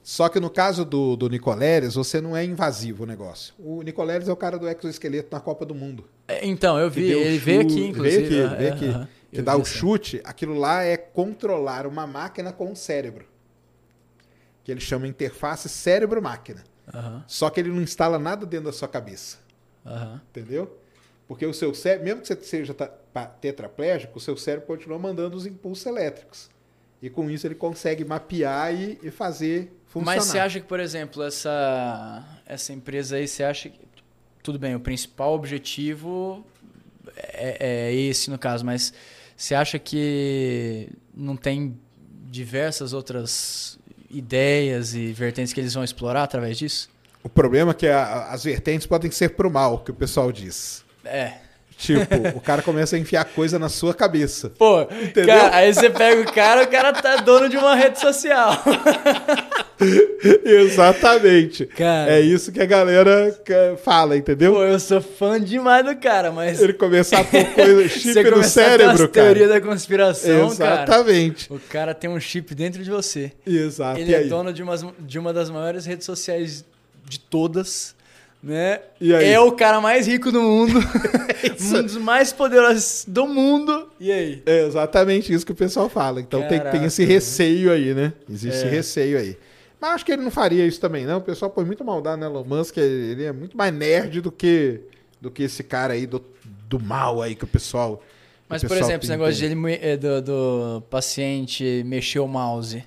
Só 0.09 0.27
que 0.31 0.41
no 0.41 0.49
caso 0.49 0.87
do, 0.87 1.17
do 1.17 1.29
Nicoleres, 1.29 1.95
você 1.95 2.19
não 2.19 2.35
é 2.35 2.43
invasivo 2.43 3.03
o 3.03 3.07
negócio. 3.07 3.53
O 3.59 3.83
Nicoleres 3.83 4.27
é 4.27 4.33
o 4.33 4.37
cara 4.37 4.59
do 4.59 4.67
exoesqueleto 4.67 5.29
na 5.31 5.39
Copa 5.39 5.67
do 5.67 5.75
Mundo. 5.75 6.09
É, 6.27 6.47
Então, 6.47 6.79
eu 6.79 6.89
vi, 6.89 7.11
ele 7.11 7.37
veio 7.37 7.61
aqui, 7.61 7.85
inclusive. 7.89 8.27
Veio 8.27 8.47
aqui, 8.47 8.57
veio 8.57 8.73
aqui. 8.73 8.89
aham. 8.89 9.09
que 9.31 9.39
Eu 9.41 9.43
dá 9.45 9.55
o 9.55 9.67
chute, 9.67 10.19
aquilo 10.25 10.59
lá 10.59 10.83
é 10.83 10.97
controlar 10.97 11.87
uma 11.87 12.07
máquina 12.07 12.55
com 12.55 12.73
o 12.73 12.75
cérebro. 12.75 13.27
Que 14.65 14.73
ele 14.73 14.81
chama 14.81 15.07
interface 15.07 15.69
cérebro-máquina. 15.69 16.65
Aham, 16.95 17.23
Só 17.27 17.51
que 17.51 17.61
ele 17.61 17.69
não 17.69 17.83
instala 17.83 18.19
nada 18.19 18.47
dentro 18.47 18.65
da 18.69 18.73
sua 18.73 18.89
cabeça. 18.89 19.37
aham. 19.85 20.23
Entendeu? 20.31 20.75
Porque 21.27 21.45
o 21.45 21.53
seu 21.53 21.75
cérebro, 21.75 22.07
mesmo 22.07 22.21
que 22.23 22.29
você 22.29 22.37
seja 22.37 22.75
tetraplégico, 23.43 24.17
o 24.17 24.21
seu 24.23 24.39
cérebro 24.39 24.67
continua 24.67 24.99
mandando 24.99 25.37
os 25.37 25.45
impulsos 25.45 25.85
elétricos. 25.85 26.49
E 27.03 27.11
com 27.11 27.31
isso 27.31 27.47
ele 27.47 27.55
consegue 27.55 28.07
mapear 28.07 28.73
e, 28.75 28.99
e 29.03 29.11
fazer 29.11 29.71
funcionar. 29.89 30.17
Mas 30.17 30.25
você 30.27 30.39
acha 30.39 30.61
que, 30.61 30.67
por 30.67 30.81
exemplo, 30.81 31.23
essa, 31.23 32.25
essa 32.47 32.73
empresa 32.73 33.17
aí, 33.17 33.27
você 33.29 33.43
acha 33.45 33.69
que. 33.69 33.79
Tudo 34.43 34.59
bem, 34.59 34.75
o 34.75 34.81
principal 34.81 35.35
objetivo 35.35 36.45
é, 37.17 37.89
é 37.89 37.95
esse 37.95 38.31
no 38.31 38.39
caso, 38.39 38.65
mas 38.65 38.93
você 39.37 39.55
acha 39.55 39.79
que 39.79 40.89
não 41.15 41.37
tem 41.37 41.79
diversas 42.31 42.93
outras 42.93 43.79
ideias 44.11 44.95
e 44.95 45.13
vertentes 45.13 45.53
que 45.53 45.61
eles 45.61 45.75
vão 45.75 45.85
explorar 45.85 46.23
através 46.23 46.57
disso? 46.59 46.89
O 47.23 47.29
problema 47.29 47.73
é 47.73 47.75
que 47.75 47.87
a- 47.89 48.31
as 48.31 48.45
vertentes 48.45 48.87
podem 48.87 49.11
ser 49.11 49.31
pro 49.31 49.51
mal, 49.51 49.81
que 49.81 49.91
o 49.91 49.95
pessoal 49.95 50.31
diz. 50.33 50.85
É. 51.05 51.35
Tipo, 51.79 52.37
o 52.37 52.41
cara 52.41 52.61
começa 52.61 52.97
a 52.97 52.99
enfiar 52.99 53.25
coisa 53.25 53.57
na 53.57 53.69
sua 53.69 53.95
cabeça. 53.95 54.51
Pô, 54.59 54.83
Entendeu? 54.83 55.27
cara, 55.37 55.57
aí 55.57 55.73
você 55.73 55.89
pega 55.89 56.21
o 56.21 56.35
cara, 56.35 56.65
o 56.65 56.67
cara 56.67 56.93
tá 56.93 57.17
dono 57.17 57.49
de 57.49 57.57
uma 57.57 57.77
rede 57.77 58.01
social. 58.01 58.53
Exatamente. 60.45 61.67
Cara. 61.67 62.11
É 62.11 62.21
isso 62.21 62.51
que 62.51 62.61
a 62.61 62.67
galera 62.67 63.33
fala, 63.85 64.17
entendeu? 64.17 64.55
Pô, 64.55 64.65
eu 64.65 64.81
sou 64.81 65.01
fã 65.01 65.41
demais 65.41 65.87
do 65.87 65.95
cara, 65.95 66.33
mas. 66.33 66.61
Ele 66.61 66.73
começar 66.73 67.21
a 67.21 67.25
pôr 67.25 67.45
coisa, 67.45 67.87
chip 67.97 68.29
no 68.29 68.41
a 68.41 68.43
cérebro, 68.43 69.07
teorias 69.07 69.49
cara. 69.49 69.61
da 69.61 69.67
conspiração, 69.67 70.57
cara. 70.57 70.83
Exatamente. 70.83 71.53
O 71.53 71.61
cara 71.61 71.95
tem 71.95 72.11
um 72.11 72.19
chip 72.19 72.57
dentro 72.57 72.83
de 72.83 72.91
você. 72.91 73.31
Exato. 73.47 74.01
Ele 74.01 74.11
e 74.11 74.15
é 74.15 74.25
dono 74.25 74.53
de, 74.53 74.65
umas, 74.65 74.85
de 74.99 75.17
uma 75.17 75.33
das 75.33 75.49
maiores 75.49 75.87
redes 75.87 76.05
sociais 76.05 76.65
de 77.05 77.21
todas, 77.21 77.95
né? 78.43 78.81
É 79.01 79.39
o 79.41 79.53
cara 79.53 79.81
mais 79.81 80.07
rico 80.07 80.31
do 80.31 80.41
mundo, 80.43 80.79
Isso. 81.59 81.77
um 81.77 81.83
dos 81.83 81.97
mais 81.97 82.33
poderosos 82.33 83.05
do 83.07 83.27
mundo. 83.27 83.89
E 83.99 84.11
aí? 84.13 84.43
É 84.47 84.67
exatamente 84.67 85.33
isso 85.33 85.45
que 85.45 85.53
o 85.53 85.57
pessoal 85.57 85.89
fala. 85.89 86.21
Então 86.21 86.47
tem, 86.49 86.61
tem 86.61 86.85
esse 86.85 87.05
receio 87.05 87.73
aí, 87.73 87.95
né? 87.95 88.13
Existe 88.29 88.57
esse 88.59 88.67
É. 88.67 88.71
receio 88.71 89.19
aí. 89.19 89.37
Mas 89.81 89.91
acho 89.93 90.05
que 90.07 90.13
ele 90.13 90.23
não 90.23 90.31
faria 90.31 90.67
isso 90.67 90.81
também, 90.81 91.05
não. 91.05 91.19
O 91.19 91.23
pessoal 91.23 91.51
põe 91.51 91.65
muito 91.65 91.85
maldade 91.85 92.21
no 92.21 92.27
Elon 92.27 92.45
Musk. 92.45 92.77
Ele 92.79 93.25
é 93.25 93.33
muito 93.33 93.57
mais 93.57 93.73
nerd 93.73 94.21
do 94.21 94.33
que, 94.33 94.81
do 95.21 95.31
que 95.31 95.45
esse 95.45 95.63
cara 95.63 95.95
aí 95.95 96.05
do, 96.07 96.21
do 96.69 96.81
mal 96.81 97.23
aí 97.23 97.35
que 97.37 97.45
o 97.45 97.47
pessoal. 97.47 98.03
Mas, 98.49 98.63
o 98.63 98.67
por 98.67 98.71
pessoal 98.75 98.91
exemplo, 98.91 99.05
esse 99.05 99.11
negócio 99.13 99.35
de 99.35 99.45
aí. 99.45 99.49
ele, 99.53 99.55
me- 99.61 99.79
é, 99.81 99.97
do, 99.97 100.23
do 100.23 100.83
paciente 100.91 101.83
mexer 101.87 102.19
o 102.19 102.27
mouse. 102.27 102.83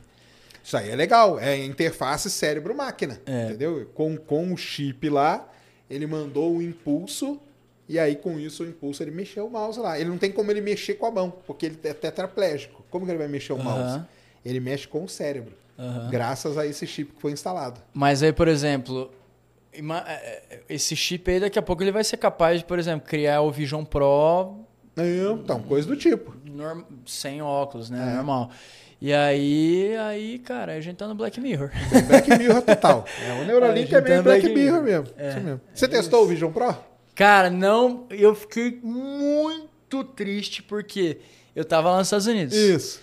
Isso 0.71 0.77
aí 0.77 0.89
é 0.89 0.95
legal. 0.95 1.37
É 1.37 1.57
interface 1.65 2.29
cérebro-máquina. 2.31 3.19
É. 3.25 3.47
Entendeu? 3.47 3.91
Com, 3.93 4.15
com 4.15 4.53
o 4.53 4.55
chip 4.57 5.09
lá, 5.09 5.45
ele 5.89 6.07
mandou 6.07 6.55
o 6.55 6.61
impulso. 6.61 7.37
E 7.89 7.99
aí, 7.99 8.15
com 8.15 8.39
isso, 8.39 8.63
o 8.63 8.65
impulso, 8.65 9.03
ele 9.03 9.11
mexeu 9.11 9.47
o 9.47 9.49
mouse 9.49 9.77
lá. 9.77 9.99
Ele 9.99 10.07
não 10.07 10.17
tem 10.17 10.31
como 10.31 10.49
ele 10.49 10.61
mexer 10.61 10.93
com 10.93 11.07
a 11.07 11.11
mão, 11.11 11.29
porque 11.45 11.65
ele 11.65 11.77
é 11.83 11.93
tetraplégico. 11.93 12.85
Como 12.89 13.03
que 13.05 13.11
ele 13.11 13.17
vai 13.17 13.27
mexer 13.27 13.51
o 13.51 13.57
mouse? 13.57 13.81
Aham. 13.95 14.07
Ele 14.45 14.61
mexe 14.61 14.87
com 14.87 15.03
o 15.03 15.09
cérebro. 15.09 15.51
Aham. 15.77 16.09
Graças 16.09 16.57
a 16.57 16.65
esse 16.65 16.87
chip 16.87 17.11
que 17.15 17.21
foi 17.21 17.33
instalado. 17.33 17.81
Mas 17.93 18.23
aí, 18.23 18.31
por 18.31 18.47
exemplo, 18.47 19.11
é, 19.73 20.13
é, 20.13 20.59
esse 20.69 20.95
chip 20.95 21.29
aí, 21.29 21.41
daqui 21.41 21.59
a 21.59 21.61
pouco 21.61 21.83
ele 21.83 21.91
vai 21.91 22.05
ser 22.05 22.15
capaz 22.15 22.59
de, 22.59 22.65
por 22.65 22.79
exemplo, 22.79 23.05
criar 23.05 23.41
o 23.41 23.51
Vision 23.51 23.83
Pro 23.83 24.55
Então, 24.95 25.61
coisa 25.63 25.85
do 25.85 25.97
tipo. 25.97 26.33
norm- 26.45 26.83
sem 27.05 27.41
óculos, 27.41 27.89
né? 27.89 28.11
É. 28.13 28.15
Normal. 28.15 28.51
E 29.01 29.11
aí, 29.11 29.95
aí, 29.97 30.37
cara, 30.39 30.73
a 30.73 30.79
gente 30.79 30.97
tá 30.97 31.07
no 31.07 31.15
Black 31.15 31.41
Mirror. 31.41 31.71
Black 32.07 32.29
Mirror 32.37 32.61
total. 32.61 33.03
É, 33.27 33.41
o 33.41 33.45
Neuralink 33.45 33.93
é 33.93 33.97
gente 33.97 34.03
meio 34.09 34.17
tá 34.17 34.21
Black 34.23 34.41
Black 34.41 34.55
Mirror 34.55 34.83
mesmo. 34.83 35.07
É. 35.17 35.29
Isso 35.29 35.39
mesmo. 35.41 35.61
Você 35.73 35.87
testou 35.87 36.23
o 36.23 36.27
Vision 36.27 36.51
Pro? 36.51 36.75
Cara, 37.15 37.49
não, 37.49 38.05
eu 38.11 38.35
fiquei 38.35 38.79
muito 38.83 40.03
triste 40.03 40.61
porque 40.61 41.17
eu 41.55 41.65
tava 41.65 41.89
lá 41.89 41.97
nos 41.97 42.07
Estados 42.07 42.27
Unidos. 42.27 42.55
Isso. 42.55 43.01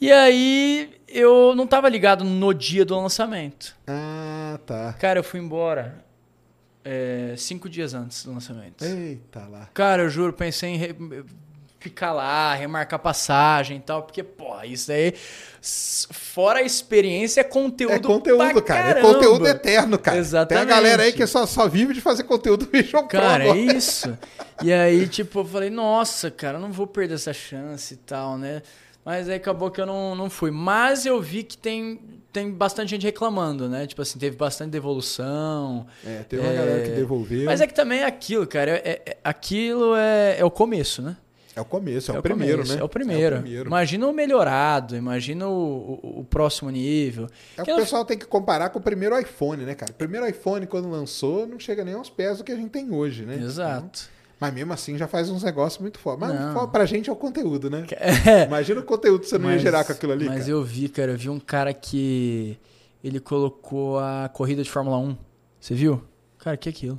E 0.00 0.10
aí 0.12 0.90
eu 1.08 1.54
não 1.56 1.66
tava 1.66 1.88
ligado 1.88 2.24
no 2.24 2.52
dia 2.54 2.84
do 2.84 2.94
lançamento. 2.96 3.76
Ah, 3.86 4.58
tá. 4.64 4.92
Cara, 4.94 5.18
eu 5.18 5.24
fui 5.24 5.38
embora 5.40 6.04
é, 6.84 7.34
cinco 7.36 7.68
dias 7.68 7.94
antes 7.94 8.24
do 8.24 8.32
lançamento. 8.32 8.84
Eita 8.84 9.40
lá. 9.46 9.68
Cara, 9.74 10.02
eu 10.02 10.08
juro, 10.08 10.32
pensei 10.32 10.70
em 10.70 10.76
re- 10.76 10.96
ficar 11.82 12.12
lá, 12.12 12.54
remarcar 12.54 12.98
passagem 12.98 13.76
e 13.76 13.80
tal, 13.80 14.02
porque, 14.02 14.22
pô, 14.22 14.54
isso 14.64 14.88
daí, 14.88 15.14
s- 15.60 16.06
fora 16.10 16.60
a 16.60 16.62
experiência, 16.62 17.40
é 17.40 17.44
conteúdo 17.44 17.92
É 17.94 17.98
conteúdo, 17.98 18.62
cara. 18.62 18.90
É 18.90 18.94
caramba. 18.94 19.14
conteúdo 19.14 19.46
eterno, 19.46 19.98
cara. 19.98 20.16
Exatamente. 20.18 20.64
Tem 20.66 20.72
a 20.72 20.76
galera 20.76 21.02
aí 21.02 21.12
que 21.12 21.26
só, 21.26 21.44
só 21.46 21.68
vive 21.68 21.92
de 21.94 22.00
fazer 22.00 22.24
conteúdo 22.24 22.68
Vision 22.72 23.06
Cara, 23.06 23.44
é 23.46 23.56
isso. 23.56 24.16
E 24.62 24.72
aí, 24.72 25.06
tipo, 25.08 25.40
eu 25.40 25.44
falei, 25.44 25.70
nossa, 25.70 26.30
cara, 26.30 26.58
não 26.58 26.70
vou 26.72 26.86
perder 26.86 27.14
essa 27.14 27.32
chance 27.32 27.94
e 27.94 27.96
tal, 27.98 28.38
né? 28.38 28.62
Mas 29.04 29.28
aí 29.28 29.34
acabou 29.34 29.68
que 29.68 29.80
eu 29.80 29.86
não, 29.86 30.14
não 30.14 30.30
fui. 30.30 30.52
Mas 30.52 31.04
eu 31.04 31.20
vi 31.20 31.42
que 31.42 31.58
tem, 31.58 32.00
tem 32.32 32.48
bastante 32.52 32.90
gente 32.90 33.02
reclamando, 33.04 33.68
né? 33.68 33.84
Tipo 33.84 34.00
assim, 34.00 34.16
teve 34.16 34.36
bastante 34.36 34.70
devolução. 34.70 35.88
É, 36.06 36.22
teve 36.22 36.40
uma 36.40 36.52
É, 36.52 36.56
galera 36.56 36.82
que 36.84 36.90
devolveu. 36.90 37.46
Mas 37.46 37.60
é 37.60 37.66
que 37.66 37.74
também 37.74 37.98
é 38.02 38.04
aquilo, 38.06 38.46
cara. 38.46 38.70
é- 38.76 39.02
é- 39.04 39.16
aquilo 39.24 39.96
é, 39.96 40.36
é 40.38 40.44
o 40.44 40.50
começo, 40.52 41.02
né? 41.02 41.16
É 41.54 41.60
o 41.60 41.64
começo, 41.64 42.10
é, 42.12 42.18
o 42.18 42.22
primeiro, 42.22 42.58
começo, 42.58 42.74
né? 42.74 42.80
É 42.80 42.84
o 42.84 42.88
primeiro. 42.88 43.36
É 43.36 43.38
o, 43.38 43.42
primeiro. 43.42 43.68
Imagina 43.68 44.06
o 44.08 44.12
melhorado, 44.12 44.96
imagina 44.96 45.46
o, 45.48 46.00
o- 46.02 46.20
o 46.20 46.24
próximo 46.24 46.70
nível. 46.70 47.26
É 47.58 47.62
o 47.62 47.64
Que 47.64 47.70
o 47.70 47.74
eu- 47.74 47.78
pessoal 47.78 48.04
tem 48.06 48.16
que 48.16 48.24
comparar 48.24 48.70
com 48.70 48.78
o 48.78 48.82
primeiro 48.82 49.18
iPhone, 49.18 49.64
né, 49.64 49.74
cara? 49.74 49.92
O 49.92 49.94
primeiro 49.94 50.26
iPhone, 50.26 50.66
quando 50.66 50.88
lançou, 50.88 51.46
não 51.46 51.58
chega 51.58 51.84
nem 51.84 51.94
aos 51.94 52.08
pés 52.08 52.38
do 52.38 52.44
que 52.44 52.52
a 52.52 52.56
gente 52.56 52.70
tem 52.70 52.90
hoje, 52.90 53.26
né? 53.26 53.34
Então, 53.34 53.46
Exato. 53.46 54.08
mas 54.40 54.54
mesmo 54.54 54.72
assim 54.72 54.96
já 54.96 55.06
faz 55.06 55.28
uns 55.28 55.42
negócios 55.42 55.78
muito 55.80 55.98
fortes. 55.98 56.26
Mas 56.26 56.40
Não. 56.54 56.68
pra 56.70 56.86
gente 56.86 57.10
é 57.10 57.12
o 57.12 57.16
conteúdo, 57.16 57.68
né? 57.68 57.84
É. 58.26 58.44
Imagina 58.46 58.80
o 58.80 58.84
conteúdo 58.84 59.20
que 59.20 59.28
você 59.28 59.36
não 59.36 59.50
ia 59.50 59.58
gerar 59.58 59.84
com 59.84 59.92
aquilo 59.92 60.12
ali, 60.12 60.24
Mas 60.24 60.38
cara. 60.40 60.50
eu 60.50 60.64
vi, 60.64 60.88
cara, 60.88 61.12
eu 61.12 61.18
vi 61.18 61.28
um 61.28 61.38
cara 61.38 61.74
que 61.74 62.58
ele 63.04 63.20
colocou 63.20 63.98
a 63.98 64.30
corrida 64.32 64.62
de 64.62 64.70
Fórmula 64.70 64.96
1. 64.96 65.16
Você 65.60 65.74
viu? 65.74 66.02
Cara, 66.38 66.56
o 66.56 66.58
que 66.58 66.68
é 66.68 66.72
aquilo? 66.72 66.98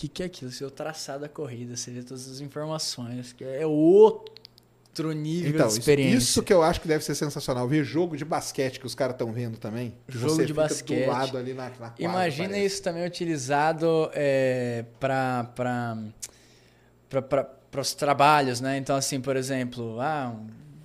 O 0.00 0.02
que, 0.02 0.08
que 0.08 0.22
é 0.22 0.26
aquilo? 0.26 0.50
Você 0.50 0.60
vê 0.60 0.64
o 0.64 0.70
traçado 0.70 1.20
da 1.20 1.28
corrida, 1.28 1.76
você 1.76 1.90
vê 1.90 2.02
todas 2.02 2.26
as 2.26 2.40
informações. 2.40 3.34
que 3.34 3.44
É 3.44 3.66
outro 3.66 5.12
nível 5.12 5.50
Então, 5.50 5.66
de 5.68 5.74
experiência. 5.74 6.16
isso 6.16 6.42
que 6.42 6.52
eu 6.54 6.62
acho 6.62 6.80
que 6.80 6.88
deve 6.88 7.04
ser 7.04 7.14
sensacional. 7.14 7.68
Ver 7.68 7.84
jogo 7.84 8.16
de 8.16 8.24
basquete 8.24 8.80
que 8.80 8.86
os 8.86 8.94
caras 8.94 9.12
estão 9.14 9.30
vendo 9.30 9.58
também. 9.58 9.94
Jogo 10.08 10.42
de 10.46 10.54
basquete. 10.54 11.04
do 11.04 11.10
lado 11.10 11.36
ali 11.36 11.52
na, 11.52 11.64
na 11.64 11.70
quadra, 11.70 12.02
Imagina 12.02 12.48
parece. 12.48 12.66
isso 12.66 12.82
também 12.82 13.04
utilizado 13.06 14.10
é, 14.14 14.86
para 14.98 16.02
os 17.78 17.92
trabalhos, 17.94 18.58
né? 18.62 18.78
Então, 18.78 18.96
assim, 18.96 19.20
por 19.20 19.36
exemplo, 19.36 20.00
ah, 20.00 20.34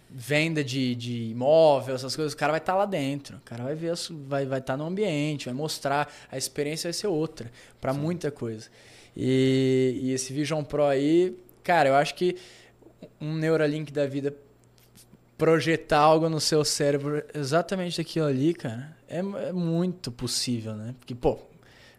venda 0.10 0.62
de, 0.62 0.94
de 0.94 1.30
imóvel, 1.30 1.96
essas 1.96 2.16
coisas, 2.18 2.34
o 2.34 2.38
cara 2.38 2.52
vai 2.52 2.60
estar 2.60 2.76
lá 2.76 2.86
dentro. 2.86 3.38
O 3.38 3.42
cara 3.42 3.64
vai 3.64 3.76
ver, 3.76 3.94
vai 4.28 4.46
vai 4.46 4.60
estar 4.60 4.76
no 4.76 4.86
ambiente, 4.86 5.46
vai 5.46 5.54
mostrar, 5.54 6.12
a 6.30 6.38
experiência 6.38 6.90
vai 6.90 6.94
ser 6.94 7.08
outra 7.08 7.50
para 7.80 7.94
muita 7.94 8.30
coisa. 8.30 8.70
E, 9.16 10.00
e 10.04 10.12
esse 10.12 10.34
Vision 10.34 10.64
Pro 10.64 10.84
aí, 10.84 11.38
cara, 11.64 11.90
eu 11.90 11.96
acho 11.96 12.16
que 12.16 12.36
um 13.20 13.34
Neuralink 13.36 13.92
da 13.92 14.06
vida 14.06 14.36
projetar 15.38 16.00
algo 16.00 16.30
no 16.30 16.40
seu 16.40 16.64
cérebro 16.64 17.24
exatamente 17.34 17.98
daquilo 17.98 18.26
ali, 18.26 18.54
cara, 18.54 18.96
é, 19.08 19.20
é 19.20 19.52
muito 19.54 20.12
possível, 20.12 20.74
né? 20.74 20.96
Porque, 21.00 21.14
pô, 21.14 21.38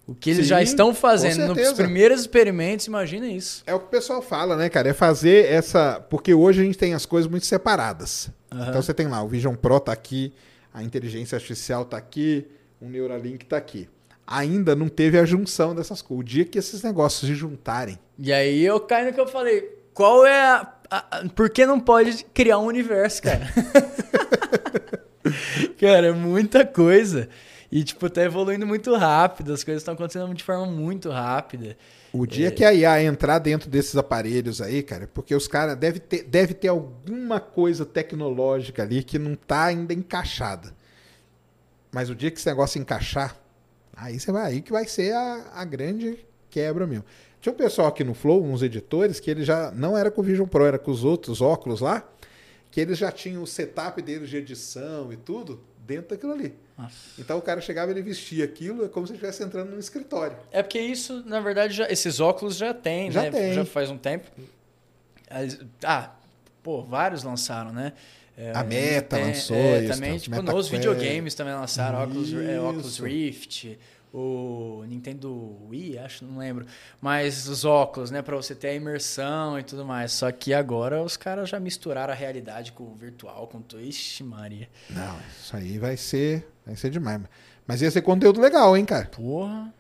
o 0.07 0.15
que 0.15 0.31
eles 0.31 0.45
Sim, 0.45 0.51
já 0.51 0.63
estão 0.63 0.95
fazendo 0.95 1.55
nos 1.55 1.73
primeiros 1.73 2.21
experimentos, 2.21 2.87
imagina 2.87 3.27
isso. 3.27 3.63
É 3.67 3.75
o 3.75 3.81
que 3.81 3.87
o 3.87 3.89
pessoal 3.89 4.23
fala, 4.23 4.57
né, 4.57 4.69
cara? 4.69 4.89
É 4.89 4.93
fazer 4.93 5.47
essa. 5.47 6.01
Porque 6.09 6.33
hoje 6.33 6.63
a 6.63 6.65
gente 6.65 6.79
tem 6.79 6.95
as 6.95 7.05
coisas 7.05 7.29
muito 7.31 7.45
separadas. 7.45 8.31
Aham. 8.51 8.69
Então 8.69 8.81
você 8.81 8.95
tem 8.95 9.09
lá, 9.09 9.23
o 9.23 9.29
Vision 9.29 9.55
Pro 9.57 9.81
tá 9.81 9.93
aqui, 9.93 10.33
a 10.73 10.83
inteligência 10.83 11.35
artificial 11.35 11.85
tá 11.85 11.97
aqui, 11.97 12.47
o 12.81 12.87
Neuralink 12.87 13.45
tá 13.47 13.57
aqui. 13.57 13.89
Ainda 14.27 14.75
não 14.75 14.89
teve 14.89 15.19
a 15.19 15.25
junção 15.25 15.75
dessas 15.75 16.03
coisas. 16.03 16.21
O 16.21 16.25
dia 16.27 16.45
que 16.45 16.59
esses 16.59 16.83
negócios 16.83 17.29
se 17.29 17.35
juntarem. 17.35 17.99
E 18.19 18.33
aí 18.33 18.65
eu 18.65 18.81
caio 18.81 19.07
no 19.07 19.13
que 19.13 19.21
eu 19.21 19.29
falei. 19.29 19.63
Qual 19.95 20.27
é 20.27 20.41
a. 20.43 20.73
a- 20.91 21.19
a- 21.19 21.25
por 21.35 21.49
que 21.51 21.65
não 21.65 21.79
pode 21.79 22.25
criar 22.35 22.59
um 22.59 22.67
universo, 22.67 23.23
cara? 23.23 23.47
cara, 25.79 26.09
é 26.09 26.13
muita 26.13 26.65
coisa. 26.67 27.29
E, 27.71 27.83
tipo, 27.83 28.09
tá 28.09 28.23
evoluindo 28.23 28.67
muito 28.67 28.95
rápido, 28.95 29.53
as 29.53 29.65
coisas 29.65 29.83
estão 29.83 29.95
acontecendo 29.95 30.33
de 30.35 30.45
forma 30.45 30.67
muito 30.67 31.11
rápida. 31.11 31.77
O 32.13 32.25
É. 32.25 32.27
dia 32.27 32.51
que 32.51 32.65
a 32.65 32.73
IA 32.73 33.03
entrar 33.03 33.39
dentro 33.41 33.69
desses 33.69 33.97
aparelhos 33.97 34.63
aí, 34.63 34.83
cara, 34.83 35.09
porque 35.13 35.35
os 35.35 35.49
caras 35.49 35.77
deve 35.77 35.99
ter, 35.99 36.23
deve 36.23 36.55
ter 36.55 36.69
alguma 36.69 37.41
coisa 37.41 37.85
tecnológica 37.85 38.83
ali 38.85 39.03
que 39.03 39.19
não 39.19 39.35
tá 39.35 39.65
ainda 39.65 39.93
encaixada. 39.93 40.73
Mas 41.93 42.09
o 42.09 42.15
dia 42.15 42.31
que 42.31 42.39
esse 42.39 42.47
negócio 42.49 42.81
encaixar, 42.81 43.37
aí 43.97 44.21
você 44.21 44.31
vai, 44.31 44.53
aí 44.53 44.61
que 44.63 44.71
vai 44.71 44.87
ser 44.87 45.13
a, 45.15 45.51
a 45.55 45.65
grande 45.65 46.19
quebra 46.51 46.87
mesmo. 46.87 47.05
Tinha 47.41 47.53
um 47.53 47.57
pessoal 47.57 47.89
aqui 47.89 48.03
no 48.05 48.15
Flow, 48.15 48.45
uns 48.45 48.63
editores, 48.63 49.19
que 49.21 49.31
ele 49.31 49.45
já 49.45 49.71
não 49.73 49.97
era 49.97 50.11
com 50.11 50.21
o 50.21 50.25
Vision 50.25 50.47
Pro, 50.47 50.65
era 50.65 50.79
com 50.79 50.91
os 50.91 51.05
outros 51.05 51.41
óculos 51.41 51.81
lá, 51.81 52.07
que 52.71 52.81
eles 52.81 52.99
já 52.99 53.11
tinham 53.13 53.43
o 53.43 53.47
setup 53.47 54.01
deles 54.03 54.29
de 54.29 54.37
edição 54.37 55.13
e 55.13 55.17
tudo 55.17 55.61
dentro 55.87 56.11
daquilo 56.11 56.33
ali. 56.33 56.55
Nossa. 56.77 56.95
Então 57.19 57.39
o 57.39 57.43
cara 57.43 57.61
chegava, 57.61 57.91
ele 57.91 58.03
vestia 58.03 58.45
aquilo, 58.45 58.85
é 58.85 58.89
como 58.89 59.07
se 59.07 59.13
estivesse 59.13 59.43
entrando 59.43 59.71
num 59.71 59.79
escritório. 59.79 60.37
É 60.51 60.63
porque 60.63 60.79
isso, 60.81 61.23
na 61.25 61.41
verdade, 61.41 61.73
já- 61.75 61.89
esses 61.91 62.21
óculos 62.21 62.57
já 62.57 62.75
tem, 62.75 63.11
Já 63.11 63.23
né? 63.23 63.31
tem. 63.31 63.53
Já 63.55 63.65
faz 63.65 63.91
um 63.91 63.97
tempo. 63.97 64.29
Ah, 65.85 66.11
pô, 66.63 66.83
vários 66.83 67.23
lançaram, 67.23 67.73
né? 67.73 67.93
É, 68.37 68.53
A 68.55 68.63
Meta 68.63 69.17
tem- 69.17 69.27
lançou 69.27 69.57
é, 69.57 69.85
isso, 69.85 69.95
também, 69.95 70.17
os 70.17 70.23
tipo, 70.23 70.37
Meta 70.37 70.53
nos 70.53 70.69
Quest. 70.69 70.71
videogames 70.85 71.35
também 71.35 71.55
lançaram 71.55 72.03
óculos, 72.03 72.33
é, 72.35 72.59
Isso. 72.87 73.05
Rift, 73.05 73.79
o 74.13 74.85
Nintendo 74.87 75.57
Wii, 75.71 75.99
acho, 75.99 76.25
não 76.25 76.39
lembro. 76.39 76.67
Mas 77.01 77.49
os 77.49 77.65
óculos, 77.65 78.11
né, 78.11 78.21
Pra 78.23 78.37
você 78.37 78.55
ter 78.55 78.69
a 78.69 78.75
imersão 78.75 79.59
e 79.59 79.63
tudo 79.63 79.85
mais. 79.87 80.13
Só 80.13 80.31
que 80.31 80.53
agora 80.53 81.03
os 81.03 81.17
caras 81.17 81.49
já 81.49 81.59
misturaram 81.59 82.13
a 82.13 82.17
realidade 82.17 82.73
com 82.73 82.85
o 82.85 82.95
virtual, 82.95 83.47
com 83.47 83.61
tudo. 83.63 83.83
Ixi, 83.83 84.23
Maria. 84.23 84.69
Não, 84.91 85.17
isso 85.41 85.57
aí 85.57 85.79
vai 85.79 85.97
ser, 85.97 86.47
vai 86.65 86.77
ser 86.77 86.91
demais. 86.91 87.23
Mas 87.67 87.81
ia 87.83 87.91
ser 87.91 88.03
conteúdo 88.03 88.41
legal, 88.41 88.77
hein, 88.77 88.85
cara? 88.85 89.07
Porra. 89.07 89.73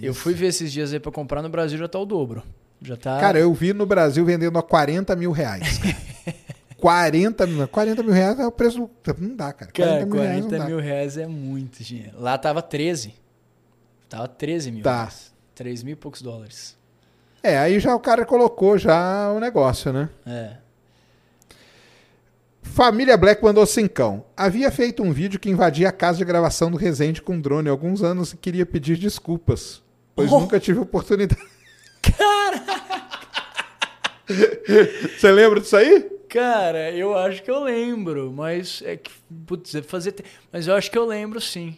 Eu 0.00 0.14
fui 0.14 0.34
ver 0.34 0.46
esses 0.48 0.70
dias 0.72 0.92
aí 0.92 1.00
pra 1.00 1.10
comprar 1.10 1.42
no 1.42 1.48
Brasil, 1.48 1.78
já 1.78 1.88
tá 1.88 1.98
o 1.98 2.04
dobro. 2.06 2.42
Já 2.80 2.96
tá. 2.96 3.18
Cara, 3.18 3.38
eu 3.38 3.52
vi 3.54 3.72
no 3.72 3.86
Brasil 3.86 4.24
vendendo 4.24 4.58
a 4.58 4.62
40 4.62 5.16
mil 5.16 5.32
reais. 5.32 5.80
cara. 6.80 7.10
40 7.10 7.46
mil. 7.46 7.68
40 7.68 8.02
mil 8.02 8.12
reais 8.12 8.38
é 8.40 8.46
o 8.46 8.52
preço. 8.52 8.90
Não 9.18 9.36
dá, 9.36 9.52
cara. 9.52 9.70
Cara, 9.72 10.06
40 10.06 10.06
mil 10.06 10.16
40 10.16 10.48
reais 10.56 10.68
mil 10.70 10.80
reais 10.80 11.16
é 11.18 11.26
muito 11.26 11.82
dinheiro. 11.82 12.12
Lá 12.20 12.38
tava 12.38 12.62
13. 12.62 13.14
Tava 14.08 14.28
13 14.28 14.70
mil. 14.72 14.82
Tá. 14.82 14.96
reais. 15.02 15.32
3 15.54 15.82
mil 15.82 15.92
e 15.94 15.96
poucos 15.96 16.22
dólares. 16.22 16.76
É, 17.42 17.58
aí 17.58 17.78
já 17.80 17.94
o 17.94 18.00
cara 18.00 18.24
colocou 18.24 18.78
já 18.78 19.30
o 19.32 19.40
negócio, 19.40 19.92
né? 19.92 20.08
É. 20.26 20.56
Família 22.62 23.16
Black 23.16 23.42
mandou 23.42 23.66
cincão. 23.66 24.24
Havia 24.36 24.70
feito 24.70 25.02
um 25.02 25.12
vídeo 25.12 25.40
que 25.40 25.50
invadia 25.50 25.88
a 25.88 25.92
casa 25.92 26.18
de 26.18 26.24
gravação 26.24 26.70
do 26.70 26.76
Resende 26.76 27.22
com 27.22 27.40
drone 27.40 27.68
há 27.68 27.72
alguns 27.72 28.02
anos 28.02 28.32
e 28.32 28.36
queria 28.36 28.66
pedir 28.66 28.96
desculpas. 28.96 29.82
Pois 30.14 30.30
Oh. 30.30 30.40
nunca 30.40 30.60
tive 30.60 30.78
oportunidade. 30.80 31.40
Você 35.18 35.32
lembra 35.32 35.60
disso 35.60 35.76
aí? 35.76 36.10
Cara, 36.28 36.90
eu 36.92 37.16
acho 37.16 37.42
que 37.42 37.50
eu 37.50 37.62
lembro, 37.62 38.30
mas 38.32 38.82
é 38.84 38.96
que. 38.96 39.10
Putz, 39.46 39.72
deve 39.72 39.86
fazer. 39.88 40.12
te- 40.12 40.24
Mas 40.52 40.66
eu 40.66 40.74
acho 40.74 40.90
que 40.90 40.98
eu 40.98 41.06
lembro 41.06 41.40
sim. 41.40 41.76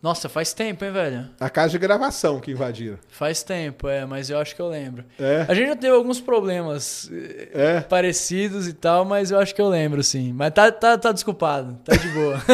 Nossa, 0.00 0.28
faz 0.28 0.52
tempo, 0.52 0.84
hein, 0.84 0.92
velho? 0.92 1.28
A 1.40 1.50
casa 1.50 1.70
de 1.70 1.78
gravação 1.78 2.38
que 2.38 2.52
invadiram. 2.52 2.98
Faz 3.08 3.42
tempo, 3.42 3.88
é, 3.88 4.06
mas 4.06 4.30
eu 4.30 4.38
acho 4.38 4.54
que 4.54 4.62
eu 4.62 4.68
lembro. 4.68 5.04
É. 5.18 5.44
A 5.48 5.54
gente 5.54 5.66
já 5.68 5.74
teve 5.76 5.92
alguns 5.92 6.20
problemas 6.20 7.10
eh, 7.12 7.48
É. 7.52 7.80
parecidos 7.80 8.68
e 8.68 8.72
tal, 8.74 9.04
mas 9.04 9.32
eu 9.32 9.40
acho 9.40 9.52
que 9.52 9.60
eu 9.60 9.68
lembro, 9.68 10.00
sim. 10.04 10.32
Mas 10.32 10.52
tá, 10.52 10.70
tá, 10.70 10.96
tá 10.96 11.10
desculpado, 11.10 11.80
tá 11.84 11.96
de 11.96 12.08
boa. 12.10 12.38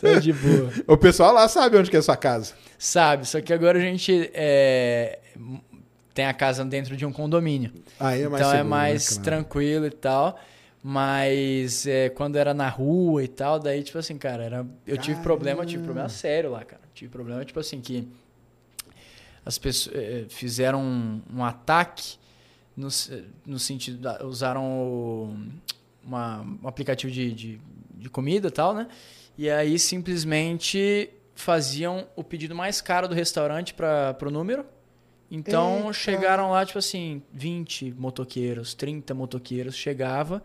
tá 0.00 0.18
de 0.20 0.32
boa. 0.32 0.70
O 0.86 0.96
pessoal 0.96 1.32
lá 1.32 1.48
sabe 1.48 1.76
onde 1.76 1.90
que 1.90 1.96
é 1.96 1.98
a 1.98 2.02
sua 2.02 2.16
casa. 2.16 2.54
Sabe, 2.78 3.26
só 3.26 3.40
que 3.40 3.52
agora 3.52 3.78
a 3.78 3.82
gente 3.82 4.30
é, 4.34 5.18
tem 6.16 6.24
a 6.24 6.32
casa 6.32 6.64
dentro 6.64 6.96
de 6.96 7.04
um 7.04 7.12
condomínio. 7.12 7.70
Aí 8.00 8.22
é 8.22 8.28
mais 8.28 8.40
então 8.40 8.50
é 8.50 8.56
seguro, 8.56 8.70
mais 8.70 9.02
né, 9.02 9.08
claro. 9.08 9.22
tranquilo 9.22 9.86
e 9.86 9.90
tal. 9.90 10.40
Mas 10.82 11.86
é, 11.86 12.08
quando 12.08 12.36
era 12.36 12.54
na 12.54 12.68
rua 12.70 13.22
e 13.22 13.28
tal, 13.28 13.58
daí, 13.58 13.82
tipo 13.82 13.98
assim, 13.98 14.16
cara, 14.16 14.42
era, 14.42 14.66
eu 14.86 14.96
tive 14.96 15.20
problema, 15.20 15.66
tive 15.66 15.82
problema 15.82 16.08
sério 16.08 16.50
lá, 16.52 16.64
cara. 16.64 16.80
Tive 16.94 17.10
problema, 17.10 17.44
tipo 17.44 17.60
assim, 17.60 17.80
que 17.82 18.08
as 19.44 19.58
pessoas 19.58 19.94
eh, 19.94 20.24
fizeram 20.28 20.80
um, 20.82 21.20
um 21.34 21.44
ataque 21.44 22.16
no, 22.76 22.88
no 23.44 23.58
sentido, 23.58 23.98
da, 23.98 24.24
usaram 24.24 24.64
o- 24.64 25.36
uma, 26.02 26.40
um 26.62 26.66
aplicativo 26.68 27.12
de, 27.12 27.32
de, 27.32 27.60
de 27.94 28.08
comida 28.08 28.48
e 28.48 28.50
tal, 28.50 28.72
né? 28.74 28.88
E 29.36 29.50
aí 29.50 29.78
simplesmente 29.78 31.10
faziam 31.34 32.06
o 32.16 32.24
pedido 32.24 32.54
mais 32.54 32.80
caro 32.80 33.06
do 33.06 33.14
restaurante 33.14 33.74
para 33.74 34.16
o 34.24 34.30
número. 34.30 34.64
Então 35.30 35.78
Eita. 35.78 35.92
chegaram 35.92 36.50
lá, 36.50 36.64
tipo 36.64 36.78
assim, 36.78 37.22
20 37.32 37.92
motoqueiros, 37.92 38.74
30 38.74 39.14
motoqueiros, 39.14 39.74
chegava. 39.74 40.42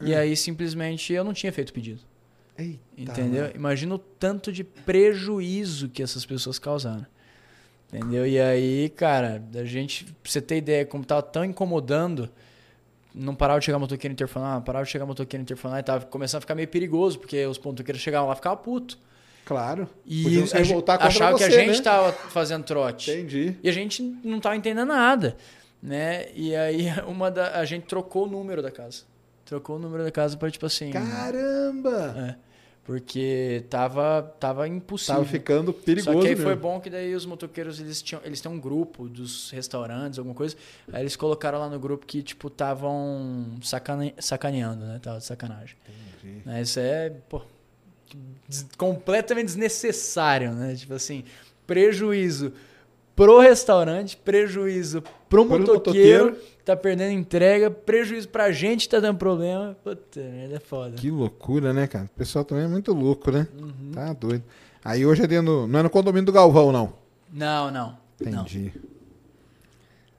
E 0.00 0.14
aí 0.14 0.36
simplesmente 0.36 1.12
eu 1.12 1.24
não 1.24 1.32
tinha 1.32 1.52
feito 1.52 1.70
o 1.70 1.72
pedido. 1.72 2.00
Eita, 2.58 2.78
Entendeu? 2.96 3.50
Imagina 3.54 3.94
o 3.94 3.98
tanto 3.98 4.52
de 4.52 4.64
prejuízo 4.64 5.88
que 5.88 6.02
essas 6.02 6.26
pessoas 6.26 6.58
causaram. 6.58 7.06
Entendeu? 7.92 8.26
E 8.26 8.38
aí, 8.38 8.90
cara, 8.90 9.42
a 9.54 9.64
gente, 9.64 10.04
pra 10.04 10.14
você 10.24 10.42
ter 10.42 10.58
ideia, 10.58 10.84
como 10.84 11.04
tava 11.04 11.22
tão 11.22 11.44
incomodando, 11.44 12.28
não 13.14 13.34
parava 13.34 13.58
de 13.60 13.64
chegar 13.64 13.78
motoqueiro 13.78 14.12
interfonar, 14.12 14.60
parava 14.60 14.84
de 14.84 14.90
chegar 14.90 15.06
motoqueiro 15.06 15.42
interfonar 15.42 15.80
e 15.80 15.82
tava 15.82 16.04
começando 16.04 16.38
a 16.38 16.40
ficar 16.42 16.54
meio 16.54 16.68
perigoso, 16.68 17.18
porque 17.18 17.46
os 17.46 17.58
motoqueiros 17.58 18.02
chegavam 18.02 18.28
lá 18.28 18.34
e 18.34 18.36
ficavam 18.36 18.58
puto. 18.58 18.98
Claro. 19.48 19.88
E 20.04 20.42
a 20.42 20.74
contra 20.74 21.06
achava 21.06 21.38
que 21.38 21.42
a 21.42 21.46
você, 21.46 21.64
gente 21.64 21.78
né? 21.78 21.82
tava 21.82 22.12
fazendo 22.12 22.64
trote. 22.64 23.10
Entendi. 23.10 23.56
E 23.62 23.68
a 23.70 23.72
gente 23.72 24.02
não 24.02 24.38
tava 24.40 24.56
entendendo 24.56 24.88
nada, 24.88 25.38
né? 25.82 26.26
E 26.34 26.54
aí 26.54 26.88
uma 27.08 27.30
da, 27.30 27.58
a 27.58 27.64
gente 27.64 27.86
trocou 27.86 28.26
o 28.26 28.30
número 28.30 28.60
da 28.60 28.70
casa. 28.70 29.04
Trocou 29.46 29.76
o 29.76 29.78
número 29.78 30.04
da 30.04 30.10
casa 30.10 30.36
para 30.36 30.50
tipo 30.50 30.66
assim, 30.66 30.90
Caramba! 30.90 32.14
é, 32.18 32.34
porque 32.84 33.64
tava 33.70 34.34
tava 34.38 34.68
impossível. 34.68 35.14
Tava 35.14 35.26
ficando 35.26 35.72
perigoso 35.72 36.12
Só 36.12 36.20
que 36.20 36.26
aí 36.26 36.34
mesmo. 36.34 36.44
foi 36.44 36.54
bom 36.54 36.78
que 36.78 36.90
daí 36.90 37.14
os 37.14 37.24
motoqueiros 37.24 37.80
eles 37.80 38.02
tinham 38.02 38.20
eles 38.26 38.42
têm 38.42 38.52
um 38.52 38.60
grupo 38.60 39.08
dos 39.08 39.50
restaurantes, 39.50 40.18
alguma 40.18 40.34
coisa. 40.34 40.56
Aí 40.92 41.00
eles 41.00 41.16
colocaram 41.16 41.58
lá 41.58 41.70
no 41.70 41.80
grupo 41.80 42.04
que 42.04 42.22
tipo 42.22 42.48
estavam 42.48 43.56
sacane... 43.62 44.14
sacaneando, 44.18 44.84
né? 44.84 44.98
Tava 45.02 45.16
de 45.16 45.24
sacanagem. 45.24 45.74
Entendi. 46.22 46.42
Né, 46.44 46.60
Isso 46.60 46.78
é, 46.78 47.08
pô, 47.30 47.40
completamente 48.76 49.46
desnecessário, 49.46 50.52
né? 50.52 50.74
Tipo 50.74 50.94
assim, 50.94 51.24
prejuízo 51.66 52.52
pro 53.14 53.40
restaurante, 53.40 54.16
prejuízo 54.16 55.02
pro 55.02 55.44
Pro 55.44 55.58
motoqueiro, 55.58 56.26
motoqueiro. 56.26 56.32
que 56.58 56.64
tá 56.64 56.76
perdendo 56.76 57.12
entrega, 57.12 57.70
prejuízo 57.70 58.28
pra 58.28 58.50
gente 58.52 58.82
que 58.82 58.88
tá 58.94 59.00
dando 59.00 59.18
problema. 59.18 59.76
Puta, 59.84 60.20
merda, 60.20 60.56
é 60.56 60.60
foda. 60.60 60.96
Que 60.96 61.10
loucura, 61.10 61.72
né, 61.72 61.86
cara? 61.86 62.04
O 62.06 62.18
pessoal 62.18 62.44
também 62.44 62.64
é 62.64 62.68
muito 62.68 62.92
louco, 62.94 63.30
né? 63.30 63.46
Uhum. 63.58 63.90
Tá 63.92 64.12
doido. 64.12 64.44
Aí 64.84 65.04
hoje 65.04 65.22
é 65.22 65.26
dentro. 65.26 65.66
Não 65.66 65.80
é 65.80 65.82
no 65.82 65.90
condomínio 65.90 66.26
do 66.26 66.32
Galvão, 66.32 66.72
não. 66.72 66.92
Não, 67.32 67.70
não. 67.70 67.98
Não. 68.20 68.42
Entendi. 68.42 68.72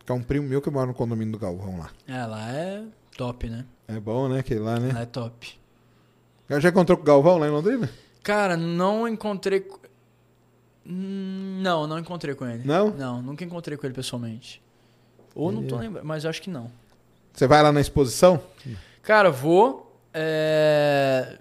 Que 0.06 0.12
é 0.12 0.16
um 0.16 0.22
primo 0.22 0.48
meu 0.48 0.62
que 0.62 0.70
mora 0.70 0.88
no 0.88 0.94
condomínio 0.94 1.32
do 1.32 1.40
Galvão 1.40 1.80
lá. 1.80 1.90
É, 2.08 2.26
lá 2.26 2.52
é 2.52 2.84
top, 3.18 3.50
né? 3.50 3.66
É 3.88 4.00
bom, 4.00 4.28
né? 4.28 4.40
Aquele 4.40 4.60
lá, 4.60 4.80
né? 4.80 4.92
Lá 4.94 5.02
é 5.02 5.06
top. 5.06 5.58
Já 6.50 6.70
encontrou 6.70 6.98
com 6.98 7.04
o 7.04 7.06
Galvão 7.06 7.38
lá 7.38 7.48
em 7.48 7.52
Londrina? 7.52 7.90
Cara, 8.24 8.58
não 8.58 9.08
encontrei. 9.08 9.60
co- 9.62 9.80
Não, 10.86 11.86
não 11.88 12.00
encontrei 12.00 12.34
com 12.34 12.46
ele. 12.48 12.64
Não? 12.66 12.90
Não, 12.92 13.22
nunca 13.22 13.44
encontrei 13.44 13.78
com 13.78 13.86
ele 13.86 13.94
pessoalmente. 13.94 14.62
Ou 15.36 15.52
não 15.52 15.64
tô 15.64 15.78
lembrando, 15.78 16.06
mas 16.06 16.24
eu 16.24 16.30
acho 16.30 16.42
que 16.42 16.50
não. 16.50 16.72
Você 17.34 17.46
vai 17.48 17.62
lá 17.62 17.72
na 17.72 17.80
exposição? 17.80 18.42
Cara, 19.04 19.30
vou. 19.30 19.96
é, 20.14 21.38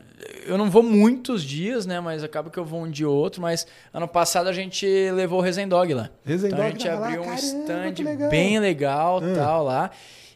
Eu 0.46 0.58
não 0.58 0.70
vou 0.70 0.82
muitos 0.82 1.42
dias, 1.42 1.86
né? 1.86 1.98
Mas 2.00 2.22
acaba 2.22 2.50
que 2.50 2.58
eu 2.58 2.64
vou 2.64 2.82
um 2.84 2.90
dia 2.90 3.08
ou 3.08 3.16
outro. 3.16 3.40
Mas 3.40 3.66
ano 3.92 4.06
passado 4.06 4.48
a 4.48 4.52
gente 4.52 4.86
levou 5.12 5.38
o 5.38 5.42
Resendog 5.42 5.92
lá. 5.94 6.10
Resendog 6.24 6.54
Então 6.54 6.66
a 6.66 6.70
gente 6.70 6.84
tava 6.84 7.00
lá, 7.00 7.06
abriu 7.06 7.20
um 7.22 7.24
caramba, 7.24 7.40
stand 7.40 8.04
legal. 8.04 8.30
bem 8.30 8.58
legal 8.60 9.22
Hum. 9.22 9.34
tal 9.34 9.64
lá. 9.64 9.90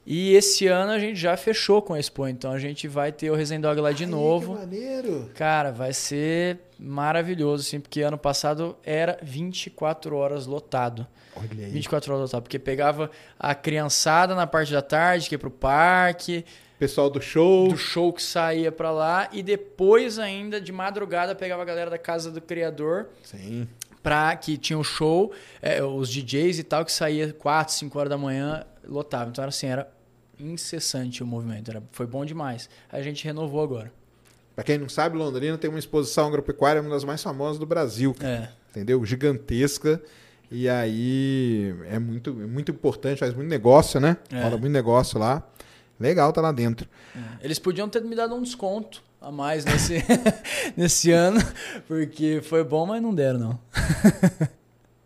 E 0.05 0.35
esse 0.35 0.67
ano 0.67 0.91
a 0.91 0.99
gente 0.99 1.19
já 1.19 1.37
fechou 1.37 1.81
com 1.81 1.95
a 1.95 2.01
Expo. 2.01 2.27
Então 2.27 2.51
a 2.51 2.59
gente 2.59 2.89
vai 2.89 3.13
ter 3.13 3.31
o 3.31 3.35
Resendog 3.37 3.81
lá 3.81 3.93
de 3.93 4.05
Ai, 4.05 4.11
novo. 4.11 4.55
Que 4.55 4.61
maneiro. 4.61 5.31
Cara, 5.35 5.71
vai 5.71 5.93
ser 5.93 6.59
maravilhoso, 6.79 7.65
assim, 7.67 7.79
porque 7.81 8.03
ano 8.03 8.19
passado 8.19 8.77
era 8.83 9.19
24 9.23 10.17
horas 10.17 10.47
lotado. 10.47 11.07
Olha 11.37 11.67
aí. 11.67 11.71
24 11.71 12.13
horas 12.13 12.23
lotado, 12.31 12.43
porque 12.43 12.59
pegava 12.59 13.11
a 13.39 13.55
criançada 13.55 14.35
na 14.35 14.47
parte 14.47 14.73
da 14.73 14.83
tarde, 14.83 15.29
que 15.29 15.35
ia 15.35 15.39
pro 15.39 15.51
parque, 15.51 16.45
Pessoal 16.79 17.09
do 17.09 17.21
show. 17.23 17.69
do 17.69 17.77
show 17.77 18.13
que 18.13 18.23
saía 18.23 18.73
pra 18.73 18.91
lá, 18.91 19.29
e 19.33 19.41
depois 19.41 20.19
ainda 20.19 20.61
de 20.61 20.73
madrugada 20.73 21.33
pegava 21.35 21.63
a 21.63 21.65
galera 21.65 21.89
da 21.89 21.99
casa 21.99 22.29
do 22.31 22.41
criador 22.41 23.09
Sim. 23.23 23.69
pra 24.03 24.35
que 24.35 24.59
tinha 24.59 24.77
o 24.77 24.83
show, 24.83 25.33
é, 25.63 25.81
os 25.83 26.09
DJs 26.11 26.59
e 26.59 26.65
tal, 26.65 26.85
que 26.85 26.91
saía 26.91 27.33
4, 27.33 27.73
5 27.73 27.97
horas 27.99 28.11
da 28.11 28.19
manhã, 28.19 28.67
lotava. 28.85 29.31
Então 29.31 29.43
era 29.43 29.49
assim, 29.51 29.69
era 29.69 29.89
incessante 30.43 31.23
o 31.23 31.27
movimento, 31.27 31.71
era, 31.71 31.83
foi 31.93 32.07
bom 32.07 32.25
demais. 32.25 32.69
A 32.91 33.01
gente 33.01 33.25
renovou 33.25 33.63
agora. 33.63 33.93
Pra 34.55 34.65
quem 34.65 34.79
não 34.79 34.89
sabe, 34.89 35.17
Londrina 35.17 35.57
tem 35.57 35.71
uma 35.71 35.79
exposição 35.79 36.27
agropecuária, 36.27 36.83
uma 36.83 36.91
das 36.91 37.05
mais 37.05 37.23
famosas 37.23 37.59
do 37.59 37.65
Brasil. 37.67 38.15
É. 38.21 38.49
Entendeu? 38.71 39.05
Gigantesca. 39.05 40.03
E 40.51 40.69
aí 40.69 41.75
é 41.89 41.99
muito, 41.99 42.31
é 42.31 42.47
muito 42.47 42.71
importante, 42.71 43.19
faz 43.19 43.33
muito 43.33 43.49
negócio, 43.49 43.99
né? 43.99 44.19
É. 44.31 44.43
Rola 44.43 44.59
muito 44.59 44.73
negócio 44.73 45.19
lá. 45.19 45.43
Legal 45.99 46.33
tá 46.33 46.41
lá 46.41 46.53
dentro. 46.53 46.87
É. 47.17 47.45
Eles 47.45 47.59
podiam 47.59 47.89
ter 47.89 48.03
me 48.03 48.15
dado 48.15 48.35
um 48.35 48.43
desconto 48.43 49.03
a 49.21 49.31
mais 49.31 49.65
nesse, 49.65 50.05
nesse 50.77 51.11
ano, 51.13 51.41
porque 51.87 52.41
foi 52.43 52.63
bom, 52.65 52.85
mas 52.85 53.01
não 53.01 53.15
deram, 53.15 53.39
não. 53.39 53.61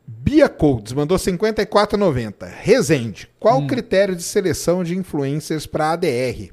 Bia 0.07 0.49
Codes 0.49 0.93
mandou 0.93 1.19
54,90. 1.19 2.47
Resende, 2.47 3.28
qual 3.41 3.59
Hum. 3.61 3.65
o 3.65 3.66
critério 3.66 4.15
de 4.15 4.23
seleção 4.23 4.85
de 4.85 4.97
influencers 4.97 5.66
para 5.66 5.93
ADR? 5.93 6.53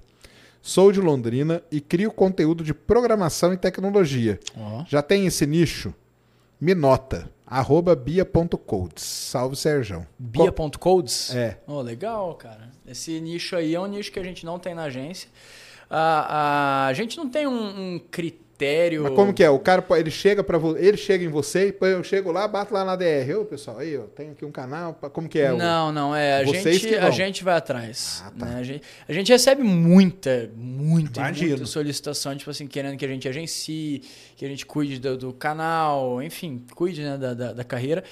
Sou 0.62 0.92
de 0.92 1.00
Londrina 1.02 1.62
e 1.72 1.82
crio 1.82 2.12
conteúdo 2.12 2.64
de 2.64 2.74
programação 2.74 3.52
e 3.54 3.58
tecnologia. 3.58 4.40
Ó. 4.58 4.84
Já 4.88 5.02
tem 5.02 5.26
esse 5.26 5.46
nicho? 5.46 5.94
Me 6.60 6.74
nota. 6.74 7.30
Arroba 7.46 7.96
bia.codes. 7.96 9.04
Salve, 9.04 9.56
Serjão. 9.56 10.08
Bia.codes? 10.18 11.36
É. 11.36 11.60
Oh, 11.68 11.82
legal, 11.82 12.34
cara. 12.36 12.72
Esse 12.88 13.20
nicho 13.20 13.56
aí 13.56 13.76
é 13.76 13.80
um 13.80 13.86
nicho 13.86 14.12
que 14.12 14.20
a 14.20 14.24
gente 14.24 14.46
não 14.46 14.58
tem 14.58 14.74
na 14.74 14.84
agência. 14.84 15.30
A, 15.90 16.88
a 16.88 16.94
gente 16.94 17.18
não 17.18 17.30
tem 17.30 17.46
um, 17.46 17.96
um 17.96 18.00
critério. 18.00 18.43
Mas 19.04 19.14
como 19.14 19.34
que 19.34 19.44
é? 19.44 19.50
O 19.50 19.60
cara, 19.60 19.84
ele 19.92 20.12
chega 20.12 20.44
para 20.44 20.58
ele 20.78 20.98
chega 20.98 21.24
em 21.24 21.28
você, 21.28 21.76
eu 21.82 22.04
chego 22.04 22.32
lá, 22.32 22.48
bato 22.48 22.74
lá 22.74 22.84
na 22.84 22.96
DR. 22.96 23.34
Ô, 23.40 23.46
pessoal, 23.46 23.80
aí, 23.80 23.98
ó, 23.98 24.04
tem 24.04 24.32
aqui 24.32 24.46
um 24.46 24.52
canal, 24.52 24.94
como 25.12 25.28
que 25.30 25.40
é? 25.40 25.52
o- 25.54 25.58
Não, 25.58 25.92
não, 25.92 26.16
é. 26.16 26.42
A 26.42 26.46
Vocês 26.46 26.80
gente, 26.80 26.96
a 26.96 27.10
gente 27.10 27.44
vai 27.44 27.56
atrás. 27.56 28.24
Ah, 28.26 28.32
tá. 28.38 28.46
né? 28.46 28.60
A, 28.60 28.64
gente, 28.64 28.84
a 29.08 29.14
gente 29.14 29.32
recebe 29.32 29.64
muita, 29.64 30.50
muita, 30.56 31.20
Imagino. 31.22 31.50
muita 31.50 31.66
solicitação, 31.66 32.36
tipo 32.36 32.50
assim, 32.50 32.68
querendo 32.68 32.98
que 32.98 33.06
a 33.06 33.10
gente 33.10 33.28
agencie, 33.28 34.02
que 34.36 34.46
a 34.46 34.50
gente 34.50 34.66
cuide 34.66 35.00
do, 35.00 35.18
do 35.18 35.34
canal, 35.34 36.22
enfim, 36.22 36.66
cuide 36.76 37.02
né, 37.02 37.18
da, 37.18 37.34
da, 37.34 37.54
da 37.54 37.64
carreira. 37.64 38.04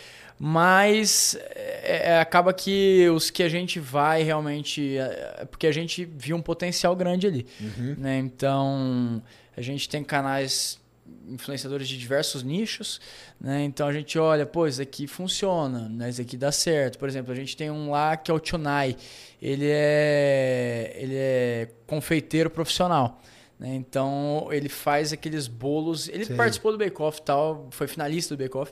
Mas 0.43 1.37
é, 1.55 2.13
é, 2.13 2.19
acaba 2.19 2.51
que 2.51 3.07
os 3.13 3.29
que 3.29 3.43
a 3.43 3.49
gente 3.49 3.79
vai 3.79 4.23
realmente. 4.23 4.97
É 4.97 5.31
é 5.41 5.45
porque 5.45 5.67
a 5.67 5.71
gente 5.71 6.05
viu 6.05 6.35
um 6.35 6.41
potencial 6.41 6.95
grande 6.95 7.27
ali. 7.27 7.45
Uhum. 7.59 7.95
né? 7.97 8.17
Então, 8.19 9.21
a 9.55 9.61
gente 9.61 9.87
tem 9.89 10.03
canais 10.03 10.79
influenciadores 11.27 11.87
de 11.89 11.97
diversos 11.97 12.41
nichos, 12.43 13.01
né? 13.39 13.63
Então 13.63 13.87
a 13.87 13.93
gente 13.93 14.17
olha, 14.17 14.45
pô, 14.45 14.65
isso 14.65 14.81
aqui 14.81 15.07
funciona, 15.07 15.89
né? 15.89 16.09
Isso 16.09 16.21
aqui 16.21 16.37
dá 16.37 16.51
certo. 16.51 16.97
Por 16.97 17.07
exemplo, 17.09 17.31
a 17.31 17.35
gente 17.35 17.55
tem 17.57 17.69
um 17.69 17.91
lá 17.91 18.15
que 18.15 18.31
é 18.31 18.33
o 18.33 18.39
Tunai. 18.39 18.95
Ele 19.41 19.67
é 19.69 20.93
ele 20.95 21.15
é 21.15 21.69
confeiteiro 21.85 22.49
profissional. 22.49 23.21
né? 23.59 23.75
Então 23.75 24.47
ele 24.51 24.69
faz 24.69 25.11
aqueles 25.11 25.47
bolos. 25.47 26.07
Ele 26.07 26.25
Sei. 26.25 26.35
participou 26.35 26.71
do 26.71 26.77
Bake 26.77 27.01
Off 27.01 27.19
e 27.19 27.23
tal, 27.23 27.67
foi 27.71 27.87
finalista 27.87 28.35
do 28.35 28.41
Bake 28.41 28.57
Off. 28.57 28.71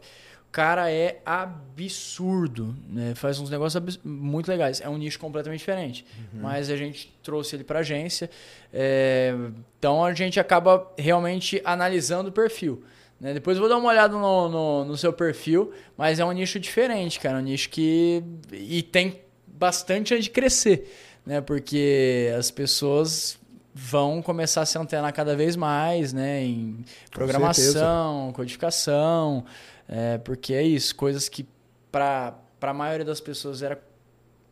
O 0.49 0.51
cara 0.51 0.91
é 0.91 1.21
absurdo, 1.25 2.75
né? 2.89 3.13
Faz 3.15 3.39
uns 3.39 3.49
negócios 3.49 3.99
muito 4.03 4.47
legais. 4.49 4.81
É 4.81 4.89
um 4.89 4.97
nicho 4.97 5.19
completamente 5.19 5.59
diferente. 5.59 6.05
Mas 6.33 6.69
a 6.69 6.75
gente 6.75 7.13
trouxe 7.23 7.55
ele 7.55 7.63
para 7.63 7.79
agência. 7.79 8.29
é, 8.73 9.33
Então 9.77 10.03
a 10.03 10.13
gente 10.13 10.39
acaba 10.39 10.91
realmente 10.97 11.61
analisando 11.63 12.29
o 12.29 12.31
perfil. 12.31 12.83
né? 13.19 13.33
Depois 13.33 13.57
eu 13.57 13.61
vou 13.61 13.69
dar 13.69 13.77
uma 13.77 13.89
olhada 13.89 14.15
no, 14.17 14.49
no, 14.49 14.85
no 14.85 14.97
seu 14.97 15.13
perfil, 15.13 15.71
mas 15.97 16.19
é 16.19 16.25
um 16.25 16.31
nicho 16.31 16.59
diferente, 16.59 17.19
cara. 17.19 17.37
Um 17.37 17.41
nicho 17.41 17.69
que. 17.69 18.23
E 18.51 18.81
tem 18.81 19.19
bastante 19.45 20.13
onde 20.15 20.29
crescer, 20.29 20.91
né? 21.25 21.41
Porque 21.41 22.33
as 22.37 22.49
pessoas 22.49 23.37
vão 23.73 24.21
começar 24.21 24.61
a 24.61 24.65
se 24.65 24.77
antenar 24.77 25.13
cada 25.13 25.35
vez 25.35 25.55
mais, 25.55 26.11
né? 26.11 26.43
Em 26.43 26.83
programação, 27.11 28.31
codificação, 28.33 29.45
é, 29.89 30.19
porque 30.19 30.53
é 30.53 30.61
isso, 30.61 30.95
coisas 30.95 31.27
que 31.27 31.47
para 31.91 32.37
a 32.61 32.73
maioria 32.73 33.05
das 33.05 33.19
pessoas 33.19 33.63
era 33.63 33.81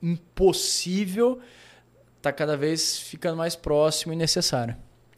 impossível, 0.02 1.40
tá 2.22 2.34
cada 2.34 2.58
vez 2.58 2.98
ficando 2.98 3.38
mais 3.38 3.56
próximo 3.56 4.12
e 4.14 4.16
necessário. 4.16 4.76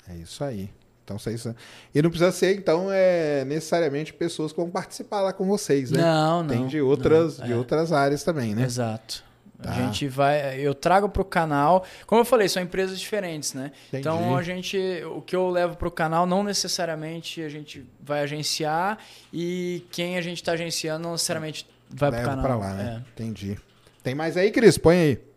É 0.07 0.15
isso 0.17 0.43
aí. 0.43 0.69
Então, 1.05 1.17
vocês... 1.17 1.47
E 1.95 2.01
não 2.01 2.09
precisa 2.09 2.31
ser, 2.31 2.55
então, 2.55 2.91
é, 2.91 3.45
necessariamente 3.45 4.13
pessoas 4.13 4.51
que 4.51 4.59
vão 4.59 4.69
participar 4.69 5.21
lá 5.21 5.33
com 5.33 5.47
vocês, 5.47 5.89
né? 5.89 6.01
Não, 6.01 6.43
não. 6.43 6.49
Tem 6.49 6.67
de 6.67 6.81
outras, 6.81 7.39
não, 7.39 7.47
de 7.47 7.53
é. 7.53 7.55
outras 7.55 7.91
áreas 7.91 8.23
também, 8.23 8.53
né? 8.53 8.63
Exato. 8.63 9.23
Tá. 9.61 9.71
A 9.71 9.73
gente 9.73 10.07
vai. 10.07 10.57
Eu 10.57 10.73
trago 10.73 11.09
para 11.09 11.21
o 11.21 11.25
canal. 11.25 11.83
Como 12.07 12.21
eu 12.21 12.25
falei, 12.25 12.47
são 12.47 12.63
empresas 12.63 12.99
diferentes, 12.99 13.53
né? 13.53 13.71
Entendi. 13.89 13.99
Então 13.99 14.37
a 14.37 14.41
gente. 14.41 14.77
O 15.13 15.21
que 15.21 15.35
eu 15.35 15.49
levo 15.49 15.75
para 15.75 15.87
o 15.87 15.91
canal 15.91 16.25
não 16.25 16.43
necessariamente 16.43 17.41
a 17.41 17.49
gente 17.49 17.85
vai 17.99 18.21
agenciar 18.21 18.97
e 19.33 19.85
quem 19.91 20.17
a 20.17 20.21
gente 20.21 20.37
está 20.37 20.53
agenciando 20.53 21.03
não 21.03 21.11
necessariamente 21.11 21.67
vai 21.89 22.09
para 22.09 22.19
o 22.19 22.21
Leva 22.21 22.29
canal. 22.29 22.45
pra 22.45 22.55
lá, 22.55 22.73
né? 22.73 23.03
É. 23.05 23.09
Entendi. 23.21 23.59
Tem 24.01 24.15
mais 24.15 24.37
aí, 24.37 24.49
Cris? 24.49 24.77
Põe 24.77 24.95
aí. 24.95 25.29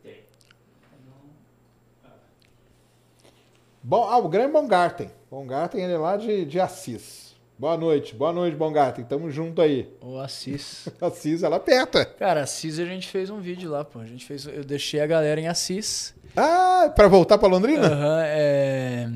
Bom, 3.82 4.04
ah, 4.08 4.18
o 4.18 4.28
grande 4.28 4.52
Bongarten. 4.52 5.10
Bongarten, 5.28 5.82
ele 5.82 5.94
é 5.94 5.98
lá 5.98 6.16
de, 6.16 6.44
de 6.44 6.60
Assis. 6.60 7.21
Boa 7.62 7.76
noite, 7.76 8.12
boa 8.12 8.32
noite, 8.32 8.56
Bongarten. 8.56 9.04
Tamo 9.04 9.30
junto 9.30 9.62
aí. 9.62 9.88
O 10.00 10.18
Assis. 10.18 10.88
Assis 11.00 11.42
perto, 11.64 11.98
é. 11.98 12.04
Cara, 12.04 12.42
Assis 12.42 12.80
a 12.80 12.84
gente 12.84 13.06
fez 13.06 13.30
um 13.30 13.40
vídeo 13.40 13.70
lá, 13.70 13.84
pô. 13.84 14.00
A 14.00 14.04
gente 14.04 14.26
fez. 14.26 14.46
Eu 14.46 14.64
deixei 14.64 15.00
a 15.00 15.06
galera 15.06 15.40
em 15.40 15.46
Assis. 15.46 16.12
Ah, 16.36 16.92
pra 16.92 17.06
voltar 17.06 17.38
pra 17.38 17.46
Londrina? 17.46 17.86
Aham, 17.86 18.22
é, 18.24 19.08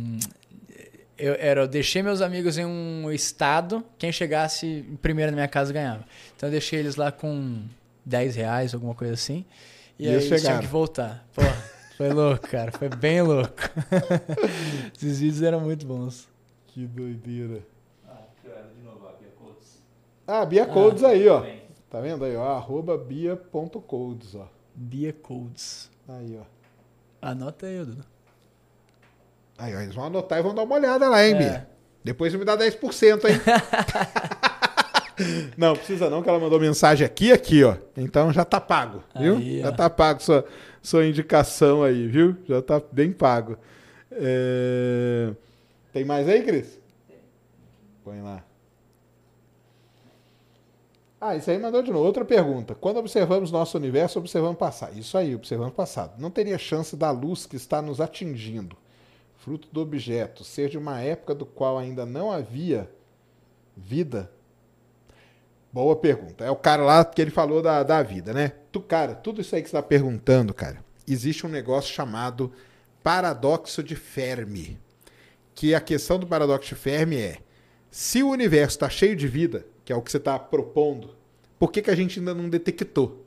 eu, 1.19 1.35
era, 1.41 1.63
eu 1.63 1.67
deixei 1.67 2.05
meus 2.05 2.21
amigos 2.21 2.57
em 2.57 2.65
um 2.65 3.11
estado, 3.11 3.85
quem 3.99 4.13
chegasse 4.13 4.85
primeiro 5.03 5.33
na 5.33 5.37
minha 5.39 5.49
casa 5.49 5.73
ganhava. 5.73 6.05
Então 6.37 6.49
eu 6.49 6.53
deixei 6.53 6.79
eles 6.79 6.95
lá 6.95 7.11
com 7.11 7.65
10 8.05 8.37
reais, 8.37 8.75
alguma 8.75 8.95
coisa 8.95 9.15
assim. 9.15 9.45
E, 9.99 10.05
E 10.05 10.09
aí 10.09 10.15
eles 10.15 10.41
tinham 10.41 10.61
que 10.61 10.69
voltar. 10.69 11.27
Pô, 11.35 11.43
foi 11.97 12.11
louco, 12.11 12.47
cara. 12.47 12.71
Foi 12.71 12.89
bem 12.91 13.23
louco. 13.23 13.51
Esses 14.97 15.19
vídeos 15.19 15.43
eram 15.43 15.61
muito 15.63 15.85
bons. 15.85 16.29
Que 16.69 16.87
doideira. 16.87 17.61
Ah, 18.07 18.19
que 18.43 18.49
era 18.49 18.69
de 18.69 18.83
novo 18.83 19.09
aqui, 19.09 19.25
a 19.25 19.43
Codes. 19.43 19.83
Ah, 20.27 20.45
Bia 20.45 20.67
Codes 20.67 21.05
aí, 21.05 21.29
ó. 21.29 21.41
Bem, 21.41 21.63
Tá 21.89 22.01
vendo 22.01 22.25
aí, 22.25 22.35
ó? 22.37 22.57
Arroba 22.57 22.99
bia.codes, 22.99 24.35
ó. 24.35 24.49
Bia 24.75 25.13
Codes. 25.13 25.89
Aí, 26.09 26.39
ó. 26.41 26.45
Anota 27.23 27.67
aí, 27.67 27.79
Dudu. 27.85 28.05
Aí, 29.57 29.75
ó. 29.75 29.81
Eles 29.81 29.95
vão 29.95 30.05
anotar 30.05 30.39
e 30.39 30.43
vão 30.43 30.55
dar 30.55 30.65
uma 30.65 30.75
olhada 30.75 31.09
lá, 31.09 31.25
hein, 31.25 31.35
É. 31.35 31.39
Bia? 31.39 31.69
Depois 32.05 32.33
você 32.33 32.39
me 32.39 32.45
dá 32.45 32.57
10%, 32.57 33.25
hein? 33.29 33.41
não, 35.57 35.75
precisa 35.75 36.11
não, 36.11 36.23
que 36.23 36.29
ela 36.29 36.39
mandou 36.39 36.61
mensagem 36.61 37.05
aqui 37.05 37.33
aqui, 37.33 37.65
ó. 37.65 37.77
Então 37.97 38.33
já 38.33 38.45
tá 38.45 38.61
pago, 38.61 39.03
viu? 39.19 39.37
Aí, 39.37 39.61
já 39.61 39.73
tá 39.73 39.91
pago 39.91 40.23
sua, 40.23 40.45
sua 40.83 41.07
indicação 41.07 41.83
aí, 41.83 42.07
viu? 42.07 42.37
Já 42.49 42.63
tá 42.63 42.81
bem 42.93 43.13
pago. 43.13 43.57
É, 44.13 45.33
Tem 45.93 46.05
mais 46.05 46.29
aí, 46.29 46.43
Cris? 46.45 46.79
Põe 48.05 48.21
lá. 48.23 48.45
Ah, 51.21 51.35
isso 51.35 51.51
aí 51.51 51.59
mandou 51.59 51.83
de 51.83 51.91
novo. 51.91 52.05
Outra 52.05 52.25
pergunta. 52.25 52.75
Quando 52.75 52.99
observamos 52.99 53.51
nosso 53.51 53.77
universo, 53.79 54.19
observamos 54.19 54.59
passado. 54.59 54.99
Isso 54.99 55.17
aí, 55.17 55.35
observamos 55.35 55.75
passado. 55.75 56.21
Não 56.21 56.31
teria 56.31 56.59
chance 56.59 56.95
da 56.95 57.11
luz 57.11 57.47
que 57.47 57.57
está 57.57 57.81
nos 57.81 58.01
atingindo, 58.01 58.77
fruto 59.37 59.69
do 59.73 59.81
objeto, 59.81 60.45
ser 60.45 60.69
de 60.69 60.77
uma 60.77 61.01
época 61.01 61.35
do 61.35 61.47
qual 61.47 61.79
ainda 61.79 62.05
não 62.05 62.31
havia 62.31 62.91
vida? 63.77 64.31
Boa 65.73 65.97
pergunta. 65.97 66.45
É 66.45 66.51
o 66.51 66.57
cara 66.57 66.83
lá 66.83 67.05
que 67.05 67.21
ele 67.21 67.31
falou 67.31 67.63
da, 67.63 67.83
da 67.83 68.03
vida, 68.03 68.33
né? 68.33 68.53
Tu, 68.71 68.81
cara, 68.81 69.15
tudo 69.15 69.41
isso 69.41 69.55
aí 69.55 69.63
que 69.63 69.69
você 69.69 69.77
está 69.77 69.87
perguntando, 69.87 70.53
cara, 70.55 70.85
existe 71.07 71.47
um 71.47 71.51
negócio 71.51 71.93
chamado 71.93 72.53
paradoxo 73.03 73.83
de 73.83 73.95
Fermi. 73.97 74.79
Que 75.55 75.75
a 75.75 75.81
questão 75.81 76.19
do 76.19 76.27
paradoxo 76.27 76.71
de 76.71 76.75
Fermi 76.75 77.17
é: 77.17 77.39
se 77.91 78.23
o 78.23 78.31
universo 78.31 78.77
está 78.77 78.89
cheio 78.89 79.17
de 79.17 79.29
vida, 79.29 79.67
que 79.87 79.93
é 79.93 79.97
o 79.97 80.03
que 80.03 80.11
você 80.11 80.17
está 80.17 80.37
propondo, 80.37 81.15
por 81.61 81.71
que, 81.71 81.81
que 81.81 81.91
a 81.91 81.95
gente 81.95 82.19
ainda 82.19 82.35
não 82.35 82.49
detectou? 82.49 83.25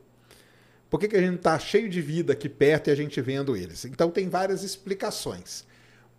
Por 0.90 0.99
que, 0.99 1.07
que 1.07 1.15
a 1.15 1.22
gente 1.22 1.38
está 1.38 1.57
cheio 1.57 1.88
de 1.88 2.02
vida 2.02 2.34
aqui 2.34 2.49
perto 2.49 2.90
e 2.90 2.91
a 2.91 2.95
gente 2.95 3.22
vendo 3.22 3.56
eles? 3.56 3.86
Então 3.86 4.11
tem 4.11 4.27
várias 4.27 4.61
explicações. 4.61 5.65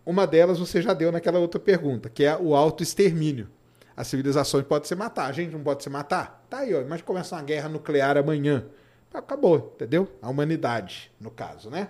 Uma 0.05 0.27
delas 0.27 0.59
você 0.59 0.81
já 0.81 0.95
deu 0.95 1.12
naquela 1.12 1.39
outra 1.39 1.61
pergunta, 1.61 2.09
que 2.09 2.25
é 2.25 2.35
o 2.35 2.57
autoextermínio. 2.57 3.49
As 3.95 4.07
civilizações 4.07 4.65
podem 4.65 4.89
se 4.89 4.95
matar, 4.95 5.27
a 5.27 5.33
gente 5.33 5.53
não 5.53 5.62
pode 5.62 5.83
se 5.83 5.91
matar? 5.91 6.47
Tá 6.49 6.61
aí, 6.61 6.75
ó. 6.75 6.83
Mas 6.89 7.03
começa 7.03 7.37
uma 7.37 7.43
guerra 7.43 7.69
nuclear 7.69 8.17
amanhã. 8.17 8.65
Acabou, 9.12 9.75
entendeu? 9.75 10.09
A 10.23 10.31
humanidade, 10.31 11.12
no 11.21 11.31
caso, 11.31 11.69
né? 11.69 11.89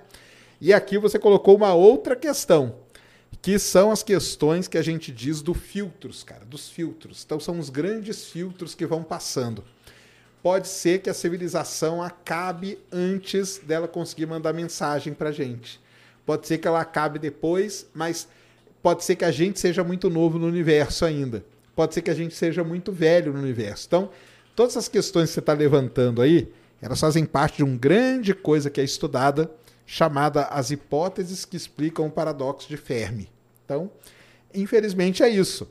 E 0.60 0.72
aqui 0.74 0.98
você 0.98 1.20
colocou 1.20 1.54
uma 1.54 1.72
outra 1.72 2.16
questão, 2.16 2.74
que 3.42 3.58
são 3.58 3.90
as 3.90 4.02
questões 4.02 4.68
que 4.68 4.76
a 4.76 4.82
gente 4.82 5.10
diz 5.10 5.40
do 5.40 5.54
filtros, 5.54 6.22
cara, 6.22 6.44
dos 6.44 6.68
filtros. 6.68 7.22
Então 7.24 7.40
são 7.40 7.58
os 7.58 7.70
grandes 7.70 8.26
filtros 8.26 8.74
que 8.74 8.86
vão 8.86 9.02
passando. 9.02 9.64
Pode 10.42 10.68
ser 10.68 11.00
que 11.00 11.10
a 11.10 11.14
civilização 11.14 12.02
acabe 12.02 12.78
antes 12.90 13.58
dela 13.58 13.86
conseguir 13.86 14.26
mandar 14.26 14.52
mensagem 14.52 15.12
pra 15.12 15.32
gente. 15.32 15.80
Pode 16.24 16.46
ser 16.46 16.58
que 16.58 16.68
ela 16.68 16.80
acabe 16.80 17.18
depois, 17.18 17.86
mas 17.94 18.28
pode 18.82 19.04
ser 19.04 19.16
que 19.16 19.24
a 19.24 19.30
gente 19.30 19.60
seja 19.60 19.84
muito 19.84 20.08
novo 20.08 20.38
no 20.38 20.46
universo 20.46 21.04
ainda. 21.04 21.44
Pode 21.74 21.94
ser 21.94 22.02
que 22.02 22.10
a 22.10 22.14
gente 22.14 22.34
seja 22.34 22.64
muito 22.64 22.92
velho 22.92 23.32
no 23.32 23.38
universo. 23.38 23.86
Então, 23.86 24.10
todas 24.54 24.74
essas 24.74 24.88
questões 24.88 25.28
que 25.28 25.34
você 25.34 25.40
está 25.40 25.52
levantando 25.52 26.22
aí, 26.22 26.50
elas 26.80 27.00
fazem 27.00 27.24
parte 27.24 27.58
de 27.58 27.64
uma 27.64 27.76
grande 27.76 28.34
coisa 28.34 28.70
que 28.70 28.80
é 28.80 28.84
estudada, 28.84 29.50
chamada 29.92 30.44
as 30.44 30.70
hipóteses 30.70 31.44
que 31.44 31.56
explicam 31.56 32.06
o 32.06 32.10
paradoxo 32.10 32.68
de 32.68 32.76
Fermi. 32.76 33.28
Então, 33.64 33.90
Infelizmente 34.54 35.22
é 35.22 35.28
isso. 35.28 35.70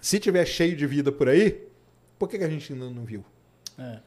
Se 0.00 0.18
tiver 0.18 0.44
cheio 0.44 0.76
de 0.76 0.86
vida 0.86 1.10
por 1.10 1.28
aí, 1.28 1.66
por 2.18 2.28
que, 2.28 2.38
que 2.38 2.44
a 2.44 2.48
gente 2.48 2.72
ainda 2.72 2.90
não 2.90 3.04
viu? 3.04 3.24
É. 3.78 3.98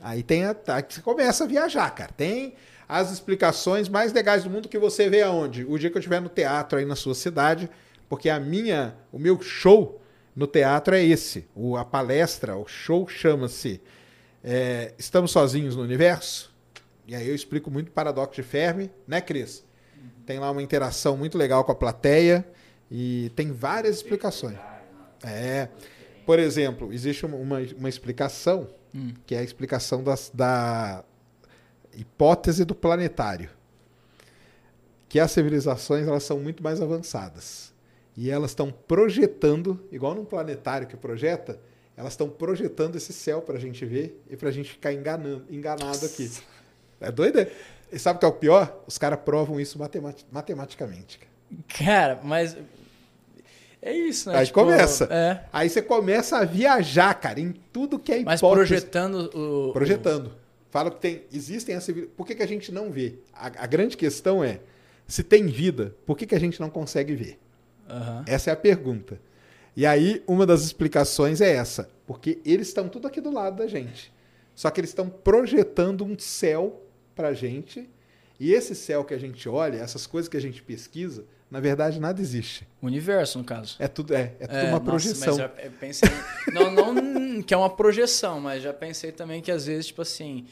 Aí 0.00 0.22
tem 0.22 0.44
a, 0.44 0.54
tá, 0.54 0.80
que 0.80 0.94
você 0.94 1.00
começa 1.00 1.44
a 1.44 1.46
viajar, 1.46 1.90
cara. 1.90 2.12
Tem 2.16 2.54
as 2.88 3.10
explicações 3.10 3.88
mais 3.88 4.12
legais 4.12 4.44
do 4.44 4.50
mundo 4.50 4.68
que 4.68 4.78
você 4.78 5.08
vê 5.08 5.22
aonde? 5.22 5.64
O 5.64 5.78
dia 5.78 5.90
que 5.90 5.96
eu 5.96 6.00
estiver 6.00 6.20
no 6.20 6.28
teatro 6.28 6.78
aí 6.78 6.84
na 6.84 6.96
sua 6.96 7.14
cidade, 7.14 7.68
porque 8.08 8.30
a 8.30 8.38
minha, 8.38 8.96
o 9.12 9.18
meu 9.18 9.40
show 9.40 10.00
no 10.34 10.46
teatro 10.46 10.94
é 10.94 11.02
esse. 11.02 11.48
O, 11.54 11.76
a 11.76 11.84
palestra, 11.84 12.56
o 12.56 12.66
show 12.66 13.08
chama-se 13.08 13.80
é, 14.42 14.94
Estamos 14.96 15.32
Sozinhos 15.32 15.74
no 15.74 15.82
Universo. 15.82 16.54
E 17.08 17.14
aí 17.14 17.26
eu 17.26 17.34
explico 17.34 17.70
muito 17.70 17.88
o 17.88 17.92
paradoxo 17.92 18.34
de 18.34 18.42
Fermi, 18.42 18.90
né, 19.06 19.20
Cris? 19.20 19.64
Tem 20.26 20.38
lá 20.38 20.50
uma 20.50 20.62
interação 20.62 21.16
muito 21.16 21.38
legal 21.38 21.64
com 21.64 21.72
a 21.72 21.74
plateia 21.74 22.46
e 22.90 23.32
tem 23.34 23.50
várias 23.50 23.96
explicações. 23.96 24.58
É. 25.24 25.68
Por 26.26 26.38
exemplo, 26.38 26.92
existe 26.92 27.24
uma, 27.24 27.36
uma, 27.38 27.58
uma 27.76 27.88
explicação, 27.88 28.68
Hum. 28.94 29.12
que 29.26 29.34
é 29.34 29.38
a 29.38 29.42
explicação 29.42 30.02
das, 30.02 30.30
da 30.32 31.04
hipótese 31.94 32.64
do 32.64 32.74
planetário. 32.74 33.50
Que 35.08 35.20
as 35.20 35.30
civilizações 35.30 36.06
elas 36.06 36.22
são 36.22 36.38
muito 36.38 36.62
mais 36.62 36.80
avançadas. 36.80 37.72
E 38.16 38.30
elas 38.30 38.50
estão 38.50 38.70
projetando, 38.70 39.80
igual 39.92 40.14
num 40.14 40.24
planetário 40.24 40.86
que 40.86 40.96
projeta, 40.96 41.60
elas 41.96 42.12
estão 42.12 42.28
projetando 42.28 42.96
esse 42.96 43.12
céu 43.12 43.40
para 43.42 43.56
a 43.56 43.60
gente 43.60 43.84
ver 43.84 44.22
e 44.28 44.36
para 44.36 44.48
a 44.48 44.52
gente 44.52 44.70
ficar 44.70 44.92
enganando, 44.92 45.44
enganado 45.50 46.04
aqui. 46.04 46.30
É 47.00 47.10
doido? 47.12 47.40
é? 47.40 47.50
E 47.92 47.98
sabe 47.98 48.16
o 48.16 48.20
que 48.20 48.24
é 48.26 48.28
o 48.28 48.32
pior? 48.32 48.82
Os 48.86 48.98
caras 48.98 49.18
provam 49.24 49.58
isso 49.60 49.78
matemati- 49.78 50.26
matematicamente. 50.30 51.18
cara. 51.78 52.20
Mas. 52.22 52.56
É 53.80 53.92
isso, 53.92 54.28
né? 54.30 54.38
Aí 54.38 54.50
começa. 54.50 55.04
É. 55.10 55.44
Aí 55.52 55.70
você 55.70 55.80
começa 55.80 56.38
a 56.38 56.44
viajar, 56.44 57.14
cara, 57.14 57.38
em 57.40 57.52
tudo 57.72 57.98
que 57.98 58.12
é 58.12 58.22
Mas 58.24 58.40
hipótese. 58.40 58.66
projetando 58.68 59.30
o. 59.34 59.72
Projetando. 59.72 60.32
Fala 60.70 60.90
que 60.90 61.00
tem, 61.00 61.22
existem 61.32 61.74
as 61.76 61.84
civili- 61.84 62.08
Por 62.08 62.26
que, 62.26 62.34
que 62.34 62.42
a 62.42 62.46
gente 62.48 62.70
não 62.72 62.90
vê? 62.90 63.14
A, 63.32 63.46
a 63.46 63.66
grande 63.66 63.96
questão 63.96 64.44
é, 64.44 64.60
se 65.06 65.22
tem 65.22 65.46
vida, 65.46 65.94
por 66.04 66.16
que, 66.18 66.26
que 66.26 66.34
a 66.34 66.40
gente 66.40 66.60
não 66.60 66.68
consegue 66.68 67.14
ver? 67.14 67.38
Aham. 67.88 68.24
Essa 68.26 68.50
é 68.50 68.52
a 68.52 68.56
pergunta. 68.56 69.18
E 69.74 69.86
aí, 69.86 70.22
uma 70.26 70.44
das 70.44 70.62
explicações 70.62 71.40
é 71.40 71.52
essa. 71.54 71.88
Porque 72.06 72.38
eles 72.44 72.68
estão 72.68 72.88
tudo 72.88 73.06
aqui 73.06 73.20
do 73.20 73.30
lado 73.32 73.56
da 73.58 73.66
gente. 73.66 74.12
Só 74.54 74.70
que 74.70 74.80
eles 74.80 74.90
estão 74.90 75.08
projetando 75.08 76.04
um 76.04 76.18
céu 76.18 76.82
pra 77.18 77.34
gente. 77.34 77.90
E 78.38 78.52
esse 78.52 78.72
céu 78.76 79.02
que 79.02 79.12
a 79.12 79.18
gente 79.18 79.48
olha, 79.48 79.78
essas 79.78 80.06
coisas 80.06 80.28
que 80.28 80.36
a 80.36 80.40
gente 80.40 80.62
pesquisa, 80.62 81.24
na 81.50 81.58
verdade 81.58 81.98
nada 81.98 82.20
existe. 82.20 82.64
Universo, 82.80 83.38
no 83.38 83.44
caso. 83.44 83.74
É 83.80 83.88
tudo, 83.88 84.14
é, 84.14 84.36
é 84.38 84.46
tudo 84.46 84.56
É, 84.56 84.62
uma 84.62 84.70
nossa, 84.72 84.84
projeção. 84.84 85.28
mas 85.28 85.36
já 85.36 85.52
eu 85.64 85.70
pensei. 85.72 86.08
não, 86.54 86.70
não 86.70 87.42
que 87.42 87.52
é 87.52 87.56
uma 87.56 87.68
projeção, 87.68 88.40
mas 88.40 88.62
já 88.62 88.72
pensei 88.72 89.10
também 89.10 89.42
que 89.42 89.50
às 89.50 89.66
vezes, 89.66 89.88
tipo 89.88 90.00
assim. 90.00 90.46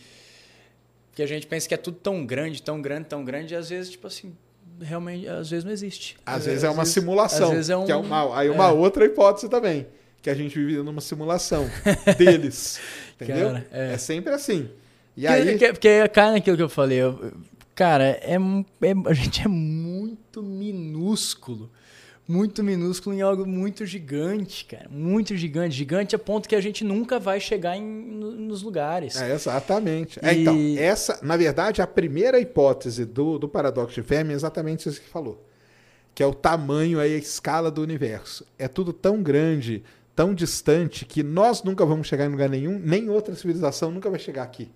Que 1.14 1.22
a 1.22 1.26
gente 1.26 1.46
pensa 1.46 1.68
que 1.68 1.74
é 1.74 1.76
tudo 1.78 1.96
tão 1.98 2.26
grande, 2.26 2.60
tão 2.60 2.82
grande, 2.82 3.06
tão 3.06 3.24
grande, 3.24 3.54
e 3.54 3.56
às 3.56 3.70
vezes, 3.70 3.92
tipo 3.92 4.06
assim, 4.06 4.36
realmente, 4.80 5.26
às 5.28 5.48
vezes 5.48 5.64
não 5.64 5.72
existe. 5.72 6.16
Às 6.26 6.44
vezes 6.44 6.64
é 6.64 6.68
uma 6.68 6.84
simulação. 6.84 7.48
Às 7.48 7.54
vezes 7.54 7.70
é 7.70 7.76
um. 7.76 7.84
que 7.86 7.92
é 7.92 7.96
uma, 7.96 8.36
aí 8.36 8.50
uma 8.50 8.68
é. 8.68 8.72
outra 8.72 9.04
hipótese 9.04 9.48
também. 9.48 9.86
Que 10.20 10.28
a 10.28 10.34
gente 10.34 10.58
vive 10.58 10.82
numa 10.82 11.00
simulação 11.00 11.70
deles. 12.18 12.80
Entendeu? 13.14 13.52
Cara, 13.52 13.66
é. 13.70 13.92
é. 13.92 13.98
sempre 13.98 14.32
assim. 14.32 14.68
E 15.16 15.22
Porque, 15.22 15.32
aí. 15.32 15.50
porque, 15.52 15.72
porque 15.72 16.08
cai 16.08 16.30
naquilo 16.32 16.56
que 16.56 16.62
eu 16.62 16.68
falei. 16.68 16.98
eu- 16.98 17.32
cara, 17.74 18.04
é, 18.22 18.34
é- 18.34 19.08
a 19.08 19.12
gente 19.14 19.42
é 19.42 19.48
muito 19.48 20.42
minúsculo. 20.42 21.70
Muito 22.28 22.62
minúsculo 22.64 23.14
em 23.14 23.22
algo 23.22 23.46
muito 23.46 23.86
gigante, 23.86 24.64
cara. 24.64 24.88
Muito 24.90 25.36
gigante. 25.36 25.76
Gigante 25.76 26.16
a 26.16 26.18
ponto 26.18 26.48
que 26.48 26.56
a 26.56 26.60
gente 26.60 26.82
nunca 26.82 27.20
vai 27.20 27.38
chegar 27.38 27.76
em- 27.76 27.82
no- 27.84 28.32
nos 28.32 28.62
lugares. 28.62 29.20
É, 29.20 29.32
exatamente. 29.32 30.18
É, 30.20 30.34
E- 30.34 30.40
então, 30.42 30.56
essa, 30.76 31.20
na 31.22 31.36
verdade, 31.36 31.80
a 31.80 31.86
primeira 31.86 32.40
hipótese 32.40 33.04
do, 33.04 33.38
do 33.38 33.48
paradoxo 33.48 33.94
de 33.94 34.02
Fermi 34.06 34.32
é 34.32 34.34
exatamente 34.36 34.88
isso 34.88 35.00
que 35.00 35.08
falou. 35.08 35.46
Que 36.16 36.22
é 36.22 36.26
o 36.26 36.34
tamanho, 36.34 36.98
aí, 36.98 37.14
a 37.14 37.18
escala 37.18 37.70
do 37.70 37.80
universo. 37.80 38.44
É 38.58 38.66
tudo 38.66 38.92
tão 38.92 39.22
grande, 39.22 39.84
tão 40.16 40.34
distante, 40.34 41.04
que 41.04 41.22
nós 41.22 41.62
nunca 41.62 41.86
vamos 41.86 42.08
chegar 42.08 42.24
em 42.26 42.30
lugar 42.30 42.48
nenhum, 42.48 42.76
nem 42.80 43.08
outra 43.08 43.36
civilização 43.36 43.92
nunca 43.92 44.10
vai 44.10 44.18
chegar 44.18 44.42
aqui. 44.42 44.68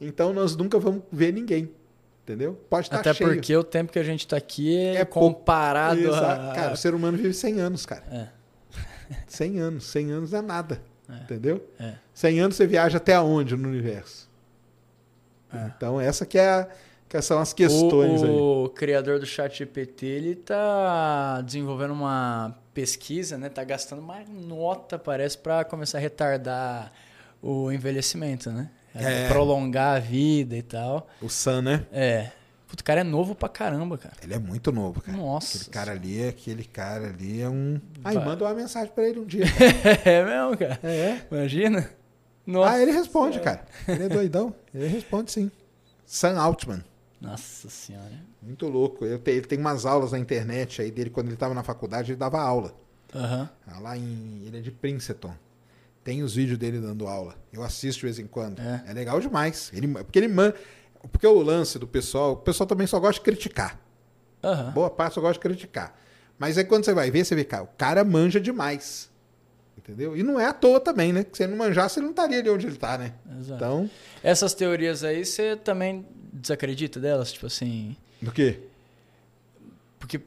Então 0.00 0.32
nós 0.32 0.54
nunca 0.56 0.78
vamos 0.78 1.02
ver 1.10 1.32
ninguém. 1.32 1.70
Entendeu? 2.24 2.58
Pode 2.68 2.86
estar 2.88 2.98
Até 2.98 3.14
cheio. 3.14 3.34
porque 3.34 3.56
o 3.56 3.62
tempo 3.62 3.92
que 3.92 3.98
a 4.00 4.02
gente 4.02 4.26
tá 4.26 4.36
aqui 4.36 4.76
é, 4.76 4.96
É 4.96 5.04
comparado 5.04 6.12
a... 6.12 6.52
Cara, 6.54 6.72
o 6.72 6.76
ser 6.76 6.92
humano 6.92 7.16
vive 7.16 7.32
100 7.32 7.60
anos, 7.60 7.86
cara. 7.86 8.02
É. 8.10 8.28
100 9.28 9.60
anos. 9.60 9.84
100 9.86 10.10
anos 10.10 10.32
é 10.32 10.42
nada. 10.42 10.82
Entendeu? 11.08 11.64
É. 11.78 11.94
100 12.12 12.40
anos 12.40 12.56
você 12.56 12.66
viaja 12.66 12.96
até 12.96 13.18
onde 13.20 13.56
no 13.56 13.68
universo? 13.68 14.28
É. 15.54 15.70
Então, 15.76 16.00
essa 16.00 16.26
que, 16.26 16.36
é 16.36 16.48
a- 16.48 16.68
que 17.08 17.22
são 17.22 17.38
as 17.38 17.52
questões 17.52 18.22
o, 18.22 18.24
aí. 18.24 18.30
o 18.32 18.68
criador 18.74 19.20
do 19.20 19.24
chat 19.26 19.56
GPT, 19.56 20.04
ele 20.06 20.34
tá 20.34 21.40
desenvolvendo 21.42 21.92
uma 21.92 22.58
pesquisa, 22.74 23.38
né? 23.38 23.48
Tá 23.48 23.62
gastando 23.62 24.00
uma 24.00 24.18
nota, 24.28 24.98
parece, 24.98 25.38
para 25.38 25.64
começar 25.64 25.98
a 25.98 26.00
retardar 26.00 26.92
o 27.40 27.70
envelhecimento, 27.70 28.50
né? 28.50 28.68
É. 29.04 29.28
Prolongar 29.28 29.96
a 29.96 30.00
vida 30.00 30.56
e 30.56 30.62
tal. 30.62 31.08
O 31.20 31.28
Sam, 31.28 31.62
né? 31.62 31.86
É. 31.92 32.30
Puto, 32.68 32.80
o 32.80 32.84
cara 32.84 33.00
é 33.02 33.04
novo 33.04 33.34
pra 33.34 33.48
caramba, 33.48 33.96
cara. 33.96 34.14
Ele 34.22 34.34
é 34.34 34.38
muito 34.38 34.72
novo, 34.72 35.00
cara. 35.00 35.16
Nossa. 35.16 35.56
Aquele 35.58 35.70
cara 35.70 35.92
ali, 35.92 36.26
aquele 36.28 36.64
cara 36.64 37.06
ali 37.08 37.40
é 37.40 37.48
um. 37.48 37.80
Aí 38.02 38.16
manda 38.18 38.44
uma 38.44 38.54
mensagem 38.54 38.92
pra 38.92 39.08
ele 39.08 39.20
um 39.20 39.24
dia. 39.24 39.44
é 40.04 40.24
mesmo, 40.24 40.56
cara. 40.56 40.80
É. 40.82 41.20
Imagina. 41.30 41.88
Nossa. 42.44 42.70
Ah, 42.72 42.80
ele 42.82 42.90
responde, 42.90 43.38
cara. 43.40 43.64
Ele 43.86 44.04
é 44.04 44.08
doidão. 44.08 44.54
Ele 44.74 44.86
responde 44.88 45.30
sim. 45.30 45.50
Sam 46.04 46.38
Altman. 46.40 46.82
Nossa 47.20 47.68
senhora. 47.70 48.12
Muito 48.42 48.66
louco. 48.68 49.04
Eu 49.04 49.18
te- 49.18 49.30
ele 49.30 49.46
tem 49.46 49.58
umas 49.58 49.86
aulas 49.86 50.12
na 50.12 50.18
internet 50.18 50.82
aí 50.82 50.90
dele, 50.90 51.10
quando 51.10 51.26
ele 51.26 51.34
estava 51.34 51.54
na 51.54 51.62
faculdade, 51.62 52.12
ele 52.12 52.18
dava 52.18 52.40
aula. 52.40 52.74
Aham. 53.14 53.48
Ah, 53.66 53.78
Lá 53.80 53.96
em. 53.96 54.42
Ele 54.44 54.58
é 54.58 54.60
de 54.60 54.70
Princeton. 54.70 55.32
Tem 56.06 56.22
os 56.22 56.36
vídeos 56.36 56.56
dele 56.56 56.78
dando 56.78 57.08
aula. 57.08 57.34
Eu 57.52 57.64
assisto 57.64 57.98
de 57.98 58.06
vez 58.06 58.20
em 58.20 58.28
quando. 58.28 58.60
É. 58.60 58.84
É, 58.86 58.92
legal 58.92 59.18
demais. 59.20 59.72
Ele, 59.74 59.88
porque 59.88 60.20
ele 60.20 60.28
man... 60.28 60.52
Porque 61.10 61.26
o 61.26 61.42
lance 61.42 61.80
do 61.80 61.86
pessoal, 61.86 62.34
o 62.34 62.36
pessoal 62.36 62.64
também 62.64 62.86
só 62.86 63.00
gosta 63.00 63.14
de 63.14 63.22
criticar. 63.22 63.76
Aham. 64.40 64.70
Boa 64.70 64.88
parte 64.88 65.14
só 65.14 65.20
gosta 65.20 65.34
de 65.34 65.40
criticar. 65.40 65.98
Mas 66.38 66.56
aí 66.56 66.64
quando 66.64 66.84
você 66.84 66.94
vai 66.94 67.10
ver, 67.10 67.24
você 67.24 67.34
vê, 67.34 67.42
cara, 67.42 67.64
o 67.64 67.68
cara 67.76 68.04
manja 68.04 68.40
demais. 68.40 69.10
Entendeu? 69.76 70.16
E 70.16 70.22
não 70.22 70.38
é 70.38 70.46
à 70.46 70.52
toa 70.52 70.78
também, 70.78 71.12
né? 71.12 71.24
Que 71.24 71.36
se 71.36 71.42
ele 71.42 71.50
não 71.50 71.58
manjasse, 71.58 71.98
ele 71.98 72.04
não 72.06 72.12
estaria 72.12 72.38
ali 72.38 72.50
onde 72.50 72.68
ele 72.68 72.76
tá, 72.76 72.96
né? 72.96 73.12
Exato. 73.40 73.54
Então, 73.56 73.90
Essas 74.22 74.54
teorias 74.54 75.02
aí, 75.02 75.24
você 75.24 75.56
também 75.56 76.06
desacredita 76.32 77.00
delas? 77.00 77.32
Tipo 77.32 77.46
assim. 77.46 77.96
do 78.22 78.30
quê? 78.30 78.60
Porque, 79.98 80.20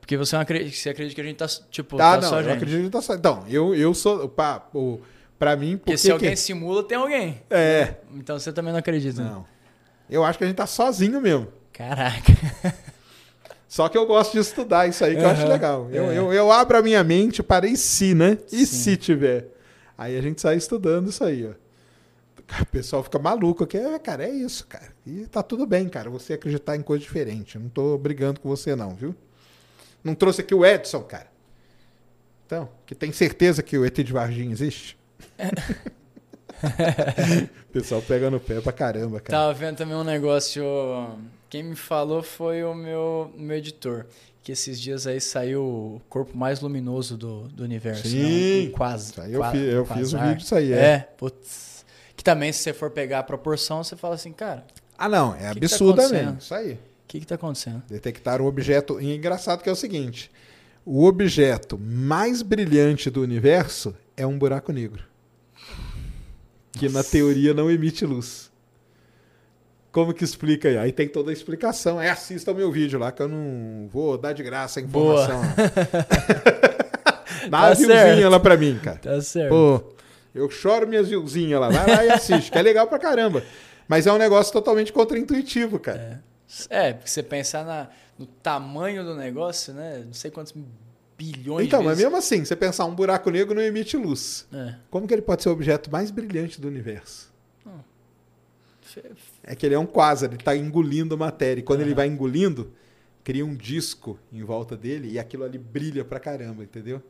porque 0.00 0.16
você, 0.16 0.34
não 0.34 0.42
acredita, 0.42 0.76
você 0.76 0.88
acredita 0.88 1.14
que 1.14 1.20
a 1.20 1.24
gente 1.24 1.36
tá, 1.36 1.46
tipo, 1.70 1.96
Tá, 1.96 2.16
tá 2.16 2.22
não, 2.22 2.28
só 2.28 2.40
eu 2.40 2.44
gente. 2.44 2.56
acredito 2.56 2.82
que 2.84 2.90
tá 2.90 3.00
só. 3.00 3.14
Então, 3.14 3.44
eu, 3.48 3.72
eu 3.76 3.94
sou. 3.94 4.28
Pra, 4.28 4.66
o, 4.74 5.00
pra 5.40 5.56
mim, 5.56 5.78
Porque 5.78 5.92
porque 5.92 5.96
se 5.98 6.10
alguém 6.12 6.30
que... 6.30 6.36
simula, 6.36 6.84
tem 6.84 6.98
alguém. 6.98 7.42
É. 7.48 7.94
Então 8.14 8.38
você 8.38 8.52
também 8.52 8.70
não 8.72 8.78
acredita. 8.78 9.22
né? 9.24 9.30
Não. 9.30 9.46
Eu 10.08 10.22
acho 10.22 10.36
que 10.38 10.44
a 10.44 10.46
gente 10.46 10.56
tá 10.56 10.66
sozinho 10.66 11.20
mesmo. 11.20 11.48
Caraca. 11.72 12.32
Só 13.66 13.88
que 13.88 13.96
eu 13.96 14.04
gosto 14.06 14.32
de 14.32 14.38
estudar 14.40 14.86
isso 14.88 15.04
aí, 15.04 15.16
que 15.16 15.22
eu 15.22 15.28
acho 15.28 15.46
legal. 15.46 15.88
Eu, 15.90 16.10
É. 16.10 16.18
eu, 16.18 16.32
eu 16.32 16.52
abro 16.52 16.76
a 16.76 16.82
minha 16.82 17.02
mente 17.02 17.42
para 17.42 17.66
e 17.66 17.76
se, 17.76 18.14
né? 18.14 18.36
E 18.52 18.66
Sim. 18.66 18.66
se 18.66 18.96
tiver? 18.96 19.46
Aí 19.96 20.18
a 20.18 20.20
gente 20.20 20.40
sai 20.40 20.56
estudando 20.56 21.08
isso 21.08 21.24
aí, 21.24 21.46
ó. 21.48 21.52
O 22.62 22.66
pessoal 22.66 23.02
fica 23.04 23.18
maluco 23.18 23.62
aqui. 23.64 23.78
É, 23.78 23.98
cara, 23.98 24.24
é 24.24 24.30
isso, 24.30 24.66
cara. 24.66 24.88
E 25.06 25.24
tá 25.26 25.40
tudo 25.42 25.64
bem, 25.66 25.88
cara. 25.88 26.10
Você 26.10 26.32
acreditar 26.34 26.74
em 26.76 26.82
coisa 26.82 27.02
diferente. 27.02 27.54
Eu 27.54 27.62
não 27.62 27.68
tô 27.70 27.96
brigando 27.96 28.40
com 28.40 28.48
você, 28.48 28.74
não, 28.76 28.94
viu? 28.94 29.14
Não 30.02 30.14
trouxe 30.16 30.40
aqui 30.40 30.54
o 30.54 30.66
Edson, 30.66 31.00
cara. 31.02 31.28
Então, 32.44 32.68
que 32.84 32.94
tem 32.94 33.12
certeza 33.12 33.62
que 33.62 33.78
o 33.78 33.86
ET 33.86 33.94
de 33.96 34.12
Varginha 34.12 34.52
existe? 34.52 34.98
O 36.62 37.68
pessoal 37.72 38.02
pega 38.02 38.30
no 38.30 38.38
pé 38.40 38.60
pra 38.60 38.72
caramba, 38.72 39.20
cara. 39.20 39.38
Tava 39.38 39.54
vendo 39.54 39.76
também 39.76 39.96
um 39.96 40.04
negócio. 40.04 40.62
Quem 41.48 41.62
me 41.62 41.76
falou 41.76 42.22
foi 42.22 42.62
o 42.64 42.74
meu, 42.74 43.32
meu 43.36 43.56
editor. 43.56 44.06
Que 44.42 44.52
esses 44.52 44.80
dias 44.80 45.06
aí 45.06 45.20
saiu 45.20 45.62
o 45.62 46.02
corpo 46.08 46.36
mais 46.36 46.60
luminoso 46.60 47.16
do, 47.16 47.48
do 47.48 47.62
universo. 47.62 48.08
Sim. 48.08 48.62
né? 48.64 48.68
Um 48.68 48.72
quase. 48.72 49.10
Isso 49.12 49.20
aí 49.20 49.32
eu 49.34 49.44
fi- 49.50 49.58
eu 49.58 49.84
fiz 49.86 50.12
um 50.14 50.18
vídeo 50.20 50.36
disso 50.36 50.54
aí, 50.54 50.72
é. 50.72 50.76
É, 50.76 50.98
putz. 51.18 51.84
Que 52.16 52.24
também, 52.24 52.52
se 52.52 52.60
você 52.60 52.72
for 52.72 52.90
pegar 52.90 53.18
a 53.20 53.22
proporção, 53.22 53.82
você 53.84 53.96
fala 53.96 54.14
assim, 54.14 54.32
cara, 54.32 54.64
Ah, 54.96 55.08
não. 55.08 55.34
É 55.34 55.52
Que 55.54 55.60
que 55.60 55.68
tá 55.68 56.08
mesmo. 56.08 56.38
Isso 56.38 56.54
aí. 56.54 56.72
o 56.72 56.78
que 57.06 57.20
que 57.20 57.26
tá 57.26 57.34
acontecendo? 57.34 57.82
Detectar 57.88 58.40
o 58.40 58.46
objeto. 58.46 59.00
E 59.00 59.10
é 59.12 59.14
engraçado 59.14 59.62
que 59.62 59.68
é 59.68 59.72
o 59.72 59.76
seguinte: 59.76 60.30
o 60.86 61.04
objeto 61.04 61.78
mais 61.78 62.40
brilhante 62.42 63.10
do 63.10 63.20
universo 63.22 63.94
é 64.16 64.26
um 64.26 64.38
buraco 64.38 64.72
negro. 64.72 65.04
Que 66.72 66.88
na 66.88 67.02
teoria 67.02 67.52
não 67.52 67.70
emite 67.70 68.06
luz. 68.06 68.50
Como 69.92 70.14
que 70.14 70.22
explica 70.22 70.68
aí? 70.68 70.78
Aí 70.78 70.92
tem 70.92 71.08
toda 71.08 71.30
a 71.30 71.32
explicação. 71.32 71.98
Aí 71.98 72.08
assista 72.08 72.52
o 72.52 72.54
meu 72.54 72.70
vídeo 72.70 72.98
lá, 72.98 73.10
que 73.10 73.20
eu 73.20 73.28
não 73.28 73.88
vou 73.90 74.16
dar 74.16 74.32
de 74.32 74.42
graça 74.42 74.78
a 74.78 74.82
informação. 74.82 75.42
Dá 77.48 77.68
Tá 77.68 77.74
viewzinha 77.74 78.28
lá 78.28 78.38
pra 78.38 78.56
mim, 78.56 78.78
cara. 78.82 78.98
Tá 78.98 79.20
certo. 79.20 79.50
Pô, 79.50 79.82
eu 80.34 80.48
choro 80.48 80.86
minhas 80.86 81.08
viewzinhas 81.08 81.60
lá. 81.60 81.70
Vai 81.70 81.86
lá 81.86 82.04
e 82.04 82.10
assiste, 82.10 82.52
que 82.52 82.58
é 82.58 82.62
legal 82.62 82.86
pra 82.86 82.98
caramba. 82.98 83.42
Mas 83.88 84.06
é 84.06 84.12
um 84.12 84.18
negócio 84.18 84.52
totalmente 84.52 84.92
contraintuitivo, 84.92 85.78
cara. 85.78 86.22
É, 86.68 86.92
porque 86.92 87.08
você 87.08 87.22
pensar 87.22 87.64
na, 87.64 87.88
no 88.18 88.26
tamanho 88.26 89.04
do 89.04 89.16
negócio, 89.16 89.72
né? 89.72 90.02
Não 90.06 90.12
sei 90.12 90.30
quantos 90.30 90.54
bilhões 91.20 91.66
Então, 91.66 91.80
de 91.80 91.84
mas 91.86 91.98
vezes. 91.98 92.04
mesmo 92.10 92.16
assim, 92.16 92.44
você 92.44 92.56
pensar 92.56 92.86
um 92.86 92.94
buraco 92.94 93.30
negro 93.30 93.54
não 93.54 93.60
emite 93.62 93.96
luz. 93.96 94.46
É. 94.52 94.76
Como 94.90 95.06
que 95.06 95.12
ele 95.12 95.20
pode 95.22 95.42
ser 95.42 95.50
o 95.50 95.52
objeto 95.52 95.90
mais 95.90 96.10
brilhante 96.10 96.58
do 96.60 96.66
universo? 96.68 97.28
É 99.44 99.54
que 99.54 99.64
ele 99.66 99.74
é 99.74 99.78
um 99.78 99.86
quasar, 99.86 100.30
ele 100.30 100.40
está 100.40 100.56
engolindo 100.56 101.16
matéria. 101.16 101.60
E 101.60 101.62
quando 101.62 101.80
ele 101.82 101.94
vai 101.94 102.08
engolindo, 102.08 102.72
cria 103.22 103.44
um 103.46 103.54
disco 103.54 104.18
em 104.32 104.42
volta 104.42 104.76
dele 104.76 105.12
e 105.12 105.18
aquilo 105.18 105.44
ali 105.44 105.58
brilha 105.58 106.04
pra 106.04 106.18
caramba, 106.18 106.64
entendeu? 106.64 107.00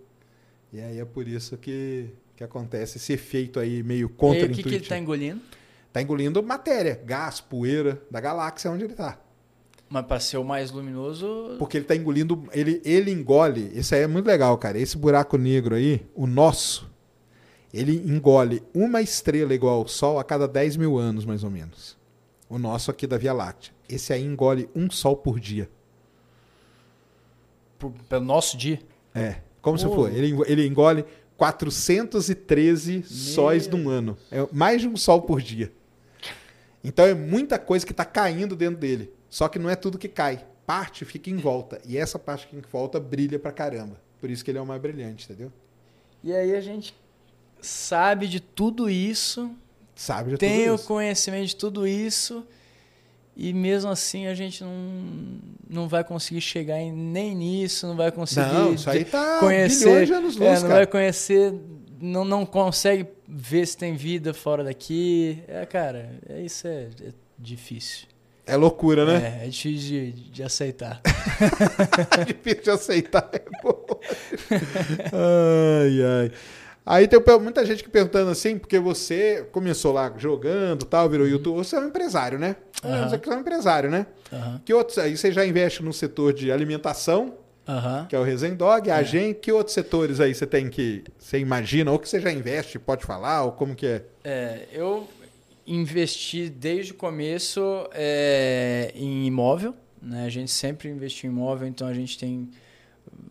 E 0.73 0.81
aí 0.81 0.99
é 0.99 1.05
por 1.07 1.27
isso 1.27 1.57
que, 1.57 2.11
que 2.37 2.45
acontece 2.45 2.99
esse 2.99 3.13
efeito 3.15 3.59
aí 3.59 3.83
meio 3.83 4.11
E 4.23 4.27
aí, 4.37 4.45
o 4.45 4.51
que, 4.51 4.63
que 4.63 4.75
ele 4.75 4.85
tá 4.87 4.99
engolindo? 4.99 5.41
Tá 5.93 6.03
engolindo 6.03 6.43
matéria, 6.43 7.01
gás, 7.05 7.41
poeira 7.41 8.01
da 8.11 8.21
galáxia 8.21 8.71
onde 8.71 8.85
ele 8.85 8.95
tá. 8.95 9.19
Mas 9.91 10.07
para 10.07 10.21
ser 10.21 10.37
o 10.39 10.45
mais 10.45 10.71
luminoso. 10.71 11.57
Porque 11.59 11.77
ele 11.77 11.85
tá 11.85 11.97
engolindo, 11.97 12.45
ele, 12.53 12.81
ele 12.85 13.11
engole, 13.11 13.73
isso 13.75 13.93
aí 13.95 14.03
é 14.03 14.07
muito 14.07 14.25
legal, 14.27 14.57
cara. 14.57 14.79
Esse 14.79 14.97
buraco 14.97 15.37
negro 15.37 15.75
aí, 15.75 16.07
o 16.15 16.29
nosso, 16.29 16.89
ele 17.75 17.97
engole 17.97 18.63
uma 18.73 19.03
estrela 19.03 19.53
igual 19.53 19.79
ao 19.81 19.89
Sol 19.89 20.19
a 20.21 20.23
cada 20.25 20.47
10 20.47 20.77
mil 20.77 20.97
anos, 20.97 21.25
mais 21.25 21.43
ou 21.43 21.51
menos. 21.51 21.99
O 22.49 22.57
nosso 22.57 22.89
aqui 22.91 23.05
da 23.05 23.19
Via 23.19 23.33
Láctea. 23.33 23.73
Esse 23.89 24.13
aí 24.13 24.25
engole 24.25 24.69
um 24.77 24.89
Sol 24.91 25.17
por 25.17 25.41
dia. 25.41 25.69
por- 27.79 27.93
pelo 28.09 28.25
nosso 28.25 28.57
dia. 28.57 28.79
É, 29.15 29.37
como 29.63 29.77
se 29.79 29.87
for. 29.87 30.13
Ele, 30.13 30.37
ele 30.47 30.67
engole 30.67 31.05
413 31.37 33.03
sóis 33.05 33.67
num 33.67 33.89
ano. 33.89 34.17
É 34.31 34.47
mais 34.53 34.83
de 34.83 34.89
um 34.89 34.97
Sol 34.97 35.23
por 35.23 35.41
dia. 35.41 35.73
Então 36.85 37.05
é 37.05 37.15
muita 37.15 37.59
coisa 37.59 37.85
que 37.85 37.93
está 37.93 38.05
caindo 38.05 38.55
dentro 38.55 38.79
dele. 38.79 39.11
Só 39.31 39.49
que 39.49 39.59
não 39.59 39.71
é 39.71 39.77
tudo 39.77 39.97
que 39.97 40.09
cai. 40.09 40.45
Parte 40.67 41.05
fica 41.05 41.31
em 41.31 41.37
volta. 41.37 41.81
E 41.87 41.97
essa 41.97 42.19
parte 42.19 42.47
que 42.49 42.57
em 42.57 42.61
volta 42.61 43.01
brilha 43.01 43.39
pra 43.39 43.53
caramba. 43.53 43.97
Por 44.21 44.29
isso 44.29 44.45
que 44.45 44.51
ele 44.51 44.59
é 44.59 44.61
o 44.61 44.67
mais 44.67 44.83
brilhante, 44.83 45.25
entendeu? 45.25 45.51
E 46.23 46.33
aí 46.35 46.55
a 46.55 46.61
gente 46.61 46.95
sabe 47.63 48.27
de 48.29 48.41
tudo 48.41 48.91
isso, 48.91 49.51
Sabe 49.95 50.31
de 50.31 50.37
tem 50.39 50.61
tudo 50.65 50.73
o 50.73 50.75
isso. 50.75 50.87
conhecimento 50.87 51.47
de 51.47 51.57
tudo 51.57 51.87
isso, 51.87 52.47
e 53.37 53.53
mesmo 53.53 53.91
assim 53.91 54.27
a 54.27 54.35
gente 54.35 54.63
não, 54.63 54.73
não 55.69 55.89
vai 55.89 56.05
conseguir 56.05 56.41
chegar 56.41 56.79
em, 56.79 56.93
nem 56.93 57.35
nisso, 57.35 57.87
não 57.87 57.97
vai 57.97 58.11
conseguir 58.13 58.53
Não, 58.53 58.75
isso 58.75 58.89
aí 58.91 59.05
tá 59.05 59.39
conhecer, 59.41 59.85
bilhões 59.85 60.09
de 60.09 60.13
anos 60.15 60.37
é, 60.41 60.51
luz, 60.51 60.63
não 60.63 60.69
cara. 60.69 60.75
vai 60.81 60.87
conhecer, 60.87 61.55
não, 62.01 62.25
não 62.25 62.45
consegue 62.47 63.07
ver 63.27 63.67
se 63.67 63.77
tem 63.77 63.95
vida 63.95 64.35
fora 64.35 64.63
daqui. 64.65 65.43
É, 65.49 65.65
cara, 65.65 66.19
é, 66.29 66.41
isso 66.43 66.67
é, 66.67 66.89
é 67.03 67.13
difícil. 67.39 68.07
É 68.51 68.57
loucura, 68.57 69.05
né? 69.05 69.41
É, 69.43 69.47
é 69.47 69.49
difícil 69.49 69.89
de, 69.89 70.13
de 70.13 70.43
aceitar. 70.43 71.01
É 72.19 72.25
difícil 72.33 72.63
de 72.63 72.71
aceitar. 72.71 73.29
É 73.33 73.43
bom. 73.63 73.85
ai, 75.13 76.03
ai. 76.03 76.33
Aí 76.85 77.07
tem 77.07 77.21
muita 77.41 77.65
gente 77.65 77.85
que 77.85 77.91
perguntando 77.91 78.31
assim, 78.31 78.59
porque 78.59 78.79
você 78.79 79.47
começou 79.53 79.93
lá 79.93 80.13
jogando 80.17 80.85
tal, 80.85 81.09
virou 81.09 81.27
YouTube. 81.29 81.59
Você 81.59 81.77
é 81.77 81.81
um 81.81 81.87
empresário, 81.87 82.39
né? 82.39 82.57
Uhum. 82.83 83.09
Você 83.09 83.21
é 83.31 83.35
um 83.35 83.41
empresário, 83.41 83.91
né? 83.91 84.07
Aham, 84.33 84.61
Que 84.65 84.73
outros, 84.75 84.99
aí 84.99 85.17
você 85.17 85.31
já 85.31 85.45
investe 85.47 85.83
no 85.83 85.93
setor 85.93 86.33
de 86.33 86.51
alimentação, 86.51 87.35
aham. 87.69 88.07
que 88.09 88.17
é 88.17 88.19
o 88.19 88.23
Resendog, 88.25 88.91
a 88.91 89.01
É. 89.01 89.05
Gen, 89.05 89.35
que 89.35 89.53
outros 89.53 89.75
setores 89.75 90.19
aí 90.21 90.35
você 90.35 90.47
tem 90.47 90.69
que, 90.69 91.05
você 91.19 91.39
imagina, 91.39 91.93
ou 91.93 91.99
que 91.99 92.09
você 92.09 92.19
já 92.19 92.33
investe, 92.33 92.79
pode 92.79 93.05
falar, 93.05 93.45
ou 93.45 93.53
como 93.53 93.75
que 93.75 93.87
é? 93.87 94.03
É, 94.25 94.61
eu 94.73 95.07
investi 95.75 96.49
desde 96.51 96.93
o 96.93 96.95
começo 96.95 97.61
é, 97.93 98.93
em 98.95 99.27
imóvel. 99.27 99.75
Né? 100.03 100.25
A 100.25 100.29
gente 100.29 100.51
sempre 100.51 100.89
investiu 100.89 101.31
em 101.31 101.33
imóvel, 101.33 101.69
então 101.69 101.87
a 101.87 101.95
gente 101.95 102.19
tem 102.19 102.49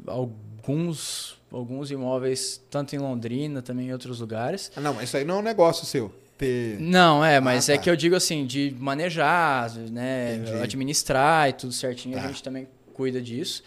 alguns, 0.07 1.37
alguns 1.51 1.91
imóveis, 1.91 2.61
tanto 2.69 2.95
em 2.95 2.99
Londrina, 2.99 3.61
também 3.61 3.87
em 3.87 3.91
outros 3.93 4.19
lugares. 4.19 4.71
Ah, 4.75 4.81
não, 4.81 4.93
mas 4.93 5.05
isso 5.05 5.17
aí 5.17 5.25
não 5.25 5.35
é 5.35 5.39
um 5.39 5.43
negócio 5.43 5.85
seu. 5.85 6.13
Ter... 6.37 6.79
Não, 6.79 7.23
é, 7.25 7.39
mas 7.41 7.69
Ah, 7.69 7.73
é 7.73 7.75
tá. 7.75 7.83
que 7.83 7.89
eu 7.89 7.95
digo 7.97 8.15
assim, 8.15 8.45
de 8.45 8.73
manejar, 8.79 9.69
né, 9.91 10.35
Entendi. 10.35 10.61
administrar 10.63 11.49
e 11.49 11.53
tudo 11.53 11.73
certinho, 11.73 12.15
Tá. 12.17 12.23
a 12.23 12.27
gente 12.27 12.41
também 12.41 12.67
cuida 12.93 13.21
disso. 13.21 13.61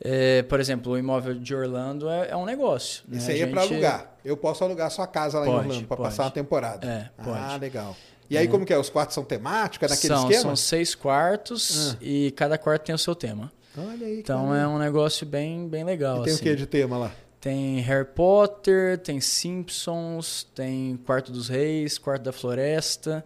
É, 0.00 0.42
por 0.42 0.60
exemplo, 0.60 0.92
o 0.92 0.98
imóvel 0.98 1.34
de 1.34 1.52
Orlando 1.54 2.08
é, 2.08 2.30
é 2.30 2.36
um 2.36 2.44
negócio. 2.44 3.02
né? 3.08 3.18
Isso 3.18 3.30
aí 3.30 3.40
A 3.42 3.46
é 3.46 3.48
gente- 3.48 3.58
alugar. 3.58 4.16
Eu 4.24 4.36
posso 4.36 4.62
alugar 4.62 4.90
sua 4.92 5.06
casa 5.08 5.38
lá 5.40 5.46
em 5.46 5.50
Pode, 5.50 5.66
Orlando 5.68 5.86
pra 5.88 5.96
pode. 5.96 6.08
passar 6.10 6.24
uma 6.24 6.30
temporada. 6.30 6.86
É, 6.86 7.10
Ah, 7.18 7.24
pode. 7.24 7.60
legal. 7.60 7.96
E 8.30 8.36
aí, 8.36 8.46
como 8.46 8.64
que 8.66 8.72
é? 8.72 8.78
Os 8.78 8.90
quartos 8.90 9.14
são 9.14 9.24
temáticos? 9.24 9.90
É 9.90 9.94
naquele 9.94 10.14
são, 10.14 10.22
esquema? 10.24 10.42
são 10.42 10.56
seis 10.56 10.94
quartos 10.94 11.92
Ah. 11.94 11.98
e 12.00 12.30
cada 12.32 12.58
quarto 12.58 12.84
tem 12.84 12.94
o 12.94 12.98
seu 12.98 13.14
tema. 13.14 13.50
Olha 13.76 14.06
aí. 14.06 14.18
Então 14.20 14.54
é 14.54 14.66
um 14.66 14.78
negócio 14.78 15.26
bem, 15.26 15.68
bem 15.68 15.84
legal. 15.84 16.20
E 16.20 16.24
tem 16.24 16.32
assim. 16.34 16.42
o 16.42 16.44
que 16.44 16.54
de 16.56 16.66
tema 16.66 16.98
lá? 16.98 17.12
Tem 17.40 17.78
Harry 17.80 18.04
Potter, 18.04 18.98
tem 18.98 19.20
Simpsons, 19.20 20.46
tem 20.54 20.96
Quarto 21.06 21.30
dos 21.30 21.48
Reis, 21.48 21.96
Quarto 21.96 22.24
da 22.24 22.32
Floresta. 22.32 23.24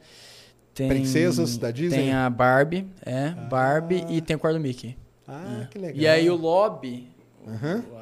Tem, 0.74 0.89
Princesas 0.89 1.56
da 1.58 1.70
Disney? 1.70 1.97
Tem 1.98 2.12
a 2.14 2.28
Barbie, 2.31 2.86
é, 3.05 3.31
Barbie 3.31 4.06
e 4.08 4.20
tem 4.20 4.36
o 4.36 4.39
quarto 4.39 4.56
do 4.56 4.62
Mickey. 4.62 4.97
Ah, 5.28 5.66
que 5.70 5.78
legal. 5.78 5.97
É. 5.97 6.00
E 6.00 6.06
aí 6.08 6.31
o 6.31 6.36
lobby, 6.36 7.10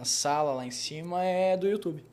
a 0.01 0.05
sala 0.05 0.53
lá 0.55 0.67
em 0.67 0.71
cima 0.71 1.25
é 1.25 1.57
do 1.57 1.67
YouTube. 1.67 2.05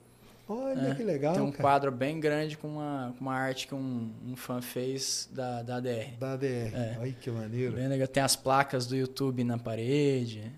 Olha 0.48 0.92
É, 0.92 0.96
que 0.96 1.04
legal, 1.04 1.34
tem 1.34 1.44
um 1.44 1.52
cara. 1.52 1.62
quadro 1.62 1.92
bem 1.92 2.20
grande 2.20 2.58
com 2.58 2.68
uma, 2.68 3.14
com 3.18 3.26
uma 3.26 3.36
arte 3.36 3.68
que 3.68 3.76
um, 3.76 4.12
um 4.26 4.36
fã 4.36 4.62
fez 4.62 5.28
da, 5.32 5.62
da 5.62 5.76
ADR. 5.78 6.18
Da 6.18 6.34
ADR. 6.34 6.74
É. 6.74 6.98
Olha 7.00 7.12
que 7.12 7.30
maneiro. 7.30 7.74
Bem 7.74 7.88
legal. 7.88 8.08
Tem 8.08 8.24
as 8.24 8.36
placas 8.36 8.88
do 8.88 8.96
YouTube 8.96 9.44
na 9.44 9.58
parede. 9.58 10.52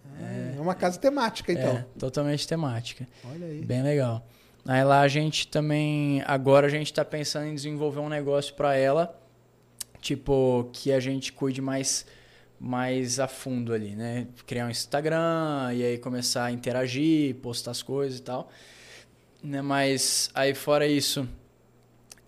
É 0.58 0.62
uma 0.62 0.76
casa 0.76 1.00
temática, 1.00 1.52
então. 1.52 1.78
É, 1.78 1.86
totalmente 1.98 2.48
temática. 2.48 3.08
Olha 3.26 3.48
aí. 3.48 3.66
Bem 3.66 3.82
legal. 3.82 4.26
Aí 4.66 4.84
lá 4.84 5.02
a 5.02 5.08
gente 5.08 5.48
também. 5.48 6.22
Agora 6.28 6.68
a 6.68 6.70
gente 6.70 6.88
está 6.88 7.04
pensando 7.04 7.48
em 7.48 7.56
desenvolver 7.56 8.00
um 8.00 8.10
negócio 8.10 8.54
para 8.54 8.76
ela, 8.76 9.20
tipo, 10.00 10.70
que 10.72 10.92
a 10.92 11.00
gente 11.00 11.34
cuide 11.34 11.62
mais, 11.62 12.06
mais 12.60 13.20
a 13.20 13.28
fundo 13.28 13.74
ali, 13.74 13.96
né? 13.96 14.28
Criar 14.46 14.68
um 14.68 14.70
Instagram 14.70 15.72
e 15.74 15.84
aí 15.84 15.98
começar 15.98 16.46
a 16.46 16.52
interagir, 16.52 17.36
postar 17.38 17.72
as 17.72 17.82
coisas 17.82 18.20
e 18.20 18.22
tal. 18.22 18.52
Né? 19.44 19.62
Mas 19.62 20.30
aí 20.34 20.54
fora 20.54 20.88
isso, 20.88 21.28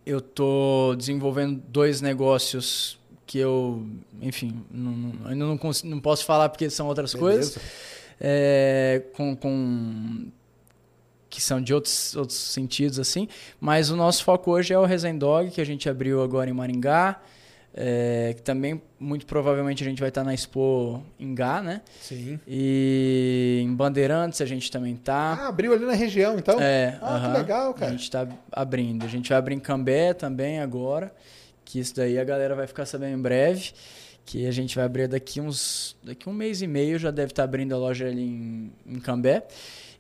eu 0.06 0.22
tô 0.22 0.96
desenvolvendo 0.98 1.62
dois 1.68 2.02
negócios 2.02 3.00
que 3.26 3.38
eu, 3.38 3.86
enfim, 4.22 4.62
não, 4.70 5.14
ainda 5.26 5.46
não, 5.46 5.60
não 5.86 6.00
posso 6.00 6.26
falar 6.26 6.50
porque 6.50 6.70
são 6.70 6.88
outras 6.88 7.14
coisas 7.14 7.56
Beleza. 7.56 7.72
é, 8.20 9.04
com, 9.14 9.36
com- 9.36 10.28
que 11.30 11.42
são 11.42 11.62
de 11.62 11.74
outros, 11.74 12.14
outros 12.16 12.38
sentidos 12.38 13.00
assim, 13.00 13.30
mas 13.60 13.90
o 13.90 13.96
nosso 13.96 14.24
foco 14.26 14.52
hoje 14.52 14.74
é 14.74 14.78
o 14.78 14.84
Resendog, 14.84 15.50
que 15.50 15.62
a 15.62 15.66
gente 15.66 15.88
abriu 15.90 16.22
agora 16.22 16.50
em 16.50 16.54
Maringá, 16.54 17.22
é, 17.74 18.34
que 18.36 18.42
também 18.42 18.82
muito 19.00 19.26
provavelmente 19.26 19.82
a 19.84 19.88
gente 19.88 20.00
vai 20.00 20.10
estar 20.10 20.24
na 20.24 20.34
Expo 20.34 21.02
em 21.20 21.34
Gá, 21.34 21.62
né? 21.62 21.82
Sim. 22.02 22.40
E 22.48 23.62
em 23.64 23.74
Bandeirantes 23.74 24.42
a 24.42 24.46
gente 24.46 24.70
também 24.70 24.96
tá. 24.96 25.38
Ah, 25.42 25.48
abriu 25.48 25.74
ali 25.74 25.86
na 25.86 25.94
região, 25.94 26.38
então? 26.38 26.60
É, 26.60 26.98
Ah, 27.02 27.20
que 27.20 27.26
aham. 27.26 27.34
legal, 27.38 27.74
cara. 27.74 27.92
A 27.92 27.96
gente 27.96 28.12
tá 28.12 28.28
abrindo. 28.52 29.06
A 29.06 29.08
gente 29.10 29.30
vai 29.30 29.38
abrir 29.38 29.56
em 29.56 29.60
Cambé 29.60 30.14
também 30.14 30.60
agora, 30.60 31.14
que 31.64 31.80
isso 31.80 31.96
daí 31.96 32.20
a 32.20 32.24
galera 32.24 32.56
vai 32.56 32.68
ficar 32.68 32.86
sabendo 32.86 33.18
em 33.18 33.22
breve, 33.22 33.72
que 34.26 34.46
a 34.46 34.52
gente 34.52 34.76
vai 34.76 34.86
abrir 34.86 35.08
daqui 35.08 35.40
uns 35.42 35.96
daqui 36.04 36.28
um 36.30 36.34
mês 36.34 36.62
e 36.62 36.68
meio 36.68 37.00
já 37.00 37.10
deve 37.10 37.32
estar 37.32 37.44
abrindo 37.44 37.74
a 37.74 37.78
loja 37.78 38.06
ali 38.08 38.22
em, 38.24 38.72
em 38.86 39.00
Cambé. 39.00 39.44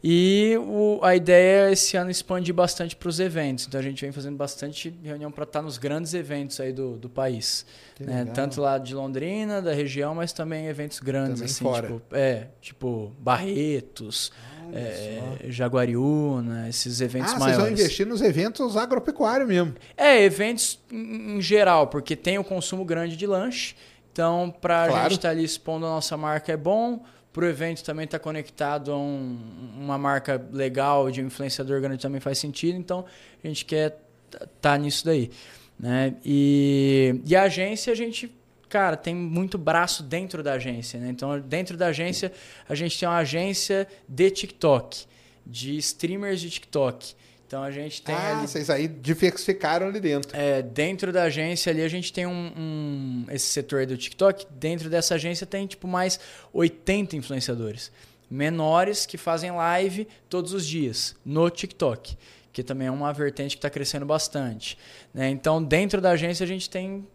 E 0.03 0.57
o- 0.59 0.99
a 1.03 1.15
ideia 1.15 1.69
é 1.69 1.71
esse 1.73 1.95
ano 1.95 2.09
expandir 2.09 2.53
bastante 2.55 2.95
para 2.95 3.07
os 3.07 3.19
eventos. 3.19 3.67
Então 3.67 3.80
a 3.80 3.83
gente 3.83 4.01
vem 4.01 4.11
fazendo 4.11 4.35
bastante 4.35 4.91
reunião 5.03 5.31
para 5.31 5.43
estar 5.43 5.61
nos 5.61 5.77
grandes 5.77 6.13
eventos 6.15 6.59
aí 6.59 6.73
do, 6.73 6.97
do 6.97 7.07
país. 7.07 7.65
Né? 7.99 8.25
Tanto 8.33 8.59
lá 8.59 8.80
de 8.80 8.95
Londrina, 8.95 9.61
da 9.61 9.73
região, 9.73 10.15
mas 10.15 10.33
também 10.33 10.65
eventos 10.65 10.99
grandes, 10.99 11.33
Também 11.35 11.45
assim, 11.45 11.63
fora. 11.63 11.88
tipo, 11.88 12.01
é, 12.15 12.47
tipo 12.59 13.11
Barretos, 13.19 14.31
é. 14.73 15.21
Jaguariúna, 15.49 16.67
esses 16.67 16.99
eventos 16.99 17.33
Ah, 17.33 17.38
vocês 17.38 17.51
vão 17.51 17.61
maiores. 17.65 17.80
investir 17.80 18.07
nos 18.07 18.21
eventos 18.21 18.75
agropecuários 18.77 19.47
mesmo. 19.47 19.75
É, 19.95 20.21
eventos 20.23 20.80
em, 20.91 21.39
geral, 21.41 21.88
porque 21.88 22.15
tem 22.15 22.39
o 22.39 22.43
consumo 22.43 22.83
grande 22.83 23.15
de 23.15 23.27
lanche. 23.27 23.75
Então, 24.11 24.53
para 24.61 24.83
a 24.83 24.88
Claro. 24.88 25.03
gente 25.03 25.19
estar 25.19 25.30
ali 25.30 25.43
expondo 25.43 25.85
a 25.85 25.89
nossa 25.89 26.17
marca 26.17 26.51
é 26.51 26.57
bom. 26.57 27.03
Para 27.34 27.45
o 27.45 27.48
evento 27.48 27.84
também 27.84 28.06
estar 28.06 28.19
conectado 28.19 28.92
a 28.92 28.98
um- 28.98 29.40
uma 29.77 29.98
marca 29.98 30.43
legal 30.51 31.10
de 31.10 31.22
um 31.22 31.27
influenciador 31.27 31.80
grande 31.80 32.01
também 32.01 32.19
faz 32.19 32.38
sentido. 32.38 32.77
Então, 32.77 33.06
a 33.43 33.48
gente 33.48 33.64
quer 33.66 33.98
estar 34.32 34.77
nisso 34.77 35.06
daí. 35.06 35.32
Né? 35.80 36.16
E, 36.26 37.22
e 37.26 37.35
a 37.35 37.43
agência, 37.43 37.92
a 37.92 37.95
gente 37.95 38.32
cara, 38.72 38.95
tem 38.95 39.14
muito 39.14 39.58
braço 39.58 40.01
dentro 40.01 40.42
da 40.42 40.53
agência, 40.53 40.98
né? 40.98 41.10
Então, 41.10 41.38
dentro 41.42 41.76
da 41.76 41.88
agência, 41.88 42.32
a 42.69 42.74
gente 42.74 42.98
tem 42.98 43.08
uma 43.08 43.18
agência 43.18 43.85
de 44.08 44.32
TikTok, 44.32 45.06
de 45.45 45.76
streamers 45.77 46.40
de 46.40 46.50
TikTok. 46.50 47.14
Então 47.51 47.63
a 47.63 47.69
gente 47.69 48.01
tem 48.01 48.15
ah, 48.15 48.38
ali. 48.38 48.47
vocês 48.47 48.69
aí 48.69 48.88
diversificaram 48.88 49.88
ali 49.88 49.99
dentro. 49.99 50.31
É, 50.33 50.61
dentro 50.61 51.11
da 51.11 51.23
agência 51.23 51.69
ali 51.69 51.81
a 51.81 51.88
gente 51.89 52.13
tem 52.13 52.25
um, 52.25 52.53
um, 52.55 53.25
esse 53.30 53.47
setor 53.47 53.85
do 53.85 53.97
TikTok. 53.97 54.47
Dentro 54.51 54.89
dessa 54.89 55.15
agência 55.15 55.45
tem 55.45 55.67
tipo 55.67 55.85
mais 55.85 56.17
80 56.53 57.17
influenciadores 57.17 57.91
menores 58.30 59.05
que 59.05 59.17
fazem 59.17 59.51
live 59.51 60.07
todos 60.30 60.53
os 60.53 60.65
dias 60.65 61.13
no 61.25 61.49
TikTok, 61.49 62.17
que 62.53 62.63
também 62.63 62.88
é 62.88 62.91
uma 62.91 63.11
vertente 63.11 63.57
que 63.57 63.59
está 63.59 63.69
crescendo 63.69 64.05
bastante. 64.05 64.77
Né? 65.13 65.30
Então 65.30 65.61
dentro 65.61 65.99
da 65.99 66.11
agência 66.11 66.45
a 66.45 66.47
gente 66.47 66.69
tem 66.69 67.05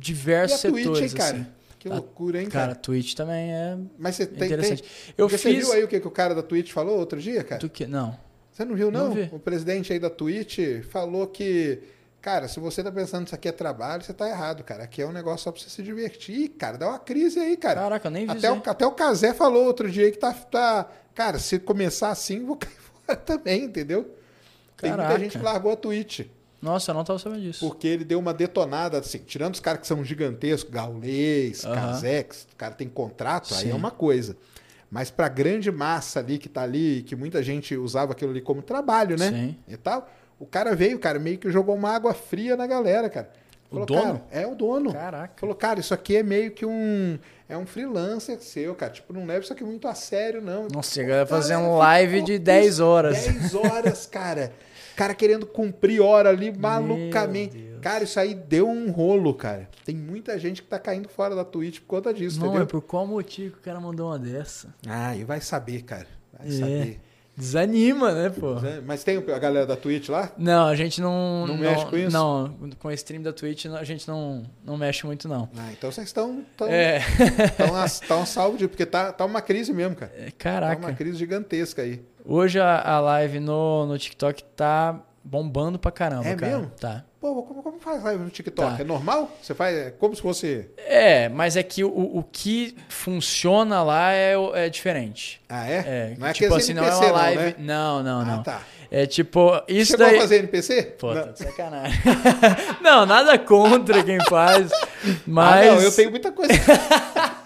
diversos 0.00 0.64
e 0.64 0.66
a 0.66 0.70
Twitch, 0.70 0.84
setores. 0.84 1.12
Hein, 1.12 1.18
cara? 1.18 1.36
Assim. 1.36 1.46
Que 1.78 1.88
loucura, 1.90 2.40
hein, 2.40 2.48
cara? 2.48 2.68
Cara, 2.68 2.74
Twitch 2.76 3.12
também 3.12 3.52
é 3.52 3.76
Mas 3.98 4.16
você 4.16 4.26
tem, 4.26 4.46
interessante. 4.46 4.80
Tem... 4.80 5.14
Eu 5.18 5.26
Porque 5.26 5.36
fiz... 5.36 5.56
Você 5.56 5.60
viu 5.60 5.72
aí 5.74 5.84
o 5.84 5.88
que, 5.88 6.00
que 6.00 6.08
o 6.08 6.10
cara 6.10 6.34
da 6.34 6.42
Twitch 6.42 6.72
falou 6.72 6.98
outro 6.98 7.20
dia, 7.20 7.44
cara? 7.44 7.60
Do 7.60 7.68
que? 7.68 7.86
Não. 7.86 8.18
Você 8.54 8.64
não 8.64 8.76
viu, 8.76 8.88
não? 8.88 9.08
não 9.08 9.14
vi. 9.14 9.28
o 9.32 9.38
presidente 9.40 9.92
aí 9.92 9.98
da 9.98 10.08
Twitch 10.08 10.60
falou 10.88 11.26
que, 11.26 11.80
cara, 12.22 12.46
se 12.46 12.60
você 12.60 12.84
tá 12.84 12.92
pensando 12.92 13.22
que 13.24 13.30
isso 13.30 13.34
aqui 13.34 13.48
é 13.48 13.52
trabalho, 13.52 14.04
você 14.04 14.12
tá 14.14 14.28
errado, 14.28 14.62
cara. 14.62 14.84
Aqui 14.84 15.02
é 15.02 15.06
um 15.06 15.12
negócio 15.12 15.42
só 15.42 15.50
pra 15.50 15.60
você 15.60 15.68
se 15.68 15.82
divertir. 15.82 16.36
Ih, 16.36 16.48
cara, 16.50 16.78
dá 16.78 16.88
uma 16.88 17.00
crise 17.00 17.40
aí, 17.40 17.56
cara. 17.56 17.80
Caraca, 17.80 18.06
eu 18.06 18.12
nem 18.12 18.26
vi 18.26 18.30
até 18.30 18.52
o, 18.52 18.62
até 18.64 18.86
o 18.86 18.92
Casé 18.92 19.34
falou 19.34 19.64
outro 19.64 19.90
dia 19.90 20.08
que 20.12 20.18
tá, 20.18 20.32
tá. 20.32 20.88
Cara, 21.16 21.40
se 21.40 21.58
começar 21.58 22.10
assim, 22.10 22.44
vou 22.44 22.54
cair 22.56 22.78
fora 23.04 23.18
também, 23.18 23.64
entendeu? 23.64 24.04
Tem 24.76 24.90
Caraca. 24.90 25.08
muita 25.08 25.24
gente 25.24 25.36
que 25.36 25.44
largou 25.44 25.72
a 25.72 25.76
Twitch. 25.76 26.20
Nossa, 26.62 26.92
eu 26.92 26.94
não 26.94 27.02
tava 27.02 27.18
sabendo 27.18 27.42
disso. 27.42 27.66
Porque 27.68 27.88
ele 27.88 28.04
deu 28.04 28.20
uma 28.20 28.32
detonada, 28.32 28.98
assim, 28.98 29.18
tirando 29.18 29.54
os 29.54 29.60
caras 29.60 29.80
que 29.80 29.86
são 29.86 30.02
gigantescos, 30.04 30.72
Gaulês, 30.72 31.64
Aham. 31.64 31.74
Casex, 31.74 32.46
o 32.52 32.56
cara 32.56 32.72
tem 32.72 32.88
contrato, 32.88 33.52
aí 33.52 33.64
Sim. 33.64 33.72
é 33.72 33.74
uma 33.74 33.90
coisa. 33.90 34.36
Mas 34.94 35.10
pra 35.10 35.26
grande 35.26 35.72
massa 35.72 36.20
ali 36.20 36.38
que 36.38 36.48
tá 36.48 36.62
ali, 36.62 37.02
que 37.02 37.16
muita 37.16 37.42
gente 37.42 37.76
usava 37.76 38.12
aquilo 38.12 38.30
ali 38.30 38.40
como 38.40 38.62
trabalho, 38.62 39.18
né? 39.18 39.28
Sim. 39.28 39.56
E 39.66 39.76
tal, 39.76 40.08
o 40.38 40.46
cara 40.46 40.72
veio, 40.76 41.00
cara, 41.00 41.18
meio 41.18 41.36
que 41.36 41.50
jogou 41.50 41.74
uma 41.74 41.90
água 41.90 42.14
fria 42.14 42.56
na 42.56 42.64
galera, 42.64 43.10
cara. 43.10 43.28
O 43.72 43.84
dono? 43.84 44.22
É 44.30 44.46
o 44.46 44.54
dono. 44.54 44.92
Caraca. 44.92 45.34
Falou, 45.34 45.56
cara, 45.56 45.80
isso 45.80 45.92
aqui 45.92 46.18
é 46.18 46.22
meio 46.22 46.52
que 46.52 46.64
um. 46.64 47.18
É 47.48 47.58
um 47.58 47.66
freelancer 47.66 48.38
seu, 48.38 48.72
cara. 48.76 48.92
Tipo, 48.92 49.12
não 49.12 49.26
leva 49.26 49.40
isso 49.40 49.52
aqui 49.52 49.64
muito 49.64 49.88
a 49.88 49.96
sério, 49.96 50.40
não. 50.40 50.68
Nossa, 50.68 50.94
chega 50.94 51.24
a 51.24 51.26
fazer 51.26 51.56
um 51.56 51.76
live 51.76 52.22
de 52.22 52.38
10 52.38 52.78
horas. 52.78 53.26
10 53.26 53.54
horas, 53.56 54.06
cara. 54.06 54.52
Cara 54.96 55.14
querendo 55.14 55.46
cumprir 55.46 56.00
hora 56.00 56.28
ali 56.28 56.56
malucamente. 56.56 57.64
Cara, 57.80 58.04
isso 58.04 58.18
aí 58.18 58.34
deu 58.34 58.68
um 58.68 58.90
rolo, 58.90 59.34
cara. 59.34 59.68
Tem 59.84 59.94
muita 59.94 60.38
gente 60.38 60.62
que 60.62 60.68
tá 60.68 60.78
caindo 60.78 61.08
fora 61.08 61.34
da 61.36 61.44
Twitch 61.44 61.80
por 61.80 61.86
conta 61.86 62.14
disso, 62.14 62.38
Não, 62.40 62.46
é 62.46 62.48
entendeu? 62.50 62.66
por 62.66 62.80
qual 62.82 63.06
motivo 63.06 63.52
que 63.54 63.58
o 63.58 63.62
cara 63.62 63.78
mandou 63.80 64.06
uma 64.08 64.18
dessa? 64.18 64.74
Ah, 64.88 65.14
e 65.14 65.22
vai 65.24 65.40
saber, 65.40 65.82
cara. 65.82 66.06
Vai 66.38 66.48
É. 66.48 66.50
saber. 66.52 67.00
Desanima, 67.36 68.12
né, 68.12 68.30
pô? 68.30 68.54
Mas 68.86 69.02
tem 69.02 69.16
a 69.18 69.38
galera 69.40 69.66
da 69.66 69.74
Twitch 69.76 70.08
lá? 70.08 70.30
Não, 70.38 70.68
a 70.68 70.76
gente 70.76 71.00
não. 71.00 71.44
Não 71.48 71.58
mexe 71.58 71.84
com 71.86 71.96
isso? 71.96 72.12
Não, 72.12 72.56
com 72.78 72.86
o 72.88 72.92
stream 72.92 73.20
da 73.22 73.32
Twitch 73.32 73.66
a 73.66 73.82
gente 73.82 74.06
não, 74.06 74.44
não 74.64 74.76
mexe 74.78 75.04
muito, 75.04 75.26
não. 75.28 75.48
Ah, 75.56 75.68
então 75.72 75.90
vocês 75.90 76.06
estão 76.06 76.44
tão, 76.56 76.68
É. 76.68 77.00
tão, 77.56 77.74
a- 77.74 77.88
tão 78.06 78.22
a 78.22 78.26
salvo 78.26 78.56
de. 78.56 78.68
Porque 78.68 78.86
tá, 78.86 79.12
tá 79.12 79.24
uma 79.24 79.42
crise 79.42 79.72
mesmo, 79.72 79.96
cara. 79.96 80.12
É, 80.16 80.26
Tá 80.26 80.32
Caraca. 80.38 80.80
uma 80.86 80.92
crise 80.94 81.18
gigantesca 81.18 81.82
aí. 81.82 82.00
Hoje 82.24 82.58
a, 82.58 82.80
a 82.80 83.00
live 83.00 83.38
no, 83.40 83.86
no 83.86 83.98
TikTok 83.98 84.42
tá 84.56 84.98
bombando 85.22 85.78
pra 85.78 85.90
caramba, 85.90 86.26
É 86.28 86.34
cara. 86.34 86.52
mesmo? 86.58 86.70
Tá. 86.80 87.04
Pô, 87.20 87.42
como, 87.42 87.62
como 87.62 87.78
faz 87.80 88.02
live 88.02 88.22
no 88.24 88.30
TikTok? 88.30 88.76
Tá. 88.76 88.82
É 88.82 88.84
normal? 88.84 89.30
Você 89.42 89.54
faz 89.54 89.74
é 89.76 89.90
como 89.90 90.14
se 90.14 90.20
fosse. 90.22 90.68
É, 90.76 91.28
mas 91.28 91.56
é 91.56 91.62
que 91.62 91.82
o, 91.84 91.88
o 92.18 92.22
que 92.22 92.76
funciona 92.88 93.82
lá 93.82 94.12
é, 94.12 94.34
é 94.54 94.68
diferente. 94.68 95.40
Ah, 95.48 95.68
é? 95.68 95.76
É, 95.76 96.14
não 96.18 96.26
é 96.26 96.32
tipo 96.32 96.46
aqueles 96.46 96.64
assim, 96.64 96.74
não 96.74 96.82
é 96.84 96.88
NPC, 96.88 97.04
uma 97.06 97.12
live. 97.12 97.42
né? 97.42 97.54
Não, 97.58 98.02
não, 98.02 98.20
Ah, 98.20 98.24
não. 98.24 98.42
tá. 98.42 98.60
É 98.90 99.06
tipo, 99.06 99.50
isso 99.66 99.92
Chegou 99.92 100.06
daí. 100.06 100.16
a 100.18 100.20
fazer 100.20 100.36
NPC? 100.36 100.82
Pô, 100.98 101.14
não. 101.14 101.22
tá 101.24 101.30
de 101.32 101.38
sacanagem. 101.40 101.98
não, 102.80 103.04
nada 103.06 103.36
contra 103.38 104.04
quem 104.04 104.18
faz. 104.26 104.70
Mas. 105.26 105.68
Ah, 105.68 105.74
não, 105.74 105.82
eu 105.82 105.92
tenho 105.92 106.10
muita 106.10 106.30
coisa. 106.30 106.52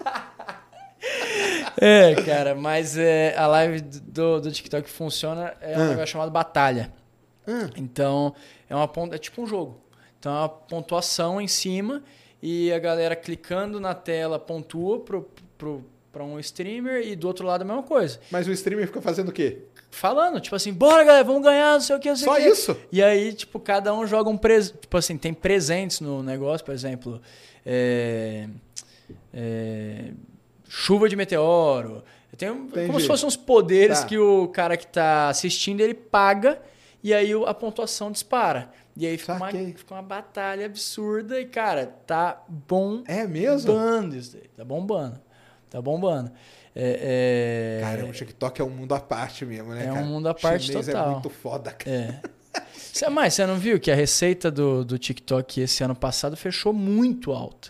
É, 1.81 2.15
cara, 2.23 2.53
mas 2.55 2.97
é, 2.97 3.35
a 3.37 3.47
live 3.47 3.81
do, 3.81 4.41
do 4.41 4.51
TikTok 4.51 4.89
funciona 4.89 5.53
é 5.61 5.77
um 5.77 5.81
Ah. 5.81 5.87
negócio 5.89 6.07
chamado 6.07 6.31
batalha. 6.31 6.91
Ah. 7.47 7.69
Então, 7.77 8.33
é 8.69 8.75
uma 8.75 8.87
ponta, 8.87 9.15
é 9.15 9.17
tipo 9.17 9.41
um 9.41 9.47
jogo. 9.47 9.79
Então, 10.19 10.31
é 10.35 10.39
uma 10.39 10.49
pontuação 10.49 11.39
em 11.39 11.47
cima 11.47 12.03
e 12.41 12.71
a 12.73 12.79
galera 12.79 13.15
clicando 13.15 13.79
na 13.79 13.93
tela 13.95 14.37
pontua 14.37 14.99
pro, 14.99 15.29
pro, 15.57 15.85
pra 16.11 16.23
um 16.23 16.37
streamer 16.39 17.07
e 17.07 17.15
do 17.15 17.27
outro 17.27 17.45
lado 17.47 17.61
a 17.61 17.65
mesma 17.65 17.83
coisa. 17.83 18.19
Mas 18.29 18.47
o 18.47 18.51
streamer 18.51 18.85
fica 18.87 19.01
fazendo 19.01 19.29
o 19.29 19.31
quê? 19.31 19.59
Falando, 19.91 20.39
tipo 20.39 20.55
assim, 20.55 20.71
bora 20.71 21.03
galera, 21.03 21.23
vamos 21.23 21.41
ganhar, 21.41 21.73
não 21.73 21.81
sei 21.81 21.95
o 21.95 21.99
que, 21.99 22.09
não 22.09 22.15
sei 22.15 22.25
Só 22.27 22.33
o 22.33 22.37
que. 22.37 22.47
isso? 22.47 22.77
E 22.91 23.01
aí, 23.01 23.33
tipo, 23.33 23.59
cada 23.59 23.93
um 23.93 24.05
joga 24.05 24.29
um 24.29 24.37
presente. 24.37 24.77
Tipo 24.81 24.97
assim, 24.97 25.17
tem 25.17 25.33
presentes 25.33 25.99
no 26.01 26.21
negócio, 26.21 26.63
por 26.65 26.73
exemplo. 26.75 27.19
é, 27.65 28.47
é, 29.33 30.11
chuva 30.69 31.09
de 31.09 31.15
meteoro. 31.17 32.03
Tem 32.37 32.49
um- 32.49 32.65
Entendi. 32.67 32.87
como 32.87 32.99
se 33.01 33.07
fossem 33.07 33.27
uns 33.27 33.35
poderes 33.35 33.99
Tá. 34.01 34.05
que 34.05 34.17
o 34.17 34.47
cara 34.47 34.77
que 34.77 34.87
tá 34.87 35.27
assistindo 35.27 35.81
ele 35.81 35.93
paga 35.95 36.61
e 37.03 37.13
aí 37.13 37.31
a 37.45 37.53
pontuação 37.53 38.11
dispara. 38.11 38.69
E 38.95 39.05
aí 39.07 39.17
fica 39.17 39.33
uma, 39.33 39.49
fica 39.51 39.93
uma 39.95 40.01
batalha 40.03 40.65
absurda 40.65 41.39
e, 41.39 41.45
cara, 41.45 41.87
tá 42.05 42.41
bom 42.47 43.01
É 43.07 43.25
mesmo? 43.25 43.73
bombando 43.73 44.15
isso 44.15 44.33
daí. 44.37 44.47
Tá 44.55 44.63
bombando. 44.63 45.19
Tá 45.69 45.81
bombando. 45.81 46.31
É, 46.75 47.79
é- 47.81 47.83
Cara, 47.83 48.05
o 48.05 48.11
TikTok 48.11 48.61
é 48.61 48.63
um 48.63 48.69
mundo 48.69 48.93
à 48.93 48.99
parte 48.99 49.43
mesmo, 49.45 49.73
né, 49.73 49.85
É 49.87 49.91
um 49.91 49.95
cara? 49.95 50.05
mundo 50.05 50.29
à 50.29 50.33
parte 50.33 50.67
Chinês 50.67 50.85
total. 50.85 51.07
é 51.07 51.11
muito 51.13 51.29
foda, 51.29 51.71
cara. 51.71 51.95
É. 51.95 53.09
Mas 53.09 53.33
você 53.33 53.45
não 53.45 53.55
viu 53.57 53.79
que 53.79 53.89
a 53.91 53.95
receita 53.95 54.49
do, 54.51 54.83
do 54.85 54.97
TikTok 54.97 55.61
esse 55.61 55.83
ano 55.83 55.95
passado 55.95 56.35
fechou 56.37 56.71
muito 56.73 57.31
alta? 57.31 57.69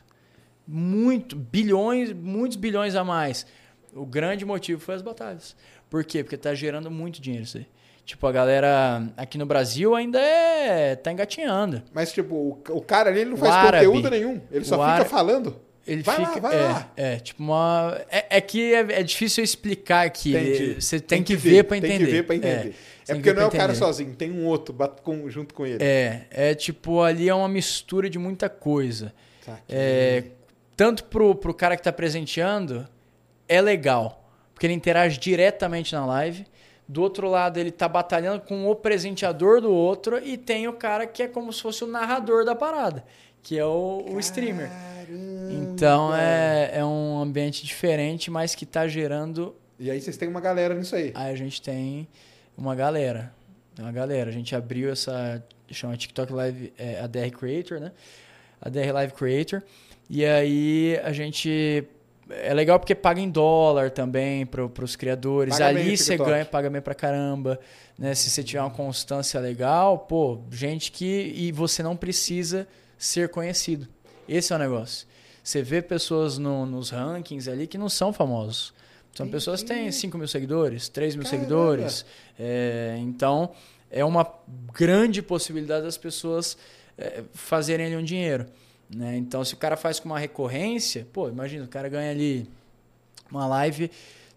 Muito. 0.72 1.36
Bilhões, 1.36 2.14
muitos 2.14 2.56
bilhões 2.56 2.96
a 2.96 3.04
mais. 3.04 3.46
O 3.94 4.06
grande 4.06 4.46
motivo 4.46 4.80
foi 4.80 4.94
as 4.94 5.02
batalhas. 5.02 5.56
Por 5.90 6.04
quê? 6.04 6.24
Porque 6.24 6.38
tá 6.38 6.54
gerando 6.54 6.92
muito 6.92 7.20
dinheiro 7.20 7.44
isso 7.46 7.58
aí. 7.58 7.66
Tipo, 8.06 8.28
a 8.28 8.32
galera 8.32 9.04
aqui 9.18 9.38
no 9.38 9.46
Brasil 9.46 9.96
ainda 9.96 10.20
é. 10.20 10.96
tá 10.96 11.12
engatinhando. 11.12 11.82
Mas, 11.94 12.12
tipo, 12.14 12.36
o, 12.36 12.62
o 12.70 12.82
cara 12.82 13.10
ali 13.10 13.22
ele 13.22 13.30
não 13.32 13.36
O 13.38 13.40
faz 13.40 13.52
árabe. 13.54 13.86
conteúdo 13.86 14.10
nenhum. 14.12 14.40
Ele 14.52 14.64
só 14.66 14.76
fica 14.76 14.88
árabe. 14.88 15.10
falando. 15.10 15.56
Ele 15.88 16.04
Vai 16.04 16.20
lá, 16.20 16.28
fica. 16.28 16.40
vai 16.42 16.56
é, 16.56 16.62
lá. 16.68 16.92
é, 16.96 17.16
tipo 17.18 17.42
uma. 17.42 18.00
É, 18.12 18.38
é 18.38 18.42
que 18.42 18.74
é, 18.76 18.80
é 19.00 19.04
difícil 19.04 19.42
eu 19.42 19.46
explicar 19.46 20.06
aqui. 20.06 20.36
Entendi. 20.36 20.76
Você 20.80 21.00
tem, 21.00 21.24
que, 21.24 21.36
ver 21.36 21.64
pra 21.64 21.78
entender. 21.78 21.98
Tem 21.98 22.06
que 22.06 22.12
ver 22.12 22.24
pra 22.24 22.36
entender. 22.36 22.54
É, 22.54 22.60
É, 22.60 22.62
tem 22.62 22.72
que 22.72 23.14
porque 23.16 23.30
ver 23.32 23.36
não 23.36 23.44
é 23.44 23.46
o 23.48 23.52
cara 23.52 23.64
entender. 23.64 23.80
sozinho, 23.80 24.14
tem 24.16 24.32
um 24.32 24.46
outro 24.46 24.76
junto 25.28 25.52
com 25.54 25.66
ele. 25.66 25.84
É, 25.84 26.26
é 26.30 26.54
tipo, 26.54 27.02
ali 27.02 27.28
é 27.28 27.34
uma 27.34 27.48
mistura 27.50 28.08
de 28.08 28.20
muita 28.20 28.50
coisa. 28.50 29.12
Saquei. 29.44 29.64
É, 29.76 30.24
tanto 30.80 31.04
pro, 31.04 31.36
pro 31.36 31.54
cara 31.54 31.76
que 31.76 31.84
tá 31.84 31.92
presenteando, 31.92 32.88
é 33.50 33.62
legal. 33.62 34.32
Porque 34.54 34.66
ele 34.66 34.74
interage 34.74 35.20
diretamente 35.20 35.94
na 35.94 36.06
live. 36.06 36.48
Do 36.88 37.02
outro 37.02 37.30
lado, 37.30 37.60
ele 37.60 37.70
tá 37.70 37.86
batalhando 37.86 38.40
com 38.44 38.66
o 38.66 38.74
presenteador 38.74 39.60
do 39.60 39.70
outro. 39.70 40.26
E 40.26 40.38
tem 40.38 40.70
o 40.70 40.74
cara 40.74 41.06
que 41.06 41.24
é 41.24 41.28
como 41.28 41.52
se 41.52 41.62
fosse 41.62 41.84
o 41.84 41.88
narrador 41.88 42.46
da 42.46 42.56
parada. 42.56 43.04
Que 43.44 43.60
é 43.60 43.66
o, 43.66 44.06
o 44.10 44.20
streamer. 44.22 44.70
Então 45.52 46.16
é, 46.16 46.72
é 46.76 46.86
um 46.86 47.20
ambiente 47.20 47.66
diferente, 47.66 48.32
mas 48.32 48.56
que 48.56 48.66
tá 48.66 48.88
gerando. 48.88 49.54
E 49.78 49.92
aí 49.92 50.00
vocês 50.00 50.16
têm 50.16 50.30
uma 50.30 50.40
galera 50.40 50.74
nisso 50.74 50.96
aí. 50.96 51.12
Aí 51.14 51.34
a 51.34 51.36
gente 51.36 51.62
tem 51.62 52.08
uma 52.58 52.74
galera. 52.74 53.34
Uma 53.78 53.92
galera. 53.92 54.30
A 54.30 54.34
gente 54.34 54.56
abriu 54.56 54.90
essa. 54.90 55.44
chama 55.70 55.98
TikTok 55.98 56.32
Live 56.32 56.72
é, 56.78 57.02
ADR 57.02 57.38
Creator, 57.38 57.82
né? 57.82 57.92
ADR 58.62 58.94
Live 58.94 59.12
Creator. 59.12 59.62
E 60.10 60.26
aí 60.26 61.00
a 61.04 61.12
gente. 61.12 61.84
É 62.32 62.54
legal 62.54 62.80
porque 62.80 62.94
paga 62.94 63.20
em 63.20 63.30
dólar 63.30 63.90
também 63.90 64.46
para 64.46 64.64
os 64.84 64.96
criadores. 64.96 65.54
Paga 65.56 65.66
Ali 65.68 65.98
você 65.98 66.16
ganha, 66.16 66.46
paga 66.46 66.70
bem 66.70 66.82
pra 66.82 66.94
caramba. 66.94 67.60
Né? 67.98 68.14
Se 68.14 68.30
você 68.30 68.44
tiver 68.44 68.62
uma 68.62 68.70
constância 68.70 69.40
legal, 69.40 70.00
pô, 70.00 70.40
gente 70.52 70.92
que. 70.92 71.34
E 71.36 71.52
você 71.52 71.82
não 71.82 71.96
precisa 71.96 72.68
ser 72.98 73.30
conhecido. 73.30 73.88
Esse 74.28 74.54
é 74.54 74.56
o 74.56 74.60
negócio. 74.60 75.08
Você 75.44 75.64
vê 75.64 75.82
pessoas 75.82 76.38
no- 76.38 76.66
nos 76.68 76.92
rankings 76.92 77.50
ali 77.50 77.66
que 77.66 77.78
não 77.78 77.90
são 77.90 78.14
famosos. 78.14 78.74
São 79.16 79.26
Entendi. 79.26 79.32
pessoas 79.32 79.64
que 79.64 79.70
têm 79.70 79.92
5 79.92 80.16
mil 80.18 80.28
seguidores, 80.28 80.88
3 80.88 81.16
mil 81.16 81.24
Caramba. 81.24 81.40
seguidores. 81.44 82.06
É, 82.38 82.96
então, 83.00 83.52
é 83.90 84.06
uma 84.06 84.32
grande 84.72 85.22
possibilidade 85.24 85.84
das 85.84 85.98
pessoas 85.98 86.56
é, 86.96 87.24
fazerem 87.34 87.88
ali 87.88 87.96
um 87.98 88.04
dinheiro. 88.04 88.46
Né? 88.94 89.18
Então, 89.18 89.44
se 89.46 89.54
o 89.54 89.58
cara 89.58 89.78
faz 89.78 90.00
com 90.00 90.10
uma 90.10 90.18
recorrência, 90.20 91.08
pô, 91.14 91.30
imagina, 91.30 91.66
o 91.66 91.68
cara 91.68 91.88
ganha 91.90 92.10
ali 92.12 92.50
uma 93.32 93.46
live 93.46 93.92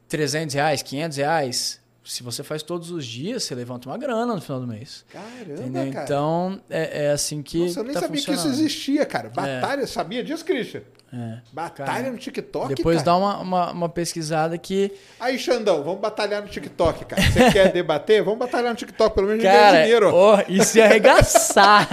300 0.09 0.55
reais, 0.55 0.83
500 0.83 1.17
reais. 1.17 1.81
se 2.05 2.23
você 2.23 2.43
faz 2.43 2.63
todos 2.63 2.91
os 2.91 3.07
dias, 3.07 3.45
você 3.45 3.55
levanta 3.55 3.89
uma 3.89 3.97
grana 3.97 4.35
no 4.35 4.41
final 4.41 4.61
do 4.61 4.67
mês. 4.67 5.05
Caramba, 5.11 5.63
Entendeu? 5.63 5.93
cara. 5.93 6.05
Então, 6.05 6.61
é, 6.69 7.07
é 7.07 7.11
assim 7.13 7.43
que. 7.43 7.59
Nossa, 7.67 7.81
eu 7.81 7.85
nem 7.85 7.95
tá 7.95 8.01
sabia 8.01 8.23
que 8.23 8.33
isso 8.33 8.49
existia, 8.49 9.07
cara. 9.07 9.31
Batalha, 9.31 9.87
sabia 9.87 10.23
disso, 10.23 10.45
Christian? 10.45 10.83
É. 11.15 11.41
Batalha 11.53 11.93
Cara, 11.93 12.11
no 12.11 12.17
TikTok, 12.17 12.75
Depois 12.75 12.97
cara. 12.97 13.05
dá 13.05 13.17
uma, 13.19 13.39
uma, 13.39 13.71
uma 13.73 13.89
pesquisada 13.89 14.57
que. 14.57 14.93
Aí, 15.21 15.39
Xandão, 15.39 15.83
vamos 15.85 16.01
batalhar 16.01 16.41
no 16.41 16.49
TikTok, 16.49 17.05
cara. 17.05 17.21
Você 17.21 17.51
quer 17.53 17.71
debater? 17.71 18.23
Vamos 18.23 18.39
batalhar 18.39 18.71
no 18.71 18.77
TikTok, 18.77 19.15
pelo 19.15 19.27
menos 19.27 19.43
ganhar 19.43 19.61
Cara, 19.61 19.83
dinheiro. 19.83 20.11
ó, 20.15 20.43
isso 20.49 20.79
ia 20.79 20.87
arregaçar. 20.87 21.87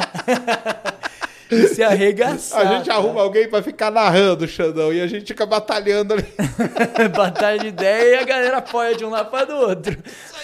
isso 1.51 1.81
ia 1.81 1.87
arregaçar. 1.87 2.67
A 2.67 2.77
gente 2.77 2.89
arruma 2.89 3.21
alguém 3.21 3.49
pra 3.49 3.63
ficar 3.63 3.89
narrando, 3.89 4.47
Xandão, 4.47 4.93
e 4.93 5.01
a 5.01 5.07
gente 5.07 5.25
fica 5.25 5.45
batalhando 5.45 6.13
ali. 6.13 6.25
Batalha 7.15 7.59
de 7.59 7.67
ideia 7.67 8.15
e 8.15 8.19
a 8.19 8.23
galera 8.23 8.57
apoia 8.57 8.95
de 8.95 9.03
um 9.03 9.09
lado 9.09 9.31
para 9.31 9.45
do 9.45 9.55
outro. 9.55 9.97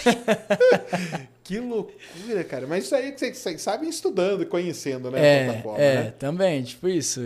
Que 1.46 1.60
loucura, 1.60 2.42
cara. 2.42 2.66
Mas 2.66 2.86
isso 2.86 2.96
aí 2.96 3.12
que 3.12 3.20
vocês, 3.20 3.62
sabem 3.62 3.88
estudando 3.88 4.42
e 4.42 4.46
conhecendo, 4.46 5.12
né? 5.12 5.20
É, 5.24 5.44
plataforma, 5.44 5.78
é, 5.78 5.94
né? 5.94 6.14
também, 6.18 6.64
tipo 6.64 6.88
isso. 6.88 7.20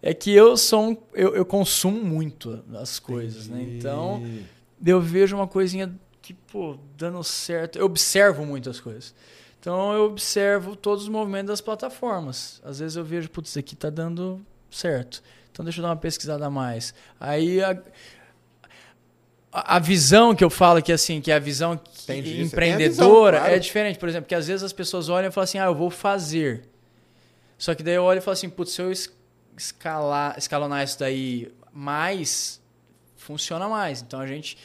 É, 0.00 0.14
que 0.14 0.32
eu 0.32 0.56
sou 0.56 0.90
um, 0.90 0.96
eu, 1.12 1.34
eu 1.34 1.44
consumo 1.44 2.00
muito 2.00 2.62
as 2.80 3.00
coisas, 3.00 3.48
né? 3.48 3.60
Então, 3.60 4.22
eu 4.86 5.00
vejo 5.00 5.34
uma 5.34 5.48
coisinha 5.48 5.92
que, 6.22 6.34
pô, 6.34 6.78
dando 6.96 7.20
certo. 7.24 7.80
Eu 7.80 7.86
observo 7.86 8.46
muito 8.46 8.70
as 8.70 8.78
coisas. 8.78 9.12
Então, 9.68 9.92
eu 9.92 10.04
observo 10.04 10.74
todos 10.74 11.02
os 11.04 11.10
movimentos 11.10 11.48
das 11.48 11.60
plataformas. 11.60 12.58
Às 12.64 12.78
vezes 12.78 12.96
eu 12.96 13.04
vejo, 13.04 13.28
putz, 13.28 13.50
isso 13.50 13.58
aqui 13.58 13.76
tá 13.76 13.90
dando 13.90 14.40
certo. 14.70 15.22
Então, 15.52 15.62
deixa 15.62 15.80
eu 15.80 15.82
dar 15.82 15.90
uma 15.90 15.96
pesquisada 15.96 16.46
a 16.46 16.48
mais. 16.50 16.94
Aí, 17.20 17.62
a, 17.62 17.76
a 19.52 19.78
visão 19.78 20.34
que 20.34 20.42
eu 20.42 20.48
falo 20.48 20.80
que 20.80 20.90
assim, 20.90 21.20
que 21.20 21.30
é 21.30 21.34
a 21.34 21.38
visão 21.38 21.78
Entendi, 22.02 22.40
empreendedora 22.40 23.32
visão, 23.36 23.40
claro. 23.42 23.54
é 23.54 23.58
diferente, 23.58 23.98
por 23.98 24.08
exemplo, 24.08 24.26
que 24.26 24.34
às 24.34 24.46
vezes 24.46 24.62
as 24.62 24.72
pessoas 24.72 25.10
olham 25.10 25.28
e 25.28 25.30
falam 25.30 25.44
assim: 25.44 25.58
"Ah, 25.58 25.66
eu 25.66 25.74
vou 25.74 25.90
fazer". 25.90 26.64
Só 27.58 27.74
que 27.74 27.82
daí 27.82 27.92
eu 27.96 28.04
olho 28.04 28.18
e 28.18 28.20
falo 28.22 28.32
assim: 28.32 28.48
"Putz, 28.48 28.72
se 28.72 28.80
eu 28.80 28.90
es- 28.90 29.12
escalar, 29.54 30.34
escalonar 30.38 30.82
isso 30.82 30.98
daí 30.98 31.52
mais, 31.70 32.58
funciona 33.18 33.68
mais". 33.68 34.00
Então 34.00 34.18
a 34.18 34.26
gente 34.26 34.56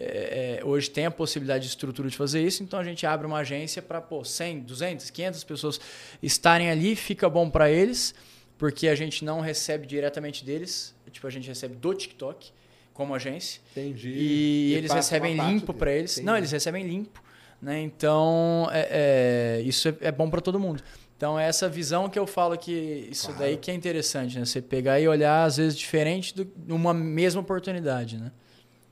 é, 0.00 0.58
é, 0.60 0.64
hoje 0.64 0.88
tem 0.88 1.06
a 1.06 1.10
possibilidade 1.10 1.64
de 1.64 1.70
estrutura 1.70 2.08
de 2.08 2.16
fazer 2.16 2.40
isso, 2.40 2.62
então 2.62 2.78
a 2.78 2.84
gente 2.84 3.04
abre 3.04 3.26
uma 3.26 3.38
agência 3.38 3.82
para 3.82 4.00
pô, 4.00 4.24
100, 4.24 4.60
200, 4.60 5.10
500 5.10 5.44
pessoas 5.44 5.80
estarem 6.22 6.70
ali, 6.70 6.94
fica 6.94 7.28
bom 7.28 7.50
para 7.50 7.68
eles, 7.68 8.14
porque 8.56 8.86
a 8.86 8.94
gente 8.94 9.24
não 9.24 9.40
recebe 9.40 9.86
diretamente 9.86 10.44
deles, 10.44 10.94
tipo 11.10 11.26
a 11.26 11.30
gente 11.30 11.48
recebe 11.48 11.74
do 11.74 11.92
TikTok 11.92 12.52
como 12.94 13.14
agência. 13.14 13.60
Entendi. 13.72 14.10
E, 14.10 14.74
eles 14.74 14.88
passa 14.88 15.14
recebem 15.14 15.36
limpo 15.36 15.72
para 15.72 15.92
eles. 15.92 16.14
Entendi. 16.14 16.26
Não, 16.26 16.36
eles 16.36 16.50
recebem 16.50 16.86
limpo. 16.86 17.22
Né? 17.60 17.80
Então, 17.80 18.68
é, 18.72 19.58
é, 19.58 19.62
isso 19.62 19.88
é, 19.88 19.96
é 20.00 20.12
bom 20.12 20.28
para 20.30 20.40
todo 20.40 20.58
mundo. 20.58 20.82
Então, 21.16 21.38
é 21.38 21.46
essa 21.46 21.68
visão 21.68 22.08
que 22.08 22.18
eu 22.18 22.26
falo 22.26 22.56
que 22.56 23.08
isso 23.10 23.26
Claro. 23.26 23.40
daí 23.40 23.56
que 23.56 23.70
é 23.70 23.74
interessante, 23.74 24.38
né? 24.38 24.44
Você 24.44 24.62
pegar 24.62 25.00
e 25.00 25.08
olhar, 25.08 25.44
às 25.44 25.56
vezes, 25.56 25.76
diferente 25.76 26.32
de 26.34 26.72
uma 26.72 26.94
mesma 26.94 27.40
oportunidade, 27.40 28.16
né? 28.16 28.30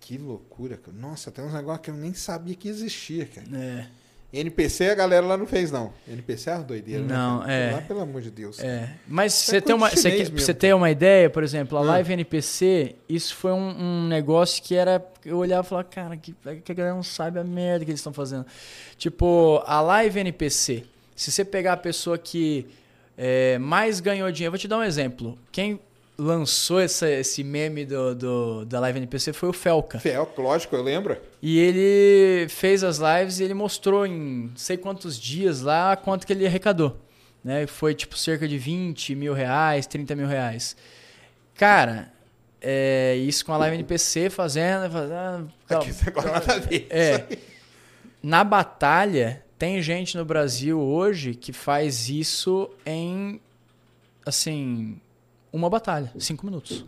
Que 0.07 0.17
loucura, 0.17 0.77
cara. 0.77 0.97
Nossa, 0.97 1.33
tem 1.33 1.45
uns 1.45 1.53
negócios 1.53 1.83
que 1.85 1.91
eu 1.91 1.95
nem 1.97 2.15
sabia 2.15 2.55
que 2.55 2.69
existia, 2.69 3.27
cara. 3.27 3.45
É, 3.53 3.87
NPC 4.33 4.91
a 4.91 4.95
galera 4.95 5.27
lá 5.27 5.37
não 5.37 5.49
fez, 5.49 5.73
não. 5.73 5.93
NPC 6.07 6.49
é 6.49 6.55
uma 6.55 6.63
doideira, 6.63 7.03
né? 7.03 7.13
Não, 7.13 7.41
cara? 7.41 7.53
é. 7.53 7.73
Lá, 7.73 7.83
pelo 7.83 8.01
amor 8.03 8.23
de 8.23 8.31
Deus. 8.31 8.61
é. 8.61 8.89
Mas 9.09 9.35
É 9.35 9.51
você 9.51 9.61
tem 9.61 9.75
uma, 9.75 9.91
você, 9.91 10.09
mesmo, 10.11 10.39
você 10.39 10.55
ter 10.55 10.73
uma 10.77 10.93
ideia, 10.93 11.29
por 11.29 11.43
exemplo, 11.43 11.77
a 11.77 11.81
Hum. 11.81 11.87
Live 11.87 12.13
NPC, 12.13 12.95
isso 13.09 13.35
foi 13.35 13.51
um, 13.51 14.05
um 14.05 14.07
negócio 14.07 14.63
que 14.63 14.77
era. 14.77 15.05
Eu 15.25 15.39
olhava 15.39 15.67
e 15.67 15.69
falava, 15.69 15.89
cara, 15.89 16.17
que, 16.17 16.33
que 16.65 16.71
a 16.71 16.75
galera 16.77 16.95
não 16.95 17.03
sabe 17.03 17.41
a 17.41 17.45
merda 17.45 17.85
que 17.85 17.91
eles 17.91 17.99
estão 17.99 18.13
fazendo. 18.13 18.47
Tipo, 18.97 19.61
a 19.67 19.81
Live 19.81 20.21
NPC, 20.21 20.85
se 21.17 21.33
você 21.33 21.45
pegar 21.45 21.73
a 21.73 21.77
pessoa 21.77 22.17
que 22.17 22.65
é, 23.19 23.59
mais 23.59 23.99
ganhou 23.99 24.31
dinheiro, 24.31 24.53
vou 24.53 24.59
te 24.59 24.69
dar 24.69 24.79
um 24.79 24.85
exemplo. 24.85 25.37
Quem 25.51 25.81
lançou 26.19 26.81
essa, 26.81 27.09
esse 27.11 27.45
meme 27.45 27.85
do, 27.85 28.15
do- 28.15 28.65
da 28.65 28.81
Live 28.81 28.99
NPC 28.99 29.33
foi 29.33 29.49
o 29.49 29.53
Felca. 29.53 29.99
Fel, 29.99 30.31
lógico, 30.39 30.75
eu 30.75 30.83
lembro. 30.83 31.17
E 31.43 31.59
ele 31.59 32.49
fez 32.49 32.83
as 32.83 32.99
lives 32.99 33.39
e 33.39 33.45
ele 33.45 33.55
mostrou 33.55 34.07
em 34.07 34.49
não 34.49 34.57
sei 34.57 34.77
quantos 34.77 35.19
dias 35.21 35.61
lá 35.61 35.95
quanto 35.97 36.27
que 36.27 36.33
ele 36.33 36.47
arrecadou. 36.47 36.97
Né? 37.45 37.67
Foi 37.67 37.95
tipo 37.95 38.17
cerca 38.17 38.49
de 38.49 38.57
20 38.59 39.15
mil 39.15 39.33
reais, 39.35 39.87
30 39.87 40.17
mil 40.17 40.27
reais. 40.27 40.75
Cara, 41.55 42.13
é, 42.61 43.15
isso 43.17 43.45
com 43.45 43.53
a 43.53 43.57
live 43.59 43.75
NPC 43.77 44.31
fazendo, 44.31 44.91
fazendo. 44.91 45.53
tal. 45.69 45.83
Aqui, 45.83 45.93
nada. 46.25 46.69
É. 46.91 47.39
Na 48.23 48.43
batalha, 48.43 49.45
tem 49.59 49.81
gente 49.83 50.17
no 50.17 50.25
Brasil 50.25 50.81
hoje 50.81 51.35
que 51.35 51.53
faz 51.53 52.09
isso 52.09 52.69
em, 52.85 53.41
assim, 54.25 54.99
uma 55.57 55.71
batalha, 55.71 56.13
cinco 56.19 56.45
minutos. 56.47 56.85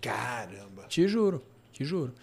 Caramba. 0.00 0.84
Te 0.88 1.06
juro, 1.06 1.42
te 1.72 1.84
juro. 1.84 2.14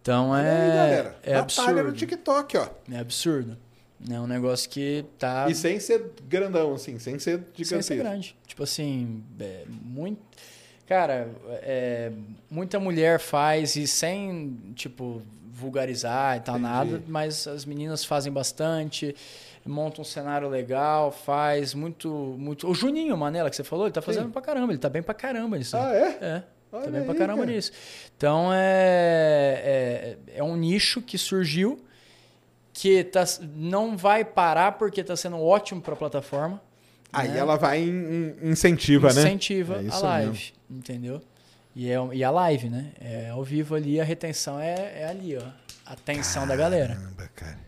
Então 0.00 0.30
Olha 0.30 0.42
é, 0.42 0.62
aí, 0.62 0.68
galera. 0.68 1.18
é 1.22 1.34
Batalha 1.34 1.72
no 1.82 1.88
absurdo. 1.88 1.96
TikTok, 1.98 2.56
ó. 2.58 2.68
É 2.92 2.98
absurdo. 2.98 3.56
É 4.10 4.20
um 4.20 4.26
negócio 4.26 4.68
que 4.70 5.04
tá 5.18 5.48
E 5.50 5.54
sem 5.54 5.80
ser 5.80 6.12
grandão, 6.28 6.74
assim, 6.74 6.98
sem 6.98 7.18
ser 7.18 7.38
sem 7.54 7.64
gigantesco. 7.64 7.82
ser 7.82 7.96
grande. 7.96 8.36
Tipo 8.46 8.62
assim, 8.62 9.24
é, 9.40 9.64
muito. 9.68 10.20
Cara, 10.86 11.28
é, 11.62 12.12
muita 12.48 12.78
mulher 12.78 13.18
faz 13.18 13.74
e 13.74 13.86
sem, 13.88 14.56
tipo, 14.76 15.20
vulgarizar 15.50 16.36
e 16.36 16.40
tal, 16.40 16.56
Entendi. 16.58 16.70
nada, 16.72 17.02
mas 17.08 17.46
as 17.48 17.64
meninas 17.64 18.04
fazem 18.04 18.32
bastante, 18.32 19.16
montam 19.66 20.02
um 20.02 20.04
cenário 20.04 20.48
legal, 20.48 21.10
faz 21.12 21.74
muito. 21.74 22.08
muito 22.38 22.68
O 22.68 22.74
Juninho 22.74 23.16
Manela, 23.16 23.50
que 23.50 23.56
você 23.56 23.64
falou, 23.64 23.86
ele 23.86 23.92
tá 23.92 24.02
fazendo 24.02 24.26
Sim. 24.26 24.30
pra 24.32 24.42
caramba, 24.42 24.72
ele 24.72 24.78
tá 24.78 24.88
bem 24.88 25.02
pra 25.02 25.14
caramba 25.14 25.58
nisso. 25.58 25.76
aí. 25.76 25.82
Ah, 25.82 25.94
é? 25.94 26.24
É. 26.24 26.42
Olha 26.72 26.84
Também 26.84 27.02
pra 27.04 27.12
aí, 27.12 27.18
caramba 27.18 27.40
cara. 27.42 27.52
nisso. 27.52 27.72
Então 28.16 28.50
é, 28.52 30.16
é, 30.34 30.38
é 30.38 30.42
um 30.44 30.56
nicho 30.56 31.00
que 31.00 31.16
surgiu 31.16 31.78
que 32.72 33.04
tá, 33.04 33.24
não 33.54 33.96
vai 33.96 34.24
parar 34.24 34.72
porque 34.72 35.00
está 35.00 35.16
sendo 35.16 35.40
ótimo 35.40 35.80
para 35.80 35.94
a 35.94 35.96
plataforma. 35.96 36.60
Aí 37.12 37.28
né? 37.28 37.38
ela 37.38 37.56
vai 37.56 37.80
em, 37.80 37.88
em- 38.42 38.50
incentiva, 38.50 39.12
né? 39.12 39.20
Incentiva 39.22 39.76
É 39.82 39.88
a 39.90 39.98
live, 40.00 40.28
mesmo. 40.30 40.52
entendeu? 40.70 41.22
E, 41.74 41.90
é, 41.90 41.96
e 42.12 42.24
a 42.24 42.30
live, 42.30 42.68
né? 42.68 42.92
É 43.00 43.30
ao 43.30 43.42
vivo 43.44 43.74
ali, 43.74 44.00
a 44.00 44.04
retenção 44.04 44.58
é, 44.60 45.00
é 45.02 45.06
ali, 45.08 45.36
ó. 45.36 45.42
A 45.86 45.92
atenção 45.92 46.46
da 46.46 46.56
galera. 46.56 46.96
Caramba, 46.96 47.30
cara. 47.34 47.65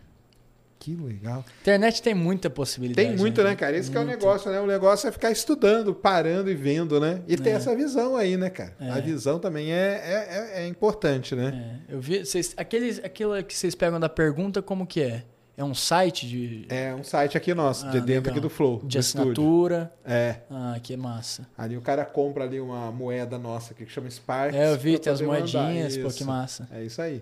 Que 0.95 1.03
legal. 1.03 1.45
Internet 1.61 2.01
tem 2.01 2.13
muita 2.13 2.49
possibilidade. 2.49 3.07
Tem 3.09 3.17
muito, 3.17 3.43
né, 3.43 3.55
cara? 3.55 3.77
Esse 3.77 3.91
que 3.91 3.97
é 3.97 3.99
o 3.99 4.05
negócio, 4.05 4.51
né? 4.51 4.59
O 4.59 4.65
negócio 4.65 5.07
é 5.07 5.11
ficar 5.11 5.29
estudando, 5.31 5.93
parando 5.93 6.49
e 6.49 6.55
vendo, 6.55 6.99
né? 6.99 7.21
E 7.27 7.37
ter 7.37 7.49
É. 7.49 7.53
essa 7.53 7.75
visão 7.75 8.15
aí, 8.15 8.37
né, 8.37 8.49
cara? 8.49 8.73
É. 8.79 8.89
A 8.89 8.99
visão 8.99 9.37
também 9.39 9.71
é, 9.71 9.75
é, 9.75 10.59
é- 10.59 10.63
é 10.63 10.67
importante, 10.67 11.35
né? 11.35 11.81
É, 11.89 11.93
eu 11.95 11.99
vi, 12.01 12.25
vocês, 12.25 12.53
aqueles, 12.57 12.99
aquilo 13.03 13.41
que 13.43 13.55
vocês 13.55 13.75
pegam 13.75 13.99
da 13.99 14.09
pergunta, 14.09 14.61
como 14.61 14.87
que 14.87 15.01
é? 15.01 15.23
É 15.57 15.63
um 15.63 15.75
site 15.75 16.25
de, 16.25 16.65
É, 16.69 16.95
um 16.95 17.03
site 17.03 17.35
aqui 17.37 17.53
nosso, 17.53 17.85
Ah, 17.85 17.89
de 17.89 17.99
dentro 17.99 18.13
legal. 18.13 18.31
aqui 18.31 18.39
do 18.39 18.49
Flow. 18.49 18.77
de 18.81 18.97
do 18.97 18.99
estúdio. 19.01 19.31
assinatura? 19.31 19.93
É. 20.05 20.37
Ah, 20.49 20.79
que 20.81 20.95
massa. 20.95 21.45
Ali 21.57 21.75
o 21.75 21.81
cara 21.81 22.05
compra 22.05 22.45
ali 22.45 22.61
uma 22.61 22.89
moeda 22.93 23.37
nossa 23.37 23.73
aqui 23.73 23.85
que 23.85 23.91
chama 23.91 24.09
Sparks. 24.09 24.55
É, 24.57 24.71
eu 24.71 24.77
vi, 24.77 24.97
tem 24.97 25.11
as 25.11 25.19
moedinhas, 25.19 25.97
pô, 25.97 26.07
que 26.09 26.23
massa. 26.23 26.65
É 26.71 26.81
isso 26.81 27.01
aí. 27.01 27.21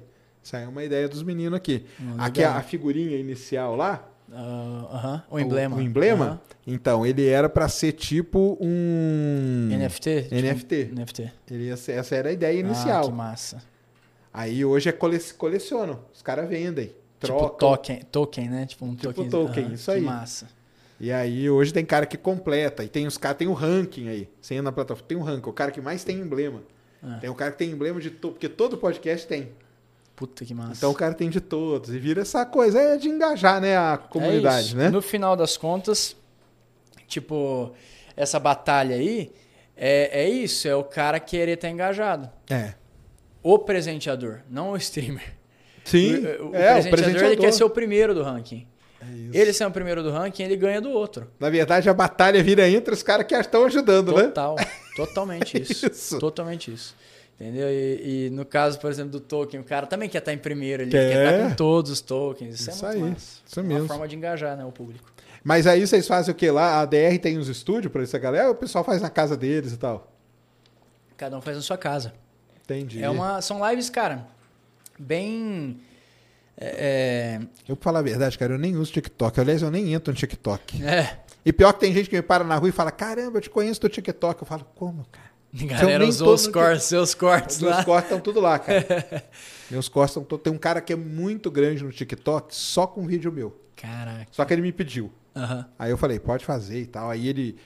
É 0.56 0.67
uma 0.67 0.84
ideia 0.84 1.09
dos 1.09 1.24
meninos 1.24 1.58
aqui. 1.58 1.84
Hum, 2.00 2.16
aqui 2.17 2.43
a, 2.43 2.56
a 2.58 2.61
figurinha 2.61 3.17
inicial 3.17 3.76
lá, 3.76 4.08
Ah, 4.32 4.88
aham, 4.92 5.24
o 5.32 5.40
emblema. 5.40 5.76
O, 5.77 5.82
emblema, 5.82 6.26
Aham. 6.26 6.40
então, 6.67 7.06
ele 7.06 7.26
era 7.27 7.48
pra 7.50 7.67
ser 7.69 7.93
tipo 7.93 8.58
um 8.61 9.69
NFT? 9.72 10.24
Tipo, 10.24 10.35
NFT. 10.35 10.92
NFT. 10.93 11.32
Ele 11.50 11.76
ser- 11.77 11.93
essa 11.93 12.16
era 12.16 12.30
a 12.30 12.32
ideia 12.32 12.51
Ah, 12.59 12.64
que 12.64 12.67
inicial. 12.67 13.11
massa. 13.11 13.61
Aí 14.34 14.64
hoje 14.64 14.90
é 14.90 14.92
cole, 14.92 15.19
colecionam. 15.38 16.00
Os 16.14 16.22
caras 16.22 16.48
vendem, 16.48 16.88
Tipo 16.88 16.95
trocam. 17.19 17.58
token, 17.58 18.01
token, 18.11 18.50
né? 18.50 18.66
Tipo 18.66 18.85
um 18.85 18.95
Tipo 18.95 19.14
token. 19.14 19.30
token, 19.30 19.74
isso 19.74 19.90
aí. 19.92 20.00
Que 20.01 20.06
massa. 20.06 20.48
E 21.00 21.11
aí 21.11 21.50
hoje 21.50 21.72
tem 21.74 21.85
cara 21.85 22.06
que 22.06 22.17
completa. 22.17 22.84
E 22.84 22.88
tem 22.90 23.08
os 23.08 23.17
caras, 23.17 23.38
tem 23.38 23.48
o 23.48 23.53
ranking 23.53 24.09
aí. 24.09 24.30
Você 24.42 24.56
entra 24.56 24.64
na 24.64 24.72
plataforma, 24.72 25.08
tem 25.08 25.17
um 25.17 25.22
ranking. 25.22 25.50
O 25.50 25.53
cara 25.53 25.72
que 25.72 25.80
mais 25.82 26.03
tem 26.03 26.19
emblema. 26.19 26.61
Ah. 27.01 27.17
Tem 27.22 27.30
o 27.30 27.35
cara 27.35 27.51
que 27.51 27.58
tem 27.59 27.72
emblema 27.72 28.00
de 28.01 28.09
todo. 28.11 28.34
Porque 28.34 28.50
todo 28.50 28.77
podcast 28.77 29.26
tem. 29.27 29.50
Puta 30.18 30.44
que 30.44 30.52
massa. 30.54 30.74
Então 30.78 30.90
o 30.90 30.96
cara 30.96 31.14
tem 31.14 31.30
de 31.30 31.40
todos. 31.40 31.94
E 31.94 32.00
vira 32.00 32.22
essa 32.24 32.44
coisa 32.44 32.82
é 32.82 32.98
de 32.98 33.08
engajar, 33.08 33.62
né? 33.62 33.78
A 33.78 33.94
É 34.04 34.08
comunidade, 34.10 34.68
isso. 34.70 34.76
né? 34.76 34.90
No 34.90 35.00
final 35.00 35.36
das 35.36 35.56
contas, 35.56 36.16
tipo, 37.08 37.72
essa 38.16 38.40
batalha 38.40 38.96
aí 38.96 39.32
é, 39.76 40.24
é 40.24 40.28
isso, 40.30 40.68
é 40.68 40.76
o 40.76 40.84
cara 40.84 41.20
querer 41.20 41.52
estar 41.54 41.70
engajado. 41.70 42.28
É. 42.50 42.74
O 43.44 43.60
presenteador, 43.60 44.40
não 44.50 44.72
o 44.72 44.78
streamer. 44.78 45.36
Sim. 45.86 46.16
O, 46.40 46.50
o 46.50 46.56
é, 46.56 46.82
presenteador, 46.90 47.24
ele 47.32 47.38
quer 47.38 47.54
ser 47.54 47.64
o 47.64 47.70
primeiro 47.70 48.16
do 48.16 48.24
ranking. 48.24 48.68
É. 49.00 49.06
Ele 49.40 49.54
sendo 49.54 49.70
o 49.70 49.74
primeiro 49.74 50.02
do 50.02 50.10
ranking, 50.10 50.42
ele 50.42 50.56
ganha 50.56 50.82
do 50.82 50.90
outro. 50.90 51.32
Na 51.40 51.52
verdade, 51.52 51.88
a 51.88 51.94
batalha 51.94 52.42
vira 52.44 52.68
entre 52.68 52.92
os 52.92 53.04
caras 53.04 53.28
que 53.28 53.36
estão 53.36 53.66
ajudando, 53.66 54.16
né? 54.16 54.24
Total. 54.24 54.56
Totalmente 54.96 55.62
isso. 55.62 55.86
Isso. 55.86 56.18
Totalmente 56.20 56.74
isso. 56.74 56.96
Entendeu? 57.40 57.67
E, 57.69 58.25
e 58.25 58.30
no 58.32 58.43
caso, 58.43 58.80
por 58.80 58.90
exemplo, 58.90 59.11
do 59.11 59.19
token, 59.19 59.59
o 59.59 59.64
cara 59.64 59.85
também 59.85 60.09
quer 60.09 60.17
estar 60.17 60.33
em 60.33 60.38
primeiro, 60.40 60.82
ele 60.83 60.90
Quer. 60.91 61.11
quer 61.11 61.33
estar 61.35 61.49
com 61.49 61.56
todos 61.56 61.91
os 61.91 62.01
tokens. 62.01 62.59
Isso, 62.59 62.69
Isso 62.72 62.85
é 62.85 62.90
aí, 62.90 63.14
isso 63.16 63.59
Uma 63.59 63.64
mesmo. 63.64 63.88
forma 63.88 64.07
de 64.07 64.16
engajar 64.16 64.57
né, 64.57 64.66
o 64.66 64.72
público. 64.72 65.11
Mas 65.43 65.67
aí 65.67 65.85
vocês 65.85 66.07
fazem 66.07 66.32
o 66.33 66.35
que 66.35 66.49
lá? 66.49 66.82
A 66.82 66.85
DR 66.85 67.17
tem 67.22 67.38
uns 67.38 67.48
estúdios 67.48 67.93
pra 67.93 68.01
essa 68.01 68.17
galera 68.17 68.48
ou 68.48 68.53
o 68.53 68.57
pessoal 68.57 68.83
faz 68.83 69.01
na 69.03 69.09
casa 69.09 69.38
deles 69.38 69.72
e 69.72 69.77
tal? 69.77 70.11
Cada 71.16 71.38
um 71.38 71.41
faz 71.41 71.56
na 71.57 71.61
sua 71.64 71.77
casa. 71.77 72.11
Entendi. 72.64 73.01
É 73.03 73.09
uma, 73.09 73.40
são 73.41 73.67
lives, 73.69 73.90
cara, 73.90 74.25
bem. 74.98 75.80
É, 76.59 77.40
Eu, 77.67 77.75
pra 77.75 77.83
falar 77.83 77.99
a 77.99 78.01
verdade, 78.01 78.38
cara, 78.38 78.53
eu 78.56 78.57
nem 78.57 78.75
uso 78.75 78.91
TikTok. 78.91 79.40
Aliás, 79.40 79.61
eu 79.61 79.69
nem 79.69 79.93
entro 79.93 80.11
no 80.11 80.17
TikTok. 80.17 80.83
é, 80.83 80.99
é, 80.99 81.19
E 81.45 81.53
pior 81.53 81.72
que 81.74 81.80
tem 81.82 81.93
gente 81.93 82.09
que 82.09 82.16
me 82.16 82.22
para 82.24 82.43
na 82.43 82.56
rua 82.56 82.69
e 82.69 82.72
fala: 82.72 82.91
Caramba, 82.91 83.38
eu 83.38 83.41
te 83.41 83.49
conheço 83.49 83.80
do 83.80 83.88
TikTok. 83.90 84.41
Eu 84.41 84.48
falo: 84.48 84.66
Como, 84.75 85.06
cara? 85.11 85.27
galera 85.66 86.00
nem 86.00 86.10
usou 86.10 86.34
os 86.34 86.48
cortes, 86.48 86.84
seus 86.86 87.14
cortes 87.14 87.61
Meus 87.61 87.77
lá. 87.77 87.86
cortes 87.86 88.06
estão 88.06 88.19
tudo 88.19 88.40
lá, 88.40 88.60
cara. 88.60 88.86
Meus 89.72 89.88
cortes 89.90 90.11
estão 90.11 90.24
todos. 90.24 90.44
Tem 90.44 90.53
um 90.53 90.58
cara 90.58 90.82
que 90.82 90.94
é 90.94 90.95
muito 90.95 91.50
grande 91.50 91.84
no 91.84 91.92
TikTok 91.92 92.53
só 92.56 92.86
com 92.86 93.06
vídeo 93.06 93.32
meu. 93.32 93.60
Caraca. 93.76 94.27
Só 94.32 94.44
que 94.45 94.53
ele 94.53 94.61
me 94.61 94.72
pediu. 94.72 95.11
Aham. 95.36 95.66
Aí 95.77 95.92
eu 95.92 95.98
falei, 95.98 96.19
pode 96.19 96.45
fazer 96.45 96.82
e 96.82 96.86
tal. 96.86 97.10
Aí 97.10 97.27
ele 97.27 97.58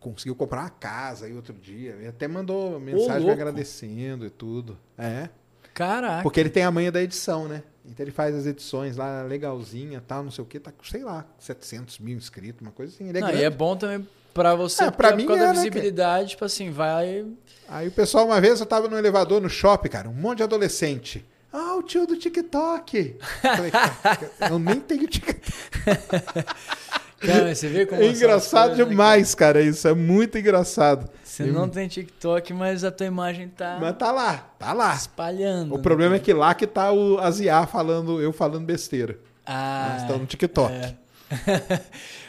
conseguiu 0.00 0.34
comprar 0.34 0.62
uma 0.62 0.70
casa 0.70 1.26
aí 1.26 1.34
outro 1.34 1.52
dia. 1.52 1.92
Ele 1.98 2.08
até 2.08 2.26
mandou 2.26 2.78
mensagem 2.80 3.26
me 3.26 3.32
agradecendo 3.32 4.24
e 4.24 4.30
tudo. 4.30 4.78
É. 4.96 5.28
Caraca. 5.74 6.22
Porque 6.22 6.40
ele 6.40 6.50
tem 6.50 6.64
a 6.64 6.70
manha 6.70 6.90
da 6.90 7.02
edição, 7.02 7.46
né? 7.46 7.62
Então 7.84 8.04
ele 8.04 8.10
faz 8.10 8.34
as 8.34 8.46
edições 8.46 8.96
lá 8.96 9.22
legalzinha 9.22 10.02
tal, 10.06 10.22
não 10.22 10.30
sei 10.30 10.42
o 10.42 10.46
que. 10.46 10.58
Tá 10.58 10.72
com, 10.72 10.84
sei 10.84 11.02
lá, 11.04 11.26
700 11.38 11.98
mil 11.98 12.16
inscritos, 12.16 12.60
uma 12.62 12.72
coisa 12.72 12.92
assim. 12.92 13.08
Ele 13.08 13.18
é 13.18 13.20
Não, 13.20 13.28
grande. 13.28 13.42
e 13.42 13.46
é 13.46 13.50
bom 13.50 13.76
também 13.76 14.06
pra 14.34 14.54
você, 14.54 14.84
É, 14.84 14.90
pra 14.90 15.08
por 15.10 15.16
mim 15.16 15.26
causa 15.26 15.42
é, 15.42 15.46
da 15.46 15.52
né, 15.52 15.58
visibilidade, 15.58 16.30
tipo 16.30 16.44
assim, 16.44 16.70
vai. 16.70 17.26
Aí 17.68 17.88
o 17.88 17.92
pessoal, 17.92 18.26
uma 18.26 18.40
vez 18.40 18.60
eu 18.60 18.66
tava 18.66 18.88
no 18.88 18.96
elevador 18.96 19.40
no 19.40 19.48
shopping, 19.50 19.88
cara, 19.88 20.08
um 20.08 20.14
monte 20.14 20.38
de 20.38 20.42
adolescente. 20.44 21.24
Ah, 21.52 21.76
o 21.76 21.82
tio 21.82 22.06
do 22.06 22.16
TikTok. 22.16 23.16
Eu 23.18 23.50
Falei, 23.56 23.70
cara, 23.70 24.30
eu 24.50 24.58
nem 24.58 24.80
tenho 24.80 25.06
TikTok. 25.06 25.52
Cara, 27.20 27.52
você 27.52 27.66
vê 27.68 27.84
como 27.84 28.00
É 28.00 28.06
engraçado 28.06 28.68
coisas, 28.68 28.78
né, 28.78 28.84
demais, 28.84 29.34
cara, 29.34 29.60
isso. 29.60 29.88
É 29.88 29.92
muito 29.92 30.38
engraçado. 30.38 31.06
cara? 31.06 31.18
Você 31.24 31.46
não 31.46 31.68
tem 31.68 31.88
TikTok, 31.88 32.52
mas 32.54 32.84
a 32.84 32.92
tua 32.92 33.06
imagem 33.06 33.48
tá 33.48 33.76
Mas 33.80 33.96
tá 33.96 34.12
lá, 34.12 34.52
tá 34.56 34.72
lá. 34.72 34.94
espalhando. 34.94 35.74
O 35.74 35.78
né, 35.78 35.82
problema 35.82 36.14
é 36.14 36.18
cara? 36.18 36.24
que 36.24 36.32
lá 36.32 36.54
que 36.54 36.64
tá 36.64 36.92
o 36.92 37.18
Aziá 37.18 37.66
falando, 37.66 38.22
eu 38.22 38.32
falando 38.32 38.64
besteira. 38.64 39.18
Ah, 39.44 39.88
Mas 39.94 40.02
estão 40.02 40.18
no 40.18 40.26
TikTok. 40.26 40.72
é. 40.72 40.94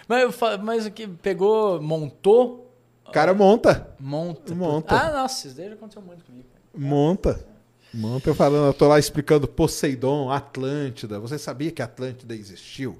mas, 0.09 0.35
mas 0.61 0.85
o 0.85 0.91
que 0.91 1.07
pegou, 1.07 1.81
montou? 1.81 2.65
O 3.07 3.11
cara 3.11 3.33
monta, 3.33 3.95
Monta. 3.99 4.53
Monta. 4.53 4.95
Ah, 4.95 5.11
nossa, 5.11 5.47
isso 5.47 5.55
daí 5.55 5.67
já 5.69 5.75
aconteceu 5.75 6.01
muito 6.01 6.25
comigo. 6.25 6.45
monta. 6.75 7.47
Monta 7.91 8.29
eu 8.29 8.35
falando, 8.35 8.67
eu 8.67 8.73
tô 8.73 8.87
lá 8.87 8.99
explicando 8.99 9.47
Poseidon, 9.47 10.29
Atlântida. 10.29 11.19
Você 11.19 11.39
sabia 11.39 11.71
que 11.71 11.81
Atlântida 11.81 12.35
existiu? 12.35 12.99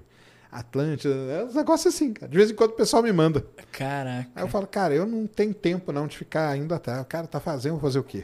Atlântida, 0.52 1.14
é 1.14 1.44
uns 1.44 1.54
negócios 1.54 1.94
assim, 1.94 2.12
cara. 2.12 2.28
De 2.28 2.36
vez 2.36 2.50
em 2.50 2.56
quando 2.56 2.72
o 2.72 2.76
pessoal 2.76 3.04
me 3.04 3.12
manda. 3.12 3.46
Caraca. 3.72 4.30
Aí 4.34 4.44
eu 4.44 4.48
falo, 4.48 4.66
cara, 4.66 4.96
eu 4.96 5.06
não 5.06 5.28
tenho 5.28 5.54
tempo 5.54 5.92
não 5.92 6.08
de 6.08 6.18
ficar 6.18 6.50
ainda 6.50 6.78
atrás. 6.78 7.02
O 7.02 7.06
cara 7.06 7.28
tá 7.28 7.40
fazendo, 7.40 7.74
vou 7.74 7.82
fazer 7.82 8.00
o 8.00 8.04
quê? 8.04 8.24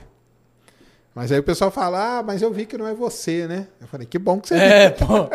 Mas 1.16 1.32
aí 1.32 1.40
o 1.40 1.44
pessoal 1.44 1.72
fala, 1.72 2.18
ah, 2.18 2.24
mas 2.24 2.42
eu 2.42 2.52
vi 2.52 2.66
que 2.66 2.78
não 2.78 2.86
é 2.86 2.94
você, 2.94 3.48
né? 3.48 3.68
Eu 3.80 3.88
falei, 3.88 4.06
que 4.06 4.20
bom 4.20 4.38
que 4.38 4.50
você 4.50 4.56
É, 4.56 4.90
pô. 4.90 5.30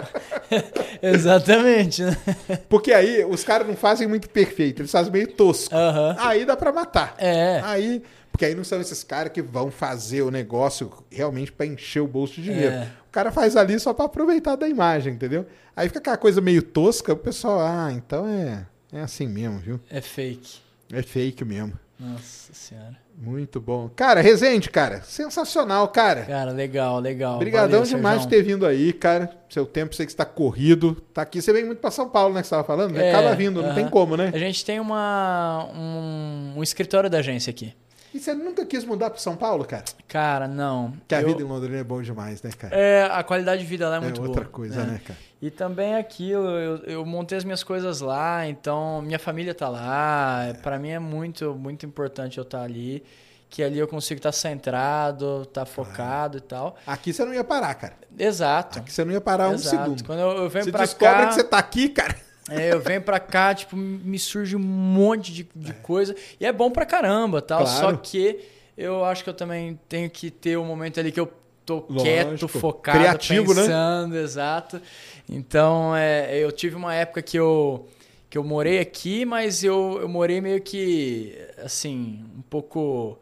Exatamente, 1.00 2.02
né? 2.02 2.15
viu. 2.47 2.59
Porque 2.68 2.92
aí 2.92 3.25
os 3.25 3.42
caras 3.42 3.67
não 3.67 3.75
fazem 3.75 4.07
muito 4.07 4.28
perfeito, 4.28 4.83
eles 4.83 4.91
fazem 4.91 5.10
meio 5.10 5.28
tosco. 5.28 5.75
Aí 6.18 6.44
dá 6.44 6.55
pra 6.55 6.70
matar. 6.70 7.15
É. 7.17 7.62
Aí, 7.65 8.02
porque 8.31 8.44
aí 8.44 8.55
não 8.55 8.62
são 8.62 8.78
esses 8.78 9.02
caras 9.02 9.33
que 9.33 9.41
vão 9.41 9.70
fazer 9.70 10.20
o 10.20 10.31
negócio 10.31 10.92
realmente 11.10 11.50
pra 11.50 11.65
encher 11.65 12.00
o 12.00 12.07
bolso 12.07 12.34
de 12.34 12.42
dinheiro. 12.42 12.75
É. 12.75 12.89
O 13.09 13.10
cara 13.10 13.33
faz 13.33 13.57
ali 13.57 13.81
só 13.81 13.94
pra 13.94 14.05
aproveitar 14.05 14.57
da 14.57 14.68
imagem, 14.68 15.15
entendeu? 15.15 15.47
Aí 15.75 15.89
fica 15.89 15.99
aquela 15.99 16.18
coisa 16.18 16.42
meio 16.42 16.62
tosca, 16.62 17.15
o 17.15 17.17
pessoal, 17.17 17.59
ah, 17.59 17.91
então 17.91 18.28
é, 18.28 18.67
é 18.92 19.00
assim 19.00 19.26
mesmo, 19.26 19.59
viu? 19.59 19.81
É 19.91 20.02
fake. 20.02 20.59
É 20.92 21.00
fake 21.00 21.42
mesmo. 21.42 21.73
Nossa 21.99 22.52
senhora. 22.52 22.99
Muito 23.23 23.60
bom. 23.60 23.90
Cara, 23.94 24.23
Resende, 24.23 24.70
cara, 24.70 25.02
sensacional, 25.02 25.86
cara. 25.89 26.23
Cara, 26.23 26.52
legal, 26.52 26.99
legal. 26.99 27.36
Obrigadão 27.36 27.82
demais 27.82 28.23
de 28.23 28.24
Sérgio. 28.24 28.31
ter 28.31 28.42
vindo 28.42 28.65
aí, 28.65 28.94
cara. 28.94 29.31
Seu 29.50 29.66
tempo, 29.66 29.94
sei 29.94 30.07
que 30.07 30.12
está 30.12 30.24
corrido. 30.24 30.94
Tá 31.12 31.20
aqui, 31.23 31.42
você 31.42 31.52
vem 31.52 31.65
muito 31.66 31.81
pra 31.81 31.90
São 31.90 32.08
Paulo, 32.08 32.32
né? 32.34 32.40
Que 32.40 32.47
você 32.47 32.55
tava 32.55 32.65
falando, 32.65 32.92
né? 32.92 33.08
É, 33.08 33.15
Acaba 33.15 33.34
vindo, 33.34 33.60
não 33.60 33.68
aham. 33.68 33.74
tem 33.74 33.89
como, 33.90 34.16
né? 34.16 34.31
A 34.32 34.39
gente 34.39 34.65
tem 34.65 34.81
uma, 34.81 35.68
um, 35.74 36.55
um 36.57 36.62
escritório 36.62 37.10
da 37.10 37.18
agência 37.18 37.50
aqui. 37.50 37.74
E 38.15 38.18
você 38.18 38.32
nunca 38.34 38.65
quis 38.65 38.84
mudar 38.84 39.10
pra 39.10 39.18
São 39.20 39.36
Paulo, 39.36 39.65
cara? 39.65 39.84
Cara, 40.08 40.49
não. 40.49 40.92
Que 41.07 41.15
a 41.15 41.20
Eu- 41.20 41.28
vida 41.28 41.42
em 41.42 41.47
Londrina 41.47 41.76
é 41.78 41.84
bom 41.84 42.00
demais, 42.02 42.42
né, 42.42 42.50
cara? 42.58 42.74
É, 42.74 43.05
a 43.05 43.23
qualidade 43.23 43.60
de 43.62 43.68
vida 43.68 43.89
lá 43.89 43.97
é 43.97 44.00
muito 44.00 44.20
outra 44.23 44.42
boa. 44.42 44.52
coisa, 44.52 44.82
né, 44.82 45.00
cara? 45.05 45.18
E 45.42 45.50
também 45.50 45.94
aquilo, 45.96 46.46
eu, 46.50 46.76
eu 46.84 47.06
montei 47.06 47.38
as 47.38 47.44
minhas 47.44 47.62
coisas 47.62 48.00
lá, 48.00 48.46
então 48.46 49.00
minha 49.00 49.18
família 49.18 49.54
tá 49.54 49.68
lá. 49.68 50.52
Pra 50.62 50.78
mim 50.78 50.90
é 50.90 50.98
muito, 50.98 51.54
muito 51.54 51.86
importante 51.86 52.36
eu 52.38 52.42
estar 52.42 52.62
ali. 52.62 53.02
Que 53.48 53.64
ali 53.64 53.78
eu 53.78 53.88
consigo 53.88 54.18
estar 54.18 54.30
centrado, 54.30 55.42
estar 55.42 55.64
focado 55.66 56.38
e 56.38 56.40
tal. 56.40 56.76
Aqui 56.86 57.12
você 57.12 57.24
não 57.24 57.34
ia 57.34 57.42
parar, 57.42 57.74
cara. 57.74 57.94
Exato. 58.16 58.78
Aqui 58.78 58.92
você 58.92 59.04
não 59.04 59.12
ia 59.12 59.20
parar 59.20 59.48
um 59.48 59.54
Exato. 59.54 59.76
segundo. 59.76 60.04
Quando 60.04 60.20
eu, 60.20 60.30
eu 60.44 60.48
venho 60.48 60.64
Você 60.66 60.70
pra 60.70 60.80
descobre 60.84 61.16
cá. 61.22 61.26
que 61.28 61.34
você 61.34 61.42
tá 61.44 61.58
aqui, 61.58 61.88
cara. 61.88 62.14
É, 62.48 62.72
eu 62.72 62.80
venho 62.80 63.02
pra 63.02 63.18
cá, 63.18 63.52
tipo, 63.54 63.76
me 63.76 64.18
surge 64.18 64.54
um 64.54 64.60
monte 64.60 65.32
de, 65.32 65.48
de 65.54 65.72
coisa. 65.74 66.14
E 66.38 66.46
é 66.46 66.52
bom 66.52 66.70
pra 66.70 66.86
caramba, 66.86 67.42
tal. 67.42 67.62
Claro. 67.64 67.76
Só 67.80 67.92
que 67.96 68.40
eu 68.76 69.04
acho 69.04 69.24
que 69.24 69.30
eu 69.30 69.34
também 69.34 69.78
tenho 69.88 70.08
que 70.08 70.30
ter 70.30 70.56
um 70.56 70.64
momento 70.64 71.00
ali 71.00 71.10
que 71.10 71.18
eu 71.18 71.30
tô 71.64 71.76
Lógico. 71.76 72.02
quieto, 72.02 72.48
focado, 72.48 72.98
Criativo, 72.98 73.55
né? 73.55 73.62
pensando, 73.62 74.16
exato. 74.16 74.80
Então, 75.28 75.94
é, 75.94 76.39
eu 76.39 76.50
tive 76.50 76.76
uma 76.76 76.94
época 76.94 77.22
que 77.22 77.39
eu, 77.39 77.89
que 78.28 78.36
eu 78.36 78.44
morei 78.44 78.78
aqui, 78.78 79.24
mas 79.24 79.62
eu, 79.62 79.98
eu 80.00 80.08
morei 80.08 80.40
meio 80.40 80.60
que, 80.60 81.36
assim, 81.62 82.24
um 82.36 82.42
pouco 82.42 83.18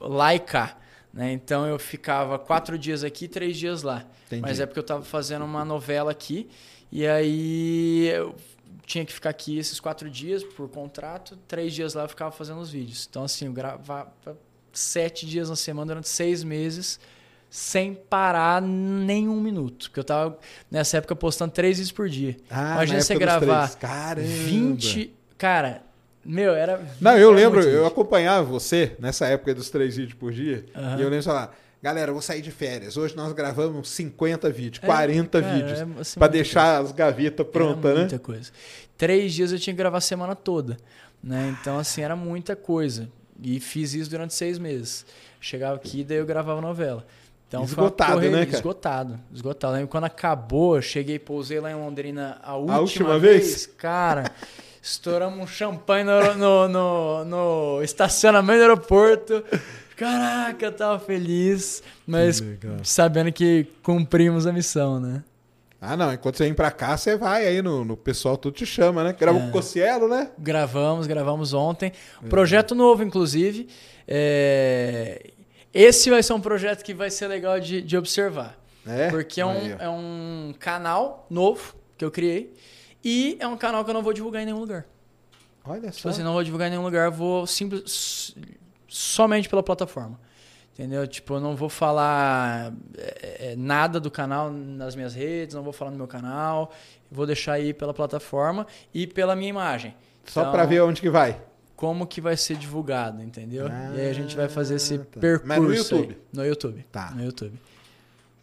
laica. 0.00 0.76
Né? 1.12 1.32
Então 1.32 1.66
eu 1.66 1.78
ficava 1.78 2.38
quatro 2.38 2.78
dias 2.78 3.04
aqui, 3.04 3.28
três 3.28 3.56
dias 3.56 3.82
lá. 3.82 4.06
Entendi. 4.26 4.42
Mas 4.42 4.60
é 4.60 4.66
porque 4.66 4.78
eu 4.78 4.84
tava 4.84 5.02
fazendo 5.02 5.44
uma 5.44 5.64
novela 5.64 6.10
aqui 6.10 6.48
e 6.90 7.06
aí 7.06 8.08
eu 8.08 8.34
tinha 8.86 9.04
que 9.04 9.12
ficar 9.12 9.30
aqui 9.30 9.58
esses 9.58 9.78
quatro 9.78 10.08
dias 10.08 10.42
por 10.42 10.68
contrato, 10.68 11.36
três 11.48 11.72
dias 11.72 11.94
lá 11.94 12.04
eu 12.04 12.08
ficava 12.08 12.30
fazendo 12.30 12.60
os 12.60 12.70
vídeos. 12.70 13.06
Então 13.08 13.24
assim, 13.24 13.46
eu 13.46 13.52
gravava 13.52 14.12
sete 14.72 15.26
dias 15.26 15.50
na 15.50 15.56
semana 15.56 15.86
durante 15.86 16.08
seis 16.08 16.44
meses 16.44 17.00
sem 17.50 17.92
parar 17.94 18.62
nenhum 18.62 19.40
minuto. 19.40 19.86
Porque 19.90 20.00
eu 20.00 20.04
tava 20.04 20.38
nessa 20.70 20.98
época 20.98 21.16
postando 21.16 21.52
três 21.52 21.76
vídeos 21.78 21.92
por 21.92 22.08
dia. 22.08 22.36
Ah, 22.48 22.74
Imagina 22.74 22.98
na 22.98 23.04
você 23.04 23.14
gravar. 23.16 23.74
Caramba. 23.76 24.26
20. 24.28 25.12
Cara, 25.36 25.82
meu, 26.24 26.54
era. 26.54 26.80
Não, 27.00 27.16
eu 27.18 27.30
era 27.32 27.36
lembro, 27.36 27.60
eu 27.62 27.84
acompanhava 27.86 28.44
você 28.44 28.94
nessa 29.00 29.26
época 29.26 29.54
dos 29.54 29.68
três 29.68 29.96
vídeos 29.96 30.14
por 30.14 30.32
dia. 30.32 30.64
Aham. 30.76 30.98
E 30.98 31.02
eu 31.02 31.08
lembro 31.08 31.24
falar, 31.24 31.56
galera, 31.82 32.10
eu 32.10 32.14
vou 32.14 32.22
sair 32.22 32.40
de 32.42 32.50
férias. 32.52 32.96
Hoje 32.96 33.16
nós 33.16 33.32
gravamos 33.32 33.88
50 33.90 34.48
vídeos, 34.50 34.80
É, 34.82 34.86
40 34.86 35.42
cara, 35.42 35.54
vídeos. 35.54 35.78
é, 35.80 35.82
assim, 36.00 36.18
pra 36.20 36.28
muita 36.28 36.28
deixar 36.28 36.80
as 36.82 36.92
gavetas 36.92 37.46
prontas, 37.48 37.94
né? 37.94 38.00
Muita 38.00 38.18
coisa. 38.18 38.52
Três 38.96 39.32
dias 39.32 39.50
eu 39.50 39.58
tinha 39.58 39.74
que 39.74 39.78
gravar 39.78 39.98
a 39.98 40.02
semana 40.02 40.36
toda. 40.36 40.76
Né? 41.22 41.56
Então, 41.60 41.78
assim, 41.78 42.02
era 42.02 42.14
muita 42.14 42.54
coisa. 42.54 43.08
E 43.42 43.58
fiz 43.58 43.94
isso 43.94 44.10
durante 44.10 44.34
seis 44.34 44.58
meses. 44.58 45.06
Chegava 45.40 45.76
aqui, 45.76 46.04
daí 46.04 46.18
eu 46.18 46.26
gravava 46.26 46.60
novela. 46.60 47.06
Então, 47.50 47.64
Esgotado, 47.64 48.20
né, 48.20 48.46
cara? 48.46 48.56
Esgotado, 48.58 49.20
esgotado. 49.34 49.72
Lembro 49.74 49.88
quando 49.88 50.04
acabou, 50.04 50.76
eu 50.76 50.82
cheguei, 50.82 51.18
pousei 51.18 51.58
lá 51.58 51.68
em 51.68 51.74
Londrina 51.74 52.38
a 52.44 52.54
última, 52.54 52.78
última 52.78 53.18
vez. 53.18 53.44
vez? 53.44 53.66
Cara, 53.66 54.30
estouramos 54.80 55.36
um 55.40 55.46
champanhe 55.48 56.04
no, 56.04 56.34
no, 56.36 56.68
no, 56.68 57.24
no 57.24 57.82
estacionamento 57.82 58.58
do 58.58 58.62
aeroporto. 58.62 59.42
Caraca, 59.96 60.64
eu 60.64 60.70
tava 60.70 61.00
feliz, 61.00 61.82
mas 62.06 62.38
Que 62.40 62.56
sabendo 62.84 63.32
que 63.32 63.66
cumprimos 63.82 64.46
a 64.46 64.52
missão, 64.52 65.00
né? 65.00 65.24
Ah, 65.80 65.96
não, 65.96 66.12
enquanto 66.12 66.36
você 66.36 66.44
vem 66.44 66.54
pra 66.54 66.70
cá, 66.70 66.96
você 66.96 67.16
vai 67.16 67.48
aí 67.48 67.60
no, 67.60 67.84
no 67.84 67.96
pessoal, 67.96 68.36
tudo 68.36 68.54
te 68.54 68.64
chama, 68.64 69.02
né? 69.02 69.12
Gravou 69.18 69.40
É. 69.40 69.44
com 69.44 69.48
o 69.50 69.52
Cossielo, 69.52 70.06
né? 70.08 70.30
Gravamos, 70.38 71.08
gravamos 71.08 71.52
ontem. 71.52 71.90
Projeto 72.28 72.76
novo, 72.76 73.02
inclusive. 73.02 73.66
É, 74.06 75.30
Esse 75.72 76.10
vai 76.10 76.22
ser 76.22 76.32
um 76.32 76.40
projeto 76.40 76.82
que 76.82 76.92
vai 76.92 77.10
ser 77.10 77.28
legal 77.28 77.58
de, 77.60 77.80
de 77.80 77.96
observar. 77.96 78.58
É. 78.86 79.08
Porque 79.10 79.40
é 79.40 79.46
um, 79.46 79.50
Aí, 79.50 79.76
é 79.78 79.88
um 79.88 80.54
canal 80.58 81.26
novo 81.30 81.74
que 81.96 82.04
eu 82.04 82.10
criei. 82.10 82.54
E 83.04 83.36
é 83.40 83.46
um 83.46 83.56
canal 83.56 83.84
que 83.84 83.90
eu 83.90 83.94
não 83.94 84.02
vou 84.02 84.12
divulgar 84.12 84.42
em 84.42 84.46
nenhum 84.46 84.58
lugar. 84.60 84.86
Olha 85.64 85.90
Tipo 85.90 85.94
só. 86.02 86.08
assim, 86.08 86.22
não 86.22 86.32
vou 86.32 86.42
divulgar 86.42 86.68
em 86.68 86.70
nenhum 86.70 86.82
lugar, 86.82 87.10
vou 87.10 87.46
simples, 87.46 88.34
somente 88.88 89.48
pela 89.48 89.62
plataforma. 89.62 90.18
Entendeu? 90.72 91.06
Tipo, 91.06 91.34
eu 91.34 91.40
não 91.40 91.54
vou 91.54 91.68
falar 91.68 92.72
é, 92.96 93.52
é, 93.52 93.56
nada 93.56 94.00
do 94.00 94.10
canal 94.10 94.50
nas 94.50 94.94
minhas 94.96 95.14
redes, 95.14 95.54
não 95.54 95.62
vou 95.62 95.72
falar 95.74 95.90
no 95.90 95.96
meu 95.98 96.06
canal. 96.08 96.72
Vou 97.10 97.26
deixar 97.26 97.54
aí 97.54 97.74
pela 97.74 97.92
plataforma 97.92 98.66
e 98.94 99.06
pela 99.06 99.36
minha 99.36 99.50
imagem. 99.50 99.94
Só 100.24 100.40
Então, 100.40 100.52
pra 100.52 100.64
ver 100.64 100.80
onde 100.80 101.00
que 101.00 101.10
vai. 101.10 101.38
Como 101.80 102.06
que 102.06 102.20
vai 102.20 102.36
ser 102.36 102.58
divulgado, 102.58 103.22
entendeu? 103.22 103.66
Ah, 103.66 103.92
e 103.96 104.00
aí 104.02 104.10
a 104.10 104.12
gente 104.12 104.36
vai 104.36 104.50
fazer 104.50 104.74
esse 104.74 104.98
tá. 104.98 105.18
percurso. 105.18 105.48
Mas 105.48 105.58
no 105.62 105.70
aí. 105.70 105.76
YouTube? 105.78 106.18
No 106.30 106.44
YouTube. 106.44 106.86
Tá. 106.92 107.10
No 107.12 107.24
YouTube. 107.24 107.58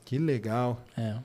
Que 0.03 0.17
legal. 0.17 0.81
É. 0.97 1.17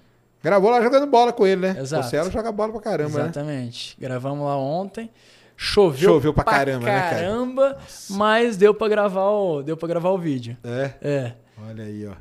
Gravou 0.42 0.70
lá 0.70 0.82
jogando 0.82 1.06
bola 1.06 1.32
com 1.32 1.46
ele, 1.46 1.62
né? 1.62 1.80
Exato. 1.80 2.06
O 2.06 2.10
Celo 2.10 2.30
joga 2.30 2.52
bola 2.52 2.70
pra 2.70 2.82
caramba, 2.82 3.18
né? 3.18 3.24
Exatamente. 3.24 3.96
Gravamos 3.98 4.44
lá 4.44 4.58
ontem. 4.58 5.10
Choveu, 5.56 6.10
Choveu 6.10 6.34
pra 6.34 6.44
caramba, 6.44 6.84
né, 6.84 7.00
cara? 7.00 7.16
caramba, 7.16 7.78
mas 8.10 8.58
deu 8.58 8.74
pra 8.74 8.88
gravar 8.88 9.30
o, 9.30 9.62
deu 9.62 9.76
para 9.76 9.88
gravar 9.88 10.10
o 10.10 10.18
vídeo. 10.18 10.54
É. 10.62 10.92
É. 11.00 11.32
Olha 11.66 11.84
aí, 11.84 12.06
ó. 12.06 12.14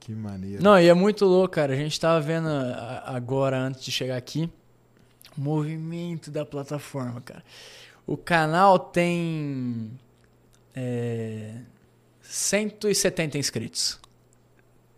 Que 0.00 0.12
maneiro. 0.12 0.62
Não, 0.62 0.78
e 0.78 0.86
é 0.86 0.92
muito 0.92 1.24
louco, 1.24 1.54
cara. 1.54 1.72
A 1.72 1.76
gente 1.76 1.98
tava 1.98 2.20
vendo 2.20 2.48
agora, 3.06 3.58
antes 3.58 3.82
de 3.82 3.90
chegar 3.90 4.18
aqui, 4.18 4.50
o 5.34 5.40
movimento 5.40 6.30
da 6.30 6.44
plataforma, 6.44 7.22
cara. 7.22 7.42
O 8.10 8.16
canal 8.16 8.76
tem 8.76 9.92
é, 10.74 11.52
170 12.22 13.38
inscritos. 13.38 14.00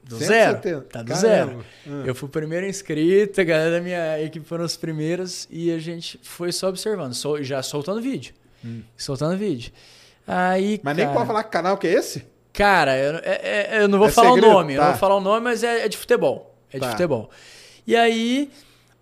Do 0.03 0.17
zero. 0.17 0.55
170. 0.63 0.81
Tá 0.89 1.03
do 1.03 1.09
Caramba. 1.09 1.21
zero. 1.21 1.65
Ah. 1.87 2.03
Eu 2.07 2.15
fui 2.15 2.27
o 2.27 2.33
primeiro 2.33 2.67
inscrito, 2.67 3.39
a 3.41 3.45
galera 3.45 3.71
da 3.73 3.81
minha 3.83 4.19
equipe 4.23 4.47
foram 4.47 4.65
os 4.65 4.77
primeiros 4.79 5.47
e 5.51 5.71
a 5.71 5.79
gente 5.79 6.19
foi 6.23 6.51
só 6.53 6.69
observando, 6.69 7.13
só, 7.13 7.41
já 7.43 7.63
soltando 7.63 8.01
vídeo. 8.01 8.35
Soltando 8.97 9.37
vídeo. 9.37 9.73
Aí, 10.27 10.77
Hum. 10.77 10.81
Mas 10.83 10.97
nem 10.97 11.05
cara, 11.05 11.17
pode 11.17 11.27
falar 11.27 11.45
que 11.45 11.51
canal 11.51 11.77
que 11.77 11.87
é 11.89 11.93
esse? 11.93 12.25
Cara, 12.53 12.97
eu, 12.97 13.17
é- 13.19 13.41
é- 13.79 13.83
eu 13.83 13.89
não 13.89 13.99
vou 13.99 14.09
É 14.09 14.11
falar 14.11 14.29
segredo? 14.33 14.49
o 14.49 14.53
nome, 14.55 14.73
eu 14.75 14.79
Tá. 14.79 14.85
não 14.85 14.93
vou 14.93 14.99
falar 15.01 15.17
o 15.17 15.21
nome, 15.21 15.41
mas 15.45 15.63
é, 15.63 15.85
é 15.85 15.89
de 15.89 15.97
futebol. 15.99 16.55
É 16.71 16.77
de 16.79 16.81
Tá. 16.81 16.91
futebol. 16.93 17.31
E 17.87 17.95
aí, 17.95 18.51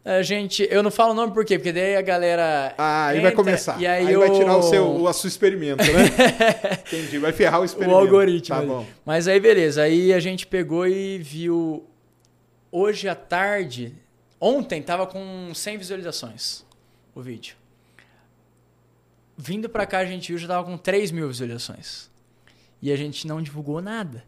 a 0.05 0.23
gente. 0.23 0.67
Eu 0.71 0.83
não 0.83 0.91
falo 0.91 1.13
o 1.13 1.15
nome 1.15 1.33
por 1.33 1.45
quê? 1.45 1.59
Porque 1.59 1.73
daí 1.73 1.97
a 1.97 2.03
galera. 2.03 2.75
Ah, 2.79 3.07
aí 3.09 3.21
vai 3.21 3.33
começar. 3.33 3.81
E 3.81 3.87
aí, 3.87 4.07
aí 4.07 4.17
vai 4.17 4.31
o- 4.31 4.35
tirar 4.35 4.57
o 4.57 4.63
seu, 4.63 4.87
o 5.03 5.13
seu 5.13 5.29
experimento, 5.29 5.83
né? 5.85 6.05
Entendi. 6.87 7.19
Vai 7.19 7.33
ferrar 7.33 7.61
o 7.61 7.63
o 7.63 7.65
experimento. 7.67 7.99
algoritmo. 7.99 8.57
Tá 8.57 8.63
bom. 8.63 8.87
Mas 9.05 9.29
aí, 9.29 9.39
beleza. 9.39 9.83
Aí 9.83 10.13
a 10.13 10.21
gente 10.21 10.47
pegou 10.47 10.87
e 10.87 11.19
viu. 11.19 11.85
Hoje 12.73 13.09
à 13.09 13.15
tarde. 13.15 13.95
Ontem 14.41 14.81
tava 14.81 15.07
com 15.07 15.53
100 15.55 15.77
visualizações 15.77 16.65
o 17.15 17.21
vídeo. 17.21 17.55
Vindo 19.37 19.69
pra 19.69 19.87
cá 19.87 19.99
a 19.99 20.05
gente 20.05 20.29
viu 20.29 20.39
já 20.39 20.49
tava 20.49 20.65
com 20.65 20.77
3 20.79 21.11
mil 21.11 21.29
visualizações. 21.29 22.11
E 22.81 22.91
a 22.91 22.97
gente 22.97 23.27
não 23.27 23.43
divulgou 23.43 23.83
nada. 23.83 24.25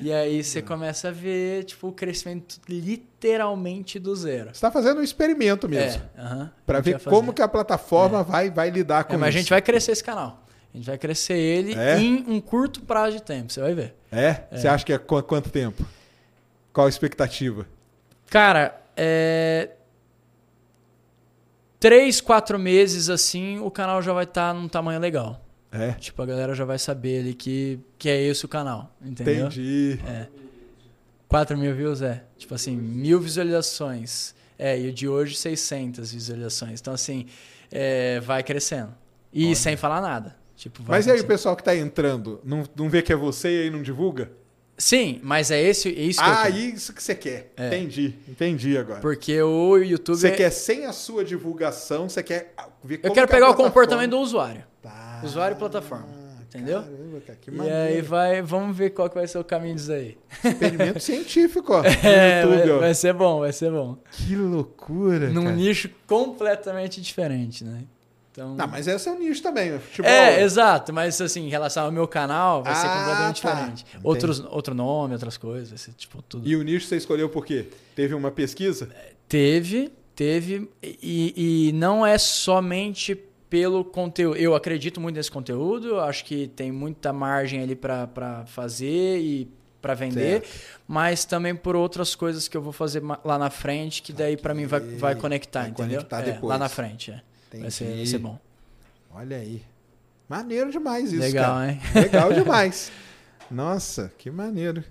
E 0.00 0.10
aí 0.12 0.42
você 0.42 0.62
começa 0.62 1.08
a 1.08 1.10
ver, 1.10 1.64
tipo, 1.64 1.88
o 1.88 1.92
crescimento 1.92 2.58
literalmente 2.68 3.98
do 3.98 4.16
zero. 4.16 4.50
Você 4.54 4.60
tá 4.60 4.70
fazendo 4.70 5.00
um 5.00 5.02
experimento 5.02 5.68
mesmo. 5.68 6.02
É, 6.16 6.20
aham. 6.20 6.52
Pra 6.64 6.78
A 6.78 6.82
gente 6.82 6.98
ver 7.04 7.10
como 7.10 7.32
que 7.34 7.42
a 7.42 7.48
plataforma 7.48 8.22
vai, 8.22 8.50
vai 8.50 8.70
lidar 8.70 9.04
com 9.04 9.12
É, 9.14 9.16
mas 9.16 9.26
a 9.26 9.28
isso. 9.30 9.38
gente 9.40 9.50
vai 9.50 9.60
crescer 9.60 9.92
esse 9.92 10.02
canal. 10.04 10.42
A 10.72 10.76
gente 10.76 10.86
vai 10.86 10.96
crescer 10.96 11.34
ele 11.36 11.74
É? 11.74 11.98
em 11.98 12.24
um 12.28 12.40
curto 12.40 12.80
prazo 12.82 13.16
de 13.18 13.22
tempo, 13.22 13.52
você 13.52 13.60
vai 13.60 13.74
ver. 13.74 13.94
É? 14.10 14.44
Você 14.56 14.66
acha 14.68 14.84
que 14.86 14.92
é 14.92 14.98
qu- 14.98 15.22
quanto 15.22 15.50
tempo? 15.50 15.84
Qual 16.72 16.86
a 16.86 16.90
expectativa? 16.90 17.66
Cara, 18.30 18.80
é. 18.96 19.70
Três, 21.78 22.20
quatro 22.20 22.58
meses 22.58 23.08
assim, 23.08 23.58
o 23.58 23.70
canal 23.70 24.02
já 24.02 24.12
vai 24.12 24.24
estar 24.24 24.54
num 24.54 24.68
tamanho 24.68 25.00
legal. 25.00 25.42
É? 25.72 25.92
Tipo, 25.92 26.22
a 26.22 26.26
galera 26.26 26.54
já 26.54 26.64
vai 26.64 26.78
saber 26.78 27.20
ali 27.20 27.34
que, 27.34 27.78
que 27.96 28.08
é 28.08 28.20
esse 28.20 28.44
o 28.44 28.48
canal, 28.48 28.94
entendeu? 29.00 29.46
Entendi. 29.46 29.98
4 31.28 31.56
mil 31.56 31.74
views 31.74 32.02
é. 32.02 32.24
Tipo 32.36 32.54
assim, 32.54 32.76
mil 32.76 33.20
visualizações. 33.20 34.34
É, 34.58 34.78
e 34.78 34.88
o 34.88 34.92
de 34.92 35.08
hoje 35.08 35.36
600 35.36 36.12
visualizações. 36.12 36.80
Então, 36.80 36.92
assim, 36.92 37.26
é, 37.70 38.20
vai 38.20 38.42
crescendo. 38.42 38.92
E 39.32 39.54
sem 39.54 39.76
falar 39.76 40.00
nada. 40.00 40.36
Tipo, 40.56 40.82
Mas 40.86 41.06
e 41.06 41.10
aí 41.10 41.14
o 41.14 41.18
crescendo. 41.18 41.28
pessoal 41.28 41.56
que 41.56 41.62
tá 41.62 41.74
entrando, 41.74 42.40
não, 42.44 42.64
não 42.76 42.90
vê 42.90 43.00
que 43.00 43.12
é 43.12 43.16
você 43.16 43.48
e 43.48 43.62
aí 43.62 43.70
não 43.70 43.80
divulga? 43.80 44.30
Sim, 44.76 45.20
mas 45.22 45.50
é 45.50 45.62
esse, 45.62 45.88
é 45.88 46.02
isso 46.02 46.20
que 46.22 46.28
eu 46.28 46.32
Ah, 46.32 46.50
isso 46.50 46.92
que 46.92 47.02
você 47.02 47.14
quer. 47.14 47.52
É. 47.56 47.68
Entendi. 47.68 48.14
Entendi 48.26 48.76
agora. 48.76 49.00
Porque 49.00 49.40
o 49.40 49.76
YouTube... 49.76 50.18
Você 50.18 50.28
é- 50.28 50.36
quer 50.36 50.50
sem 50.50 50.84
a 50.84 50.92
sua 50.92 51.24
divulgação, 51.24 52.08
você 52.08 52.22
quer 52.22 52.54
ver 52.82 52.98
como 52.98 53.10
Eu 53.10 53.14
quero 53.14 53.28
que 53.28 53.32
a 53.34 53.36
pegar 53.36 53.50
o 53.50 53.54
comportamento 53.54 54.10
do 54.10 54.18
usuário. 54.18 54.64
Tá. 54.82 55.20
Usuário 55.24 55.54
e 55.56 55.58
plataforma. 55.58 56.08
Entendeu? 56.42 56.82
Caramba, 56.82 57.20
cara, 57.24 57.38
que 57.40 57.48
E 57.50 57.54
maneiro. 57.54 57.78
aí 57.78 58.02
vai, 58.02 58.42
vamos 58.42 58.76
ver 58.76 58.90
qual 58.90 59.08
que 59.08 59.14
vai 59.14 59.26
ser 59.28 59.38
o 59.38 59.44
caminho 59.44 59.76
disso 59.76 59.92
aí. 59.92 60.18
Experimento 60.44 60.98
científico, 60.98 61.72
ó. 61.74 61.82
É, 62.04 62.42
YouTube, 62.42 62.58
vai, 62.58 62.70
ó. 62.70 62.78
vai 62.80 62.94
ser 62.94 63.12
bom, 63.14 63.38
vai 63.40 63.52
ser 63.52 63.70
bom. 63.70 63.96
Que 64.10 64.34
loucura, 64.34 65.30
Num 65.30 65.44
cara. 65.44 65.54
nicho 65.54 65.88
completamente 66.08 67.00
diferente, 67.00 67.62
né? 67.62 67.82
Então... 68.32 68.54
Não, 68.56 68.66
mas 68.66 68.88
esse 68.88 69.08
é 69.08 69.12
o 69.12 69.18
nicho 69.18 69.40
também, 69.42 69.70
é 69.70 69.78
futebol. 69.78 70.10
É, 70.10 70.42
exato, 70.42 70.92
mas 70.92 71.20
assim, 71.20 71.46
em 71.46 71.48
relação 71.50 71.84
ao 71.84 71.92
meu 71.92 72.08
canal, 72.08 72.62
vai 72.64 72.74
ser 72.74 72.86
Ah, 72.86 72.98
completamente 72.98 73.42
tá. 73.42 73.52
diferente. 73.52 73.86
Outros, 74.02 74.40
outro 74.40 74.74
nome, 74.74 75.12
outras 75.14 75.36
coisas, 75.36 75.68
vai 75.68 75.78
ser 75.78 75.92
tipo 75.92 76.20
tudo. 76.22 76.48
E 76.48 76.56
o 76.56 76.62
nicho 76.64 76.86
você 76.86 76.96
escolheu 76.96 77.28
por 77.28 77.44
quê? 77.46 77.68
Teve 77.94 78.12
uma 78.14 78.30
pesquisa? 78.32 78.88
Teve, 79.28 79.92
teve, 80.16 80.68
e, 80.82 81.68
e 81.68 81.72
não 81.74 82.04
é 82.04 82.18
somente 82.18 83.14
pelo 83.50 83.84
conteúdo. 83.84 84.36
Eu 84.38 84.54
acredito 84.54 85.00
muito 85.00 85.16
nesse 85.16 85.30
conteúdo, 85.30 85.98
acho 86.00 86.24
que 86.24 86.46
tem 86.48 86.70
muita 86.72 87.12
margem 87.12 87.60
ali 87.62 87.74
para 87.74 88.44
fazer 88.46 89.18
e 89.18 89.50
para 89.82 89.94
vender, 89.94 90.44
mas 90.86 91.24
também 91.24 91.54
por 91.54 91.74
outras 91.74 92.14
coisas 92.14 92.46
que 92.46 92.56
eu 92.56 92.62
vou 92.62 92.72
fazer 92.72 93.02
lá 93.24 93.38
na 93.38 93.48
frente, 93.50 94.02
que 94.02 94.12
daí 94.12 94.36
para 94.36 94.54
mim 94.54 94.66
vai, 94.66 94.78
vai 94.80 95.14
conectar, 95.14 95.62
Vai 95.62 95.70
entendeu? 95.70 95.96
conectar 95.98 96.20
É, 96.20 96.32
depois. 96.32 96.48
lá 96.50 96.58
na 96.58 96.68
frente, 96.68 97.10
é. 97.10 97.58
Vai 97.58 97.70
ser, 97.70 97.96
vai 97.96 98.06
ser 98.06 98.18
bom. 98.18 98.38
Olha 99.12 99.38
aí. 99.38 99.62
Maneiro 100.28 100.70
demais 100.70 101.12
isso, 101.12 101.20
Legal, 101.22 101.54
cara. 101.56 101.72
hein? 101.72 101.80
Legal 101.94 102.32
demais. 102.32 102.92
Nossa, 103.50 104.12
que 104.16 104.30
maneiro. 104.30 104.84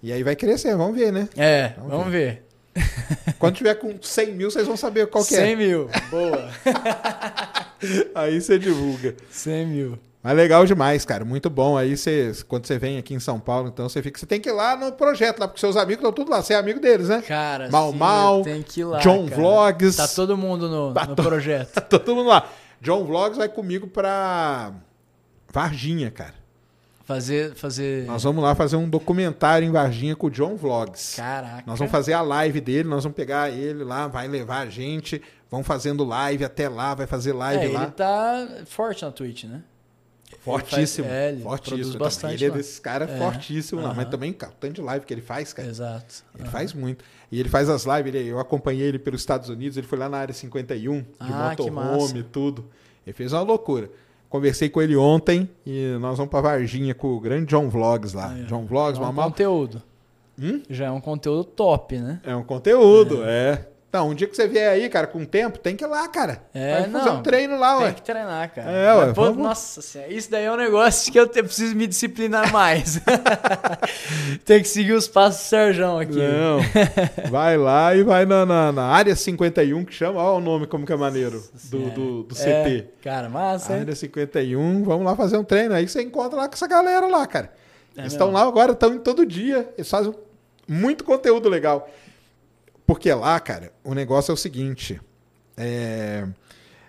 E 0.00 0.12
aí 0.12 0.22
vai 0.22 0.36
crescer, 0.36 0.76
vamos 0.76 0.96
ver, 0.96 1.10
né? 1.12 1.28
É, 1.36 1.70
Vamos 1.78 1.90
vamos 1.90 2.12
ver. 2.12 2.44
Quando 3.38 3.54
tiver 3.56 3.74
com 3.74 3.96
100 4.00 4.32
mil, 4.34 4.50
vocês 4.50 4.66
vão 4.66 4.76
saber 4.76 5.06
qual 5.08 5.24
que 5.24 5.34
100 5.34 5.52
é. 5.52 5.56
mil, 5.56 5.88
boa. 6.10 6.48
Aí 8.14 8.40
você 8.40 8.58
divulga. 8.58 9.14
100 9.30 9.66
mil. 9.66 9.98
Mas 10.22 10.36
legal 10.36 10.66
demais, 10.66 11.04
cara. 11.04 11.24
Muito 11.24 11.48
bom. 11.48 11.78
Aí 11.78 11.96
você, 11.96 12.32
quando 12.48 12.66
você 12.66 12.76
vem 12.78 12.98
aqui 12.98 13.14
em 13.14 13.20
São 13.20 13.38
Paulo, 13.38 13.68
então 13.68 13.88
você 13.88 14.02
fica. 14.02 14.18
Você 14.18 14.26
tem 14.26 14.40
que 14.40 14.48
ir 14.48 14.52
lá 14.52 14.76
no 14.76 14.92
projeto, 14.92 15.38
lá, 15.38 15.46
porque 15.46 15.60
seus 15.60 15.76
amigos 15.76 15.98
estão 15.98 16.12
tudo 16.12 16.30
lá. 16.30 16.42
Você 16.42 16.54
é 16.54 16.56
amigo 16.56 16.80
deles, 16.80 17.08
né? 17.08 17.22
Cara, 17.26 17.70
Mal 17.70 17.92
sim, 17.92 17.98
Mal, 17.98 18.42
tem 18.42 18.62
que 18.62 18.80
ir 18.80 18.84
lá, 18.84 18.98
John 18.98 19.24
cara. 19.28 19.36
Vlogs. 19.40 19.96
Tá 19.96 20.08
todo 20.08 20.36
mundo 20.36 20.68
no, 20.68 20.92
Tá 20.92 21.06
no 21.06 21.14
to- 21.14 21.22
projeto. 21.22 21.70
Tá 21.88 21.98
todo 21.98 22.16
mundo 22.16 22.28
lá. 22.28 22.48
John 22.80 23.04
Vlogs 23.04 23.38
vai 23.38 23.48
comigo 23.48 23.86
pra 23.86 24.72
Varginha, 25.52 26.10
cara. 26.10 26.34
Fazer, 27.08 27.54
fazer... 27.54 28.04
Nós 28.04 28.22
vamos 28.22 28.44
lá 28.44 28.54
fazer 28.54 28.76
um 28.76 28.86
documentário 28.86 29.66
em 29.66 29.70
Varginha 29.72 30.14
com 30.14 30.26
o 30.26 30.30
John 30.30 30.56
Vlogs. 30.56 31.14
Caraca. 31.16 31.62
Nós 31.66 31.78
vamos 31.78 31.90
fazer 31.90 32.12
a 32.12 32.20
live 32.20 32.60
dele, 32.60 32.86
nós 32.86 33.02
vamos 33.02 33.16
pegar 33.16 33.48
ele 33.50 33.82
lá, 33.82 34.06
vai 34.06 34.28
levar 34.28 34.58
a 34.66 34.70
gente, 34.70 35.22
vão 35.50 35.64
fazendo 35.64 36.04
live 36.04 36.44
até 36.44 36.68
lá, 36.68 36.94
vai 36.94 37.06
fazer 37.06 37.32
live 37.32 37.64
É, 37.64 37.68
lá. 37.72 37.82
ele 37.84 37.92
tá 37.92 38.48
forte 38.66 39.06
na 39.06 39.10
Twitch, 39.10 39.44
né? 39.44 39.62
Fortíssimo. 40.40 41.06
Ele 41.06 41.14
faz- 41.14 41.22
é, 41.24 41.28
ele 41.32 41.42
fortíssimo. 41.42 41.98
bastante 41.98 42.34
Ele 42.34 42.44
é 42.44 42.48
lá. 42.50 42.56
desses 42.56 42.78
caras 42.78 43.08
É, 43.10 43.16
fortíssimo 43.18 43.80
lá. 43.80 43.88
Mas 43.88 44.00
aham. 44.00 44.10
também, 44.10 44.32
cara, 44.34 44.52
o 44.52 44.56
tanto 44.56 44.74
de 44.74 44.80
live 44.82 45.06
que 45.06 45.14
ele 45.14 45.22
faz, 45.22 45.54
cara. 45.54 45.66
Exato. 45.66 46.22
Ele 46.38 46.48
faz 46.50 46.74
muito. 46.74 47.02
E 47.32 47.40
ele 47.40 47.48
faz 47.48 47.70
as 47.70 47.84
lives, 47.86 48.14
ele- 48.14 48.28
eu 48.28 48.38
acompanhei 48.38 48.86
ele 48.86 48.98
pelos 48.98 49.22
Estados 49.22 49.48
Unidos, 49.48 49.78
ele 49.78 49.86
foi 49.86 49.98
lá 49.98 50.10
na 50.10 50.18
área 50.18 50.34
51, 50.34 51.00
de 51.00 51.06
Ah, 51.18 51.48
motorhome 51.56 52.20
e 52.20 52.22
tudo. 52.22 52.68
Ele 53.06 53.14
fez 53.14 53.32
uma 53.32 53.40
loucura. 53.40 53.90
Conversei 54.28 54.68
com 54.68 54.82
ele 54.82 54.94
ontem 54.96 55.48
e 55.64 55.96
nós 56.00 56.18
vamos 56.18 56.30
pra 56.30 56.40
Varginha 56.42 56.94
com 56.94 57.08
o 57.14 57.20
grande 57.20 57.46
John 57.46 57.68
Vlogs 57.68 58.12
lá. 58.12 58.30
Aí, 58.32 58.42
ó. 58.44 58.46
John 58.46 58.66
Vlogs, 58.66 58.98
É 58.98 59.02
um 59.02 59.06
Mamal. 59.06 59.30
conteúdo. 59.30 59.82
Hum? 60.40 60.62
Já 60.68 60.86
é 60.86 60.90
um 60.90 61.00
conteúdo 61.00 61.44
top, 61.44 61.98
né? 61.98 62.20
É 62.24 62.36
um 62.36 62.44
conteúdo, 62.44 63.22
é. 63.24 63.66
Então, 63.88 64.10
um 64.10 64.14
dia 64.14 64.28
que 64.28 64.36
você 64.36 64.46
vier 64.46 64.70
aí, 64.70 64.86
cara, 64.90 65.06
com 65.06 65.24
tempo, 65.24 65.58
tem 65.58 65.74
que 65.74 65.82
ir 65.82 65.86
lá, 65.86 66.06
cara. 66.08 66.42
É, 66.52 66.80
Vai 66.82 66.90
fazer 66.90 67.08
não, 67.08 67.16
um 67.16 67.22
treino 67.22 67.58
lá, 67.58 67.76
Tem 67.78 67.86
ué. 67.86 67.92
que 67.94 68.02
treinar, 68.02 68.54
cara. 68.54 68.70
É, 68.70 68.94
ué, 68.94 69.06
Mas, 69.06 69.14
pô, 69.14 69.22
vamos- 69.24 69.38
Nossa 69.42 69.80
senhora, 69.80 70.12
isso 70.12 70.30
daí 70.30 70.44
é 70.44 70.52
um 70.52 70.56
negócio 70.58 71.10
que 71.10 71.18
eu 71.18 71.26
preciso 71.26 71.74
me 71.74 71.86
disciplinar 71.86 72.52
mais. 72.52 73.00
Tem 74.44 74.60
que 74.60 74.68
seguir 74.68 74.92
os 74.92 75.08
passos 75.08 75.40
do 75.42 75.44
Serjão 75.48 75.98
aqui. 75.98 76.16
Não. 76.18 77.30
Vai 77.30 77.56
lá 77.56 77.94
e 77.94 78.02
vai 78.02 78.26
na, 78.26 78.44
na, 78.44 78.72
na 78.72 78.84
área 78.84 79.16
51, 79.16 79.84
que 79.86 79.94
chama. 79.94 80.20
Olha 80.22 80.36
o 80.36 80.40
nome 80.40 80.66
como 80.66 80.84
que 80.84 80.92
é 80.92 80.96
maneiro. 80.96 81.42
Do, 81.70 81.86
É. 81.86 81.90
do, 81.90 82.22
do 82.24 82.34
É, 82.38 82.64
CT. 82.64 82.86
cara, 83.02 83.28
massa, 83.28 83.72
hein? 83.74 83.80
Área 83.80 83.94
51, 83.94 84.84
vamos 84.84 85.06
lá 85.06 85.16
fazer 85.16 85.36
um 85.38 85.44
treino. 85.44 85.74
Aí 85.74 85.88
você 85.88 86.02
encontra 86.02 86.36
lá 86.38 86.46
com 86.48 86.54
essa 86.54 86.66
galera 86.66 87.06
lá, 87.06 87.26
cara. 87.26 87.52
É 87.96 88.00
eles 88.00 88.12
estão 88.12 88.30
lá 88.30 88.42
agora, 88.42 88.72
estão 88.72 88.98
todo 88.98 89.24
dia. 89.26 89.68
Eles 89.76 89.88
fazem 89.90 90.14
muito 90.68 91.04
conteúdo 91.04 91.48
legal. 91.48 91.88
Porque 92.88 93.12
lá, 93.12 93.38
cara, 93.38 93.70
o 93.84 93.92
negócio 93.92 94.30
é 94.30 94.34
o 94.34 94.36
seguinte. 94.36 94.98
é, 95.58 96.26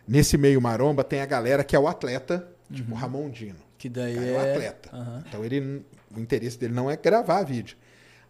Nesse 0.07 0.37
meio 0.37 0.61
maromba 0.61 1.03
tem 1.03 1.19
a 1.19 1.25
galera 1.25 1.61
que 1.61 1.75
é 1.75 1.79
o 1.79 1.87
atleta, 1.89 2.47
tipo 2.73 2.93
o 2.93 2.95
Ramon 2.95 3.29
Dino. 3.29 3.59
Que 3.77 3.89
daí 3.89 4.15
Cara, 4.15 4.25
Uhum. 4.25 4.33
é... 4.33 4.33
é 4.33 4.37
o 4.37 4.51
atleta. 4.53 4.89
Aham. 4.95 5.23
Então 5.27 5.43
ele, 5.45 5.85
o 6.15 6.19
interesse 6.21 6.57
dele 6.57 6.73
não 6.73 6.89
é 6.89 6.95
gravar 6.95 7.43
vídeo. 7.43 7.75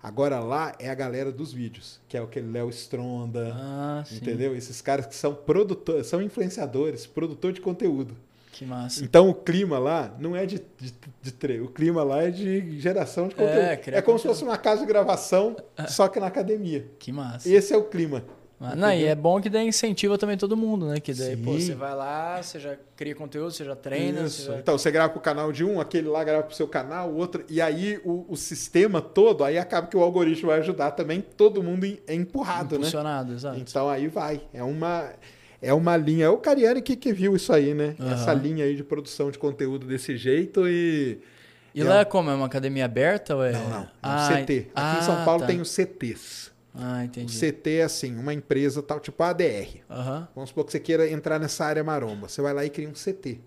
Agora 0.02 0.40
lá 0.40 0.74
é 0.80 0.90
a 0.90 0.96
galera 0.96 1.32
dos 1.32 1.54
vídeos, 1.54 2.02
que 2.08 2.18
é 2.18 2.20
aquele 2.22 2.50
Léo 2.52 2.70
Stronda, 2.70 3.54
Ah, 3.56 4.04
sim. 4.04 4.16
entendeu? 4.16 4.56
Esses 4.56 4.82
caras 4.82 5.06
que 5.06 5.14
são 5.16 5.36
produtores, 5.36 6.08
são 6.08 6.22
influenciadores, 6.24 7.06
produtor 7.06 7.54
de 7.54 7.62
conteúdo. 7.62 8.18
Que 8.60 8.66
massa. 8.66 9.02
Então 9.06 9.30
o 9.30 9.34
clima 9.34 9.80
lá 9.80 10.14
não 10.20 10.36
é 10.36 10.46
de, 10.46 10.62
de, 10.78 10.94
de 11.22 11.32
treino, 11.32 11.64
o 11.64 11.70
clima 11.70 12.04
lá 12.04 12.24
é 12.24 12.30
de 12.30 12.78
geração 12.78 13.30
de 13.30 13.36
conteúdo. 13.36 13.58
É, 13.58 13.78
criar 13.78 14.02
como 14.02 14.18
se 14.18 14.24
conteúdo. 14.24 14.36
fosse 14.36 14.44
uma 14.44 14.58
casa 14.58 14.82
de 14.82 14.86
gravação, 14.86 15.56
só 15.88 16.10
que 16.10 16.20
na 16.20 16.28
academia. 16.28 16.86
Que 17.00 17.10
massa. 17.10 17.48
Esse 17.48 17.74
é 17.74 17.78
o 17.78 17.86
clima. 17.86 18.22
Ah, 18.60 18.76
Não, 18.76 18.92
e 18.92 19.06
é 19.06 19.16
bom 19.16 19.40
que 19.40 19.50
daí 19.50 19.66
incentiva 19.66 20.18
também 20.18 20.36
todo 20.38 20.58
mundo, 20.58 20.88
né? 20.88 21.00
Que 21.00 21.14
daí, 21.14 21.38
pô, 21.38 21.54
Sim. 21.54 21.68
você 21.68 21.74
vai 21.74 21.96
lá, 21.96 22.44
você 22.44 22.60
já 22.60 22.76
cria 22.98 23.16
conteúdo, 23.16 23.52
você 23.52 23.64
já 23.64 23.78
treina, 23.78 24.28
você 24.28 24.44
já... 24.44 24.60
Então, 24.60 24.78
você 24.78 24.92
grava 24.92 25.14
pro 25.14 25.22
canal 25.22 25.54
de 25.54 25.64
um, 25.64 25.80
aquele 25.80 26.10
lá 26.10 26.22
grava 26.26 26.44
pro 26.44 26.54
seu 26.54 26.68
canal, 26.68 27.10
o 27.10 27.16
outro. 27.16 27.46
E 27.48 27.62
aí 27.62 27.98
o, 28.04 28.26
o 28.28 28.36
sistema 28.36 29.02
todo, 29.02 29.46
aí 29.46 29.58
acaba 29.58 29.88
que 29.88 29.96
o 29.96 30.02
algoritmo 30.04 30.50
vai 30.50 30.60
ajudar 30.60 30.92
também, 30.92 31.22
todo 31.22 31.64
mundo 31.64 31.86
é 32.06 32.14
empurrado, 32.14 32.72
né? 32.76 32.80
impulsionado, 32.80 33.32
exato. 33.32 33.58
Então 33.58 33.88
aí 33.88 34.10
vai. 34.10 34.42
É 34.54 34.62
uma, 34.62 35.10
é 35.62 35.74
uma 35.74 35.96
linha. 35.98 36.26
É 36.26 36.30
o 36.30 36.38
Cariani 36.38 36.82
que, 36.82 36.96
que 36.96 37.12
viu 37.14 37.36
isso 37.36 37.52
aí, 37.54 37.74
né? 37.74 37.96
Aham. 38.00 38.14
Essa 38.14 38.34
linha 38.34 38.66
aí 38.66 38.76
de 38.76 38.84
produção 38.84 39.30
de 39.32 39.38
conteúdo 39.38 39.86
desse 39.88 40.16
jeito 40.18 40.68
e. 40.68 41.20
E 41.76 41.82
é 41.82 41.84
lá 41.84 41.98
um- 41.98 42.00
é 42.00 42.06
como? 42.06 42.30
É 42.30 42.34
uma 42.34 42.48
academia 42.48 42.86
aberta 42.86 43.36
ou 43.36 43.44
é... 43.44 43.52
Não, 43.52 43.70
não. 43.70 43.82
É 43.82 43.84
um 43.84 43.88
Ah, 44.02 44.30
CT. 44.44 44.58
Aqui 44.60 44.72
ah, 44.76 44.98
em 45.00 45.04
São 45.06 45.24
Paulo 45.24 45.42
tá. 45.42 45.48
tem 45.48 45.62
os 45.62 45.70
CTs. 45.70 46.52
Ah, 46.74 47.00
O 47.02 47.04
entendi. 47.04 47.38
CT 47.40 47.70
é 47.78 47.84
assim, 47.84 48.16
uma 48.18 48.34
empresa 48.34 48.82
tal, 48.82 49.00
tipo 49.00 49.22
a 49.22 49.30
ADR. 49.30 49.82
Aham. 49.90 50.28
Vamos 50.36 50.50
supor 50.50 50.66
que 50.66 50.72
você 50.72 50.80
queira 50.80 51.10
entrar 51.10 51.40
nessa 51.40 51.66
área 51.66 51.84
maromba. 51.84 52.28
Você 52.28 52.42
vai 52.42 52.54
lá 52.54 52.66
e 52.66 52.70
cria 52.70 52.88
um 52.90 52.94
CT. 52.94 53.40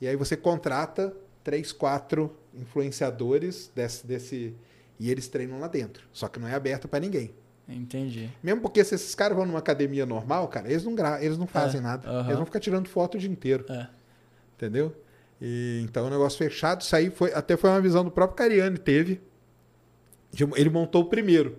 E 0.00 0.08
aí 0.08 0.16
você 0.16 0.36
contrata 0.36 1.14
três, 1.44 1.70
quatro 1.72 2.34
influenciadores 2.54 3.70
desse, 3.74 4.06
desse 4.06 4.54
e 4.98 5.10
eles 5.10 5.28
treinam 5.28 5.58
lá 5.60 5.68
dentro. 5.68 6.04
Só 6.12 6.28
que 6.28 6.38
não 6.38 6.48
é 6.48 6.54
aberto 6.54 6.86
para 6.88 7.00
ninguém. 7.00 7.32
Entendi. 7.68 8.30
Mesmo 8.42 8.60
porque 8.60 8.84
se 8.84 8.94
esses 8.94 9.14
caras 9.14 9.36
vão 9.36 9.46
numa 9.46 9.58
academia 9.58 10.04
normal, 10.04 10.46
cara, 10.48 10.68
eles 10.70 10.84
não, 10.84 10.94
gra 10.94 11.22
eles 11.24 11.38
não 11.38 11.46
fazem 11.46 11.80
É, 11.80 11.82
nada. 11.82 12.08
Eles 12.24 12.36
vão 12.36 12.44
ficar 12.44 12.60
tirando 12.60 12.88
foto 12.88 13.14
o 13.16 13.18
dia 13.18 13.30
inteiro. 13.30 13.64
É. 13.70 13.86
Entendeu? 14.56 14.94
E, 15.40 15.80
então 15.84 16.04
é 16.04 16.08
um 16.08 16.10
negócio 16.10 16.38
fechado. 16.38 16.82
Isso 16.82 16.94
aí 16.94 17.10
foi, 17.10 17.32
até 17.32 17.56
foi 17.56 17.70
uma 17.70 17.80
visão 17.80 18.04
do 18.04 18.10
próprio 18.10 18.36
Cariani 18.36 18.78
teve. 18.78 19.20
de- 20.32 20.44
Ele 20.56 20.70
montou 20.70 21.02
o 21.02 21.06
primeiro. 21.06 21.56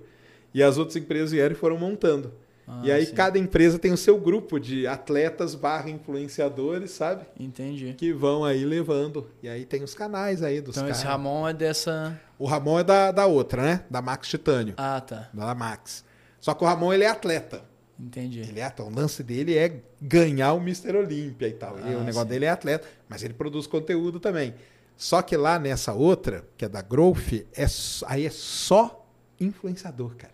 E 0.54 0.62
as 0.64 0.78
outras 0.78 0.96
empresas 0.96 1.32
vieram 1.32 1.54
e 1.56 1.58
foram 1.58 1.78
montando. 1.78 2.32
Ah, 2.68 2.82
e 2.84 2.92
aí 2.92 3.06
sim. 3.06 3.14
cada 3.14 3.38
empresa 3.38 3.78
tem 3.78 3.92
o 3.94 3.98
seu 3.98 4.18
grupo 4.20 4.60
de 4.60 4.88
atletas 4.88 5.54
barra 5.54 5.90
influenciadores, 5.90 6.92
sabe? 6.92 7.26
Entendi. 7.40 7.94
Que 7.98 8.12
vão 8.12 8.44
aí 8.44 8.66
levando. 8.66 9.30
E 9.44 9.48
aí 9.48 9.66
tem 9.66 9.84
os 9.84 9.94
canais 9.94 10.42
aí 10.42 10.62
dos 10.62 10.76
Então 10.76 10.84
caras. 10.84 10.98
esse 10.98 11.06
Ramon 11.08 11.48
é 11.48 11.54
dessa... 11.54 12.20
O 12.40 12.46
Ramon 12.46 12.80
é 12.80 12.84
da, 12.84 13.12
da 13.12 13.26
outra, 13.28 13.62
né? 13.62 13.84
Da 13.90 14.02
Max 14.02 14.28
Titânio. 14.28 14.74
Ah, 14.78 15.00
tá. 15.00 15.30
Da 15.34 15.54
Max. 15.54 16.04
Só 16.42 16.54
que 16.54 16.64
o 16.64 16.68
Ramon 16.68 16.92
ele 16.92 17.04
é 17.04 17.08
atleta. 17.10 17.62
Entendi. 18.00 18.40
Ele 18.40 18.60
é 18.60 18.64
atleta. 18.64 18.92
O 18.92 18.94
lance 19.00 19.24
dele 19.24 19.56
é 19.58 19.82
ganhar 20.02 20.54
o 20.54 20.58
Mr. 20.58 20.98
Olímpia 20.98 21.48
e 21.48 21.54
tal. 21.54 21.78
E 21.80 21.82
Ah, 21.94 21.98
o 21.98 22.04
negócio 22.04 22.24
sim. 22.24 22.28
dele 22.28 22.46
é 22.46 22.50
atleta, 22.50 22.88
mas 23.08 23.24
ele 23.24 23.34
produz 23.34 23.68
conteúdo 23.68 24.20
também. 24.20 24.54
Só 24.98 25.22
que 25.22 25.38
lá 25.38 25.58
nessa 25.60 25.94
outra, 25.94 26.44
que 26.58 26.66
é 26.66 26.70
da 26.70 26.82
Growth, 26.82 27.32
é, 27.56 27.66
aí 28.08 28.26
é 28.26 28.30
só 28.30 29.06
influenciador, 29.40 30.16
cara. 30.18 30.34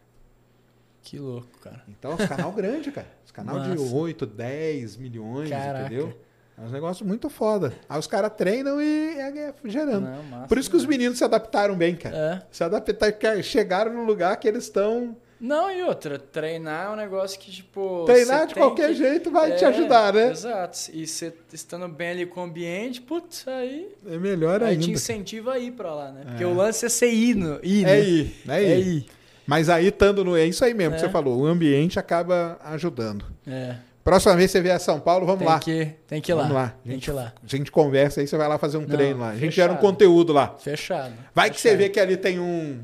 Que 1.03 1.17
louco, 1.19 1.47
cara. 1.61 1.81
Então, 1.89 2.11
é 2.11 2.13
um 2.15 2.27
canal 2.27 2.51
grande, 2.51 2.91
cara. 2.91 3.07
Os 3.25 3.31
canal 3.33 3.59
de 3.61 3.69
Massa. 3.69 3.95
8, 3.95 4.25
10 4.25 4.97
milhões, 4.97 5.49
Caraca. 5.49 5.85
entendeu? 5.85 6.13
É 6.57 6.61
um 6.63 6.69
negócio 6.69 7.03
muito 7.05 7.27
foda. 7.29 7.73
Aí 7.89 7.97
os 7.99 8.05
caras 8.05 8.31
treinam 8.37 8.79
e 8.79 9.15
é, 9.17 9.47
é 9.49 9.53
gerando. 9.65 10.01
Não, 10.07 10.23
massa 10.23 10.47
Por 10.47 10.57
isso 10.59 10.69
que 10.69 10.75
os 10.75 10.85
meninos 10.85 11.17
se 11.17 11.23
adaptaram 11.23 11.75
bem, 11.75 11.95
cara. 11.95 12.15
É. 12.15 12.41
Se 12.51 12.63
adaptaram, 12.63 13.41
chegaram 13.41 13.93
no 13.93 14.03
lugar 14.03 14.37
que 14.37 14.47
eles 14.47 14.65
estão. 14.65 15.15
Não, 15.39 15.71
e 15.71 15.81
outra, 15.81 16.19
treinar 16.19 16.85
é 16.85 16.89
um 16.91 16.95
negócio 16.95 17.39
que, 17.39 17.49
tipo... 17.49 18.03
Treinar 18.05 18.45
de 18.45 18.53
qualquer 18.53 18.89
que- 18.89 18.93
jeito 18.95 19.31
vai 19.31 19.55
te 19.55 19.63
É, 19.65 19.69
ajudar, 19.69 20.13
né? 20.13 20.29
Exato. 20.29 20.77
E 20.93 21.07
você 21.07 21.33
estando 21.51 21.87
bem 21.87 22.11
ali 22.11 22.25
com 22.27 22.41
o 22.41 22.43
ambiente, 22.43 23.01
putz, 23.01 23.47
aí, 23.47 23.89
É 24.05 24.19
melhor 24.19 24.61
aí 24.61 24.73
ainda. 24.73 24.83
te 24.83 24.91
incentiva 24.91 25.53
a 25.53 25.57
ir 25.57 25.71
pra 25.71 25.95
lá, 25.95 26.11
né? 26.11 26.21
Porque 26.27 26.43
É. 26.43 26.45
o 26.45 26.53
lance 26.53 26.85
é 26.85 26.89
você 26.89 27.09
ir, 27.11 27.33
no, 27.33 27.59
ir 27.63 27.81
É 27.83 27.87
né? 27.87 28.01
ir, 28.01 28.35
é 28.47 28.61
ir. 28.61 28.67
É 28.71 28.79
ir. 28.79 29.05
Mas 29.51 29.69
aí, 29.69 29.87
estando 29.87 30.23
no. 30.23 30.37
É 30.37 30.45
isso 30.45 30.63
aí 30.63 30.73
mesmo 30.73 30.95
que 30.95 31.01
É. 31.03 31.05
você 31.05 31.09
falou. 31.11 31.37
O 31.41 31.45
ambiente 31.45 31.99
acaba 31.99 32.57
ajudando. 32.63 33.25
É. 33.45 33.75
Próxima 34.03 34.35
vez 34.35 34.49
que 34.49 34.53
você 34.57 34.61
vier 34.61 34.75
a 34.75 34.79
São 34.79 34.99
Paulo, 34.99 35.25
vamos 35.25 35.39
tem 35.39 35.47
lá. 35.47 35.59
Que, 35.59 35.91
tem 36.07 36.19
que 36.21 36.31
ir 36.31 36.33
lá. 36.35 36.41
Vamos 36.43 36.55
lá. 36.57 36.73
Tem 36.83 36.93
Gente, 36.93 37.03
que 37.03 37.11
ir 37.11 37.13
lá. 37.13 37.33
A 37.43 37.47
gente 37.47 37.71
conversa 37.71 38.21
aí, 38.21 38.27
você 38.27 38.35
vai 38.37 38.47
lá 38.47 38.57
fazer 38.57 38.77
um 38.77 38.81
Não, 38.81 38.87
treino 38.87 39.19
lá. 39.19 39.27
A 39.27 39.31
gente 39.33 39.41
fechado. 39.41 39.53
gera 39.55 39.73
um 39.73 39.75
conteúdo 39.77 40.33
lá. 40.33 40.55
Fechado. 40.57 41.13
Vai 41.35 41.49
que 41.51 41.57
você 41.61 41.69
Fechado. 41.69 41.77
vê 41.83 41.89
que 41.89 41.99
ali 41.99 42.17
tem 42.17 42.39
um. 42.39 42.79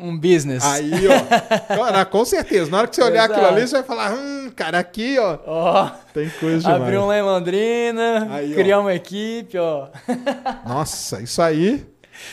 Um 0.00 0.16
business. 0.16 0.62
Aí, 0.64 0.90
ó. 1.08 2.04
Com 2.10 2.24
certeza. 2.24 2.70
Na 2.70 2.78
hora 2.78 2.86
que 2.86 2.94
você 2.96 3.02
olhar 3.02 3.24
Exato. 3.24 3.32
aquilo 3.32 3.46
ali, 3.56 3.66
você 3.66 3.74
vai 3.76 3.82
falar: 3.82 4.12
hum, 4.12 4.50
cara, 4.54 4.78
aqui, 4.78 5.18
ó. 5.18 5.38
Ó, 5.46 5.90
Tem 6.14 6.28
coisa 6.38 6.58
demais. 6.58 6.82
abrir 6.82 6.98
um 6.98 7.06
lá 7.06 7.18
em 7.18 7.22
Londrina, 7.22 8.28
Aí, 8.30 8.52
ó. 8.52 8.54
criar 8.54 8.80
uma 8.80 8.94
equipe, 8.94 9.56
ó. 9.58 9.88
Nossa, 10.68 11.20
isso 11.22 11.40
aí 11.42 11.84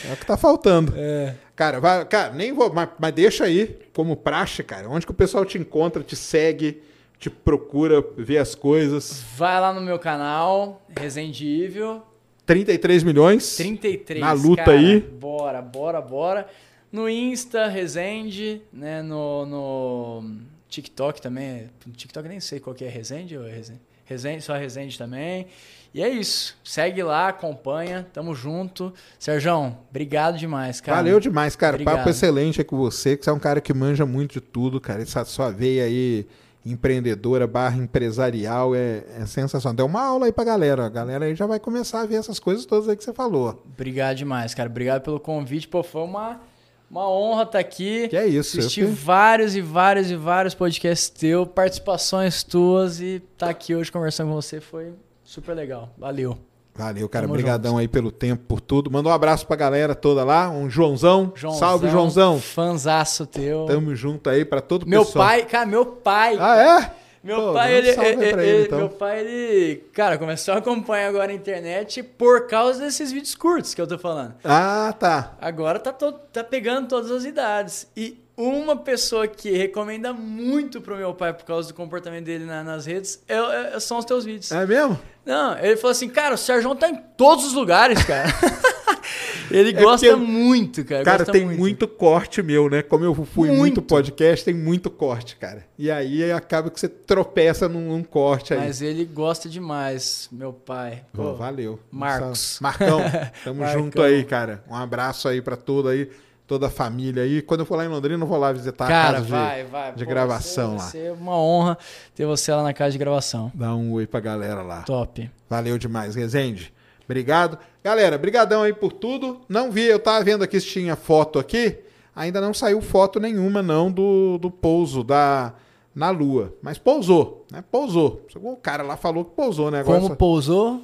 é 0.08 0.12
o 0.12 0.16
que 0.16 0.26
tá 0.26 0.36
faltando. 0.36 0.92
É. 0.96 1.34
Cara, 1.54 1.80
vai, 1.80 2.04
cara, 2.04 2.32
nem 2.32 2.52
vou, 2.52 2.72
mas, 2.72 2.88
mas 2.98 3.12
deixa 3.12 3.44
aí 3.44 3.78
como 3.92 4.16
praxe, 4.16 4.62
cara. 4.62 4.88
Onde 4.88 5.06
que 5.06 5.12
o 5.12 5.14
pessoal 5.14 5.44
te 5.44 5.58
encontra, 5.58 6.02
te 6.02 6.14
segue, 6.14 6.82
te 7.18 7.30
procura, 7.30 8.04
vê 8.16 8.38
as 8.38 8.54
coisas. 8.54 9.22
Vai 9.36 9.60
lá 9.60 9.72
no 9.72 9.80
meu 9.80 9.98
canal, 9.98 10.82
Resendível, 10.96 12.02
33 12.46 13.02
milhões. 13.02 13.56
33. 13.56 14.20
Na 14.20 14.32
luta 14.32 14.64
cara. 14.64 14.78
aí. 14.78 15.00
Bora, 15.00 15.60
bora, 15.60 16.00
bora. 16.00 16.46
No 16.92 17.08
Insta, 17.08 17.66
Resende, 17.66 18.62
né? 18.72 19.02
No, 19.02 19.44
no 19.44 20.38
TikTok 20.68 21.20
também. 21.20 21.68
No 21.84 21.92
TikTok 21.92 22.28
nem 22.28 22.38
sei 22.38 22.60
qual 22.60 22.74
que 22.74 22.84
é 22.84 22.88
Resende 22.88 23.36
ou 23.36 23.44
é 23.46 23.50
Resende. 23.50 23.80
Resende, 24.04 24.42
só 24.42 24.54
Resende 24.54 24.96
também. 24.96 25.48
E 25.96 26.02
é 26.02 26.10
isso. 26.10 26.54
Segue 26.62 27.02
lá, 27.02 27.28
acompanha. 27.28 28.06
Tamo 28.12 28.34
junto. 28.34 28.92
Serjão, 29.18 29.78
obrigado 29.88 30.36
demais, 30.36 30.78
cara. 30.78 30.98
Valeu 30.98 31.18
demais, 31.18 31.56
cara. 31.56 31.76
Obrigado. 31.76 31.96
Papo 31.96 32.10
excelente 32.10 32.60
aí 32.60 32.64
com 32.66 32.76
você, 32.76 33.16
que 33.16 33.24
você 33.24 33.30
é 33.30 33.32
um 33.32 33.38
cara 33.38 33.62
que 33.62 33.72
manja 33.72 34.04
muito 34.04 34.34
de 34.34 34.42
tudo, 34.42 34.78
cara. 34.78 35.00
Essa 35.00 35.24
sua 35.24 35.50
veia 35.50 35.84
aí 35.84 36.26
empreendedora 36.66 37.46
barra 37.46 37.78
empresarial 37.78 38.74
é, 38.74 39.04
é 39.18 39.24
sensacional. 39.24 39.74
Deu 39.74 39.86
uma 39.86 40.02
aula 40.02 40.26
aí 40.26 40.32
pra 40.32 40.44
galera. 40.44 40.84
A 40.84 40.90
galera 40.90 41.24
aí 41.24 41.34
já 41.34 41.46
vai 41.46 41.58
começar 41.58 42.02
a 42.02 42.06
ver 42.06 42.16
essas 42.16 42.38
coisas 42.38 42.66
todas 42.66 42.90
aí 42.90 42.96
que 42.96 43.02
você 43.02 43.14
falou. 43.14 43.62
Obrigado 43.64 44.18
demais, 44.18 44.54
cara. 44.54 44.68
Obrigado 44.68 45.00
pelo 45.00 45.18
convite. 45.18 45.66
Pô, 45.66 45.82
foi 45.82 46.02
uma, 46.02 46.42
uma 46.90 47.10
honra 47.10 47.44
estar 47.44 47.58
aqui. 47.58 48.06
Que 48.08 48.18
é 48.18 48.26
isso. 48.26 48.58
Assisti 48.58 48.82
eu 48.82 48.92
vários 48.92 49.56
e 49.56 49.62
vários 49.62 50.10
e 50.10 50.16
vários 50.16 50.54
podcasts 50.54 51.08
teus, 51.08 51.48
participações 51.48 52.42
tuas 52.42 53.00
e 53.00 53.22
tá 53.38 53.48
aqui 53.48 53.74
hoje 53.74 53.90
conversando 53.90 54.28
com 54.28 54.34
você 54.34 54.60
foi 54.60 54.92
super 55.26 55.54
legal. 55.54 55.90
Valeu. 55.98 56.38
Valeu, 56.74 57.08
cara. 57.08 57.26
Obrigadão 57.26 57.78
aí 57.78 57.88
pelo 57.88 58.10
tempo, 58.12 58.44
por 58.46 58.60
tudo. 58.60 58.90
Manda 58.90 59.08
um 59.08 59.12
abraço 59.12 59.46
pra 59.46 59.56
galera 59.56 59.94
toda 59.94 60.22
lá. 60.24 60.50
Um 60.50 60.68
Joãozão. 60.68 61.32
Joãozão 61.34 61.58
Salve, 61.58 61.88
Joãozão. 61.88 62.38
Fanzaço 62.38 63.26
teu. 63.26 63.64
Tamo 63.66 63.94
junto 63.94 64.28
aí 64.28 64.44
pra 64.44 64.60
todo 64.60 64.86
meu 64.86 65.04
pessoal. 65.04 65.26
pai, 65.26 65.44
cara, 65.46 65.64
meu 65.66 65.86
pai. 65.86 66.36
Ah, 66.38 66.56
é? 66.56 66.90
Meu 67.24 67.46
Pô, 67.46 67.52
pai, 67.54 67.74
ele, 67.74 67.88
ele- 67.88 68.24
ele, 68.40 68.66
então. 68.66 68.78
meu 68.78 68.88
pai, 68.90 69.20
ele, 69.20 69.76
cara, 69.92 70.16
começou 70.16 70.54
a 70.54 70.58
acompanhar 70.58 71.08
agora 71.08 71.32
a 71.32 71.34
internet 71.34 72.00
por 72.02 72.46
causa 72.46 72.78
desses 72.84 73.10
vídeos 73.10 73.34
curtos 73.34 73.74
que 73.74 73.80
eu 73.80 73.86
tô 73.86 73.98
falando. 73.98 74.34
Ah, 74.44 74.94
tá. 74.96 75.34
Agora 75.40 75.80
tá, 75.80 75.92
to- 75.92 76.12
tá 76.32 76.44
pegando 76.44 76.86
todas 76.86 77.10
as 77.10 77.24
idades. 77.24 77.88
E 77.96 78.20
uma 78.36 78.76
pessoa 78.76 79.26
que 79.26 79.50
recomenda 79.56 80.12
muito 80.12 80.80
pro 80.80 80.96
meu 80.96 81.14
pai 81.14 81.32
por 81.32 81.44
causa 81.44 81.68
do 81.68 81.74
comportamento 81.74 82.24
dele 82.24 82.44
na- 82.44 82.62
nas 82.62 82.84
redes 82.86 83.22
é- 83.26 83.74
é- 83.76 83.80
são 83.80 83.98
os 83.98 84.04
teus 84.04 84.24
vídeos. 84.24 84.52
É 84.52 84.66
mesmo? 84.66 84.98
Não, 85.24 85.58
ele 85.58 85.76
falou 85.76 85.92
assim, 85.92 86.08
cara, 86.08 86.34
o 86.34 86.38
Sérgio 86.38 86.74
tá 86.74 86.88
em 86.88 86.96
todos 87.16 87.44
os 87.46 87.52
lugares, 87.54 88.04
cara. 88.04 88.28
ele 89.50 89.70
É 89.70 89.72
gosta 89.72 90.06
porque- 90.08 90.22
muito, 90.24 90.84
cara. 90.84 91.04
Cara, 91.04 91.24
tem 91.24 91.46
muito. 91.46 91.88
corte 91.88 92.42
meu, 92.42 92.68
né? 92.68 92.82
Como 92.82 93.04
eu 93.04 93.14
fui 93.14 93.48
muito. 93.48 93.58
Muito. 93.58 93.82
podcast, 93.82 94.44
tem 94.44 94.54
muito 94.54 94.90
corte, 94.90 95.36
cara. 95.36 95.64
E 95.78 95.90
aí 95.90 96.30
acaba 96.30 96.70
que 96.70 96.78
você 96.78 96.88
tropeça 96.88 97.68
num, 97.68 97.88
num 97.88 98.02
corte 98.04 98.52
aí. 98.54 98.60
Mas 98.60 98.82
ele 98.82 99.04
gosta 99.04 99.48
demais, 99.48 100.28
meu 100.30 100.52
pai. 100.52 101.04
Pô, 101.12 101.34
valeu. 101.34 101.78
Marcos. 101.90 102.58
Marcão, 102.60 103.00
tamo 103.44 103.60
Marcão. 103.60 103.82
junto 103.82 104.02
aí, 104.02 104.24
cara. 104.24 104.62
Um 104.70 104.74
abraço 104.76 105.26
aí 105.28 105.40
pra 105.40 105.56
todo 105.56 105.88
aí, 105.88 106.08
toda 106.46 106.66
a 106.66 106.70
família 106.70 107.22
aí. 107.22 107.42
Quando 107.42 107.60
eu 107.60 107.66
for 107.66 107.76
lá 107.76 107.84
em 107.84 107.88
Londrina, 107.88 108.22
eu 108.22 108.26
vou 108.28 108.38
lá 108.38 108.52
visitar 108.52 108.84
a 108.84 108.88
cara, 108.88 109.12
casa 109.14 109.24
de- 109.24 109.30
vai, 109.32 109.64
vai. 109.64 109.92
de 109.94 110.04
Pô, 110.04 110.10
gravação 110.10 110.68
vai 110.70 110.78
lá. 110.78 110.82
ser, 110.84 110.98
Vai 111.08 111.16
ser 111.16 111.22
uma 111.22 111.36
honra 111.38 111.78
ter 112.14 112.26
você 112.26 112.52
lá 112.52 112.62
na 112.62 112.72
casa 112.72 112.92
de 112.92 112.98
gravação. 112.98 113.50
Dar 113.54 113.74
um 113.74 113.92
oi 113.92 114.06
pra 114.06 114.20
galera 114.20 114.62
lá. 114.62 114.82
Top. 114.82 115.30
Valeu 115.48 115.76
demais, 115.78 116.14
Rezende. 116.14 116.72
Obrigado. 117.04 117.58
Galera, 117.84 118.18
brigadão 118.18 118.62
aí 118.62 118.72
por 118.72 118.92
tudo. 118.92 119.40
Não 119.48 119.70
vi, 119.70 119.82
eu 119.84 119.98
tava 119.98 120.24
vendo 120.24 120.42
aqui 120.42 120.58
se 120.60 120.66
tinha 120.66 120.96
foto 120.96 121.38
aqui. 121.38 121.78
Ainda 122.14 122.40
não 122.40 122.52
saiu 122.54 122.80
foto 122.80 123.20
nenhuma 123.20 123.62
não 123.62 123.92
do, 123.92 124.38
do 124.38 124.50
pouso 124.50 125.04
da 125.04 125.52
na 125.94 126.10
lua, 126.10 126.52
mas 126.60 126.76
pousou, 126.76 127.46
né? 127.50 127.64
Pousou. 127.70 128.26
O 128.34 128.56
cara 128.56 128.82
lá 128.82 128.98
falou 128.98 129.24
que 129.24 129.30
pousou, 129.30 129.70
né? 129.70 129.80
Agora 129.80 129.96
Como 129.98 130.08
só- 130.10 130.14
pousou? 130.16 130.82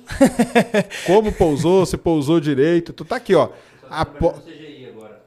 como 1.07 1.33
pousou, 1.33 1.85
se 1.85 1.97
pousou 1.97 2.41
direito. 2.41 2.93
Tu 2.93 3.05
tá 3.05 3.17
aqui, 3.17 3.35
ó. 3.35 3.49
A 3.91 4.05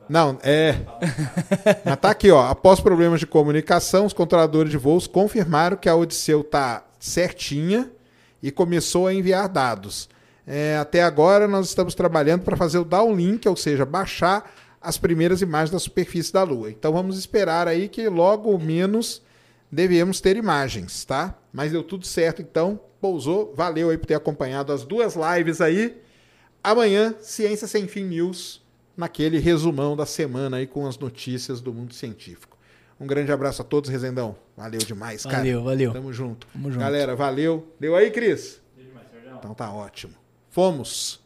Não, 0.07 0.37
é. 0.43 0.75
Mas 1.83 1.97
tá 1.97 2.11
aqui, 2.11 2.31
ó. 2.31 2.45
Após 2.47 2.79
problemas 2.79 3.19
de 3.19 3.27
comunicação, 3.27 4.05
os 4.05 4.13
controladores 4.13 4.71
de 4.71 4.77
voos 4.77 5.07
confirmaram 5.07 5.77
que 5.77 5.89
a 5.89 5.95
Odisseu 5.95 6.43
tá 6.43 6.83
certinha 6.99 7.91
e 8.41 8.51
começou 8.51 9.07
a 9.07 9.13
enviar 9.13 9.49
dados. 9.49 10.09
É, 10.47 10.77
até 10.77 11.01
agora 11.01 11.47
nós 11.47 11.67
estamos 11.67 11.95
trabalhando 11.95 12.43
para 12.43 12.55
fazer 12.55 12.77
o 12.77 12.85
downlink, 12.85 13.47
ou 13.49 13.55
seja, 13.55 13.85
baixar 13.85 14.51
as 14.79 14.97
primeiras 14.97 15.41
imagens 15.41 15.71
da 15.71 15.79
superfície 15.79 16.31
da 16.31 16.43
Lua. 16.43 16.69
Então 16.69 16.93
vamos 16.93 17.17
esperar 17.17 17.67
aí 17.67 17.89
que 17.89 18.07
logo 18.07 18.55
menos 18.59 19.23
devemos 19.71 20.21
ter 20.21 20.37
imagens, 20.37 21.03
tá? 21.03 21.35
Mas 21.51 21.71
deu 21.71 21.81
tudo 21.81 22.05
certo, 22.05 22.41
então 22.41 22.79
pousou. 23.01 23.53
Valeu 23.55 23.89
aí 23.89 23.97
por 23.97 24.05
ter 24.05 24.13
acompanhado 24.13 24.71
as 24.71 24.83
duas 24.83 25.15
lives 25.15 25.59
aí. 25.59 25.99
Amanhã, 26.63 27.15
Ciência 27.19 27.67
Sem 27.67 27.87
Fim 27.87 28.03
News, 28.05 28.61
naquele 28.95 29.39
resumão 29.39 29.95
da 29.95 30.05
semana 30.05 30.57
aí 30.57 30.67
com 30.67 30.87
as 30.87 30.97
notícias 30.97 31.61
do 31.61 31.73
mundo 31.73 31.93
científico. 31.93 32.57
Um 32.99 33.05
grande 33.05 33.31
abraço 33.31 33.61
a 33.61 33.65
todos, 33.65 33.89
Rezendão. 33.89 34.37
Valeu 34.55 34.79
demais, 34.79 35.23
cara. 35.23 35.37
Valeu, 35.37 35.63
valeu. 35.63 35.91
Tamo 35.91 36.13
junto. 36.13 36.47
Tamo 36.53 36.71
junto. 36.71 36.79
Galera, 36.79 37.15
valeu. 37.15 37.67
Deu 37.79 37.95
aí, 37.95 38.09
Cris? 38.09 38.61
Deu 38.75 38.85
demais, 38.85 39.07
Sérgio. 39.11 39.35
Então 39.37 39.53
tá 39.53 39.71
ótimo. 39.71 40.13
Fomos. 40.49 41.24